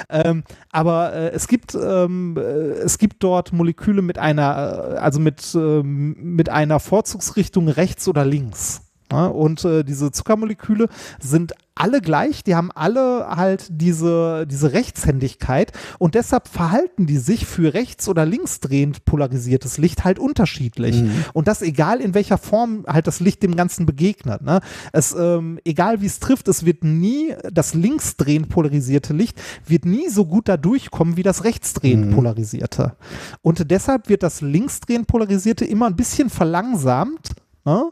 Ähm, 0.09 0.43
aber 0.71 1.13
äh, 1.13 1.29
es 1.29 1.47
gibt 1.47 1.75
ähm, 1.75 2.35
äh, 2.37 2.41
es 2.41 2.97
gibt 2.97 3.23
dort 3.23 3.53
Moleküle 3.53 4.01
mit 4.01 4.17
einer 4.17 4.95
äh, 4.95 4.97
also 4.97 5.19
mit 5.19 5.53
ähm, 5.55 6.15
mit 6.19 6.49
einer 6.49 6.79
Vorzugsrichtung 6.79 7.69
rechts 7.69 8.07
oder 8.07 8.25
links. 8.25 8.81
Ja, 9.11 9.27
und 9.27 9.65
äh, 9.65 9.83
diese 9.83 10.11
Zuckermoleküle 10.11 10.87
sind 11.19 11.53
alle 11.75 12.01
gleich, 12.01 12.43
die 12.43 12.53
haben 12.53 12.71
alle 12.71 13.27
halt 13.27 13.65
diese, 13.69 14.45
diese 14.45 14.71
Rechtshändigkeit 14.71 15.71
und 15.99 16.15
deshalb 16.15 16.47
verhalten 16.47 17.07
die 17.07 17.17
sich 17.17 17.45
für 17.45 17.73
rechts- 17.73 18.07
oder 18.07 18.25
linksdrehend 18.25 19.05
polarisiertes 19.05 19.77
Licht 19.77 20.03
halt 20.03 20.19
unterschiedlich. 20.19 21.03
Und 21.33 21.47
das 21.47 21.61
egal 21.61 21.99
in 21.99 22.13
welcher 22.13 22.37
Form 22.37 22.85
halt 22.87 23.07
das 23.07 23.19
Licht 23.19 23.41
dem 23.41 23.55
Ganzen 23.55 23.85
begegnet. 23.85 24.41
Ne? 24.43 24.59
Es, 24.91 25.15
ähm, 25.17 25.59
egal 25.65 26.01
wie 26.01 26.05
es 26.05 26.19
trifft, 26.19 26.47
es 26.49 26.65
wird 26.65 26.83
nie, 26.83 27.33
das 27.51 27.73
linksdrehend 27.73 28.49
polarisierte 28.49 29.13
Licht 29.13 29.41
wird 29.65 29.85
nie 29.85 30.09
so 30.09 30.25
gut 30.25 30.49
da 30.49 30.57
durchkommen 30.57 31.17
wie 31.17 31.23
das 31.23 31.43
rechtsdrehend 31.43 32.13
polarisierte. 32.13 32.95
Und 33.41 33.71
deshalb 33.71 34.07
wird 34.07 34.23
das 34.23 34.41
linksdrehend 34.41 35.07
polarisierte 35.07 35.65
immer 35.65 35.87
ein 35.87 35.95
bisschen 35.95 36.29
verlangsamt 36.29 37.31
Ne? 37.65 37.91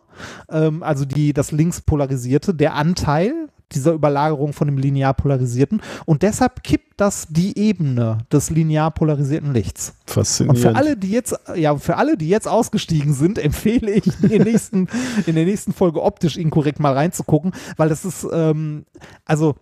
Ähm, 0.49 0.83
also 0.83 1.05
die, 1.05 1.33
das 1.33 1.51
links 1.51 1.81
polarisierte, 1.81 2.53
der 2.53 2.75
Anteil 2.75 3.49
dieser 3.71 3.93
Überlagerung 3.93 4.53
von 4.53 4.67
dem 4.67 4.77
linear 4.77 5.13
polarisierten 5.13 5.81
und 6.05 6.23
deshalb 6.23 6.63
kippt 6.63 6.99
das 6.99 7.27
die 7.29 7.57
Ebene 7.57 8.19
des 8.31 8.49
linear 8.49 8.91
polarisierten 8.91 9.53
Lichts. 9.53 9.93
Und 10.07 10.13
Faszinierend. 10.13 10.59
für 10.59 10.75
alle, 10.75 10.97
die 10.97 11.11
jetzt, 11.11 11.39
ja, 11.55 11.77
für 11.77 11.97
alle, 11.97 12.17
die 12.17 12.29
jetzt 12.29 12.47
ausgestiegen 12.47 13.13
sind, 13.13 13.37
empfehle 13.43 13.91
ich 13.91 14.07
in, 14.23 14.29
den 14.29 14.43
nächsten, 14.43 14.87
in 15.25 15.35
der 15.35 15.45
nächsten 15.45 15.73
Folge 15.73 16.01
optisch 16.01 16.37
inkorrekt 16.37 16.79
mal 16.79 16.93
reinzugucken, 16.93 17.53
weil 17.77 17.89
das 17.89 18.05
ist, 18.05 18.27
ähm, 18.31 18.85
also 19.25 19.55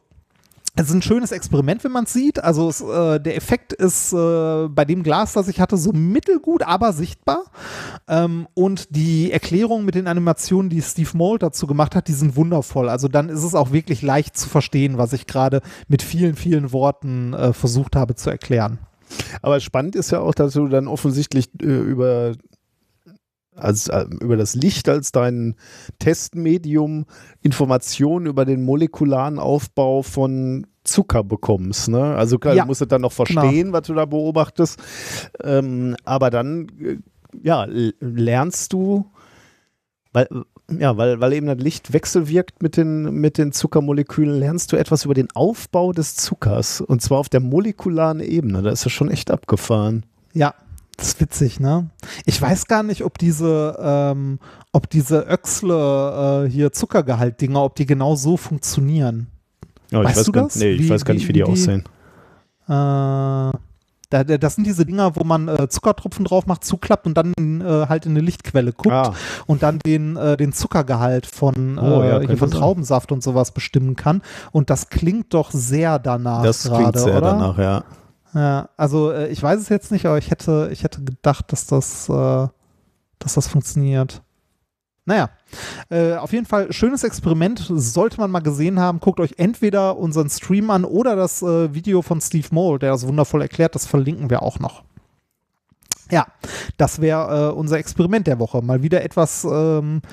es 0.80 0.90
ist 0.90 0.94
ein 0.94 1.02
schönes 1.02 1.32
Experiment, 1.32 1.84
wenn 1.84 1.92
man 1.92 2.04
es 2.04 2.14
sieht. 2.14 2.44
Also 2.44 2.70
es, 2.70 2.82
äh, 2.82 3.20
der 3.20 3.36
Effekt 3.36 3.74
ist 3.74 4.14
äh, 4.14 4.68
bei 4.70 4.86
dem 4.86 5.02
Glas, 5.02 5.34
das 5.34 5.48
ich 5.48 5.60
hatte, 5.60 5.76
so 5.76 5.92
mittelgut, 5.92 6.62
aber 6.62 6.94
sichtbar. 6.94 7.46
Ähm, 8.08 8.48
und 8.54 8.96
die 8.96 9.32
Erklärungen 9.32 9.86
mit 9.86 9.96
den 9.96 10.08
Animationen, 10.08 10.70
die 10.70 10.84
Steve 10.84 11.10
Mold 11.18 11.42
dazu 11.42 11.66
gemacht 11.66 11.96
hat, 11.96 12.08
die 12.08 12.14
sind 12.14 12.36
wundervoll. 12.36 12.90
Also 12.90 13.08
dann 13.08 13.30
ist 13.30 13.44
es 13.44 13.56
auch 13.56 13.72
wirklich 13.72 14.04
leicht 14.04 14.38
zu 14.38 14.48
verstehen, 14.48 15.00
was 15.00 15.14
ich 15.14 15.26
gerade 15.26 15.62
mit 15.88 16.04
vielen, 16.04 16.36
vielen 16.36 16.72
Worten 16.72 17.34
äh, 17.34 17.54
versucht 17.54 17.96
habe 17.96 18.14
zu 18.14 18.30
erklären. 18.30 18.78
Aber 19.42 19.60
spannend 19.60 19.96
ist 19.96 20.12
ja 20.12 20.20
auch, 20.20 20.36
dass 20.36 20.54
du 20.54 20.68
dann 20.68 20.88
offensichtlich 20.88 21.50
äh, 21.60 21.66
über, 21.66 22.34
als, 23.58 23.88
äh, 23.88 24.06
über 24.22 24.38
das 24.38 24.56
Licht 24.56 24.90
als 24.90 25.12
dein 25.12 25.56
Testmedium 26.00 27.06
Informationen 27.42 28.26
über 28.26 28.46
den 28.46 28.64
molekularen 28.64 29.40
Aufbau 29.40 30.02
von 30.02 30.68
Zucker 30.84 31.24
bekommst. 31.24 31.90
Ne? 31.90 32.16
Also 32.16 32.40
klar, 32.40 32.56
Ja, 32.56 32.64
du 32.64 32.68
musst 32.68 32.82
es 32.82 32.88
dann 32.88 33.02
noch 33.02 33.12
verstehen, 33.12 33.74
was 33.74 33.84
du 33.84 33.94
da 33.94 34.06
beobachtest. 34.06 34.80
Ähm, 35.44 35.96
aber 36.06 36.30
dann 36.30 36.68
äh, 36.82 36.98
ja, 37.44 37.68
lernst 38.00 38.74
du, 38.74 39.06
weil, 40.14 40.28
ja, 40.72 40.98
weil, 40.98 41.20
weil 41.20 41.34
eben 41.34 41.48
das 41.48 41.58
Licht 41.58 41.94
wechselwirkt 41.94 42.64
mit 42.64 42.78
den, 42.78 43.04
mit 43.16 43.38
den 43.38 43.52
Zuckermolekülen, 43.52 44.40
lernst 44.40 44.72
du 44.72 44.78
etwas 44.78 45.06
über 45.06 45.14
den 45.14 45.28
Aufbau 45.36 45.92
des 45.92 46.16
Zuckers. 46.16 46.82
Und 46.82 47.02
zwar 47.02 47.20
auf 47.20 47.30
der 47.30 47.42
molekularen 47.42 48.22
Ebene. 48.22 48.62
Da 48.62 48.72
ist 48.72 48.86
das 48.86 48.92
schon 48.92 49.12
echt 49.12 49.30
abgefahren. 49.30 50.06
Ja, 50.34 50.54
das 50.98 51.08
ist 51.10 51.22
witzig, 51.22 51.60
ne? 51.60 51.90
Ich 52.26 52.42
weiß 52.42 52.66
gar 52.66 52.84
nicht, 52.84 53.04
ob 53.04 53.18
diese, 53.18 53.78
ähm, 53.82 54.40
ob 54.74 54.90
diese 54.90 55.20
Öxle 55.30 56.46
äh, 56.46 56.50
hier 56.50 56.72
Zuckergehalt-Dinger, 56.72 57.62
ob 57.64 57.76
die 57.76 57.86
genau 57.86 58.16
so 58.16 58.36
funktionieren. 58.36 59.28
Ich 59.90 59.98
Weißt 59.98 60.18
weiß 60.18 60.26
du 60.26 60.32
gar, 60.34 60.44
das? 60.46 60.56
Nee, 60.58 60.72
ich 60.72 60.82
Wie- 60.82 60.90
weiß 60.90 61.06
gar 61.06 61.14
nicht, 61.14 61.28
wie 61.28 61.34
die, 61.34 61.40
wie 61.42 61.44
die- 61.46 61.52
aussehen. 61.52 61.84
Äh, 62.68 63.52
da, 64.10 64.24
da- 64.24 64.38
das 64.38 64.56
sind 64.56 64.66
diese 64.66 64.86
Dinger, 64.86 65.16
wo 65.16 65.24
man 65.24 65.48
äh, 65.48 65.68
Zuckertropfen 65.70 66.26
drauf 66.26 66.46
macht, 66.48 66.64
zuklappt 66.64 67.06
und 67.06 67.16
dann 67.18 67.34
äh, 67.38 67.88
halt 67.88 68.06
in 68.06 68.12
eine 68.14 68.22
Lichtquelle 68.22 68.72
guckt 68.74 68.94
Ah. 68.94 69.14
und 69.48 69.64
dann 69.64 69.80
den, 69.80 70.16
äh, 70.16 70.36
den 70.38 70.54
Zuckergehalt 70.54 71.26
von, 71.26 71.78
Oh, 71.78 72.04
ja, 72.04 72.20
äh, 72.22 72.38
von 72.38 72.50
sein. 72.50 72.60
Traubensaft 72.60 73.12
und 73.12 73.22
sowas 73.22 73.52
bestimmen 73.52 73.96
kann. 73.96 74.22
Und 74.52 74.70
das 74.70 74.90
klingt 74.90 75.34
doch 75.34 75.52
sehr 75.52 76.00
danach 76.00 76.44
Das 76.44 76.64
gerade, 76.64 76.84
klingt 76.84 77.00
sehr 77.00 77.18
oder? 77.18 77.32
danach, 77.32 77.58
ja. 77.58 77.84
Ja, 78.38 78.70
also 78.78 79.12
äh, 79.12 79.30
ich 79.30 79.42
weiß 79.42 79.60
es 79.60 79.68
jetzt 79.70 79.92
nicht, 79.92 80.06
aber 80.06 80.20
ich 80.20 80.30
hätte, 80.30 80.70
ich 80.72 80.84
hätte 80.84 81.04
gedacht, 81.04 81.52
dass 81.52 81.66
das, 81.66 82.08
äh, 82.08 82.48
dass 83.18 83.34
das 83.34 83.48
funktioniert. 83.48 84.22
Naja, 85.06 85.32
äh, 85.90 86.14
auf 86.14 86.34
jeden 86.34 86.46
Fall 86.46 86.72
schönes 86.72 87.04
Experiment, 87.04 87.66
sollte 87.68 88.20
man 88.20 88.30
mal 88.30 88.42
gesehen 88.42 88.80
haben. 88.80 89.00
Guckt 89.00 89.20
euch 89.20 89.34
entweder 89.38 89.98
unseren 89.98 90.30
Stream 90.30 90.70
an 90.70 90.86
oder 90.86 91.16
das 91.16 91.42
äh, 91.42 91.74
Video 91.74 92.04
von 92.04 92.22
Steve 92.22 92.48
Moll, 92.52 92.78
der 92.78 92.92
das 92.92 93.08
wundervoll 93.08 93.42
erklärt. 93.42 93.74
Das 93.74 93.88
verlinken 93.88 94.30
wir 94.30 94.44
auch 94.44 94.60
noch. 94.60 94.84
Ja, 96.12 96.28
das 96.78 97.02
wäre 97.02 97.50
äh, 97.50 97.54
unser 97.54 97.80
Experiment 97.80 98.28
der 98.28 98.38
Woche. 98.38 98.62
Mal 98.62 98.84
wieder 98.84 99.02
etwas, 99.02 99.46
ähm, 99.50 100.04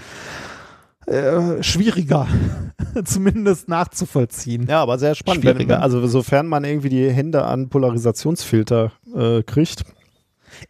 äh, 1.07 1.62
schwieriger, 1.62 2.26
zumindest 3.05 3.68
nachzuvollziehen. 3.68 4.66
Ja, 4.68 4.83
aber 4.83 4.99
sehr 4.99 5.15
spannend. 5.15 5.44
Wenn, 5.44 5.70
also 5.70 6.07
sofern 6.07 6.47
man 6.47 6.65
irgendwie 6.65 6.89
die 6.89 7.10
Hände 7.10 7.44
an 7.44 7.68
Polarisationsfilter 7.68 8.92
äh, 9.15 9.42
kriegt. 9.42 9.84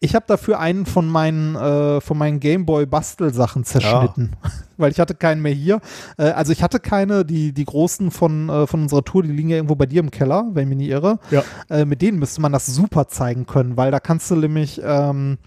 Ich 0.01 0.15
habe 0.15 0.25
dafür 0.27 0.61
einen 0.61 0.87
von 0.87 1.09
meinen, 1.09 1.57
äh, 1.57 2.01
von 2.01 2.17
meinen 2.19 2.41
Gameboy-Bastelsachen 2.41 3.65
zerschnitten, 3.65 4.33
ja. 4.43 4.51
Weil 4.77 4.91
ich 4.91 5.01
hatte 5.01 5.15
keinen 5.15 5.43
mehr 5.43 5.53
hier. 5.53 5.81
Äh, 6.19 6.31
also 6.31 6.53
ich 6.53 6.63
hatte 6.63 6.81
keine, 6.81 7.25
die, 7.25 7.53
die 7.53 7.65
großen 7.65 8.11
von, 8.11 8.49
äh, 8.49 8.67
von 8.67 8.83
unserer 8.83 9.05
Tour, 9.05 9.23
die 9.23 9.31
liegen 9.31 9.51
ja 9.51 9.57
irgendwo 9.57 9.75
bei 9.75 9.87
dir 9.87 10.01
im 10.01 10.11
Keller, 10.11 10.47
wenn 10.53 10.65
ich 10.65 10.69
mich 10.69 10.79
nicht 10.79 10.91
irre. 10.91 11.19
Ja. 11.31 11.43
Äh, 11.69 11.85
mit 11.85 12.03
denen 12.03 12.19
müsste 12.19 12.41
man 12.41 12.53
das 12.53 12.67
super 12.67 13.09
zeigen 13.09 13.47
können, 13.47 13.77
weil 13.77 13.91
da 13.91 14.01
kannst 14.01 14.31
du 14.31 14.37
nämlich 14.37 14.81
ähm, 14.85 15.39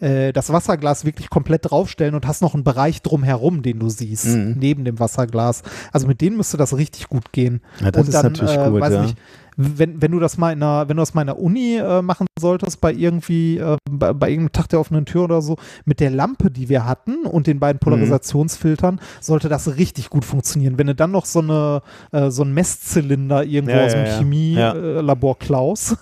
äh, 0.00 0.32
das 0.32 0.52
Wasserglas 0.52 1.04
wirklich 1.04 1.30
komplett 1.30 1.70
draufstellen 1.70 2.14
und 2.14 2.26
hast 2.26 2.42
noch 2.42 2.54
einen 2.54 2.64
Bereich 2.64 3.02
drumherum, 3.02 3.62
den 3.62 3.78
du 3.78 3.88
siehst, 3.88 4.26
mhm. 4.26 4.56
neben 4.58 4.84
dem 4.84 4.98
Wasserglas. 4.98 5.62
Also 5.92 6.06
mit 6.06 6.20
denen 6.20 6.36
müsste 6.36 6.56
das 6.56 6.76
richtig 6.76 7.08
gut 7.08 7.32
gehen. 7.32 7.60
Ja, 7.80 7.90
das 7.90 8.02
und 8.02 8.08
ist 8.08 8.14
dann, 8.14 8.32
natürlich 8.32 8.56
äh, 8.56 8.70
gut, 8.70 8.80
ja. 8.80 9.02
Nicht, 9.02 9.16
wenn, 9.56 10.00
wenn 10.00 10.12
du 10.12 10.20
das 10.20 10.38
mal 10.38 10.52
in 10.52 10.62
einer, 10.62 10.88
wenn 10.88 10.96
du 10.96 11.02
das 11.02 11.14
mal 11.14 11.22
in 11.22 11.26
der 11.28 11.38
Uni 11.38 11.76
äh, 11.76 12.02
machen 12.02 12.26
solltest, 12.38 12.80
bei 12.80 12.92
irgendwie, 12.92 13.58
äh, 13.58 13.76
bei, 13.90 14.12
bei, 14.12 14.30
irgendeinem 14.30 14.52
Tag 14.52 14.68
der 14.68 14.80
offenen 14.80 15.04
Tür 15.04 15.24
oder 15.24 15.42
so, 15.42 15.56
mit 15.84 16.00
der 16.00 16.10
Lampe, 16.10 16.50
die 16.50 16.68
wir 16.68 16.84
hatten 16.84 17.26
und 17.26 17.46
den 17.46 17.60
beiden 17.60 17.78
Polarisationsfiltern, 17.78 18.96
mhm. 18.96 19.00
sollte 19.20 19.48
das 19.48 19.76
richtig 19.76 20.10
gut 20.10 20.24
funktionieren. 20.24 20.78
Wenn 20.78 20.86
du 20.86 20.94
dann 20.94 21.10
noch 21.10 21.26
so 21.26 21.40
eine, 21.40 21.82
äh, 22.12 22.30
so 22.30 22.42
ein 22.42 22.52
Messzylinder 22.52 23.44
irgendwo 23.44 23.76
ja, 23.76 23.84
aus 23.84 23.92
dem 23.92 24.06
ja, 24.06 24.18
Chemielabor 24.18 25.36
ja. 25.40 25.46
klaus, 25.46 25.96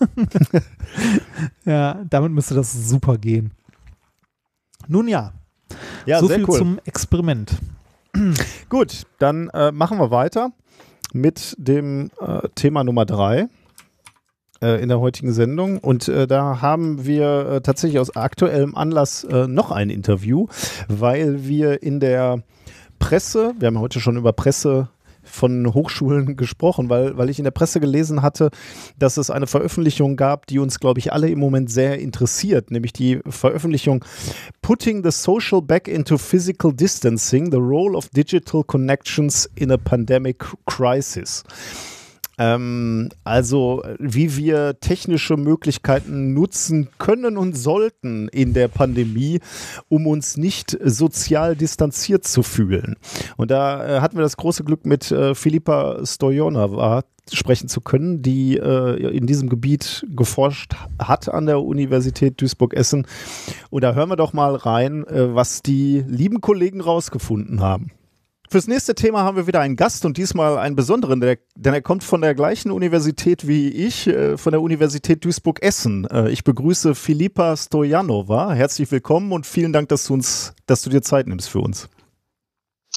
ja, 1.65 2.05
damit 2.09 2.33
müsste 2.33 2.55
das 2.55 2.73
super 2.89 3.19
gehen. 3.19 3.53
Nun 4.87 5.09
ja, 5.09 5.33
ja 6.07 6.21
so 6.21 6.29
viel 6.29 6.45
cool. 6.49 6.59
zum 6.59 6.81
Experiment. 6.85 7.59
Gut, 8.69 9.05
dann 9.19 9.49
äh, 9.51 9.71
machen 9.71 9.99
wir 9.99 10.11
weiter 10.11 10.53
mit 11.13 11.55
dem 11.59 12.11
äh, 12.21 12.49
Thema 12.55 12.85
Nummer 12.85 13.07
drei 13.07 13.49
äh, 14.61 14.83
in 14.83 14.89
der 14.89 15.01
heutigen 15.01 15.33
Sendung. 15.33 15.79
Und 15.79 16.09
äh, 16.09 16.27
da 16.27 16.61
haben 16.61 17.07
wir 17.07 17.49
äh, 17.49 17.61
tatsächlich 17.61 17.99
aus 18.01 18.15
aktuellem 18.17 18.75
Anlass 18.75 19.25
äh, 19.25 19.47
noch 19.47 19.71
ein 19.71 19.91
Interview, 19.91 20.47
weil 20.89 21.47
wir 21.47 21.83
in 21.83 22.01
der 22.01 22.43
Presse, 22.99 23.55
wir 23.59 23.67
haben 23.67 23.79
heute 23.79 24.01
schon 24.01 24.17
über 24.17 24.33
Presse 24.33 24.89
von 25.31 25.73
Hochschulen 25.75 26.37
gesprochen, 26.37 26.89
weil, 26.89 27.17
weil 27.17 27.31
ich 27.31 27.39
in 27.39 27.45
der 27.45 27.51
Presse 27.51 27.81
gelesen 27.81 28.23
hatte, 28.23 28.51
dass 28.99 29.17
es 29.17 29.31
eine 29.31 29.47
Veröffentlichung 29.47 30.17
gab, 30.17 30.47
die 30.47 30.59
uns, 30.59 30.81
glaube 30.81 31.01
ich, 31.01 31.13
alle 31.13 31.29
im 31.29 31.39
Moment 31.39 31.71
sehr 31.71 31.99
interessiert, 31.99 32.71
nämlich 32.71 32.93
die 32.93 33.21
Veröffentlichung 33.29 34.05
Putting 34.63 35.03
the 35.05 35.11
Social 35.11 35.63
Back 35.63 35.89
into 35.89 36.19
Physical 36.19 36.73
Distancing, 36.73 37.51
the 37.51 37.59
Role 37.59 37.97
of 37.97 38.09
Digital 38.11 38.63
Connections 38.65 39.49
in 39.55 39.71
a 39.71 39.77
Pandemic 39.77 40.45
Crisis. 40.67 41.45
Ähm, 42.39 43.11
also 43.25 43.83
wie 43.99 44.37
wir 44.37 44.79
technische 44.81 45.37
Möglichkeiten 45.37 46.35
nutzen 46.35 46.89
können 46.99 47.37
und 47.37 47.57
sollten 47.57 48.29
in 48.29 48.55
der 48.55 48.69
Pandemie, 48.69 49.41
um 49.89 50.07
uns 50.07 50.37
nicht 50.37 50.79
sozial 50.83 51.57
distanziert 51.57 52.27
zu 52.27 52.43
fühlen. 52.43 52.97
Und 53.37 53.51
da 53.51 53.99
äh, 53.99 54.01
hatten 54.01 54.17
wir 54.17 54.23
das 54.23 54.37
große 54.37 54.65
Glück 54.65 54.87
mit 54.87 55.11
äh, 55.11 55.35
Filipa 55.35 56.05
Stojanova 56.05 57.05
sprechen 57.35 57.69
zu 57.69 57.81
können, 57.81 58.23
die 58.23 58.57
äh, 58.57 59.17
in 59.17 59.27
diesem 59.27 59.49
Gebiet 59.49 60.07
geforscht 60.09 60.75
hat 60.99 61.29
an 61.29 61.47
der 61.47 61.63
Universität 61.63 62.41
Duisburg-Essen. 62.41 63.07
Und 63.71 63.85
da 63.85 63.95
hören 63.95 64.09
wir 64.09 64.17
doch 64.17 64.33
mal 64.33 64.55
rein, 64.55 65.07
äh, 65.07 65.35
was 65.35 65.63
die 65.63 66.05
lieben 66.07 66.41
Kollegen 66.41 66.81
rausgefunden 66.81 67.61
haben. 67.61 67.91
Fürs 68.51 68.67
nächste 68.67 68.95
Thema 68.95 69.25
haben 69.25 69.37
wir 69.37 69.47
wieder 69.47 69.61
einen 69.61 69.77
Gast 69.77 70.07
und 70.07 70.17
diesmal 70.17 70.57
einen 70.57 70.75
besonderen, 70.75 71.21
der, 71.21 71.37
denn 71.55 71.75
er 71.75 71.83
kommt 71.83 72.03
von 72.03 72.23
der 72.23 72.35
gleichen 72.35 72.71
Universität 72.71 73.47
wie 73.47 73.69
ich, 73.69 74.07
äh, 74.07 74.39
von 74.39 74.53
der 74.53 74.63
Universität 74.63 75.23
Duisburg-Essen. 75.23 76.07
Äh, 76.07 76.31
ich 76.31 76.45
begrüße 76.45 76.95
Filipa 76.95 77.55
Stojanova. 77.59 78.55
Herzlich 78.55 78.91
willkommen 78.91 79.33
und 79.33 79.47
vielen 79.47 79.75
Dank, 79.75 79.91
dass 79.91 80.07
du, 80.07 80.15
uns, 80.15 80.55
dass 80.65 80.81
du 80.81 80.89
dir 80.89 81.03
Zeit 81.03 81.27
nimmst 81.27 81.51
für 81.51 81.59
uns. 81.59 81.91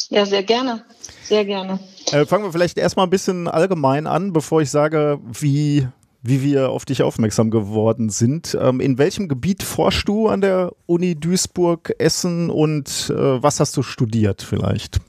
Ja, 0.08 0.26
sehr 0.26 0.44
gerne. 0.44 0.86
Sehr 1.24 1.44
gerne. 1.44 1.82
Äh, 2.14 2.26
fangen 2.26 2.46
wir 2.46 2.54
vielleicht 2.54 2.78
erstmal 2.78 3.08
ein 3.08 3.10
bisschen 3.10 3.50
allgemein 3.50 4.08
an, 4.08 4.32
bevor 4.32 4.62
ich 4.62 4.72
sage, 4.72 5.20
wie, 5.38 5.86
wie 6.22 6.44
wir 6.44 6.70
auf 6.70 6.86
dich 6.86 7.04
aufmerksam 7.04 7.52
geworden 7.52 8.10
sind. 8.10 8.58
Ähm, 8.58 8.80
in 8.80 8.98
welchem 8.98 9.28
Gebiet 9.28 9.64
forschst 9.64 10.08
du 10.08 10.30
an 10.30 10.40
der 10.40 10.72
Uni 10.86 11.16
Duisburg-Essen 11.16 12.50
und 12.50 13.10
äh, 13.14 13.44
was 13.44 13.60
hast 13.60 13.76
du 13.76 13.84
studiert 13.84 14.42
vielleicht? 14.42 15.02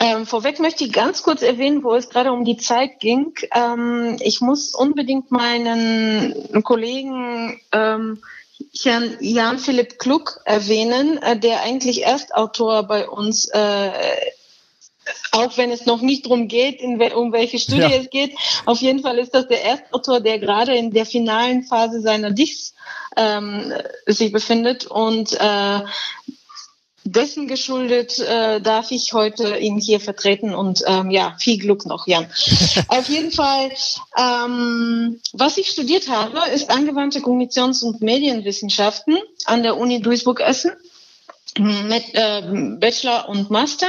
Ähm, 0.00 0.26
vorweg 0.26 0.60
möchte 0.60 0.84
ich 0.84 0.92
ganz 0.92 1.22
kurz 1.22 1.42
erwähnen, 1.42 1.82
wo 1.82 1.94
es 1.94 2.10
gerade 2.10 2.32
um 2.32 2.44
die 2.44 2.56
Zeit 2.56 3.00
ging. 3.00 3.34
Ähm, 3.54 4.16
ich 4.20 4.40
muss 4.40 4.74
unbedingt 4.74 5.30
meinen 5.30 6.62
Kollegen 6.62 7.60
ähm, 7.72 8.22
Herrn 8.82 9.16
Jan-Philipp 9.20 9.98
Kluck 9.98 10.40
erwähnen, 10.44 11.18
äh, 11.22 11.38
der 11.38 11.62
eigentlich 11.62 12.04
Erstautor 12.04 12.82
bei 12.84 13.08
uns 13.08 13.48
äh, 13.48 13.90
auch 15.32 15.56
wenn 15.56 15.70
es 15.70 15.86
noch 15.86 16.00
nicht 16.00 16.26
darum 16.26 16.48
geht, 16.48 16.80
we 16.80 17.16
um 17.16 17.32
welche 17.32 17.58
Studie 17.58 17.82
ja. 17.82 17.90
es 17.90 18.10
geht. 18.10 18.34
Auf 18.64 18.80
jeden 18.80 19.00
Fall 19.00 19.18
ist 19.18 19.34
das 19.34 19.46
der 19.46 19.64
Erstautor, 19.64 20.20
der 20.20 20.38
gerade 20.38 20.76
in 20.76 20.90
der 20.90 21.06
finalen 21.06 21.62
Phase 21.62 22.00
seiner 22.00 22.30
Dichs 22.30 22.74
ähm, 23.16 23.72
sich 24.06 24.32
befindet 24.32 24.86
und 24.86 25.32
äh, 25.32 25.80
dessen 27.06 27.46
geschuldet 27.46 28.18
äh, 28.18 28.60
darf 28.60 28.90
ich 28.90 29.12
heute 29.12 29.56
ihn 29.58 29.78
hier 29.78 30.00
vertreten 30.00 30.54
und 30.54 30.82
ähm, 30.86 31.10
ja, 31.10 31.36
viel 31.38 31.58
Glück 31.58 31.86
noch, 31.86 32.06
Jan. 32.06 32.26
Auf 32.88 33.08
jeden 33.08 33.30
Fall, 33.30 33.70
ähm, 34.18 35.20
was 35.32 35.56
ich 35.56 35.68
studiert 35.68 36.08
habe, 36.08 36.38
ist 36.52 36.70
angewandte 36.70 37.20
Kommunikations- 37.20 37.84
und 37.84 38.02
Medienwissenschaften 38.02 39.18
an 39.44 39.62
der 39.62 39.76
Uni 39.76 40.00
Duisburg-Essen 40.00 40.72
mit 41.58 42.04
äh, 42.12 42.42
Bachelor 42.78 43.30
und 43.30 43.50
Master 43.50 43.88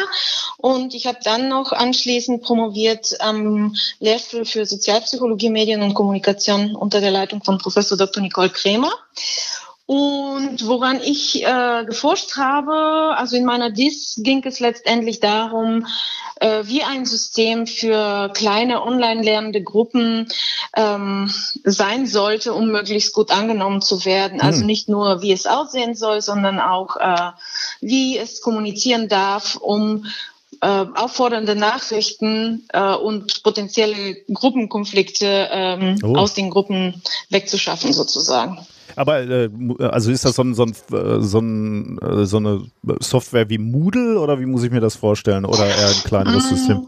und 0.58 0.94
ich 0.94 1.06
habe 1.06 1.18
dann 1.22 1.50
noch 1.50 1.74
anschließend 1.74 2.42
promoviert 2.42 3.20
am 3.20 3.76
Lehrstuhl 4.00 4.46
für 4.46 4.66
Sozialpsychologie, 4.66 5.50
Medien 5.50 5.82
und 5.82 5.94
Kommunikation 5.94 6.76
unter 6.76 7.02
der 7.02 7.12
Leitung 7.12 7.44
von 7.44 7.58
Professor 7.58 7.98
Dr. 7.98 8.24
Nicole 8.24 8.50
Kremer 8.50 8.94
und 9.88 10.68
woran 10.68 11.00
ich 11.02 11.46
äh, 11.46 11.86
geforscht 11.86 12.36
habe, 12.36 13.16
also 13.16 13.38
in 13.38 13.46
meiner 13.46 13.72
DIS 13.72 14.20
ging 14.22 14.44
es 14.44 14.60
letztendlich 14.60 15.22
darum, 15.22 15.88
äh, 16.42 16.64
wie 16.66 16.84
ein 16.84 17.06
System 17.06 17.66
für 17.68 18.30
kleine 18.34 18.84
online 18.84 19.24
lernende 19.24 19.64
Gruppen 19.64 20.28
ähm, 20.76 21.32
sein 21.64 22.06
sollte, 22.06 22.54
um 22.54 22.70
möglichst 22.70 23.14
gut 23.14 23.32
angenommen 23.32 23.82
zu 23.82 24.04
werden. 24.04 24.42
Also 24.42 24.60
hm. 24.60 24.68
nicht 24.68 24.90
nur, 24.90 25.22
wie 25.22 25.32
es 25.32 25.48
aussehen 25.48 25.96
soll, 25.96 26.22
sondern 26.22 26.60
auch, 26.60 26.98
äh, 26.98 27.32
wie 27.80 28.18
es 28.18 28.42
kommunizieren 28.42 29.08
darf, 29.08 29.56
um 29.56 30.06
äh, 30.60 30.68
auffordernde 30.68 31.56
Nachrichten 31.56 32.68
äh, 32.74 32.94
und 32.94 33.42
potenzielle 33.42 34.16
Gruppenkonflikte 34.34 35.48
ähm, 35.50 36.00
oh. 36.04 36.18
aus 36.18 36.34
den 36.34 36.50
Gruppen 36.50 37.02
wegzuschaffen, 37.30 37.94
sozusagen. 37.94 38.68
Aber 38.98 39.22
äh, 39.22 39.50
also 39.80 40.12
ist 40.12 40.26
das 40.26 40.36
so, 40.36 40.44
ein, 40.44 40.56
so, 40.56 40.64
ein, 40.64 40.76
äh, 40.92 41.22
so, 41.22 41.40
ein, 41.40 42.00
äh, 42.00 42.26
so, 42.26 42.38
eine 42.38 42.66
Software 43.00 43.50
wie 43.50 43.60
Moodle 43.60 44.20
oder 44.20 44.40
wie 44.40 44.46
muss 44.48 44.64
ich 44.64 44.72
mir 44.72 44.80
das 44.80 44.96
vorstellen? 44.96 45.46
Oder 45.46 45.68
eher 45.68 45.90
ein 45.90 46.04
kleineres 46.04 46.46
mm. 46.46 46.56
System? 46.56 46.88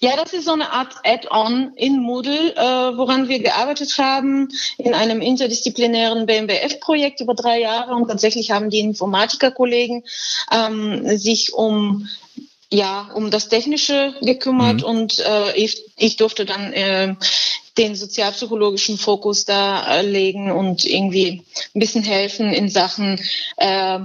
Ja, 0.00 0.16
das 0.16 0.32
ist 0.32 0.46
so 0.46 0.52
eine 0.52 0.72
Art 0.72 0.94
Add-on 1.04 1.72
in 1.76 2.00
Moodle, 2.00 2.54
äh, 2.56 2.96
woran 2.96 3.28
wir 3.28 3.40
gearbeitet 3.40 3.98
haben 3.98 4.48
in 4.78 4.94
einem 4.94 5.20
interdisziplinären 5.20 6.24
BMBF-Projekt 6.26 7.20
über 7.20 7.34
drei 7.34 7.60
Jahre. 7.60 7.94
Und 7.94 8.08
tatsächlich 8.08 8.50
haben 8.50 8.70
die 8.70 8.80
Informatikerkollegen 8.80 10.04
ähm, 10.52 11.18
sich 11.18 11.52
um 11.52 12.08
ja 12.70 13.10
um 13.14 13.30
das 13.30 13.48
Technische 13.48 14.14
gekümmert 14.20 14.78
mhm. 14.78 14.84
und 14.84 15.18
äh, 15.20 15.56
ich, 15.56 15.84
ich 15.96 16.16
durfte 16.16 16.44
dann 16.44 16.72
äh, 16.72 17.14
den 17.78 17.94
sozialpsychologischen 17.94 18.98
Fokus 18.98 19.44
da 19.44 19.98
äh, 19.98 20.02
legen 20.02 20.50
und 20.50 20.84
irgendwie 20.84 21.42
ein 21.74 21.80
bisschen 21.80 22.02
helfen 22.02 22.52
in 22.52 22.68
Sachen, 22.68 23.20
äh, 23.56 24.00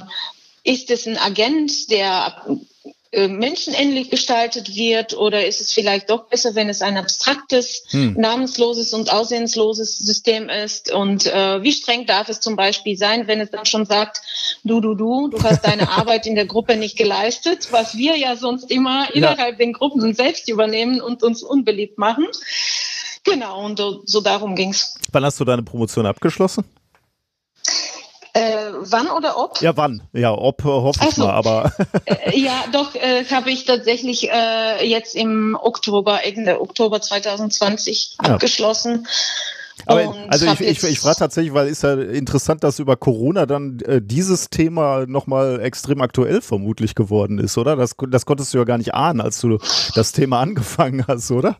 ist 0.63 0.91
es 0.91 1.07
ein 1.07 1.17
Agent, 1.17 1.89
der 1.89 2.45
äh, 3.13 3.27
menschenähnlich 3.27 4.09
gestaltet 4.09 4.75
wird 4.75 5.15
oder 5.15 5.45
ist 5.45 5.61
es 5.61 5.71
vielleicht 5.71 6.09
doch 6.09 6.25
besser, 6.25 6.55
wenn 6.55 6.67
es 6.67 6.81
ein 6.81 6.97
abstraktes, 6.97 7.83
hm. 7.89 8.15
namensloses 8.17 8.91
und 8.93 9.13
aussehensloses 9.13 9.99
System 9.99 10.49
ist 10.49 10.91
und 10.91 11.27
äh, 11.27 11.61
wie 11.61 11.71
streng 11.71 12.07
darf 12.07 12.27
es 12.29 12.39
zum 12.39 12.55
Beispiel 12.55 12.97
sein, 12.97 13.27
wenn 13.27 13.39
es 13.39 13.51
dann 13.51 13.65
schon 13.65 13.85
sagt, 13.85 14.21
du, 14.63 14.81
du, 14.81 14.95
du, 14.95 15.27
du 15.27 15.43
hast 15.43 15.63
deine 15.63 15.89
Arbeit 15.97 16.25
in 16.25 16.33
der 16.33 16.47
Gruppe 16.47 16.75
nicht 16.75 16.97
geleistet, 16.97 17.67
was 17.71 17.95
wir 17.95 18.17
ja 18.17 18.35
sonst 18.35 18.71
immer 18.71 19.03
ja. 19.03 19.31
innerhalb 19.31 19.59
den 19.59 19.73
Gruppen 19.73 20.13
selbst 20.15 20.49
übernehmen 20.49 20.99
und 20.99 21.21
uns 21.21 21.43
unbeliebt 21.43 21.99
machen. 21.99 22.25
Genau, 23.23 23.63
und 23.63 23.77
so, 23.77 24.01
so 24.05 24.21
darum 24.21 24.55
ging's. 24.55 24.95
Wann 25.11 25.23
hast 25.23 25.39
du 25.39 25.45
deine 25.45 25.61
Promotion 25.61 26.07
abgeschlossen? 26.07 26.65
Äh, 28.35 28.71
wann 28.79 29.07
oder 29.09 29.37
ob? 29.37 29.61
Ja, 29.61 29.77
wann? 29.77 30.01
Ja, 30.11 30.31
ob 30.33 30.61
äh, 30.61 30.63
hoffe 30.63 30.99
ich 31.07 31.15
so. 31.15 31.23
mal, 31.25 31.33
aber. 31.33 31.71
Äh, 32.05 32.39
ja, 32.39 32.63
doch, 32.71 32.95
äh, 32.95 33.23
habe 33.25 33.51
ich 33.51 33.65
tatsächlich 33.65 34.29
äh, 34.31 34.85
jetzt 34.87 35.15
im 35.15 35.57
Oktober, 35.59 36.25
Ende 36.25 36.59
Oktober 36.59 36.99
2020 36.99 38.17
Ja. 38.23 38.33
abgeschlossen. 38.33 39.07
Aber 39.85 40.07
Und 40.07 40.29
also 40.29 40.45
ich, 40.45 40.61
ich, 40.61 40.83
ich 40.83 40.99
frage 40.99 41.17
tatsächlich, 41.17 41.53
weil 41.53 41.67
ist 41.67 41.83
ja 41.83 41.93
interessant, 41.93 42.63
dass 42.63 42.79
über 42.79 42.95
Corona 42.95 43.45
dann 43.45 43.79
äh, 43.81 44.01
dieses 44.01 44.49
Thema 44.49 45.05
nochmal 45.07 45.59
extrem 45.61 46.01
aktuell 46.01 46.41
vermutlich 46.41 46.95
geworden 46.95 47.37
ist, 47.39 47.57
oder? 47.57 47.75
Das, 47.75 47.95
das 48.09 48.25
konntest 48.25 48.53
du 48.53 48.59
ja 48.59 48.63
gar 48.63 48.77
nicht 48.77 48.93
ahnen, 48.93 49.19
als 49.21 49.39
du 49.41 49.57
das 49.95 50.11
Thema 50.11 50.39
angefangen 50.41 51.05
hast, 51.07 51.31
oder? 51.31 51.57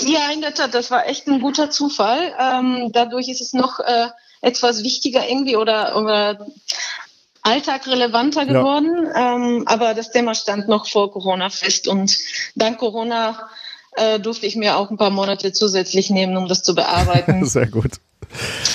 Ja, 0.00 0.30
in 0.32 0.40
der 0.40 0.54
Tat, 0.54 0.74
das 0.74 0.90
war 0.90 1.06
echt 1.06 1.26
ein 1.28 1.40
guter 1.40 1.70
Zufall. 1.70 2.32
Ähm, 2.38 2.90
dadurch 2.92 3.28
ist 3.28 3.40
es 3.40 3.52
noch 3.52 3.78
äh, 3.80 4.06
etwas 4.44 4.82
wichtiger 4.82 5.28
irgendwie 5.28 5.56
oder, 5.56 5.96
oder 5.96 6.46
alltagrelevanter 7.42 8.42
Ja. 8.44 8.52
geworden. 8.52 9.08
Ähm, 9.14 9.64
aber 9.66 9.94
das 9.94 10.10
Thema 10.10 10.34
stand 10.34 10.68
noch 10.68 10.88
vor 10.88 11.12
Corona 11.12 11.50
fest 11.50 11.88
und 11.88 12.18
dank 12.54 12.78
Corona 12.78 13.48
äh, 13.96 14.18
durfte 14.18 14.46
ich 14.46 14.56
mir 14.56 14.76
auch 14.76 14.90
ein 14.90 14.96
paar 14.96 15.10
Monate 15.10 15.52
zusätzlich 15.52 16.10
nehmen, 16.10 16.36
um 16.36 16.48
das 16.48 16.62
zu 16.62 16.74
bearbeiten. 16.74 17.44
Sehr 17.46 17.66
gut. 17.66 17.92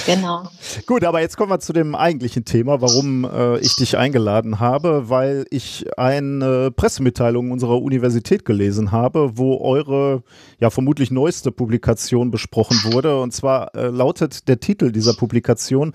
Genau. 0.05 0.47
Gut, 0.85 1.03
aber 1.03 1.21
jetzt 1.21 1.37
kommen 1.37 1.51
wir 1.51 1.59
zu 1.59 1.73
dem 1.73 1.95
eigentlichen 1.95 2.45
Thema, 2.45 2.81
warum 2.81 3.25
äh, 3.25 3.59
ich 3.59 3.75
dich 3.75 3.97
eingeladen 3.97 4.59
habe, 4.59 5.09
weil 5.09 5.45
ich 5.49 5.85
eine 5.97 6.71
Pressemitteilung 6.71 7.51
unserer 7.51 7.81
Universität 7.81 8.45
gelesen 8.45 8.91
habe, 8.91 9.37
wo 9.37 9.59
eure 9.61 10.23
ja 10.59 10.69
vermutlich 10.69 11.11
neueste 11.11 11.51
Publikation 11.51 12.31
besprochen 12.31 12.77
wurde. 12.91 13.19
Und 13.19 13.33
zwar 13.33 13.75
äh, 13.75 13.87
lautet 13.87 14.47
der 14.47 14.59
Titel 14.59 14.91
dieser 14.91 15.13
Publikation 15.13 15.93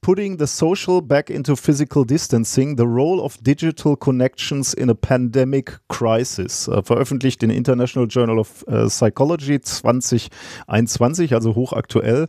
Putting 0.00 0.38
the 0.38 0.46
Social 0.46 1.02
Back 1.02 1.30
into 1.30 1.56
Physical 1.56 2.04
Distancing, 2.04 2.76
the 2.76 2.84
Role 2.84 3.20
of 3.20 3.36
Digital 3.38 3.96
Connections 3.96 4.74
in 4.74 4.90
a 4.90 4.94
Pandemic 4.94 5.80
Crisis. 5.88 6.68
Äh, 6.68 6.82
veröffentlicht 6.82 7.42
in 7.42 7.50
International 7.50 8.08
Journal 8.08 8.38
of 8.38 8.64
äh, 8.68 8.86
Psychology 8.86 9.60
2021, 9.60 11.34
also 11.34 11.54
hochaktuell. 11.54 12.26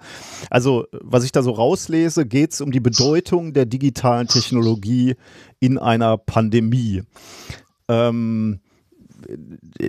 Also, 0.49 0.66
was 0.91 1.23
ich 1.23 1.31
da 1.31 1.41
so 1.41 1.51
rauslese, 1.51 2.25
geht 2.25 2.53
es 2.53 2.61
um 2.61 2.71
die 2.71 2.79
Bedeutung 2.79 3.53
der 3.53 3.65
digitalen 3.65 4.27
Technologie 4.27 5.15
in 5.59 5.77
einer 5.77 6.17
Pandemie. 6.17 7.03
Ähm, 7.87 8.59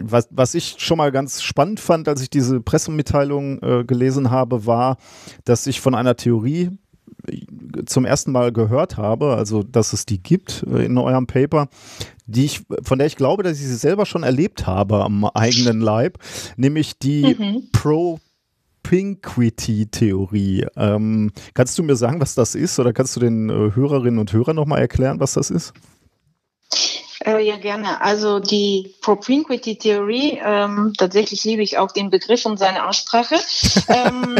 was, 0.02 0.28
was 0.30 0.54
ich 0.54 0.76
schon 0.78 0.98
mal 0.98 1.12
ganz 1.12 1.42
spannend 1.42 1.80
fand, 1.80 2.08
als 2.08 2.22
ich 2.22 2.30
diese 2.30 2.60
Pressemitteilung 2.60 3.62
äh, 3.62 3.84
gelesen 3.84 4.30
habe, 4.30 4.66
war, 4.66 4.96
dass 5.44 5.66
ich 5.66 5.80
von 5.80 5.94
einer 5.94 6.16
Theorie 6.16 6.70
äh, 7.26 7.84
zum 7.86 8.04
ersten 8.04 8.32
Mal 8.32 8.52
gehört 8.52 8.96
habe, 8.96 9.34
also 9.34 9.62
dass 9.62 9.92
es 9.92 10.06
die 10.06 10.22
gibt 10.22 10.64
äh, 10.66 10.84
in 10.84 10.96
eurem 10.96 11.26
Paper, 11.26 11.68
die 12.26 12.44
ich, 12.44 12.62
von 12.82 12.98
der 12.98 13.06
ich 13.06 13.16
glaube, 13.16 13.42
dass 13.42 13.58
ich 13.58 13.66
sie 13.66 13.76
selber 13.76 14.06
schon 14.06 14.22
erlebt 14.22 14.66
habe 14.66 15.04
am 15.04 15.24
eigenen 15.24 15.80
Leib, 15.80 16.18
nämlich 16.56 16.98
die 16.98 17.36
Mhm. 17.38 17.62
Propinquity-Theorie. 18.88 20.66
Ähm, 20.76 21.30
kannst 21.52 21.78
du 21.78 21.82
mir 21.82 21.96
sagen, 21.96 22.20
was 22.20 22.34
das 22.34 22.54
ist, 22.54 22.78
oder 22.78 22.92
kannst 22.94 23.16
du 23.16 23.20
den 23.20 23.50
äh, 23.50 23.74
Hörerinnen 23.74 24.18
und 24.18 24.32
Hörern 24.32 24.56
nochmal 24.56 24.80
erklären, 24.80 25.20
was 25.20 25.34
das 25.34 25.50
ist? 25.50 25.74
Äh, 27.26 27.46
ja, 27.46 27.56
gerne. 27.56 28.00
Also 28.00 28.38
die 28.38 28.94
Propinquity-Theorie, 29.02 30.40
ähm, 30.42 30.94
tatsächlich 30.96 31.44
liebe 31.44 31.62
ich 31.62 31.76
auch 31.76 31.92
den 31.92 32.08
Begriff 32.08 32.46
und 32.46 32.58
seine 32.58 32.88
Aussprache. 32.88 33.34
ähm, 33.88 34.36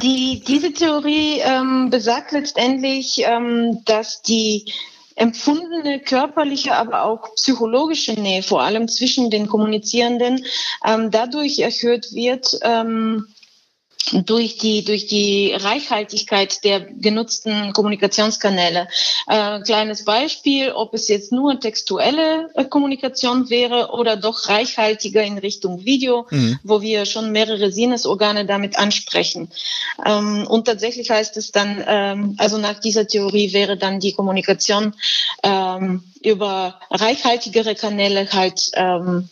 die, 0.00 0.44
diese 0.46 0.72
Theorie 0.72 1.40
ähm, 1.40 1.90
besagt 1.90 2.30
letztendlich, 2.32 3.22
ähm, 3.26 3.84
dass 3.84 4.22
die 4.22 4.72
empfundene 5.16 6.00
körperliche, 6.00 6.76
aber 6.76 7.02
auch 7.02 7.34
psychologische 7.34 8.12
Nähe, 8.12 8.44
vor 8.44 8.62
allem 8.62 8.86
zwischen 8.86 9.30
den 9.30 9.48
Kommunizierenden, 9.48 10.44
ähm, 10.86 11.10
dadurch 11.10 11.58
erhöht 11.58 12.12
wird, 12.12 12.58
ähm, 12.62 13.26
durch 14.12 14.58
die, 14.58 14.84
durch 14.84 15.06
die 15.06 15.54
Reichhaltigkeit 15.54 16.64
der 16.64 16.80
genutzten 16.80 17.72
Kommunikationskanäle. 17.72 18.88
Äh, 19.28 19.60
kleines 19.60 20.04
Beispiel, 20.04 20.72
ob 20.72 20.92
es 20.94 21.08
jetzt 21.08 21.32
nur 21.32 21.60
textuelle 21.60 22.50
äh, 22.54 22.64
Kommunikation 22.64 23.48
wäre 23.48 23.90
oder 23.92 24.16
doch 24.16 24.48
reichhaltiger 24.48 25.22
in 25.22 25.38
Richtung 25.38 25.84
Video, 25.84 26.26
Mhm. 26.30 26.58
wo 26.62 26.80
wir 26.80 27.06
schon 27.06 27.32
mehrere 27.32 27.70
Sinnesorgane 27.70 28.46
damit 28.46 28.78
ansprechen. 28.78 29.50
Ähm, 30.04 30.46
und 30.48 30.66
tatsächlich 30.66 31.10
heißt 31.10 31.36
es 31.36 31.52
dann, 31.52 31.82
ähm, 31.86 32.34
also 32.38 32.58
nach 32.58 32.80
dieser 32.80 33.06
Theorie 33.06 33.52
wäre 33.52 33.76
dann 33.76 34.00
die 34.00 34.12
Kommunikation 34.12 34.94
ähm, 35.42 36.04
über 36.22 36.80
reichhaltigere 36.90 37.74
Kanäle 37.74 38.28
halt 38.32 38.70
ähm, 38.74 39.28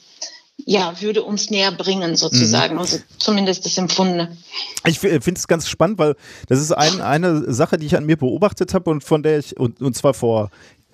ja, 0.71 1.01
würde 1.01 1.25
uns 1.25 1.51
näher 1.51 1.73
bringen, 1.73 2.15
sozusagen. 2.15 2.79
Also 2.79 2.99
zumindest 3.19 3.67
das 3.67 3.77
Empfundene. 3.77 4.37
Ich 4.87 5.01
finde 5.01 5.33
es 5.33 5.49
ganz 5.49 5.69
spannend, 5.69 5.99
weil 5.99 6.15
das 6.47 6.61
ist 6.61 6.71
ein, 6.71 7.01
eine 7.01 7.53
Sache, 7.53 7.77
die 7.77 7.87
ich 7.87 7.97
an 7.97 8.07
mir 8.07 8.17
beobachtet 8.17 8.73
habe 8.73 8.89
und 8.89 9.03
von 9.03 9.25
der 9.25 9.41
ich, 9.41 9.59
und, 9.59 9.83
und 9.83 9.97
zwar 9.97 10.15
vor 10.15 10.53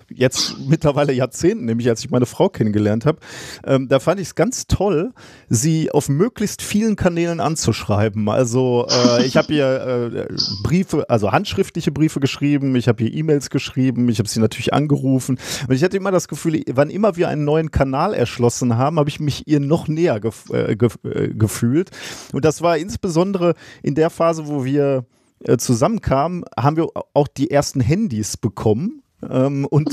jetzt 0.09 0.57
mittlerweile 0.67 1.13
Jahrzehnten, 1.13 1.65
nämlich 1.65 1.89
als 1.89 2.03
ich 2.03 2.09
meine 2.09 2.25
Frau 2.25 2.49
kennengelernt 2.49 3.05
habe, 3.05 3.19
ähm, 3.65 3.87
da 3.87 3.99
fand 3.99 4.19
ich 4.19 4.27
es 4.27 4.35
ganz 4.35 4.67
toll, 4.67 5.13
sie 5.49 5.91
auf 5.91 6.09
möglichst 6.09 6.61
vielen 6.61 6.95
Kanälen 6.95 7.39
anzuschreiben. 7.39 8.29
Also 8.29 8.87
äh, 8.89 9.25
ich 9.25 9.37
habe 9.37 9.53
ihr 9.53 10.11
äh, 10.13 10.35
Briefe, 10.63 11.09
also 11.09 11.31
handschriftliche 11.31 11.91
Briefe 11.91 12.19
geschrieben, 12.19 12.75
ich 12.75 12.87
habe 12.87 13.03
ihr 13.03 13.13
E-Mails 13.13 13.49
geschrieben, 13.49 14.09
ich 14.09 14.19
habe 14.19 14.29
sie 14.29 14.39
natürlich 14.39 14.73
angerufen 14.73 15.37
und 15.67 15.75
ich 15.75 15.83
hatte 15.83 15.97
immer 15.97 16.11
das 16.11 16.27
Gefühl, 16.27 16.61
wann 16.71 16.89
immer 16.89 17.15
wir 17.15 17.29
einen 17.29 17.43
neuen 17.43 17.71
Kanal 17.71 18.13
erschlossen 18.13 18.77
haben, 18.77 18.99
habe 18.99 19.09
ich 19.09 19.19
mich 19.19 19.47
ihr 19.47 19.59
noch 19.59 19.87
näher 19.87 20.19
gef 20.19 20.49
äh, 20.51 20.75
gef 20.75 20.97
äh, 21.03 21.29
gefühlt 21.29 21.91
und 22.33 22.45
das 22.45 22.61
war 22.61 22.77
insbesondere 22.77 23.53
in 23.83 23.95
der 23.95 24.09
Phase, 24.09 24.47
wo 24.47 24.63
wir 24.63 25.05
äh, 25.43 25.57
zusammenkamen, 25.57 26.43
haben 26.57 26.77
wir 26.77 26.87
auch 27.13 27.27
die 27.27 27.51
ersten 27.51 27.79
Handys 27.79 28.37
bekommen. 28.37 29.03
Ähm, 29.27 29.65
und 29.65 29.91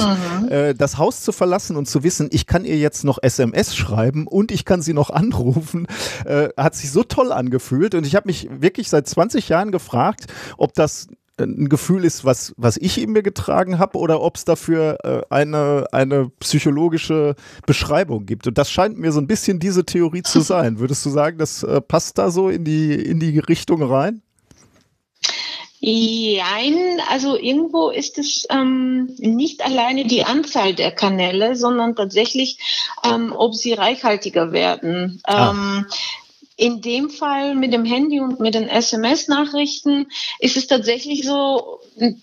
äh, 0.50 0.74
das 0.74 0.98
Haus 0.98 1.22
zu 1.22 1.32
verlassen 1.32 1.76
und 1.76 1.86
zu 1.86 2.02
wissen, 2.02 2.28
ich 2.30 2.46
kann 2.46 2.64
ihr 2.64 2.76
jetzt 2.76 3.04
noch 3.04 3.18
SMS 3.22 3.74
schreiben 3.74 4.26
und 4.26 4.52
ich 4.52 4.64
kann 4.64 4.82
sie 4.82 4.92
noch 4.92 5.10
anrufen, 5.10 5.86
äh, 6.24 6.48
hat 6.56 6.74
sich 6.74 6.90
so 6.90 7.02
toll 7.02 7.32
angefühlt. 7.32 7.94
Und 7.94 8.06
ich 8.06 8.14
habe 8.14 8.26
mich 8.26 8.48
wirklich 8.50 8.90
seit 8.90 9.08
20 9.08 9.48
Jahren 9.48 9.72
gefragt, 9.72 10.26
ob 10.58 10.74
das 10.74 11.08
ein 11.38 11.68
Gefühl 11.68 12.04
ist, 12.04 12.24
was, 12.24 12.54
was 12.56 12.76
ich 12.76 13.00
in 13.00 13.10
mir 13.10 13.22
getragen 13.22 13.78
habe, 13.78 13.98
oder 13.98 14.20
ob 14.20 14.36
es 14.36 14.44
dafür 14.44 14.98
äh, 15.02 15.22
eine, 15.30 15.86
eine 15.90 16.30
psychologische 16.40 17.34
Beschreibung 17.66 18.26
gibt. 18.26 18.46
Und 18.46 18.56
das 18.56 18.70
scheint 18.70 18.98
mir 18.98 19.10
so 19.10 19.20
ein 19.20 19.26
bisschen 19.26 19.58
diese 19.58 19.84
Theorie 19.84 20.22
zu 20.22 20.40
sein. 20.42 20.78
Würdest 20.78 21.04
du 21.04 21.10
sagen, 21.10 21.38
das 21.38 21.62
äh, 21.62 21.80
passt 21.80 22.18
da 22.18 22.30
so 22.30 22.48
in 22.48 22.64
die, 22.64 22.94
in 22.94 23.18
die 23.18 23.38
Richtung 23.38 23.82
rein? 23.82 24.22
Jein, 25.86 26.98
also 27.10 27.36
irgendwo 27.36 27.90
ist 27.90 28.16
es 28.16 28.46
ähm, 28.48 29.14
nicht 29.18 29.62
alleine 29.62 30.06
die 30.06 30.24
Anzahl 30.24 30.72
der 30.72 30.92
Kanäle, 30.92 31.56
sondern 31.56 31.94
tatsächlich, 31.94 32.56
ähm, 33.04 33.34
ob 33.36 33.54
sie 33.54 33.74
reichhaltiger 33.74 34.52
werden. 34.52 35.20
Ah. 35.24 35.50
Ähm, 35.50 35.86
in 36.56 36.80
dem 36.80 37.10
Fall 37.10 37.54
mit 37.54 37.74
dem 37.74 37.84
Handy 37.84 38.20
und 38.20 38.40
mit 38.40 38.54
den 38.54 38.68
SMS-Nachrichten 38.68 40.06
ist 40.38 40.56
es 40.56 40.68
tatsächlich 40.68 41.26
so, 41.26 41.80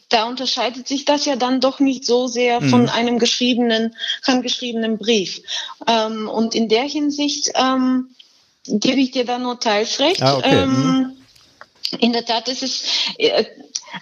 da 0.09 0.27
unterscheidet 0.27 0.87
sich 0.87 1.05
das 1.05 1.25
ja 1.25 1.35
dann 1.35 1.59
doch 1.59 1.79
nicht 1.79 2.03
so 2.03 2.27
sehr 2.27 2.61
von 2.61 2.89
einem 2.89 3.19
geschriebenen, 3.19 3.95
handgeschriebenen 4.25 4.97
Brief. 4.97 5.41
Ähm, 5.85 6.27
und 6.27 6.55
in 6.55 6.67
der 6.67 6.83
Hinsicht 6.83 7.51
ähm, 7.55 8.07
gebe 8.65 9.01
ich 9.01 9.11
dir 9.11 9.25
da 9.25 9.37
nur 9.37 9.59
teils 9.59 9.99
recht. 9.99 10.23
Ah, 10.23 10.37
okay. 10.37 10.63
Ähm, 10.63 11.17
in 11.99 12.13
der 12.13 12.25
Tat 12.25 12.47
ist 12.47 12.63
es, 12.63 12.83
äh, 13.17 13.45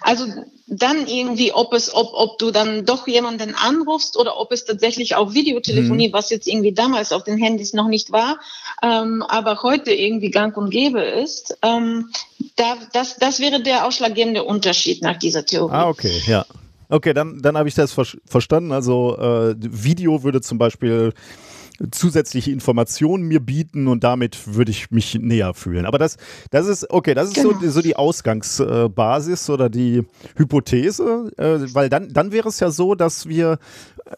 also 0.02 0.26
dann 0.66 1.06
irgendwie, 1.06 1.52
ob 1.52 1.72
es, 1.72 1.92
ob, 1.92 2.10
ob 2.12 2.38
du 2.38 2.50
dann 2.50 2.84
doch 2.84 3.08
jemanden 3.08 3.54
anrufst 3.54 4.16
oder 4.16 4.38
ob 4.38 4.52
es 4.52 4.64
tatsächlich 4.64 5.16
auch 5.16 5.34
Videotelefonie, 5.34 6.12
was 6.12 6.30
jetzt 6.30 6.46
irgendwie 6.46 6.72
damals 6.72 7.12
auf 7.12 7.24
den 7.24 7.38
Handys 7.38 7.72
noch 7.72 7.88
nicht 7.88 8.12
war, 8.12 8.38
ähm, 8.82 9.22
aber 9.22 9.62
heute 9.62 9.92
irgendwie 9.92 10.30
gang 10.30 10.56
und 10.56 10.70
gäbe 10.70 11.00
ist, 11.02 11.58
ähm, 11.62 12.10
da, 12.56 12.76
das, 12.92 13.16
das 13.16 13.40
wäre 13.40 13.62
der 13.62 13.86
ausschlaggebende 13.86 14.44
Unterschied 14.44 15.02
nach 15.02 15.18
dieser 15.18 15.44
Theorie. 15.44 15.74
Ah, 15.74 15.88
okay, 15.88 16.22
ja. 16.26 16.46
Okay, 16.88 17.14
dann, 17.14 17.40
dann 17.40 17.56
habe 17.56 17.68
ich 17.68 17.74
das 17.74 17.92
ver 17.92 18.04
verstanden. 18.26 18.72
Also 18.72 19.16
äh, 19.16 19.54
Video 19.58 20.24
würde 20.24 20.40
zum 20.40 20.58
Beispiel 20.58 21.12
zusätzliche 21.90 22.50
Informationen 22.50 23.24
mir 23.24 23.40
bieten 23.40 23.88
und 23.88 24.04
damit 24.04 24.54
würde 24.54 24.70
ich 24.70 24.90
mich 24.90 25.14
näher 25.14 25.54
fühlen. 25.54 25.86
Aber 25.86 25.98
das, 25.98 26.16
das 26.50 26.66
ist, 26.66 26.90
okay, 26.90 27.14
das 27.14 27.28
ist 27.28 27.40
so, 27.40 27.50
Genau. 27.50 27.70
so 27.70 27.80
die 27.80 27.96
Ausgangsbasis 27.96 29.48
oder 29.50 29.68
die 29.68 30.04
Hypothese, 30.36 31.30
äh, 31.36 31.74
weil 31.74 31.88
dann, 31.88 32.12
dann 32.12 32.32
wäre 32.32 32.48
es 32.48 32.60
ja 32.60 32.70
so, 32.70 32.94
dass 32.94 33.26
wir 33.28 33.58
äh, 34.06 34.16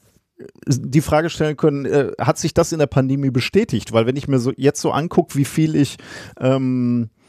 die 0.66 1.00
Frage 1.00 1.30
stellen 1.30 1.56
können, 1.56 1.84
äh, 1.84 2.12
hat 2.18 2.38
sich 2.38 2.52
das 2.52 2.72
in 2.72 2.80
der 2.80 2.86
Pandemie 2.88 3.30
bestätigt? 3.30 3.92
Weil 3.92 4.06
wenn 4.06 4.16
ich 4.16 4.26
mir 4.26 4.38
so 4.38 4.52
jetzt 4.56 4.80
so 4.80 4.90
angucke, 4.90 5.36
wie 5.36 5.44
viel 5.44 5.76
ich 5.76 5.98
ähm, 6.40 7.04
äh, 7.04 7.21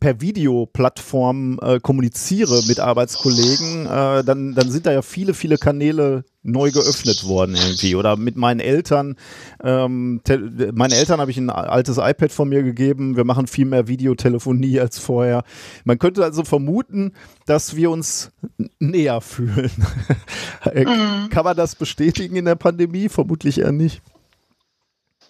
per 0.00 0.20
Videoplattform 0.20 1.58
äh, 1.62 1.80
kommuniziere 1.80 2.62
mit 2.66 2.78
Arbeitskollegen, 2.78 3.86
äh, 3.86 4.22
dann, 4.22 4.54
dann 4.54 4.70
sind 4.70 4.84
da 4.84 4.92
ja 4.92 5.00
viele, 5.00 5.32
viele 5.32 5.56
Kanäle 5.56 6.24
neu 6.42 6.70
geöffnet 6.70 7.24
worden 7.24 7.56
irgendwie. 7.56 7.94
Oder 7.94 8.16
mit 8.16 8.36
meinen 8.36 8.60
Eltern. 8.60 9.16
Ähm, 9.62 10.20
meine 10.74 10.94
Eltern 10.96 11.20
habe 11.20 11.30
ich 11.30 11.38
ein 11.38 11.48
altes 11.48 11.96
iPad 11.96 12.32
von 12.32 12.48
mir 12.48 12.62
gegeben. 12.62 13.16
Wir 13.16 13.24
machen 13.24 13.46
viel 13.46 13.64
mehr 13.64 13.88
Videotelefonie 13.88 14.78
als 14.80 14.98
vorher. 14.98 15.44
Man 15.84 15.98
könnte 15.98 16.22
also 16.22 16.44
vermuten, 16.44 17.12
dass 17.46 17.74
wir 17.74 17.90
uns 17.90 18.30
näher 18.78 19.20
fühlen. 19.22 19.70
mhm. 20.74 21.30
Kann 21.30 21.44
man 21.44 21.56
das 21.56 21.76
bestätigen 21.76 22.36
in 22.36 22.44
der 22.44 22.56
Pandemie? 22.56 23.08
Vermutlich 23.08 23.60
eher 23.60 23.72
nicht. 23.72 24.02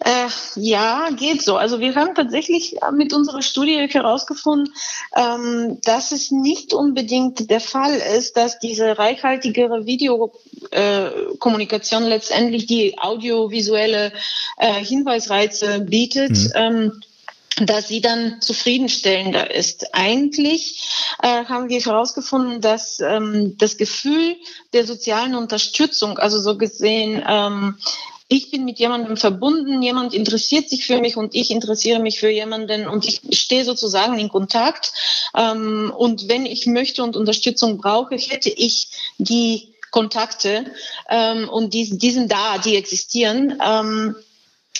Äh, 0.03 0.27
ja, 0.55 1.09
geht 1.11 1.41
so. 1.41 1.55
Also 1.55 1.79
wir 1.79 1.95
haben 1.95 2.13
tatsächlich 2.13 2.75
mit 2.91 3.13
unserer 3.13 3.41
Studie 3.41 3.87
herausgefunden, 3.89 4.73
ähm, 5.15 5.79
dass 5.81 6.11
es 6.11 6.29
nicht 6.29 6.73
unbedingt 6.73 7.49
der 7.49 7.61
Fall 7.61 7.95
ist, 8.17 8.35
dass 8.35 8.59
diese 8.59 8.97
reichhaltigere 8.97 9.85
Videokommunikation 9.85 12.03
äh, 12.03 12.09
letztendlich 12.09 12.65
die 12.65 12.99
audiovisuelle 12.99 14.11
äh, 14.57 14.83
Hinweisreize 14.83 15.79
bietet. 15.79 16.31
Mhm. 16.31 16.51
Ähm, 16.55 17.01
dass 17.57 17.87
sie 17.87 18.01
dann 18.01 18.41
zufriedenstellender 18.41 19.53
ist. 19.53 19.93
Eigentlich 19.93 20.89
äh, 21.21 21.45
haben 21.45 21.69
wir 21.69 21.79
herausgefunden, 21.79 22.61
dass 22.61 22.99
ähm, 22.99 23.59
das 23.59 23.77
Gefühl 23.77 24.37
der 24.73 24.87
sozialen 24.87 25.35
Unterstützung, 25.35 26.17
also 26.17 26.39
so 26.39 26.57
gesehen 26.57 27.23
ähm, 27.27 27.77
ich 28.27 28.51
bin 28.51 28.65
mit 28.65 28.79
jemandem 28.79 29.17
verbunden, 29.17 29.81
jemand 29.81 30.13
interessiert 30.13 30.69
sich 30.69 30.85
für 30.85 30.99
mich 30.99 31.17
und 31.17 31.35
ich 31.35 31.51
interessiere 31.51 31.99
mich 31.99 32.19
für 32.19 32.29
jemanden 32.29 32.87
und 32.87 33.05
ich 33.05 33.21
stehe 33.37 33.65
sozusagen 33.65 34.17
in 34.17 34.29
Kontakt. 34.29 34.93
Ähm, 35.35 35.93
und 35.95 36.29
wenn 36.29 36.45
ich 36.45 36.65
möchte 36.65 37.03
und 37.03 37.15
Unterstützung 37.15 37.77
brauche, 37.77 38.15
hätte 38.15 38.49
ich 38.49 38.87
die 39.17 39.73
Kontakte 39.91 40.65
ähm, 41.09 41.47
und 41.49 41.73
die, 41.73 41.97
die 41.97 42.11
sind 42.11 42.31
da, 42.31 42.57
die 42.57 42.75
existieren. 42.75 43.61
Ähm, 43.63 44.15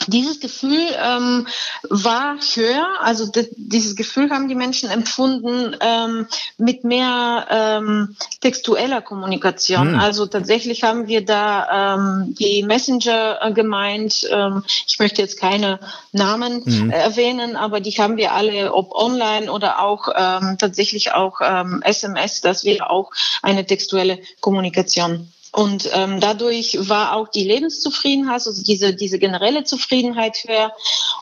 dieses 0.08 0.40
Gefühl 0.40 0.88
ähm, 1.02 1.48
war 1.90 2.38
höher, 2.56 2.88
also 3.02 3.32
dieses 3.56 3.96
Gefühl 3.96 4.32
haben 4.32 4.48
die 4.48 4.56
Menschen 4.56 4.90
empfunden 4.90 5.76
ähm, 5.80 6.28
mit 6.58 6.84
mehr 6.84 7.48
ähm, 7.50 8.16
textueller 8.42 9.02
Kommunikation. 9.02 9.94
Mhm. 9.94 10.00
Also 10.00 10.26
tatsächlich 10.26 10.84
haben 10.84 11.08
wir 11.08 11.24
da 11.24 11.96
ähm, 11.96 12.36
die 12.40 12.64
Messenger 12.64 13.40
äh, 13.42 13.52
gemeint. 13.54 14.28
Ähm, 14.30 14.64
ich 14.88 15.00
möchte 15.00 15.22
jetzt 15.22 15.40
keine 15.40 15.80
Namen 16.12 16.64
mhm. 16.66 16.90
äh, 16.90 16.96
erwähnen, 16.96 17.56
aber 17.56 17.80
die 17.80 17.92
haben 17.92 18.18
wir 18.18 18.34
alle, 18.34 18.74
ob 18.74 18.94
online 18.96 19.52
oder 19.52 19.80
auch 19.80 20.10
ähm, 20.16 20.58
tatsächlich 20.58 21.14
auch 21.14 21.40
ähm, 21.42 21.82
SMS, 21.84 22.42
dass 22.42 22.64
wir 22.64 22.90
auch 22.90 23.12
eine 23.42 23.66
textuelle 23.66 24.20
Kommunikation 24.42 25.32
und 25.54 25.88
ähm, 25.94 26.20
dadurch 26.20 26.90
war 26.90 27.16
auch 27.16 27.28
die 27.28 27.44
Lebenszufriedenheit, 27.44 28.34
also 28.34 28.64
diese, 28.64 28.96
diese 28.96 29.20
generelle 29.20 29.64
Zufriedenheit 29.64 30.46
höher 30.48 30.74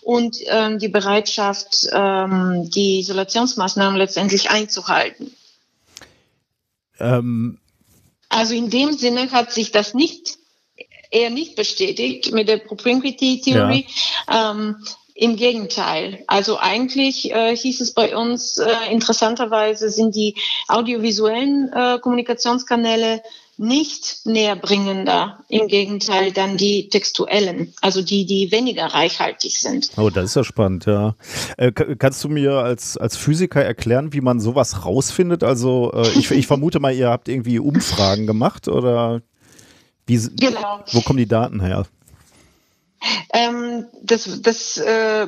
und 0.04 0.38
ähm, 0.46 0.80
die 0.80 0.88
Bereitschaft, 0.88 1.90
ähm, 1.92 2.70
die 2.70 3.00
Isolationsmaßnahmen 3.00 3.98
letztendlich 3.98 4.50
einzuhalten. 4.50 5.36
Ähm. 6.98 7.60
Also 8.30 8.54
in 8.54 8.70
dem 8.70 8.94
Sinne 8.94 9.30
hat 9.32 9.52
sich 9.52 9.74
das 9.74 9.94
nicht 9.94 10.38
eher 11.10 11.30
nicht 11.30 11.58
bestätigt 11.58 12.32
mit 12.32 12.48
der 12.48 12.58
Propinquity-Theorie. 12.58 13.86
Ja. 14.30 14.52
Ähm, 14.52 14.78
im 15.14 15.36
Gegenteil. 15.36 16.24
Also 16.26 16.58
eigentlich 16.58 17.32
äh, 17.32 17.56
hieß 17.56 17.82
es 17.82 17.94
bei 17.94 18.16
uns, 18.16 18.58
äh, 18.58 18.72
interessanterweise 18.90 19.92
sind 19.92 20.16
die 20.16 20.36
audiovisuellen 20.68 21.72
äh, 21.72 22.00
Kommunikationskanäle 22.02 23.22
nicht 23.62 24.26
näherbringender, 24.26 25.40
im 25.48 25.68
Gegenteil 25.68 26.32
dann 26.32 26.58
die 26.58 26.90
textuellen, 26.90 27.74
also 27.82 28.02
die, 28.02 28.26
die 28.26 28.52
weniger 28.52 28.88
reichhaltig 28.88 29.60
sind. 29.60 29.92
Oh, 29.98 30.10
das 30.10 30.26
ist 30.26 30.36
ja 30.36 30.44
spannend, 30.44 30.86
ja. 30.86 31.16
Äh, 31.58 31.72
kannst 31.72 32.24
du 32.24 32.30
mir 32.30 32.54
als, 32.54 32.98
als 32.98 33.16
Physiker 33.16 33.64
erklären, 33.64 34.14
wie 34.14 34.22
man 34.22 34.40
sowas 34.40 34.86
rausfindet? 34.86 35.44
Also 35.44 35.92
äh, 35.94 36.10
ich, 36.18 36.32
ich 36.32 36.48
vermute 36.48 36.80
mal, 36.80 36.94
ihr 36.94 37.10
habt 37.10 37.30
irgendwie 37.30 37.60
Umfragen 37.60 38.28
gemacht 38.28 38.68
oder 38.68 39.22
wie, 40.08 40.18
genau. 40.36 40.84
wo 40.92 41.02
kommen 41.02 41.18
die 41.18 41.28
Daten 41.28 41.62
her? 41.62 41.86
Ähm, 43.34 43.86
das, 44.02 44.42
das, 44.42 44.78
äh, 44.78 45.28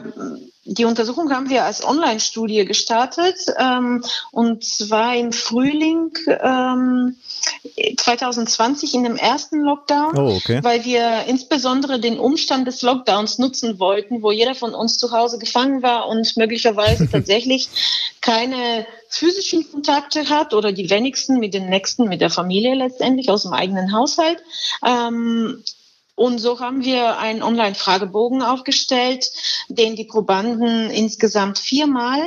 die 0.65 0.85
Untersuchung 0.85 1.31
haben 1.31 1.49
wir 1.49 1.63
als 1.63 1.83
Online-Studie 1.83 2.65
gestartet 2.65 3.35
ähm, 3.57 4.03
und 4.31 4.63
zwar 4.63 5.15
im 5.15 5.33
Frühling 5.33 6.11
ähm, 6.27 7.15
2020 7.97 8.93
in 8.93 9.03
dem 9.03 9.15
ersten 9.17 9.61
Lockdown, 9.61 10.17
oh, 10.17 10.35
okay. 10.35 10.59
weil 10.63 10.85
wir 10.85 11.25
insbesondere 11.27 11.99
den 11.99 12.19
Umstand 12.19 12.67
des 12.67 12.81
Lockdowns 12.81 13.39
nutzen 13.39 13.79
wollten, 13.79 14.21
wo 14.21 14.31
jeder 14.31 14.55
von 14.55 14.73
uns 14.73 14.97
zu 14.97 15.11
Hause 15.11 15.39
gefangen 15.39 15.81
war 15.81 16.07
und 16.07 16.37
möglicherweise 16.37 17.09
tatsächlich 17.11 17.69
keine 18.21 18.85
physischen 19.09 19.69
Kontakte 19.69 20.29
hat 20.29 20.53
oder 20.53 20.71
die 20.71 20.89
wenigsten 20.89 21.39
mit 21.39 21.53
den 21.53 21.69
Nächsten, 21.69 22.07
mit 22.07 22.21
der 22.21 22.29
Familie 22.29 22.75
letztendlich 22.75 23.29
aus 23.29 23.43
dem 23.43 23.53
eigenen 23.53 23.93
Haushalt. 23.93 24.41
Ähm, 24.85 25.63
und 26.15 26.37
so 26.37 26.59
haben 26.59 26.83
wir 26.83 27.17
einen 27.17 27.41
Online-Fragebogen 27.41 28.43
aufgestellt, 28.43 29.31
den 29.67 29.95
die 29.95 30.03
Probanden 30.03 30.91
insgesamt 30.91 31.57
viermal 31.57 32.21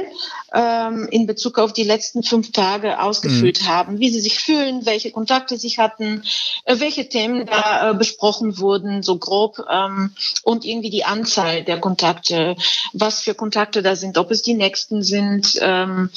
ähm, 0.53 1.07
in 1.13 1.29
Bezug 1.29 1.61
auf 1.61 1.73
die 1.73 1.85
letzten 1.85 2.25
fünf 2.25 2.51
Tage 2.51 3.01
ausgefüllt 3.01 3.63
mhm. 3.63 3.69
haben, 3.69 3.99
wie 4.01 4.11
sie 4.11 4.21
sich 4.21 4.41
fühlen, 4.41 4.87
welche 4.87 5.13
Kontakte 5.13 5.57
sie 5.57 5.71
hatten, 5.77 6.25
äh, 6.65 6.81
welche 6.81 7.09
Themen 7.09 7.47
da 7.47 7.91
äh, 7.91 7.95
besprochen 7.95 8.59
wurden, 8.59 9.05
so 9.05 9.19
grob, 9.19 9.61
ähm, 9.71 10.11
und 10.43 10.65
irgendwie 10.65 10.91
die 10.91 11.05
Anzahl 11.05 11.63
der 11.63 11.79
Kontakte, 11.79 12.57
was 12.93 13.21
für 13.21 13.35
Kontakte 13.35 13.83
da 13.83 13.95
sind, 13.95 14.19
ob 14.19 14.33
es 14.33 14.43
die 14.43 14.55
nächsten 14.55 15.05
sind, 15.05 15.61
ähm, 15.61 16.11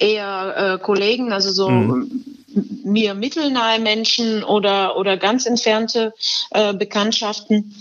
eher 0.00 0.56
äh, 0.56 0.84
Kollegen, 0.84 1.32
also 1.32 1.52
so 1.52 1.70
mhm 1.70 2.37
mir 2.54 3.14
mittelnahe 3.14 3.78
Menschen 3.78 4.42
oder, 4.44 4.96
oder 4.96 5.16
ganz 5.16 5.46
entfernte 5.46 6.14
äh, 6.50 6.72
Bekanntschaften. 6.72 7.74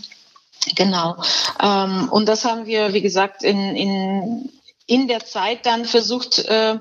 Genau. 0.76 1.16
Ähm, 1.62 2.10
und 2.12 2.28
das 2.28 2.44
haben 2.46 2.66
wir, 2.66 2.94
wie 2.94 3.02
gesagt, 3.02 3.44
in, 3.44 3.76
in, 3.76 4.50
in 4.86 5.08
der 5.08 5.24
Zeit 5.26 5.66
dann 5.66 5.86
versucht 5.86 6.40
äh, 6.40 6.78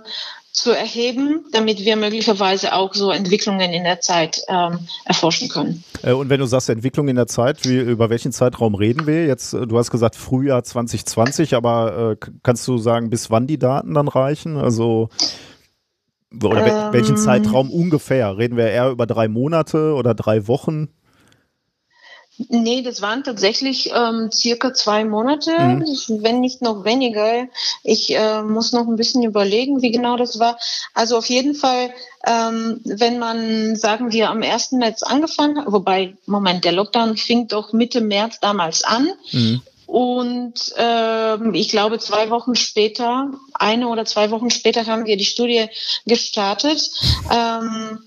zu 0.56 0.70
erheben, 0.70 1.44
damit 1.52 1.84
wir 1.84 1.96
möglicherweise 1.96 2.72
auch 2.72 2.94
so 2.94 3.10
Entwicklungen 3.10 3.72
in 3.72 3.84
der 3.84 4.00
Zeit 4.00 4.40
ähm, 4.48 4.78
erforschen 5.04 5.50
können. 5.50 5.84
Äh, 6.02 6.12
und 6.12 6.30
wenn 6.30 6.40
du 6.40 6.46
sagst 6.46 6.70
Entwicklung 6.70 7.08
in 7.08 7.16
der 7.16 7.26
Zeit, 7.26 7.66
wie, 7.66 7.76
über 7.76 8.08
welchen 8.08 8.32
Zeitraum 8.32 8.74
reden 8.74 9.06
wir? 9.06 9.26
Jetzt, 9.26 9.52
äh, 9.52 9.66
du 9.66 9.78
hast 9.78 9.90
gesagt 9.90 10.16
Frühjahr 10.16 10.64
2020, 10.64 11.54
aber 11.54 12.16
äh, 12.22 12.26
kannst 12.42 12.66
du 12.66 12.78
sagen, 12.78 13.10
bis 13.10 13.30
wann 13.30 13.46
die 13.46 13.58
Daten 13.58 13.92
dann 13.92 14.08
reichen? 14.08 14.56
Also 14.56 15.10
oder 16.34 16.88
ähm, 16.88 16.92
welchen 16.92 17.16
Zeitraum 17.16 17.70
ungefähr? 17.70 18.36
Reden 18.36 18.56
wir 18.56 18.68
eher 18.68 18.90
über 18.90 19.06
drei 19.06 19.28
Monate 19.28 19.94
oder 19.94 20.14
drei 20.14 20.48
Wochen? 20.48 20.88
Nee, 22.48 22.82
das 22.82 23.00
waren 23.00 23.24
tatsächlich 23.24 23.90
ähm, 23.94 24.30
circa 24.30 24.74
zwei 24.74 25.06
Monate, 25.06 25.58
mhm. 25.58 25.84
wenn 26.22 26.40
nicht 26.40 26.60
noch 26.60 26.84
weniger. 26.84 27.46
Ich 27.82 28.14
äh, 28.14 28.42
muss 28.42 28.72
noch 28.72 28.86
ein 28.86 28.96
bisschen 28.96 29.22
überlegen, 29.22 29.80
wie 29.80 29.90
genau 29.90 30.18
das 30.18 30.38
war. 30.38 30.58
Also 30.92 31.16
auf 31.16 31.26
jeden 31.26 31.54
Fall, 31.54 31.90
ähm, 32.26 32.80
wenn 32.84 33.18
man, 33.18 33.76
sagen 33.76 34.12
wir, 34.12 34.28
am 34.28 34.42
1. 34.42 34.72
März 34.72 35.02
angefangen 35.02 35.58
hat, 35.58 35.72
wobei, 35.72 36.14
Moment, 36.26 36.64
der 36.66 36.72
Lockdown 36.72 37.16
fing 37.16 37.48
doch 37.48 37.72
Mitte 37.72 38.02
März 38.02 38.38
damals 38.40 38.84
an. 38.84 39.08
Mhm. 39.32 39.62
Und 39.86 40.74
ähm, 40.76 41.54
ich 41.54 41.68
glaube, 41.68 41.98
zwei 41.98 42.30
Wochen 42.30 42.56
später, 42.56 43.30
eine 43.54 43.88
oder 43.88 44.04
zwei 44.04 44.30
Wochen 44.30 44.50
später 44.50 44.86
haben 44.86 45.06
wir 45.06 45.16
die 45.16 45.24
Studie 45.24 45.68
gestartet. 46.06 46.90
Ähm, 47.32 48.00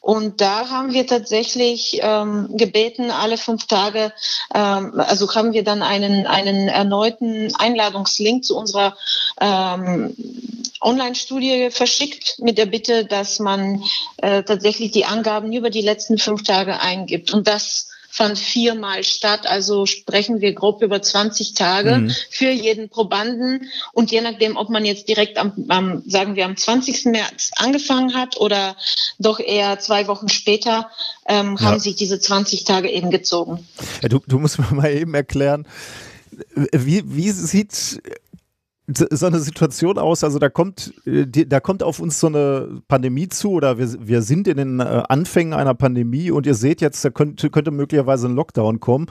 und 0.00 0.40
da 0.40 0.70
haben 0.70 0.94
wir 0.94 1.06
tatsächlich 1.06 1.98
ähm, 2.00 2.56
gebeten, 2.56 3.10
alle 3.10 3.36
fünf 3.36 3.66
Tage, 3.66 4.12
ähm, 4.54 4.94
also 4.96 5.34
haben 5.34 5.52
wir 5.52 5.64
dann 5.64 5.82
einen, 5.82 6.26
einen 6.26 6.68
erneuten 6.68 7.54
Einladungslink 7.56 8.44
zu 8.44 8.56
unserer 8.56 8.96
ähm, 9.40 10.16
Online-Studie 10.80 11.70
verschickt 11.70 12.38
mit 12.38 12.56
der 12.56 12.66
Bitte, 12.66 13.04
dass 13.04 13.38
man 13.38 13.82
äh, 14.18 14.44
tatsächlich 14.44 14.92
die 14.92 15.04
Angaben 15.04 15.52
über 15.52 15.68
die 15.68 15.82
letzten 15.82 16.16
fünf 16.16 16.42
Tage 16.42 16.80
eingibt. 16.80 17.34
Und 17.34 17.48
das 17.48 17.88
fand 18.10 18.38
viermal 18.38 19.04
statt. 19.04 19.46
Also 19.46 19.86
sprechen 19.86 20.40
wir 20.40 20.52
grob 20.52 20.82
über 20.82 21.00
20 21.00 21.54
Tage 21.54 21.96
mhm. 21.96 22.14
für 22.30 22.50
jeden 22.50 22.88
Probanden. 22.88 23.68
Und 23.92 24.10
je 24.10 24.20
nachdem, 24.20 24.56
ob 24.56 24.70
man 24.70 24.84
jetzt 24.84 25.08
direkt 25.08 25.38
am, 25.38 25.52
am, 25.68 26.02
sagen 26.06 26.34
wir, 26.34 26.44
am 26.46 26.56
20. 26.56 27.06
März 27.06 27.50
angefangen 27.56 28.14
hat 28.14 28.38
oder 28.38 28.76
doch 29.18 29.40
eher 29.40 29.78
zwei 29.78 30.08
Wochen 30.08 30.28
später, 30.28 30.90
ähm, 31.26 31.56
ja. 31.58 31.66
haben 31.66 31.80
sich 31.80 31.96
diese 31.96 32.18
20 32.18 32.64
Tage 32.64 32.90
eben 32.90 33.10
gezogen. 33.10 33.66
Ja, 34.02 34.08
du, 34.08 34.20
du 34.26 34.38
musst 34.38 34.58
mir 34.58 34.66
mal 34.72 34.90
eben 34.90 35.14
erklären, 35.14 35.66
wie, 36.72 37.02
wie 37.04 37.30
sieht 37.30 38.00
so 38.90 39.26
eine 39.26 39.40
Situation 39.40 39.98
aus, 39.98 40.24
also 40.24 40.38
da 40.38 40.48
kommt, 40.48 40.94
äh, 41.04 41.26
da 41.26 41.60
kommt 41.60 41.82
auf 41.82 42.00
uns 42.00 42.18
so 42.20 42.28
eine 42.28 42.80
Pandemie 42.88 43.28
zu 43.28 43.50
oder 43.50 43.76
wir, 43.78 43.86
wir 44.00 44.22
sind 44.22 44.48
in 44.48 44.56
den 44.56 44.80
äh, 44.80 45.02
Anfängen 45.08 45.52
einer 45.52 45.74
Pandemie 45.74 46.30
und 46.30 46.46
ihr 46.46 46.54
seht 46.54 46.80
jetzt, 46.80 47.04
da 47.04 47.10
könnte, 47.10 47.50
könnte 47.50 47.70
möglicherweise 47.70 48.28
ein 48.28 48.34
Lockdown 48.34 48.80
kommen. 48.80 49.08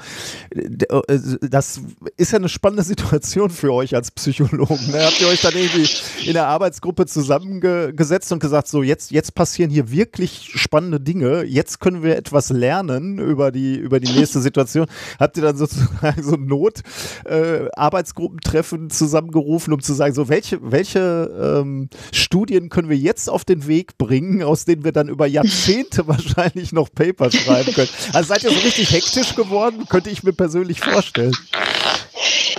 Äh, 0.50 1.20
das 1.42 1.82
ist 2.18 2.32
ja 2.32 2.40
eine 2.40 2.50
spannende 2.50 2.82
Situation 2.84 3.52
für 3.52 3.72
euch 3.72 3.94
als 3.94 4.10
Psychologen. 4.12 4.88
Ne? 4.92 5.06
Habt 5.06 5.22
ihr 5.22 5.28
euch 5.28 5.42
dann 5.42 5.54
irgendwie 5.54 5.88
in 6.26 6.34
der 6.34 6.48
Arbeitsgruppe 6.48 7.06
zusammengesetzt 7.06 8.32
und 8.32 8.40
gesagt, 8.40 8.68
so 8.68 8.82
jetzt, 8.82 9.12
jetzt 9.12 9.36
passieren 9.36 9.70
hier 9.70 9.92
wirklich 9.92 10.54
spannende 10.56 11.00
Dinge, 11.00 11.44
jetzt 11.44 11.80
können 11.80 12.02
wir 12.02 12.18
etwas 12.18 12.50
lernen 12.50 13.20
über 13.20 13.52
die, 13.52 13.76
über 13.76 14.00
die 14.00 14.12
nächste 14.12 14.42
Situation. 14.42 14.88
Habt 15.20 15.38
ihr 15.38 15.44
dann 15.44 15.58
sozusagen 15.58 16.24
so 16.24 16.36
Not-Arbeitsgruppentreffen 16.36 18.90
zusammengerufen? 18.90 19.67
Aufrufen, 19.68 19.74
um 19.74 19.82
zu 19.82 19.94
sagen, 19.94 20.14
so 20.14 20.30
welche, 20.30 20.60
welche 20.62 21.60
ähm, 21.60 21.90
Studien 22.12 22.70
können 22.70 22.90
wir 22.90 22.98
jetzt 22.98 23.30
auf 23.30 23.46
den 23.46 23.68
Weg 23.68 23.98
bringen, 23.98 24.44
aus 24.44 24.66
denen 24.66 24.84
wir 24.84 24.92
dann 24.92 25.10
über 25.10 25.28
Jahrzehnte 25.28 26.08
wahrscheinlich 26.08 26.72
noch 26.72 26.90
Paper 26.94 27.32
schreiben 27.32 27.74
können. 27.74 27.90
Also 28.14 28.30
seid 28.30 28.44
ihr 28.44 28.52
so 28.52 28.60
richtig 28.60 28.92
hektisch 28.92 29.36
geworden, 29.36 29.86
könnte 29.90 30.10
ich 30.10 30.24
mir 30.24 30.34
persönlich 30.34 30.80
vorstellen. 30.80 31.36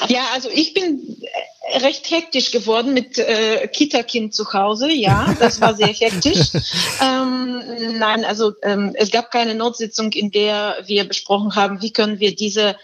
Ja, 0.08 0.26
also 0.32 0.48
ich 0.52 0.74
bin 0.74 1.16
recht 1.82 2.10
hektisch 2.10 2.50
geworden 2.50 2.94
mit 2.94 3.18
äh, 3.18 3.68
Kita-Kind 3.68 4.34
zu 4.34 4.50
Hause. 4.52 4.90
Ja, 4.90 5.34
das 5.38 5.60
war 5.60 5.74
sehr 5.74 5.88
hektisch. 5.88 6.52
ähm, 7.02 7.62
nein, 7.98 8.24
also 8.24 8.52
ähm, 8.62 8.92
es 8.94 9.10
gab 9.10 9.30
keine 9.30 9.54
Notsitzung, 9.54 10.12
in 10.12 10.30
der 10.30 10.76
wir 10.86 11.04
besprochen 11.04 11.56
haben, 11.56 11.82
wie 11.82 11.92
können 11.92 12.20
wir 12.20 12.34
diese 12.34 12.76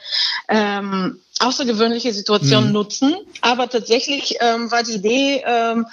ähm, 0.49 1.21
außergewöhnliche 1.41 2.13
Situation 2.13 2.67
mhm. 2.67 2.73
nutzen. 2.73 3.15
Aber 3.41 3.69
tatsächlich 3.69 4.37
ähm, 4.41 4.71
war 4.71 4.83
die 4.83 4.95
Idee 4.95 5.43
ähm, 5.47 5.87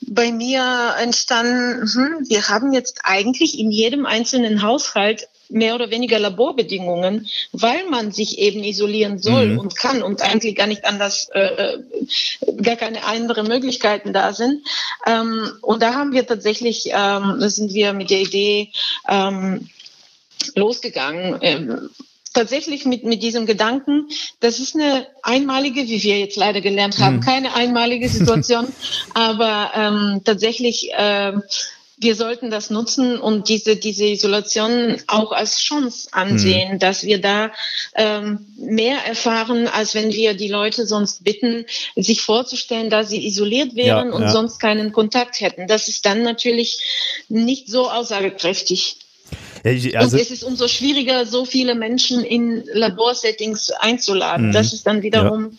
bei 0.00 0.32
mir 0.32 0.94
entstanden, 1.00 1.88
hm, 1.92 2.28
wir 2.28 2.48
haben 2.48 2.72
jetzt 2.72 3.00
eigentlich 3.04 3.58
in 3.58 3.70
jedem 3.70 4.06
einzelnen 4.06 4.62
Haushalt 4.62 5.28
mehr 5.50 5.74
oder 5.74 5.90
weniger 5.90 6.18
Laborbedingungen, 6.18 7.26
weil 7.52 7.88
man 7.88 8.12
sich 8.12 8.38
eben 8.38 8.62
isolieren 8.62 9.18
soll 9.18 9.50
mhm. 9.50 9.58
und 9.58 9.76
kann 9.76 10.02
und 10.02 10.20
eigentlich 10.22 10.56
gar 10.56 10.66
nicht 10.66 10.84
anders, 10.84 11.28
äh, 11.32 11.40
äh, 11.40 11.82
gar 12.62 12.76
keine 12.76 13.04
andere 13.04 13.44
Möglichkeiten 13.44 14.12
da 14.12 14.32
sind. 14.32 14.66
Ähm, 15.06 15.50
und 15.62 15.82
da 15.82 15.94
haben 15.94 16.12
wir 16.12 16.26
tatsächlich, 16.26 16.86
ähm, 16.88 17.38
da 17.40 17.48
sind 17.48 17.72
wir 17.72 17.92
mit 17.92 18.10
der 18.10 18.20
Idee 18.20 18.72
ähm, 19.08 19.68
losgegangen. 20.54 21.90
Tatsächlich 22.38 22.84
mit, 22.84 23.02
mit 23.02 23.20
diesem 23.20 23.46
Gedanken, 23.46 24.06
das 24.38 24.60
ist 24.60 24.76
eine 24.76 25.08
einmalige, 25.24 25.88
wie 25.88 26.00
wir 26.04 26.20
jetzt 26.20 26.36
leider 26.36 26.60
gelernt 26.60 27.00
haben, 27.00 27.16
mhm. 27.16 27.20
keine 27.20 27.54
einmalige 27.56 28.08
Situation, 28.08 28.68
aber 29.14 29.72
ähm, 29.74 30.20
tatsächlich 30.24 30.92
äh, 30.92 31.32
wir 32.00 32.14
sollten 32.14 32.48
das 32.52 32.70
nutzen 32.70 33.18
und 33.18 33.48
diese, 33.48 33.74
diese 33.74 34.06
Isolation 34.06 34.98
auch 35.08 35.32
als 35.32 35.58
Chance 35.58 36.10
ansehen, 36.12 36.74
mhm. 36.74 36.78
dass 36.78 37.02
wir 37.02 37.20
da 37.20 37.50
ähm, 37.96 38.46
mehr 38.56 39.04
erfahren, 39.04 39.66
als 39.66 39.96
wenn 39.96 40.12
wir 40.12 40.34
die 40.34 40.46
Leute 40.46 40.86
sonst 40.86 41.24
bitten, 41.24 41.66
sich 41.96 42.22
vorzustellen, 42.22 42.88
dass 42.88 43.08
sie 43.08 43.26
isoliert 43.26 43.74
wären 43.74 44.10
ja, 44.10 44.14
und 44.14 44.22
ja. 44.22 44.30
sonst 44.30 44.60
keinen 44.60 44.92
Kontakt 44.92 45.40
hätten. 45.40 45.66
Das 45.66 45.88
ist 45.88 46.06
dann 46.06 46.22
natürlich 46.22 47.24
nicht 47.28 47.68
so 47.68 47.90
aussagekräftig. 47.90 48.98
Ja, 49.64 50.00
also 50.00 50.16
und 50.16 50.22
es 50.22 50.30
ist 50.30 50.44
umso 50.44 50.68
schwieriger, 50.68 51.26
so 51.26 51.44
viele 51.44 51.74
Menschen 51.74 52.24
in 52.24 52.64
Laborsettings 52.72 53.70
einzuladen. 53.70 54.48
Mhm. 54.48 54.52
Das 54.52 54.72
ist 54.72 54.86
dann 54.86 55.02
wiederum 55.02 55.58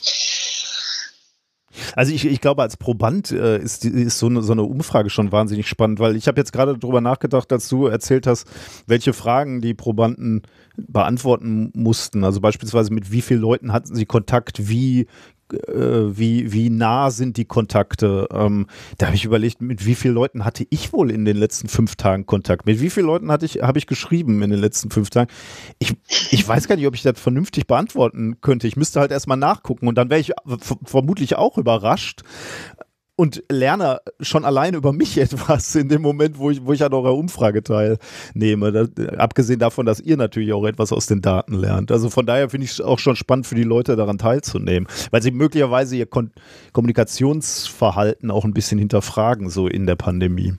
also 1.95 2.14
ich, 2.14 2.25
ich 2.25 2.41
glaube, 2.41 2.61
als 2.61 2.77
Proband 2.77 3.31
äh, 3.31 3.57
ist, 3.57 3.85
ist 3.85 4.19
so, 4.19 4.27
eine, 4.27 4.41
so 4.41 4.51
eine 4.51 4.64
Umfrage 4.64 5.09
schon 5.09 5.31
wahnsinnig 5.31 5.67
spannend, 5.67 5.99
weil 5.99 6.15
ich 6.15 6.27
habe 6.27 6.39
jetzt 6.39 6.51
gerade 6.51 6.77
darüber 6.77 7.01
nachgedacht, 7.01 7.51
dass 7.51 7.69
du 7.69 7.88
erzählt 7.88 8.27
hast, 8.27 8.48
welche 8.88 9.14
Fragen 9.14 9.61
die 9.61 9.73
Probanden 9.73 10.43
beantworten 10.75 11.72
mussten. 11.73 12.23
Also 12.23 12.41
beispielsweise 12.41 12.93
mit 12.93 13.11
wie 13.11 13.22
vielen 13.22 13.41
Leuten 13.41 13.73
hatten 13.73 13.95
sie 13.95 14.06
Kontakt, 14.06 14.69
wie 14.69 15.07
wie, 15.51 16.51
wie 16.51 16.69
nah 16.69 17.11
sind 17.11 17.37
die 17.37 17.45
Kontakte. 17.45 18.27
Ähm, 18.31 18.67
da 18.97 19.07
habe 19.07 19.15
ich 19.15 19.25
überlegt, 19.25 19.61
mit 19.61 19.85
wie 19.85 19.95
vielen 19.95 20.13
Leuten 20.13 20.45
hatte 20.45 20.65
ich 20.69 20.93
wohl 20.93 21.11
in 21.11 21.25
den 21.25 21.37
letzten 21.37 21.67
fünf 21.67 21.95
Tagen 21.95 22.25
Kontakt? 22.25 22.65
Mit 22.65 22.81
wie 22.81 22.89
vielen 22.89 23.07
Leuten 23.07 23.31
hatte 23.31 23.45
ich, 23.45 23.61
habe 23.61 23.79
ich 23.79 23.87
geschrieben 23.87 24.41
in 24.41 24.49
den 24.49 24.59
letzten 24.59 24.91
fünf 24.91 25.09
Tagen? 25.09 25.31
Ich, 25.79 25.95
ich 26.31 26.47
weiß 26.47 26.67
gar 26.67 26.75
nicht, 26.75 26.87
ob 26.87 26.95
ich 26.95 27.01
das 27.01 27.19
vernünftig 27.19 27.67
beantworten 27.67 28.41
könnte. 28.41 28.67
Ich 28.67 28.75
müsste 28.75 28.99
halt 28.99 29.11
erstmal 29.11 29.37
nachgucken 29.37 29.87
und 29.87 29.97
dann 29.97 30.09
wäre 30.09 30.19
ich 30.19 30.31
vermutlich 30.85 31.35
auch 31.35 31.57
überrascht, 31.57 32.21
und 33.19 33.43
lerne 33.51 33.99
schon 34.22 34.45
alleine 34.45 34.77
über 34.77 34.93
mich 34.93 35.17
etwas 35.22 35.75
in 35.75 35.89
dem 35.89 36.01
Moment, 36.01 36.39
wo 36.39 36.51
ich, 36.51 36.65
wo 36.65 36.72
ich 36.72 36.85
an 36.85 36.93
eurer 36.93 37.14
Umfrage 37.14 37.61
teilnehme. 37.61 38.72
Da, 38.72 38.85
abgesehen 39.17 39.59
davon, 39.59 39.85
dass 39.85 39.99
ihr 39.99 40.15
natürlich 40.15 40.53
auch 40.53 40.65
etwas 40.65 40.93
aus 40.93 41.06
den 41.06 41.19
Daten 41.19 41.53
lernt. 41.53 41.91
Also 41.91 42.09
von 42.09 42.25
daher 42.25 42.49
finde 42.49 42.64
ich 42.64 42.72
es 42.72 42.81
auch 42.81 42.98
schon 42.98 43.17
spannend 43.17 43.45
für 43.45 43.56
die 43.56 43.64
Leute 43.64 43.98
daran 43.98 44.19
teilzunehmen, 44.19 44.88
weil 45.11 45.22
sie 45.22 45.31
möglicherweise 45.31 45.98
ihr 45.98 46.06
Kon 46.06 46.31
Kommunikationsverhalten 46.72 48.31
auch 48.31 48.45
ein 48.45 48.53
bisschen 48.53 48.80
hinterfragen, 48.80 49.49
so 49.49 49.67
in 49.67 49.85
der 49.85 49.95
Pandemie. 49.98 50.53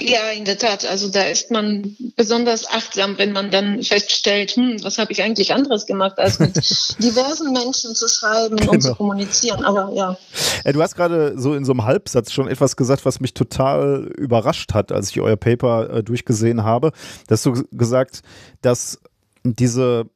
Ja, 0.00 0.30
in 0.30 0.44
der 0.44 0.58
Tat. 0.58 0.84
Also 0.84 1.08
da 1.08 1.22
ist 1.22 1.50
man 1.50 1.96
besonders 2.16 2.68
achtsam, 2.68 3.16
wenn 3.18 3.32
man 3.32 3.50
dann 3.50 3.82
feststellt, 3.82 4.52
hm, 4.52 4.82
was 4.82 4.98
habe 4.98 5.12
ich 5.12 5.22
eigentlich 5.22 5.52
anderes 5.52 5.86
gemacht, 5.86 6.18
als 6.18 6.38
mit 6.38 6.56
diversen 6.98 7.52
Menschen 7.52 7.94
zu 7.94 8.08
schreiben 8.08 8.56
genau. 8.56 8.72
und 8.72 8.80
zu 8.82 8.94
kommunizieren. 8.94 9.64
Aber 9.64 9.92
ja. 9.94 10.16
ja 10.64 10.72
du 10.72 10.82
hast 10.82 10.96
gerade 10.96 11.34
so 11.36 11.54
in 11.54 11.64
so 11.64 11.72
einem 11.72 11.84
Halbsatz 11.84 12.32
schon 12.32 12.48
etwas 12.48 12.76
gesagt, 12.76 13.04
was 13.04 13.20
mich 13.20 13.34
total 13.34 14.10
überrascht 14.16 14.74
hat, 14.74 14.92
als 14.92 15.10
ich 15.10 15.20
euer 15.20 15.36
Paper 15.36 15.90
äh, 15.90 16.02
durchgesehen 16.02 16.64
habe. 16.64 16.92
Da 17.26 17.34
hast 17.34 17.46
du 17.46 17.64
gesagt, 17.72 18.22
dass 18.62 18.98
diese 19.44 20.06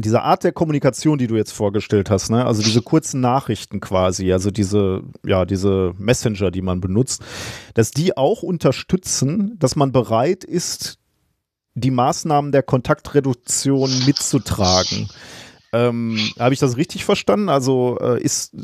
diese 0.00 0.22
Art 0.22 0.44
der 0.44 0.52
Kommunikation, 0.52 1.18
die 1.18 1.26
du 1.26 1.36
jetzt 1.36 1.52
vorgestellt 1.52 2.10
hast, 2.10 2.30
ne? 2.30 2.46
also 2.46 2.62
diese 2.62 2.82
kurzen 2.82 3.20
Nachrichten 3.20 3.80
quasi, 3.80 4.32
also 4.32 4.50
diese, 4.50 5.02
ja, 5.24 5.44
diese 5.44 5.92
Messenger, 5.98 6.50
die 6.50 6.62
man 6.62 6.80
benutzt, 6.80 7.22
dass 7.74 7.90
die 7.90 8.16
auch 8.16 8.42
unterstützen, 8.42 9.56
dass 9.58 9.76
man 9.76 9.92
bereit 9.92 10.44
ist, 10.44 10.98
die 11.74 11.90
Maßnahmen 11.90 12.52
der 12.52 12.62
Kontaktreduktion 12.62 13.90
mitzutragen. 14.06 15.08
Ähm, 15.72 16.18
Habe 16.38 16.54
ich 16.54 16.60
das 16.60 16.78
richtig 16.78 17.04
verstanden? 17.04 17.50
Also 17.50 17.98
äh, 18.00 18.22
ist, 18.22 18.54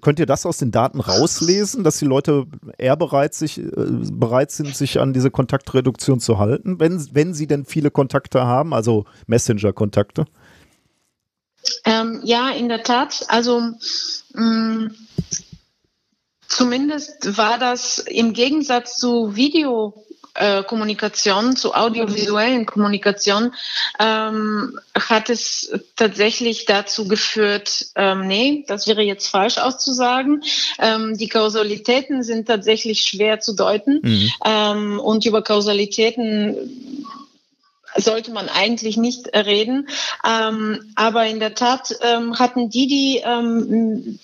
könnt 0.00 0.20
ihr 0.20 0.26
das 0.26 0.46
aus 0.46 0.58
den 0.58 0.70
Daten 0.70 1.00
rauslesen, 1.00 1.82
dass 1.82 1.98
die 1.98 2.04
Leute 2.04 2.46
eher 2.78 2.96
bereit, 2.96 3.34
sich, 3.34 3.58
äh, 3.58 3.64
bereit 4.12 4.52
sind, 4.52 4.76
sich 4.76 5.00
an 5.00 5.12
diese 5.12 5.32
Kontaktreduktion 5.32 6.20
zu 6.20 6.38
halten, 6.38 6.78
wenn, 6.78 7.04
wenn 7.12 7.34
sie 7.34 7.48
denn 7.48 7.64
viele 7.64 7.90
Kontakte 7.90 8.44
haben, 8.44 8.74
also 8.74 9.06
Messenger-Kontakte? 9.26 10.24
Ähm, 11.84 12.20
ja, 12.24 12.50
in 12.50 12.68
der 12.68 12.82
Tat. 12.82 13.24
Also 13.28 13.60
mh, 14.32 14.42
mm, 14.42 14.96
zumindest 16.48 17.36
war 17.36 17.58
das 17.58 17.98
im 17.98 18.32
Gegensatz 18.32 18.98
zu 18.98 19.36
Video 19.36 20.04
äh, 20.34 20.62
Kommunikation, 20.62 21.56
zu 21.56 21.74
audiovisuellen 21.74 22.64
Kommunikation, 22.64 23.52
ähm, 23.98 24.78
hat 24.94 25.28
es 25.28 25.70
tatsächlich 25.96 26.64
dazu 26.64 27.06
geführt, 27.06 27.86
ähm, 27.96 28.26
nee, 28.26 28.64
das 28.66 28.86
wäre 28.86 29.02
jetzt 29.02 29.28
falsch 29.28 29.58
auszusagen. 29.58 30.42
Ähm, 30.78 31.18
die 31.18 31.28
Kausalitäten 31.28 32.22
sind 32.22 32.46
tatsächlich 32.46 33.02
schwer 33.02 33.40
zu 33.40 33.54
deuten. 33.54 34.00
Mhm. 34.02 34.30
Ähm, 34.44 35.00
und 35.00 35.26
über 35.26 35.42
Kausalitäten 35.42 37.04
sollte 37.96 38.30
man 38.30 38.48
eigentlich 38.48 38.96
nicht 38.96 39.28
reden. 39.34 39.88
Ähm, 40.24 40.92
aber 40.94 41.26
in 41.26 41.40
der 41.40 41.54
Tat 41.54 41.94
ähm, 42.00 42.38
hatten 42.38 42.70
die, 42.70 42.86
die 42.86 43.22
ähm, 43.24 44.18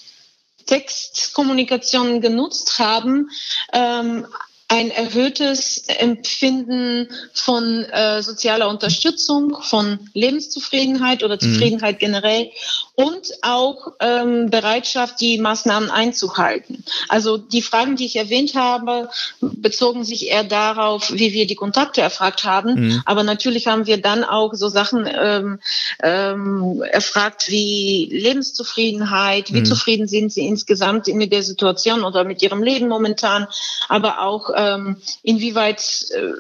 Textkommunikation 0.66 2.20
genutzt 2.20 2.78
haben, 2.78 3.30
ähm, 3.72 4.26
ein 4.70 4.90
erhöhtes 4.90 5.84
Empfinden 5.86 7.08
von 7.32 7.84
äh, 7.84 8.22
sozialer 8.22 8.68
Unterstützung, 8.68 9.56
von 9.62 9.98
Lebenszufriedenheit 10.12 11.24
oder 11.24 11.36
mhm. 11.36 11.40
Zufriedenheit 11.40 11.96
mhm. 11.96 12.00
generell 12.00 12.50
und 12.94 13.32
auch 13.42 13.92
ähm, 14.00 14.50
Bereitschaft, 14.50 15.20
die 15.20 15.38
Maßnahmen 15.38 15.88
einzuhalten. 15.88 16.84
Also 17.08 17.38
die 17.38 17.62
Fragen, 17.62 17.96
die 17.96 18.04
ich 18.04 18.16
erwähnt 18.16 18.54
habe, 18.56 19.08
bezogen 19.40 20.04
sich 20.04 20.28
eher 20.28 20.44
darauf, 20.44 21.12
wie 21.12 21.32
wir 21.32 21.46
die 21.46 21.54
Kontakte 21.54 22.02
erfragt 22.02 22.44
haben. 22.44 22.74
Mhm. 22.74 23.02
Aber 23.06 23.22
natürlich 23.22 23.68
haben 23.68 23.86
wir 23.86 24.02
dann 24.02 24.22
auch 24.22 24.52
so 24.52 24.68
Sachen 24.68 25.08
ähm, 25.10 25.60
ähm, 26.02 26.82
erfragt 26.90 27.48
wie 27.48 28.08
Lebenszufriedenheit, 28.10 29.52
wie 29.52 29.60
mhm. 29.60 29.66
zufrieden 29.66 30.08
sind 30.08 30.30
sie 30.30 30.46
insgesamt 30.46 31.06
mit 31.06 31.32
der 31.32 31.42
Situation 31.42 32.04
oder 32.04 32.24
mit 32.24 32.42
ihrem 32.42 32.62
Leben 32.62 32.88
momentan, 32.88 33.46
aber 33.88 34.22
auch 34.22 34.50
ähm, 34.58 34.96
inwieweit 35.22 36.06
äh, 36.10 36.32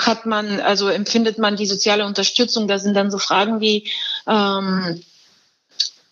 hat 0.00 0.26
man, 0.26 0.60
also 0.60 0.88
empfindet 0.88 1.38
man 1.38 1.56
die 1.56 1.66
soziale 1.66 2.06
Unterstützung? 2.06 2.68
Da 2.68 2.78
sind 2.78 2.94
dann 2.94 3.10
so 3.10 3.18
Fragen 3.18 3.60
wie, 3.60 3.88
ähm, 4.26 5.02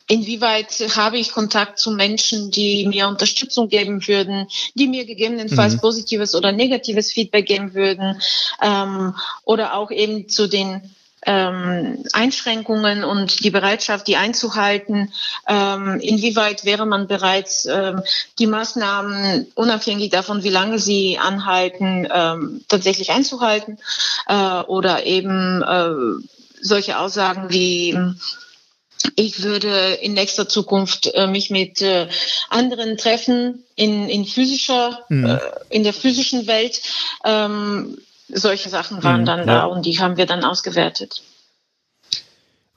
inwieweit 0.06 0.72
habe 0.96 1.18
ich 1.18 1.32
Kontakt 1.32 1.78
zu 1.78 1.90
Menschen, 1.90 2.50
die 2.50 2.86
mir 2.86 3.08
Unterstützung 3.08 3.68
geben 3.68 4.06
würden, 4.06 4.46
die 4.74 4.86
mir 4.86 5.06
gegebenenfalls 5.06 5.74
mhm. 5.74 5.80
positives 5.80 6.34
oder 6.34 6.52
negatives 6.52 7.12
Feedback 7.12 7.46
geben 7.46 7.74
würden 7.74 8.20
ähm, 8.62 9.14
oder 9.44 9.74
auch 9.74 9.90
eben 9.90 10.28
zu 10.28 10.46
den 10.46 10.94
ähm, 11.26 12.04
Einschränkungen 12.12 13.04
und 13.04 13.44
die 13.44 13.50
Bereitschaft, 13.50 14.06
die 14.06 14.16
einzuhalten. 14.16 15.12
Ähm, 15.48 16.00
inwieweit 16.00 16.64
wäre 16.64 16.86
man 16.86 17.06
bereit, 17.06 17.50
ähm, 17.66 18.02
die 18.38 18.46
Maßnahmen 18.46 19.46
unabhängig 19.54 20.10
davon, 20.10 20.42
wie 20.42 20.50
lange 20.50 20.78
sie 20.78 21.18
anhalten, 21.18 22.08
ähm, 22.12 22.64
tatsächlich 22.68 23.10
einzuhalten? 23.10 23.78
Äh, 24.26 24.60
oder 24.62 25.04
eben 25.04 25.62
äh, 25.62 26.24
solche 26.60 26.98
Aussagen 26.98 27.50
wie 27.50 27.96
ich 29.16 29.42
würde 29.42 29.98
in 30.00 30.14
nächster 30.14 30.48
Zukunft 30.48 31.12
äh, 31.14 31.26
mich 31.26 31.50
mit 31.50 31.82
äh, 31.82 32.08
anderen 32.48 32.96
treffen 32.96 33.64
in, 33.76 34.08
in 34.08 34.24
physischer, 34.24 35.04
mhm. 35.08 35.26
äh, 35.26 35.38
in 35.70 35.84
der 35.84 35.92
physischen 35.92 36.46
Welt. 36.46 36.80
Ähm, 37.24 37.98
solche 38.28 38.68
Sachen 38.68 39.02
waren 39.02 39.22
mhm, 39.22 39.26
dann 39.26 39.38
ja. 39.40 39.44
da 39.46 39.64
und 39.64 39.86
die 39.86 39.98
haben 39.98 40.16
wir 40.16 40.26
dann 40.26 40.44
ausgewertet. 40.44 41.22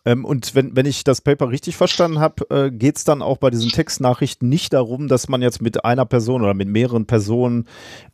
Ähm, 0.08 0.24
und 0.24 0.56
wenn, 0.56 0.74
wenn 0.74 0.86
ich 0.86 1.04
das 1.04 1.20
Paper 1.20 1.50
richtig 1.50 1.76
verstanden 1.76 2.20
habe, 2.20 2.50
äh, 2.50 2.72
geht 2.72 2.96
es 2.96 3.04
dann 3.04 3.22
auch 3.22 3.38
bei 3.38 3.50
diesen 3.50 3.72
Textnachrichten 3.72 4.48
nicht 4.48 4.72
darum, 4.72 5.10
dass 5.10 5.28
man 5.28 5.42
jetzt 5.42 5.62
mit 5.62 5.84
einer 5.84 6.06
Person 6.06 6.44
oder 6.44 6.54
mit 6.54 6.70
mehreren 6.70 7.06
Personen 7.06 7.66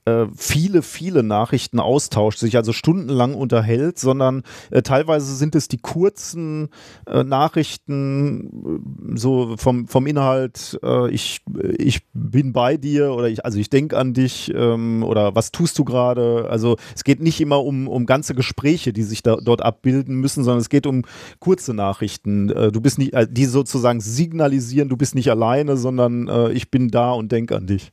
äh, 0.06 0.26
viele, 0.36 0.82
viele 0.82 1.22
Nachrichten 1.22 1.80
austauscht, 1.80 2.40
sich 2.40 2.58
also 2.58 2.74
stundenlang 2.74 3.36
unterhält, 3.36 4.00
sondern 4.00 4.42
äh, 4.72 4.82
teilweise 4.82 5.36
sind 5.36 5.54
es 5.54 5.68
die 5.68 5.78
kurzen 5.78 6.70
äh, 7.06 7.24
Nachrichten, 7.24 9.12
äh, 9.14 9.18
so 9.18 9.56
vom, 9.58 9.88
vom 9.88 10.08
Inhalt, 10.08 10.80
äh, 10.82 11.12
ich, 11.12 11.42
ich 11.78 12.02
bin 12.14 12.54
bei 12.54 12.76
dir 12.76 13.14
oder 13.14 13.30
ich, 13.30 13.46
also 13.46 13.60
ich 13.60 13.70
denke 13.70 14.00
an 14.00 14.16
dich 14.16 14.52
ähm, 14.56 15.04
oder 15.04 15.36
was 15.36 15.52
tust 15.52 15.78
du 15.78 15.86
gerade? 15.86 16.48
Also 16.50 16.78
es 16.96 17.04
geht 17.04 17.22
nicht 17.22 17.40
immer 17.40 17.64
um, 17.64 17.88
um 17.88 18.08
ganze 18.08 18.34
Gespräche, 18.34 18.94
die 18.94 19.04
sich 19.04 19.22
da, 19.22 19.36
dort 19.36 19.62
abbilden 19.62 20.16
müssen, 20.16 20.44
sondern 20.44 20.62
es 20.62 20.70
geht 20.70 20.88
um 20.88 21.04
kurze 21.38 21.76
Nachrichten. 21.76 21.83
Nachrichten. 21.84 22.50
Äh, 22.50 22.72
du 22.72 22.80
bist 22.80 22.98
nicht, 22.98 23.14
äh, 23.14 23.28
die 23.30 23.46
sozusagen 23.46 24.00
signalisieren, 24.00 24.90
du 24.90 24.98
bist 24.98 25.16
nicht 25.16 25.30
alleine, 25.30 25.76
sondern 25.76 26.28
äh, 26.28 26.52
ich 26.52 26.72
bin 26.72 26.90
da 26.90 27.12
und 27.12 27.32
denke 27.32 27.56
an 27.56 27.68
dich. 27.68 27.92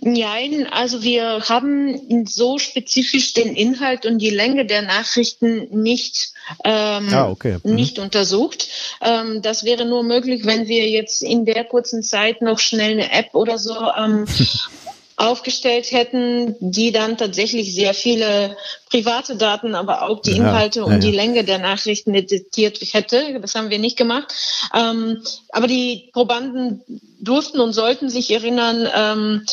Nein, 0.00 0.66
also 0.70 1.02
wir 1.02 1.40
haben 1.48 2.26
so 2.26 2.58
spezifisch 2.58 3.32
den 3.34 3.54
Inhalt 3.54 4.06
und 4.06 4.18
die 4.18 4.30
Länge 4.30 4.64
der 4.64 4.82
Nachrichten 4.82 5.68
nicht, 5.82 6.32
ähm, 6.64 7.08
ah, 7.12 7.28
okay. 7.28 7.58
mhm. 7.62 7.74
nicht 7.74 7.98
untersucht. 7.98 8.68
Ähm, 9.02 9.42
das 9.42 9.64
wäre 9.64 9.84
nur 9.84 10.02
möglich, 10.02 10.46
wenn 10.46 10.68
wir 10.68 10.88
jetzt 10.88 11.22
in 11.22 11.44
der 11.44 11.64
kurzen 11.64 12.02
Zeit 12.02 12.42
noch 12.42 12.58
schnell 12.58 12.92
eine 12.92 13.12
App 13.12 13.34
oder 13.34 13.58
so 13.58 13.74
ähm, 13.98 14.26
aufgestellt 15.16 15.92
hätten, 15.92 16.56
die 16.60 16.90
dann 16.90 17.16
tatsächlich 17.16 17.74
sehr 17.74 17.94
viele 17.94 18.56
private 18.90 19.36
Daten, 19.36 19.74
aber 19.74 20.02
auch 20.08 20.20
die 20.22 20.36
Inhalte 20.36 20.80
ja, 20.80 20.84
und 20.84 20.92
ja, 20.92 20.98
die 20.98 21.12
Länge 21.12 21.44
der 21.44 21.58
Nachrichten 21.58 22.14
editiert 22.14 22.78
hätte. 22.92 23.38
Das 23.40 23.54
haben 23.54 23.70
wir 23.70 23.78
nicht 23.78 23.96
gemacht. 23.96 24.32
Ähm, 24.74 25.22
aber 25.50 25.66
die 25.66 26.10
Probanden 26.12 26.82
durften 27.20 27.60
und 27.60 27.72
sollten 27.72 28.10
sich 28.10 28.30
erinnern, 28.30 28.88
ähm, 28.94 29.46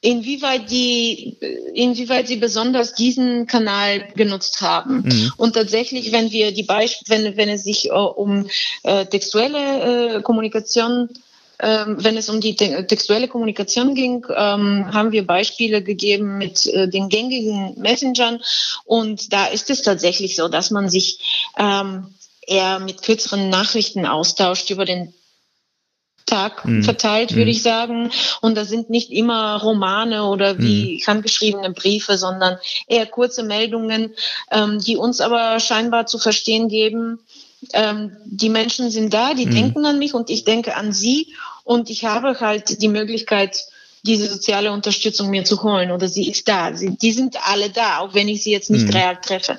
inwieweit 0.00 0.70
die, 0.70 1.36
inwieweit 1.74 2.26
sie 2.26 2.36
besonders 2.36 2.94
diesen 2.94 3.46
Kanal 3.46 4.08
genutzt 4.16 4.60
haben. 4.60 5.02
Mhm. 5.02 5.32
Und 5.36 5.54
tatsächlich, 5.54 6.10
wenn 6.10 6.30
wir 6.30 6.52
die 6.52 6.62
Beispiele, 6.62 7.24
wenn, 7.24 7.36
wenn 7.36 7.48
es 7.48 7.64
sich 7.64 7.90
äh, 7.90 7.92
um 7.92 8.48
äh, 8.82 9.06
textuelle 9.06 10.16
äh, 10.16 10.22
Kommunikation 10.22 11.10
ähm, 11.60 11.96
wenn 12.02 12.16
es 12.16 12.28
um 12.28 12.40
die 12.40 12.56
textuelle 12.56 13.28
Kommunikation 13.28 13.94
ging, 13.94 14.24
ähm, 14.34 14.92
haben 14.92 15.12
wir 15.12 15.26
Beispiele 15.26 15.82
gegeben 15.82 16.38
mit 16.38 16.66
äh, 16.66 16.88
den 16.88 17.08
gängigen 17.08 17.78
Messengern. 17.78 18.40
Und 18.84 19.32
da 19.32 19.46
ist 19.46 19.70
es 19.70 19.82
tatsächlich 19.82 20.36
so, 20.36 20.48
dass 20.48 20.70
man 20.70 20.88
sich 20.88 21.50
ähm, 21.58 22.14
eher 22.46 22.80
mit 22.80 23.02
kürzeren 23.02 23.50
Nachrichten 23.50 24.06
austauscht 24.06 24.70
über 24.70 24.84
den 24.84 25.12
Tag 26.26 26.64
mhm. 26.64 26.82
verteilt, 26.82 27.32
würde 27.32 27.50
mhm. 27.50 27.50
ich 27.50 27.62
sagen. 27.62 28.10
Und 28.40 28.56
da 28.56 28.64
sind 28.64 28.88
nicht 28.88 29.10
immer 29.10 29.60
Romane 29.60 30.24
oder 30.24 30.58
wie 30.58 30.94
mhm. 30.94 31.06
handgeschriebene 31.06 31.70
Briefe, 31.72 32.16
sondern 32.16 32.58
eher 32.86 33.06
kurze 33.06 33.42
Meldungen, 33.42 34.14
ähm, 34.50 34.78
die 34.78 34.96
uns 34.96 35.20
aber 35.20 35.60
scheinbar 35.60 36.06
zu 36.06 36.18
verstehen 36.18 36.68
geben, 36.68 37.18
ähm, 37.72 38.16
die 38.24 38.48
Menschen 38.48 38.90
sind 38.90 39.12
da, 39.12 39.34
die 39.34 39.46
mhm. 39.46 39.54
denken 39.54 39.84
an 39.84 39.98
mich 39.98 40.14
und 40.14 40.30
ich 40.30 40.44
denke 40.44 40.76
an 40.76 40.92
sie 40.92 41.34
und 41.64 41.90
ich 41.90 42.04
habe 42.04 42.38
halt 42.40 42.82
die 42.82 42.88
Möglichkeit, 42.88 43.66
diese 44.02 44.28
soziale 44.28 44.72
Unterstützung 44.72 45.30
mir 45.30 45.44
zu 45.44 45.62
holen 45.62 45.90
oder 45.90 46.08
sie 46.08 46.30
ist 46.30 46.48
da. 46.48 46.74
Sie, 46.74 46.96
die 46.96 47.12
sind 47.12 47.36
alle 47.46 47.70
da, 47.70 47.98
auch 47.98 48.14
wenn 48.14 48.28
ich 48.28 48.42
sie 48.42 48.50
jetzt 48.50 48.70
nicht 48.70 48.86
mhm. 48.86 48.92
real 48.92 49.16
treffe. 49.20 49.58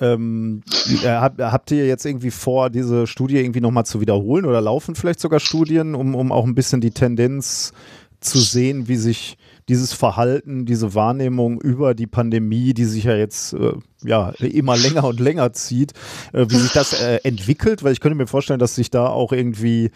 Ähm, 0.00 0.62
äh, 1.02 1.08
hab, 1.08 1.38
habt 1.38 1.70
ihr 1.70 1.86
jetzt 1.86 2.06
irgendwie 2.06 2.30
vor, 2.30 2.70
diese 2.70 3.06
Studie 3.06 3.36
irgendwie 3.36 3.60
nochmal 3.60 3.84
zu 3.84 4.00
wiederholen 4.00 4.46
oder 4.46 4.60
laufen 4.62 4.94
vielleicht 4.94 5.20
sogar 5.20 5.40
Studien, 5.40 5.94
um, 5.94 6.14
um 6.14 6.32
auch 6.32 6.44
ein 6.44 6.54
bisschen 6.54 6.80
die 6.80 6.92
Tendenz 6.92 7.72
zu 8.20 8.38
sehen, 8.38 8.88
wie 8.88 8.96
sich 8.96 9.36
dieses 9.68 9.92
Verhalten, 9.92 10.66
diese 10.66 10.94
Wahrnehmung 10.94 11.60
über 11.60 11.94
die 11.94 12.06
Pandemie, 12.06 12.74
die 12.74 12.84
sich 12.84 13.04
ja 13.04 13.14
jetzt 13.14 13.52
äh, 13.52 13.72
ja 14.02 14.30
immer 14.40 14.76
länger 14.76 15.04
und 15.04 15.20
länger 15.20 15.52
zieht, 15.52 15.92
äh, 16.32 16.46
wie 16.48 16.56
sich 16.56 16.72
das 16.72 16.92
äh, 17.00 17.20
entwickelt, 17.24 17.82
weil 17.82 17.92
ich 17.92 18.00
könnte 18.00 18.16
mir 18.16 18.26
vorstellen, 18.26 18.58
dass 18.58 18.74
sich 18.74 18.90
da 18.90 19.06
auch 19.06 19.32
irgendwie 19.32 19.90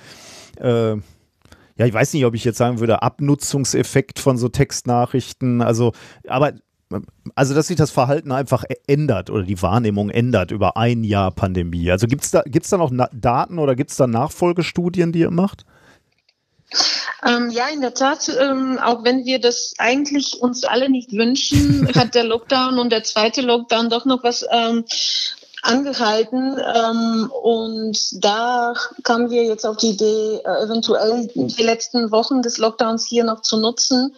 äh, 0.58 0.96
ja, 1.76 1.86
ich 1.86 1.92
weiß 1.92 2.12
nicht, 2.12 2.24
ob 2.24 2.34
ich 2.34 2.44
jetzt 2.44 2.58
sagen 2.58 2.78
würde, 2.78 3.02
Abnutzungseffekt 3.02 4.20
von 4.20 4.38
so 4.38 4.48
Textnachrichten, 4.48 5.60
also, 5.60 5.92
aber 6.28 6.52
also, 7.34 7.54
dass 7.54 7.66
sich 7.66 7.76
das 7.76 7.90
Verhalten 7.90 8.30
einfach 8.30 8.62
ändert 8.86 9.30
oder 9.30 9.42
die 9.42 9.60
Wahrnehmung 9.60 10.10
ändert 10.10 10.50
über 10.50 10.76
ein 10.76 11.02
Jahr 11.02 11.32
Pandemie. 11.32 11.90
Also 11.90 12.06
gibt 12.06 12.22
es 12.22 12.30
da, 12.30 12.42
gibt's 12.42 12.70
da 12.70 12.76
noch 12.76 12.92
Daten 13.12 13.58
oder 13.58 13.74
gibt 13.74 13.90
es 13.90 13.96
da 13.96 14.06
Nachfolgestudien, 14.06 15.10
die 15.10 15.20
ihr 15.20 15.30
macht? 15.30 15.64
Ähm, 17.26 17.50
ja, 17.50 17.68
in 17.68 17.80
der 17.80 17.94
Tat, 17.94 18.30
ähm, 18.40 18.78
auch 18.78 19.04
wenn 19.04 19.24
wir 19.24 19.40
das 19.40 19.74
eigentlich 19.78 20.40
uns 20.40 20.64
alle 20.64 20.90
nicht 20.90 21.12
wünschen, 21.12 21.88
hat 21.94 22.14
der 22.14 22.24
Lockdown 22.24 22.78
und 22.78 22.90
der 22.90 23.04
zweite 23.04 23.40
Lockdown 23.40 23.88
doch 23.88 24.04
noch 24.04 24.22
was 24.22 24.44
ähm, 24.50 24.84
angehalten. 25.64 26.58
Ähm, 26.74 27.30
und 27.42 28.24
da 28.24 28.74
kamen 29.02 29.30
wir 29.30 29.44
jetzt 29.44 29.64
auf 29.64 29.78
die 29.78 29.90
Idee, 29.90 30.40
äh, 30.44 30.64
eventuell 30.64 31.28
die 31.34 31.62
letzten 31.62 32.10
Wochen 32.10 32.42
des 32.42 32.58
Lockdowns 32.58 33.06
hier 33.06 33.24
noch 33.24 33.40
zu 33.40 33.56
nutzen, 33.56 34.14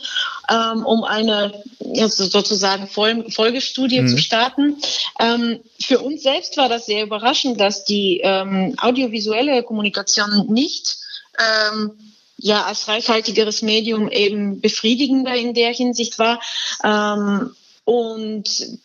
ähm, 0.50 0.84
um 0.84 1.04
eine 1.04 1.62
ja, 1.78 2.08
sozusagen 2.08 2.88
Fol 2.88 3.30
Folgestudie 3.30 4.00
mhm. 4.00 4.08
zu 4.08 4.18
starten. 4.18 4.76
Ähm, 5.20 5.60
für 5.80 6.00
uns 6.00 6.22
selbst 6.22 6.56
war 6.56 6.68
das 6.68 6.86
sehr 6.86 7.04
überraschend, 7.04 7.60
dass 7.60 7.84
die 7.84 8.20
ähm, 8.22 8.74
audiovisuelle 8.80 9.62
Kommunikation 9.62 10.46
nicht 10.48 10.96
ähm, 11.38 11.92
ja 12.38 12.64
als 12.64 12.88
reichhaltigeres 12.88 13.62
Medium 13.62 14.10
eben 14.10 14.60
befriedigender 14.60 15.34
in 15.34 15.54
der 15.54 15.72
Hinsicht 15.72 16.18
war. 16.18 16.40
Ähm, 16.84 17.54
und 17.84 18.78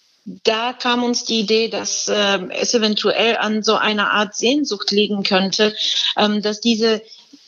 da 0.44 0.74
kam 0.74 1.04
uns 1.04 1.26
die 1.26 1.40
Idee, 1.40 1.68
dass 1.68 2.08
äh, 2.08 2.40
es 2.52 2.74
eventuell 2.74 3.38
an 3.38 3.64
so 3.64 3.76
einer 3.76 4.12
Art 4.12 4.36
Sehnsucht 4.36 4.92
liegen 4.92 5.24
könnte, 5.24 5.76
ähm, 6.16 6.42
dass 6.42 6.62
diese 6.62 7.02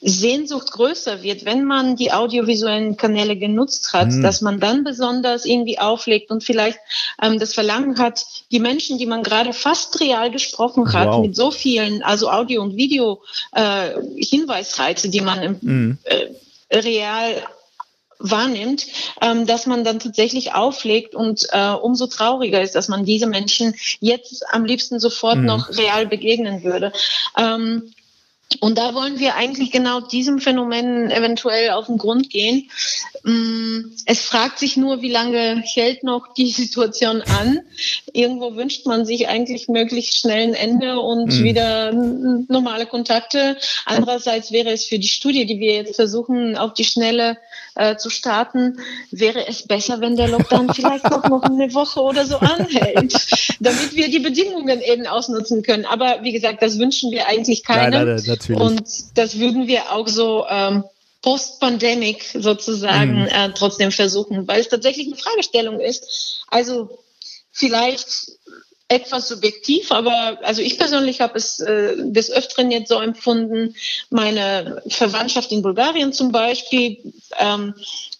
Sehnsucht 0.06 0.70
größer 0.72 1.24
wird, 1.24 1.46
wenn 1.46 1.64
man 1.64 1.96
die 1.96 2.12
audiovisuellen 2.12 2.98
Kanäle 2.98 3.38
genutzt 3.38 3.94
hat, 3.94 4.12
mhm. 4.12 4.22
dass 4.22 4.42
man 4.42 4.60
dann 4.60 4.84
besonders 4.84 5.46
irgendwie 5.46 5.80
auflegt 5.80 6.30
und 6.30 6.44
vielleicht 6.44 6.78
ähm, 7.22 7.40
das 7.40 7.54
Verlangen 7.54 8.00
hat, 8.00 8.26
die 8.52 8.60
Menschen, 8.60 8.98
die 8.98 9.06
man 9.06 9.24
gerade 9.24 9.54
fast 9.54 10.02
real 10.02 10.30
gesprochen 10.30 10.92
hat, 10.92 11.08
wow. 11.08 11.26
mit 11.26 11.38
so 11.38 11.52
vielen, 11.52 12.04
also 12.04 12.30
Audio- 12.30 12.62
und 12.62 12.76
Video-Hinweisreize, 12.76 15.08
äh, 15.08 15.12
die 15.12 15.22
man 15.22 15.42
im, 15.42 15.58
mhm. 15.62 15.98
äh, 16.04 16.28
real 16.78 17.42
wahrnimmt, 18.20 18.86
ähm, 19.22 19.46
dass 19.46 19.68
man 19.68 19.84
dann 19.84 20.00
tatsächlich 20.00 20.54
auflegt 20.54 21.14
und 21.16 21.48
äh, 21.52 21.72
umso 21.72 22.08
trauriger 22.08 22.62
ist, 22.62 22.76
dass 22.76 22.88
man 22.88 23.04
diese 23.06 23.28
Menschen 23.28 23.76
jetzt 24.00 24.46
am 24.52 24.64
liebsten 24.66 25.00
sofort 25.00 25.38
mhm. 25.38 25.46
noch 25.46 25.70
real 25.78 26.08
begegnen 26.08 26.64
würde. 26.64 26.92
Ähm, 27.38 27.94
und 28.60 28.78
da 28.78 28.94
wollen 28.94 29.20
wir 29.20 29.36
eigentlich 29.36 29.72
genau 29.72 30.02
diesem 30.02 30.40
Phänomen 30.40 31.12
eventuell 31.12 31.72
auf 31.72 31.88
den 31.88 31.98
Grund 31.98 32.30
gehen. 32.30 32.70
Mm, 33.24 33.92
es 34.06 34.22
fragt 34.22 34.60
sich 34.60 34.78
nur, 34.78 35.02
wie 35.02 35.12
lange 35.12 35.62
hält 35.66 36.04
noch 36.04 36.34
die 36.34 36.52
Situation 36.52 37.22
an. 37.22 37.62
Irgendwo 38.12 38.56
wünscht 38.56 38.86
man 38.86 39.06
sich 39.06 39.28
eigentlich 39.28 39.68
möglichst 39.68 40.18
schnell 40.18 40.50
ein 40.50 40.54
Ende 40.54 41.00
und 41.00 41.40
mhm. 41.40 41.44
wieder 41.44 41.94
normale 41.94 42.86
Kontakte. 42.86 43.58
Andererseits 43.86 44.52
wäre 44.52 44.72
es 44.72 44.86
für 44.86 45.00
die 45.00 45.08
Studie, 45.08 45.46
die 45.46 45.60
wir 45.60 45.74
jetzt 45.74 45.96
versuchen, 45.96 46.58
auf 46.58 46.74
die 46.74 46.86
Schnelle 46.86 47.38
äh, 47.76 47.96
zu 47.98 48.10
starten, 48.10 48.80
wäre 49.12 49.48
es 49.48 49.68
besser, 49.68 50.02
wenn 50.02 50.16
der 50.16 50.28
Lockdown 50.28 50.74
vielleicht 50.74 51.06
auch 51.06 51.28
noch 51.30 51.44
eine 51.44 51.74
Woche 51.74 52.02
oder 52.02 52.26
so 52.26 52.38
anhält, 52.38 53.14
damit 53.60 53.96
wir 53.96 54.10
die 54.10 54.20
Bedingungen 54.20 54.82
eben 54.82 55.08
ausnutzen 55.08 55.64
können. 55.64 55.86
Aber 55.86 56.20
wie 56.22 56.32
gesagt, 56.32 56.62
das 56.62 56.80
wünschen 56.80 57.12
wir 57.12 57.28
eigentlich 57.28 57.64
keinem. 57.64 58.06
Nein, 58.06 58.22
nein. 58.26 58.62
Und 58.62 59.18
das 59.18 59.40
würden 59.40 59.68
wir 59.68 59.92
auch 59.92 60.08
so 60.08 60.46
ähm, 60.50 60.84
post-pandemic 61.22 62.26
sozusagen 62.34 63.22
mhm. 63.22 63.28
äh, 63.28 63.50
trotzdem 63.56 63.92
versuchen, 63.92 64.48
weil 64.48 64.60
es 64.60 64.70
tatsächlich 64.70 65.08
eine 65.08 65.16
Fragestellung 65.16 65.80
ist. 65.80 66.44
Also 66.50 67.00
vielleicht 67.52 68.34
etwas 68.88 69.28
subjektiv, 69.28 69.92
aber 69.92 70.38
also 70.44 70.62
ich 70.62 70.78
persönlich 70.78 71.22
habe 71.22 71.38
es 71.38 71.60
äh, 71.60 71.96
des 71.98 72.32
Öfteren 72.32 72.70
jetzt 72.70 72.90
so 72.90 73.00
empfunden, 73.00 73.76
meine 74.10 74.82
Verwandtschaft 74.88 75.52
in 75.52 75.62
Bulgarien 75.62 76.14
zum 76.14 76.32
Beispiel, 76.32 77.14
ähm, 77.40 77.74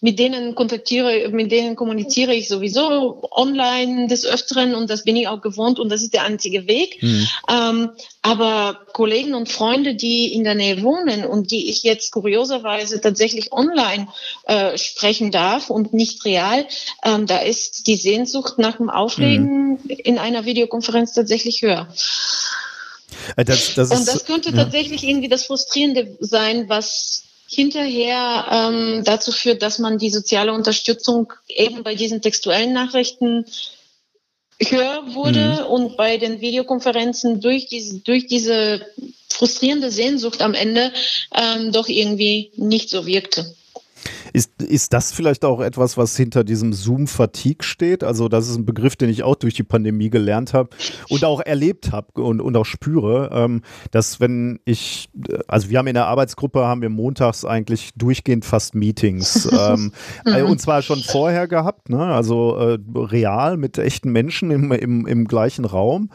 mit 0.04 0.18
denen 0.18 0.54
kontaktiere, 0.54 1.30
mit 1.30 1.50
denen 1.50 1.76
kommuniziere 1.76 2.34
ich 2.34 2.46
sowieso 2.46 3.26
online 3.30 4.06
des 4.06 4.26
Öfteren 4.26 4.74
und 4.74 4.90
das 4.90 5.02
bin 5.02 5.16
ich 5.16 5.28
auch 5.28 5.40
gewohnt 5.40 5.78
und 5.78 5.88
das 5.88 6.02
ist 6.02 6.12
der 6.12 6.24
einzige 6.24 6.68
Weg. 6.68 7.02
Mhm. 7.02 7.26
Ähm, 7.48 7.90
aber 8.20 8.80
Kollegen 8.92 9.32
und 9.32 9.48
Freunde, 9.48 9.94
die 9.94 10.34
in 10.34 10.44
der 10.44 10.56
Nähe 10.56 10.82
wohnen 10.82 11.24
und 11.24 11.50
die 11.50 11.70
ich 11.70 11.84
jetzt 11.84 12.10
kurioserweise 12.10 13.00
tatsächlich 13.00 13.50
online 13.50 14.08
äh, 14.44 14.76
sprechen 14.76 15.30
darf 15.30 15.70
und 15.70 15.94
nicht 15.94 16.22
real, 16.26 16.66
ähm, 17.02 17.24
da 17.26 17.38
ist 17.38 17.86
die 17.86 17.96
Sehnsucht 17.96 18.58
nach 18.58 18.76
dem 18.76 18.90
Auflegen 18.90 19.70
mhm. 19.70 19.80
in 19.88 20.18
einer 20.18 20.44
Videokonferenz 20.44 21.14
tatsächlich 21.14 21.62
höher. 21.62 21.88
Äh, 23.36 23.46
das, 23.46 23.72
das 23.72 23.90
und 23.90 24.06
das 24.06 24.26
könnte 24.26 24.50
ja. 24.50 24.56
tatsächlich 24.56 25.02
irgendwie 25.02 25.28
das 25.28 25.46
Frustrierende 25.46 26.14
sein, 26.20 26.68
was 26.68 27.23
hinterher 27.48 28.46
ähm, 28.50 29.04
dazu 29.04 29.32
führt, 29.32 29.62
dass 29.62 29.78
man 29.78 29.98
die 29.98 30.10
soziale 30.10 30.52
Unterstützung 30.52 31.32
eben 31.48 31.82
bei 31.82 31.94
diesen 31.94 32.22
textuellen 32.22 32.72
Nachrichten 32.72 33.44
höher 34.60 35.14
wurde 35.14 35.60
mhm. 35.60 35.66
und 35.66 35.96
bei 35.96 36.16
den 36.16 36.40
Videokonferenzen 36.40 37.40
durch 37.40 37.66
diese, 37.66 38.00
durch 38.00 38.26
diese 38.26 38.86
frustrierende 39.28 39.90
Sehnsucht 39.90 40.42
am 40.42 40.54
Ende 40.54 40.92
ähm, 41.34 41.72
doch 41.72 41.88
irgendwie 41.88 42.52
nicht 42.56 42.88
so 42.88 43.06
wirkte. 43.06 43.54
Ist, 44.34 44.60
ist 44.60 44.92
das 44.92 45.12
vielleicht 45.12 45.44
auch 45.44 45.60
etwas, 45.60 45.96
was 45.96 46.16
hinter 46.16 46.42
diesem 46.42 46.72
Zoom-Fatigue 46.72 47.62
steht? 47.62 48.02
Also, 48.02 48.28
das 48.28 48.48
ist 48.48 48.56
ein 48.56 48.66
Begriff, 48.66 48.96
den 48.96 49.08
ich 49.08 49.22
auch 49.22 49.36
durch 49.36 49.54
die 49.54 49.62
Pandemie 49.62 50.10
gelernt 50.10 50.54
habe 50.54 50.70
und 51.08 51.24
auch 51.24 51.40
erlebt 51.40 51.92
habe 51.92 52.20
und, 52.20 52.40
und 52.40 52.56
auch 52.56 52.64
spüre, 52.64 53.30
ähm, 53.32 53.62
dass 53.92 54.18
wenn 54.18 54.58
ich, 54.64 55.08
also 55.46 55.70
wir 55.70 55.78
haben 55.78 55.86
in 55.86 55.94
der 55.94 56.06
Arbeitsgruppe, 56.06 56.66
haben 56.66 56.82
wir 56.82 56.88
montags 56.88 57.44
eigentlich 57.44 57.92
durchgehend 57.94 58.44
fast 58.44 58.74
Meetings. 58.74 59.48
ähm, 59.52 59.92
mhm. 60.26 60.46
Und 60.46 60.60
zwar 60.60 60.82
schon 60.82 60.98
vorher 60.98 61.46
gehabt, 61.46 61.88
ne? 61.88 62.02
also 62.04 62.56
äh, 62.56 62.78
real 62.96 63.56
mit 63.56 63.78
echten 63.78 64.10
Menschen 64.10 64.50
im, 64.50 64.72
im, 64.72 65.06
im 65.06 65.28
gleichen 65.28 65.64
Raum. 65.64 66.10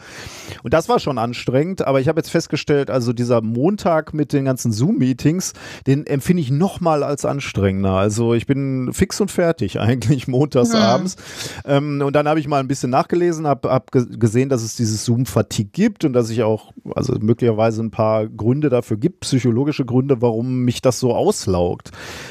Und 0.62 0.74
das 0.74 0.90
war 0.90 1.00
schon 1.00 1.16
anstrengend, 1.16 1.86
aber 1.86 2.02
ich 2.02 2.08
habe 2.08 2.20
jetzt 2.20 2.30
festgestellt, 2.30 2.90
also 2.90 3.14
dieser 3.14 3.40
Montag 3.40 4.12
mit 4.12 4.34
den 4.34 4.44
ganzen 4.44 4.72
Zoom-Meetings, 4.72 5.54
den 5.86 6.04
empfinde 6.04 6.42
ich 6.42 6.50
nochmal 6.50 7.02
als 7.02 7.24
anstrengender. 7.24 7.92
Also 7.92 8.09
ich 8.34 8.46
bin 8.46 8.92
fix 8.92 9.20
und 9.20 9.30
fertig 9.30 9.80
eigentlich 9.80 10.28
montags 10.28 10.72
ja. 10.72 10.80
abends. 10.80 11.16
Ähm, 11.64 12.02
und 12.04 12.14
dann 12.14 12.28
habe 12.28 12.40
ich 12.40 12.48
mal 12.48 12.60
ein 12.60 12.68
bisschen 12.68 12.90
nachgelesen, 12.90 13.46
habe 13.46 13.70
hab 13.70 13.90
gesehen, 13.92 14.48
dass 14.48 14.62
es 14.62 14.76
dieses 14.76 15.04
Zoom-Fatigue 15.04 15.70
gibt 15.72 16.04
und 16.04 16.12
dass 16.12 16.30
ich 16.30 16.42
auch, 16.42 16.72
also 16.94 17.14
möglicherweise 17.20 17.82
ein 17.82 17.90
paar 17.90 18.28
Gründe 18.28 18.68
dafür 18.68 18.96
gibt, 18.96 19.20
psychologische 19.20 19.84
Gründe, 19.84 20.20
warum 20.20 20.64
mich 20.64 20.82
das 20.82 21.00
so 21.00 21.14
auslaugt. 21.14 21.90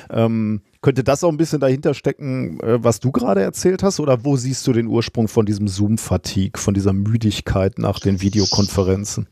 Ähm, 0.10 0.62
könnte 0.82 1.04
das 1.04 1.24
auch 1.24 1.30
ein 1.30 1.38
bisschen 1.38 1.60
dahinter 1.60 1.94
stecken, 1.94 2.60
äh, 2.62 2.84
was 2.84 3.00
du 3.00 3.12
gerade 3.12 3.42
erzählt 3.42 3.84
hast? 3.84 4.00
Oder 4.00 4.24
wo 4.24 4.38
siehst 4.38 4.66
du 4.66 4.74
den 4.74 4.88
Ursprung 4.88 5.28
von 5.28 5.46
diesem 5.46 5.68
Zoom-Fatigue, 5.68 6.60
von 6.60 6.74
dieser 6.74 6.94
Müdigkeit 6.94 7.80
nach 7.80 8.00
den 8.00 8.22
Videokonferenzen? 8.22 9.28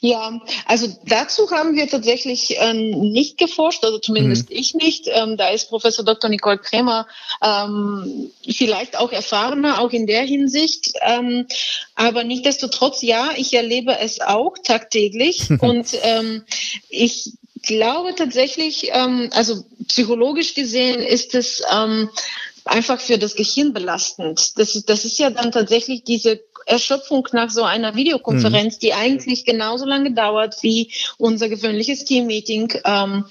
Ja, 0.00 0.40
also 0.66 0.86
dazu 1.06 1.50
haben 1.50 1.74
wir 1.74 1.88
tatsächlich 1.88 2.56
ähm, 2.58 2.90
nicht 3.12 3.38
geforscht, 3.38 3.84
also 3.84 3.98
zumindest 3.98 4.50
mhm. 4.50 4.56
ich 4.56 4.74
nicht. 4.74 5.08
Ähm, 5.08 5.36
da 5.36 5.48
ist 5.48 5.68
Professor 5.68 6.04
Dr. 6.04 6.30
Nicole 6.30 6.58
Krämer 6.58 7.06
ähm, 7.42 8.30
vielleicht 8.48 8.98
auch 8.98 9.12
erfahrener, 9.12 9.80
auch 9.80 9.90
in 9.90 10.06
der 10.06 10.22
Hinsicht. 10.22 10.92
Ähm, 11.02 11.46
aber 11.94 12.24
nichtdestotrotz, 12.24 13.02
ja, 13.02 13.30
ich 13.36 13.54
erlebe 13.54 13.98
es 13.98 14.20
auch 14.20 14.54
tagtäglich 14.62 15.50
und 15.60 15.88
ähm, 16.02 16.44
ich 16.88 17.32
glaube 17.62 18.14
tatsächlich, 18.14 18.90
ähm, 18.92 19.30
also 19.32 19.64
psychologisch 19.88 20.54
gesehen 20.54 21.00
ist 21.00 21.34
es 21.34 21.62
ähm, 21.72 22.10
einfach 22.64 23.00
für 23.00 23.18
das 23.18 23.34
Gehirn 23.34 23.72
belastend. 23.72 24.58
Das 24.58 24.74
ist, 24.74 24.88
das 24.88 25.04
ist 25.04 25.18
ja 25.18 25.30
dann 25.30 25.52
tatsächlich 25.52 26.04
diese 26.04 26.40
Erschöpfung 26.66 27.26
nach 27.32 27.50
so 27.50 27.62
einer 27.62 27.94
Videokonferenz, 27.94 28.74
mhm. 28.76 28.80
die 28.80 28.92
eigentlich 28.92 29.44
genauso 29.44 29.86
lange 29.86 30.12
dauert 30.12 30.62
wie 30.62 30.92
unser 31.16 31.48
gewöhnliches 31.48 32.04
Teammeeting. 32.04 32.74
Ähm, 32.84 33.24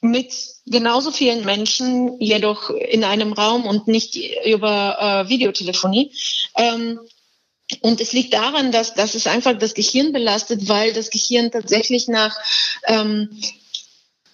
mit 0.00 0.34
genauso 0.66 1.10
vielen 1.10 1.44
Menschen, 1.44 2.20
jedoch 2.20 2.68
in 2.70 3.04
einem 3.04 3.32
Raum 3.32 3.64
und 3.64 3.88
nicht 3.88 4.16
über 4.44 5.24
äh, 5.24 5.28
Videotelefonie. 5.28 6.12
Ähm, 6.56 7.00
und 7.80 8.00
es 8.00 8.12
liegt 8.12 8.34
daran, 8.34 8.72
dass, 8.72 8.94
dass 8.94 9.14
es 9.14 9.26
einfach 9.26 9.56
das 9.58 9.72
Gehirn 9.72 10.12
belastet, 10.12 10.68
weil 10.68 10.92
das 10.92 11.10
Gehirn 11.10 11.50
tatsächlich 11.50 12.08
nach 12.08 12.36
ähm, 12.86 13.30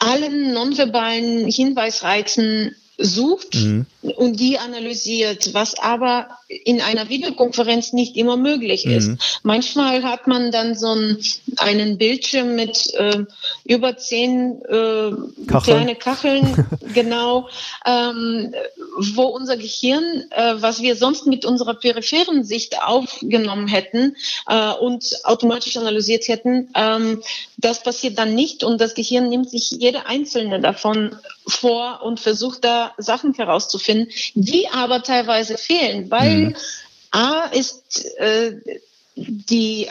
allen 0.00 0.52
nonverbalen 0.52 1.46
Hinweisreizen 1.48 2.74
sucht 3.00 3.54
mhm. 3.54 3.86
und 4.02 4.38
die 4.38 4.58
analysiert, 4.58 5.54
was 5.54 5.78
aber 5.78 6.28
in 6.48 6.80
einer 6.80 7.08
Videokonferenz 7.08 7.92
nicht 7.92 8.16
immer 8.16 8.36
möglich 8.36 8.86
ist. 8.86 9.08
Mhm. 9.08 9.18
Manchmal 9.42 10.02
hat 10.02 10.26
man 10.26 10.50
dann 10.50 10.74
so 10.74 10.88
einen, 10.88 11.18
einen 11.56 11.98
Bildschirm 11.98 12.54
mit 12.56 12.92
äh, 12.94 13.24
über 13.64 13.96
zehn 13.96 14.60
äh, 14.62 15.12
Kacheln. 15.46 15.62
kleine 15.62 15.96
Kacheln, 15.96 16.66
genau, 16.94 17.48
ähm, 17.86 18.52
wo 19.14 19.24
unser 19.24 19.56
Gehirn, 19.56 20.24
äh, 20.30 20.54
was 20.56 20.82
wir 20.82 20.96
sonst 20.96 21.26
mit 21.26 21.44
unserer 21.44 21.74
peripheren 21.74 22.44
Sicht 22.44 22.82
aufgenommen 22.82 23.68
hätten 23.68 24.16
äh, 24.48 24.72
und 24.72 25.04
automatisch 25.24 25.76
analysiert 25.76 26.28
hätten, 26.28 26.68
ähm, 26.74 27.22
das 27.60 27.82
passiert 27.82 28.18
dann 28.18 28.34
nicht 28.34 28.64
und 28.64 28.80
das 28.80 28.94
Gehirn 28.94 29.28
nimmt 29.28 29.50
sich 29.50 29.70
jede 29.70 30.06
einzelne 30.06 30.60
davon 30.60 31.16
vor 31.46 32.02
und 32.02 32.20
versucht 32.20 32.64
da 32.64 32.92
Sachen 32.98 33.34
herauszufinden, 33.34 34.08
die 34.34 34.68
aber 34.68 35.02
teilweise 35.02 35.58
fehlen, 35.58 36.10
weil 36.10 36.36
mhm. 36.36 36.56
A 37.12 37.46
ist 37.46 38.04
äh, 38.18 38.56
die 39.16 39.88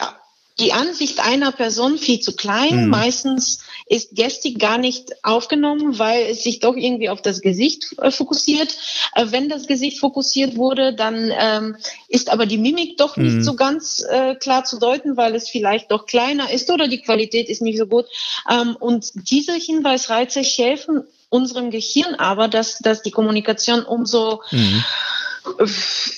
die 0.58 0.72
Ansicht 0.72 1.20
einer 1.20 1.52
Person 1.52 1.98
viel 1.98 2.20
zu 2.20 2.36
klein. 2.36 2.84
Mhm. 2.84 2.90
Meistens 2.90 3.60
ist 3.90 4.14
Gestik 4.14 4.60
gar 4.60 4.78
nicht 4.78 5.24
aufgenommen, 5.24 5.98
weil 5.98 6.22
es 6.30 6.44
sich 6.44 6.60
doch 6.60 6.76
irgendwie 6.76 7.08
auf 7.08 7.22
das 7.22 7.40
Gesicht 7.40 7.86
äh, 7.98 8.12
fokussiert. 8.12 8.76
Äh, 9.16 9.26
wenn 9.30 9.48
das 9.48 9.66
Gesicht 9.66 9.98
fokussiert 9.98 10.56
wurde, 10.56 10.94
dann 10.94 11.32
ähm, 11.36 11.76
ist 12.06 12.30
aber 12.30 12.46
die 12.46 12.56
Mimik 12.56 12.98
doch 12.98 13.16
mhm. 13.16 13.24
nicht 13.24 13.44
so 13.44 13.56
ganz 13.56 14.04
äh, 14.08 14.36
klar 14.36 14.62
zu 14.62 14.78
deuten, 14.78 15.16
weil 15.16 15.34
es 15.34 15.50
vielleicht 15.50 15.90
doch 15.90 16.06
kleiner 16.06 16.52
ist 16.52 16.70
oder 16.70 16.86
die 16.86 17.02
Qualität 17.02 17.48
ist 17.48 17.62
nicht 17.62 17.78
so 17.78 17.86
gut. 17.86 18.06
Ähm, 18.48 18.76
und 18.78 19.10
diese 19.28 19.54
Hinweisreize 19.54 20.40
helfen 20.40 21.02
unserem 21.28 21.72
Gehirn 21.72 22.14
aber, 22.14 22.46
dass, 22.46 22.78
dass 22.78 23.02
die 23.02 23.10
Kommunikation 23.10 23.82
umso 23.82 24.40
mhm 24.52 24.84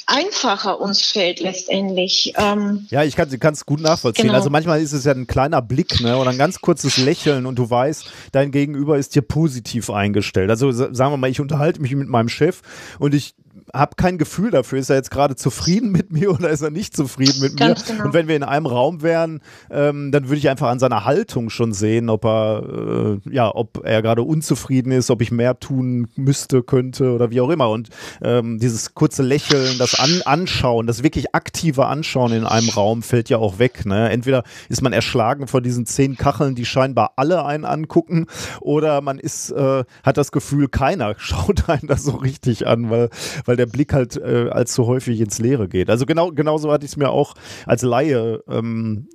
einfacher 0.07 0.81
uns 0.81 1.03
fällt 1.03 1.41
letztendlich. 1.41 2.33
Ähm 2.37 2.87
ja, 2.91 3.05
ich 3.05 3.17
kann 3.17 3.29
es 3.31 3.67
gut 3.67 3.81
nachvollziehen. 3.81 4.27
Genau. 4.27 4.35
Also 4.35 4.51
manchmal 4.51 4.81
ist 4.81 4.93
es 4.93 5.05
ja 5.05 5.13
ein 5.13 5.27
kleiner 5.27 5.63
Blick 5.63 6.01
ne, 6.01 6.17
oder 6.17 6.31
ein 6.31 6.39
ganz 6.39 6.61
kurzes 6.61 6.97
Lächeln 6.99 7.47
und 7.47 7.59
du 7.59 7.69
weißt, 7.69 8.11
dein 8.33 8.51
Gegenüber 8.51 8.99
ist 8.99 9.15
dir 9.15 9.23
positiv 9.23 9.91
eingestellt. 9.91 10.51
Also 10.51 10.73
sagen 10.73 11.13
wir 11.13 11.17
mal, 11.17 11.31
ich 11.31 11.41
unterhalte 11.41 11.81
mich 11.81 11.95
mit 11.95 12.09
meinem 12.09 12.29
Chef 12.29 12.63
und 12.99 13.15
ich 13.15 13.35
habe 13.75 13.97
kein 13.97 14.19
Gefühl 14.19 14.51
dafür, 14.51 14.79
ist 14.79 14.91
er 14.91 14.97
jetzt 14.97 15.11
gerade 15.11 15.35
zufrieden 15.35 15.93
mit 15.93 16.13
mir 16.13 16.31
oder 16.31 16.51
ist 16.51 16.61
er 16.63 16.71
nicht 16.71 16.95
zufrieden 16.95 17.41
mit 17.41 17.57
Ganz 17.57 17.89
mir. 17.89 17.95
Genau. 17.95 18.07
Und 18.07 18.15
wenn 18.15 18.29
wir 18.29 18.37
in 18.37 18.43
einem 18.43 18.67
Raum 18.67 19.03
wären, 19.03 19.41
ähm, 19.71 20.13
dann 20.13 20.25
würde 20.25 20.37
ich 20.37 20.49
einfach 20.51 20.69
an 20.69 20.79
seiner 20.79 21.05
Haltung 21.05 21.51
schon 21.51 21.73
sehen, 21.73 22.11
ob 22.11 22.25
er, 22.25 23.19
äh, 23.25 23.31
ja, 23.31 23.55
ob 23.55 23.85
er 23.85 24.03
gerade 24.03 24.23
unzufrieden 24.23 24.93
ist, 24.93 25.11
ob 25.11 25.23
ich 25.23 25.31
mehr 25.31 25.59
tun 25.59 26.09
müsste, 26.17 26.63
könnte 26.63 27.13
oder 27.13 27.31
wie 27.31 27.41
auch 27.41 27.51
immer. 27.51 27.71
Und 27.71 27.89
ähm, 28.23 28.59
dieses 28.59 28.95
kurze 28.95 29.23
Lächeln, 29.23 29.79
das 29.79 29.99
An 29.99 30.23
Anschauen, 30.25 30.87
das 30.87 31.03
wirklich 31.03 31.35
aktive 31.35 31.87
Anschauen 31.87 32.33
in 32.33 32.45
einem 32.45 32.69
Raum 32.69 33.03
fällt 33.03 33.31
ja 33.31 33.39
auch 33.39 33.59
weg. 33.59 33.87
Ne? 33.87 34.11
Entweder 34.11 34.43
ist 34.69 34.83
man 34.83 34.93
erschlagen 34.93 35.47
von 35.47 35.63
diesen 35.63 35.87
zehn 35.87 36.17
Kacheln, 36.17 36.55
die 36.55 36.67
scheinbar 36.67 37.13
alle 37.17 37.45
einen 37.45 37.65
angucken, 37.65 38.27
oder 38.61 39.01
man 39.01 39.19
ist, 39.19 39.51
äh, 39.51 39.85
hat 40.03 40.17
das 40.17 40.33
Gefühl, 40.33 40.69
keiner 40.69 41.15
schaut 41.19 41.69
einen 41.69 41.87
das 41.87 42.05
so 42.05 42.13
richtig 42.13 42.67
an, 42.67 42.91
weil, 42.91 43.09
weil 43.45 43.57
der 43.57 43.62
der 43.63 43.67
Blick 43.67 43.93
halt 43.93 44.17
äh, 44.17 44.49
allzu 44.51 44.87
häufig 44.87 45.21
ins 45.21 45.39
Leere 45.39 45.69
geht. 45.69 45.89
Also 45.89 46.05
genau, 46.05 46.33
genauso 46.33 46.73
hatte 46.73 46.85
ich 46.85 46.93
es 46.93 46.97
mir 46.97 47.11
auch 47.11 47.35
als 47.65 47.83
Laie 47.83 48.43
ähm, 48.49 49.09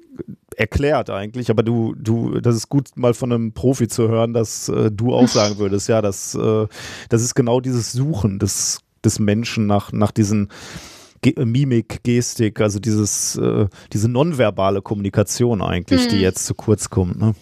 erklärt 0.56 1.09
eigentlich, 1.09 1.50
aber 1.50 1.64
du, 1.64 1.93
du, 1.95 2.40
das 2.40 2.56
ist 2.56 2.69
gut 2.69 2.90
mal 2.95 3.14
von 3.14 3.32
einem 3.32 3.51
Profi 3.51 3.88
zu 3.88 4.08
hören, 4.08 4.34
dass 4.34 4.69
äh, 4.69 4.90
du 4.90 5.14
auch 5.14 5.27
sagen 5.27 5.58
würdest, 5.58 5.90
ja, 5.90 6.01
das, 6.01 6.34
äh, 6.34 6.67
das 7.09 7.22
ist 7.22 7.35
genau 7.35 7.59
dieses 7.59 7.92
Suchen 7.92 8.40
des, 8.40 8.80
des 9.03 9.19
Menschen 9.19 9.67
nach, 9.67 9.92
nach 9.92 10.11
diesen 10.11 10.48
Ge 11.22 11.34
Mimik, 11.43 12.03
Gestik, 12.03 12.61
also 12.61 12.80
dieses, 12.80 13.35
äh, 13.38 13.67
diese 13.92 14.08
nonverbale 14.08 14.82
Kommunikation 14.82 15.61
eigentlich, 15.61 16.06
mhm. 16.06 16.09
die 16.09 16.22
jetzt 16.22 16.45
zu 16.45 16.53
kurz 16.53 16.90
kommt. 16.90 17.19
Ne? 17.19 17.34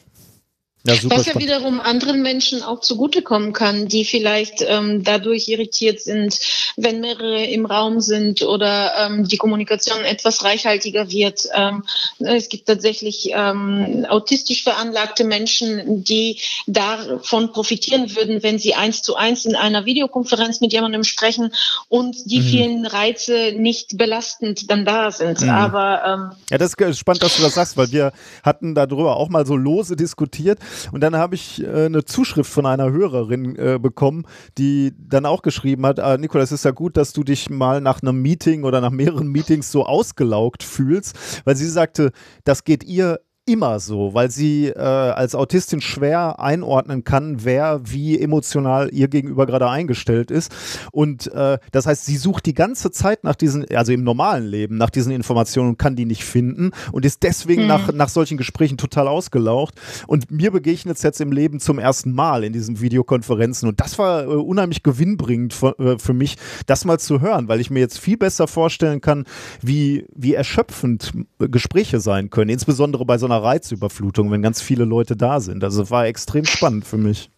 Ja, 0.86 0.96
super 0.96 1.18
Was 1.18 1.26
ja 1.26 1.40
wiederum 1.40 1.80
anderen 1.80 2.22
Menschen 2.22 2.62
auch 2.62 2.80
zugutekommen 2.80 3.54
kann, 3.54 3.88
die 3.88 4.06
vielleicht 4.06 4.64
ähm, 4.68 5.04
dadurch 5.04 5.48
irritiert 5.48 6.00
sind, 6.00 6.40
wenn 6.78 7.00
mehrere 7.00 7.44
im 7.44 7.66
Raum 7.66 8.02
sind 8.02 8.44
oder 8.44 8.94
ähm, 9.00 9.28
die 9.28 9.38
Kommunikation 9.38 10.06
etwas 10.06 10.44
reichhaltiger 10.44 11.10
wird. 11.10 11.48
Ähm, 11.56 11.84
es 12.20 12.50
gibt 12.50 12.68
tatsächlich 12.68 13.32
ähm, 13.34 14.06
autistisch 14.08 14.62
veranlagte 14.62 15.24
Menschen, 15.24 16.04
die 16.04 16.40
davon 16.68 17.52
profitieren 17.52 18.16
würden, 18.16 18.44
wenn 18.44 18.60
sie 18.60 18.76
eins 18.76 19.02
zu 19.02 19.16
eins 19.16 19.46
in 19.46 19.56
einer 19.56 19.86
Videokonferenz 19.86 20.62
mit 20.62 20.72
jemandem 20.72 21.04
sprechen 21.04 21.52
und 21.90 22.16
die 22.30 22.42
mhm. 22.42 22.44
vielen 22.44 22.86
Reize 22.86 23.54
nicht 23.58 23.98
belastend 23.98 24.70
dann 24.70 24.86
da 24.86 25.10
sind. 25.10 25.42
Mhm. 25.42 25.50
Aber 25.50 26.04
ähm, 26.06 26.38
ja, 26.52 26.60
das 26.60 26.76
ist 26.76 27.00
spannend, 27.00 27.24
dass 27.24 27.38
du 27.38 27.42
das 27.42 27.56
sagst, 27.56 27.76
weil 27.76 27.92
wir 27.92 28.12
hatten 28.44 28.76
darüber 28.76 29.18
auch 29.18 29.30
mal 29.30 29.48
so 29.48 29.56
lose 29.56 29.96
diskutiert 29.96 30.60
und 30.92 31.02
dann 31.02 31.16
habe 31.16 31.36
ich 31.36 31.64
äh, 31.64 31.86
eine 31.86 32.06
Zuschrift 32.06 32.52
von 32.52 32.66
einer 32.66 32.92
Hörerin 32.92 33.56
äh, 33.56 33.80
bekommen, 33.82 34.26
die 34.58 34.94
dann 34.98 35.26
auch 35.26 35.42
geschrieben 35.42 35.86
hat, 35.86 36.00
ah, 36.00 36.18
Nikolas, 36.18 36.52
es 36.52 36.62
ist 36.62 36.66
ja 36.66 36.72
gut, 36.72 36.98
dass 36.98 37.14
du 37.14 37.24
dich 37.24 37.50
mal 37.50 37.82
nach 37.82 38.02
einem 38.02 38.22
Meeting 38.22 38.64
oder 38.64 38.82
nach 38.82 38.92
mehreren 38.92 39.28
Meetings 39.28 39.72
so 39.72 39.86
ausgelaugt 39.86 40.64
fühlst, 40.64 41.42
weil 41.46 41.56
sie 41.56 41.68
sagte, 41.68 42.12
das 42.44 42.64
geht 42.64 42.84
ihr 42.84 43.20
immer 43.48 43.80
so, 43.80 44.16
weil 44.16 44.32
sie 44.32 44.68
äh, 44.70 44.80
als 44.80 45.36
Autistin 45.36 45.80
schwer 45.80 46.40
einordnen 46.40 47.04
kann, 47.04 47.44
wer 47.44 47.80
wie 47.84 48.20
emotional 48.20 48.90
ihr 48.92 49.08
gegenüber 49.08 49.46
gerade 49.46 49.70
eingestellt 49.70 50.32
ist. 50.32 50.52
Und 50.92 51.32
äh, 51.32 51.60
das 51.72 51.86
heißt, 51.86 52.06
sie 52.06 52.18
sucht 52.18 52.48
die 52.48 52.56
ganze 52.56 52.90
Zeit 52.90 53.24
nach 53.24 53.36
diesen, 53.36 53.66
also 53.70 53.92
im 53.92 54.04
normalen 54.04 54.48
Leben, 54.48 54.78
nach 54.78 54.90
diesen 54.90 55.12
Informationen 55.12 55.70
und 55.70 55.78
kann 55.78 55.96
die 55.96 56.06
nicht 56.06 56.24
finden 56.24 56.72
und 56.92 57.06
ist 57.06 57.22
deswegen 57.22 57.64
mhm. 57.64 57.68
nach, 57.68 57.94
nach 57.94 58.10
solchen 58.10 58.38
Gesprächen 58.38 58.78
total 58.78 59.08
ausgelaucht. 59.08 59.76
Und 60.08 60.32
mir 60.32 60.50
begegnet 60.50 60.98
es 60.98 61.04
jetzt 61.04 61.22
im 61.22 61.32
Leben 61.32 61.60
zum 61.60 61.78
ersten 61.78 62.14
Mal 62.14 62.44
in 62.44 62.52
diesen 62.52 62.82
Videokonferenzen. 62.82 63.70
Und 63.70 63.80
das 63.80 64.00
war 64.00 64.24
äh, 64.24 64.28
unheimlich 64.28 64.82
gewinnbringend 64.82 65.54
für, 65.54 65.78
äh, 65.78 66.00
für 66.00 66.14
mich, 66.14 66.38
das 66.66 66.84
mal 66.84 67.00
zu 67.00 67.22
hören, 67.22 67.48
weil 67.48 67.60
ich 67.60 67.70
mir 67.70 67.80
jetzt 67.80 68.00
viel 68.00 68.18
besser 68.18 68.48
vorstellen 68.48 69.02
kann, 69.02 69.26
wie, 69.62 70.08
wie 70.16 70.34
erschöpfend 70.34 71.14
Gespräche 71.38 72.00
sein 72.00 72.32
können, 72.32 72.50
insbesondere 72.50 73.06
bei 73.06 73.20
so 73.20 73.28
einer 73.28 73.35
einer 73.36 73.44
Reizüberflutung, 73.44 74.32
wenn 74.32 74.42
ganz 74.42 74.62
viele 74.62 74.86
Leute 74.86 75.16
da 75.16 75.40
sind. 75.40 75.64
Also 75.64 75.90
war 75.90 76.06
extrem 76.06 76.46
spannend 76.46 76.86
für 76.86 76.98
mich. 76.98 77.30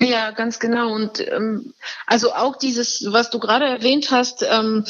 Ja, 0.00 0.30
ganz 0.30 0.60
genau. 0.60 0.94
Und 0.94 1.20
ähm, 1.28 1.74
also 2.06 2.32
auch 2.32 2.56
dieses, 2.56 3.04
was 3.10 3.30
du 3.30 3.40
gerade 3.40 3.64
erwähnt 3.64 4.12
hast, 4.12 4.46
ähm, 4.48 4.84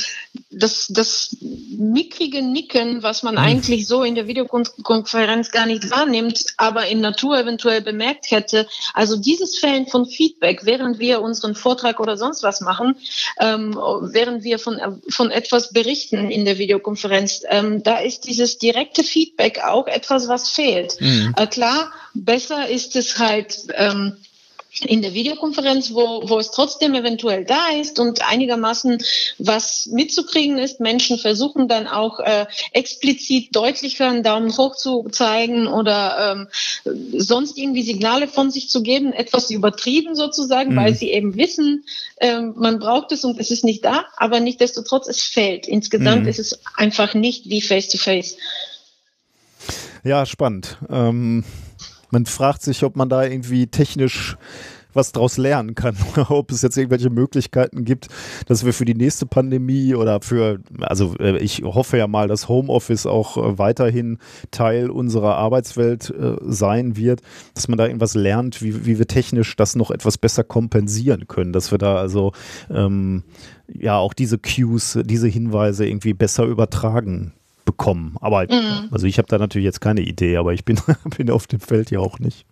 das, 0.51 0.87
das 0.89 1.37
mickrige 1.41 2.41
Nicken, 2.43 3.03
was 3.03 3.23
man 3.23 3.35
mhm. 3.35 3.41
eigentlich 3.41 3.87
so 3.87 4.03
in 4.03 4.15
der 4.15 4.27
Videokonferenz 4.27 5.51
gar 5.51 5.67
nicht 5.67 5.91
wahrnimmt, 5.91 6.45
aber 6.57 6.87
in 6.87 7.01
Natur 7.01 7.39
eventuell 7.39 7.83
bemerkt 7.83 8.31
hätte. 8.31 8.67
Also 8.95 9.17
dieses 9.17 9.59
Fällen 9.59 9.87
von 9.87 10.07
Feedback, 10.07 10.65
während 10.65 10.99
wir 10.99 11.21
unseren 11.21 11.55
Vortrag 11.55 12.01
oder 12.01 12.17
sonst 12.17 12.43
was 12.43 12.63
machen, 12.63 12.97
ähm, 13.39 13.75
während 13.75 14.43
wir 14.43 14.59
von, 14.59 15.01
von 15.11 15.31
etwas 15.31 15.73
berichten 15.73 16.31
in 16.31 16.47
der 16.47 16.59
Videokonferenz, 16.59 17.43
ähm, 17.49 17.83
da 17.83 17.99
ist 17.99 18.27
dieses 18.27 18.57
direkte 18.59 19.05
Feedback 19.05 19.61
auch 19.65 19.87
etwas, 19.87 20.29
was 20.29 20.49
fehlt. 20.49 20.99
Mhm. 21.01 21.35
Äh, 21.37 21.47
klar, 21.47 21.93
besser 22.15 22.69
ist 22.69 22.97
es 22.97 23.19
halt, 23.19 23.59
ähm, 23.75 24.17
in 24.85 25.03
der 25.03 25.15
Videokonferenz, 25.15 25.93
wo, 25.93 26.29
wo 26.29 26.39
es 26.39 26.51
trotzdem 26.51 26.95
eventuell 26.95 27.45
da 27.45 27.71
ist 27.81 27.99
und 27.99 28.29
einigermaßen 28.29 28.99
was 29.39 29.87
mitzukriegen 29.87 30.59
ist. 30.59 30.81
Menschen 30.81 31.19
versuchen 31.19 31.69
dann 31.69 31.87
auch 31.87 32.21
äh, 32.21 32.47
explizit 32.73 33.55
deutlicher 33.55 34.09
einen 34.09 34.23
Daumen 34.23 34.57
hoch 34.57 34.77
zu 34.77 35.09
zeigen 35.11 35.67
oder 35.67 36.33
ähm, 36.33 36.49
sonst 37.13 37.59
irgendwie 37.59 37.83
Signale 37.83 38.29
von 38.29 38.51
sich 38.51 38.69
zu 38.71 38.83
geben, 38.83 39.13
etwas 39.13 39.51
übertrieben 39.51 40.15
sozusagen, 40.15 40.73
mhm. 40.73 40.77
weil 40.77 40.95
sie 40.95 41.11
eben 41.11 41.37
wissen, 41.37 41.85
ähm, 42.21 42.55
man 42.57 42.79
braucht 42.79 43.13
es 43.13 43.25
und 43.25 43.39
es 43.39 43.51
ist 43.51 43.65
nicht 43.65 43.85
da, 43.85 44.05
aber 44.17 44.41
nichtdestotrotz, 44.41 45.09
es 45.09 45.23
fällt. 45.23 45.67
Insgesamt 45.67 46.23
mhm. 46.23 46.29
ist 46.29 46.39
es 46.39 46.61
einfach 46.77 47.15
nicht 47.15 47.49
wie 47.49 47.61
Face-to-Face. 47.61 48.37
-face. 48.37 48.39
Ja, 50.05 50.27
spannend. 50.27 50.79
Ähm 50.91 51.45
man 52.11 52.27
fragt 52.27 52.63
sich, 52.63 52.85
ob 52.85 52.97
man 52.97 53.09
da 53.09 53.25
irgendwie 53.25 53.67
technisch 53.67 54.37
was 54.99 55.13
draus 55.13 55.37
lernen 55.37 55.75
kann. 55.75 55.97
Ob 56.29 56.51
es 56.51 56.63
jetzt 56.63 56.77
irgendwelche 56.77 57.11
Möglichkeiten 57.11 57.85
gibt, 57.85 58.09
dass 58.47 58.65
wir 58.65 58.73
für 58.73 58.85
die 58.85 58.95
nächste 58.95 59.27
Pandemie 59.27 59.95
oder 59.95 60.21
für, 60.21 60.61
also 60.81 61.15
äh, 61.19 61.39
ich 61.39 61.63
hoffe 61.63 61.99
ja 61.99 62.07
mal, 62.07 62.29
dass 62.29 62.49
Homeoffice 62.49 63.07
auch 63.07 63.37
äh, 63.37 63.59
weiterhin 63.59 64.19
Teil 64.51 64.91
unserer 64.91 65.37
Arbeitswelt 65.37 66.11
äh, 66.11 66.37
sein 66.43 66.97
wird, 66.97 67.21
dass 67.55 67.69
man 67.69 67.79
da 67.79 67.87
irgendwas 67.87 68.15
lernt, 68.15 68.63
wie, 68.63 68.87
wie 68.87 68.99
wir 68.99 69.07
technisch 69.07 69.57
das 69.57 69.77
noch 69.77 69.91
etwas 69.91 70.19
besser 70.19 70.45
kompensieren 70.45 71.29
können, 71.29 71.53
dass 71.53 71.71
wir 71.71 71.79
da 71.79 71.97
also 71.97 72.33
ähm, 72.71 73.23
ja 73.69 73.97
auch 73.99 74.15
diese 74.15 74.39
Cues, 74.39 74.99
diese 75.05 75.29
Hinweise 75.29 75.87
irgendwie 75.87 76.15
besser 76.15 76.45
übertragen 76.45 77.35
bekommen. 77.69 78.17
Aber 78.23 78.47
mhm. 78.51 78.89
also 78.91 79.07
ich 79.07 79.19
habe 79.19 79.29
da 79.29 79.37
natürlich 79.37 79.67
jetzt 79.67 79.83
keine 79.83 80.01
Idee, 80.01 80.39
aber 80.39 80.55
ich 80.55 80.65
bin, 80.65 80.81
bin 81.17 81.31
auf 81.31 81.47
dem 81.47 81.61
Feld 81.61 81.91
ja 81.91 81.99
auch 81.99 82.19
nicht. 82.19 82.47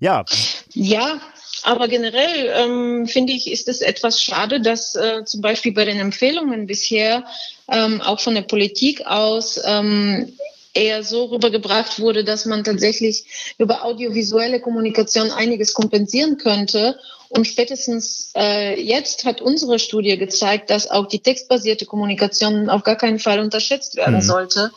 Ja. 0.00 0.24
Ja, 0.72 1.20
aber 1.64 1.86
generell 1.88 2.50
ähm, 2.54 3.06
finde 3.06 3.34
ich, 3.34 3.52
ist 3.52 3.68
es 3.68 3.82
etwas 3.82 4.22
schade, 4.22 4.62
dass 4.62 4.94
äh, 4.94 5.24
zum 5.24 5.42
Beispiel 5.42 5.72
bei 5.72 5.84
den 5.84 5.98
Empfehlungen 5.98 6.66
bisher 6.66 7.24
ähm, 7.68 8.00
auch 8.00 8.20
von 8.20 8.34
der 8.34 8.42
Politik 8.42 9.06
aus 9.06 9.60
ähm, 9.66 10.32
eher 10.76 11.02
so 11.02 11.26
rübergebracht 11.26 11.98
wurde, 11.98 12.24
dass 12.24 12.44
man 12.44 12.64
tatsächlich 12.64 13.54
über 13.58 13.84
audiovisuelle 13.84 14.60
Kommunikation 14.60 15.30
einiges 15.30 15.72
kompensieren 15.72 16.36
könnte 16.36 16.98
und 17.28 17.46
spätestens 17.46 18.30
äh, 18.36 18.80
jetzt 18.80 19.24
hat 19.24 19.40
unsere 19.40 19.78
Studie 19.78 20.16
gezeigt, 20.16 20.70
dass 20.70 20.90
auch 20.90 21.06
die 21.06 21.18
textbasierte 21.18 21.84
Kommunikation 21.84 22.70
auf 22.70 22.84
gar 22.84 22.96
keinen 22.96 23.18
Fall 23.18 23.40
unterschätzt 23.40 23.96
werden 23.96 24.16
mhm. 24.16 24.22
sollte. 24.22 24.70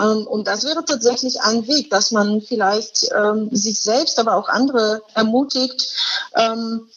Ähm, 0.00 0.26
und 0.26 0.46
das 0.46 0.64
wäre 0.64 0.84
tatsächlich 0.84 1.40
ein 1.40 1.66
Weg, 1.66 1.90
dass 1.90 2.12
man 2.12 2.40
vielleicht 2.40 3.08
ähm, 3.16 3.48
sich 3.50 3.80
selbst, 3.80 4.18
aber 4.18 4.36
auch 4.36 4.48
andere 4.48 5.02
ermutigt, 5.14 5.88
ähm, 6.36 6.88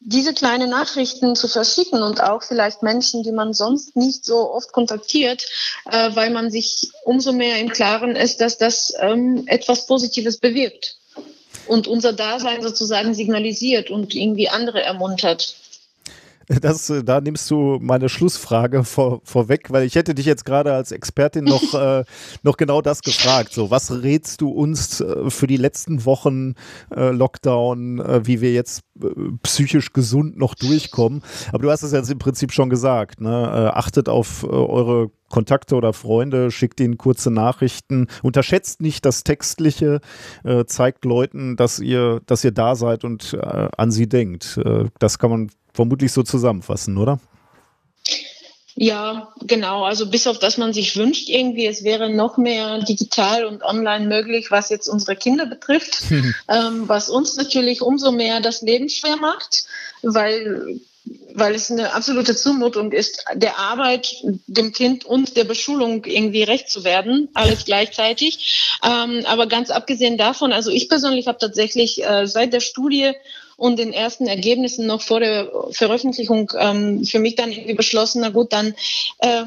diese 0.00 0.32
kleinen 0.32 0.70
Nachrichten 0.70 1.36
zu 1.36 1.46
verschicken 1.46 2.02
und 2.02 2.22
auch 2.22 2.42
vielleicht 2.42 2.82
Menschen, 2.82 3.22
die 3.22 3.32
man 3.32 3.52
sonst 3.52 3.96
nicht 3.96 4.24
so 4.24 4.50
oft 4.50 4.72
kontaktiert, 4.72 5.46
äh, 5.90 6.10
weil 6.14 6.30
man 6.30 6.50
sich 6.50 6.90
umso 7.04 7.32
mehr 7.32 7.58
im 7.58 7.68
Klaren 7.68 8.16
ist, 8.16 8.40
dass 8.40 8.56
das 8.56 8.94
ähm, 8.98 9.44
etwas 9.46 9.86
Positives 9.86 10.38
bewirkt 10.38 10.96
und 11.66 11.86
unser 11.86 12.14
Dasein 12.14 12.62
sozusagen 12.62 13.14
signalisiert 13.14 13.90
und 13.90 14.14
irgendwie 14.14 14.48
andere 14.48 14.82
ermuntert. 14.82 15.54
Das, 16.60 16.90
äh, 16.90 17.04
da 17.04 17.20
nimmst 17.20 17.48
du 17.50 17.78
meine 17.80 18.08
Schlussfrage 18.08 18.82
vor, 18.82 19.20
vorweg, 19.24 19.70
weil 19.70 19.84
ich 19.84 19.94
hätte 19.94 20.14
dich 20.14 20.26
jetzt 20.26 20.44
gerade 20.44 20.72
als 20.72 20.90
Expertin 20.90 21.44
noch, 21.44 21.74
äh, 21.74 22.04
noch 22.42 22.56
genau 22.56 22.82
das 22.82 23.02
gefragt. 23.02 23.52
So, 23.52 23.70
was 23.70 24.02
rätst 24.02 24.40
du 24.40 24.50
uns 24.50 25.00
äh, 25.00 25.30
für 25.30 25.46
die 25.46 25.56
letzten 25.56 26.04
Wochen 26.04 26.54
äh, 26.94 27.10
Lockdown, 27.10 28.00
äh, 28.00 28.26
wie 28.26 28.40
wir 28.40 28.52
jetzt 28.52 28.82
äh, 29.00 29.06
psychisch 29.44 29.92
gesund 29.92 30.38
noch 30.38 30.54
durchkommen? 30.54 31.22
Aber 31.50 31.62
du 31.62 31.70
hast 31.70 31.84
es 31.84 31.92
jetzt 31.92 32.10
im 32.10 32.18
Prinzip 32.18 32.52
schon 32.52 32.68
gesagt. 32.68 33.20
Ne? 33.20 33.30
achtet 33.74 34.08
auf 34.08 34.44
eure 34.44 35.10
Kontakte 35.30 35.76
oder 35.76 35.92
Freunde, 35.94 36.50
schickt 36.50 36.80
ihnen 36.80 36.98
kurze 36.98 37.30
Nachrichten, 37.30 38.08
unterschätzt 38.22 38.82
nicht 38.82 39.06
das 39.06 39.24
Textliche, 39.24 40.00
äh, 40.44 40.64
zeigt 40.66 41.04
Leuten, 41.04 41.56
dass 41.56 41.78
ihr, 41.78 42.20
dass 42.26 42.44
ihr 42.44 42.50
da 42.50 42.74
seid 42.74 43.04
und 43.04 43.32
äh, 43.34 43.68
an 43.76 43.90
sie 43.90 44.08
denkt. 44.08 44.58
Äh, 44.62 44.86
das 44.98 45.18
kann 45.18 45.30
man 45.30 45.50
vermutlich 45.72 46.12
so 46.12 46.22
zusammenfassen, 46.22 46.96
oder? 46.98 47.20
Ja, 48.76 49.28
genau. 49.42 49.84
Also 49.84 50.06
bis 50.06 50.26
auf 50.26 50.38
das 50.38 50.56
man 50.56 50.72
sich 50.72 50.96
wünscht 50.96 51.28
irgendwie, 51.28 51.66
es 51.66 51.84
wäre 51.84 52.08
noch 52.08 52.38
mehr 52.38 52.78
digital 52.78 53.44
und 53.44 53.62
online 53.62 54.06
möglich, 54.06 54.50
was 54.50 54.70
jetzt 54.70 54.88
unsere 54.88 55.16
Kinder 55.16 55.44
betrifft, 55.44 56.04
ähm, 56.48 56.88
was 56.88 57.10
uns 57.10 57.36
natürlich 57.36 57.82
umso 57.82 58.10
mehr 58.10 58.40
das 58.40 58.62
Leben 58.62 58.88
schwer 58.88 59.16
macht, 59.16 59.64
weil 60.02 60.80
weil 61.32 61.54
es 61.54 61.70
eine 61.70 61.94
absolute 61.94 62.36
Zumutung 62.36 62.92
ist, 62.92 63.24
der 63.34 63.58
Arbeit, 63.58 64.14
dem 64.46 64.72
Kind 64.72 65.04
und 65.04 65.36
der 65.36 65.44
Beschulung 65.44 66.04
irgendwie 66.04 66.42
recht 66.42 66.68
zu 66.68 66.84
werden, 66.84 67.28
alles 67.34 67.64
gleichzeitig. 67.64 68.78
Ähm, 68.84 69.24
aber 69.26 69.46
ganz 69.46 69.70
abgesehen 69.70 70.18
davon, 70.18 70.52
also 70.52 70.70
ich 70.70 70.88
persönlich 70.88 71.26
habe 71.26 71.38
tatsächlich 71.38 72.04
äh, 72.04 72.26
seit 72.26 72.52
der 72.52 72.60
Studie 72.60 73.12
und 73.60 73.78
den 73.78 73.92
ersten 73.92 74.26
Ergebnissen 74.26 74.86
noch 74.86 75.02
vor 75.02 75.20
der 75.20 75.52
Veröffentlichung 75.72 76.50
ähm, 76.58 77.04
für 77.04 77.18
mich 77.18 77.36
dann 77.36 77.52
irgendwie 77.52 77.74
beschlossen, 77.74 78.22
na 78.22 78.30
gut, 78.30 78.54
dann 78.54 78.74
äh, 79.18 79.44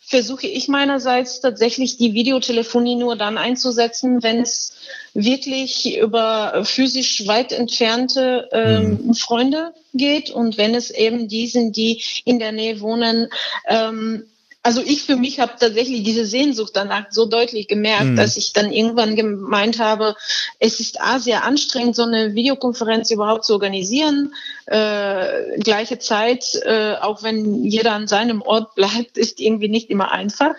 versuche 0.00 0.48
ich 0.48 0.66
meinerseits 0.66 1.40
tatsächlich 1.40 1.98
die 1.98 2.14
Videotelefonie 2.14 2.96
nur 2.96 3.14
dann 3.14 3.38
einzusetzen, 3.38 4.24
wenn 4.24 4.40
es 4.40 4.72
wirklich 5.14 5.98
über 5.98 6.62
physisch 6.64 7.28
weit 7.28 7.52
entfernte 7.52 8.48
ähm, 8.50 8.98
mhm. 9.04 9.14
Freunde 9.14 9.72
geht 9.94 10.30
und 10.30 10.58
wenn 10.58 10.74
es 10.74 10.90
eben 10.90 11.28
die 11.28 11.46
sind, 11.46 11.76
die 11.76 12.02
in 12.24 12.40
der 12.40 12.50
Nähe 12.50 12.80
wohnen, 12.80 13.28
ähm, 13.68 14.24
also 14.62 14.82
ich 14.84 15.04
für 15.04 15.16
mich 15.16 15.38
habe 15.40 15.52
tatsächlich 15.58 16.02
diese 16.02 16.26
Sehnsucht 16.26 16.72
danach 16.74 17.06
so 17.10 17.26
deutlich 17.26 17.68
gemerkt, 17.68 18.04
mhm. 18.04 18.16
dass 18.16 18.36
ich 18.36 18.52
dann 18.52 18.72
irgendwann 18.72 19.14
gemeint 19.14 19.78
habe, 19.78 20.16
es 20.58 20.80
ist 20.80 21.00
A, 21.00 21.20
sehr 21.20 21.44
anstrengend, 21.44 21.94
so 21.94 22.02
eine 22.02 22.34
Videokonferenz 22.34 23.10
überhaupt 23.10 23.44
zu 23.44 23.52
organisieren. 23.54 24.34
Äh, 24.66 25.58
gleiche 25.60 25.98
Zeit, 25.98 26.60
äh, 26.64 26.94
auch 27.00 27.22
wenn 27.22 27.64
jeder 27.64 27.92
an 27.92 28.08
seinem 28.08 28.42
Ort 28.42 28.74
bleibt, 28.74 29.16
ist 29.16 29.40
irgendwie 29.40 29.68
nicht 29.68 29.90
immer 29.90 30.10
einfach. 30.10 30.54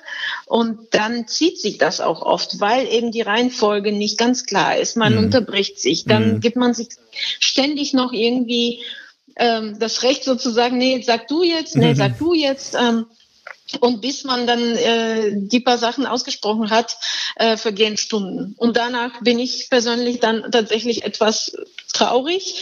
Und 0.46 0.80
dann 0.92 1.28
zieht 1.28 1.60
sich 1.60 1.78
das 1.78 2.00
auch 2.00 2.22
oft, 2.22 2.60
weil 2.60 2.88
eben 2.88 3.12
die 3.12 3.22
Reihenfolge 3.22 3.92
nicht 3.92 4.18
ganz 4.18 4.46
klar 4.46 4.78
ist. 4.78 4.96
Man 4.96 5.14
mhm. 5.14 5.26
unterbricht 5.26 5.80
sich, 5.80 6.06
dann 6.06 6.36
mhm. 6.36 6.40
gibt 6.40 6.56
man 6.56 6.74
sich 6.74 6.88
ständig 7.40 7.94
noch 7.94 8.14
irgendwie 8.14 8.80
ähm, 9.36 9.78
das 9.78 10.04
Recht 10.04 10.24
sozusagen, 10.24 10.78
nee, 10.78 11.02
sag 11.06 11.28
du 11.28 11.44
jetzt, 11.44 11.76
nee, 11.76 11.94
sag 11.94 12.18
du 12.18 12.34
jetzt. 12.34 12.76
Ähm, 12.76 13.06
und 13.80 14.02
bis 14.02 14.24
man 14.24 14.48
dann 14.48 14.76
äh, 14.76 15.32
die 15.34 15.60
paar 15.60 15.78
Sachen 15.78 16.06
ausgesprochen 16.06 16.70
hat, 16.70 16.98
äh, 17.36 17.58
vergehen 17.58 17.98
Stunden. 17.98 18.56
Und 18.58 18.78
danach 18.78 19.22
bin 19.22 19.40
ich 19.40 19.70
persönlich 19.70 20.20
dann 20.20 20.52
tatsächlich 20.52 21.04
etwas 21.04 21.56
traurig. 21.94 22.56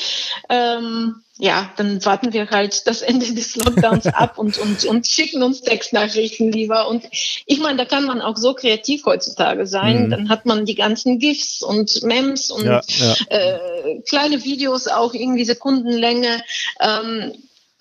Ähm, 0.49 1.21
ja, 1.39 1.71
dann 1.77 2.03
warten 2.03 2.33
wir 2.33 2.49
halt 2.49 2.87
das 2.87 3.01
Ende 3.03 3.31
des 3.33 3.55
Lockdowns 3.55 4.07
ab 4.07 4.39
und, 4.39 4.57
und, 4.57 4.85
und 4.85 5.05
schicken 5.05 5.43
uns 5.43 5.61
Textnachrichten 5.61 6.51
lieber. 6.51 6.87
Und 6.87 7.03
ich 7.45 7.59
meine, 7.59 7.77
da 7.77 7.85
kann 7.85 8.05
man 8.05 8.21
auch 8.21 8.37
so 8.37 8.53
kreativ 8.53 9.05
heutzutage 9.05 9.67
sein. 9.67 10.05
Mhm. 10.05 10.09
Dann 10.09 10.29
hat 10.29 10.45
man 10.45 10.65
die 10.65 10.75
ganzen 10.75 11.19
GIFs 11.19 11.61
und 11.61 12.03
Mems 12.03 12.49
und 12.49 12.65
ja, 12.65 12.81
ja. 12.87 13.15
Äh, 13.29 14.01
kleine 14.07 14.43
Videos, 14.43 14.87
auch 14.87 15.13
irgendwie 15.13 15.45
Sekundenlänge. 15.45 16.41
Ähm, 16.79 17.33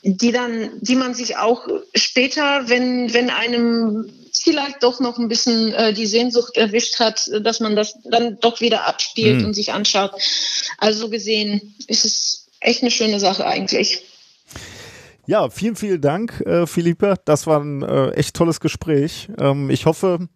die 0.08 0.30
dann, 0.30 0.70
die 0.80 0.94
man 0.94 1.14
sich 1.14 1.36
auch 1.36 1.66
später, 1.94 2.68
wenn, 2.68 3.12
wenn 3.12 3.28
einem 3.28 4.08
vielleicht 4.32 4.82
doch 4.84 5.00
noch 5.00 5.18
ein 5.18 5.28
bisschen 5.28 5.72
äh, 5.72 5.92
die 5.92 6.06
Sehnsucht 6.06 6.56
erwischt 6.56 7.00
hat, 7.00 7.28
dass 7.40 7.58
man 7.58 7.74
das 7.74 7.98
dann 8.04 8.38
doch 8.40 8.60
wieder 8.60 8.86
abspielt 8.86 9.40
mhm. 9.40 9.46
und 9.46 9.54
sich 9.54 9.72
anschaut. 9.72 10.12
Also 10.78 11.10
gesehen 11.10 11.74
ist 11.88 12.04
es 12.04 12.46
echt 12.60 12.82
eine 12.82 12.92
schöne 12.92 13.18
Sache 13.18 13.44
eigentlich. 13.46 14.02
Ja, 15.26 15.50
vielen, 15.50 15.74
vielen 15.74 16.00
Dank, 16.00 16.40
äh, 16.42 16.68
Philippe. 16.68 17.16
Das 17.24 17.48
war 17.48 17.60
ein 17.60 17.82
äh, 17.82 18.10
echt 18.10 18.36
tolles 18.36 18.60
Gespräch. 18.60 19.28
Ähm, 19.40 19.70
ich 19.70 19.86
hoffe, 19.86 20.28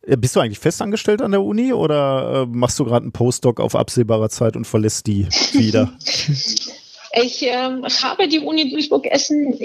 äh, 0.00 0.16
bist 0.16 0.34
du 0.34 0.40
eigentlich 0.40 0.60
festangestellt 0.60 1.20
an 1.20 1.32
der 1.32 1.42
Uni 1.42 1.74
oder 1.74 2.44
äh, 2.44 2.46
machst 2.46 2.78
du 2.78 2.86
gerade 2.86 3.02
einen 3.02 3.12
Postdoc 3.12 3.60
auf 3.60 3.74
absehbarer 3.74 4.30
Zeit 4.30 4.56
und 4.56 4.66
verlässt 4.66 5.06
die 5.06 5.28
wieder? 5.52 5.92
Ich 7.22 7.42
ähm, 7.42 7.84
habe 8.02 8.28
die 8.28 8.40
Uni 8.40 8.70
Duisburg-Essen 8.70 9.58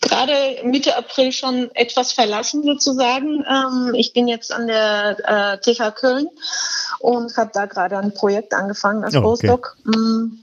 gerade 0.00 0.32
Mitte 0.64 0.96
April 0.96 1.32
schon 1.32 1.70
etwas 1.74 2.12
verlassen 2.12 2.62
sozusagen. 2.62 3.44
Ähm, 3.48 3.94
ich 3.94 4.12
bin 4.12 4.28
jetzt 4.28 4.52
an 4.52 4.66
der 4.66 5.16
äh, 5.24 5.58
TH 5.58 5.94
Köln 5.94 6.28
und 7.00 7.36
habe 7.36 7.50
da 7.54 7.66
gerade 7.66 7.98
ein 7.98 8.12
Projekt 8.12 8.52
angefangen 8.54 9.04
als 9.04 9.14
oh, 9.14 9.18
okay. 9.18 9.26
Postdoc. 9.26 9.76
Mm. 9.84 10.38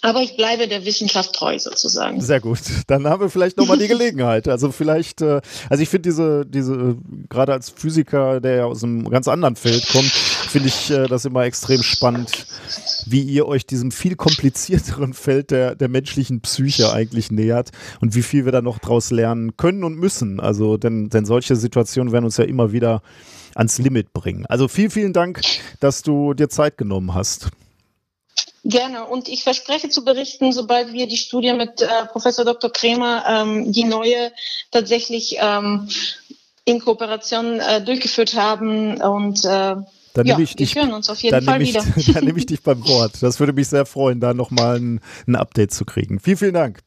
Aber 0.00 0.22
ich 0.22 0.36
bleibe 0.36 0.68
der 0.68 0.84
Wissenschaft 0.84 1.34
treu 1.34 1.58
sozusagen. 1.58 2.20
Sehr 2.20 2.40
gut. 2.40 2.60
Dann 2.86 3.06
haben 3.08 3.20
wir 3.20 3.30
vielleicht 3.30 3.56
nochmal 3.56 3.78
die 3.78 3.88
Gelegenheit. 3.88 4.46
Also 4.46 4.70
vielleicht, 4.70 5.22
äh, 5.22 5.40
also 5.68 5.82
ich 5.82 5.88
finde 5.88 6.08
diese, 6.08 6.46
diese, 6.46 6.96
gerade 7.28 7.52
als 7.52 7.70
Physiker, 7.70 8.40
der 8.40 8.56
ja 8.56 8.64
aus 8.66 8.84
einem 8.84 9.10
ganz 9.10 9.26
anderen 9.26 9.56
Feld 9.56 9.88
kommt, 9.88 10.12
finde 10.48 10.68
ich 10.68 10.90
äh, 10.90 11.06
das 11.06 11.24
immer 11.24 11.44
extrem 11.44 11.82
spannend, 11.82 12.46
wie 13.06 13.22
ihr 13.22 13.46
euch 13.46 13.66
diesem 13.66 13.90
viel 13.90 14.16
komplizierteren 14.16 15.14
Feld 15.14 15.50
der, 15.50 15.74
der 15.74 15.88
menschlichen 15.88 16.40
Psyche 16.40 16.92
eigentlich 16.92 17.30
nähert 17.30 17.70
und 18.00 18.14
wie 18.14 18.22
viel 18.22 18.44
wir 18.44 18.52
da 18.52 18.62
noch 18.62 18.78
draus 18.78 19.10
lernen 19.10 19.56
können 19.56 19.84
und 19.84 19.96
müssen. 19.96 20.40
Also, 20.40 20.76
denn, 20.76 21.08
denn 21.10 21.26
solche 21.26 21.56
Situationen 21.56 22.12
werden 22.12 22.24
uns 22.24 22.36
ja 22.36 22.44
immer 22.44 22.72
wieder 22.72 23.02
ans 23.54 23.78
Limit 23.78 24.12
bringen. 24.12 24.46
Also 24.46 24.68
vielen, 24.68 24.90
vielen 24.90 25.12
Dank, 25.12 25.40
dass 25.80 26.02
du 26.02 26.34
dir 26.34 26.48
Zeit 26.48 26.76
genommen 26.76 27.14
hast. 27.14 27.48
Gerne. 28.64 29.06
Und 29.06 29.28
ich 29.28 29.44
verspreche 29.44 29.88
zu 29.88 30.04
berichten, 30.04 30.52
sobald 30.52 30.92
wir 30.92 31.06
die 31.06 31.16
Studie 31.16 31.52
mit 31.52 31.80
äh, 31.80 31.86
Professor 32.10 32.44
Dr. 32.44 32.70
Kremer, 32.70 33.24
ähm, 33.26 33.72
die 33.72 33.84
neue, 33.84 34.32
tatsächlich 34.70 35.36
ähm, 35.40 35.88
in 36.64 36.80
Kooperation 36.80 37.60
äh, 37.60 37.82
durchgeführt 37.82 38.34
haben. 38.34 39.00
Und 39.00 39.44
äh, 39.44 39.76
dann 40.14 40.26
ja, 40.26 40.34
nehme 40.34 40.44
ich 40.44 40.56
dich, 40.56 40.74
hören 40.74 40.92
uns 40.92 41.08
auf 41.08 41.18
jeden 41.18 41.42
Fall 41.42 41.62
ich, 41.62 41.74
wieder. 41.74 41.84
dann 42.14 42.24
nehme 42.24 42.38
ich 42.38 42.46
dich 42.46 42.62
beim 42.62 42.86
Wort. 42.86 43.22
Das 43.22 43.40
würde 43.40 43.52
mich 43.52 43.68
sehr 43.68 43.86
freuen, 43.86 44.20
da 44.20 44.34
nochmal 44.34 44.76
ein, 44.78 45.00
ein 45.26 45.36
Update 45.36 45.72
zu 45.72 45.84
kriegen. 45.84 46.20
Vielen, 46.20 46.36
vielen 46.36 46.54
Dank. 46.54 46.80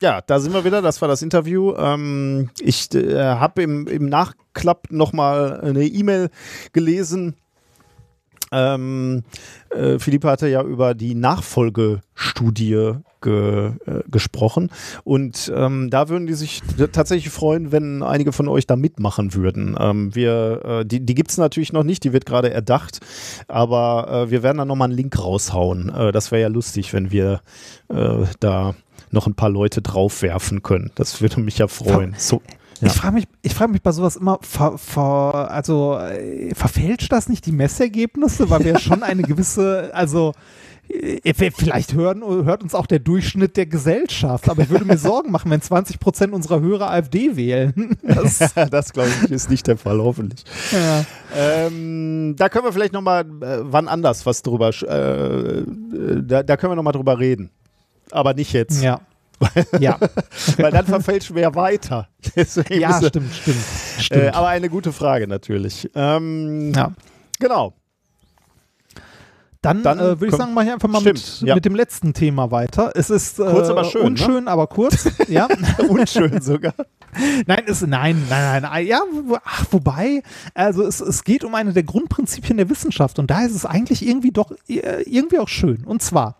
Ja, 0.00 0.22
da 0.22 0.40
sind 0.40 0.54
wir 0.54 0.64
wieder. 0.64 0.80
Das 0.80 1.00
war 1.02 1.08
das 1.08 1.20
Interview. 1.20 1.74
Ähm, 1.76 2.50
ich 2.60 2.94
äh, 2.94 3.18
habe 3.18 3.62
im, 3.62 3.86
im 3.86 4.06
Nachklapp 4.06 4.90
nochmal 4.90 5.60
eine 5.60 5.84
E-Mail 5.84 6.30
gelesen 6.72 7.36
ähm, 8.52 9.22
äh, 9.70 9.98
Philipp 9.98 10.24
hatte 10.24 10.48
ja 10.48 10.62
über 10.62 10.94
die 10.94 11.14
Nachfolgestudie 11.14 12.94
ge, 13.20 13.72
äh, 13.86 14.02
gesprochen 14.10 14.70
und 15.04 15.52
ähm, 15.54 15.90
da 15.90 16.08
würden 16.08 16.26
die 16.26 16.34
sich 16.34 16.62
tatsächlich 16.92 17.30
freuen, 17.30 17.72
wenn 17.72 18.02
einige 18.02 18.32
von 18.32 18.48
euch 18.48 18.66
da 18.66 18.76
mitmachen 18.76 19.34
würden. 19.34 19.76
Ähm, 19.78 20.14
wir, 20.14 20.60
äh, 20.64 20.84
die 20.84 21.00
die 21.00 21.14
gibt 21.14 21.30
es 21.30 21.38
natürlich 21.38 21.72
noch 21.72 21.84
nicht, 21.84 22.04
die 22.04 22.12
wird 22.12 22.26
gerade 22.26 22.50
erdacht, 22.50 23.00
aber 23.48 24.26
äh, 24.26 24.30
wir 24.30 24.42
werden 24.42 24.58
da 24.58 24.64
nochmal 24.64 24.88
einen 24.88 24.96
Link 24.96 25.18
raushauen. 25.18 25.88
Äh, 25.94 26.12
das 26.12 26.30
wäre 26.30 26.42
ja 26.42 26.48
lustig, 26.48 26.92
wenn 26.92 27.10
wir 27.10 27.40
äh, 27.88 28.24
da 28.40 28.74
noch 29.10 29.26
ein 29.26 29.34
paar 29.34 29.50
Leute 29.50 29.82
draufwerfen 29.82 30.62
können. 30.62 30.92
Das 30.94 31.20
würde 31.20 31.40
mich 31.40 31.58
ja 31.58 31.68
freuen. 31.68 32.14
So, 32.16 32.42
ja. 32.80 32.86
Ich 32.88 32.92
frage 32.94 33.14
mich, 33.14 33.28
ich 33.42 33.54
frage 33.54 33.72
mich 33.72 33.82
bei 33.82 33.92
sowas 33.92 34.16
immer, 34.16 34.38
ver, 34.42 34.78
ver, 34.78 35.48
also 35.50 35.98
äh, 35.98 36.54
verfälscht 36.54 37.12
das 37.12 37.28
nicht 37.28 37.46
die 37.46 37.52
Messergebnisse, 37.52 38.50
weil 38.50 38.64
wir 38.64 38.78
schon 38.80 39.02
eine 39.02 39.22
gewisse, 39.22 39.90
also 39.92 40.32
äh, 40.90 41.34
Vielleicht 41.34 41.94
hören, 41.94 42.22
hört 42.22 42.62
uns 42.62 42.74
auch 42.74 42.86
der 42.86 42.98
Durchschnitt 42.98 43.56
der 43.56 43.66
Gesellschaft, 43.66 44.48
aber 44.48 44.62
ich 44.62 44.70
würde 44.70 44.84
mir 44.84 44.98
Sorgen 44.98 45.30
machen, 45.30 45.50
wenn 45.50 45.62
20 45.62 46.00
Prozent 46.00 46.32
unserer 46.32 46.60
Hörer 46.60 46.90
AfD 46.90 47.36
wählen. 47.36 47.96
Das, 48.10 48.38
das 48.70 48.92
glaube 48.92 49.08
ich, 49.08 49.30
ist 49.30 49.50
nicht 49.50 49.66
der 49.66 49.76
Fall, 49.76 49.98
hoffentlich. 50.00 50.44
Ja. 50.72 51.04
Ähm, 51.34 52.34
da 52.36 52.48
können 52.48 52.64
wir 52.64 52.72
vielleicht 52.72 52.92
nochmal 52.92 53.22
äh, 53.22 53.58
wann 53.62 53.88
anders 53.88 54.26
was 54.26 54.42
drüber, 54.42 54.70
äh, 54.70 55.62
da, 56.22 56.42
da 56.42 56.56
können 56.56 56.72
wir 56.72 56.76
nochmal 56.76 56.92
drüber 56.92 57.18
reden. 57.18 57.50
Aber 58.10 58.34
nicht 58.34 58.52
jetzt. 58.52 58.82
Ja. 58.82 59.00
Ja. 59.78 59.98
Weil 60.56 60.70
dann 60.70 60.86
verfälschen 60.86 61.36
wir 61.36 61.54
weiter. 61.54 62.08
Deswegen 62.36 62.80
ja, 62.80 62.98
stimmt, 62.98 63.34
stimmt. 63.34 63.64
stimmt. 63.98 64.22
Äh, 64.22 64.28
aber 64.30 64.48
eine 64.48 64.68
gute 64.68 64.92
Frage 64.92 65.26
natürlich. 65.26 65.90
Ähm, 65.94 66.72
ja. 66.74 66.92
Genau. 67.38 67.74
Dann, 69.62 69.82
Dann 69.82 69.98
äh, 69.98 70.02
würde 70.02 70.28
ich 70.28 70.34
sagen, 70.34 70.54
mache 70.54 70.66
ich 70.66 70.72
einfach 70.72 70.88
mal 70.88 71.02
mit, 71.02 71.42
ja. 71.42 71.54
mit, 71.54 71.66
dem 71.66 71.74
letzten 71.74 72.14
Thema 72.14 72.50
weiter. 72.50 72.92
Es 72.94 73.10
ist 73.10 73.38
äh, 73.38 73.44
kurz, 73.44 73.68
aber 73.68 73.84
schön, 73.84 74.02
unschön, 74.02 74.44
ne? 74.44 74.50
aber 74.50 74.66
kurz. 74.66 75.06
ja. 75.28 75.48
unschön 75.86 76.40
sogar. 76.40 76.72
Nein, 77.46 77.64
es, 77.66 77.82
nein, 77.82 78.24
nein, 78.30 78.62
nein. 78.62 78.86
Ja, 78.86 79.02
ach, 79.44 79.66
wobei, 79.70 80.22
also 80.54 80.82
es, 80.82 81.00
es 81.00 81.24
geht 81.24 81.44
um 81.44 81.54
eine 81.54 81.74
der 81.74 81.82
Grundprinzipien 81.82 82.56
der 82.56 82.70
Wissenschaft 82.70 83.18
und 83.18 83.30
da 83.30 83.44
ist 83.44 83.54
es 83.54 83.66
eigentlich 83.66 84.06
irgendwie 84.06 84.30
doch 84.30 84.50
äh, 84.66 85.02
irgendwie 85.02 85.38
auch 85.38 85.48
schön. 85.48 85.84
Und 85.84 86.00
zwar, 86.00 86.38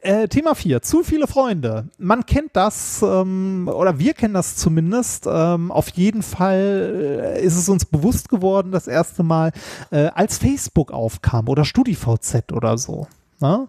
äh, 0.00 0.28
Thema 0.28 0.54
4, 0.54 0.82
zu 0.82 1.02
viele 1.02 1.26
Freunde. 1.26 1.88
Man 1.98 2.24
kennt 2.26 2.50
das, 2.54 3.02
ähm, 3.02 3.68
oder 3.72 3.98
wir 3.98 4.14
kennen 4.14 4.34
das 4.34 4.56
zumindest. 4.56 5.26
Ähm, 5.26 5.72
auf 5.72 5.88
jeden 5.90 6.22
Fall 6.22 7.36
äh, 7.36 7.42
ist 7.44 7.56
es 7.56 7.68
uns 7.68 7.84
bewusst 7.84 8.28
geworden, 8.28 8.72
das 8.72 8.86
erste 8.86 9.22
Mal, 9.22 9.52
äh, 9.90 10.06
als 10.14 10.38
Facebook 10.38 10.92
aufkam 10.92 11.48
oder 11.48 11.64
StudiVZ 11.64 12.52
oder 12.52 12.78
so. 12.78 13.06
Ne? 13.40 13.68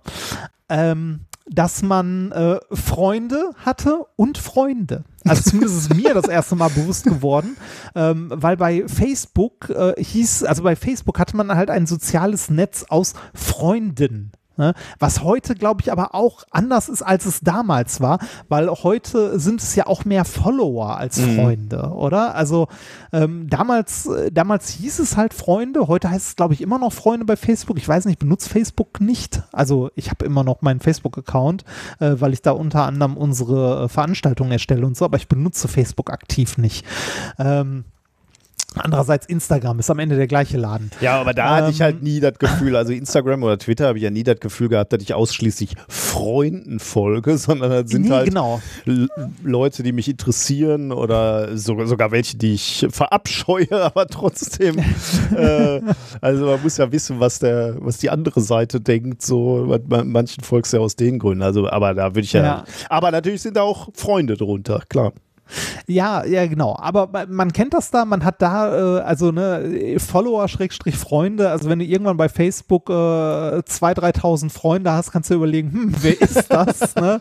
Ähm, 0.69 1.21
dass 1.51 1.81
man 1.81 2.31
äh, 2.31 2.59
Freunde 2.71 3.51
hatte 3.57 4.05
und 4.15 4.37
Freunde. 4.37 5.03
Also 5.25 5.49
zumindest 5.49 5.77
ist 5.77 5.95
mir 5.95 6.13
das 6.13 6.27
erste 6.27 6.55
Mal 6.55 6.69
bewusst 6.69 7.05
geworden, 7.05 7.57
ähm, 7.95 8.31
weil 8.33 8.55
bei 8.55 8.87
Facebook 8.87 9.69
äh, 9.69 10.01
hieß, 10.01 10.43
also 10.43 10.63
bei 10.63 10.75
Facebook 10.75 11.19
hatte 11.19 11.35
man 11.35 11.55
halt 11.55 11.69
ein 11.69 11.87
soziales 11.87 12.49
Netz 12.49 12.85
aus 12.87 13.13
Freunden. 13.33 14.31
Ne? 14.59 14.73
Was 14.99 15.23
heute, 15.23 15.55
glaube 15.55 15.81
ich, 15.81 15.89
aber 15.89 16.13
auch 16.13 16.43
anders 16.51 16.89
ist, 16.89 17.01
als 17.01 17.25
es 17.25 17.39
damals 17.39 18.01
war, 18.01 18.19
weil 18.49 18.69
heute 18.69 19.39
sind 19.39 19.61
es 19.61 19.73
ja 19.73 19.87
auch 19.87 20.03
mehr 20.03 20.25
Follower 20.25 20.97
als 20.97 21.17
mhm. 21.17 21.35
Freunde, 21.37 21.91
oder? 21.93 22.35
Also 22.35 22.67
ähm, 23.13 23.49
damals, 23.49 24.07
äh, 24.07 24.33
damals 24.33 24.69
hieß 24.71 24.99
es 24.99 25.15
halt 25.15 25.33
Freunde, 25.33 25.87
heute 25.87 26.11
heißt 26.11 26.27
es, 26.27 26.35
glaube 26.35 26.55
ich, 26.55 26.61
immer 26.61 26.77
noch 26.77 26.91
Freunde 26.91 27.25
bei 27.25 27.37
Facebook. 27.37 27.77
Ich 27.77 27.87
weiß 27.87 28.03
nicht, 28.03 28.15
ich 28.15 28.19
benutze 28.19 28.49
Facebook 28.49 28.99
nicht. 28.99 29.43
Also 29.53 29.91
ich 29.95 30.09
habe 30.09 30.25
immer 30.25 30.43
noch 30.43 30.61
meinen 30.61 30.81
Facebook-Account, 30.81 31.63
äh, 32.01 32.15
weil 32.19 32.33
ich 32.33 32.41
da 32.41 32.51
unter 32.51 32.83
anderem 32.83 33.15
unsere 33.15 33.85
äh, 33.85 33.87
Veranstaltungen 33.87 34.51
erstelle 34.51 34.85
und 34.85 34.97
so, 34.97 35.05
aber 35.05 35.15
ich 35.15 35.29
benutze 35.29 35.69
Facebook 35.69 36.11
aktiv 36.11 36.57
nicht. 36.57 36.85
Ähm, 37.37 37.85
Andererseits 38.75 39.25
Instagram 39.25 39.79
ist 39.79 39.89
am 39.89 39.99
Ende 39.99 40.15
der 40.15 40.27
gleiche 40.27 40.57
Laden. 40.57 40.91
Ja, 41.01 41.19
aber 41.19 41.33
da 41.33 41.55
hatte 41.55 41.71
ich 41.71 41.79
Ähm. 41.79 41.85
halt 41.85 42.03
nie 42.03 42.19
das 42.19 42.37
Gefühl, 42.37 42.75
also 42.75 42.93
Instagram 42.93 43.41
oder 43.43 43.57
Twitter 43.57 43.87
habe 43.87 43.97
ich 43.97 44.03
ja 44.03 44.11
nie 44.11 44.23
das 44.23 44.39
Gefühl 44.39 44.69
gehabt, 44.69 44.93
dass 44.93 45.01
ich 45.01 45.13
ausschließlich 45.13 45.75
Freunden 45.87 46.79
folge, 46.79 47.37
sondern 47.39 47.71
das 47.71 47.89
sind 47.89 48.03
Nee, 48.03 48.11
halt 48.11 48.25
genau. 48.29 48.61
Leute, 49.43 49.83
die 49.83 49.91
mich 49.91 50.07
interessieren 50.07 50.91
oder 50.91 51.57
sogar, 51.57 51.87
sogar 51.87 52.11
welche, 52.11 52.37
die 52.37 52.53
ich 52.53 52.85
verabscheue, 52.89 53.67
aber 53.71 54.07
trotzdem. 54.07 54.77
äh, 55.35 55.81
also 56.21 56.45
man 56.45 56.61
muss 56.61 56.77
ja 56.77 56.91
wissen, 56.91 57.19
was 57.19 57.39
der, 57.39 57.75
was 57.79 57.97
die 57.97 58.09
andere 58.09 58.41
Seite 58.41 58.79
denkt. 58.79 59.21
So 59.21 59.79
man, 59.87 60.09
manchen 60.09 60.43
folgst 60.43 60.73
ja 60.73 60.79
aus 60.79 60.95
den 60.95 61.19
Gründen. 61.19 61.41
Also, 61.43 61.69
aber 61.69 61.93
da 61.93 62.09
würde 62.11 62.21
ich 62.21 62.33
ja, 62.33 62.43
Ja. 62.43 62.63
Aber 62.89 63.11
natürlich 63.11 63.41
sind 63.41 63.57
da 63.57 63.61
auch 63.63 63.89
Freunde 63.93 64.37
drunter, 64.37 64.81
klar. 64.89 65.13
Ja, 65.87 66.23
ja, 66.25 66.45
genau. 66.47 66.75
Aber 66.79 67.07
ma- 67.07 67.25
man 67.27 67.51
kennt 67.53 67.73
das 67.73 67.91
da, 67.91 68.05
man 68.05 68.23
hat 68.23 68.41
da, 68.41 68.97
äh, 68.99 69.01
also 69.01 69.31
ne, 69.31 69.95
Follower, 69.99 70.47
Schrägstrich 70.47 70.95
Freunde. 70.97 71.49
Also 71.49 71.69
wenn 71.69 71.79
du 71.79 71.85
irgendwann 71.85 72.17
bei 72.17 72.29
Facebook 72.29 72.89
äh, 72.89 72.93
2.000, 72.93 74.13
3.000 74.19 74.49
Freunde 74.51 74.91
hast, 74.91 75.11
kannst 75.11 75.29
du 75.29 75.35
überlegen, 75.35 75.71
hm, 75.71 75.95
wer 76.01 76.21
ist 76.21 76.47
das? 76.51 76.95
ne? 76.99 77.19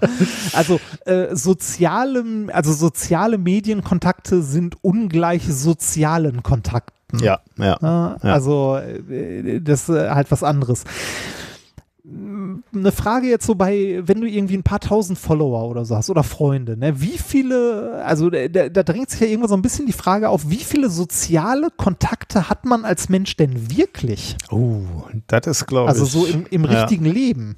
Also 0.53 0.81
äh, 1.07 1.35
soziale, 1.35 2.25
also 2.53 2.73
soziale 2.73 3.39
Medienkontakte 3.39 4.43
sind 4.43 4.77
ungleich 4.83 5.43
sozialen 5.49 6.43
Kontakten. 6.43 6.95
Ja, 7.23 7.41
ja. 7.57 7.79
Ne? 7.81 8.17
Also 8.21 8.77
äh, 8.77 9.61
das 9.61 9.89
ist 9.89 9.95
äh, 9.97 10.11
halt 10.11 10.31
was 10.31 10.43
anderes. 10.43 10.85
Eine 12.75 12.93
Frage 12.93 13.29
jetzt 13.29 13.47
so 13.47 13.55
bei, 13.55 14.01
wenn 14.05 14.21
du 14.21 14.27
irgendwie 14.29 14.57
ein 14.57 14.63
paar 14.63 14.81
tausend 14.81 15.19
Follower 15.19 15.69
oder 15.69 15.85
so 15.85 15.97
hast 15.97 16.11
oder 16.11 16.23
Freunde, 16.23 16.77
ne, 16.77 17.01
wie 17.01 17.19
viele, 17.19 18.03
also 18.05 18.31
da, 18.31 18.49
da 18.49 18.83
drängt 18.83 19.11
sich 19.11 19.21
ja 19.21 19.27
irgendwann 19.27 19.49
so 19.49 19.57
ein 19.57 19.63
bisschen 19.63 19.87
die 19.87 19.93
Frage 19.93 20.29
auf, 20.29 20.49
wie 20.51 20.57
viele 20.57 20.91
soziale 20.91 21.69
Kontakte 21.77 22.49
hat 22.49 22.65
man 22.65 22.85
als 22.85 23.09
Mensch 23.09 23.37
denn 23.37 23.71
wirklich? 23.77 24.37
Oh, 24.51 24.81
das 25.27 25.47
ist, 25.47 25.67
glaube 25.67 25.89
Also 25.89 26.05
ich. 26.05 26.11
so 26.11 26.27
im, 26.27 26.47
im 26.51 26.65
ja. 26.65 26.81
richtigen 26.81 27.05
Leben. 27.07 27.57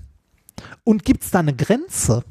Und 0.85 1.05
gibt 1.05 1.25
es 1.25 1.31
da 1.31 1.39
eine 1.41 1.55
Grenze? 1.55 2.23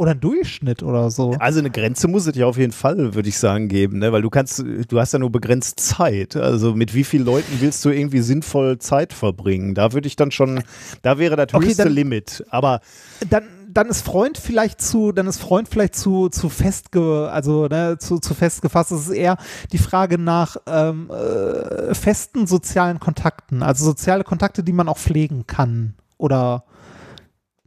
Oder 0.00 0.12
einen 0.12 0.20
Durchschnitt 0.20 0.82
oder 0.82 1.10
so? 1.10 1.36
Also 1.38 1.58
eine 1.58 1.68
Grenze 1.68 2.08
muss 2.08 2.26
es 2.26 2.34
ja 2.34 2.46
auf 2.46 2.56
jeden 2.56 2.72
Fall, 2.72 3.14
würde 3.14 3.28
ich 3.28 3.38
sagen, 3.38 3.68
geben, 3.68 3.98
ne? 3.98 4.10
weil 4.12 4.22
du 4.22 4.30
kannst, 4.30 4.64
du 4.88 4.98
hast 4.98 5.12
ja 5.12 5.18
nur 5.18 5.30
begrenzt 5.30 5.78
Zeit. 5.78 6.36
Also 6.36 6.74
mit 6.74 6.94
wie 6.94 7.04
vielen 7.04 7.26
Leuten 7.26 7.60
willst 7.60 7.84
du 7.84 7.90
irgendwie 7.90 8.20
sinnvoll 8.22 8.78
Zeit 8.78 9.12
verbringen? 9.12 9.74
Da 9.74 9.92
würde 9.92 10.06
ich 10.06 10.16
dann 10.16 10.30
schon, 10.30 10.62
da 11.02 11.18
wäre 11.18 11.36
das 11.36 11.52
Okay, 11.52 11.66
höchste 11.66 11.84
dann- 11.84 11.92
Limit. 11.92 12.46
Aber 12.48 12.80
dann, 13.28 13.44
dann 13.68 13.88
ist 13.88 14.00
Freund 14.00 14.38
vielleicht 14.38 14.80
zu, 14.80 15.12
dann 15.12 15.26
ist 15.26 15.38
Freund 15.38 15.68
vielleicht 15.68 15.96
zu, 15.96 16.30
zu 16.30 16.48
festge, 16.48 17.28
also 17.30 17.66
ne, 17.66 17.98
zu, 17.98 18.20
zu 18.20 18.32
festgefasst. 18.32 18.92
Es 18.92 19.02
ist 19.02 19.10
eher 19.14 19.36
die 19.70 19.76
Frage 19.76 20.16
nach 20.16 20.56
ähm, 20.66 21.10
äh, 21.10 21.94
festen 21.94 22.46
sozialen 22.46 23.00
Kontakten, 23.00 23.62
also 23.62 23.84
soziale 23.84 24.24
Kontakte, 24.24 24.62
die 24.62 24.72
man 24.72 24.88
auch 24.88 24.96
pflegen 24.96 25.46
kann 25.46 25.92
oder 26.16 26.64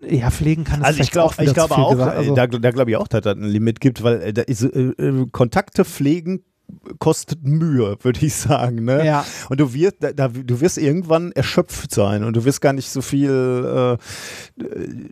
ja, 0.09 0.29
pflegen 0.31 0.63
kann. 0.63 0.81
ist 0.81 0.85
also 0.85 1.01
ich 1.01 1.11
glaube, 1.11 1.35
auch 1.35 1.39
ich 1.39 1.53
glaube 1.53 1.75
auch, 1.77 1.91
gesagt. 1.91 2.13
äh, 2.15 2.17
Also, 2.17 2.35
da, 2.35 2.47
da 2.47 2.71
glaube 2.71 2.91
ich 2.91 2.97
auch, 2.97 3.07
dass 3.07 3.21
das 3.21 3.35
ein 3.35 3.43
Limit 3.43 3.79
gibt, 3.81 4.03
weil 4.03 4.21
äh, 4.21 4.33
da 4.33 4.41
ist, 4.43 4.63
äh, 4.63 4.67
äh, 4.67 5.27
Kontakte 5.31 5.85
pflegen 5.85 6.43
kostet 6.99 7.43
Mühe, 7.43 7.97
würde 8.01 8.25
ich 8.25 8.33
sagen. 8.35 8.83
Ne? 8.85 9.05
Ja. 9.05 9.25
Und 9.49 9.59
du 9.59 9.73
wirst, 9.73 9.97
da, 9.99 10.27
du 10.27 10.61
wirst 10.61 10.77
irgendwann 10.77 11.31
erschöpft 11.31 11.93
sein 11.93 12.23
und 12.23 12.35
du 12.35 12.45
wirst 12.45 12.61
gar 12.61 12.73
nicht 12.73 12.89
so 12.89 13.01
viel. 13.01 13.97
Äh, 14.59 14.63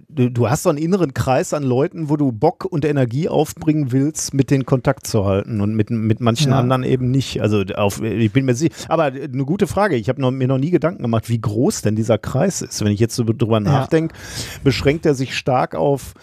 du, 0.09 0.29
du 0.29 0.49
hast 0.49 0.63
so 0.63 0.69
einen 0.69 0.77
inneren 0.77 1.13
Kreis 1.13 1.53
an 1.53 1.63
Leuten, 1.63 2.09
wo 2.09 2.17
du 2.17 2.31
Bock 2.31 2.65
und 2.65 2.85
Energie 2.85 3.29
aufbringen 3.29 3.91
willst, 3.91 4.33
mit 4.33 4.51
denen 4.51 4.65
Kontakt 4.65 5.07
zu 5.07 5.25
halten 5.25 5.61
und 5.61 5.75
mit, 5.75 5.89
mit 5.89 6.19
manchen 6.21 6.51
Ja. 6.51 6.59
anderen 6.59 6.83
eben 6.83 7.11
nicht. 7.11 7.41
Also 7.41 7.63
auf, 7.75 8.01
ich 8.01 8.31
bin 8.31 8.45
mir 8.45 8.55
sicher. 8.55 8.73
Aber 8.89 9.03
eine 9.05 9.45
gute 9.45 9.67
Frage. 9.67 9.95
Ich 9.95 10.09
habe 10.09 10.31
mir 10.31 10.47
noch 10.47 10.57
nie 10.57 10.71
Gedanken 10.71 11.01
gemacht, 11.03 11.29
wie 11.29 11.39
groß 11.39 11.81
denn 11.81 11.95
dieser 11.95 12.17
Kreis 12.17 12.61
ist. 12.61 12.83
Wenn 12.83 12.91
ich 12.91 12.99
jetzt 12.99 13.15
so 13.15 13.23
drüber 13.23 13.59
nachdenke, 13.59 14.15
beschränkt 14.63 15.05
er 15.05 15.13
sich 15.15 15.35
stark 15.35 15.75
auf, 15.75 16.13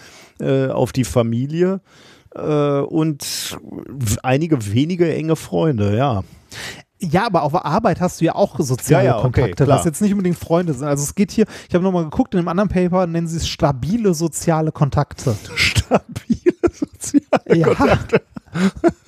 äh, 0.40 0.68
auf 0.68 0.92
die 0.92 1.04
Familie 1.04 1.80
äh, 2.38 2.80
und 2.86 3.58
einige 4.22 4.72
wenige 4.72 5.12
enge 5.14 5.36
Freunde, 5.36 5.96
ja. 5.96 6.22
Ja, 7.00 7.26
aber 7.26 7.42
auf 7.44 7.52
der 7.52 7.64
Arbeit 7.64 8.00
hast 8.00 8.20
du 8.20 8.24
ja 8.24 8.34
auch 8.34 8.58
soziale 8.58 9.04
Ja, 9.04 9.10
ja, 9.10 9.18
okay, 9.18 9.42
Kontakte, 9.42 9.64
klar. 9.64 9.78
was 9.78 9.84
jetzt 9.84 10.02
nicht 10.02 10.10
unbedingt 10.12 10.36
Freunde 10.38 10.72
sind. 10.74 10.86
Also 10.88 11.04
es 11.04 11.14
geht 11.14 11.30
hier, 11.30 11.46
ich 11.68 11.74
habe 11.74 11.84
nochmal 11.84 12.02
geguckt, 12.04 12.34
in 12.34 12.38
einem 12.40 12.48
anderen 12.48 12.68
Paper 12.70 13.06
nennen 13.06 13.28
sie 13.28 13.36
es 13.36 13.46
stabile 13.48 14.14
soziale 14.14 14.72
Kontakte. 14.72 15.36
Stabile 15.54 16.54
soziale 16.72 17.56
Ja. 17.56 17.68
Kontakte. 17.74 18.22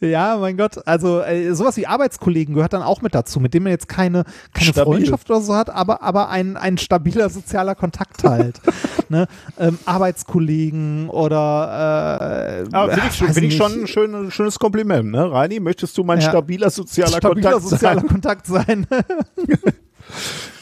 ja, 0.00 0.36
mein 0.38 0.56
Gott. 0.56 0.86
Also 0.86 1.20
äh, 1.20 1.54
sowas 1.54 1.76
wie 1.76 1.86
Arbeitskollegen 1.86 2.54
gehört 2.54 2.72
dann 2.72 2.82
auch 2.82 3.02
mit 3.02 3.14
dazu, 3.14 3.40
mit 3.40 3.54
dem 3.54 3.64
man 3.64 3.72
jetzt 3.72 3.88
keine, 3.88 4.24
keine 4.52 4.70
Stabil. 4.70 4.94
Freundschaft 4.94 5.30
oder 5.30 5.40
so 5.40 5.54
hat, 5.54 5.70
aber, 5.70 6.02
aber 6.02 6.28
ein, 6.30 6.56
ein 6.56 6.78
stabiler 6.78 7.28
sozialer 7.30 7.74
Kontakt 7.74 8.24
halt. 8.24 8.60
ne? 9.08 9.26
ähm, 9.58 9.78
Arbeitskollegen 9.84 11.08
oder 11.08 12.64
äh, 12.70 12.74
Aber 12.74 12.92
finde 12.92 13.08
ich, 13.08 13.34
find 13.34 13.46
ich 13.46 13.56
schon 13.56 13.82
ein 13.82 13.86
schön, 13.86 14.30
schönes 14.30 14.58
Kompliment, 14.58 15.10
ne? 15.10 15.30
Reini, 15.30 15.60
möchtest 15.60 15.96
du 15.98 16.04
mein 16.04 16.20
Ja. 16.20 16.30
stabiler 16.30 16.70
sozialer 16.70 17.18
stabiler 17.18 17.52
Kontakt 17.52 17.68
sozialer 17.68 18.00
sein? 18.00 18.08
Kontakt 18.08 18.46
sein. 18.46 18.86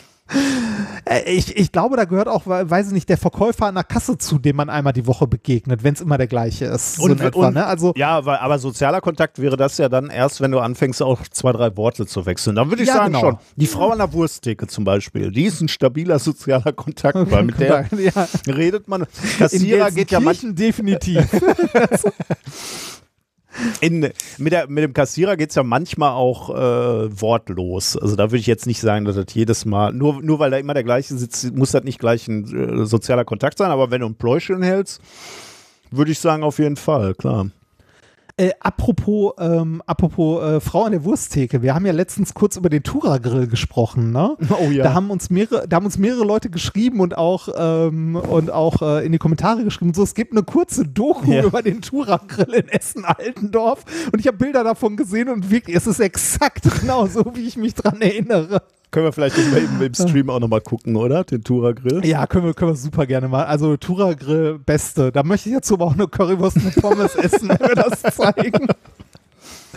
Äh, 1.05 1.33
Ich, 1.33 1.57
ich 1.57 1.73
glaube, 1.73 1.97
da 1.97 2.05
gehört 2.05 2.29
auch, 2.29 2.47
we- 2.47 2.69
weiß 2.71 2.89
ich 2.89 2.93
nicht, 2.93 3.09
der 3.09 3.17
Verkäufer 3.19 3.67
an 3.67 3.75
der 3.77 3.85
Kasse 3.85 4.19
zu, 4.19 4.39
dem 4.39 4.57
man 4.57 4.69
einmal 4.69 4.93
die 4.93 5.07
Woche 5.07 5.27
begegnet, 5.27 5.83
wenn 5.83 5.95
es 5.95 6.01
immer 6.01 6.19
der 6.19 6.27
gleiche 6.27 6.67
ist. 6.67 6.97
So 6.97 7.07
in 7.07 7.19
etwa, 7.19 7.49
und, 7.49 7.55
ne? 7.55 7.67
Also, 7.67 7.93
ja, 7.97 8.11
aber, 8.19 8.41
aber 8.43 8.59
sozialer 8.59 9.01
Kontakt 9.01 9.39
wäre 9.41 9.57
das 9.57 9.79
ja 9.79 9.89
dann 9.89 10.11
erst, 10.11 10.41
wenn 10.41 10.51
du 10.51 10.59
anfängst, 10.59 11.03
auch 11.03 11.23
zwei, 11.31 11.53
drei 11.53 11.77
Worte 11.77 12.07
zu 12.07 12.27
wechseln. 12.27 12.57
Dann 12.57 12.69
würde 12.71 12.83
ich 12.83 12.89
Ja, 12.89 12.95
sagen 12.97 13.07
genau. 13.15 13.21
schon. 13.21 13.39
Die 13.57 13.67
Frau 13.67 13.91
an 13.91 13.99
der 13.99 14.13
Wursttheke 14.13 14.67
zum 14.67 14.85
Beispiel, 14.85 15.31
die 15.33 15.45
ist 15.45 15.61
ein 15.61 15.69
stabiler 15.69 16.19
sozialer 16.19 16.73
Kontakt, 16.73 17.17
weil 17.31 17.45
mit 17.45 17.59
der 17.59 17.87
ja, 17.99 18.29
redet 18.47 18.87
man. 18.89 19.03
in 19.03 19.07
Kassierer 19.39 19.91
geht 19.91 20.11
ja 20.11 20.21
manchmal 20.21 20.53
definitiv. 20.53 21.25
In, 23.81 24.11
mit, 24.39 24.53
der, 24.53 24.69
mit 24.69 24.85
dem 24.85 24.93
Kassierer 24.93 25.37
geht 25.37 25.51
es 25.51 25.57
ja 25.57 25.63
manchmal 25.63 26.13
auch 26.13 26.51
äh, 26.51 27.21
wortlos. 27.21 27.97
Also 27.97 28.17
da 28.17 28.25
würde 28.25 28.39
ich 28.39 28.47
jetzt 28.47 28.67
nicht 28.67 28.81
sagen, 28.81 29.05
dass 29.05 29.17
das 29.17 29.27
jedes 29.33 29.65
Mal, 29.65 29.93
nur, 29.93 30.23
nur 30.23 30.39
weil 30.39 30.51
da 30.51 30.59
immer 30.59 30.75
der 30.75 30.85
gleiche 30.85 31.17
sitzt, 31.17 31.55
muss 31.55 31.73
das 31.73 31.85
nicht 31.85 31.99
gleich 31.99 32.29
ein 32.29 32.83
äh, 32.83 32.87
sozialer 32.87 33.25
Kontakt 33.25 33.59
sein, 33.59 33.71
aber 33.71 33.91
wenn 33.91 34.01
du 34.01 34.07
ein 34.07 34.15
Pläuschen 34.15 34.63
hältst, 34.63 35.01
würde 35.91 36.13
ich 36.13 36.19
sagen, 36.19 36.43
auf 36.43 36.59
jeden 36.59 36.77
Fall, 36.77 37.15
klar. 37.15 37.47
Äh, 38.41 38.53
apropos, 38.61 39.33
ähm, 39.41 39.83
apropos 39.85 40.41
äh, 40.45 40.61
Frau 40.61 40.85
an 40.85 40.93
der 40.93 41.03
Wursttheke, 41.03 41.61
wir 41.61 41.75
haben 41.75 41.85
ja 41.87 41.93
letztens 41.93 42.35
kurz 42.35 42.57
über 42.57 42.69
den 42.69 42.85
Tura-Grill 42.85 43.49
gesprochen, 43.49 44.13
ne? 44.13 44.37
Oh 44.61 44.71
ja. 44.71 44.85
Da 44.85 44.95
haben 44.95 45.11
uns 45.11 45.29
mehrere, 45.29 45.67
da 45.67 45.75
haben 45.75 45.87
uns 45.87 45.99
mehrere 45.99 46.25
Leute 46.25 46.49
geschrieben 46.49 47.01
und 47.01 47.19
auch 47.19 47.49
ähm, 47.57 48.15
und 48.15 48.53
auch 48.53 48.81
äh, 48.81 49.05
in 49.05 49.11
die 49.11 49.19
Kommentare 49.19 49.65
geschrieben. 49.65 49.93
So, 49.93 50.05
es 50.05 50.15
gibt 50.15 50.31
eine 50.31 50.45
kurze 50.45 50.85
Doku 50.87 51.33
Ja. 51.33 51.43
über 51.43 51.63
den 51.63 51.83
Tura-Grill 51.83 52.55
in 52.55 52.69
Essen-Altendorf 52.69 53.85
und 54.13 54.21
ich 54.21 54.29
habe 54.29 54.37
Bilder 54.37 54.63
davon 54.63 54.97
gesehen 54.97 55.29
und 55.31 55.51
wirklich, 55.51 55.75
es 55.75 55.89
ist 55.89 55.99
exakt 55.99 56.65
genau 56.81 57.07
so, 57.07 57.25
wie 57.35 57.45
ich 57.45 57.57
mich 57.57 57.75
dran 57.75 58.01
erinnere. 58.01 58.63
Können 58.91 59.05
wir 59.05 59.13
vielleicht 59.13 59.37
eben 59.37 59.83
im 59.83 59.95
Stream 59.95 60.31
auch 60.31 60.41
nochmal 60.41 60.63
gucken, 60.63 60.97
oder? 60.97 61.23
Den 61.25 61.45
Tura 61.45 61.73
Grill. 61.73 62.07
Ja, 62.07 62.27
können 62.27 62.47
wir, 62.47 62.55
können 62.55 62.71
wir 62.71 62.77
super 62.77 63.07
gerne 63.07 63.29
mal. 63.29 63.45
Also 63.45 63.77
Tura 63.77 64.15
Grill, 64.15 64.59
beste. 64.59 65.13
Da 65.13 65.23
möchte 65.23 65.51
ich 65.51 65.55
jetzt 65.55 65.71
aber 65.71 65.85
auch 65.85 65.95
eine 65.95 66.09
Currywurst 66.09 66.65
mit 66.65 66.75
Pommes 66.77 67.15
essen, 67.15 67.51
wenn 67.51 67.69
wir 67.69 67.75
das 67.75 68.01
zeigen. 68.17 68.69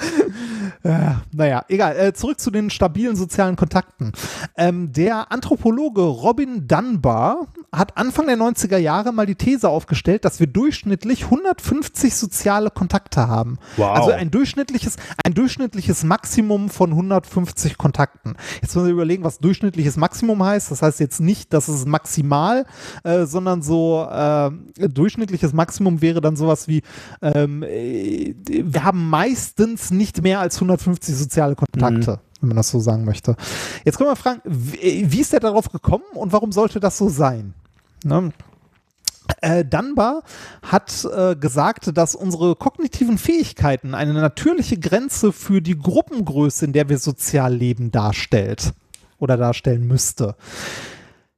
Ja, 0.83 1.21
naja, 1.31 1.63
egal. 1.67 1.95
Äh, 1.95 2.13
zurück 2.13 2.39
zu 2.39 2.49
den 2.49 2.69
stabilen 2.69 3.15
sozialen 3.15 3.55
Kontakten. 3.55 4.13
Ähm, 4.57 4.91
der 4.91 5.31
Anthropologe 5.31 6.01
Robin 6.01 6.67
Dunbar 6.67 7.47
hat 7.71 7.97
Anfang 7.97 8.25
der 8.27 8.37
90er 8.37 8.77
Jahre 8.77 9.13
mal 9.13 9.25
die 9.25 9.35
These 9.35 9.69
aufgestellt, 9.69 10.25
dass 10.25 10.39
wir 10.39 10.47
durchschnittlich 10.47 11.25
150 11.25 12.15
soziale 12.15 12.71
Kontakte 12.71 13.27
haben. 13.27 13.59
Wow. 13.77 13.95
Also 13.95 14.11
ein 14.11 14.31
durchschnittliches, 14.31 14.97
ein 15.23 15.33
durchschnittliches 15.35 16.03
Maximum 16.03 16.69
von 16.69 16.91
150 16.91 17.77
Kontakten. 17.77 18.35
Jetzt 18.61 18.75
müssen 18.75 18.87
wir 18.87 18.93
überlegen, 18.93 19.23
was 19.23 19.39
durchschnittliches 19.39 19.97
Maximum 19.97 20.43
heißt. 20.43 20.71
Das 20.71 20.81
heißt 20.81 20.99
jetzt 20.99 21.19
nicht, 21.19 21.53
dass 21.53 21.67
es 21.67 21.85
maximal, 21.85 22.65
äh, 23.03 23.25
sondern 23.25 23.61
so 23.61 24.07
äh, 24.11 24.49
durchschnittliches 24.77 25.53
Maximum 25.53 26.01
wäre 26.01 26.21
dann 26.21 26.35
sowas 26.35 26.67
wie, 26.67 26.81
ähm, 27.21 27.63
äh, 27.63 28.33
wir 28.47 28.83
haben 28.83 29.09
meistens 29.09 29.90
nicht 29.91 30.21
mehr 30.21 30.39
als 30.39 30.55
150 30.55 31.15
soziale 31.15 31.55
Kontakte. 31.55 32.19
Wenn 32.39 32.47
man 32.47 32.57
das 32.57 32.69
so 32.69 32.79
sagen 32.79 33.05
möchte. 33.05 33.35
Jetzt 33.85 33.97
können 33.97 34.09
wir 34.09 34.15
fragen, 34.15 34.41
wie, 34.45 35.21
ist 35.21 35.31
der 35.31 35.39
darauf 35.39 35.71
gekommen 35.71 36.03
und 36.15 36.33
warum 36.33 36.51
sollte 36.51 36.79
das 36.79 36.97
so 36.97 37.07
sein? 37.07 37.53
Ne? 38.03 38.31
Äh, 39.41 39.63
Dunbar 39.63 40.23
hat 40.63 41.07
äh, 41.15 41.35
gesagt, 41.35 41.95
dass 41.95 42.15
unsere 42.15 42.55
kognitiven 42.55 43.19
Fähigkeiten 43.19 43.93
eine 43.93 44.13
natürliche 44.13 44.77
Grenze 44.77 45.31
für 45.31 45.61
die 45.61 45.77
Gruppengröße, 45.77 46.65
in 46.65 46.73
der 46.73 46.89
wir 46.89 46.97
sozial 46.97 47.53
leben, 47.53 47.91
darstellt 47.91 48.73
oder 49.19 49.37
darstellen 49.37 49.87
müsste. 49.87 50.35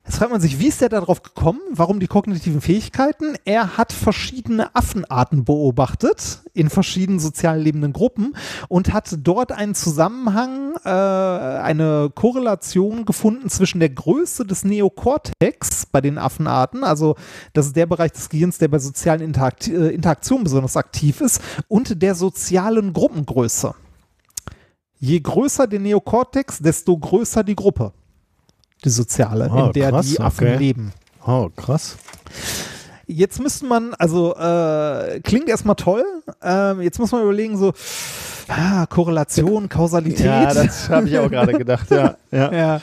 Jetzt 0.05 0.17
fragt 0.17 0.31
man 0.31 0.41
sich, 0.41 0.59
wie 0.59 0.67
ist 0.67 0.81
der 0.81 0.89
darauf 0.89 1.23
gekommen? 1.23 1.61
Warum 1.71 2.01
die 2.01 2.07
kognitiven 2.07 2.59
Fähigkeiten? 2.59 3.37
Er 3.45 3.77
hat 3.77 3.93
verschiedene 3.93 4.75
Affenarten 4.75 5.45
beobachtet 5.45 6.41
in 6.53 6.69
verschiedenen 6.69 7.21
sozial 7.21 7.57
lebenden 7.57 7.93
Gruppen 7.93 8.35
und 8.67 8.91
hat 8.91 9.15
dort 9.19 9.53
einen 9.53 9.75
Zusammenhang, 9.75 10.75
äh, 10.83 10.89
eine 10.89 12.11
Korrelation 12.13 13.05
gefunden 13.05 13.49
zwischen 13.49 13.79
der 13.79 13.91
Größe 13.91 14.45
des 14.45 14.65
Neokortex 14.65 15.85
bei 15.85 16.01
den 16.01 16.17
Affenarten, 16.17 16.83
also 16.83 17.15
das 17.53 17.67
ist 17.67 17.77
der 17.77 17.85
Bereich 17.85 18.11
des 18.11 18.27
Gehirns, 18.27 18.57
der 18.57 18.67
bei 18.67 18.79
sozialen 18.79 19.21
Interakt 19.21 19.69
äh, 19.69 19.87
Interaktionen 19.89 20.43
besonders 20.43 20.75
aktiv 20.75 21.21
ist, 21.21 21.41
und 21.69 22.01
der 22.01 22.15
sozialen 22.15 22.91
Gruppengröße. 22.91 23.73
Je 24.99 25.19
größer 25.21 25.65
der 25.65 25.79
Neokortex, 25.79 26.59
desto 26.59 26.97
größer 26.97 27.45
die 27.45 27.55
Gruppe 27.55 27.93
die 28.83 28.89
soziale, 28.89 29.49
Ah, 29.51 29.67
in 29.67 29.73
der 29.73 29.89
krass, 29.89 30.07
die 30.07 30.19
Affen 30.19 30.47
okay. 30.47 30.57
leben. 30.57 30.93
Oh, 31.25 31.49
krass. 31.55 31.97
Jetzt 33.05 33.39
müsste 33.39 33.65
man, 33.65 33.93
also 33.95 34.35
äh, 34.35 35.19
klingt 35.21 35.49
erstmal 35.49 35.75
toll, 35.75 36.03
ähm, 36.41 36.81
jetzt 36.81 36.99
muss 36.99 37.11
man 37.11 37.21
überlegen, 37.23 37.57
so 37.57 37.73
ah, 38.47 38.85
Korrelation, 38.87 39.67
Kausalität. 39.69 40.25
Ja, 40.25 40.53
das 40.53 40.89
habe 40.89 41.07
ich 41.07 41.17
auch 41.17 41.29
gerade 41.29 41.53
gedacht, 41.53 41.91
ja. 41.91 42.15
ja. 42.31 42.51
ja. 42.53 42.81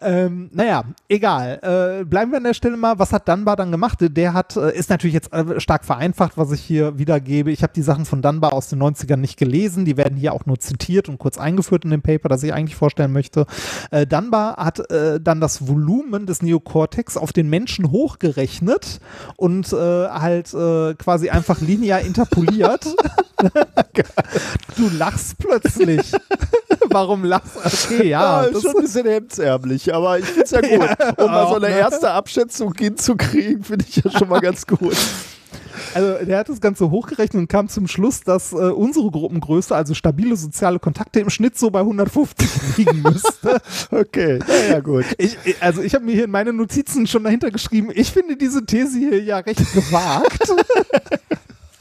Ähm, 0.00 0.50
naja, 0.52 0.84
egal. 1.08 2.00
Äh, 2.00 2.04
bleiben 2.04 2.30
wir 2.32 2.38
an 2.38 2.44
der 2.44 2.54
Stelle 2.54 2.76
mal. 2.76 2.98
Was 2.98 3.12
hat 3.12 3.28
Dunbar 3.28 3.56
dann 3.56 3.70
gemacht? 3.70 3.98
Der 4.00 4.32
hat, 4.32 4.56
äh, 4.56 4.76
ist 4.76 4.90
natürlich 4.90 5.14
jetzt 5.14 5.32
äh, 5.32 5.60
stark 5.60 5.84
vereinfacht, 5.84 6.36
was 6.36 6.50
ich 6.52 6.60
hier 6.60 6.98
wiedergebe. 6.98 7.50
Ich 7.50 7.62
habe 7.62 7.72
die 7.74 7.82
Sachen 7.82 8.04
von 8.04 8.22
Dunbar 8.22 8.52
aus 8.52 8.68
den 8.68 8.82
90ern 8.82 9.16
nicht 9.16 9.38
gelesen. 9.38 9.84
Die 9.84 9.96
werden 9.96 10.16
hier 10.16 10.32
auch 10.32 10.46
nur 10.46 10.58
zitiert 10.58 11.08
und 11.08 11.18
kurz 11.18 11.38
eingeführt 11.38 11.84
in 11.84 11.90
dem 11.90 12.02
Paper, 12.02 12.28
das 12.28 12.42
ich 12.42 12.52
eigentlich 12.52 12.76
vorstellen 12.76 13.12
möchte. 13.12 13.46
Äh, 13.90 14.06
Dunbar 14.06 14.56
hat 14.56 14.90
äh, 14.90 15.20
dann 15.20 15.40
das 15.40 15.66
Volumen 15.68 16.26
des 16.26 16.42
Neokortex 16.42 17.16
auf 17.16 17.32
den 17.32 17.48
Menschen 17.48 17.90
hochgerechnet 17.90 19.00
und 19.36 19.72
äh, 19.72 19.76
halt 19.76 20.52
äh, 20.54 20.94
quasi 20.94 21.30
einfach 21.30 21.60
linear 21.60 22.00
interpoliert. 22.00 22.84
du 24.76 24.88
lachst 24.96 25.38
plötzlich. 25.38 26.12
Warum 26.90 27.24
lachst 27.24 27.56
du? 27.56 27.60
Okay, 27.94 28.08
ja. 28.08 28.42
Ja, 28.42 28.42
ist 28.42 28.54
das- 28.56 28.62
schon 28.62 28.76
ein 28.76 28.82
bisschen 28.82 29.06
hemdsärmlich, 29.06 29.73
aber 29.92 30.18
ich 30.18 30.24
finde 30.26 30.42
es 30.44 30.50
ja 30.52 30.60
gut. 30.60 31.18
um 31.18 31.26
mal 31.30 31.48
so 31.48 31.54
eine 31.56 31.68
ne? 31.68 31.78
erste 31.78 32.10
Abschätzung 32.10 32.72
hinzukriegen, 32.74 33.62
finde 33.64 33.84
ich 33.88 33.96
ja 33.96 34.10
schon 34.10 34.28
mal 34.28 34.40
ganz 34.40 34.66
gut. 34.66 34.96
Also 35.92 36.24
der 36.24 36.38
hat 36.38 36.48
das 36.48 36.60
Ganze 36.60 36.88
hochgerechnet 36.90 37.40
und 37.40 37.48
kam 37.48 37.68
zum 37.68 37.88
Schluss, 37.88 38.20
dass 38.20 38.52
äh, 38.52 38.56
unsere 38.56 39.10
Gruppengröße, 39.10 39.74
also 39.74 39.92
stabile 39.94 40.36
soziale 40.36 40.78
Kontakte, 40.78 41.18
im 41.20 41.30
Schnitt 41.30 41.58
so 41.58 41.70
bei 41.70 41.80
150 41.80 42.48
liegen 42.76 43.02
müsste. 43.02 43.60
Okay, 43.90 44.38
ja, 44.46 44.74
ja 44.74 44.80
gut. 44.80 45.04
Ich, 45.18 45.36
ich- 45.44 45.60
also 45.62 45.82
ich 45.82 45.94
habe 45.94 46.04
mir 46.04 46.12
hier 46.14 46.24
in 46.24 46.30
meine 46.30 46.52
Notizen 46.52 47.06
schon 47.06 47.24
dahinter 47.24 47.50
geschrieben, 47.50 47.90
ich 47.92 48.12
finde 48.12 48.36
diese 48.36 48.64
These 48.64 48.98
hier 48.98 49.20
ja 49.22 49.38
recht 49.38 49.72
gewagt. 49.72 50.48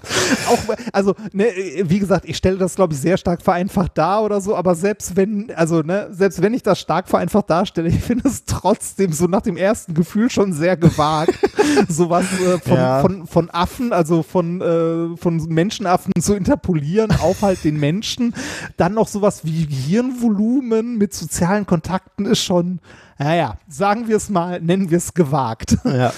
Auch, 0.49 0.75
also, 0.91 1.15
ne, 1.31 1.47
wie 1.83 1.99
gesagt, 1.99 2.25
ich 2.25 2.37
stelle 2.37 2.57
das, 2.57 2.75
glaube 2.75 2.93
ich, 2.93 2.99
sehr 2.99 3.17
stark 3.17 3.41
vereinfacht 3.41 3.97
dar 3.97 4.23
oder 4.23 4.41
so, 4.41 4.55
aber 4.55 4.75
selbst 4.75 5.15
wenn, 5.15 5.51
also, 5.55 5.81
ne, 5.81 6.07
selbst 6.11 6.41
wenn 6.41 6.53
ich 6.53 6.63
das 6.63 6.79
stark 6.79 7.07
vereinfacht 7.07 7.49
darstelle, 7.49 7.87
ich 7.93 7.99
finde 8.01 8.27
es 8.27 8.43
trotzdem 8.45 9.13
so 9.13 9.25
nach 9.27 9.41
dem 9.41 9.57
ersten 9.57 9.93
Gefühl 9.93 10.29
schon 10.29 10.53
sehr 10.53 10.75
gewagt, 10.77 11.33
sowas 11.87 12.25
äh, 12.45 12.59
von, 12.59 12.77
Ja. 12.77 13.01
von, 13.01 13.27
von 13.27 13.49
Affen, 13.49 13.93
also 13.93 14.23
von, 14.23 14.61
äh, 14.61 15.17
von 15.17 15.37
Menschenaffen 15.47 16.11
zu 16.19 16.33
interpolieren 16.35 17.11
auf 17.11 17.41
halt 17.41 17.63
den 17.63 17.79
Menschen. 17.79 18.33
Dann 18.77 18.93
noch 18.93 19.07
sowas 19.07 19.41
wie 19.45 19.65
Gehirnvolumen 19.65 20.97
mit 20.97 21.13
sozialen 21.13 21.65
Kontakten 21.65 22.25
ist 22.25 22.43
schon, 22.43 22.79
naja, 23.17 23.57
sagen 23.67 24.07
wir 24.07 24.17
es 24.17 24.29
mal, 24.29 24.59
nennen 24.61 24.89
wir 24.89 24.97
es 24.97 25.13
gewagt. 25.13 25.77
Ja. 25.85 26.11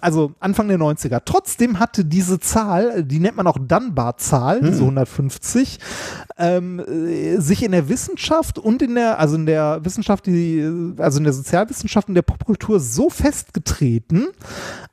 Also 0.00 0.32
Anfang 0.40 0.68
der 0.68 0.78
90er. 0.78 1.22
Trotzdem 1.24 1.78
hatte 1.78 2.04
diese 2.04 2.38
Zahl, 2.40 3.02
die 3.04 3.18
nennt 3.18 3.36
man 3.36 3.46
auch 3.46 3.58
Dunbar-Zahl, 3.58 4.60
diese 4.60 4.80
150, 4.82 5.78
ähm, 6.36 6.80
äh, 6.80 7.38
sich 7.38 7.62
in 7.62 7.72
der 7.72 7.88
Wissenschaft 7.88 8.58
und 8.58 8.82
in 8.82 8.94
der, 8.94 9.18
also 9.18 9.36
in 9.36 9.46
der 9.46 9.84
Wissenschaft, 9.84 10.26
die, 10.26 10.94
also 10.98 11.18
in 11.18 11.24
der 11.24 11.32
Sozialwissenschaft 11.32 12.08
und 12.08 12.14
der 12.14 12.22
Popkultur 12.22 12.80
so 12.80 13.08
festgetreten, 13.08 14.26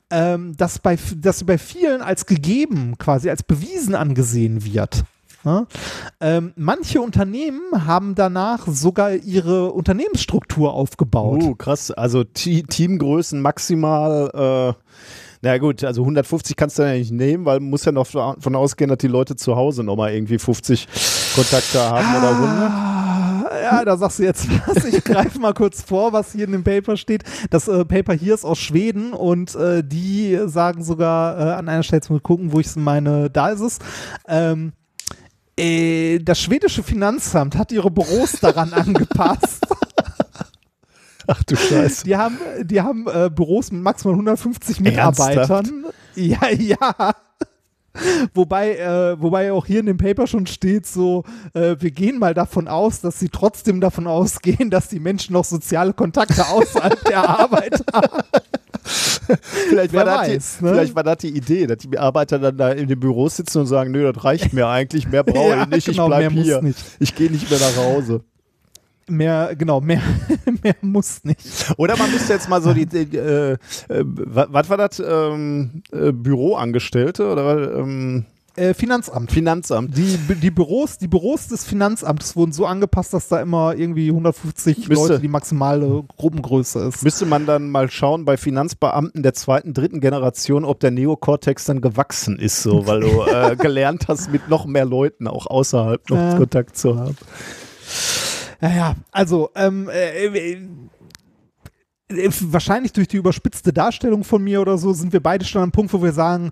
ähm, 0.10 0.56
dass, 0.56 0.80
bei, 0.80 0.98
dass 1.18 1.40
sie 1.40 1.46
bei 1.46 1.58
vielen 1.58 2.02
als 2.02 2.26
gegeben, 2.26 2.98
quasi 2.98 3.30
als 3.30 3.44
bewiesen 3.44 3.96
angesehen 3.96 4.64
wird. 4.64 5.04
Ja? 5.48 5.66
Ähm, 6.20 6.54
manche 6.56 7.02
Unternehmen 7.02 7.88
haben 7.88 8.14
danach 8.16 8.68
sogar 8.68 9.14
ihre 9.14 9.72
Unternehmensstruktur 9.72 10.74
aufgebaut. 10.74 11.42
Uh, 11.42 11.56
krass. 11.56 11.92
Also 11.92 12.24
T 12.24 12.64
Teamgrößen 12.64 13.42
maximal, 13.42 14.76
äh, 14.76 14.84
na 15.42 15.58
gut, 15.60 15.84
also 15.84 16.02
150 16.02 16.56
kannst 16.56 16.78
du 16.80 16.84
ja 16.84 16.94
nicht 16.94 17.12
nehmen, 17.12 17.46
weil 17.46 17.60
man 17.60 17.70
muss 17.70 17.86
ja 17.86 17.92
noch 17.92 18.10
davon 18.10 18.56
ausgehen, 18.56 18.90
dass 18.90 18.98
die 18.98 19.08
Leute 19.08 19.36
zu 19.36 19.56
Hause 19.56 19.84
nochmal 19.84 20.14
irgendwie 20.14 20.40
50 20.40 20.88
Kontakte 21.36 21.80
haben 21.82 22.16
oder 22.18 22.30
100. 22.30 22.52
Ah, 22.70 23.08
Ja, 23.62 23.86
da 23.86 23.98
sagst 23.98 24.20
du 24.20 24.24
jetzt 24.24 24.48
was. 24.66 24.84
Ich 24.86 25.04
greife 25.04 25.40
mal 25.40 25.54
kurz 25.54 25.82
vor, 25.82 26.12
was 26.14 26.32
hier 26.32 26.46
in 26.46 26.52
dem 26.52 26.64
Paper 26.64 26.98
steht. 26.98 27.24
Das 27.50 27.68
äh, 27.68 27.86
Paper 27.86 28.14
hier 28.14 28.34
ist 28.34 28.46
aus 28.46 28.58
Schweden 28.58 29.14
und 29.14 29.56
äh, 29.56 29.84
die 29.84 30.40
sagen 30.46 30.84
sogar 30.84 31.38
äh, 31.38 31.54
an 31.54 31.70
einer 31.70 31.84
Stelle, 31.84 31.98
jetzt 31.98 32.10
mal 32.10 32.20
gucken, 32.20 32.52
wo 32.52 32.60
ich 32.60 32.68
es 32.68 32.76
meine, 32.76 33.30
da 33.30 33.50
ist 33.50 33.62
es. 33.62 33.80
Ähm, 34.28 34.74
äh, 35.58 36.20
das 36.20 36.40
schwedische 36.40 36.84
Finanzamt 36.84 37.58
hat 37.58 37.72
ihre 37.72 37.92
Büros 37.92 38.34
daran 38.40 38.74
angepasst. 38.74 39.66
Ach 41.28 41.44
du 41.44 41.56
Scheiße. 41.56 42.06
Die 42.06 42.16
haben, 42.16 42.38
die 42.64 42.82
haben 42.82 43.06
äh, 43.08 43.30
Büros 43.30 43.72
mit 43.72 43.82
maximal 43.82 44.14
150 44.14 44.80
Mitarbeitern. 44.80 45.86
Ja, 46.16 46.50
ja. 46.50 47.14
Wobei, 48.34 48.78
äh, 48.78 49.20
wobei 49.20 49.52
auch 49.52 49.66
hier 49.66 49.80
in 49.80 49.88
dem 49.88 49.98
Paper 49.98 50.28
schon 50.28 50.46
steht, 50.46 50.86
so, 50.86 51.24
äh, 51.54 51.76
wir 51.80 51.92
gehen 51.92 52.20
mal 52.20 52.34
davon 52.34 52.68
aus, 52.68 53.02
dass 53.02 53.20
sie 53.20 53.30
trotzdem 53.30 53.82
davon 53.82 54.08
ausgehen, 54.08 54.70
dass 54.70 54.88
die 54.88 55.00
Menschen 55.00 55.34
noch 55.34 55.46
soziale 55.46 55.94
Kontakte 55.94 56.48
außerhalb 56.48 57.04
der 57.06 57.28
Arbeit 57.28 57.84
haben. 57.92 58.24
Vielleicht 59.70 59.94
war, 59.94 60.06
weiß, 60.06 60.58
die, 60.60 60.66
ne? 60.66 60.72
vielleicht 60.72 60.96
war 60.96 61.04
das 61.04 61.18
die 61.18 61.30
Idee, 61.30 61.68
dass 61.68 61.80
die 61.80 61.98
Arbeiter 61.98 62.40
dann 62.40 62.58
da 62.58 62.72
in 62.72 62.88
den 62.88 63.00
Büros 63.00 63.36
sitzen 63.38 63.60
und 63.60 63.68
sagen, 63.68 63.92
nö, 63.92 64.12
das 64.12 64.24
reicht 64.24 64.54
mir 64.54 64.68
eigentlich, 64.68 65.08
mehr 65.08 65.24
brauche 65.24 65.50
Ja, 65.50 65.64
ich 65.64 65.70
nicht, 65.70 65.86
genau, 65.88 66.04
ich 66.06 66.08
bleib 66.10 66.20
mehr 66.20 66.30
muss 66.32 66.44
hier. 66.46 66.62
nicht. 66.62 66.80
Ich 67.00 67.16
gehe 67.16 67.30
nicht 67.32 67.50
mehr 67.50 67.60
nach 67.60 67.76
Hause. 67.78 68.22
Mehr, 69.10 69.56
genau, 69.58 69.80
mehr, 69.80 70.02
mehr 70.64 70.76
muss 70.82 71.24
nicht. 71.24 71.40
Oder 71.78 71.98
man 71.98 72.12
müsste 72.12 72.34
jetzt 72.34 72.50
mal 72.50 72.62
so 72.62 72.74
die, 72.74 72.86
die 72.86 73.18
äh, 73.18 73.54
äh, 73.54 73.58
was 73.88 74.48
was 74.50 74.70
war 74.70 74.78
das, 74.78 75.00
ähm, 75.00 75.82
äh, 75.92 76.12
Büroangestellte 76.12 77.32
oder 77.32 77.78
ähm, 77.80 78.26
Äh, 78.58 78.74
Finanzamt. 78.74 79.32
Finanzamt? 79.32 79.96
Die, 79.96 80.18
die, 80.42 80.50
Büros, 80.52 80.98
die 80.98 81.08
Büros 81.08 81.48
des 81.48 81.64
Finanzamtes 81.64 82.36
wurden 82.36 82.52
so 82.52 82.66
angepasst, 82.66 83.14
dass 83.14 83.28
da 83.28 83.40
immer 83.40 83.76
irgendwie 83.76 84.10
150 84.10 84.90
Müsste- 84.90 84.94
Leute 85.10 85.20
die 85.22 85.28
maximale 85.28 86.04
Gruppengröße 86.18 86.80
ist. 86.88 87.04
Müsste 87.04 87.28
man 87.28 87.46
dann 87.46 87.70
mal 87.70 87.90
schauen 87.92 88.26
bei 88.26 88.36
Finanzbeamten 88.36 89.22
der 89.22 89.36
zweiten, 89.36 89.74
dritten 89.76 90.00
Generation, 90.02 90.66
ob 90.66 90.80
der 90.80 90.90
Neokortex 90.90 91.66
dann 91.66 91.82
gewachsen 91.82 92.40
ist, 92.40 92.64
so, 92.64 92.88
weil 92.88 93.02
du 93.02 93.22
äh, 93.22 93.56
gelernt 93.60 94.08
hast, 94.08 94.32
mit 94.32 94.50
noch 94.50 94.66
mehr 94.66 94.86
Leuten 94.86 95.28
auch 95.28 95.46
außerhalb 95.46 96.10
noch 96.10 96.18
Ja. 96.18 96.38
Kontakt 96.38 96.76
zu 96.78 97.00
haben. 97.00 97.16
Ja, 98.60 98.70
ja, 98.76 98.96
also 99.12 99.52
ähm, 99.56 99.88
äh, 99.88 100.26
äh, 100.26 100.54
äh, 100.54 100.68
wahrscheinlich 102.10 102.94
durch 102.94 103.08
die 103.08 103.18
überspitzte 103.18 103.74
Darstellung 103.74 104.24
von 104.24 104.42
mir 104.44 104.62
oder 104.62 104.78
so 104.78 104.94
sind 104.94 105.12
wir 105.12 105.22
beide 105.22 105.44
schon 105.46 105.62
am 105.62 105.72
Punkt, 105.72 105.92
wo 105.92 106.02
wir 106.02 106.14
sagen, 106.14 106.52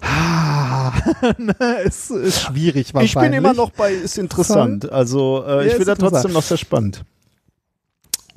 ah, 0.00 0.92
es 1.84 2.10
ist 2.10 2.40
schwierig 2.42 2.94
wahrscheinlich. 2.94 3.14
Ich 3.14 3.20
bin 3.20 3.32
immer 3.32 3.54
noch 3.54 3.70
bei, 3.70 3.92
ist 3.92 4.18
interessant. 4.18 4.90
Also 4.90 5.44
äh, 5.46 5.50
Ja, 5.50 5.62
ich 5.62 5.72
finde 5.72 5.84
das 5.84 5.98
interessant. 5.98 6.12
trotzdem 6.12 6.32
noch 6.32 6.42
sehr 6.42 6.56
spannend. 6.56 7.04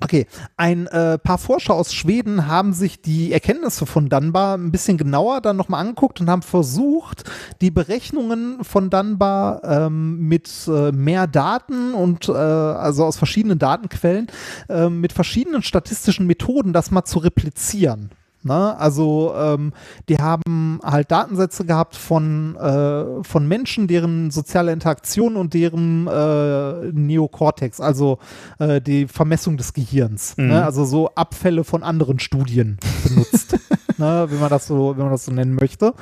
Okay, 0.03 0.25
ein 0.57 0.87
äh, 0.87 1.19
paar 1.19 1.37
Forscher 1.37 1.75
aus 1.75 1.93
Schweden 1.93 2.47
haben 2.47 2.73
sich 2.73 3.01
die 3.01 3.31
Erkenntnisse 3.31 3.85
von 3.85 4.09
Dunbar 4.09 4.57
ein 4.57 4.71
bisschen 4.71 4.97
genauer 4.97 5.41
dann 5.41 5.57
nochmal 5.57 5.81
angeguckt 5.81 6.19
und 6.19 6.29
haben 6.29 6.41
versucht, 6.41 7.29
die 7.61 7.69
Berechnungen 7.69 8.63
von 8.63 8.89
Dunbar 8.89 9.63
ähm, 9.63 10.27
mit 10.27 10.49
äh, 10.67 10.91
mehr 10.91 11.27
Daten 11.27 11.93
und 11.93 12.27
äh, 12.29 12.31
also 12.31 13.05
aus 13.05 13.17
verschiedenen 13.17 13.59
Datenquellen 13.59 14.27
äh, 14.69 14.89
mit 14.89 15.13
verschiedenen 15.13 15.61
statistischen 15.61 16.25
Methoden 16.25 16.73
das 16.73 16.89
mal 16.89 17.05
zu 17.05 17.19
replizieren. 17.19 18.09
Ne? 18.43 18.77
Also 18.77 19.33
ähm, 19.35 19.73
die 20.09 20.17
haben 20.17 20.79
halt 20.83 21.11
Datensätze 21.11 21.65
gehabt 21.65 21.95
von, 21.95 22.55
äh, 22.55 23.23
von 23.23 23.47
Menschen, 23.47 23.87
deren 23.87 24.31
soziale 24.31 24.71
Interaktion 24.71 25.35
und 25.35 25.53
deren 25.53 26.07
äh, 26.07 26.91
Neokortex, 26.91 27.79
also 27.79 28.17
äh, 28.59 28.81
die 28.81 29.07
Vermessung 29.07 29.57
des 29.57 29.73
Gehirns. 29.73 30.37
Ne? 30.37 30.63
Also 30.63 30.85
so 30.85 31.09
Abfälle 31.15 31.63
von 31.63 31.83
anderen 31.83 32.19
Studien 32.19 32.77
benutzt, 33.03 33.57
ne? 33.97 34.25
wenn 34.29 34.39
man 34.39 34.49
das 34.49 34.65
so, 34.67 34.95
wenn 34.95 35.03
man 35.03 35.11
das 35.11 35.25
so 35.25 35.31
nennen 35.31 35.55
möchte. 35.55 35.93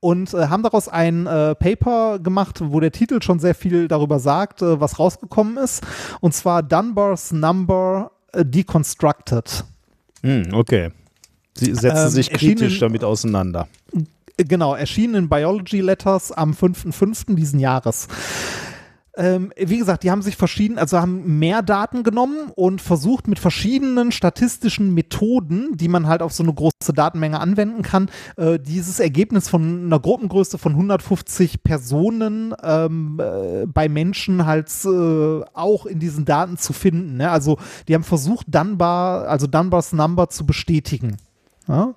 Und 0.00 0.34
äh, 0.34 0.48
haben 0.48 0.62
daraus 0.62 0.88
ein 0.88 1.26
äh, 1.26 1.54
Paper 1.54 2.18
gemacht, 2.18 2.60
wo 2.62 2.80
der 2.80 2.92
Titel 2.92 3.22
schon 3.22 3.38
sehr 3.38 3.54
viel 3.54 3.88
darüber 3.88 4.18
sagt, 4.18 4.60
äh, 4.60 4.80
was 4.80 4.98
rausgekommen 4.98 5.56
ist. 5.56 5.86
Und 6.20 6.34
zwar 6.34 6.62
Dunbar's 6.62 7.32
Number 7.32 8.10
Deconstructed. 8.34 9.64
Hm, 10.22 10.52
okay. 10.52 10.90
Sie 11.58 11.74
setzen 11.74 12.06
Ähm, 12.06 12.10
sich 12.10 12.30
kritisch 12.30 12.78
damit 12.78 13.04
auseinander. 13.04 13.68
Genau, 14.36 14.74
erschienen 14.74 15.14
in 15.14 15.28
Biology 15.28 15.80
Letters 15.80 16.30
am 16.30 16.52
5.5. 16.52 17.34
diesen 17.34 17.58
Jahres. 17.58 18.06
Ähm, 19.18 19.52
wie 19.56 19.78
gesagt, 19.78 20.04
die 20.04 20.12
haben 20.12 20.22
sich 20.22 20.36
verschieden, 20.36 20.78
also 20.78 20.98
haben 20.98 21.40
mehr 21.40 21.62
Daten 21.62 22.04
genommen 22.04 22.52
und 22.54 22.80
versucht 22.80 23.26
mit 23.26 23.40
verschiedenen 23.40 24.12
statistischen 24.12 24.94
Methoden, 24.94 25.76
die 25.76 25.88
man 25.88 26.06
halt 26.06 26.22
auf 26.22 26.32
so 26.32 26.44
eine 26.44 26.54
große 26.54 26.92
Datenmenge 26.94 27.40
anwenden 27.40 27.82
kann, 27.82 28.10
äh, 28.36 28.60
dieses 28.60 29.00
Ergebnis 29.00 29.48
von 29.48 29.86
einer 29.86 29.98
Gruppengröße 29.98 30.56
von 30.56 30.70
150 30.74 31.64
Personen 31.64 32.54
ähm, 32.62 33.18
äh, 33.20 33.66
bei 33.66 33.88
Menschen 33.88 34.46
halt 34.46 34.70
äh, 34.84 35.40
auch 35.52 35.86
in 35.86 35.98
diesen 35.98 36.24
Daten 36.24 36.56
zu 36.56 36.72
finden. 36.72 37.16
Ne? 37.16 37.28
Also 37.28 37.58
die 37.88 37.96
haben 37.96 38.04
versucht, 38.04 38.46
Dunbar, 38.48 39.26
also 39.26 39.48
Dunbars 39.48 39.92
Number 39.92 40.28
zu 40.28 40.46
bestätigen. 40.46 41.16
Ja? 41.68 41.94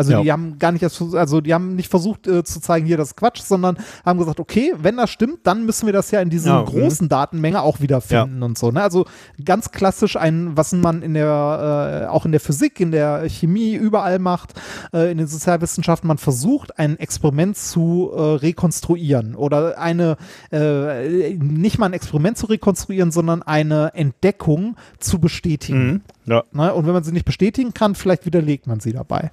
Also 0.00 0.12
Ja. 0.12 0.22
die 0.22 0.32
haben 0.32 0.58
gar 0.58 0.72
nicht, 0.72 0.82
erst 0.82 1.02
also 1.14 1.42
die 1.42 1.52
haben 1.52 1.76
nicht 1.76 1.90
versucht 1.90 2.26
äh, 2.26 2.42
zu 2.42 2.58
zeigen, 2.60 2.86
hier 2.86 2.96
das 2.96 3.16
Quatsch, 3.16 3.42
sondern 3.42 3.76
haben 4.02 4.18
gesagt, 4.18 4.40
okay, 4.40 4.72
wenn 4.80 4.96
das 4.96 5.10
stimmt, 5.10 5.40
dann 5.42 5.66
müssen 5.66 5.84
wir 5.84 5.92
das 5.92 6.10
ja 6.10 6.22
in 6.22 6.30
dieser 6.30 6.52
Ja, 6.52 6.60
mhm. 6.62 6.66
großen 6.66 7.08
Datenmenge 7.10 7.60
auch 7.60 7.80
wiederfinden 7.80 8.42
und 8.42 8.56
so. 8.56 8.70
Ne? 8.70 8.80
Also 8.80 9.04
ganz 9.44 9.72
klassisch 9.72 10.16
ein, 10.16 10.56
was 10.56 10.72
man 10.72 11.02
in 11.02 11.12
der, 11.12 12.06
äh, 12.06 12.08
auch 12.08 12.24
in 12.24 12.32
der 12.32 12.40
Physik, 12.40 12.80
in 12.80 12.92
der 12.92 13.28
Chemie 13.28 13.74
überall 13.74 14.18
macht, 14.18 14.54
äh, 14.94 15.12
in 15.12 15.18
den 15.18 15.26
Sozialwissenschaften, 15.26 16.08
man 16.08 16.16
versucht, 16.16 16.78
ein 16.78 16.98
Experiment 16.98 17.58
zu 17.58 18.10
äh, 18.14 18.20
rekonstruieren 18.20 19.34
oder 19.34 19.78
eine, 19.78 20.16
äh, 20.50 21.34
nicht 21.34 21.78
mal 21.78 21.86
ein 21.86 21.92
Experiment 21.92 22.38
zu 22.38 22.46
rekonstruieren, 22.46 23.10
sondern 23.10 23.42
eine 23.42 23.92
Entdeckung 23.92 24.76
zu 24.98 25.18
bestätigen. 25.18 25.86
Mhm. 25.86 26.00
Ja. 26.30 26.44
Ne? 26.52 26.72
Und 26.72 26.86
wenn 26.86 26.92
man 26.92 27.02
sie 27.02 27.12
nicht 27.12 27.24
bestätigen 27.24 27.74
kann, 27.74 27.94
vielleicht 27.94 28.24
widerlegt 28.24 28.66
man 28.66 28.78
sie 28.80 28.92
dabei. 28.92 29.30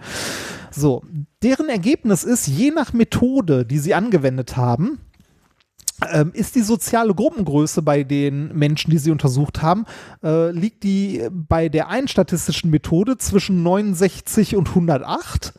So, 0.71 1.03
deren 1.43 1.69
Ergebnis 1.69 2.23
ist, 2.23 2.47
je 2.47 2.71
nach 2.71 2.91
Methode, 2.91 3.65
die 3.65 3.77
sie 3.77 3.93
angewendet 3.93 4.57
haben, 4.57 4.99
ähm, 6.11 6.31
ist 6.33 6.55
die 6.55 6.61
soziale 6.61 7.13
Gruppengröße 7.13 7.81
bei 7.81 8.03
den 8.03 8.55
Menschen, 8.55 8.91
die 8.91 8.97
sie 8.97 9.11
untersucht 9.11 9.61
haben, 9.61 9.85
äh, 10.23 10.51
liegt 10.51 10.83
die 10.83 11.27
bei 11.31 11.69
der 11.69 11.89
einen 11.89 12.07
statistischen 12.07 12.69
Methode 12.69 13.17
zwischen 13.17 13.63
69 13.63 14.55
und 14.55 14.69
108. 14.69 15.53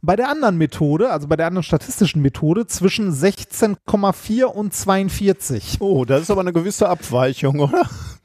Bei 0.00 0.16
der 0.16 0.28
anderen 0.28 0.58
Methode, 0.58 1.10
also 1.10 1.28
bei 1.28 1.36
der 1.36 1.46
anderen 1.46 1.62
statistischen 1.62 2.22
Methode, 2.22 2.66
zwischen 2.66 3.12
16,4 3.12 4.44
und 4.44 4.74
42. 4.74 5.76
Oh, 5.80 6.04
das 6.04 6.22
ist 6.22 6.30
aber 6.30 6.40
eine 6.40 6.52
gewisse 6.52 6.88
Abweichung, 6.88 7.60
oder? 7.60 7.82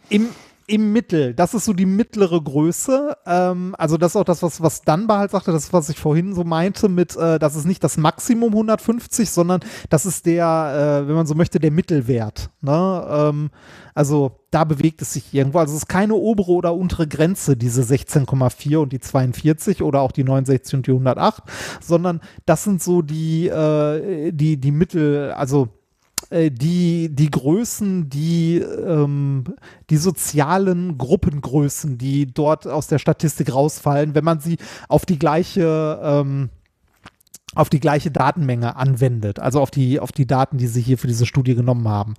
Im, 0.10 0.28
im 0.70 0.92
Mittel, 0.92 1.34
das 1.34 1.54
ist 1.54 1.64
so 1.64 1.72
die 1.72 1.86
mittlere 1.86 2.42
Größe. 2.42 3.18
Ähm, 3.26 3.74
also 3.78 3.98
das 3.98 4.12
ist 4.12 4.16
auch 4.18 4.26
das, 4.26 4.44
was, 4.44 4.62
was 4.62 4.82
Dunbar 4.82 5.20
halt 5.20 5.32
sagte, 5.32 5.54
das, 5.54 5.72
was 5.72 5.88
ich 5.90 5.98
vorhin 5.98 6.34
so 6.36 6.44
meinte, 6.44 6.90
mit, 6.90 7.16
äh, 7.16 7.40
das 7.40 7.56
ist 7.56 7.66
nicht 7.66 7.82
das 7.86 7.96
Maximum 7.96 8.52
150, 8.52 9.30
sondern 9.30 9.62
das 9.90 10.06
ist 10.06 10.26
der, 10.26 11.04
äh, 11.04 11.08
wenn 11.08 11.16
man 11.16 11.26
so 11.26 11.36
möchte, 11.36 11.60
der 11.60 11.72
Mittelwert. 11.72 12.50
Ne? 12.60 13.08
Ähm, 13.10 13.50
also 13.96 14.40
da 14.52 14.66
bewegt 14.66 15.02
es 15.02 15.14
sich 15.14 15.34
irgendwo. 15.34 15.60
Also 15.60 15.74
es 15.74 15.84
ist 15.84 15.88
keine 15.88 16.16
obere 16.16 16.52
oder 16.52 16.76
untere 16.76 17.08
Grenze, 17.08 17.56
diese 17.56 17.82
16,4 17.82 18.78
und 18.78 18.92
die 18.92 19.00
42 19.00 19.82
oder 19.82 20.02
auch 20.02 20.12
die 20.12 20.26
69 20.26 20.76
und 20.76 20.88
die 20.88 20.92
108, 20.92 21.44
sondern 21.80 22.20
das 22.46 22.66
sind 22.66 22.84
so 22.84 23.02
die, 23.02 23.48
äh, 23.48 24.34
die, 24.34 24.58
die 24.58 24.72
Mittel, 24.72 25.32
also 25.32 25.70
die, 26.32 27.10
die 27.10 27.32
Größen, 27.32 28.10
die, 28.10 28.58
ähm, 28.58 29.46
die 29.90 29.98
sozialen 29.98 30.98
Gruppengrößen, 30.98 31.98
die 31.98 32.26
dort 32.26 32.68
aus 32.68 32.88
der 32.88 33.00
Statistik 33.00 33.54
rausfallen, 33.54 34.16
wenn 34.16 34.26
man 34.26 34.40
sie 34.40 34.58
auf 34.90 35.06
die 35.06 35.20
gleiche, 35.20 36.00
ähm, 36.02 36.50
auf 37.56 37.70
die 37.70 37.80
gleiche 37.80 38.12
Datenmenge 38.12 38.76
anwendet, 38.76 39.40
also 39.40 39.62
auf 39.62 39.72
die, 39.72 40.00
auf 40.00 40.12
die 40.12 40.28
Daten, 40.28 40.58
die 40.58 40.68
sie 40.68 40.82
hier 40.82 40.98
für 40.98 41.08
diese 41.08 41.26
Studie 41.26 41.56
genommen 41.56 41.88
haben. 41.88 42.16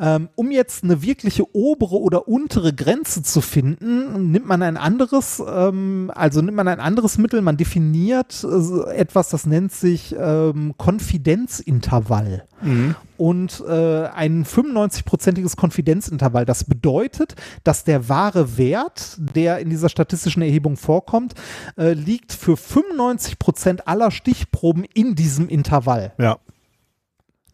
Ähm, 0.00 0.30
um 0.34 0.50
jetzt 0.50 0.82
eine 0.82 1.02
wirkliche 1.02 1.44
obere 1.54 2.00
oder 2.00 2.26
untere 2.26 2.72
Grenze 2.72 3.22
zu 3.22 3.42
finden, 3.42 4.30
nimmt 4.30 4.46
man 4.46 4.62
ein 4.62 4.78
anderes, 4.78 5.42
ähm, 5.46 6.10
also 6.14 6.40
nimmt 6.40 6.56
man 6.56 6.68
ein 6.68 6.80
anderes 6.80 7.18
Mittel, 7.18 7.42
man 7.42 7.58
definiert 7.58 8.44
äh, 8.44 8.96
etwas, 8.96 9.28
das 9.28 9.46
nennt 9.46 9.72
sich 9.72 10.16
ähm, 10.18 10.74
Konfidenzintervall. 10.78 12.46
Und 13.16 13.62
äh, 13.66 14.06
ein 14.06 14.44
95-prozentiges 14.44 15.56
Konfidenzintervall. 15.56 16.46
Das 16.46 16.64
bedeutet, 16.64 17.34
dass 17.64 17.84
der 17.84 18.08
wahre 18.08 18.56
Wert, 18.56 19.16
der 19.18 19.58
in 19.58 19.70
dieser 19.70 19.88
statistischen 19.88 20.42
Erhebung 20.42 20.76
vorkommt, 20.76 21.34
äh, 21.76 21.92
liegt 21.92 22.32
für 22.32 22.56
95 22.56 23.38
Prozent 23.38 23.88
aller 23.88 24.10
Stichproben 24.10 24.84
in 24.94 25.14
diesem 25.14 25.48
Intervall. 25.48 26.12
Ja. 26.18 26.38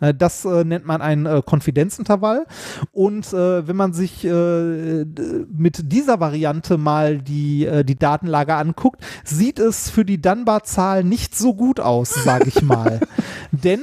Äh, 0.00 0.14
Das 0.14 0.44
äh, 0.44 0.64
nennt 0.64 0.86
man 0.86 1.02
ein 1.02 1.26
äh, 1.26 1.42
Konfidenzintervall. 1.44 2.46
Und 2.92 3.32
äh, 3.32 3.66
wenn 3.66 3.76
man 3.76 3.92
sich 3.92 4.24
äh, 4.24 5.04
mit 5.04 5.92
dieser 5.92 6.20
Variante 6.20 6.78
mal 6.78 7.18
die, 7.18 7.66
äh, 7.66 7.84
die 7.84 7.98
Datenlage 7.98 8.54
anguckt, 8.54 9.00
sieht 9.24 9.58
es 9.58 9.90
für 9.90 10.04
die 10.04 10.20
Dunbar-Zahl 10.20 11.04
nicht 11.04 11.36
so 11.36 11.54
gut 11.54 11.80
aus, 11.80 12.14
sage 12.14 12.48
ich 12.48 12.62
mal. 12.62 13.00
Denn 13.52 13.82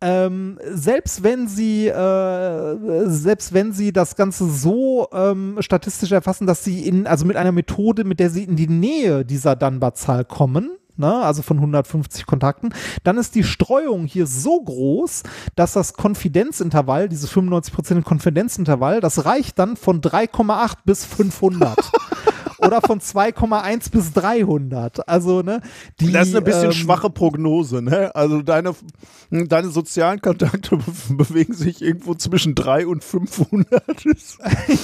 ähm, 0.00 0.60
selbst 0.70 1.24
wenn 1.24 1.48
sie 1.48 1.88
äh, 1.88 2.76
selbst 3.06 3.52
wenn 3.52 3.72
sie 3.72 3.92
das 3.92 4.14
Ganze 4.14 4.48
so 4.48 5.08
ähm, 5.12 5.56
statistisch 5.58 6.12
erfassen, 6.12 6.46
dass 6.46 6.62
sie 6.62 6.86
in 6.86 7.08
also 7.08 7.24
mit 7.24 7.36
einer 7.36 7.50
Methode, 7.50 8.04
mit 8.04 8.20
der 8.20 8.30
sie 8.30 8.44
in 8.44 8.54
die 8.54 8.68
Nähe 8.68 9.24
dieser 9.24 9.56
Dunbar-Zahl 9.56 10.24
kommen, 10.24 10.77
ne, 10.98 11.14
also 11.14 11.42
von 11.42 11.58
150 11.58 12.26
Kontakten, 12.26 12.74
dann 13.04 13.16
ist 13.16 13.34
die 13.34 13.44
Streuung 13.44 14.06
hier 14.06 14.26
so 14.26 14.60
groß, 14.60 15.22
dass 15.56 15.72
das 15.72 15.94
Konfidenzintervall, 15.94 17.08
dieses 17.08 17.32
95% 17.32 18.02
Konfidenzintervall, 18.02 19.00
das 19.00 19.24
reicht 19.24 19.58
dann 19.58 19.76
von 19.76 20.00
3,8 20.00 20.74
bis 20.84 21.04
500. 21.04 21.76
Oder 22.60 22.80
von 22.80 23.00
2,1 23.00 23.90
bis 23.92 24.12
300. 24.14 25.08
Also, 25.08 25.42
ne, 25.42 25.60
die, 26.00 26.10
Das 26.10 26.28
ist 26.28 26.34
eine 26.34 26.44
bisschen 26.44 26.66
ähm, 26.66 26.72
schwache 26.72 27.08
Prognose, 27.08 27.82
ne? 27.82 28.14
Also 28.16 28.42
deine, 28.42 28.74
deine 29.30 29.68
sozialen 29.68 30.20
Kontakte 30.20 30.76
be 30.76 30.84
bewegen 31.14 31.54
sich 31.54 31.80
irgendwo 31.82 32.14
zwischen 32.14 32.56
3 32.56 32.88
und 32.88 33.04
500. 33.04 33.70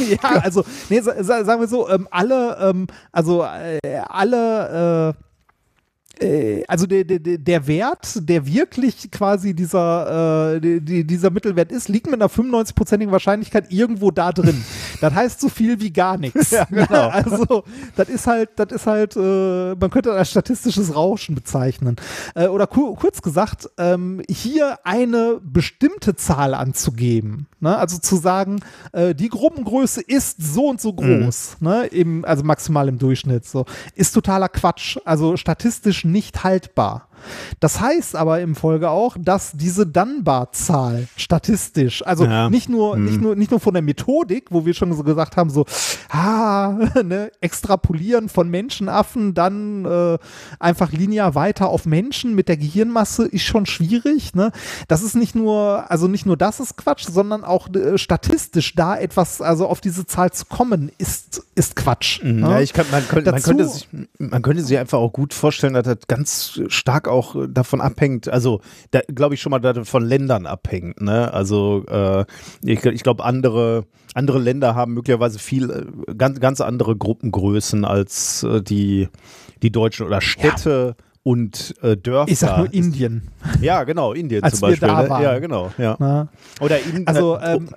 ja, 0.09 0.19
also, 0.43 0.65
nee, 0.89 1.01
sa 1.01 1.23
sa 1.25 1.45
sagen 1.45 1.61
wir 1.61 1.69
so, 1.69 1.89
ähm, 1.89 2.07
alle, 2.13 2.57
ähm, 2.61 2.87
also 3.11 3.43
äh, 3.43 3.81
alle, 4.09 5.17
äh, 5.17 5.34
also 6.69 6.87
der, 6.87 7.05
der, 7.05 7.19
der- 7.39 7.65
Wert, 7.67 8.29
der 8.29 8.47
wirklich 8.47 9.11
quasi 9.11 9.55
dieser, 9.55 10.55
äh, 10.57 10.61
die, 10.61 10.81
die, 10.81 11.07
dieser 11.07 11.31
Mittelwert 11.31 11.73
ist, 11.73 11.89
liegt 11.89 12.07
mit 12.07 12.17
einer 12.21 12.29
95-prozentigen 12.31 13.11
Wahrscheinlichkeit 13.11 13.73
irgendwo 13.73 14.11
da 14.11 14.33
drin. 14.33 14.63
das 15.01 15.15
heißt 15.15 15.41
so 15.41 15.49
viel 15.49 15.81
wie 15.81 15.93
gar 15.93 16.19
nichts. 16.19 16.51
Ja, 16.55 16.65
genau. 16.65 17.09
Also, 17.15 17.65
das 17.97 18.09
ist 18.09 18.27
halt, 18.27 18.51
das 18.57 18.71
ist 18.73 18.87
halt, 18.87 19.17
äh, 19.17 19.75
man 19.75 19.91
könnte 19.91 20.11
das 20.11 20.19
als 20.19 20.31
statistisches 20.31 20.95
Rauschen 20.95 21.35
bezeichnen. 21.35 21.97
Äh, 22.35 22.49
oder 22.49 22.67
ku 22.67 22.95
kurz 22.95 23.23
gesagt, 23.23 23.69
ähm, 23.79 24.23
hier 24.29 24.79
eine 24.85 25.41
bestimmte 25.43 26.15
Zahl 26.17 26.55
anzugeben. 26.55 27.47
Ne? 27.61 27.77
Also 27.77 27.99
zu 27.99 28.17
sagen, 28.17 28.61
äh, 28.93 29.15
die 29.15 29.29
Gruppengröße 29.31 30.03
ist 30.03 30.37
so 30.43 30.69
und 30.69 30.81
so 30.81 30.93
groß, 30.93 31.57
ne? 31.61 31.87
Im, 31.87 32.25
also 32.25 32.45
maximal 32.45 32.89
im 32.89 32.99
Durchschnitt, 32.99 33.47
so, 33.47 33.65
ist 33.95 34.13
totaler 34.13 34.49
Quatsch. 34.49 34.99
Also 35.05 35.37
statistisch 35.37 36.04
nicht 36.05 36.45
haltbar. 36.45 37.09
Das 37.61 37.81
heißt 37.81 38.17
aber 38.17 38.41
im 38.41 38.55
Folge 38.55 38.91
auch, 38.91 39.17
dass 39.19 39.53
diese 39.53 39.87
Dunbar-Zahl 39.87 41.09
statistisch, 41.17 42.05
also 42.07 42.25
Ja. 42.25 42.51
nicht 42.51 42.69
nur, 42.69 42.97
nicht 42.97 43.21
nur, 43.21 43.37
nicht 43.37 43.51
nur 43.51 43.61
von 43.61 43.75
der 43.75 43.83
Methodik, 43.83 44.47
wo 44.51 44.67
wir 44.67 44.75
schon 44.75 44.93
so 44.95 45.03
gesagt 45.05 45.37
haben, 45.37 45.51
so, 45.51 45.65
ah, 46.11 46.75
ne, 47.05 47.31
extrapolieren 47.41 48.29
von 48.29 48.49
Menschenaffen, 48.51 49.35
dann 49.35 49.85
äh, 49.85 50.19
einfach 50.59 50.93
linear 50.93 51.35
weiter 51.35 51.69
auf 51.69 51.87
Menschen 51.87 52.35
mit 52.35 52.49
der 52.49 52.57
Gehirnmasse 52.57 53.27
ist 53.27 53.43
schon 53.45 53.67
schwierig, 53.67 54.35
ne? 54.35 54.53
Das 54.89 55.03
ist 55.03 55.15
nicht 55.17 55.35
nur, 55.35 55.91
also 55.91 56.09
nicht 56.09 56.27
nur 56.27 56.37
das 56.37 56.61
ist 56.61 56.77
Quatsch, 56.77 57.07
sondern 57.09 57.45
auch 57.45 57.69
äh, 57.75 57.99
statistisch 57.99 58.75
da 58.75 58.97
etwas, 58.97 59.41
also 59.41 59.67
auf 59.67 59.81
diese 59.81 60.07
Zahl 60.07 60.33
zu 60.33 60.45
kommen, 60.47 60.91
ist, 60.99 61.43
ist 61.55 61.77
Quatsch. 61.77 62.21
Ja, 62.23 62.31
ne? 62.31 62.63
ich 62.63 62.73
kann, 62.73 62.87
man, 62.91 63.07
könnte, 63.09 63.31
man, 63.31 63.41
Dazu- 63.41 63.49
könnte 63.51 63.69
sich, 63.69 63.89
man 64.19 64.43
könnte 64.43 64.63
sich 64.63 64.79
einfach 64.79 64.99
auch 64.99 65.13
gut 65.13 65.35
vorstellen, 65.35 65.75
dass 65.75 65.85
das 65.85 65.99
ganz 66.09 66.61
stark 66.69 67.09
auch 67.15 67.35
äh, 67.35 67.49
davon 67.49 67.81
abhängt, 67.81 68.29
also 68.29 68.61
da 68.91 69.01
glaube 69.13 69.35
ich 69.35 69.41
schon 69.41 69.51
mal, 69.51 69.85
von 69.85 70.05
Ländern 70.05 70.47
abhängt. 70.47 71.01
Ne? 71.01 71.33
Also 71.33 71.85
äh, 71.89 72.25
ich, 72.65 72.85
ich 72.85 73.03
glaube, 73.03 73.25
andere, 73.25 73.85
andere 74.15 74.39
Länder 74.39 74.75
haben 74.75 74.95
möglicherweise 74.95 75.39
viel, 75.39 75.71
äh, 75.71 76.15
ganz, 76.15 76.41
ganz 76.41 76.61
andere 76.61 76.97
Gruppengrößen 76.97 77.85
als 77.85 78.43
äh, 78.43 78.61
die, 78.61 79.09
die 79.63 79.71
Deutschen 79.71 80.07
oder 80.07 80.21
Städte. 80.21 80.97
Und 81.23 81.75
äh, 81.81 81.97
Dörfer. 81.97 82.31
ich 82.31 82.39
sag 82.39 82.59
nur 82.59 82.75
Indien. 82.75 83.31
Ja, 83.63 83.85
genau, 83.85 84.13
Indien 84.13 84.43
Als 84.43 84.59
zum 84.59 84.69
Beispiel. 84.69 84.89
ne? 84.89 85.09
Ja, 85.09 85.39
genau. 85.39 85.73
Ja. 85.79 86.29
Oder 86.61 86.79
in, 86.81 87.07
Also, 87.07 87.37
äh, 87.37 87.57
ähm, 87.57 87.71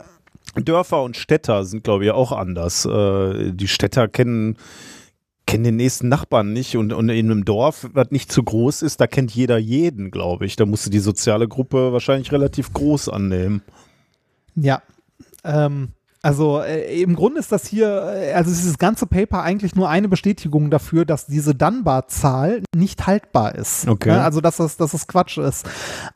Dörfer 0.56 1.02
und 1.04 1.16
Städter 1.16 1.64
sind, 1.64 1.86
glaube 1.86 2.04
ich, 2.04 2.12
auch 2.12 2.34
anders. 2.34 2.86
Äh, 2.86 3.54
die 3.54 3.70
Städter 3.70 4.10
kennen 4.10 4.58
kenne 5.48 5.64
den 5.64 5.78
nächsten 5.78 6.10
Nachbarn 6.10 6.54
nicht 6.54 6.78
und, 6.78 6.94
und 6.94 7.10
in 7.10 7.32
einem 7.32 7.46
Dorf, 7.46 7.88
was 7.94 8.12
nicht 8.12 8.32
zu 8.32 8.44
groß 8.44 8.84
ist, 8.84 9.02
da 9.02 9.08
kennt 9.08 9.34
jeder 9.34 9.58
jeden, 9.58 10.12
glaube 10.12 10.46
ich. 10.46 10.56
Da 10.56 10.68
musst 10.68 10.86
du 10.86 10.90
die 10.92 11.00
soziale 11.00 11.48
Gruppe 11.48 11.94
wahrscheinlich 11.94 12.32
relativ 12.32 12.72
groß 12.74 13.10
annehmen. 13.10 13.64
Ja. 14.56 14.84
Ähm, 15.44 15.94
also 16.22 16.62
äh, 16.62 17.02
im 17.02 17.16
Grunde 17.16 17.40
ist 17.40 17.52
das 17.52 17.68
hier, 17.68 18.14
äh, 18.16 18.34
also 18.34 18.50
dieses 18.50 18.78
ganze 18.78 19.06
Paper 19.06 19.44
eigentlich 19.44 19.76
nur 19.76 19.90
eine 19.90 20.08
Bestätigung 20.08 20.72
dafür, 20.72 21.06
dass 21.06 21.28
diese 21.28 21.54
Dunbar-Zahl 21.54 22.64
nicht 22.76 23.08
haltbar 23.08 23.56
ist. 23.56 23.88
Okay. 23.88 24.12
Ne? 24.12 24.24
Also 24.24 24.42
dass 24.42 24.58
das, 24.58 24.78
dass 24.78 24.92
das 24.92 25.08
Quatsch 25.08 25.38
ist. 25.38 25.66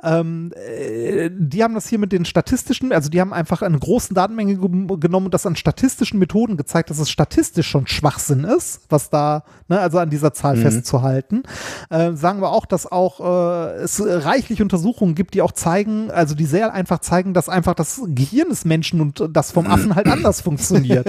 Ähm, 0.04 0.52
äh, 0.56 1.30
die 1.34 1.64
haben 1.64 1.74
das 1.74 1.88
hier 1.88 2.00
mit 2.00 2.12
den 2.12 2.26
statistischen, 2.26 2.92
also 2.92 3.10
die 3.10 3.22
haben 3.22 3.34
einfach 3.34 3.62
eine 3.62 3.78
große 3.80 4.14
Datenmenge 4.14 4.56
ge 4.56 4.98
genommen 5.00 5.26
und 5.28 5.34
das 5.34 5.46
an 5.46 5.56
statistischen 5.56 6.20
Methoden 6.20 6.58
gezeigt, 6.58 6.90
dass 6.90 7.00
es 7.00 7.10
statistisch 7.10 7.68
schon 7.68 7.88
Schwachsinn 7.88 8.44
ist, 8.44 8.82
was 8.90 9.10
da, 9.10 9.44
ne, 9.68 9.80
also 9.80 10.00
an 10.00 10.10
dieser 10.10 10.34
Zahl 10.34 10.56
Mhm. 10.58 10.62
festzuhalten. 10.62 11.44
Äh, 11.90 12.14
sagen 12.14 12.42
wir 12.42 12.50
auch, 12.52 12.66
dass 12.66 12.92
auch 12.92 13.20
äh, 13.20 13.76
es 13.84 14.02
reichlich 14.06 14.62
Untersuchungen 14.62 15.16
gibt, 15.16 15.34
die 15.34 15.42
auch 15.42 15.52
zeigen, 15.52 16.12
also 16.12 16.36
die 16.36 16.46
sehr 16.46 16.74
einfach 16.74 17.00
zeigen, 17.00 17.34
dass 17.34 17.50
einfach 17.50 17.74
das 17.74 18.02
Gehirn 18.08 18.50
des 18.50 18.66
Menschen 18.66 19.02
und 19.02 19.30
das 19.32 19.52
vom 19.52 19.68
Affen 19.68 19.96
halt 19.96 20.01
anders 20.08 20.42
funktioniert. 20.42 21.08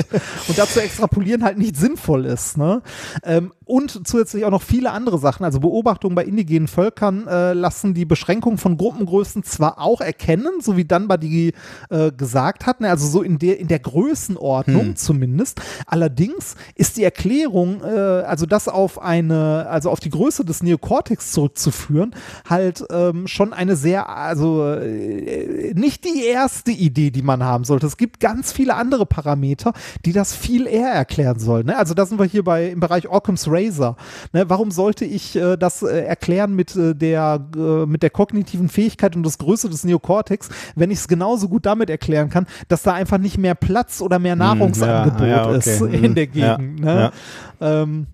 Und 0.48 0.58
dazu 0.58 0.80
extrapolieren 0.80 1.44
halt 1.44 1.58
nicht 1.58 1.76
sinnvoll 1.76 2.26
ist. 2.26 2.56
Ne? 2.56 2.82
Ähm, 3.24 3.52
und 3.64 4.06
zusätzlich 4.06 4.44
auch 4.44 4.50
noch 4.50 4.62
viele 4.62 4.90
andere 4.90 5.18
Sachen. 5.18 5.44
Also 5.44 5.60
Beobachtungen 5.60 6.14
bei 6.14 6.24
indigenen 6.24 6.68
Völkern 6.68 7.26
äh, 7.26 7.52
lassen 7.54 7.94
die 7.94 8.04
Beschränkung 8.04 8.58
von 8.58 8.76
Gruppengrößen 8.76 9.44
zwar 9.44 9.80
auch 9.80 10.00
erkennen, 10.00 10.60
so 10.60 10.76
wie 10.76 10.84
Dunbar 10.84 11.18
die 11.18 11.52
äh, 11.88 12.12
gesagt 12.12 12.66
hat, 12.66 12.80
ne? 12.80 12.90
also 12.90 13.06
so 13.06 13.22
in 13.22 13.38
der, 13.38 13.58
in 13.58 13.68
der 13.68 13.78
Größenordnung 13.78 14.96
zumindest. 14.96 15.60
Allerdings 15.86 16.56
ist 16.74 16.96
die 16.96 17.04
Erklärung, 17.04 17.82
äh, 17.82 17.88
also 17.88 18.46
das 18.46 18.68
auf 18.68 19.00
eine, 19.00 19.66
also 19.68 19.90
auf 19.90 20.00
die 20.00 20.10
Größe 20.10 20.44
des 20.44 20.62
Neokortex 20.62 21.32
zurückzuführen, 21.32 22.14
halt 22.48 22.84
ähm, 22.90 23.26
schon 23.26 23.52
eine 23.52 23.76
sehr, 23.76 24.08
also 24.08 24.68
äh, 24.68 25.72
nicht 25.74 26.04
die 26.04 26.24
erste 26.24 26.72
Idee, 26.72 27.10
die 27.10 27.22
man 27.22 27.42
haben 27.42 27.64
sollte. 27.64 27.86
Es 27.86 27.96
gibt 27.96 28.20
ganz 28.20 28.52
viele 28.52 28.71
andere 28.76 29.06
Parameter, 29.06 29.72
die 30.04 30.12
das 30.12 30.34
viel 30.34 30.66
eher 30.66 30.90
erklären 30.90 31.38
sollen. 31.38 31.66
Ne? 31.66 31.76
Also 31.76 31.94
da 31.94 32.06
sind 32.06 32.18
wir 32.18 32.26
hier 32.26 32.44
bei 32.44 32.68
im 32.68 32.80
Bereich 32.80 33.08
Occam's 33.08 33.46
Razor. 33.48 33.96
Ne? 34.32 34.48
Warum 34.48 34.70
sollte 34.70 35.04
ich 35.04 35.36
äh, 35.36 35.56
das 35.56 35.82
äh, 35.82 36.04
erklären 36.04 36.54
mit 36.54 36.76
äh, 36.76 36.94
der 36.94 37.40
äh, 37.56 37.86
mit 37.86 38.02
der 38.02 38.10
kognitiven 38.10 38.68
Fähigkeit 38.68 39.16
und 39.16 39.22
das 39.24 39.38
Größe 39.38 39.68
des 39.68 39.84
Neokortex, 39.84 40.48
wenn 40.74 40.90
ich 40.90 40.98
es 40.98 41.08
genauso 41.08 41.48
gut 41.48 41.66
damit 41.66 41.90
erklären 41.90 42.30
kann, 42.30 42.46
dass 42.68 42.82
da 42.82 42.92
einfach 42.92 43.18
nicht 43.18 43.38
mehr 43.38 43.54
Platz 43.54 44.00
oder 44.00 44.18
mehr 44.18 44.36
Nahrungsangebot 44.36 45.12
Hm, 45.22 45.28
ja, 45.28 45.46
okay. 45.46 45.58
ist 45.58 45.80
in 45.80 46.14
der 46.14 46.28
Ja, 46.32 46.56
Gegend. 46.56 46.80
Ne? 46.80 47.12
Ähm, 47.60 48.06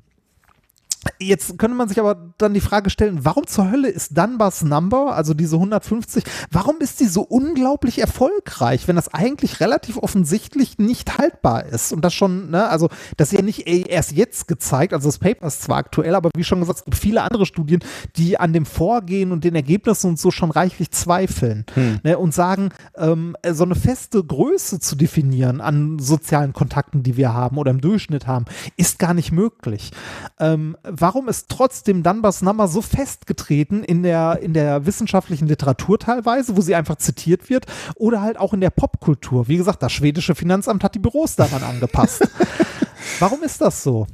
Jetzt 1.20 1.59
könnte 1.59 1.77
man 1.77 1.89
sich 1.89 1.99
aber 1.99 2.33
dann 2.39 2.55
die 2.55 2.60
Frage 2.60 2.91
stellen, 2.91 3.25
warum 3.25 3.47
zur 3.47 3.70
Hölle 3.70 3.89
ist 3.89 4.17
Dunbars 4.17 4.62
Number, 4.62 5.15
also 5.15 5.35
diese 5.35 5.57
150, 5.57 6.25
warum 6.51 6.77
ist 6.81 7.01
die 7.01 7.07
so 7.07 7.23
unglaublich 7.23 8.01
erfolgreich, 8.01 8.89
wenn 8.89 8.97
das 8.97 9.12
eigentlich 9.15 9.60
relativ 9.60 9.97
offensichtlich 9.97 10.78
nicht 10.78 11.18
haltbar 11.18 11.67
ist? 11.67 11.93
Und 11.93 12.05
das 12.05 12.15
schon, 12.15 12.51
ne, 12.51 12.68
also 12.68 12.89
das 13.17 13.33
ist 13.33 13.39
ja 13.39 13.44
nicht 13.44 13.67
erst 13.67 14.12
jetzt 14.12 14.49
gezeigt, 14.49 14.93
also 14.93 15.09
das 15.09 15.18
Paper 15.18 15.47
ist 15.47 15.62
zwar 15.62 15.78
aktuell, 15.78 16.15
aber 16.15 16.31
wie 16.36 16.44
schon 16.44 16.60
gesagt, 16.60 16.81
es 16.81 16.85
gibt 16.85 16.97
viele 16.97 17.23
andere 17.23 17.47
Studien, 17.47 17.81
die 18.17 18.39
an 18.39 18.52
dem 18.52 18.67
Vorgehen 18.67 19.33
und 19.33 19.44
den 19.44 19.55
Ergebnissen 19.55 20.09
und 20.09 20.18
so 20.18 20.31
schon 20.31 20.51
reichlich 20.51 20.91
zweifeln 20.91 21.65
ne, 22.02 22.18
und 22.18 22.35
sagen, 22.35 22.70
ähm, 22.97 23.36
so 23.49 23.65
eine 23.65 23.75
feste 23.75 24.23
Größe 24.23 24.81
zu 24.81 24.97
definieren 24.97 25.60
an 25.60 25.99
sozialen 25.99 26.52
Kontakten, 26.52 27.02
die 27.02 27.17
wir 27.17 27.33
haben 27.33 27.57
oder 27.57 27.70
im 27.70 27.81
Durchschnitt 27.81 28.27
haben, 28.27 28.47
ist 28.77 28.99
gar 28.99 29.15
nicht 29.15 29.33
möglich. 29.33 29.93
Ähm, 30.39 30.77
warum 30.91 31.28
ist 31.28 31.49
trotzdem 31.49 32.02
Dunbars 32.02 32.42
Number 32.42 32.68
so 32.68 32.83
festgetreten 32.83 33.84
in 33.84 34.02
der, 34.02 34.41
in 34.42 34.55
der 34.55 34.86
wissenschaftlichen 34.86 35.47
Literatur 35.47 35.99
teilweise, 35.99 36.57
wo 36.57 36.60
sie 36.60 36.75
einfach 36.75 36.97
zitiert 36.97 37.50
wird, 37.50 37.67
oder 37.97 38.23
halt 38.23 38.39
auch 38.39 38.55
in 38.55 38.60
der 38.60 38.70
Popkultur? 38.70 39.49
Wie 39.49 39.57
gesagt, 39.57 39.83
das 39.83 39.92
schwedische 39.92 40.34
Finanzamt 40.34 40.84
hat 40.84 40.94
die 40.94 41.00
Büros 41.00 41.36
daran 41.36 41.62
angepasst. 41.62 42.28
Warum 43.18 43.42
ist 43.42 43.60
das 43.60 43.83
so? 43.83 44.07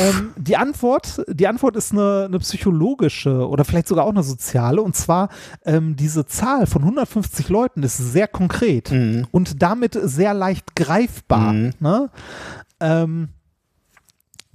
Ähm, 0.00 0.30
die 0.36 0.56
Antwort, 0.56 1.22
die 1.28 1.46
Antwort 1.46 1.76
ist 1.76 1.92
eine, 1.92 2.26
eine 2.26 2.38
psychologische 2.38 3.48
oder 3.48 3.64
vielleicht 3.64 3.88
sogar 3.88 4.04
auch 4.04 4.10
eine 4.10 4.22
soziale. 4.22 4.80
Und 4.82 4.94
zwar 4.96 5.28
ähm, 5.64 5.96
diese 5.96 6.26
Zahl 6.26 6.66
von 6.66 6.82
150 6.82 7.48
Leuten 7.48 7.82
ist 7.82 7.96
sehr 7.96 8.28
konkret 8.28 8.92
und 9.30 9.62
damit 9.62 9.98
sehr 10.00 10.34
leicht 10.34 10.76
greifbar. 10.76 11.52
Ne? 11.80 12.10
Ähm, 12.80 13.28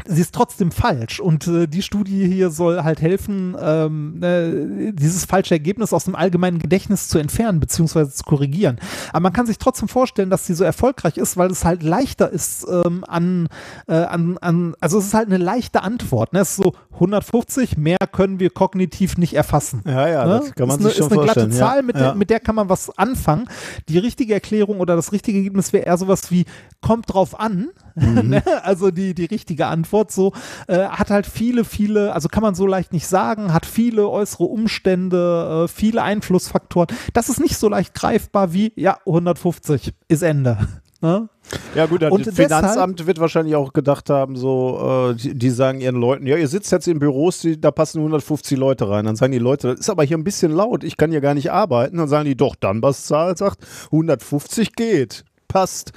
sie 0.06 0.22
ist 0.22 0.36
trotzdem 0.36 0.72
falsch 0.72 1.20
und 1.20 1.48
äh, 1.48 1.68
die 1.68 1.82
Studie 1.82 2.28
hier 2.28 2.50
soll 2.50 2.84
halt 2.84 3.02
helfen, 3.02 3.56
ähm, 3.60 4.20
ne, 4.20 4.94
dieses 4.94 5.26
falsche 5.26 5.54
Ergebnis 5.54 5.94
aus 5.94 6.06
dem 6.06 6.16
allgemeinen 6.16 6.60
Gedächtnis 6.60 7.08
zu 7.08 7.20
entfernen 7.20 7.60
bzw. 7.60 8.10
zu 8.10 8.24
korrigieren. 8.24 8.80
Aber 9.10 9.22
man 9.22 9.34
kann 9.34 9.46
sich 9.46 9.58
trotzdem 9.60 9.88
vorstellen, 9.88 10.30
dass 10.30 10.46
sie 10.46 10.56
so 10.56 10.64
erfolgreich 10.64 11.18
ist, 11.18 11.38
weil 11.38 11.52
es 11.52 11.64
halt 11.64 11.84
leichter 11.84 12.30
ist 12.30 12.66
ähm, 12.70 13.06
an, 13.08 13.48
äh, 13.88 13.94
an, 13.94 14.38
an, 14.40 14.76
also 14.80 14.98
es 14.98 15.06
ist 15.08 15.14
halt 15.14 15.28
eine 15.28 15.38
leichte 15.38 15.84
Antwort. 15.84 16.34
Ne? 16.34 16.40
Es 16.40 16.58
ist 16.58 16.64
so 16.64 16.74
150, 16.96 17.78
mehr 17.78 17.98
können 18.12 18.40
wir 18.40 18.50
kognitiv 18.50 19.18
nicht 19.18 19.34
erfassen. 19.34 19.84
Ja, 19.86 20.08
ja, 20.08 20.24
Ne? 20.26 20.40
das 20.40 20.56
kann 20.56 20.68
man 20.68 20.80
ist 20.80 20.86
sich 20.86 20.96
eine, 20.96 20.96
schon 20.96 21.06
ist 21.08 21.12
eine 21.14 21.24
glatte 21.24 21.40
vorstellen. 21.42 21.52
Zahl, 21.52 21.78
ja. 21.78 21.82
mit, 21.82 21.96
ja. 21.96 22.02
der, 22.02 22.16
mit 22.16 22.30
der 22.30 22.40
kann 22.40 22.56
man 22.56 22.70
was 22.70 22.98
anfangen. 22.98 23.48
Die 23.90 23.98
richtige 23.98 24.34
Erklärung 24.34 24.80
oder 24.80 24.96
das 24.96 25.12
richtige 25.12 25.38
Ergebnis 25.38 25.72
wäre 25.72 25.86
eher 25.86 25.98
sowas 25.98 26.30
wie, 26.32 26.46
kommt 26.82 27.14
drauf 27.14 27.40
an. 27.40 27.70
Mhm. 27.96 28.30
Ne? 28.30 28.44
also 28.64 28.90
die, 28.90 29.14
die 29.14 29.26
richtige 29.26 29.68
Antwort 29.68 29.83
so, 30.12 30.34
äh, 30.68 30.86
hat 30.88 31.10
halt 31.10 31.26
viele, 31.26 31.66
viele, 31.66 32.14
also 32.14 32.28
kann 32.30 32.44
man 32.44 32.56
so 32.56 32.68
leicht 32.68 32.94
nicht 32.94 33.08
sagen, 33.08 33.54
hat 33.54 33.66
viele 33.66 34.10
äußere 34.10 34.46
Umstände, 34.46 35.66
äh, 35.66 35.68
viele 35.68 36.02
Einflussfaktoren. 36.02 36.88
Das 37.14 37.30
ist 37.30 37.40
nicht 37.40 37.58
so 37.58 37.70
leicht 37.70 37.94
greifbar 37.94 38.54
wie, 38.54 38.74
ja, 38.76 38.98
150 39.06 39.94
ist 40.08 40.24
Ende. 40.24 40.58
Ne? 41.04 41.28
Ja 41.76 41.86
gut, 41.86 42.02
das 42.02 42.34
Finanzamt 42.34 43.06
wird 43.06 43.20
wahrscheinlich 43.20 43.58
auch 43.58 43.74
gedacht 43.74 44.10
haben, 44.10 44.38
so, 44.38 45.10
äh, 45.12 45.16
die, 45.16 45.38
die 45.38 45.50
sagen 45.50 45.82
ihren 45.82 45.98
Leuten, 45.98 46.26
ja, 46.26 46.38
ihr 46.38 46.48
sitzt 46.48 46.72
jetzt 46.72 46.88
in 46.88 47.00
Büros, 47.00 47.40
die, 47.40 47.60
da 47.60 47.72
passen 47.72 47.98
150 47.98 48.58
Leute 48.58 48.88
rein. 48.88 49.04
Dann 49.04 49.18
sagen 49.18 49.34
die 49.34 49.40
Leute, 49.40 49.72
das 49.72 49.82
ist 49.82 49.90
aber 49.90 50.06
hier 50.06 50.18
ein 50.18 50.24
bisschen 50.24 50.54
laut, 50.54 50.86
ich 50.86 50.96
kann 50.96 51.12
hier 51.12 51.20
gar 51.20 51.34
nicht 51.34 51.52
arbeiten. 51.52 51.98
Dann 51.98 52.08
sagen 52.08 52.24
die, 52.24 52.38
doch, 52.38 52.56
Danbas 52.56 53.06
Zahl 53.06 53.36
sagt, 53.36 53.68
150 53.88 54.78
geht. 54.78 55.26
Passt. 55.54 55.92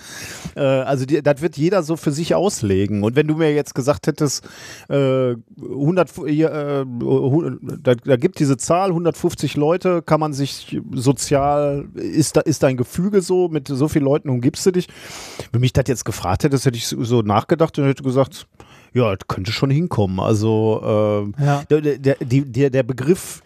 Äh, 0.54 0.60
also 0.60 1.06
die, 1.06 1.22
das 1.22 1.40
wird 1.40 1.56
jeder 1.56 1.82
so 1.82 1.96
für 1.96 2.12
sich 2.12 2.34
auslegen. 2.34 3.02
Und 3.02 3.16
wenn 3.16 3.26
du 3.26 3.34
mir 3.36 3.54
jetzt 3.54 3.74
gesagt 3.74 4.06
hättest, 4.06 4.44
äh, 4.90 5.34
100, 5.58 6.10
hier, 6.26 6.52
äh, 6.52 6.84
da, 7.82 7.94
da 7.94 8.16
gibt 8.16 8.38
diese 8.38 8.58
Zahl, 8.58 8.90
150 8.90 9.56
Leute, 9.56 10.02
kann 10.02 10.20
man 10.20 10.34
sich 10.34 10.78
sozial, 10.92 11.86
ist, 11.94 12.36
da, 12.36 12.42
ist 12.42 12.62
dein 12.62 12.76
Gefüge 12.76 13.22
so, 13.22 13.48
mit 13.48 13.68
so 13.68 13.88
vielen 13.88 14.04
Leuten 14.04 14.28
umgibst 14.28 14.66
du 14.66 14.72
dich? 14.72 14.88
Wenn 15.52 15.62
mich 15.62 15.72
das 15.72 15.84
jetzt 15.88 16.04
gefragt 16.04 16.44
hättest, 16.44 16.66
hätte 16.66 16.76
ich 16.76 16.86
so- 16.86 17.22
nachgedacht 17.22 17.78
und 17.78 17.86
hätte 17.86 18.02
gesagt, 18.02 18.46
ja, 18.92 19.14
das 19.16 19.26
könnte 19.26 19.52
schon 19.52 19.70
hinkommen. 19.70 20.20
Also 20.20 21.32
äh, 21.38 21.44
Ja. 21.44 21.62
der, 21.70 21.80
der, 21.80 22.16
der, 22.20 22.70
der 22.70 22.82
Begriff, 22.82 23.42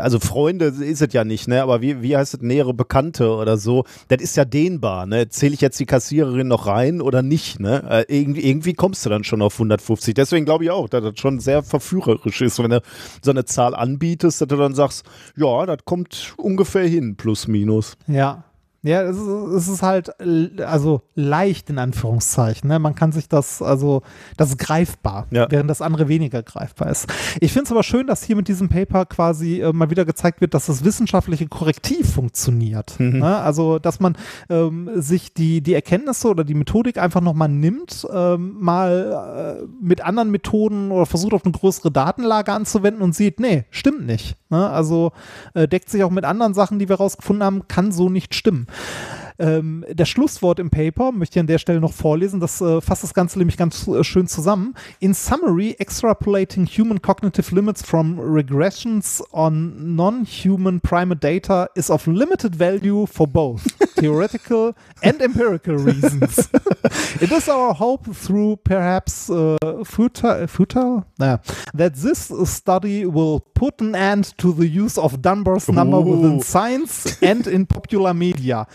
also 0.00 0.18
Freunde 0.18 0.66
ist 0.66 1.02
es 1.02 1.12
ja 1.12 1.24
nicht, 1.24 1.48
ne? 1.48 1.62
Aber 1.62 1.80
wie, 1.80 2.02
wie 2.02 2.16
heißt 2.16 2.34
es, 2.34 2.40
nähere 2.40 2.74
Bekannte 2.74 3.34
oder 3.34 3.56
so, 3.56 3.84
das 4.08 4.20
ist 4.20 4.36
ja 4.36 4.44
dehnbar, 4.44 5.06
ne? 5.06 5.28
Zähle 5.28 5.54
ich 5.54 5.60
jetzt 5.60 5.78
die 5.80 5.86
Kassiererin 5.86 6.48
noch 6.48 6.66
rein 6.66 7.00
oder 7.00 7.22
nicht, 7.22 7.60
ne? 7.60 7.84
Äh, 7.88 8.04
irgendwie, 8.08 8.46
irgendwie 8.48 8.74
kommst 8.74 9.04
du 9.04 9.10
dann 9.10 9.24
schon 9.24 9.42
auf 9.42 9.54
150. 9.54 10.14
Deswegen 10.14 10.44
glaube 10.44 10.64
ich 10.64 10.70
auch, 10.70 10.88
dass 10.88 11.02
das 11.02 11.18
schon 11.18 11.40
sehr 11.40 11.62
verführerisch 11.62 12.40
ist, 12.40 12.58
wenn 12.62 12.70
du 12.70 12.82
so 13.22 13.30
eine 13.30 13.44
Zahl 13.44 13.74
anbietest, 13.74 14.40
dass 14.40 14.48
du 14.48 14.56
dann 14.56 14.74
sagst, 14.74 15.04
ja, 15.36 15.66
das 15.66 15.78
kommt 15.84 16.34
ungefähr 16.36 16.86
hin, 16.86 17.16
plus 17.16 17.48
minus. 17.48 17.96
Ja. 18.06 18.44
Ja, 18.82 19.02
es 19.02 19.16
ist, 19.18 19.26
es 19.26 19.68
ist 19.68 19.82
halt 19.82 20.10
also 20.62 21.02
leicht 21.14 21.68
in 21.68 21.78
Anführungszeichen. 21.78 22.66
Ne? 22.68 22.78
Man 22.78 22.94
kann 22.94 23.12
sich 23.12 23.28
das, 23.28 23.60
also 23.60 24.02
das 24.38 24.50
ist 24.50 24.58
greifbar, 24.58 25.26
Ja. 25.30 25.46
während 25.50 25.68
das 25.68 25.82
andere 25.82 26.08
weniger 26.08 26.42
greifbar 26.42 26.88
ist. 26.90 27.06
Ich 27.40 27.52
finde 27.52 27.64
es 27.66 27.72
aber 27.72 27.82
schön, 27.82 28.06
dass 28.06 28.24
hier 28.24 28.36
mit 28.36 28.48
diesem 28.48 28.70
Paper 28.70 29.04
quasi 29.04 29.60
äh, 29.60 29.72
mal 29.74 29.90
wieder 29.90 30.06
gezeigt 30.06 30.40
wird, 30.40 30.54
dass 30.54 30.66
das 30.66 30.82
wissenschaftliche 30.82 31.46
Korrektiv 31.46 32.14
funktioniert. 32.14 32.98
Ne? 32.98 33.36
Also, 33.36 33.78
dass 33.78 34.00
man 34.00 34.16
ähm, 34.48 34.88
sich 34.94 35.34
die, 35.34 35.60
die 35.60 35.74
Erkenntnisse 35.74 36.28
oder 36.28 36.44
die 36.44 36.54
Methodik 36.54 36.96
einfach 36.96 37.20
nochmal 37.20 37.48
nimmt, 37.48 38.06
ähm, 38.12 38.56
mal 38.60 39.58
äh, 39.60 39.66
mit 39.84 40.00
anderen 40.02 40.30
Methoden 40.30 40.90
oder 40.90 41.04
versucht 41.04 41.34
auf 41.34 41.44
eine 41.44 41.52
größere 41.52 41.90
Datenlage 41.90 42.52
anzuwenden 42.52 43.02
und 43.02 43.14
sieht, 43.14 43.40
nee, 43.40 43.64
stimmt 43.70 44.06
nicht. 44.06 44.36
Ne? 44.50 44.68
Also 44.68 45.12
äh, 45.54 45.66
deckt 45.66 45.88
sich 45.88 46.04
auch 46.04 46.10
mit 46.10 46.24
anderen 46.24 46.54
Sachen, 46.54 46.78
die 46.78 46.88
wir 46.88 46.96
rausgefunden 46.96 47.44
haben, 47.44 47.68
kann 47.68 47.92
so 47.92 48.10
nicht 48.10 48.34
stimmen. 48.34 48.66
Ähm, 49.40 49.86
das 49.94 50.08
Schlusswort 50.08 50.58
im 50.58 50.68
Paper 50.68 51.12
möchte 51.12 51.38
ich 51.38 51.40
an 51.40 51.46
der 51.46 51.58
Stelle 51.58 51.80
noch 51.80 51.94
vorlesen. 51.94 52.40
Das 52.40 52.60
äh, 52.60 52.80
fasst 52.82 53.02
das 53.02 53.14
Ganze 53.14 53.38
nämlich 53.38 53.56
ganz 53.56 53.88
äh, 53.88 54.04
schön 54.04 54.26
zusammen. 54.26 54.74
In 55.00 55.14
summary, 55.14 55.74
extrapolating 55.78 56.66
human 56.66 57.00
cognitive 57.00 57.54
limits 57.54 57.82
from 57.82 58.20
regressions 58.20 59.22
on 59.32 59.96
non-human 59.96 60.80
primate 60.80 61.20
data 61.20 61.68
is 61.74 61.90
of 61.90 62.06
limited 62.06 62.54
value 62.54 63.06
for 63.06 63.26
both 63.26 63.62
theoretical 63.96 64.74
and 65.02 65.22
empirical 65.22 65.76
reasons. 65.76 66.50
It 67.20 67.32
is 67.32 67.48
our 67.48 67.74
hope 67.74 68.14
through 68.14 68.56
perhaps 68.64 69.30
uh, 69.30 69.56
futile, 69.84 70.46
futile? 70.46 71.04
Nah, 71.18 71.38
that 71.74 71.94
this 71.94 72.30
study 72.44 73.06
will 73.06 73.40
put 73.54 73.80
an 73.80 73.94
end 73.94 74.36
to 74.38 74.52
the 74.52 74.66
use 74.66 74.98
of 74.98 75.20
Dunbar's 75.22 75.68
number 75.68 75.98
Ooh. 75.98 76.16
within 76.16 76.40
science 76.40 77.20
and 77.22 77.46
in 77.46 77.66
popular 77.66 78.14
media. 78.14 78.66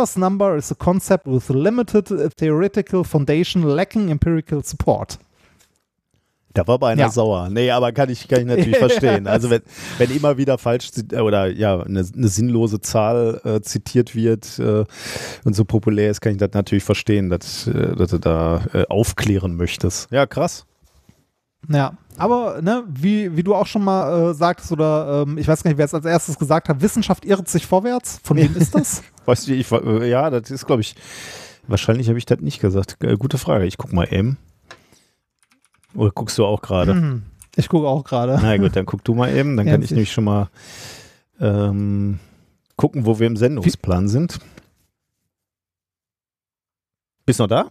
Dunbar's 0.00 0.16
number 0.16 0.56
is 0.56 0.72
a 0.72 0.74
concept 0.74 1.26
with 1.26 1.50
limited 1.50 2.10
uh, 2.10 2.30
theoretical 2.36 3.04
foundation 3.04 3.62
lacking 3.62 4.10
empirical 4.10 4.62
support. 4.64 5.18
Da 6.54 6.66
war 6.66 6.78
bei 6.78 6.92
einer 6.92 7.02
Ja. 7.02 7.10
sauer. 7.10 7.50
Nee, 7.50 7.70
aber 7.70 7.92
kann 7.92 8.08
ich, 8.08 8.26
kann 8.26 8.40
ich 8.40 8.46
natürlich 8.46 8.78
verstehen. 8.88 9.26
Also 9.26 9.50
wenn, 9.50 9.60
wenn 9.98 10.10
immer 10.10 10.38
wieder 10.38 10.56
falsch 10.56 10.90
äh, 11.12 11.20
oder 11.20 11.48
ja, 11.48 11.80
eine, 11.82 12.00
eine 12.00 12.28
sinnlose 12.28 12.80
Zahl 12.80 13.40
äh, 13.44 13.60
zitiert 13.60 14.14
wird 14.14 14.58
äh, 14.58 14.84
und 15.44 15.54
so 15.54 15.64
populär 15.66 16.10
ist, 16.10 16.22
kann 16.22 16.32
ich 16.32 16.38
das 16.38 16.52
natürlich 16.54 16.82
verstehen, 16.84 17.28
dass, 17.28 17.66
äh, 17.66 17.94
dass 17.94 18.10
du 18.10 18.18
da 18.18 18.64
äh, 18.72 18.86
aufklären 18.88 19.54
möchtest. 19.56 20.10
Ja, 20.10 20.24
krass. 20.26 20.64
Ja, 21.68 21.92
aber 22.20 22.60
ne, 22.62 22.84
wie, 22.88 23.36
wie 23.36 23.42
du 23.42 23.54
auch 23.54 23.66
schon 23.66 23.82
mal 23.82 24.30
äh, 24.30 24.34
sagtest, 24.34 24.70
oder 24.72 25.24
ähm, 25.26 25.38
ich 25.38 25.48
weiß 25.48 25.62
gar 25.62 25.70
nicht, 25.70 25.78
wer 25.78 25.84
es 25.86 25.94
als 25.94 26.04
erstes 26.04 26.38
gesagt 26.38 26.68
hat, 26.68 26.80
Wissenschaft 26.80 27.24
irrt 27.24 27.48
sich 27.48 27.66
vorwärts. 27.66 28.20
Von 28.22 28.36
wem 28.36 28.54
ist 28.56 28.74
das? 28.74 29.02
Weißt 29.26 29.48
du, 29.48 29.52
ich, 29.54 29.70
äh, 29.72 30.08
ja, 30.08 30.30
das 30.30 30.50
ist, 30.50 30.66
glaube 30.66 30.82
ich, 30.82 30.94
wahrscheinlich 31.66 32.08
habe 32.08 32.18
ich 32.18 32.26
das 32.26 32.40
nicht 32.40 32.60
gesagt. 32.60 33.02
Äh, 33.02 33.16
gute 33.16 33.38
Frage. 33.38 33.66
Ich 33.66 33.76
guck 33.78 33.92
mal 33.92 34.04
eben. 34.12 34.36
Oder 35.94 36.10
guckst 36.12 36.38
du 36.38 36.44
auch 36.46 36.62
gerade? 36.62 36.92
Hm, 36.92 37.22
ich 37.56 37.68
gucke 37.68 37.88
auch 37.88 38.04
gerade. 38.04 38.38
Na 38.40 38.56
gut, 38.56 38.76
dann 38.76 38.86
guck 38.86 39.02
du 39.04 39.14
mal 39.14 39.34
eben. 39.34 39.56
Dann 39.56 39.66
kann 39.70 39.80
ich 39.82 39.86
ich- 39.86 39.90
nämlich 39.92 40.12
schon 40.12 40.24
mal 40.24 40.48
ähm, 41.40 42.18
gucken, 42.76 43.06
wo 43.06 43.18
wir 43.18 43.26
im 43.26 43.36
Sendungsplan 43.36 44.08
sind. 44.08 44.38
Bist 47.26 47.38
noch 47.38 47.46
da? 47.48 47.70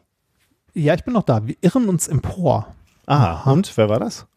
Ja, 0.74 0.94
ich 0.94 1.03
bin 1.03 1.14
noch 1.14 1.24
da. 1.24 1.45
Wir 1.48 1.56
irren 1.61 1.90
uns 1.90 2.08
empor. 2.08 2.68
Aha, 3.06 3.32
Aha. 3.34 3.52
und 3.52 3.76
wer 3.76 3.90
war 3.90 4.00
das? 4.00 4.28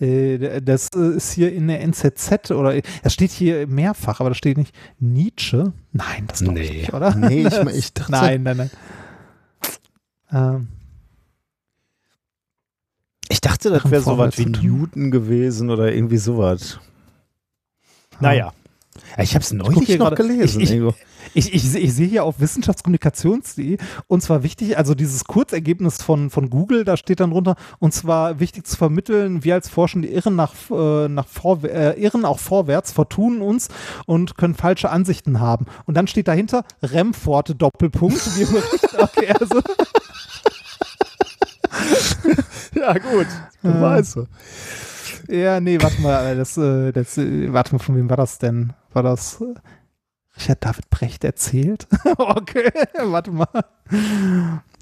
Äh, 0.00 0.60
das 0.62 0.88
äh, 0.94 1.16
ist 1.16 1.32
hier 1.32 1.52
in 1.52 1.66
der 1.68 1.80
NZZ 1.82 2.50
oder 2.52 2.80
es 3.02 3.12
steht 3.12 3.30
hier 3.32 3.66
mehrfach, 3.66 4.20
aber 4.20 4.30
da 4.30 4.34
steht 4.34 4.56
nicht 4.58 4.74
Nietzsche. 5.00 5.72
Nein, 5.92 6.26
das 6.28 6.40
glaube 6.40 6.60
ich 6.60 6.72
nicht, 6.72 6.94
oder? 6.94 7.14
Nee, 7.14 7.46
ich, 7.46 7.54
ich 7.76 7.92
dachte. 7.92 8.12
Nein, 8.12 8.42
nein, 8.44 8.56
nein. 8.56 8.70
Ähm, 10.32 10.68
Ich 13.30 13.40
dachte, 13.40 13.70
das 13.70 13.90
wäre 13.90 14.02
sowas 14.02 14.38
wie. 14.38 14.46
Newton 14.46 15.10
gewesen 15.10 15.70
oder 15.70 15.92
irgendwie 15.92 16.16
sowas. 16.16 16.78
Naja. 18.20 18.52
Ja, 19.16 19.22
Ich 19.22 19.34
habe 19.34 19.42
es 19.44 19.52
neulich 19.52 19.88
noch 19.98 20.10
gerade- 20.10 20.16
gelesen. 20.16 20.60
ich- 20.60 20.70
ich-. 20.72 20.94
Ich, 21.34 21.54
ich, 21.54 21.74
ich 21.74 21.94
sehe 21.94 22.06
hier 22.06 22.24
auf 22.24 22.40
wissenschaftskommunikations.de 22.40 23.78
und 24.06 24.22
zwar 24.22 24.42
wichtig, 24.42 24.78
also 24.78 24.94
dieses 24.94 25.24
Kurzergebnis 25.24 26.02
von, 26.02 26.30
von 26.30 26.50
Google, 26.50 26.84
da 26.84 26.96
steht 26.96 27.20
dann 27.20 27.30
drunter, 27.30 27.56
und 27.78 27.92
zwar 27.92 28.40
wichtig 28.40 28.66
zu 28.66 28.76
vermitteln, 28.76 29.44
wir 29.44 29.54
als 29.54 29.68
Forschende 29.68 30.08
irren, 30.08 30.36
nach, 30.36 30.54
äh, 30.70 31.08
nach 31.08 31.26
vor, 31.26 31.62
äh, 31.64 32.00
irren 32.00 32.24
auch 32.24 32.38
vorwärts, 32.38 32.92
vertun 32.92 33.40
uns 33.40 33.68
und 34.06 34.36
können 34.36 34.54
falsche 34.54 34.90
Ansichten 34.90 35.40
haben. 35.40 35.66
Und 35.86 35.96
dann 35.96 36.06
steht 36.06 36.28
dahinter 36.28 36.64
Remforte 36.82 37.54
Doppelpunkt. 37.54 38.38
Wir 38.38 38.46
berichten, 38.46 38.96
okay, 38.98 39.28
also, 39.38 39.60
ja, 42.74 42.92
gut. 42.94 43.26
Äh. 43.62 43.80
Weißt 43.80 44.16
du. 44.16 44.26
ja, 45.28 45.60
nee, 45.60 45.78
warte 45.80 46.00
mal, 46.00 46.36
das, 46.36 46.56
äh, 46.56 46.92
das, 46.92 47.18
äh, 47.18 47.52
warte 47.52 47.74
mal, 47.74 47.78
von 47.78 47.96
wem 47.96 48.08
war 48.08 48.16
das 48.16 48.38
denn? 48.38 48.72
War 48.92 49.02
das 49.02 49.42
äh, 50.38 50.42
Richard 50.42 50.64
David 50.64 50.90
Brecht 50.90 51.24
erzählt? 51.24 51.86
okay, 52.18 52.70
warte 53.04 53.30
mal. 53.32 53.48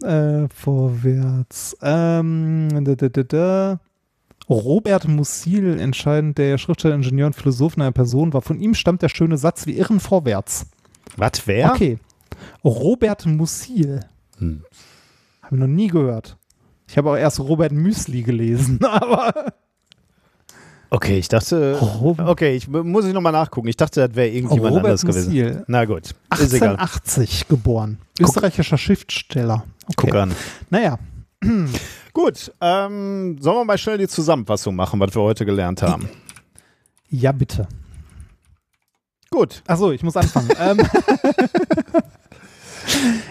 Äh, 0.03 0.49
vorwärts. 0.55 1.77
Ähm, 1.83 2.85
da, 2.85 2.95
da, 2.95 3.23
da. 3.23 3.81
Robert 4.49 5.09
Musil, 5.09 5.81
entscheidend 5.81 6.39
der 6.39 6.59
Schriftsteller, 6.59 6.95
Ingenieur 6.95 7.27
und 7.27 7.35
Philosoph 7.35 7.77
einer 7.77 7.91
Person, 7.91 8.33
war 8.33 8.43
von 8.43 8.61
ihm 8.61 8.75
stammt 8.75 9.03
der 9.03 9.09
schöne 9.09 9.39
Satz, 9.39 9.67
wir 9.67 9.77
irren 9.77 9.99
vorwärts. 9.99 10.67
Was, 11.17 11.47
wer? 11.47 11.73
Okay. 11.73 11.99
Robert 12.65 13.27
Musil. 13.27 14.01
Hm. 14.39 14.63
Habe 15.43 15.57
ich 15.57 15.61
noch 15.61 15.67
nie 15.67 15.89
gehört. 15.89 16.37
Ich 16.89 16.97
habe 16.97 17.11
auch 17.11 17.17
erst 17.17 17.41
Robert 17.41 17.73
Müsli 17.73 18.23
gelesen, 18.23 18.85
aber 18.85 19.53
Okay, 20.91 21.19
ich 21.19 21.29
dachte. 21.29 21.79
Robert- 21.81 22.29
Okay, 22.29 22.55
ich 22.57 22.69
muss 22.69 23.05
ich 23.05 23.13
nochmal 23.13 23.33
nachgucken. 23.33 23.69
Ich 23.69 23.77
dachte, 23.77 24.07
das 24.07 24.15
wäre 24.17 24.29
irgendjemand 24.29 24.71
Robert 24.71 24.77
anderes 24.85 25.03
gewesen. 25.03 25.27
Musil. 25.29 25.65
Na 25.67 25.85
gut, 25.85 26.03
ist 26.39 26.53
egal. 26.53 26.77
1880 26.77 27.49
geboren. 27.49 27.99
Guck- 28.19 28.29
Österreichischer 28.29 28.79
Schriftsteller. 28.79 29.65
Guck 29.97 30.09
Okay. 30.11 30.19
an. 30.19 30.33
Naja, 30.71 30.99
Gut, 32.13 32.51
ähm, 32.63 33.37
sollen 33.41 33.57
wir 33.59 33.65
mal 33.67 33.77
schnell 33.77 33.99
die 33.99 34.09
Zusammenfassung 34.09 34.75
machen, 34.75 34.99
was 35.01 35.15
wir 35.15 35.21
heute 35.23 35.45
gelernt 35.45 35.83
haben? 35.83 36.09
ja 37.11 37.31
bitte. 37.33 37.69
Gut. 39.31 39.63
Achso, 39.67 39.91
ich 39.93 40.03
muss 40.03 40.17
anfangen. 40.17 40.49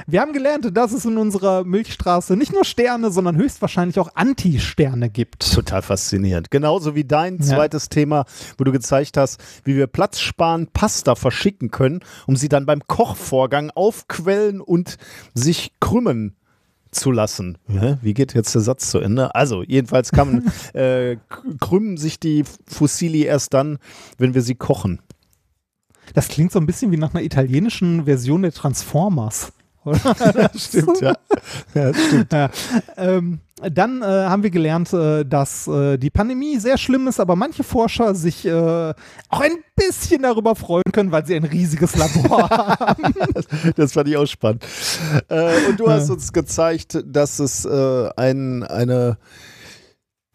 wir 0.08 0.22
haben 0.22 0.34
gelernt, 0.34 0.70
dass 0.76 0.92
es 0.92 1.06
in 1.06 1.18
unserer 1.18 1.64
Milchstraße 1.64 2.36
nicht 2.36 2.52
nur 2.54 2.66
Sterne, 2.66 3.12
sondern 3.12 3.36
höchstwahrscheinlich 3.38 4.00
auch 4.00 4.10
Anti-Sterne 4.16 5.10
gibt. 5.10 5.52
Total 5.54 5.82
faszinierend. 5.82 6.52
Genauso 6.52 6.96
wie 6.96 7.04
dein 7.06 7.38
Ja. 7.38 7.56
zweites 7.56 7.90
Thema, 7.90 8.26
wo 8.58 8.64
du 8.64 8.72
gezeigt 8.72 9.18
hast, 9.18 9.40
wie 9.64 9.76
wir 9.76 9.88
Platz 9.88 10.20
sparen, 10.20 10.68
Pasta 10.74 11.16
verschicken 11.16 11.72
können, 11.72 12.02
um 12.28 12.36
sie 12.36 12.50
dann 12.50 12.66
beim 12.66 12.82
Kochvorgang 12.88 13.72
aufquellen 13.72 14.62
und 14.62 14.98
sich 15.34 15.72
krümmen 15.80 16.36
zu 16.92 17.12
lassen. 17.12 17.58
Wie 18.02 18.14
geht 18.14 18.34
jetzt 18.36 18.56
der 18.56 18.62
Satz 18.62 18.90
zu 18.90 19.00
Ende? 19.00 19.36
Also, 19.36 19.64
jedenfalls 19.64 20.12
kann 20.14 20.32
man, 20.32 20.52
äh, 20.82 21.18
krümmen 21.60 21.98
sich 21.98 22.22
die 22.22 22.46
Fossili 22.66 23.24
erst 23.24 23.54
dann, 23.54 23.80
wenn 24.18 24.34
wir 24.34 24.42
sie 24.42 24.56
kochen. 24.56 25.02
Das 26.14 26.28
klingt 26.28 26.52
so 26.52 26.60
ein 26.60 26.66
bisschen 26.66 26.92
wie 26.92 26.98
nach 26.98 27.14
einer 27.14 27.24
italienischen 27.24 28.06
Version 28.06 28.42
der 28.42 28.52
Transformers. 28.52 29.52
Stimmt, 30.56 31.02
ja. 31.02 31.16
ja 31.76 31.94
stimmt. 31.94 32.34
Ja, 32.34 32.50
ähm, 32.98 33.40
dann 33.62 34.02
äh, 34.02 34.06
haben 34.06 34.44
wir 34.44 34.50
gelernt, 34.50 34.92
äh, 34.94 35.24
dass 35.24 35.68
äh, 35.68 35.98
die 35.98 36.10
Pandemie 36.10 36.58
sehr 36.58 36.78
schlimm 36.78 37.08
ist, 37.08 37.20
aber 37.20 37.36
manche 37.36 37.64
Forscher 37.64 38.14
sich 38.16 38.46
äh, 38.46 38.50
auch 38.52 39.42
ein 39.42 39.58
bisschen 39.76 40.24
darüber 40.24 40.56
freuen 40.56 40.84
können, 40.92 41.12
weil 41.12 41.26
sie 41.26 41.36
ein 41.36 41.46
riesiges 41.46 41.96
Labor 41.96 42.50
haben. 42.50 43.14
Das 43.76 43.94
fand 43.94 44.10
ich 44.10 44.18
auch 44.18 44.26
spannend. 44.26 44.66
Äh, 45.30 45.70
und 45.70 45.80
du 45.80 45.90
hast 45.90 46.10
uns 46.10 46.34
gezeigt, 46.34 47.02
dass 47.06 47.40
es 47.40 47.64
äh, 47.64 48.10
ein, 48.18 48.64
eine, 48.64 49.18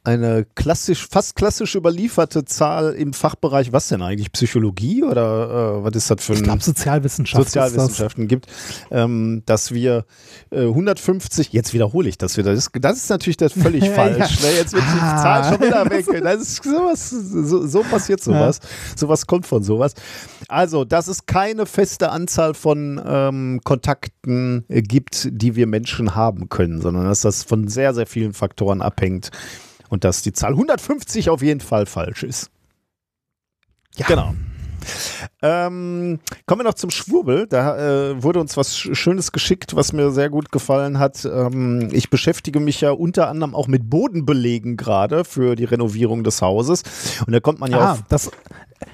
eine 0.03 0.47
klassisch, 0.55 1.07
fast 1.11 1.37
klassisch 1.37 1.75
überlieferte 1.75 2.47
Zahl 2.47 2.95
im 2.95 3.13
Fachbereich, 3.13 3.71
was 3.73 3.89
denn 3.89 4.01
eigentlich? 4.01 4.33
Psychologie 4.33 5.03
oder 5.05 5.79
äh, 5.81 5.85
was 5.85 5.95
ist 5.95 6.11
das 6.11 6.25
für 6.25 6.33
Ich 6.33 6.39
ein 6.39 6.45
glaube, 6.45 6.63
Sozialwissenschaft. 6.63 7.45
Sozialwissenschaften 7.45 8.27
gibt, 8.27 8.47
ähm, 8.91 9.43
dass 9.45 9.73
wir 9.73 10.07
äh, 10.51 10.63
150, 10.63 11.53
jetzt 11.53 11.75
wiederhole 11.75 12.09
ich 12.09 12.17
das 12.17 12.39
wieder, 12.39 12.55
das, 12.55 12.71
das 12.73 12.97
ist 12.97 13.11
natürlich 13.11 13.37
das 13.37 13.53
völlig 13.53 13.85
Ja, 13.85 13.93
falsch. 13.95 14.41
ja. 14.41 14.49
Ne? 14.49 14.57
Jetzt 14.57 14.73
wird 14.73 14.85
die 14.85 15.01
Ah. 15.01 15.23
Zahl 15.23 15.53
schon 15.53 15.67
wieder 15.67 15.91
weg. 15.91 16.07
Das 16.23 16.41
ist 16.43 16.65
sowas, 16.65 17.11
so, 17.11 17.67
so 17.67 17.83
passiert 17.83 18.23
sowas. 18.23 18.61
Sowas 18.97 19.27
kommt 19.27 19.47
von 19.47 19.63
sowas. 19.63 19.93
Also, 20.49 20.85
dass 20.85 21.09
es 21.09 21.27
keine 21.27 21.67
feste 21.67 22.11
Anzahl 22.11 22.55
von 22.55 23.01
ähm, 23.05 23.61
Kontakten 23.65 24.65
äh, 24.69 24.81
gibt, 24.83 25.29
die 25.31 25.57
wir 25.57 25.67
Menschen 25.67 26.15
haben 26.15 26.49
können, 26.49 26.81
sondern 26.81 27.05
dass 27.05 27.21
das 27.21 27.43
von 27.43 27.69
sehr, 27.69 27.93
sehr 27.95 28.07
vielen 28.07 28.33
Faktoren 28.33 28.81
abhängt 28.81 29.31
und 29.91 30.05
dass 30.05 30.23
die 30.23 30.33
Zahl 30.33 30.53
150 30.53 31.29
auf 31.29 31.43
jeden 31.43 31.61
Fall 31.61 31.85
falsch 31.85 32.23
ist. 32.23 32.51
Ja. 33.97 34.07
Genau. 34.07 34.35
Ähm, 35.43 36.21
kommen 36.47 36.61
wir 36.61 36.65
noch 36.65 36.75
zum 36.75 36.91
Schwurbel. 36.91 37.47
Da 37.47 37.77
äh, 38.11 38.23
wurde 38.23 38.41
uns 38.41 38.57
was 38.57 38.75
Sch- 38.75 38.95
Schönes 38.95 39.31
geschickt, 39.33 39.77
was 39.77 39.93
mir 39.93 40.11
sehr 40.11 40.31
gut 40.31 40.51
gefallen 40.53 40.99
hat. 40.99 41.25
Ähm, 41.27 41.89
ich 41.93 42.09
beschäftige 42.09 42.61
mich 42.61 42.81
ja 42.81 42.91
unter 42.93 43.29
anderem 43.29 43.55
auch 43.55 43.67
mit 43.67 43.91
Bodenbelegen 43.91 44.79
gerade 44.79 45.25
für 45.25 45.55
die 45.57 45.65
Renovierung 45.65 46.25
des 46.25 46.41
Hauses. 46.41 46.83
Und 47.27 47.33
da 47.35 47.41
kommt 47.41 47.59
man 47.61 47.71
ja 47.71 47.79
Ah, 47.79 47.93
auf. 47.93 48.05
das, 48.09 48.31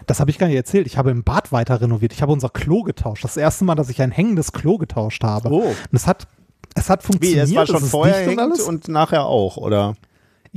das 0.06 0.18
habe 0.18 0.30
ich 0.30 0.38
gar 0.38 0.48
nicht 0.48 0.56
erzählt. 0.56 0.86
Ich 0.88 0.98
habe 0.98 1.10
im 1.12 1.22
Bad 1.22 1.52
weiter 1.52 1.80
renoviert. 1.80 2.12
Ich 2.12 2.22
habe 2.22 2.32
unser 2.32 2.48
Klo 2.48 2.82
getauscht. 2.82 3.22
Das 3.22 3.36
erste 3.36 3.64
Mal, 3.64 3.76
dass 3.76 3.88
ich 3.88 4.02
ein 4.02 4.10
hängendes 4.10 4.52
Klo 4.52 4.78
getauscht 4.78 5.22
habe. 5.22 5.50
Oh, 5.50 5.68
Und 5.68 5.76
es 5.92 6.06
hat, 6.08 6.26
es 6.74 6.90
hat 6.90 7.02
wie, 7.04 7.06
funktioniert. 7.12 7.46
es 7.48 7.54
war 7.54 7.66
schon 7.66 7.76
ist 7.84 7.90
vorher 7.90 8.28
und 8.28 8.60
und 8.60 8.88
nachher 8.88 9.26
auch, 9.26 9.56
oder? 9.56 9.94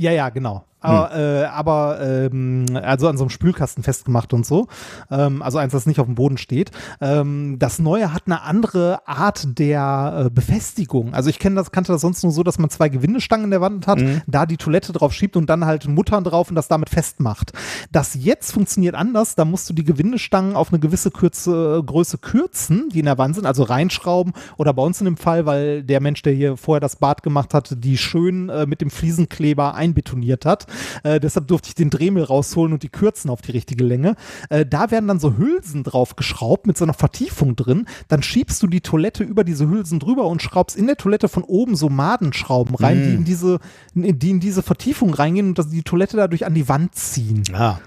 Ja, 0.00 0.12
ja, 0.12 0.30
genau. 0.30 0.64
Aber, 0.80 1.14
äh, 1.14 1.44
aber 1.44 2.00
ähm, 2.00 2.66
also 2.74 3.08
an 3.08 3.16
so 3.16 3.24
einem 3.24 3.30
Spülkasten 3.30 3.82
festgemacht 3.82 4.32
und 4.32 4.46
so. 4.46 4.68
Ähm, 5.10 5.42
also 5.42 5.58
eins, 5.58 5.72
das 5.72 5.86
nicht 5.86 6.00
auf 6.00 6.06
dem 6.06 6.14
Boden 6.14 6.38
steht. 6.38 6.70
Ähm, 7.00 7.58
das 7.58 7.78
Neue 7.78 8.12
hat 8.12 8.22
eine 8.26 8.42
andere 8.42 9.06
Art 9.06 9.58
der 9.58 10.24
äh, 10.26 10.30
Befestigung. 10.30 11.14
Also 11.14 11.30
ich 11.30 11.38
kenne 11.38 11.56
das, 11.56 11.70
kannte 11.70 11.92
das 11.92 12.00
sonst 12.00 12.22
nur 12.22 12.32
so, 12.32 12.42
dass 12.42 12.58
man 12.58 12.70
zwei 12.70 12.88
Gewindestangen 12.88 13.44
in 13.44 13.50
der 13.50 13.60
Wand 13.60 13.86
hat, 13.86 14.00
da 14.26 14.46
die 14.46 14.56
Toilette 14.56 14.92
drauf 14.92 15.12
schiebt 15.12 15.36
und 15.36 15.48
dann 15.48 15.64
halt 15.64 15.86
Muttern 15.88 16.24
drauf 16.24 16.48
und 16.48 16.54
das 16.54 16.68
damit 16.68 16.90
festmacht. 16.90 17.52
Das 17.92 18.14
jetzt 18.14 18.52
funktioniert 18.52 18.94
anders. 18.94 19.34
Da 19.34 19.44
musst 19.44 19.68
du 19.68 19.74
die 19.74 19.84
Gewindestangen 19.84 20.56
auf 20.56 20.72
eine 20.72 20.80
gewisse 20.80 21.10
Kürze, 21.10 21.82
Größe 21.84 22.18
kürzen, 22.18 22.88
die 22.90 23.00
in 23.00 23.06
der 23.06 23.18
Wand 23.18 23.34
sind, 23.34 23.46
also 23.46 23.62
reinschrauben 23.62 24.32
oder 24.56 24.72
bei 24.72 24.82
uns 24.82 25.00
in 25.00 25.06
dem 25.06 25.16
Fall, 25.16 25.46
weil 25.46 25.82
der 25.82 26.00
Mensch, 26.00 26.22
der 26.22 26.32
hier 26.32 26.56
vorher 26.56 26.80
das 26.80 26.96
Bad 26.96 27.22
gemacht 27.22 27.54
hat, 27.54 27.76
die 27.78 27.98
schön 27.98 28.48
äh, 28.48 28.66
mit 28.66 28.80
dem 28.80 28.90
Fliesenkleber 28.90 29.74
einbetoniert 29.74 30.46
hat. 30.46 30.66
Äh, 31.02 31.20
deshalb 31.20 31.48
durfte 31.48 31.68
ich 31.68 31.74
den 31.74 31.90
Dremel 31.90 32.24
rausholen 32.24 32.72
und 32.72 32.82
die 32.82 32.88
kürzen 32.88 33.30
auf 33.30 33.42
die 33.42 33.52
richtige 33.52 33.84
Länge. 33.84 34.16
Äh, 34.48 34.66
da 34.66 34.90
werden 34.90 35.08
dann 35.08 35.20
so 35.20 35.36
Hülsen 35.36 35.84
drauf 35.84 36.16
geschraubt 36.16 36.66
mit 36.66 36.76
so 36.76 36.84
einer 36.84 36.94
Vertiefung 36.94 37.56
drin. 37.56 37.86
Dann 38.08 38.22
schiebst 38.22 38.62
du 38.62 38.66
die 38.66 38.80
Toilette 38.80 39.24
über 39.24 39.44
diese 39.44 39.68
Hülsen 39.68 39.98
drüber 39.98 40.26
und 40.26 40.42
schraubst 40.42 40.76
in 40.76 40.86
der 40.86 40.96
Toilette 40.96 41.28
von 41.28 41.42
oben 41.42 41.76
so 41.76 41.88
Madenschrauben 41.88 42.74
rein, 42.74 43.02
die 43.02 43.14
in 43.14 43.24
diese, 43.24 43.58
die 43.94 44.30
in 44.30 44.40
diese 44.40 44.62
Vertiefung 44.62 45.14
reingehen 45.14 45.48
und 45.48 45.58
dass 45.58 45.68
die 45.68 45.82
Toilette 45.82 46.16
dadurch 46.16 46.46
an 46.46 46.54
die 46.54 46.68
Wand 46.68 46.94
ziehen. 46.94 47.42
Ah, 47.52 47.78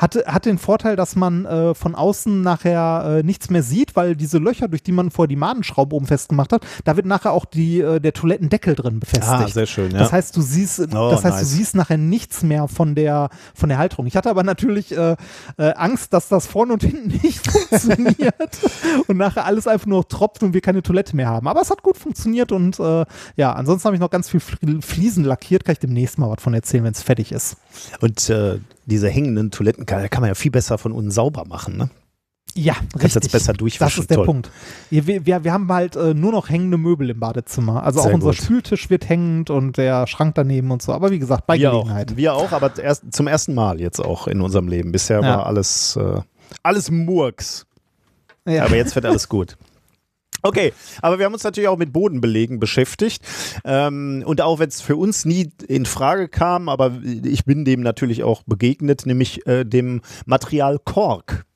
Hat, 0.00 0.16
hat 0.26 0.44
den 0.44 0.58
Vorteil, 0.58 0.96
dass 0.96 1.14
man 1.16 1.44
äh, 1.46 1.74
von 1.74 1.94
außen 1.94 2.42
nachher 2.42 3.18
äh, 3.18 3.22
nichts 3.22 3.48
mehr 3.48 3.62
sieht, 3.62 3.94
weil 3.96 4.16
diese 4.16 4.38
Löcher, 4.38 4.66
durch 4.68 4.82
die 4.82 4.90
man 4.92 5.10
vorher 5.10 5.28
die 5.28 5.36
Madenschraube 5.36 5.94
oben 5.94 6.06
festgemacht 6.06 6.52
hat, 6.52 6.66
da 6.84 6.96
wird 6.96 7.06
nachher 7.06 7.32
auch 7.32 7.44
die, 7.44 7.80
äh, 7.80 8.00
der 8.00 8.12
Toilettendeckel 8.12 8.74
drin 8.74 8.98
befestigt. 9.00 9.28
ah 9.30 9.46
sehr 9.48 9.66
schön, 9.66 9.92
ja. 9.92 9.98
Das 9.98 10.12
heißt, 10.12 10.36
du 10.36 10.42
siehst, 10.42 10.80
Oh, 10.80 11.10
das 11.10 11.24
heißt, 11.24 11.36
nice. 11.36 11.40
du 11.40 11.46
siehst 11.46 11.74
nachher 11.76 11.96
nichts 11.96 12.42
mehr 12.42 12.66
von 12.68 12.94
der 12.94 13.28
von 13.54 13.68
der 13.68 13.78
Halterung. 13.78 14.06
Ich 14.06 14.16
hatte 14.16 14.30
aber 14.30 14.42
natürlich 14.42 14.96
äh, 14.96 15.16
äh, 15.58 15.72
Angst, 15.74 16.12
dass 16.12 16.28
das 16.28 16.46
vorne 16.46 16.72
und 16.72 16.82
hinten 16.82 17.08
nicht 17.22 17.46
funktioniert 17.48 18.58
und 19.06 19.16
nachher 19.16 19.44
alles 19.46 19.66
einfach 19.66 19.86
nur 19.86 20.06
tropft 20.08 20.42
und 20.42 20.54
wir 20.54 20.60
keine 20.60 20.82
Toilette 20.82 21.14
mehr 21.16 21.28
haben. 21.28 21.46
Aber 21.48 21.60
es 21.60 21.70
hat 21.70 21.82
gut 21.82 21.96
funktioniert 21.96 22.52
und 22.52 22.78
äh, 22.80 23.04
ja, 23.36 23.52
ansonsten 23.52 23.86
habe 23.86 23.96
ich 23.96 24.00
noch 24.00 24.10
ganz 24.10 24.28
viel 24.28 24.40
Fl- 24.40 24.82
Fliesen 24.82 25.24
lackiert. 25.24 25.64
Kann 25.64 25.74
ich 25.74 25.78
demnächst 25.78 26.18
mal 26.18 26.28
was 26.30 26.42
von 26.42 26.52
erzählen, 26.54 26.84
wenn 26.84 26.92
es 26.92 27.02
fertig 27.02 27.32
ist. 27.32 27.56
Und 28.00 28.28
äh, 28.30 28.58
diese 28.86 29.08
hängenden 29.08 29.50
Toiletten 29.50 29.86
kann, 29.86 30.08
kann 30.10 30.20
man 30.20 30.28
ja 30.28 30.34
viel 30.34 30.50
besser 30.50 30.78
von 30.78 30.92
unten 30.92 31.10
sauber 31.10 31.44
machen, 31.46 31.76
ne? 31.76 31.90
Ja, 32.56 32.74
Kannst 32.74 32.94
richtig. 33.02 33.14
jetzt 33.24 33.32
besser 33.32 33.52
Das 33.52 33.58
durchwischen. 33.58 34.00
ist 34.02 34.10
der 34.10 34.16
Toll. 34.18 34.26
Punkt. 34.26 34.50
Wir, 34.88 35.26
wir, 35.26 35.42
wir 35.42 35.52
haben 35.52 35.72
halt 35.72 35.96
äh, 35.96 36.14
nur 36.14 36.30
noch 36.30 36.48
hängende 36.48 36.78
Möbel 36.78 37.10
im 37.10 37.18
Badezimmer. 37.18 37.82
Also 37.82 38.00
Sehr 38.00 38.10
auch 38.10 38.14
unser 38.14 38.28
gut. 38.28 38.36
Spültisch 38.36 38.90
wird 38.90 39.08
hängend 39.08 39.50
und 39.50 39.76
der 39.76 40.06
Schrank 40.06 40.36
daneben 40.36 40.70
und 40.70 40.80
so. 40.80 40.92
Aber 40.92 41.10
wie 41.10 41.18
gesagt, 41.18 41.48
bei 41.48 41.58
Wir 41.58 41.72
auch. 41.72 41.82
Gelegenheit. 41.82 42.16
Wir 42.16 42.34
auch, 42.34 42.52
aber 42.52 42.78
erst, 42.78 43.12
zum 43.12 43.26
ersten 43.26 43.54
Mal 43.54 43.80
jetzt 43.80 43.98
auch 43.98 44.28
in 44.28 44.40
unserem 44.40 44.68
Leben. 44.68 44.92
Bisher 44.92 45.20
Ja. 45.20 45.38
war 45.38 45.46
alles, 45.46 45.96
äh, 45.96 46.20
alles 46.62 46.92
Murks. 46.92 47.66
Ja. 48.46 48.66
Aber 48.66 48.76
jetzt 48.76 48.94
wird 48.94 49.06
alles 49.06 49.28
gut. 49.28 49.56
Okay, 50.46 50.74
aber 51.00 51.18
wir 51.18 51.24
haben 51.24 51.32
uns 51.32 51.42
natürlich 51.42 51.68
auch 51.68 51.78
mit 51.78 51.90
Bodenbelegen 51.90 52.60
beschäftigt. 52.60 53.24
Ähm, 53.64 54.22
und 54.26 54.42
auch 54.42 54.58
wenn 54.58 54.68
es 54.68 54.82
für 54.82 54.94
uns 54.94 55.24
nie 55.24 55.50
in 55.66 55.86
Frage 55.86 56.28
kam, 56.28 56.68
aber 56.68 56.92
ich 57.02 57.46
bin 57.46 57.64
dem 57.64 57.80
natürlich 57.80 58.24
auch 58.24 58.42
begegnet, 58.42 59.06
nämlich 59.06 59.46
äh, 59.46 59.64
dem 59.64 60.02
Material 60.26 60.78
Kork. 60.84 61.46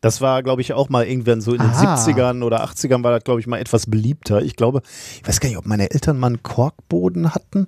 Das 0.00 0.20
war, 0.20 0.44
glaube 0.44 0.62
ich, 0.62 0.72
auch 0.72 0.88
mal 0.88 1.04
irgendwann 1.06 1.40
so 1.40 1.52
in 1.52 1.60
den 1.60 1.70
Ah. 1.70 1.96
70ern 1.96 2.44
oder 2.44 2.64
80ern 2.64 3.02
war 3.02 3.12
das, 3.12 3.24
glaube 3.24 3.40
ich, 3.40 3.48
mal 3.48 3.58
etwas 3.58 3.86
beliebter. 3.90 4.40
Ich 4.42 4.54
glaube, 4.54 4.82
ich 5.20 5.28
weiß 5.28 5.40
gar 5.40 5.48
nicht, 5.48 5.58
ob 5.58 5.66
meine 5.66 5.90
Eltern 5.90 6.16
mal 6.18 6.28
einen 6.28 6.42
Korkboden 6.42 7.34
hatten 7.34 7.66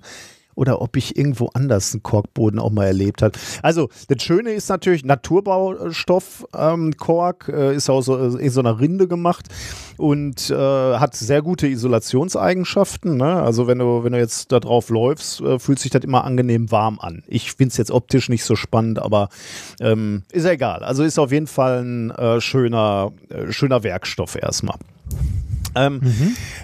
oder 0.63 0.81
ob 0.81 0.97
ich 0.97 1.17
irgendwo 1.17 1.51
anders 1.55 1.93
einen 1.93 2.05
Korkboden 2.05 2.61
auch 2.61 2.71
mal 2.71 2.87
erlebt 2.87 3.21
habe. 3.21 3.37
Also, 3.63 3.89
das 4.07 4.23
Schöne 4.23 4.53
ist 4.53 4.69
natürlich 4.69 5.05
Naturbaustoff, 5.05 6.47
ähm, 6.57 6.97
Kork, 6.97 7.51
äh, 7.53 7.75
ist 7.75 7.91
aus 7.91 8.05
so, 8.05 8.37
in 8.37 8.51
so 8.51 8.61
einer 8.61 8.79
Rinde 8.79 9.09
gemacht 9.09 9.49
und 9.97 10.51
äh, 10.51 10.55
hat 10.55 11.17
sehr 11.17 11.43
gute 11.43 11.67
Isolationseigenschaften. 11.67 13.17
Ne? 13.17 13.43
Also, 13.43 13.67
wenn 13.67 13.81
du, 13.81 14.05
wenn 14.05 14.13
du 14.13 14.21
jetzt 14.21 14.53
da 14.53 14.61
drauf 14.61 14.89
läufst, 14.89 15.41
äh, 15.41 15.59
fühlt 15.59 15.81
sich 15.81 15.91
das 15.91 16.05
immer 16.05 16.23
angenehm 16.23 16.71
warm 16.71 17.01
an. 17.01 17.25
Ich 17.27 17.53
finde 17.53 17.73
es 17.73 17.77
jetzt 17.77 17.91
optisch 17.91 18.29
nicht 18.29 18.45
so 18.45 18.55
spannend, 18.55 19.01
aber 19.01 19.31
ähm, 19.81 20.23
ist 20.31 20.45
egal. 20.45 20.85
Also 20.85 21.03
ist 21.03 21.19
auf 21.19 21.33
jeden 21.33 21.49
Fall 21.49 21.83
ein 21.83 22.11
äh, 22.13 22.41
schöner, 22.41 23.11
äh, 23.31 23.51
schöner 23.51 23.83
Werkstoff 23.83 24.37
erstmal. 24.37 24.77
Ähm, 25.75 26.01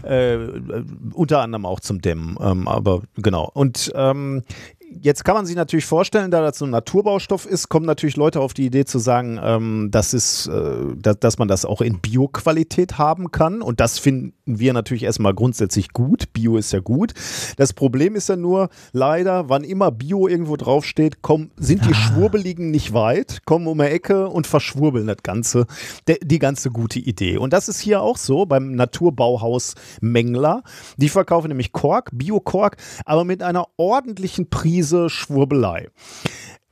äh, 0.05 0.35
äh, 0.35 0.85
unter 1.12 1.41
anderem 1.41 1.67
auch 1.67 1.81
zum 1.81 2.01
Dämmen, 2.01 2.37
ähm, 2.41 2.69
aber 2.69 3.03
genau. 3.17 3.51
Und 3.53 3.93
ähm, 3.95 4.43
jetzt 4.91 5.25
kann 5.25 5.34
man 5.34 5.47
sich 5.47 5.57
natürlich 5.57 5.86
vorstellen, 5.86 6.31
da 6.31 6.42
das 6.42 6.58
so 6.58 6.65
ein 6.65 6.70
Naturbaustoff 6.70 7.47
ist, 7.47 7.68
kommen 7.68 7.86
natürlich 7.86 8.17
Leute 8.17 8.41
auf 8.41 8.55
die 8.55 8.67
Idee 8.67 8.84
zu 8.84 8.99
sagen, 8.99 9.39
ähm, 9.42 9.89
das 9.91 10.15
ist, 10.15 10.47
äh, 10.47 10.97
dass, 10.97 11.18
dass 11.20 11.39
man 11.39 11.49
das 11.49 11.65
auch 11.65 11.81
in 11.81 12.00
Bio-Qualität 12.00 12.99
haben 12.99 13.31
kann. 13.31 13.62
Und 13.62 13.81
das 13.81 13.99
finden 13.99 14.33
wir 14.47 14.73
natürlich 14.73 15.05
erstmal 15.05 15.34
grundsätzlich 15.34 15.92
gut. 15.92 16.33
Bio 16.33 16.57
ist 16.57 16.73
ja 16.73 16.81
gut. 16.81 17.12
Das 17.57 17.73
Problem 17.73 18.15
ist 18.17 18.28
ja 18.28 18.36
nur, 18.36 18.68
leider, 18.92 19.49
wann 19.49 19.65
immer 19.65 19.91
Bio 19.91 20.28
irgendwo 20.28 20.57
draufsteht, 20.57 21.23
kommen, 21.23 21.50
sind 21.57 21.84
die 21.86 21.94
Schwurbeligen 21.94 22.70
nicht 22.70 22.92
weit, 22.92 23.41
kommen 23.44 23.67
um 23.67 23.78
die 23.78 23.84
Ecke 23.84 24.28
und 24.28 24.47
verschwurbeln 24.47 25.07
das 25.07 25.23
Ganze, 25.23 25.67
de, 26.07 26.18
die 26.23 26.39
ganze 26.39 26.70
gute 26.70 26.99
Idee. 26.99 27.39
Und 27.39 27.52
das 27.52 27.68
ist 27.68 27.81
hier 27.81 28.02
auch 28.02 28.17
so 28.17 28.47
beim 28.47 28.75
Naturbauhaus 28.75 29.75
Mengler. 30.00 30.62
Die 30.97 31.08
verkaufen 31.08 31.49
nämlich 31.49 31.73
Kork, 31.73 32.10
Bio-Kork, 32.12 32.76
aber 33.05 33.25
mit 33.25 33.42
einer 33.42 33.67
ordentlichen 33.76 34.49
Prise 34.50 34.77
Schwurbelei. 35.08 35.89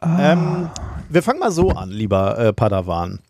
Ähm, 0.03 0.71
wir 1.09 1.23
fangen 1.23 1.41
mal 1.41 1.51
so 1.51 1.71
an, 1.71 1.91
lieber 1.91 2.39
äh, 2.39 2.53
Padawan. 2.53 3.21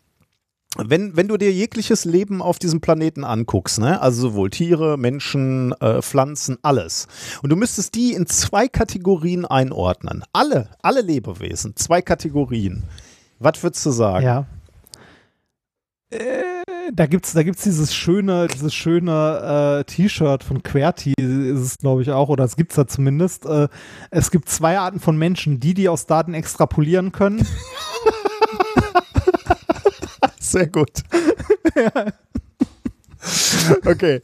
Wenn, 0.77 1.15
wenn 1.15 1.27
du 1.27 1.37
dir 1.37 1.51
jegliches 1.51 2.05
Leben 2.05 2.41
auf 2.41 2.59
diesem 2.59 2.81
Planeten 2.81 3.23
anguckst, 3.23 3.79
ne? 3.79 3.99
also 4.01 4.29
sowohl 4.29 4.49
Tiere, 4.49 4.97
Menschen, 4.97 5.71
äh, 5.79 6.01
Pflanzen, 6.01 6.57
alles, 6.61 7.07
und 7.41 7.49
du 7.49 7.55
müsstest 7.55 7.95
die 7.95 8.13
in 8.13 8.27
zwei 8.27 8.67
Kategorien 8.67 9.45
einordnen. 9.45 10.23
Alle, 10.33 10.69
alle 10.81 11.01
Lebewesen, 11.01 11.75
zwei 11.75 12.01
Kategorien. 12.01 12.83
Was 13.39 13.63
würdest 13.63 13.85
du 13.85 13.91
sagen? 13.91 14.25
Ja. 14.25 14.45
Äh, 16.09 16.63
da 16.93 17.05
gibt's, 17.05 17.33
da 17.33 17.43
gibt's 17.43 17.63
dieses 17.63 17.93
schöne, 17.93 18.47
dieses 18.47 18.73
schöne 18.73 19.79
äh, 19.79 19.83
T-Shirt 19.83 20.43
von 20.43 20.63
QWERTY, 20.63 21.13
ist 21.47 21.59
es 21.59 21.77
glaube 21.77 22.01
ich 22.01 22.11
auch, 22.11 22.29
oder 22.29 22.43
es 22.43 22.55
gibt's 22.55 22.75
da 22.75 22.87
zumindest. 22.87 23.45
Äh, 23.45 23.67
es 24.11 24.31
gibt 24.31 24.49
zwei 24.49 24.77
Arten 24.77 24.99
von 24.99 25.17
Menschen, 25.17 25.59
die, 25.59 25.73
die 25.73 25.89
aus 25.89 26.05
Daten 26.05 26.33
extrapolieren 26.33 27.11
können. 27.11 27.45
Sehr 30.39 30.67
gut. 30.67 31.03
Okay. 33.85 34.21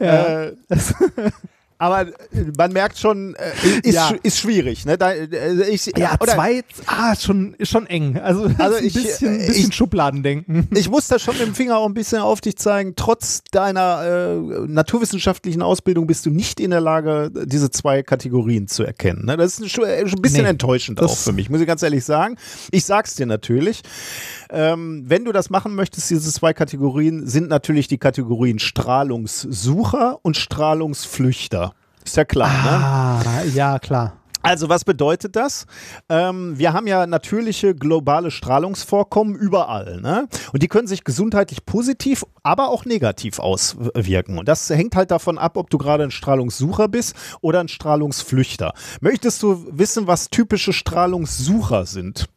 Äh, 0.00 0.52
aber 1.78 2.06
man 2.56 2.72
merkt 2.72 2.98
schon, 2.98 3.34
äh, 3.34 3.88
ist, 3.88 3.94
Ja. 3.94 4.12
ist 4.22 4.38
schwierig. 4.38 4.86
Ne? 4.86 4.96
Da, 4.98 5.12
äh, 5.12 5.68
ich, 5.70 5.86
Ja, 5.96 6.16
oder- 6.20 6.34
zwei, 6.34 6.62
ah, 6.86 7.14
schon, 7.16 7.54
schon 7.62 7.86
eng. 7.86 8.18
Also, 8.18 8.44
Also 8.58 8.76
ein 8.78 8.84
ich- 8.84 8.94
bisschen, 8.94 9.40
äh, 9.40 9.46
bisschen 9.46 9.68
ich- 9.70 9.74
Schubladendenken. 9.74 10.68
Ich 10.76 10.88
muss 10.90 11.08
da 11.08 11.18
schon 11.18 11.36
mit 11.38 11.46
dem 11.46 11.54
Finger 11.54 11.76
auch 11.78 11.86
ein 11.86 11.94
bisschen 11.94 12.20
auf 12.20 12.40
dich 12.40 12.56
zeigen. 12.56 12.94
Trotz 12.96 13.42
deiner 13.50 14.02
äh, 14.04 14.66
naturwissenschaftlichen 14.66 15.62
Ausbildung 15.62 16.06
bist 16.06 16.24
du 16.26 16.30
nicht 16.30 16.60
in 16.60 16.70
der 16.70 16.80
Lage, 16.80 17.30
diese 17.44 17.70
zwei 17.70 18.02
Kategorien 18.02 18.68
zu 18.68 18.82
erkennen. 18.84 19.24
Ne? 19.26 19.36
Das 19.36 19.58
ist 19.58 19.70
schon 19.70 19.84
äh, 19.84 20.06
schon 20.08 20.18
ein 20.18 20.22
bisschen 20.22 20.42
Nee, 20.44 20.50
enttäuschend 20.50 21.00
auch 21.02 21.16
für 21.16 21.32
mich, 21.32 21.50
muss 21.50 21.60
ich 21.60 21.66
ganz 21.66 21.82
ehrlich 21.82 22.04
sagen. 22.04 22.36
Ich 22.70 22.84
sag's 22.84 23.14
dir 23.16 23.26
natürlich. 23.26 23.82
Ähm, 24.50 25.04
wenn 25.06 25.24
du 25.24 25.32
das 25.32 25.50
machen 25.50 25.74
möchtest, 25.74 26.10
diese 26.10 26.32
zwei 26.32 26.52
Kategorien 26.52 27.26
sind 27.26 27.48
natürlich 27.48 27.88
die 27.88 27.98
Kategorien 27.98 28.58
Strahlungssucher 28.58 30.18
und 30.22 30.36
Strahlungsflüchter. 30.36 31.72
Ist 32.06 32.16
ja 32.16 32.24
klar, 32.24 32.48
ne? 32.48 32.70
Ah, 32.70 33.42
ja, 33.52 33.78
klar. 33.80 34.12
Also 34.42 34.68
was 34.68 34.84
bedeutet 34.84 35.34
das? 35.34 35.66
Ähm, 36.08 36.56
wir 36.56 36.72
haben 36.72 36.86
ja 36.86 37.04
natürliche 37.08 37.74
globale 37.74 38.30
Strahlungsvorkommen 38.30 39.34
überall. 39.34 40.00
Ne? 40.00 40.28
Und 40.52 40.62
die 40.62 40.68
können 40.68 40.86
sich 40.86 41.02
gesundheitlich 41.02 41.66
positiv, 41.66 42.24
aber 42.44 42.68
auch 42.68 42.84
negativ 42.84 43.40
auswirken. 43.40 44.38
Und 44.38 44.46
das 44.46 44.70
hängt 44.70 44.94
halt 44.94 45.10
davon 45.10 45.36
ab, 45.36 45.56
ob 45.56 45.68
du 45.68 45.78
gerade 45.78 46.04
ein 46.04 46.12
Strahlungssucher 46.12 46.86
bist 46.86 47.16
oder 47.40 47.58
ein 47.58 47.66
Strahlungsflüchter. 47.66 48.72
Möchtest 49.00 49.42
du 49.42 49.66
wissen, 49.68 50.06
was 50.06 50.30
typische 50.30 50.72
Strahlungssucher 50.72 51.84
sind? 51.84 52.28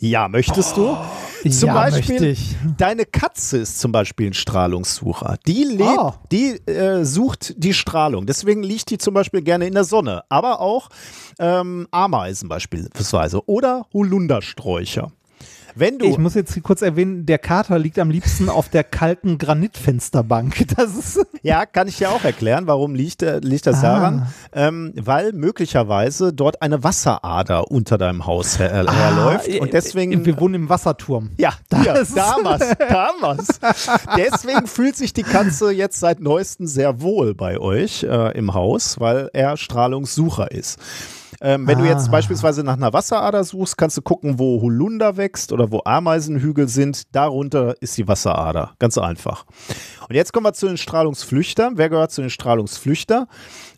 Ja, 0.00 0.28
möchtest 0.28 0.76
du? 0.76 0.96
Zum 1.48 1.68
ja, 1.68 1.74
Beispiel. 1.74 2.36
Deine 2.76 3.04
Katze 3.06 3.58
ist 3.58 3.80
zum 3.80 3.92
Beispiel 3.92 4.28
ein 4.28 4.34
Strahlungssucher. 4.34 5.36
Die 5.46 5.64
lebt, 5.64 5.98
Ah. 5.98 6.14
die 6.32 6.52
äh, 6.66 7.04
sucht 7.04 7.54
die 7.62 7.72
Strahlung. 7.74 8.26
Deswegen 8.26 8.62
liegt 8.62 8.90
die 8.90 8.98
zum 8.98 9.14
Beispiel 9.14 9.42
gerne 9.42 9.66
in 9.66 9.74
der 9.74 9.84
Sonne. 9.84 10.22
Aber 10.28 10.60
auch 10.60 10.88
ähm, 11.38 11.86
Ameisen 11.90 12.48
beispielsweise 12.48 13.46
oder 13.46 13.86
Holundersträucher. 13.92 15.12
Wenn 15.80 15.98
du 15.98 16.04
Ich 16.04 16.18
muss 16.18 16.34
jetzt 16.34 16.52
hier 16.52 16.62
kurz 16.62 16.82
erwähnen, 16.82 17.24
der 17.24 17.38
Kater 17.38 17.78
liegt 17.78 17.98
am 17.98 18.10
liebsten 18.10 18.50
auf 18.50 18.68
der 18.68 18.84
kalten 18.84 19.38
Granitfensterbank. 19.38 20.66
Das 20.76 20.94
ist 20.94 21.20
Ja, 21.42 21.64
kann 21.64 21.88
ich 21.88 21.96
dir 21.96 22.10
auch 22.10 22.22
erklären, 22.22 22.66
warum 22.66 22.94
liegt, 22.94 23.22
äh, 23.22 23.38
liegt 23.38 23.66
das 23.66 23.78
Ah. 23.78 23.82
daran? 23.82 24.26
Ähm, 24.52 24.92
weil 24.96 25.32
möglicherweise 25.32 26.34
dort 26.34 26.60
eine 26.60 26.84
Wasserader 26.84 27.70
unter 27.70 27.96
deinem 27.96 28.26
Haus 28.26 28.58
her 28.58 28.70
äh, 28.70 28.90
herläuft 28.92 29.48
Ah, 29.50 29.62
und 29.62 29.72
deswegen. 29.72 30.26
Wir 30.26 30.38
wohnen 30.38 30.54
im 30.54 30.68
Wasserturm. 30.68 31.30
ja, 31.38 31.54
Das- 31.70 32.12
damals, 32.14 32.64
damals. 32.88 33.58
Deswegen 34.18 34.66
fühlt 34.66 34.96
sich 34.96 35.14
die 35.14 35.22
Katze 35.22 35.70
jetzt 35.72 35.98
seit 35.98 36.20
neuestem 36.20 36.66
sehr 36.66 37.00
wohl 37.00 37.34
bei 37.34 37.58
euch 37.58 38.02
äh, 38.02 38.36
im 38.36 38.52
Haus, 38.52 39.00
weil 39.00 39.30
er 39.32 39.56
Strahlungssucher 39.56 40.50
ist. 40.50 40.78
Ähm, 41.42 41.66
wenn 41.66 41.78
du 41.78 41.84
jetzt 41.86 42.08
Ah. 42.08 42.10
beispielsweise 42.12 42.62
nach 42.62 42.74
einer 42.76 42.92
Wasserader 42.92 43.44
suchst, 43.44 43.78
kannst 43.78 43.96
du 43.96 44.02
gucken, 44.02 44.38
wo 44.38 44.60
Holunder 44.60 45.16
wächst 45.16 45.52
oder 45.52 45.70
wo 45.72 45.80
Ameisenhügel 45.84 46.68
sind. 46.68 47.14
Darunter 47.14 47.74
ist 47.80 47.96
die 47.96 48.06
Wasserader. 48.06 48.72
Ganz 48.78 48.98
einfach. 48.98 49.46
Und 50.08 50.14
jetzt 50.14 50.32
kommen 50.32 50.44
wir 50.46 50.52
zu 50.52 50.66
den 50.66 50.76
Strahlungsflüchtern. 50.76 51.78
Wer 51.78 51.88
gehört 51.88 52.10
zu 52.12 52.20
den 52.20 52.30
Strahlungsflüchtern? 52.30 53.26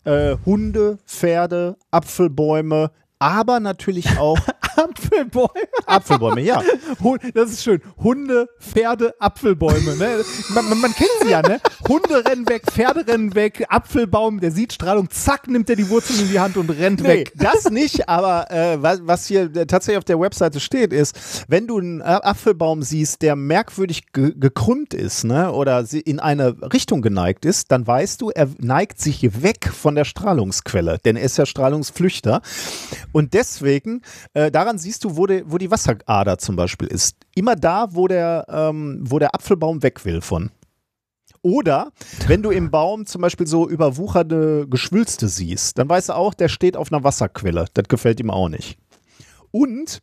Äh, 0.05 0.37
Hunde, 0.45 0.99
Pferde, 1.07 1.77
Apfelbäume, 1.93 2.91
aber 3.19 3.61
natürlich 3.61 4.19
auch 4.19 4.39
Apfelbäume. 4.77 5.49
Apfelbäume, 5.87 6.41
ja. 6.43 6.63
Das 7.35 7.51
ist 7.51 7.63
schön. 7.63 7.81
Hunde, 7.99 8.49
Pferde, 8.61 9.15
Apfelbäume. 9.19 9.97
Ne? 9.97 10.25
Man, 10.55 10.69
man, 10.69 10.81
man 10.81 10.93
kennt 10.95 11.11
sie 11.23 11.31
ja, 11.31 11.43
ne? 11.43 11.61
Hunde 11.89 12.25
rennen 12.25 12.49
weg, 12.49 12.63
Pferde 12.71 13.07
rennen 13.07 13.35
weg, 13.35 13.65
Apfelbaum, 13.69 14.41
der 14.41 14.51
sieht 14.51 14.73
Strahlung, 14.73 15.11
zack, 15.11 15.49
nimmt 15.49 15.69
er 15.71 15.77
die 15.77 15.89
Wurzeln 15.89 16.21
in 16.21 16.29
die 16.31 16.41
Hand 16.41 16.57
und 16.57 16.71
rennt 16.71 17.01
Nee, 17.03 17.09
weg. 17.09 17.33
das 17.37 17.71
nicht, 17.71 18.09
aber 18.09 18.51
äh, 18.51 18.81
was, 18.81 19.01
was 19.05 19.27
hier 19.27 19.43
äh, 19.55 19.67
tatsächlich 19.67 19.99
auf 19.99 20.05
der 20.05 20.21
Webseite 20.21 20.61
steht, 20.61 20.93
ist, 20.93 21.45
wenn 21.49 21.67
du 21.67 21.79
einen 21.79 22.01
äh, 22.01 22.05
Apfelbaum 22.05 22.83
siehst, 22.83 23.23
der 23.23 23.37
merkwürdig 23.37 24.13
ge 24.13 24.33
gekrümmt 24.37 24.95
ist, 24.95 25.25
ne, 25.25 25.53
oder 25.53 25.85
in 25.93 26.21
eine 26.21 26.57
Richtung 26.73 27.03
geneigt 27.03 27.45
ist, 27.45 27.71
dann 27.73 27.87
weißt 27.87 28.21
du, 28.21 28.31
er 28.31 28.49
neigt 28.59 29.01
sich 29.01 29.43
weg 29.43 29.71
von 29.73 29.95
der 29.95 30.05
Strahlungsquelle, 30.05 30.99
denn 31.05 31.17
er 31.17 31.25
ist 31.25 31.39
ja 31.39 31.47
Strahlungsflüchter. 31.47 32.41
Und 33.13 33.35
deswegen, 33.35 34.03
äh, 34.35 34.51
daran 34.63 34.79
siehst 34.79 35.05
du, 35.05 35.17
wo, 35.17 35.27
de, 35.27 35.45
wo 35.47 35.59
die 35.59 35.71
Wasserader 35.71 36.39
zum 36.39 36.57
Beispiel 36.57 36.89
ist. 36.89 37.17
Immer 37.35 37.57
da, 37.57 37.89
wo 37.91 38.07
der, 38.07 38.47
ähm, 38.49 39.01
wo 39.03 39.19
der 39.19 39.35
Apfelbaum 39.35 39.83
weg 39.83 40.05
will 40.05 40.21
von. 40.21 40.51
Oder 41.43 41.91
wenn 42.29 42.43
du 42.43 42.51
im 42.51 42.71
Baum 42.71 43.05
zum 43.05 43.21
Beispiel 43.21 43.49
so 43.49 43.69
überwucherte 43.69 44.69
Geschwülste 44.69 45.27
siehst, 45.27 45.79
dann 45.79 45.89
weißt 45.89 46.11
du 46.11 46.13
auch, 46.15 46.35
der 46.35 46.49
steht 46.49 46.77
auf 46.77 46.93
einer 46.93 47.03
Wasserquelle. 47.03 47.65
Das 47.75 47.89
gefällt 47.89 48.21
ihm 48.21 48.31
auch 48.31 48.49
nicht. 48.49 48.79
Und 49.51 50.01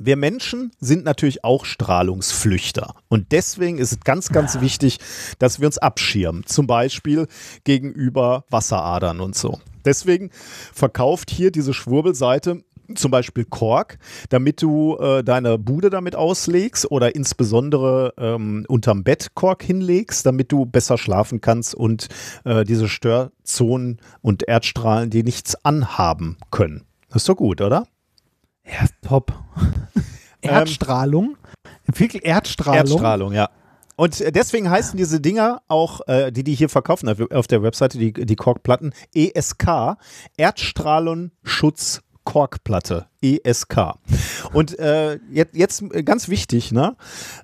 wir 0.00 0.16
Menschen 0.16 0.70
sind 0.80 1.04
natürlich 1.04 1.44
auch 1.44 1.66
Strahlungsflüchter. 1.66 2.94
Und 3.08 3.32
deswegen 3.32 3.76
ist 3.76 3.92
es 3.92 4.00
ganz, 4.00 4.30
ganz 4.30 4.60
wichtig, 4.62 4.98
dass 5.38 5.60
wir 5.60 5.66
uns 5.66 5.76
abschirmen. 5.76 6.46
Zum 6.46 6.66
Beispiel 6.66 7.26
gegenüber 7.64 8.44
Wasseradern 8.48 9.20
und 9.20 9.36
so. 9.36 9.60
Deswegen 9.84 10.30
verkauft 10.72 11.30
hier 11.30 11.50
diese 11.50 11.74
Schwurbelseite 11.74 12.62
zum 12.96 13.10
Beispiel 13.10 13.44
Kork, 13.44 13.98
damit 14.28 14.62
du 14.62 14.96
äh, 14.98 15.22
deine 15.22 15.58
Bude 15.58 15.90
damit 15.90 16.16
auslegst 16.16 16.90
oder 16.90 17.14
insbesondere 17.14 18.14
ähm, 18.18 18.64
unterm 18.68 19.04
Bett 19.04 19.34
Kork 19.34 19.62
hinlegst, 19.62 20.24
damit 20.26 20.52
du 20.52 20.66
besser 20.66 20.98
schlafen 20.98 21.40
kannst 21.40 21.74
und 21.74 22.08
äh, 22.44 22.64
diese 22.64 22.88
Störzonen 22.88 24.00
und 24.22 24.42
Erdstrahlen 24.44 25.10
dir 25.10 25.24
nichts 25.24 25.56
anhaben 25.64 26.36
können. 26.50 26.84
Das 27.08 27.22
ist 27.22 27.28
doch 27.28 27.36
gut, 27.36 27.60
oder? 27.60 27.86
Ja, 28.64 28.86
top. 29.06 29.32
Erdstrahlung. 30.40 31.36
Wirklich 31.86 32.24
Erdstrahlung. 32.24 32.76
Erdstrahlung, 32.76 33.32
ja. 33.32 33.50
Und 34.00 34.18
äh, 34.22 34.32
deswegen 34.32 34.70
heißen 34.70 34.96
diese 34.96 35.20
Dinger 35.20 35.60
auch, 35.68 36.00
äh, 36.08 36.30
die 36.30 36.42
die 36.42 36.54
hier 36.54 36.70
verkaufen 36.70 37.06
auf, 37.08 37.18
auf 37.30 37.46
der 37.46 37.62
Webseite, 37.62 37.98
die, 37.98 38.12
die 38.14 38.36
Korkplatten, 38.36 38.94
ESK, 39.14 39.98
Erdstrahlenschutz 40.38 42.00
Korkplatte, 42.30 43.06
ESK. 43.22 43.94
Und 44.52 44.78
äh, 44.78 45.18
jetzt, 45.32 45.56
jetzt 45.56 45.82
äh, 45.92 46.04
ganz 46.04 46.28
wichtig, 46.28 46.70
ne? 46.70 46.96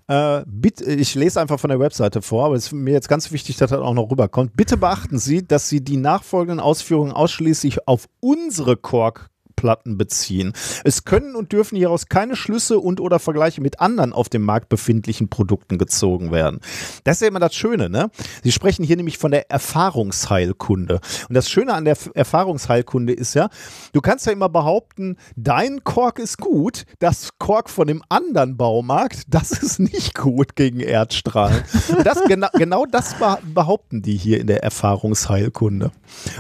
Äh, 0.07 0.45
bitte, 0.47 0.85
ich 0.85 1.17
lese 1.17 1.41
einfach 1.41 1.59
von 1.59 1.71
der 1.71 1.81
Webseite 1.81 2.23
vor, 2.23 2.45
aber 2.45 2.55
es 2.55 2.67
ist 2.67 2.73
mir 2.73 2.93
jetzt 2.93 3.09
ganz 3.09 3.33
wichtig, 3.33 3.57
dass 3.57 3.71
das 3.71 3.81
auch 3.81 3.95
noch 3.95 4.09
rüberkommt. 4.13 4.57
Bitte 4.57 4.77
beachten 4.77 5.19
Sie, 5.19 5.45
dass 5.45 5.69
Sie 5.69 5.83
die 5.83 5.97
nachfolgenden 5.97 6.61
Ausführungen 6.61 7.11
ausschließlich 7.11 7.89
auf 7.89 8.07
unsere 8.21 8.77
Kork 8.77 9.29
Platten 9.57 9.99
beziehen. 9.99 10.52
Es 10.85 11.05
können 11.05 11.35
und 11.35 11.52
dürfen 11.52 11.76
hieraus 11.76 12.07
keine 12.07 12.36
Schlüsse 12.36 12.78
und 12.78 13.01
oder 13.01 13.18
Vergleiche 13.18 13.60
mit 13.60 13.81
anderen 13.81 14.12
auf 14.12 14.28
dem 14.28 14.43
Markt 14.43 14.68
befindlichen 14.68 15.28
Produkten 15.28 15.78
gezogen 15.78 16.31
werden. 16.31 16.60
Das 17.05 17.17
ist 17.17 17.23
ja 17.23 17.28
immer 17.28 17.41
das 17.41 17.55
Schöne, 17.55 17.89
ne? 17.91 18.10
Sie 18.44 18.52
sprechen 18.52 18.85
hier 18.85 18.97
nämlich 18.97 19.18
von 19.18 19.31
der 19.31 19.51
Erfahrungsheilkunde. 19.51 21.01
Und 21.28 21.35
das 21.35 21.51
Schöne 21.51 21.73
an 21.75 21.85
der 21.85 21.97
Erfahrungsheilkunde 22.15 23.12
ist 23.12 23.35
ja, 23.35 23.49
du 23.93 24.01
kannst 24.01 24.26
ja 24.26 24.33
immer 24.33 24.49
behaupten, 24.49 25.17
dein 25.36 25.83
Kork 25.85 26.18
ist 26.18 26.39
gut, 26.39 26.85
das 26.99 27.31
Kork 27.39 27.70
von 27.70 27.86
dem 27.86 28.02
anderen 28.09 28.57
Baumarkt, 28.57 29.23
das 29.28 29.51
ist 29.52 29.78
nicht 29.78 30.15
gut 30.15 30.55
gegen 30.57 30.81
Erdstrahlen. 30.81 31.65
Das, 32.05 32.23
genau, 32.25 32.49
genau 32.52 32.86
das 32.86 33.17
beh- 33.17 33.39
behaupten 33.55 34.02
die 34.02 34.17
hier 34.17 34.41
in 34.41 34.47
der 34.47 34.62
Erfahrungsheilkunde. 34.62 35.91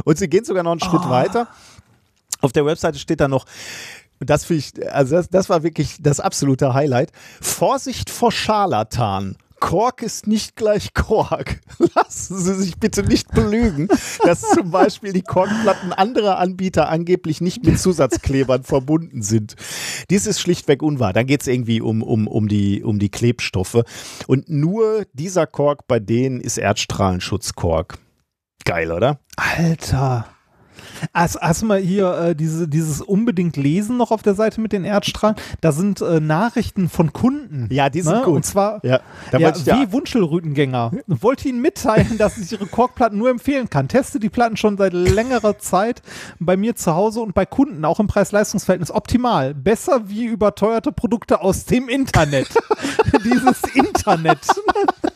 Und 0.04 0.18
sie 0.18 0.28
gehen 0.28 0.44
sogar 0.44 0.62
noch 0.62 0.72
einen 0.72 0.80
Schritt 0.80 1.08
weiter. 1.08 1.48
Auf 2.40 2.52
der 2.52 2.66
Webseite 2.66 2.98
steht 2.98 3.20
da 3.20 3.28
noch, 3.28 3.46
das 4.20 4.44
finde 4.44 4.64
ich, 4.64 4.92
also 4.92 5.16
das, 5.16 5.28
das 5.28 5.48
war 5.48 5.62
wirklich 5.62 5.96
das 6.00 6.20
absolute 6.20 6.74
Highlight. 6.74 7.12
Vorsicht 7.40 8.10
vor 8.10 8.32
Scharlatan. 8.32 9.36
Kork 9.58 10.02
ist 10.02 10.26
nicht 10.26 10.54
gleich 10.56 10.92
Kork. 10.92 11.60
Lassen 11.94 12.38
Sie 12.38 12.54
sich 12.54 12.78
bitte 12.78 13.02
nicht 13.02 13.30
belügen, 13.32 13.88
dass 14.22 14.42
zum 14.42 14.70
Beispiel 14.70 15.12
die 15.12 15.22
Korkplatten 15.22 15.92
anderer 15.92 16.38
Anbieter 16.38 16.88
angeblich 16.88 17.40
nicht 17.40 17.64
mit 17.64 17.80
Zusatzklebern 17.80 18.64
verbunden 18.64 19.22
sind. 19.22 19.56
Dies 20.10 20.26
ist 20.26 20.40
schlichtweg 20.40 20.82
unwahr. 20.82 21.12
Dann 21.12 21.26
geht 21.26 21.40
es 21.40 21.46
irgendwie 21.46 21.80
um, 21.80 22.02
um, 22.02 22.28
um, 22.28 22.48
die, 22.48 22.82
um 22.84 22.98
die 22.98 23.08
Klebstoffe. 23.08 23.82
Und 24.26 24.48
nur 24.48 25.06
dieser 25.14 25.46
Kork 25.46 25.88
bei 25.88 26.00
denen 26.00 26.40
ist 26.40 26.58
Erdstrahlenschutzkork. 26.58 27.98
Geil, 28.64 28.92
oder? 28.92 29.20
Alter. 29.36 30.26
Hast, 31.12 31.40
hast 31.40 31.62
du 31.62 31.66
mal 31.66 31.78
hier 31.78 32.12
äh, 32.18 32.36
diese, 32.36 32.68
dieses 32.68 33.00
unbedingt 33.00 33.56
Lesen 33.56 33.96
noch 33.96 34.10
auf 34.10 34.22
der 34.22 34.34
Seite 34.34 34.60
mit 34.60 34.72
den 34.72 34.84
Erdstrahlen? 34.84 35.36
Da 35.60 35.72
sind 35.72 36.00
äh, 36.00 36.20
Nachrichten 36.20 36.88
von 36.88 37.12
Kunden. 37.12 37.68
Ja, 37.70 37.90
die 37.90 38.02
sind 38.02 38.14
ne? 38.14 38.22
gut. 38.22 38.34
Und 38.34 38.46
zwar 38.46 38.84
Ja, 38.84 39.00
ja, 39.32 39.54
wie 39.54 39.92
Wunschelrütengänger. 39.92 40.92
Wollte 41.06 41.48
Ihnen 41.48 41.60
mitteilen, 41.60 42.18
dass 42.18 42.38
ich 42.38 42.52
Ihre 42.52 42.66
Korkplatten 42.66 43.18
nur 43.18 43.30
empfehlen 43.30 43.70
kann. 43.70 43.88
Teste 43.88 44.20
die 44.20 44.28
Platten 44.28 44.56
schon 44.56 44.76
seit 44.76 44.92
längerer 44.92 45.58
Zeit 45.58 46.02
bei 46.38 46.56
mir 46.56 46.76
zu 46.76 46.94
Hause 46.94 47.20
und 47.20 47.34
bei 47.34 47.46
Kunden, 47.46 47.84
auch 47.84 48.00
im 48.00 48.06
Preis-Leistungs-Verhältnis 48.06 48.90
optimal. 48.90 49.54
Besser 49.54 50.08
wie 50.08 50.24
überteuerte 50.24 50.92
Produkte 50.92 51.40
aus 51.40 51.64
dem 51.64 51.88
Internet. 51.88 52.48
Dieses 53.24 53.62
Internet. 53.74 54.38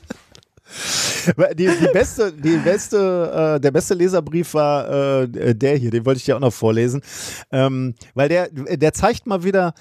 Die, 1.54 1.66
die 1.66 1.88
beste, 1.92 2.32
die 2.32 2.56
beste, 2.56 3.56
äh, 3.56 3.60
der 3.60 3.70
beste 3.70 3.94
Leserbrief 3.94 4.54
war 4.54 5.22
äh, 5.22 5.54
der 5.54 5.76
hier, 5.76 5.90
den 5.90 6.06
wollte 6.06 6.18
ich 6.18 6.24
dir 6.24 6.36
auch 6.36 6.40
noch 6.40 6.52
vorlesen. 6.52 7.02
Ähm, 7.52 7.94
weil 8.14 8.28
der, 8.28 8.48
der 8.48 8.92
zeigt 8.92 9.26
mal 9.26 9.44
wieder, 9.44 9.74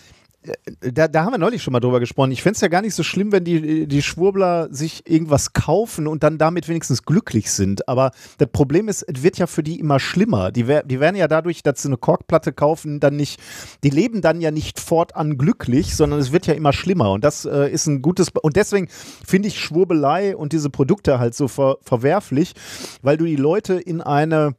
da, 0.81 1.07
da 1.07 1.23
haben 1.23 1.33
wir 1.33 1.37
neulich 1.37 1.63
schon 1.63 1.73
mal 1.73 1.79
drüber 1.79 1.99
gesprochen. 1.99 2.31
Ich 2.31 2.41
fände 2.41 2.55
es 2.55 2.61
ja 2.61 2.67
gar 2.67 2.81
nicht 2.81 2.95
so 2.95 3.03
schlimm, 3.03 3.31
wenn 3.31 3.43
die, 3.43 3.87
die 3.87 4.01
Schwurbler 4.01 4.67
sich 4.71 5.09
irgendwas 5.09 5.53
kaufen 5.53 6.07
und 6.07 6.23
dann 6.23 6.37
damit 6.37 6.67
wenigstens 6.67 7.03
glücklich 7.03 7.51
sind. 7.51 7.87
Aber 7.87 8.11
das 8.37 8.49
Problem 8.51 8.87
ist, 8.87 9.03
es 9.03 9.23
wird 9.23 9.37
ja 9.37 9.47
für 9.47 9.63
die 9.63 9.79
immer 9.79 9.99
schlimmer. 9.99 10.51
Die, 10.51 10.63
die 10.63 10.99
werden 10.99 11.15
ja 11.15 11.27
dadurch, 11.27 11.63
dass 11.63 11.81
sie 11.81 11.89
eine 11.89 11.97
Korkplatte 11.97 12.53
kaufen, 12.53 12.99
dann 12.99 13.15
nicht, 13.15 13.39
die 13.83 13.89
leben 13.89 14.21
dann 14.21 14.41
ja 14.41 14.51
nicht 14.51 14.79
fortan 14.79 15.37
glücklich, 15.37 15.95
sondern 15.95 16.19
es 16.19 16.31
wird 16.31 16.47
ja 16.47 16.53
immer 16.53 16.73
schlimmer. 16.73 17.11
Und 17.11 17.23
das 17.23 17.45
äh, 17.45 17.69
ist 17.69 17.87
ein 17.87 18.01
gutes, 18.01 18.29
und 18.41 18.55
deswegen 18.55 18.87
finde 18.89 19.47
ich 19.47 19.59
Schwurbelei 19.59 20.35
und 20.35 20.53
diese 20.53 20.69
Produkte 20.69 21.19
halt 21.19 21.35
so 21.35 21.47
ver, 21.47 21.77
verwerflich, 21.81 22.53
weil 23.01 23.17
du 23.17 23.25
die 23.25 23.35
Leute 23.35 23.73
in 23.75 24.01
eine 24.01 24.55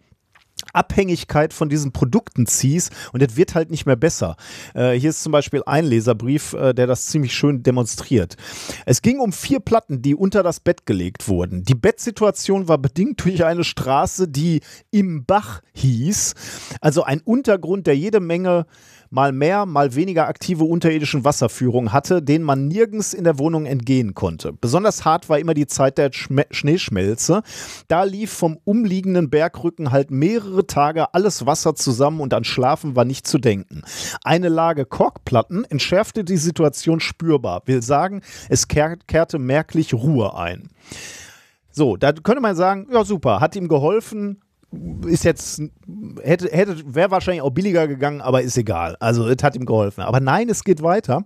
Abhängigkeit 0.73 1.53
von 1.53 1.69
diesen 1.69 1.93
Produkten 1.93 2.47
ziehst 2.47 2.93
und 3.13 3.23
es 3.23 3.37
wird 3.37 3.55
halt 3.55 3.71
nicht 3.71 3.87
mehr 3.87 3.97
besser. 3.97 4.37
Äh, 4.75 4.93
hier 4.93 5.11
ist 5.11 5.23
zum 5.23 5.33
Beispiel 5.33 5.63
ein 5.67 5.85
Leserbrief, 5.85 6.53
äh, 6.55 6.75
der 6.75 6.87
das 6.87 7.07
ziemlich 7.07 7.35
schön 7.35 7.63
demonstriert. 7.63 8.37
Es 8.87 9.03
ging 9.03 9.19
um 9.19 9.33
vier 9.33 9.61
Platten, 9.61 10.03
die 10.03 10.15
unter 10.15 10.43
das 10.43 10.61
Bett 10.61 10.87
gelegt 10.87 11.29
wurden. 11.29 11.65
Die 11.65 11.75
Bettsituation 11.75 12.69
war 12.69 12.79
bedingt 12.79 13.25
durch 13.25 13.45
eine 13.45 13.65
Straße, 13.65 14.29
die 14.29 14.61
im 14.91 15.25
Bach 15.25 15.63
hieß, 15.73 16.35
also 16.81 17.03
ein 17.03 17.21
Untergrund, 17.21 17.87
der 17.87 17.97
jede 17.97 18.21
Menge 18.21 18.67
mal 19.11 19.33
mehr, 19.33 19.67
mal 19.67 19.95
weniger 19.97 20.29
aktive 20.29 20.65
unterirdischen 20.65 21.25
Wasserführungen 21.25 21.93
hatte, 21.93 22.23
denen 22.23 22.45
man 22.45 22.69
nirgends 22.69 23.13
in 23.13 23.25
der 23.25 23.39
Wohnung 23.39 23.67
entgehen 23.67 24.15
konnte. 24.15 24.53
Besonders 24.53 25.05
hart 25.05 25.29
war 25.29 25.39
immer 25.41 25.55
die 25.55 25.67
Zeit 25.67 25.99
der 25.99 26.13
Schme 26.13 26.47
Schneeschmelze. 26.51 27.43
Da 27.89 28.05
lief 28.05 28.33
vom 28.33 28.59
umliegenden 28.65 29.29
Bergrücken 29.29 29.91
halt 29.91 30.11
mehrere 30.11 30.67
Tage 30.67 31.13
alles 31.13 31.45
Wasser 31.45 31.75
zusammen 31.75 32.21
und 32.21 32.33
an 32.33 32.45
Schlafen 32.45 32.95
war 32.95 33.05
nicht 33.05 33.27
zu 33.27 33.39
denken. 33.39 33.83
Eine 34.23 34.49
Lage 34.49 34.87
Korkplatten 34.87 35.65
entschärfte 35.65 36.25
die 36.25 36.37
Situation 36.37 37.01
spürbar. 37.01 37.63
Will 37.67 37.83
sagen, 37.83 38.23
es 38.49 38.69
kehr 38.69 38.97
kehrte 39.07 39.39
merklich 39.39 39.93
Ruhe 39.93 40.37
ein. 40.37 40.69
So, 41.73 41.97
da 41.97 42.13
könnte 42.13 42.41
man 42.41 42.57
sagen, 42.57 42.89
ja 42.93 43.05
super, 43.05 43.41
hat 43.41 43.57
ihm 43.57 43.69
geholfen, 43.69 44.41
ist 45.07 45.25
jetzt, 45.25 45.63
hätte, 46.23 46.49
hätte, 46.49 46.95
wäre 46.95 47.11
wahrscheinlich 47.11 47.43
auch 47.43 47.51
billiger 47.51 47.89
gegangen, 47.89 48.21
aber 48.21 48.43
ist 48.43 48.57
egal. 48.57 48.97
Also, 49.01 49.27
es 49.29 49.43
hat 49.43 49.57
ihm 49.57 49.67
geholfen. 49.67 50.03
Aber 50.03 50.21
nein, 50.21 50.49
es 50.49 50.65
geht 50.65 50.83
weiter. 50.83 51.25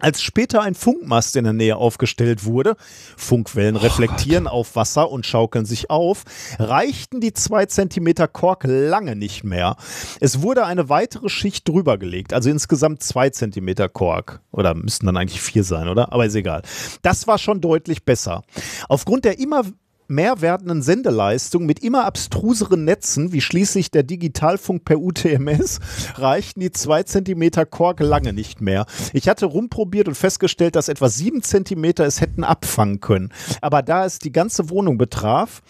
Als 0.00 0.22
später 0.22 0.62
ein 0.62 0.74
Funkmast 0.74 1.36
in 1.36 1.44
der 1.44 1.52
Nähe 1.52 1.76
aufgestellt 1.76 2.44
wurde, 2.44 2.76
Funkwellen 3.18 3.76
reflektieren 3.76 4.46
auf 4.46 4.74
Wasser 4.74 5.10
und 5.10 5.26
schaukeln 5.26 5.66
sich 5.66 5.90
auf, 5.90 6.24
reichten 6.58 7.20
die 7.20 7.34
zwei 7.34 7.66
Zentimeter 7.66 8.26
Kork 8.26 8.64
lange 8.66 9.14
nicht 9.14 9.44
mehr. 9.44 9.76
Es 10.20 10.40
wurde 10.40 10.64
eine 10.64 10.88
weitere 10.88 11.28
Schicht 11.28 11.68
drüber 11.68 11.98
gelegt, 11.98 12.32
also 12.32 12.48
insgesamt 12.48 13.02
zwei 13.02 13.28
Zentimeter 13.28 13.90
Kork. 13.90 14.40
Oder 14.52 14.74
müssten 14.74 15.04
dann 15.04 15.18
eigentlich 15.18 15.42
vier 15.42 15.64
sein, 15.64 15.86
oder? 15.86 16.12
Aber 16.12 16.24
ist 16.24 16.34
egal. 16.34 16.62
Das 17.02 17.26
war 17.26 17.36
schon 17.36 17.60
deutlich 17.60 18.04
besser. 18.04 18.42
Aufgrund 18.88 19.26
der 19.26 19.38
immer 19.38 19.64
mehr 20.10 20.40
werdenden 20.40 20.82
Sendeleistung 20.82 21.64
mit 21.64 21.78
immer 21.82 22.04
abstruseren 22.04 22.84
Netzen, 22.84 23.32
wie 23.32 23.40
schließlich 23.40 23.90
der 23.90 24.02
Digitalfunk 24.02 24.84
per 24.84 24.98
UTMS, 24.98 25.80
reichten 26.16 26.60
die 26.60 26.72
zwei 26.72 27.04
Zentimeter 27.04 27.64
Kork 27.64 28.00
lange 28.00 28.32
nicht 28.32 28.60
mehr. 28.60 28.86
Ich 29.12 29.28
hatte 29.28 29.46
rumprobiert 29.46 30.08
und 30.08 30.16
festgestellt, 30.16 30.76
dass 30.76 30.88
etwa 30.88 31.08
sieben 31.08 31.42
Zentimeter 31.42 32.04
es 32.04 32.20
hätten 32.20 32.44
abfangen 32.44 33.00
können. 33.00 33.32
Aber 33.60 33.82
da 33.82 34.04
es 34.04 34.18
die 34.18 34.32
ganze 34.32 34.68
Wohnung 34.68 34.98
betraf 34.98 35.62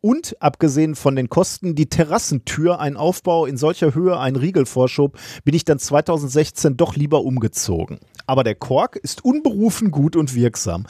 und 0.00 0.40
abgesehen 0.40 0.94
von 0.94 1.16
den 1.16 1.28
Kosten 1.28 1.74
die 1.74 1.88
Terrassentür 1.88 2.80
ein 2.80 2.96
Aufbau 2.96 3.46
in 3.46 3.56
solcher 3.56 3.94
Höhe 3.94 4.18
einen 4.18 4.36
Riegel 4.36 4.66
vorschob, 4.66 5.18
bin 5.44 5.54
ich 5.54 5.64
dann 5.64 5.78
2016 5.78 6.76
doch 6.76 6.94
lieber 6.94 7.22
umgezogen. 7.24 7.98
Aber 8.26 8.44
der 8.44 8.54
Kork 8.54 8.96
ist 8.96 9.24
unberufen 9.24 9.90
gut 9.90 10.14
und 10.14 10.34
wirksam. 10.34 10.86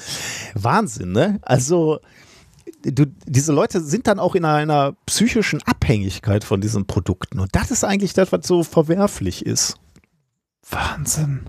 Wahnsinn, 0.54 1.12
ne? 1.12 1.38
Also 1.42 2.00
du, 2.82 3.06
diese 3.26 3.52
Leute 3.52 3.80
sind 3.80 4.06
dann 4.06 4.18
auch 4.18 4.34
in 4.34 4.44
einer 4.44 4.94
psychischen 5.06 5.62
Abhängigkeit 5.62 6.44
von 6.44 6.60
diesen 6.60 6.86
Produkten. 6.86 7.40
Und 7.40 7.54
das 7.54 7.70
ist 7.70 7.84
eigentlich 7.84 8.12
das, 8.12 8.32
was 8.32 8.46
so 8.46 8.62
verwerflich 8.62 9.44
ist. 9.44 9.76
Wahnsinn. 10.68 11.46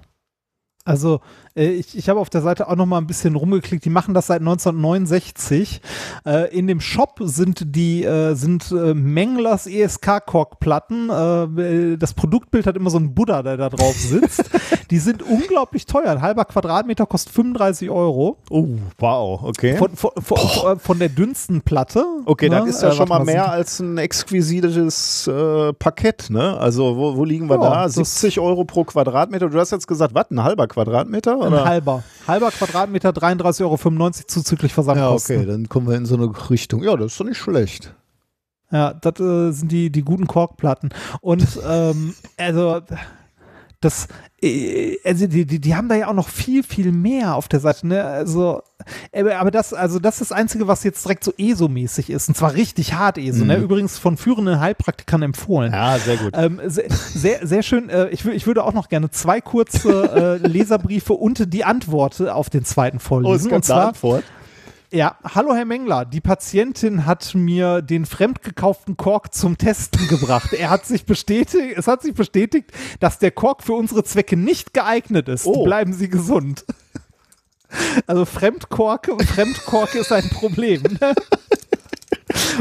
Also 0.83 1.21
ich, 1.55 1.97
ich 1.97 2.09
habe 2.09 2.19
auf 2.19 2.29
der 2.29 2.41
Seite 2.41 2.67
auch 2.69 2.75
noch 2.75 2.85
mal 2.85 2.97
ein 2.97 3.07
bisschen 3.07 3.35
rumgeklickt. 3.35 3.83
Die 3.85 3.89
machen 3.89 4.13
das 4.13 4.27
seit 4.27 4.39
1969. 4.41 5.81
Äh, 6.25 6.55
in 6.57 6.67
dem 6.67 6.79
Shop 6.79 7.19
sind 7.21 7.75
die 7.75 8.03
äh, 8.03 8.33
sind 8.35 8.71
äh, 8.71 8.93
Menglers 8.93 9.67
ESK 9.67 10.25
Korkplatten. 10.25 11.09
Äh, 11.09 11.97
das 11.97 12.13
Produktbild 12.13 12.65
hat 12.67 12.75
immer 12.77 12.89
so 12.89 12.97
einen 12.97 13.13
Buddha, 13.13 13.43
der 13.43 13.57
da 13.57 13.69
drauf 13.69 13.95
sitzt. 13.95 14.43
die 14.91 14.99
sind 14.99 15.23
unglaublich 15.23 15.85
teuer. 15.85 16.11
Ein 16.11 16.21
halber 16.21 16.45
Quadratmeter 16.45 17.05
kostet 17.05 17.33
35 17.33 17.89
Euro. 17.89 18.37
Oh, 18.49 18.67
wow, 18.99 19.43
okay. 19.43 19.75
Von, 19.77 19.95
von, 19.95 20.11
von, 20.21 20.79
von 20.79 20.99
der 20.99 21.09
dünnsten 21.09 21.61
Platte. 21.61 22.05
Okay, 22.25 22.49
ne? 22.49 22.57
das 22.65 22.75
ist 22.75 22.81
ja 22.83 22.89
Äh, 22.89 22.93
schon 22.93 23.09
mal 23.09 23.23
mehr 23.23 23.43
sind- 23.43 23.51
als 23.51 23.79
ein 23.79 23.97
exquisites 23.97 25.27
äh, 25.27 25.73
Parkett, 25.73 26.29
ne? 26.29 26.57
Also 26.57 26.95
wo, 26.97 27.15
wo 27.17 27.23
liegen 27.25 27.49
wir 27.49 27.55
Ja, 27.55 27.69
da? 27.69 27.83
das- 27.83 27.95
70 27.95 28.39
Euro 28.39 28.63
pro 28.65 28.83
Quadratmeter. 28.83 29.49
Du 29.49 29.59
hast 29.59 29.71
jetzt 29.71 29.87
gesagt, 29.87 30.13
was? 30.13 30.29
Ein 30.31 30.43
halber 30.43 30.67
Quadratmeter? 30.67 31.40
Ein 31.41 31.53
Oder? 31.53 31.65
halber. 31.65 32.03
Halber 32.27 32.51
Quadratmeter, 32.51 33.09
33,95 33.09 33.63
Euro 33.63 34.11
zuzüglich 34.27 34.71
Ja, 34.71 34.75
Versandkosten. 34.75 35.37
okay, 35.37 35.45
dann 35.45 35.69
kommen 35.69 35.87
wir 35.87 35.95
in 35.95 36.05
so 36.05 36.15
eine 36.15 36.31
Richtung. 36.49 36.83
Ja, 36.83 36.95
das 36.95 37.13
ist 37.13 37.19
doch 37.19 37.25
nicht 37.25 37.37
schlecht. 37.37 37.93
Ja, 38.71 38.93
das 38.93 39.19
äh, 39.19 39.51
sind 39.51 39.71
die, 39.71 39.91
die 39.91 40.03
guten 40.03 40.27
Korkplatten. 40.27 40.89
Und 41.19 41.45
ähm, 41.67 42.15
also 42.37 42.81
das, 43.81 44.07
äh, 44.41 44.97
also 45.03 45.27
die, 45.27 45.45
die, 45.45 45.59
die 45.59 45.75
haben 45.75 45.89
da 45.89 45.95
ja 45.95 46.07
auch 46.07 46.13
noch 46.13 46.29
viel, 46.29 46.63
viel 46.63 46.91
mehr 46.91 47.35
auf 47.35 47.47
der 47.47 47.59
Seite, 47.59 47.87
ne? 47.87 48.03
Also, 48.03 48.61
aber 49.11 49.51
das, 49.51 49.73
also 49.73 49.99
das 49.99 50.21
ist 50.21 50.31
das 50.31 50.37
Einzige, 50.37 50.67
was 50.67 50.83
jetzt 50.83 51.03
direkt 51.03 51.23
so 51.23 51.33
ESO-mäßig 51.37 52.09
ist. 52.09 52.29
Und 52.29 52.35
zwar 52.35 52.53
richtig 52.53 52.93
hart 52.93 53.17
ESO, 53.17 53.43
ne? 53.43 53.57
Übrigens 53.57 53.97
von 53.97 54.17
führenden 54.17 54.59
Heilpraktikern 54.59 55.23
empfohlen. 55.23 55.73
Ja, 55.73 55.97
sehr 55.97 56.17
gut. 56.17 56.33
Ähm, 56.35 56.61
sehr, 56.65 56.89
sehr, 56.89 57.45
sehr 57.45 57.63
schön. 57.63 57.89
Äh, 57.89 58.09
ich, 58.09 58.25
ich 58.25 58.47
würde 58.47 58.63
auch 58.63 58.73
noch 58.73 58.87
gerne 58.87 59.09
zwei 59.09 59.41
kurze 59.41 60.39
äh, 60.43 60.47
Leserbriefe 60.47 61.13
und 61.13 61.53
die 61.53 61.65
Antwort 61.65 62.21
auf 62.21 62.49
den 62.49 62.63
zweiten 62.63 62.99
vorlesen. 62.99 63.51
und 63.51 63.65
zwar, 63.65 63.89
Antwort. 63.89 64.23
Ja, 64.91 65.15
hallo 65.23 65.55
Herr 65.55 65.65
Mengler, 65.65 66.05
die 66.05 66.19
Patientin 66.19 67.05
hat 67.05 67.33
mir 67.33 67.81
den 67.81 68.05
fremdgekauften 68.05 68.97
Kork 68.97 69.33
zum 69.33 69.57
Testen 69.57 70.07
gebracht. 70.07 70.53
Er 70.53 70.69
hat 70.69 70.85
sich 70.85 71.05
bestätigt, 71.05 71.77
es 71.77 71.87
hat 71.87 72.01
sich 72.01 72.13
bestätigt, 72.13 72.71
dass 72.99 73.17
der 73.17 73.31
Kork 73.31 73.63
für 73.63 73.73
unsere 73.73 74.03
Zwecke 74.03 74.35
nicht 74.35 74.73
geeignet 74.73 75.29
ist. 75.29 75.45
Oh. 75.45 75.63
Bleiben 75.63 75.93
Sie 75.93 76.09
gesund. 76.09 76.65
Also 78.05 78.25
Fremdkork, 78.25 79.09
Fremdkork 79.23 79.95
ist 79.95 80.11
ein 80.11 80.29
Problem. 80.29 80.83
ne? 80.99 81.15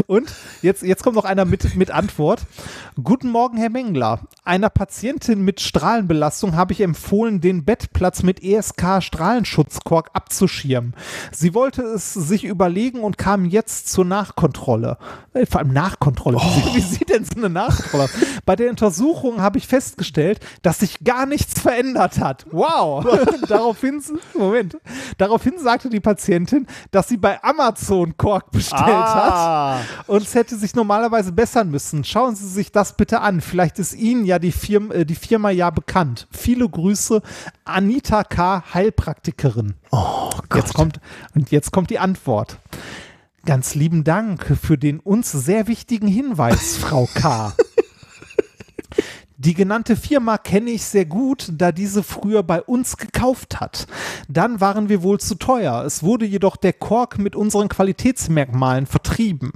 Und 0.07 0.33
jetzt, 0.63 0.83
jetzt 0.83 1.03
kommt 1.03 1.17
noch 1.17 1.25
einer 1.25 1.45
mit, 1.45 1.75
mit 1.77 1.91
Antwort. 1.91 2.43
Guten 3.03 3.31
Morgen, 3.31 3.57
Herr 3.57 3.71
Mengler. 3.71 4.21
Einer 4.45 4.71
Patientin 4.71 5.43
mit 5.45 5.61
Strahlenbelastung 5.61 6.57
habe 6.57 6.73
ich 6.73 6.81
empfohlen, 6.81 7.41
den 7.41 7.65
Bettplatz 7.65 8.23
mit 8.23 8.43
ESK-Strahlenschutzkork 8.43 10.11
abzuschirmen. 10.13 10.95
Sie 11.33 11.55
wollte 11.55 11.83
es 11.83 12.13
sich 12.15 12.45
überlegen 12.45 13.01
und 13.01 13.19
kam 13.19 13.45
jetzt 13.45 13.89
zur 13.91 14.05
Nachkontrolle. 14.05 14.99
Äh, 15.35 15.47
Vor 15.47 15.61
allem 15.61 15.73
Nachkontrolle. 15.73 16.39
Wie, 16.39 16.61
sieht- 16.61 16.75
wie 16.75 16.81
sieht 16.81 17.09
denn 17.11 17.25
so 17.25 17.37
eine 17.37 17.49
Nachkontrolle? 17.51 18.05
aus? 18.05 18.11
Bei 18.47 18.57
der 18.57 18.71
Untersuchung 18.71 19.41
habe 19.41 19.59
ich 19.59 19.67
festgestellt, 19.67 20.41
dass 20.63 20.81
sich 20.81 21.03
gar 21.05 21.27
nichts 21.27 21.61
verändert 21.61 22.19
hat. 22.19 22.47
Wow. 22.51 23.07
daraufhin, 23.49 24.03
Moment. 24.35 24.77
Daraufhin 25.19 25.59
sagte 25.59 25.89
die 25.91 26.01
Patientin, 26.01 26.67
dass 26.91 27.09
sie 27.09 27.17
bei 27.17 27.43
Amazon 27.43 28.17
Kork 28.17 28.51
bestellt 28.51 28.81
hat. 28.83 29.60
Ah, 29.71 29.81
Und 30.07 30.23
es 30.23 30.35
hätte 30.35 30.57
sich 30.57 30.75
normalerweise 30.75 31.33
bessern 31.33 31.71
müssen. 31.71 32.05
Schauen 32.05 32.35
Sie 32.35 32.49
sich 32.49 32.73
das 32.73 32.97
bitte 32.97 33.21
an. 33.21 33.41
Vielleicht 33.41 33.79
ist 33.79 33.95
Ihnen 33.95 34.25
ja 34.25 34.39
die, 34.39 34.53
Firma, 34.53 34.95
äh, 34.95 35.05
die 35.05 35.15
Firma 35.15 35.51
ja 35.51 35.71
bekannt. 35.71 36.29
Viele 36.31 36.69
Grüße, 36.69 37.21
Anita 37.65 38.25
K., 38.25 38.65
Heilpraktikerin. 38.73 39.75
oh 39.91 40.31
Gott. 40.49 40.63
Jetzt 40.63 40.75
kommt, 40.75 41.01
und 41.35 41.51
jetzt 41.51 41.73
kommt 41.73 41.91
die 41.91 41.99
Antwort. 41.99 42.59
Ganz 43.47 43.75
lieben 43.75 44.05
Dank 44.05 44.59
für 44.63 44.77
den 44.77 45.01
uns 45.01 45.33
sehr 45.33 45.67
wichtigen 45.67 46.09
Hinweis, 46.09 46.77
Frau 46.77 47.09
K. 47.15 47.53
Die 49.43 49.55
genannte 49.55 49.97
Firma 49.97 50.36
kenne 50.36 50.69
ich 50.69 50.85
sehr 50.85 51.07
gut, 51.07 51.49
da 51.51 51.73
diese 51.73 52.02
früher 52.02 52.43
bei 52.43 52.60
uns 52.60 52.99
gekauft 52.99 53.59
hat. 53.59 53.86
Dann 54.28 54.60
waren 54.60 54.91
wir 54.91 55.02
wohl 55.02 55.19
zu 55.19 55.35
teuer. 55.35 55.83
Es 55.86 56.02
wurde 56.02 56.27
jedoch 56.27 56.57
der 56.57 56.75
Kork 56.75 57.19
mit 57.19 57.35
unseren 57.35 57.70
Qualitätsmerkmalen 57.70 58.85
vertrieben. 58.85 59.52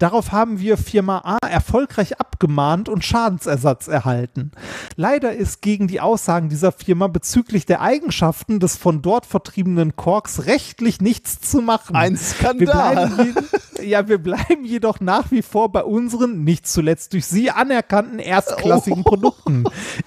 Darauf 0.00 0.32
haben 0.32 0.58
wir 0.58 0.76
Firma 0.76 1.18
A 1.18 1.46
erfolgreich 1.46 2.18
abgemahnt 2.18 2.88
und 2.88 3.04
Schadensersatz 3.04 3.86
erhalten. 3.86 4.50
Leider 4.96 5.32
ist 5.32 5.62
gegen 5.62 5.86
die 5.86 6.00
Aussagen 6.00 6.48
dieser 6.48 6.72
Firma 6.72 7.06
bezüglich 7.06 7.64
der 7.64 7.80
Eigenschaften 7.80 8.58
des 8.58 8.76
von 8.76 9.02
dort 9.02 9.24
vertriebenen 9.24 9.94
Korks 9.94 10.46
rechtlich 10.46 11.00
nichts 11.00 11.40
zu 11.48 11.60
machen. 11.60 11.94
Ein 11.94 12.14
Wir 12.14 12.18
Skandal. 12.18 13.06
bleiben, 13.10 13.36
ja, 13.84 14.08
wir 14.08 14.18
bleiben 14.18 14.64
jedoch 14.64 14.98
nach 14.98 15.30
wie 15.30 15.42
vor 15.42 15.70
bei 15.70 15.84
unseren, 15.84 16.42
nicht 16.42 16.66
zuletzt 16.66 17.12
durch 17.12 17.26
Sie 17.26 17.52
anerkannten 17.52 18.18
erstklassigen 18.18 19.04
Produkten. 19.04 19.27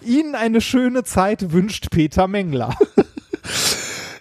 Ihnen 0.01 0.35
eine 0.35 0.61
schöne 0.61 1.03
Zeit 1.03 1.51
wünscht 1.51 1.87
Peter 1.91 2.27
Mengler. 2.27 2.75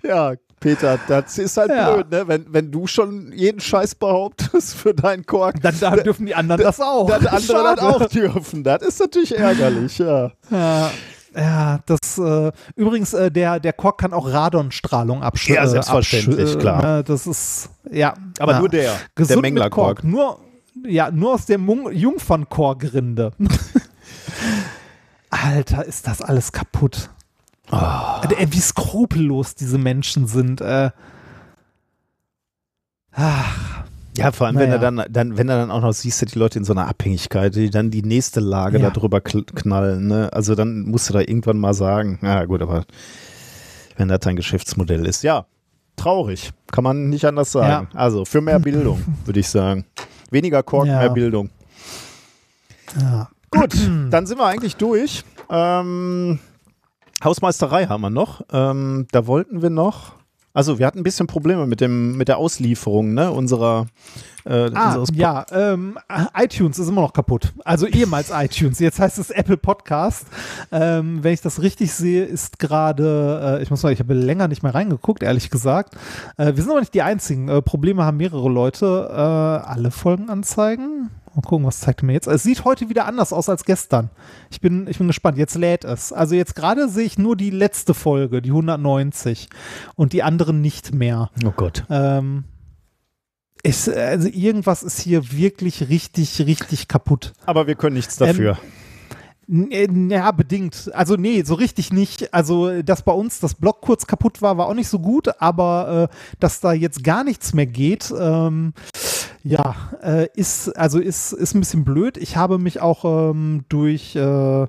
Ja, 0.03 0.33
Peter, 0.61 0.99
das 1.09 1.39
ist 1.39 1.57
halt 1.57 1.71
Ja. 1.71 1.93
blöd, 1.95 2.11
ne? 2.11 2.27
Wenn, 2.27 2.47
wenn 2.49 2.71
du 2.71 2.87
schon 2.87 3.33
jeden 3.33 3.61
Scheiß 3.61 3.95
behauptest 3.97 4.75
für 4.75 4.95
deinen 4.95 5.25
Kork, 5.27 5.61
Dann, 5.63 5.79
dann 5.79 6.03
dürfen 6.03 6.27
die 6.27 6.35
anderen 6.35 6.63
das 6.63 6.81
auch. 6.81 7.07
dann 7.09 7.27
andere 7.27 7.77
das 7.77 7.79
auch 7.81 8.07
dürfen. 8.09 8.65
Das 8.65 8.83
ist 8.83 8.99
natürlich 8.99 9.37
ärgerlich, 9.37 9.99
ja. 9.99 10.33
Ja. 10.51 10.91
Ja, 11.37 11.79
das 11.87 12.19
äh, 12.19 12.51
übrigens, 12.75 13.13
äh, 13.15 13.31
der, 13.31 13.61
der 13.61 13.73
Kork 13.73 13.99
kann 13.99 14.13
auch 14.13 14.27
Radonstrahlung 14.33 15.23
absch 15.23 15.49
Ja, 15.51 15.63
äh, 15.65 15.69
selbstverständlich, 15.69 16.51
absch- 16.51 16.59
klar. 16.59 16.99
Äh, 17.01 17.05
das 17.05 17.27
ist, 17.29 17.71
ja. 17.93 18.15
Aber 18.41 18.53
ja. 18.53 18.59
nur 18.59 18.69
der, 18.69 18.93
Gesund 19.15 19.31
der 19.31 19.37
mit 19.37 19.43
Menglerkork. 19.43 19.99
Kork. 20.01 20.05
Nur, 20.05 20.41
ja, 20.85 21.11
nur 21.13 21.35
aus 21.35 21.47
der 21.47 21.59
Mung- 21.59 21.93
Jungfernkorkrinde. 21.93 23.31
Alter, 25.31 25.85
ist 25.85 26.07
das 26.07 26.21
alles 26.23 26.53
kaputt. 26.53 27.11
Ey, 27.71 28.53
wie 28.53 28.61
skrupellos 28.61 29.55
diese 29.55 29.79
Menschen 29.79 30.27
sind. 30.27 30.61
Äh. 30.61 30.91
Ach, 33.13 33.85
Ja, 34.17 34.33
vor 34.33 34.49
allem, 34.49 34.57
naja. 34.57 34.67
wenn 34.67 34.73
er 34.73 34.79
dann, 34.79 35.13
dann, 35.13 35.39
wenn 35.39 35.49
er 35.49 35.57
dann 35.57 35.71
auch 35.71 35.81
noch 35.81 35.93
siehst, 35.93 36.35
die 36.35 36.39
Leute 36.39 36.59
in 36.59 36.65
so 36.65 36.73
einer 36.73 36.89
Abhängigkeit, 36.89 37.55
die 37.55 37.71
dann 37.71 37.91
die 37.91 38.03
nächste 38.03 38.41
Lage 38.41 38.79
ja. 38.79 38.91
darüber 38.91 39.21
knallen, 39.21 40.09
ne? 40.09 40.33
Also 40.33 40.55
dann 40.55 40.83
musst 40.83 41.09
du 41.09 41.13
da 41.13 41.21
irgendwann 41.21 41.59
mal 41.59 41.75
sagen, 41.75 42.19
na 42.21 42.45
gut, 42.45 42.61
aber 42.61 42.85
wenn 43.97 44.09
das 44.09 44.21
dein 44.21 44.37
Geschäftsmodell 44.37 45.07
ist, 45.07 45.23
ja, 45.23 45.47
traurig, 45.97 46.51
kann 46.73 46.85
man 46.85 47.09
nicht 47.09 47.25
anders 47.25 47.53
sagen. 47.53 47.89
Ja. 47.93 47.99
Also 47.99 48.25
für 48.25 48.41
mehr 48.41 48.59
Bildung, 48.59 49.03
würde 49.25 49.41
ich 49.41 49.49
sagen. 49.49 49.85
Weniger 50.31 50.63
Kork, 50.63 50.87
ja. 50.87 50.99
mehr 50.99 51.11
Bildung. 51.11 51.51
Ja. 53.01 53.29
Gut, 53.51 53.75
dann 54.11 54.27
sind 54.27 54.39
wir 54.39 54.47
eigentlich 54.47 54.77
durch. 54.77 55.25
Ähm, 55.49 56.39
Hausmeisterei 57.23 57.87
haben 57.87 58.01
wir 58.01 58.11
noch. 58.11 58.43
Ähm, 58.53 59.07
da 59.13 59.27
wollten 59.27 59.63
wir 59.63 59.71
noch. 59.71 60.15
Also 60.53 60.79
wir 60.79 60.87
hatten 60.87 60.99
ein 60.99 61.05
bisschen 61.05 61.27
Probleme 61.27 61.67
mit 61.67 61.81
dem 61.81 62.17
mit 62.17 62.29
der 62.29 62.39
Auslieferung 62.39 63.15
ne, 63.15 63.31
unserer. 63.31 63.87
Äh, 64.45 64.71
ah, 64.75 65.05
ja, 65.13 65.47
ähm, 65.53 65.99
iTunes 66.37 66.79
ist 66.79 66.89
immer 66.89 67.03
noch 67.03 67.13
kaputt. 67.13 67.53
Also 67.65 67.87
ehemals 67.87 68.31
iTunes. 68.35 68.79
Jetzt 68.79 68.99
heißt 68.99 69.19
es 69.19 69.31
Apple 69.31 69.57
Podcast. 69.57 70.27
Ähm, 70.73 71.23
wenn 71.23 71.35
ich 71.35 71.41
das 71.41 71.63
richtig 71.63 71.93
sehe, 71.93 72.25
ist 72.25 72.59
gerade, 72.59 73.59
äh, 73.59 73.63
ich 73.63 73.71
muss 73.71 73.81
sagen, 73.81 73.95
ich 73.95 74.01
habe 74.01 74.15
länger 74.15 74.49
nicht 74.49 74.63
mehr 74.63 74.75
reingeguckt, 74.75 75.23
ehrlich 75.23 75.51
gesagt. 75.51 75.95
Äh, 76.37 76.55
wir 76.55 76.63
sind 76.63 76.71
aber 76.71 76.81
nicht 76.81 76.95
die 76.95 77.03
einzigen. 77.03 77.49
Äh, 77.49 77.63
Probleme 77.63 78.05
haben 78.05 78.17
mehrere 78.17 78.49
Leute. 78.49 79.09
Äh, 79.11 79.15
alle 79.15 79.91
Folgen 79.91 80.31
anzeigen. 80.31 81.11
Mal 81.35 81.43
gucken, 81.43 81.67
was 81.67 81.81
zeigt 81.81 82.03
mir 82.03 82.13
jetzt. 82.13 82.27
Es 82.27 82.43
sieht 82.43 82.65
heute 82.65 82.89
wieder 82.89 83.07
anders 83.07 83.33
aus 83.33 83.49
als 83.49 83.65
gestern. 83.65 84.11
Ich 84.51 84.61
bin, 84.61 84.89
ich 84.89 84.99
bin 84.99 85.07
gespannt. 85.07 85.39
Jetzt 85.39 85.55
lädt 85.55 85.85
es. 85.85 86.13
Also 86.13 86.35
jetzt 86.35 86.57
gerade 86.57 86.89
sehe 86.89 87.05
ich 87.05 87.19
nur 87.19 87.37
die 87.37 87.51
letzte 87.51 87.95
Folge, 87.95 88.43
die 88.43 88.51
190 88.51 89.49
und 89.95 90.13
die 90.13 90.25
anderen 90.25 90.61
nicht 90.61 90.93
mehr. 90.93 91.31
Oh 91.45 91.53
Gott. 91.57 91.85
Ähm, 91.89 92.45
ist, 93.63 93.89
also 93.89 94.29
irgendwas 94.29 94.83
ist 94.83 95.01
hier 95.01 95.33
wirklich 95.33 95.89
richtig, 95.89 96.41
richtig 96.47 96.89
kaputt. 96.89 97.33
Aber 97.47 97.67
wir 97.67 97.75
können 97.75 97.97
nichts 97.97 98.17
dafür. 98.17 98.59
Ähm, 99.49 99.71
äh, 99.71 99.89
ja, 100.09 100.31
bedingt. 100.31 100.91
Also 100.95 101.17
nee, 101.17 101.43
so 101.43 101.55
richtig 101.55 101.93
nicht. 101.93 102.33
Also, 102.33 102.83
dass 102.83 103.03
bei 103.03 103.13
uns 103.13 103.41
das 103.41 103.55
Block 103.55 103.81
kurz 103.81 104.07
kaputt 104.07 104.43
war, 104.43 104.59
war 104.59 104.67
auch 104.67 104.75
nicht 104.75 104.89
so 104.89 105.01
gut, 105.01 105.29
aber 105.41 106.09
äh, 106.11 106.17
dass 106.39 106.61
da 106.61 106.73
jetzt 106.73 107.03
gar 107.03 107.25
nichts 107.25 107.53
mehr 107.53 107.67
geht, 107.67 108.13
ähm, 108.17 108.73
ja, 109.43 109.75
äh, 110.03 110.29
ist, 110.35 110.77
also 110.77 111.01
ist, 111.01 111.33
ist 111.33 111.55
ein 111.55 111.61
bisschen 111.61 111.85
blöd. 111.85 112.17
Ich 112.17 112.37
habe 112.37 112.59
mich 112.59 112.81
auch 112.81 113.05
ähm, 113.05 113.65
durch 113.69 114.15
äh, 114.15 114.67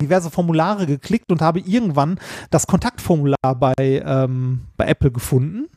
diverse 0.00 0.30
Formulare 0.30 0.86
geklickt 0.86 1.30
und 1.30 1.42
habe 1.42 1.60
irgendwann 1.60 2.18
das 2.50 2.66
Kontaktformular 2.66 3.54
bei, 3.58 3.74
ähm, 3.78 4.62
bei 4.76 4.86
Apple 4.86 5.10
gefunden 5.10 5.68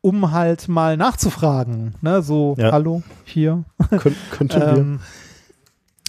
um 0.00 0.32
halt 0.32 0.68
mal 0.68 0.96
nachzufragen. 0.96 1.94
Ne? 2.00 2.22
So, 2.22 2.54
ja. 2.58 2.72
hallo, 2.72 3.02
hier. 3.24 3.64
Kön 3.98 4.16
könnten 4.30 4.60
wir. 4.60 4.68
ähm, 4.68 5.00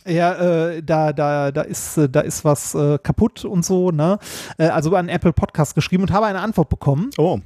ja, 0.06 0.34
äh, 0.34 0.84
da, 0.84 1.14
da, 1.14 1.52
da 1.52 1.62
ist, 1.62 1.98
äh, 1.98 2.10
da 2.10 2.22
ist 2.22 2.44
was 2.44 2.76
äh, 2.76 2.98
kaputt 3.02 3.46
und 3.46 3.66
so, 3.66 3.92
ne? 3.92 4.20
Äh, 4.58 4.68
also 4.68 4.94
an 4.96 5.10
Apple 5.10 5.34
Podcast 5.34 5.76
geschrieben 5.76 6.04
und 6.04 6.12
habe 6.12 6.26
eine 6.26 6.40
Antwort 6.40 6.70
bekommen. 6.70 7.10
Oh. 7.18 7.40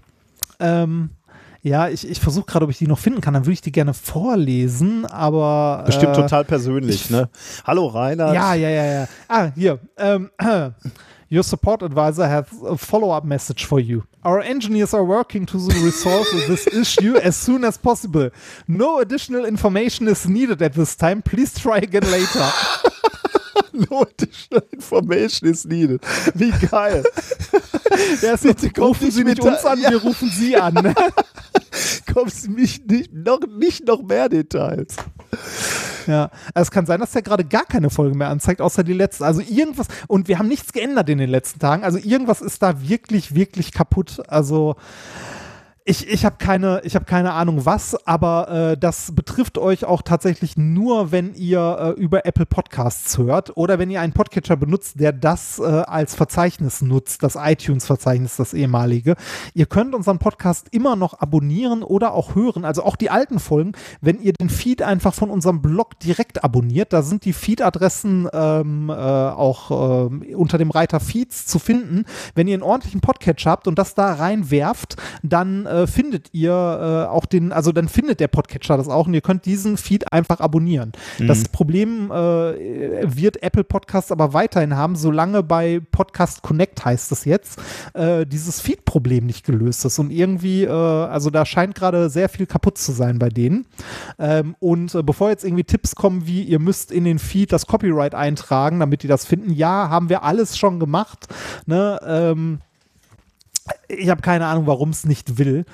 Ähm, 0.59 1.11
ja, 1.61 1.89
ich, 1.89 2.07
ich 2.09 2.19
versuche 2.19 2.45
gerade, 2.45 2.65
ob 2.65 2.71
ich 2.71 2.77
die 2.77 2.87
noch 2.87 2.99
finden 2.99 3.21
kann. 3.21 3.33
Dann 3.33 3.45
würde 3.45 3.53
ich 3.53 3.61
die 3.61 3.71
gerne 3.71 3.93
vorlesen, 3.93 5.05
aber. 5.05 5.83
Bestimmt 5.85 6.13
äh, 6.13 6.21
total 6.21 6.45
persönlich, 6.45 7.05
ich, 7.05 7.09
ne? 7.09 7.29
Hallo 7.65 7.87
Rainer. 7.87 8.33
Ja, 8.33 8.53
ja, 8.53 8.69
ja, 8.69 8.85
ja. 8.85 9.07
Ah, 9.27 9.49
hier. 9.53 9.79
Ähm, 9.97 10.29
Your 11.30 11.43
support 11.43 11.81
advisor 11.81 12.27
has 12.27 12.47
a 12.64 12.77
follow-up 12.77 13.25
message 13.25 13.65
for 13.65 13.80
you. 13.80 14.07
Our 14.23 14.39
engineers 14.39 14.93
are 14.93 15.03
working 15.03 15.45
to 15.47 15.57
resolve 15.83 16.25
this 16.47 16.67
issue 16.67 17.17
as 17.17 17.35
soon 17.35 17.64
as 17.65 17.77
possible. 17.77 18.30
No 18.67 18.99
additional 18.99 19.45
information 19.45 20.07
is 20.07 20.27
needed 20.27 20.61
at 20.61 20.73
this 20.73 20.95
time. 20.95 21.22
Please 21.22 21.57
try 21.57 21.77
again 21.80 22.09
later. 22.09 22.49
no 23.89 24.01
additional 24.01 24.64
information 24.72 25.49
is 25.49 25.65
needed. 25.65 26.01
Wie 26.33 26.51
geil. 26.51 27.03
Ja, 28.22 28.35
bitte 28.35 28.69
rufen 28.80 29.09
Sie 29.09 29.23
nicht 29.23 29.41
uns 29.41 29.65
an, 29.65 29.80
ja. 29.81 29.89
wir 29.89 30.01
rufen 30.01 30.30
Sie 30.30 30.56
an. 30.56 30.93
Kommen 32.14 32.30
Sie 32.30 32.49
mich 32.49 32.85
nicht 32.85 33.14
noch, 33.14 33.39
nicht 33.47 33.85
noch 33.85 34.01
mehr 34.03 34.30
Details. 34.30 34.95
Ja, 36.06 36.30
also 36.53 36.67
es 36.67 36.72
kann 36.72 36.85
sein, 36.85 36.99
dass 36.99 37.11
der 37.11 37.22
gerade 37.22 37.43
gar 37.43 37.65
keine 37.65 37.89
Folge 37.89 38.17
mehr 38.17 38.30
anzeigt, 38.30 38.61
außer 38.61 38.83
die 38.83 38.93
letzte. 38.93 39.25
Also 39.25 39.41
irgendwas, 39.41 39.88
und 40.07 40.27
wir 40.27 40.39
haben 40.39 40.47
nichts 40.47 40.72
geändert 40.72 41.09
in 41.09 41.17
den 41.17 41.30
letzten 41.30 41.59
Tagen. 41.59 41.83
Also 41.83 41.97
irgendwas 41.97 42.41
ist 42.41 42.61
da 42.64 42.88
wirklich, 42.88 43.35
wirklich 43.35 43.72
kaputt. 43.72 44.22
Also 44.27 44.75
ich, 45.88 46.09
ich 46.09 46.25
habe 46.25 46.35
keine, 46.38 46.82
hab 46.83 47.07
keine 47.07 47.32
Ahnung 47.32 47.66
was, 47.66 47.95
aber 48.06 48.49
äh, 48.72 48.77
das 48.77 49.16
betrifft 49.16 49.57
euch 49.57 49.85
auch 49.85 50.01
tatsächlich 50.01 50.57
nur, 50.57 51.14
wenn 51.14 51.33
ihr 51.33 51.95
äh, 51.98 52.01
über 52.01 52.25
Apple 52.25 52.45
Podcasts 52.45 53.17
hört 53.17 53.56
oder 53.56 53.80
wenn 53.80 53.90
ihr 53.90 54.01
einen 54.01 54.11
Podcatcher 54.11 54.57
benutzt, 54.57 54.99
der 54.99 55.14
das 55.14 55.59
äh, 55.59 55.64
als 55.64 56.14
Verzeichnis 56.14 56.82
nutzt, 56.82 57.24
das 57.24 57.38
iTunes-Verzeichnis, 57.41 58.35
das 58.35 58.53
ehemalige. 58.53 59.16
Ihr 59.53 59.66
könnt 59.66 59.95
unseren 59.95 60.19
Podcast 60.19 60.67
immer 60.72 60.98
noch 60.98 61.22
abonnieren 61.22 61.83
oder 61.83 62.14
auch 62.14 62.35
hören, 62.35 62.66
also 62.66 62.83
auch 62.83 62.98
die 62.98 63.09
alten 63.09 63.40
Folgen, 63.40 63.72
wenn 64.01 64.19
ihr 64.19 64.33
den 64.33 64.49
Feed 64.49 64.82
einfach 64.82 65.14
von 65.14 65.30
unserem 65.30 65.61
Blog 65.61 65.98
direkt 66.01 66.43
abonniert. 66.43 66.91
Da 66.91 67.01
sind 67.01 67.24
die 67.24 67.33
Feed-Adressen 67.33 68.27
ähm, 68.33 68.90
äh, 68.90 68.93
auch 68.93 69.72
äh, 69.72 70.35
unter 70.35 70.57
dem 70.57 70.72
Reiter 70.72 70.99
Feeds 70.99 71.45
zu 71.45 71.59
finden. 71.59 72.03
Wenn 72.35 72.49
ihr 72.49 72.56
einen 72.56 72.64
ordentlichen 72.64 72.99
Podcatcher 72.99 73.51
habt 73.51 73.69
und 73.69 73.80
das 73.80 73.95
da 73.95 74.14
reinwerft, 74.14 74.98
dann 75.24 75.66
äh, 75.77 75.88
findet 75.88 76.33
ihr 76.33 76.51
äh, 76.51 77.09
auch 77.09 77.25
den, 77.25 77.51
also 77.51 77.72
dann 77.72 77.88
findet 77.88 78.19
der 78.19 78.27
Podcatcher 78.27 78.77
das 78.77 78.88
auch 78.88 79.07
und 79.07 79.14
ihr 79.14 79.22
könnt 79.22 79.45
diesen 79.45 79.77
Feed 79.77 80.11
einfach 80.11 80.39
abonnieren. 80.39 80.91
Mhm. 81.19 81.27
Das 81.27 81.45
Problem 81.45 82.11
äh, 82.11 82.15
wird 82.15 83.43
Apple 83.43 83.64
Podcasts 83.64 84.11
aber 84.11 84.33
weiterhin 84.33 84.75
haben, 84.75 84.95
solange 84.95 85.43
bei 85.43 85.81
Podcast 85.91 86.41
Connect 86.41 86.83
heißt 86.83 87.11
es 87.11 87.25
jetzt, 87.25 87.59
äh, 87.93 88.25
dieses 88.25 88.61
Feed-Problem 88.61 89.25
nicht 89.25 89.45
gelöst 89.45 89.85
ist. 89.85 89.99
Und 89.99 90.11
irgendwie, 90.11 90.64
äh, 90.64 90.69
also 90.69 91.30
da 91.30 91.45
scheint 91.45 91.75
gerade 91.75 92.09
sehr 92.09 92.30
viel 92.30 92.45
kaputt 92.45 92.77
zu 92.77 92.91
sein 92.91 93.19
bei 93.19 93.30
denen. 93.30 93.67
Ähm, 94.19 94.56
und 94.59 94.97
bevor 95.06 95.30
jetzt 95.30 95.43
irgendwie 95.43 95.64
Tipps 95.64 95.95
kommen, 95.95 96.27
wie 96.27 96.43
ihr 96.43 96.59
müsst 96.59 96.91
in 96.91 97.03
den 97.03 97.19
Feed 97.19 97.51
das 97.51 97.67
Copyright 97.67 98.15
eintragen, 98.15 98.80
damit 98.80 99.03
die 99.03 99.07
das 99.07 99.25
finden, 99.25 99.51
ja, 99.51 99.89
haben 99.89 100.09
wir 100.09 100.23
alles 100.23 100.57
schon 100.57 100.80
gemacht. 100.80 101.27
Ne? 101.65 101.99
Ähm, 102.06 102.59
ich 103.87 104.09
habe 104.09 104.21
keine 104.21 104.45
Ahnung, 104.47 104.67
warum 104.67 104.89
es 104.89 105.05
nicht 105.05 105.37
will. 105.37 105.65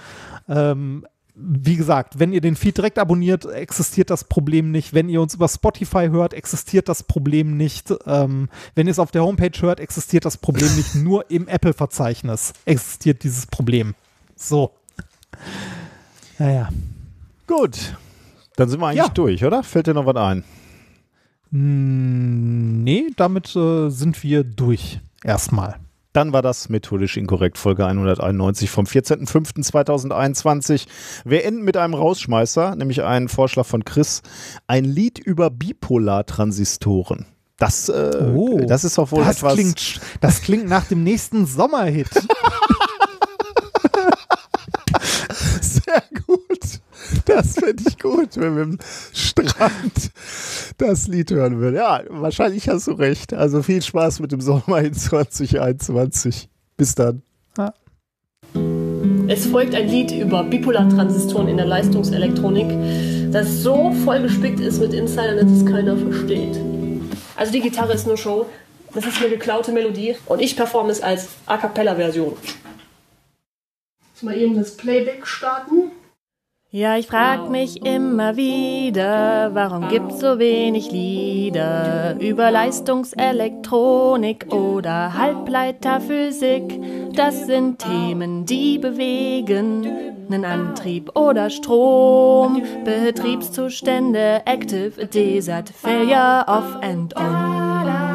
Ähm, 0.47 1.05
wie 1.35 1.77
gesagt, 1.77 2.19
wenn 2.19 2.31
ihr 2.31 2.41
den 2.41 2.55
Feed 2.55 2.77
direkt 2.77 2.99
abonniert, 2.99 3.45
existiert 3.45 4.11
das 4.11 4.23
Problem 4.25 4.69
nicht. 4.69 4.93
Wenn 4.93 5.09
ihr 5.09 5.19
uns 5.19 5.33
über 5.33 5.47
Spotify 5.47 6.09
hört, 6.11 6.33
existiert 6.33 6.87
das 6.89 7.03
Problem 7.03 7.57
nicht. 7.57 7.91
Ähm, 8.05 8.49
wenn 8.75 8.87
ihr 8.87 8.91
es 8.91 8.99
auf 8.99 9.09
der 9.11 9.23
Homepage 9.23 9.59
hört, 9.61 9.79
existiert 9.79 10.25
das 10.25 10.37
Problem 10.37 10.75
nicht. 10.75 10.95
Nur 11.03 11.29
im 11.31 11.47
Apple-Verzeichnis 11.47 12.53
existiert 12.65 13.23
dieses 13.23 13.47
Problem. 13.47 13.95
So. 14.35 14.71
Naja. 16.37 16.69
Gut. 17.47 17.97
Dann 18.55 18.69
sind 18.69 18.79
wir 18.79 18.87
eigentlich 18.87 19.07
ja. 19.07 19.09
durch, 19.09 19.43
oder? 19.43 19.63
Fällt 19.63 19.87
dir 19.87 19.95
noch 19.95 20.05
was 20.05 20.15
ein? 20.15 20.43
Nee, 21.49 23.07
damit 23.15 23.55
äh, 23.55 23.89
sind 23.89 24.21
wir 24.23 24.43
durch. 24.43 24.99
Erstmal. 25.23 25.77
Dann 26.13 26.31
war 26.31 26.43
das 26.43 26.69
methodisch 26.69 27.17
inkorrekt, 27.17 27.57
Folge 27.57 27.85
191 27.85 28.69
vom 28.69 28.85
14.05.2021. 28.85 30.85
Wir 31.25 31.43
enden 31.43 31.63
mit 31.63 31.75
einem 31.75 31.95
Rausschmeißer, 31.95 32.75
nämlich 32.75 33.01
einen 33.01 33.29
Vorschlag 33.29 33.65
von 33.65 33.83
Chris. 33.83 34.21
Ein 34.67 34.85
Lied 34.85 35.17
über 35.17 35.49
Bipolartransistoren. 35.49 37.25
Das, 37.57 37.89
äh, 37.89 38.31
oh, 38.35 38.61
das 38.67 38.83
ist 38.83 38.97
doch 38.97 39.11
wohl 39.11 39.23
das 39.23 39.37
etwas. 39.37 39.53
Klingt, 39.53 40.01
das 40.21 40.41
klingt 40.41 40.69
nach 40.69 40.85
dem 40.85 41.03
nächsten 41.03 41.47
Sommerhit. 41.47 42.09
Sehr 45.61 46.03
gut. 46.25 46.42
Das 47.25 47.53
fände 47.53 47.83
ich 47.87 47.99
gut, 47.99 48.37
wenn 48.37 48.55
wir 48.55 48.63
im 48.63 48.77
Strand 49.13 50.11
das 50.77 51.07
Lied 51.07 51.31
hören 51.31 51.59
würden. 51.59 51.75
Ja, 51.75 52.01
wahrscheinlich 52.09 52.69
hast 52.69 52.87
du 52.87 52.91
recht. 52.91 53.33
Also 53.33 53.63
viel 53.63 53.81
Spaß 53.81 54.19
mit 54.19 54.31
dem 54.31 54.41
Sommer 54.41 54.79
in 54.79 54.93
2021. 54.93 56.49
Bis 56.77 56.95
dann. 56.95 57.21
Es 59.27 59.45
folgt 59.45 59.73
ein 59.73 59.87
Lied 59.87 60.11
über 60.11 60.43
Bipolartransistoren 60.43 61.47
in 61.47 61.57
der 61.57 61.65
Leistungselektronik, 61.65 63.31
das 63.31 63.63
so 63.63 63.93
vollgespickt 64.03 64.59
ist 64.59 64.81
mit 64.81 64.93
Insidern, 64.93 65.37
dass 65.37 65.49
es 65.49 65.65
keiner 65.65 65.95
versteht. 65.95 66.59
Also 67.35 67.53
die 67.53 67.61
Gitarre 67.61 67.93
ist 67.93 68.05
nur 68.05 68.17
Show, 68.17 68.47
das 68.93 69.05
ist 69.05 69.21
eine 69.21 69.29
geklaute 69.29 69.71
Melodie 69.71 70.15
und 70.25 70.41
ich 70.41 70.57
performe 70.57 70.91
es 70.91 71.01
als 71.01 71.29
A 71.45 71.57
Cappella-Version. 71.57 72.33
Mal 74.21 74.37
eben 74.37 74.55
das 74.55 74.77
Playback 74.77 75.27
starten. 75.27 75.91
Ja, 76.75 76.97
ich 76.97 77.05
frag 77.05 77.51
mich 77.51 77.85
immer 77.85 78.35
wieder, 78.35 79.53
warum 79.53 79.89
gibt's 79.89 80.19
so 80.19 80.39
wenig 80.39 80.91
Lieder 80.91 82.15
über 82.19 82.49
Leistungselektronik 82.49 84.51
oder 84.51 85.13
Halbleiterphysik? 85.13 87.13
Das 87.13 87.45
sind 87.45 87.77
Themen, 87.77 88.47
die 88.47 88.79
bewegen, 88.79 89.85
nen 90.27 90.45
Antrieb 90.45 91.15
oder 91.15 91.51
Strom, 91.51 92.63
Betriebszustände, 92.83 94.41
Active, 94.45 95.05
Desert, 95.05 95.69
Failure, 95.69 96.43
Off 96.47 96.77
and 96.81 97.15
On. 97.15 98.12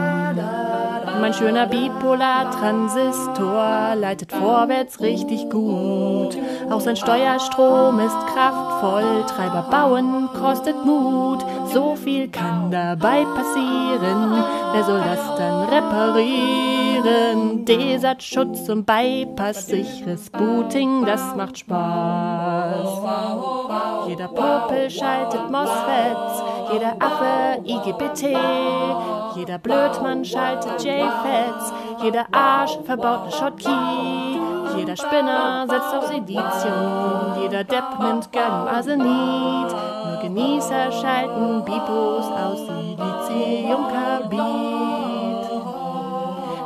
Mein 1.21 1.35
schöner 1.35 1.67
Bipolar-Transistor 1.67 3.97
leitet 3.97 4.33
vorwärts 4.33 5.01
richtig 5.01 5.51
gut. 5.51 6.39
Auch 6.71 6.81
sein 6.81 6.97
Steuerstrom 6.97 8.01
ist 8.01 8.17
kraftvoll, 8.33 9.27
Treiber 9.27 9.67
bauen 9.71 10.31
kostet 10.33 10.87
Mut. 10.87 11.45
So 11.75 11.97
viel 11.97 12.29
kann 12.29 12.71
dabei 12.71 13.25
passieren, 13.25 14.43
wer 14.73 14.85
soll 14.85 15.01
das 15.01 15.19
dann 15.37 15.69
reparieren? 15.69 16.88
Desert-Schutz 17.65 18.69
und 18.69 18.87
Bypass, 18.87 19.67
sicheres 19.67 20.31
Booting, 20.31 21.05
das 21.05 21.35
macht 21.37 21.59
Spaß. 21.59 22.89
Jeder 24.09 24.29
Popel 24.29 24.89
schaltet 24.91 25.51
MOSFETs, 25.51 26.43
jeder 26.73 26.97
Affe 26.99 27.61
IGBT, 27.65 28.39
jeder 29.37 29.59
Blödmann 29.59 30.25
schaltet 30.25 30.83
JFETs, 30.83 31.75
jeder 32.03 32.25
Arsch 32.33 32.79
verbaut 32.85 33.27
ne 33.27 33.33
Schotkey, 33.33 34.41
jeder 34.79 34.97
Spinner 34.97 35.67
setzt 35.69 35.95
auf 35.95 36.07
Silizium, 36.07 37.43
jeder 37.43 37.65
Depp 37.65 37.99
nimmt 38.01 38.33
Galliumarsenid, 38.33 39.75
nur 40.07 40.19
Genießer 40.23 40.91
schalten 40.91 41.63
Bipos 41.65 42.31
aus 42.31 42.67
Siliziumkarbid. 42.67 44.88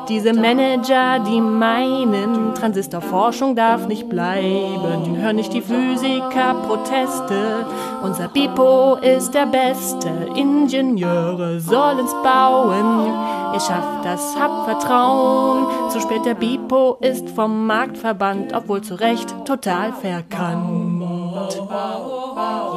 Diese 0.08 0.32
Manager, 0.32 1.20
die 1.20 1.40
meinen, 1.40 2.54
Transistorforschung 2.54 3.54
darf 3.54 3.86
nicht 3.86 4.08
bleiben, 4.08 5.16
hören 5.16 5.36
nicht 5.36 5.52
die 5.52 5.60
Physiker-Proteste. 5.60 7.66
Unser 8.02 8.26
Bipo 8.28 8.96
ist 8.96 9.32
der 9.32 9.46
Beste, 9.46 10.08
Ingenieure 10.34 11.60
sollen's 11.60 12.12
bauen. 12.24 13.12
Ihr 13.54 13.60
schafft 13.60 14.04
das, 14.04 14.34
habt 14.38 14.64
Vertrauen. 14.64 15.66
Zu 15.90 16.00
spät, 16.00 16.24
der 16.24 16.34
Bipo 16.34 16.96
ist 17.00 17.30
vom 17.30 17.66
Markt 17.66 17.96
verbannt, 17.96 18.52
obwohl 18.54 18.82
zu 18.82 18.96
Recht 18.96 19.32
total 19.44 19.92
verkannt. 19.92 20.91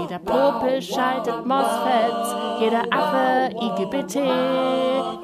Jeder 0.02 0.20
Popel 0.20 0.82
schaltet 0.82 1.46
MOSFETs, 1.46 2.36
jeder 2.60 2.84
Affe 2.92 3.52
IGBT, 3.56 4.16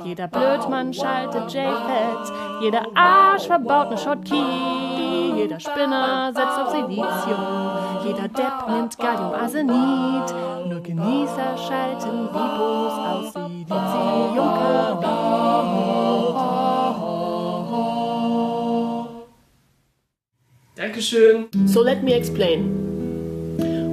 jeder 0.06 0.28
Blödmann 0.28 0.94
schaltet 0.94 1.54
JFETs, 1.54 2.32
jeder 2.62 2.86
Arsch 2.96 3.48
verbaut 3.48 3.90
ne 3.92 3.98
Schotkey, 3.98 5.34
jeder 5.36 5.60
Spinner 5.60 6.32
setzt 6.34 6.60
auf 6.60 6.70
Silizium, 6.72 7.72
jeder 8.06 8.28
Depp 8.28 8.68
nimmt 8.70 8.98
Galliumarsenid, 8.98 10.34
nur 10.68 10.82
Genießer 10.82 11.58
schalten 11.58 12.28
Bipos 12.32 12.94
aus 12.94 13.34
Siliziumkarbid. 13.34 15.22
Dankeschön. 20.76 21.48
So 21.68 21.84
let 21.84 22.02
me 22.02 22.14
explain. 22.14 22.91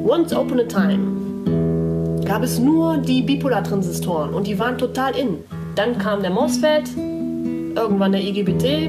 Once 0.09 0.33
upon 0.33 0.59
a 0.59 0.65
time 0.65 2.25
gab 2.25 2.43
es 2.43 2.59
nur 2.59 2.97
die 2.97 3.21
Bipolartransistoren 3.21 4.33
und 4.33 4.47
die 4.47 4.59
waren 4.59 4.79
total 4.79 5.15
in. 5.15 5.41
Dann 5.75 5.99
kam 5.99 6.23
der 6.23 6.31
MOSFET, 6.31 6.89
irgendwann 6.97 8.13
der 8.13 8.23
IGBT 8.23 8.89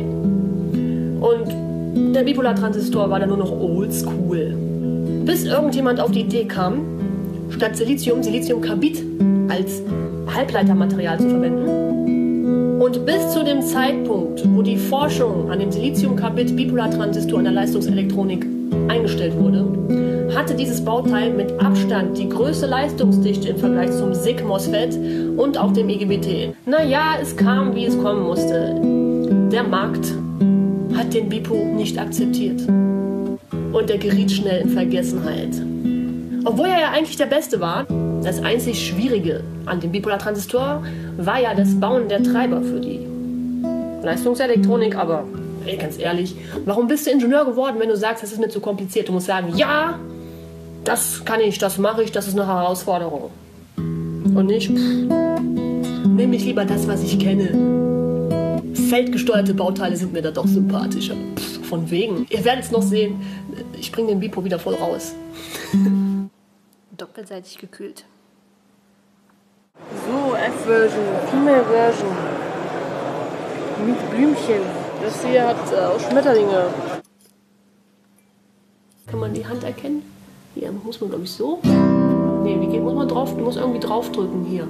und 1.19 2.13
der 2.15 2.23
Bipolartransistor 2.23 3.09
war 3.09 3.19
dann 3.19 3.27
nur 3.27 3.37
noch 3.37 3.51
oldschool. 3.51 4.55
Bis 5.25 5.43
irgendjemand 5.43 5.99
auf 5.99 6.11
die 6.11 6.21
Idee 6.21 6.45
kam, 6.45 6.85
statt 7.49 7.75
Silizium 7.75 8.23
Siliziumkarbid 8.23 9.03
als 9.49 9.81
Halbleitermaterial 10.33 11.19
zu 11.19 11.27
verwenden. 11.27 12.81
Und 12.81 13.05
bis 13.05 13.33
zu 13.33 13.43
dem 13.43 13.61
Zeitpunkt, 13.61 14.41
wo 14.55 14.61
die 14.61 14.77
Forschung 14.77 15.51
an 15.51 15.59
dem 15.59 15.69
Siliziumkarbid-Bipolartransistor 15.69 17.39
in 17.39 17.43
der 17.43 17.53
Leistungselektronik 17.53 18.45
eingestellt 18.89 19.35
wurde, 19.37 19.65
hatte 20.35 20.55
dieses 20.55 20.83
Bauteil 20.83 21.31
mit 21.31 21.51
Abstand 21.59 22.17
die 22.17 22.29
größte 22.29 22.65
Leistungsdichte 22.65 23.49
im 23.49 23.57
Vergleich 23.57 23.91
zum 23.91 24.13
SIG 24.13 24.43
MOSFET 24.43 24.97
und 25.37 25.57
auch 25.57 25.73
dem 25.73 25.89
IGBT. 25.89 26.55
Naja, 26.65 27.15
es 27.21 27.35
kam, 27.35 27.75
wie 27.75 27.85
es 27.85 27.97
kommen 27.97 28.23
musste. 28.23 28.75
Der 29.51 29.63
Markt 29.63 30.13
hat 30.95 31.13
den 31.13 31.29
Bipo 31.29 31.55
nicht 31.55 31.97
akzeptiert. 31.97 32.61
Und 32.67 33.89
er 33.89 33.97
geriet 33.97 34.31
schnell 34.31 34.61
in 34.61 34.69
Vergessenheit. 34.69 35.61
Obwohl 36.45 36.67
er 36.67 36.81
ja 36.81 36.91
eigentlich 36.91 37.17
der 37.17 37.25
Beste 37.25 37.59
war, 37.59 37.85
das 38.23 38.41
einzig 38.41 38.85
Schwierige 38.85 39.43
an 39.65 39.79
dem 39.79 39.91
Bipolartransistor 39.91 40.83
war 41.17 41.39
ja 41.41 41.53
das 41.53 41.79
Bauen 41.79 42.07
der 42.09 42.23
Treiber 42.23 42.61
für 42.61 42.79
die 42.79 43.07
Leistungselektronik, 44.03 44.95
aber 44.95 45.25
ey, 45.65 45.77
ganz 45.77 45.97
ehrlich, 45.97 46.35
warum 46.65 46.87
bist 46.87 47.07
du 47.07 47.11
Ingenieur 47.11 47.45
geworden, 47.45 47.77
wenn 47.79 47.89
du 47.89 47.97
sagst, 47.97 48.23
das 48.23 48.31
ist 48.31 48.39
mir 48.39 48.49
zu 48.49 48.59
kompliziert? 48.59 49.07
Du 49.07 49.13
musst 49.13 49.27
sagen, 49.27 49.55
ja, 49.55 49.99
das 50.83 51.23
kann 51.25 51.39
ich, 51.41 51.57
das 51.57 51.77
mache 51.77 52.03
ich, 52.03 52.11
das 52.11 52.27
ist 52.27 52.33
eine 52.33 52.47
Herausforderung. 52.47 53.31
Und 53.77 54.45
nicht, 54.45 54.69
nehme 54.69 56.35
ich 56.35 56.45
lieber 56.45 56.65
das, 56.65 56.87
was 56.87 57.03
ich 57.03 57.19
kenne. 57.19 57.79
Feldgesteuerte 58.89 59.53
Bauteile 59.53 59.95
sind 59.95 60.13
mir 60.13 60.21
da 60.21 60.31
doch 60.31 60.47
sympathischer. 60.47 61.15
Pff, 61.35 61.67
von 61.67 61.89
wegen. 61.91 62.25
Ihr 62.29 62.43
werdet 62.43 62.65
es 62.65 62.71
noch 62.71 62.81
sehen. 62.81 63.21
Ich 63.79 63.91
bringe 63.91 64.09
den 64.09 64.19
Bipo 64.19 64.43
wieder 64.43 64.59
voll 64.59 64.75
raus. 64.75 65.13
Doppelseitig 66.97 67.57
gekühlt. 67.57 68.05
So, 70.05 70.35
F-Version, 70.35 71.05
Female 71.31 71.63
Version. 71.65 72.15
Mit 73.85 74.09
Blümchen. 74.09 74.78
Das 75.01 75.23
hier 75.23 75.47
hat 75.47 75.71
äh, 75.71 75.85
auch 75.85 75.99
Schmetterlinge. 75.99 76.67
Kann 79.07 79.19
man 79.19 79.33
die 79.33 79.45
Hand 79.45 79.63
erkennen? 79.63 80.03
Hier 80.55 80.71
muss 80.71 80.99
man, 80.99 81.09
glaube 81.09 81.23
ich, 81.23 81.31
so. 81.31 81.59
Nee, 82.43 82.59
wie 82.59 82.67
geht, 82.67 82.81
muss 82.81 82.93
man 82.93 83.07
drauf? 83.07 83.35
Du 83.35 83.43
musst 83.43 83.57
irgendwie 83.57 83.79
draufdrücken 83.79 84.45
hier. 84.45 84.67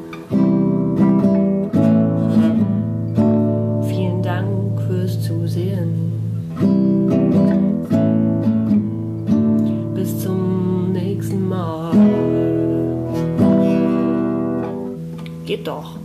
Vielen 3.87 4.21
Dank 4.21 4.81
fürs 4.87 5.21
Zusehen. 5.23 6.11
Bis 9.95 10.23
zum 10.23 10.91
nächsten 10.93 11.49
Mal. 11.49 11.91
Geht 15.45 15.67
doch. 15.67 15.95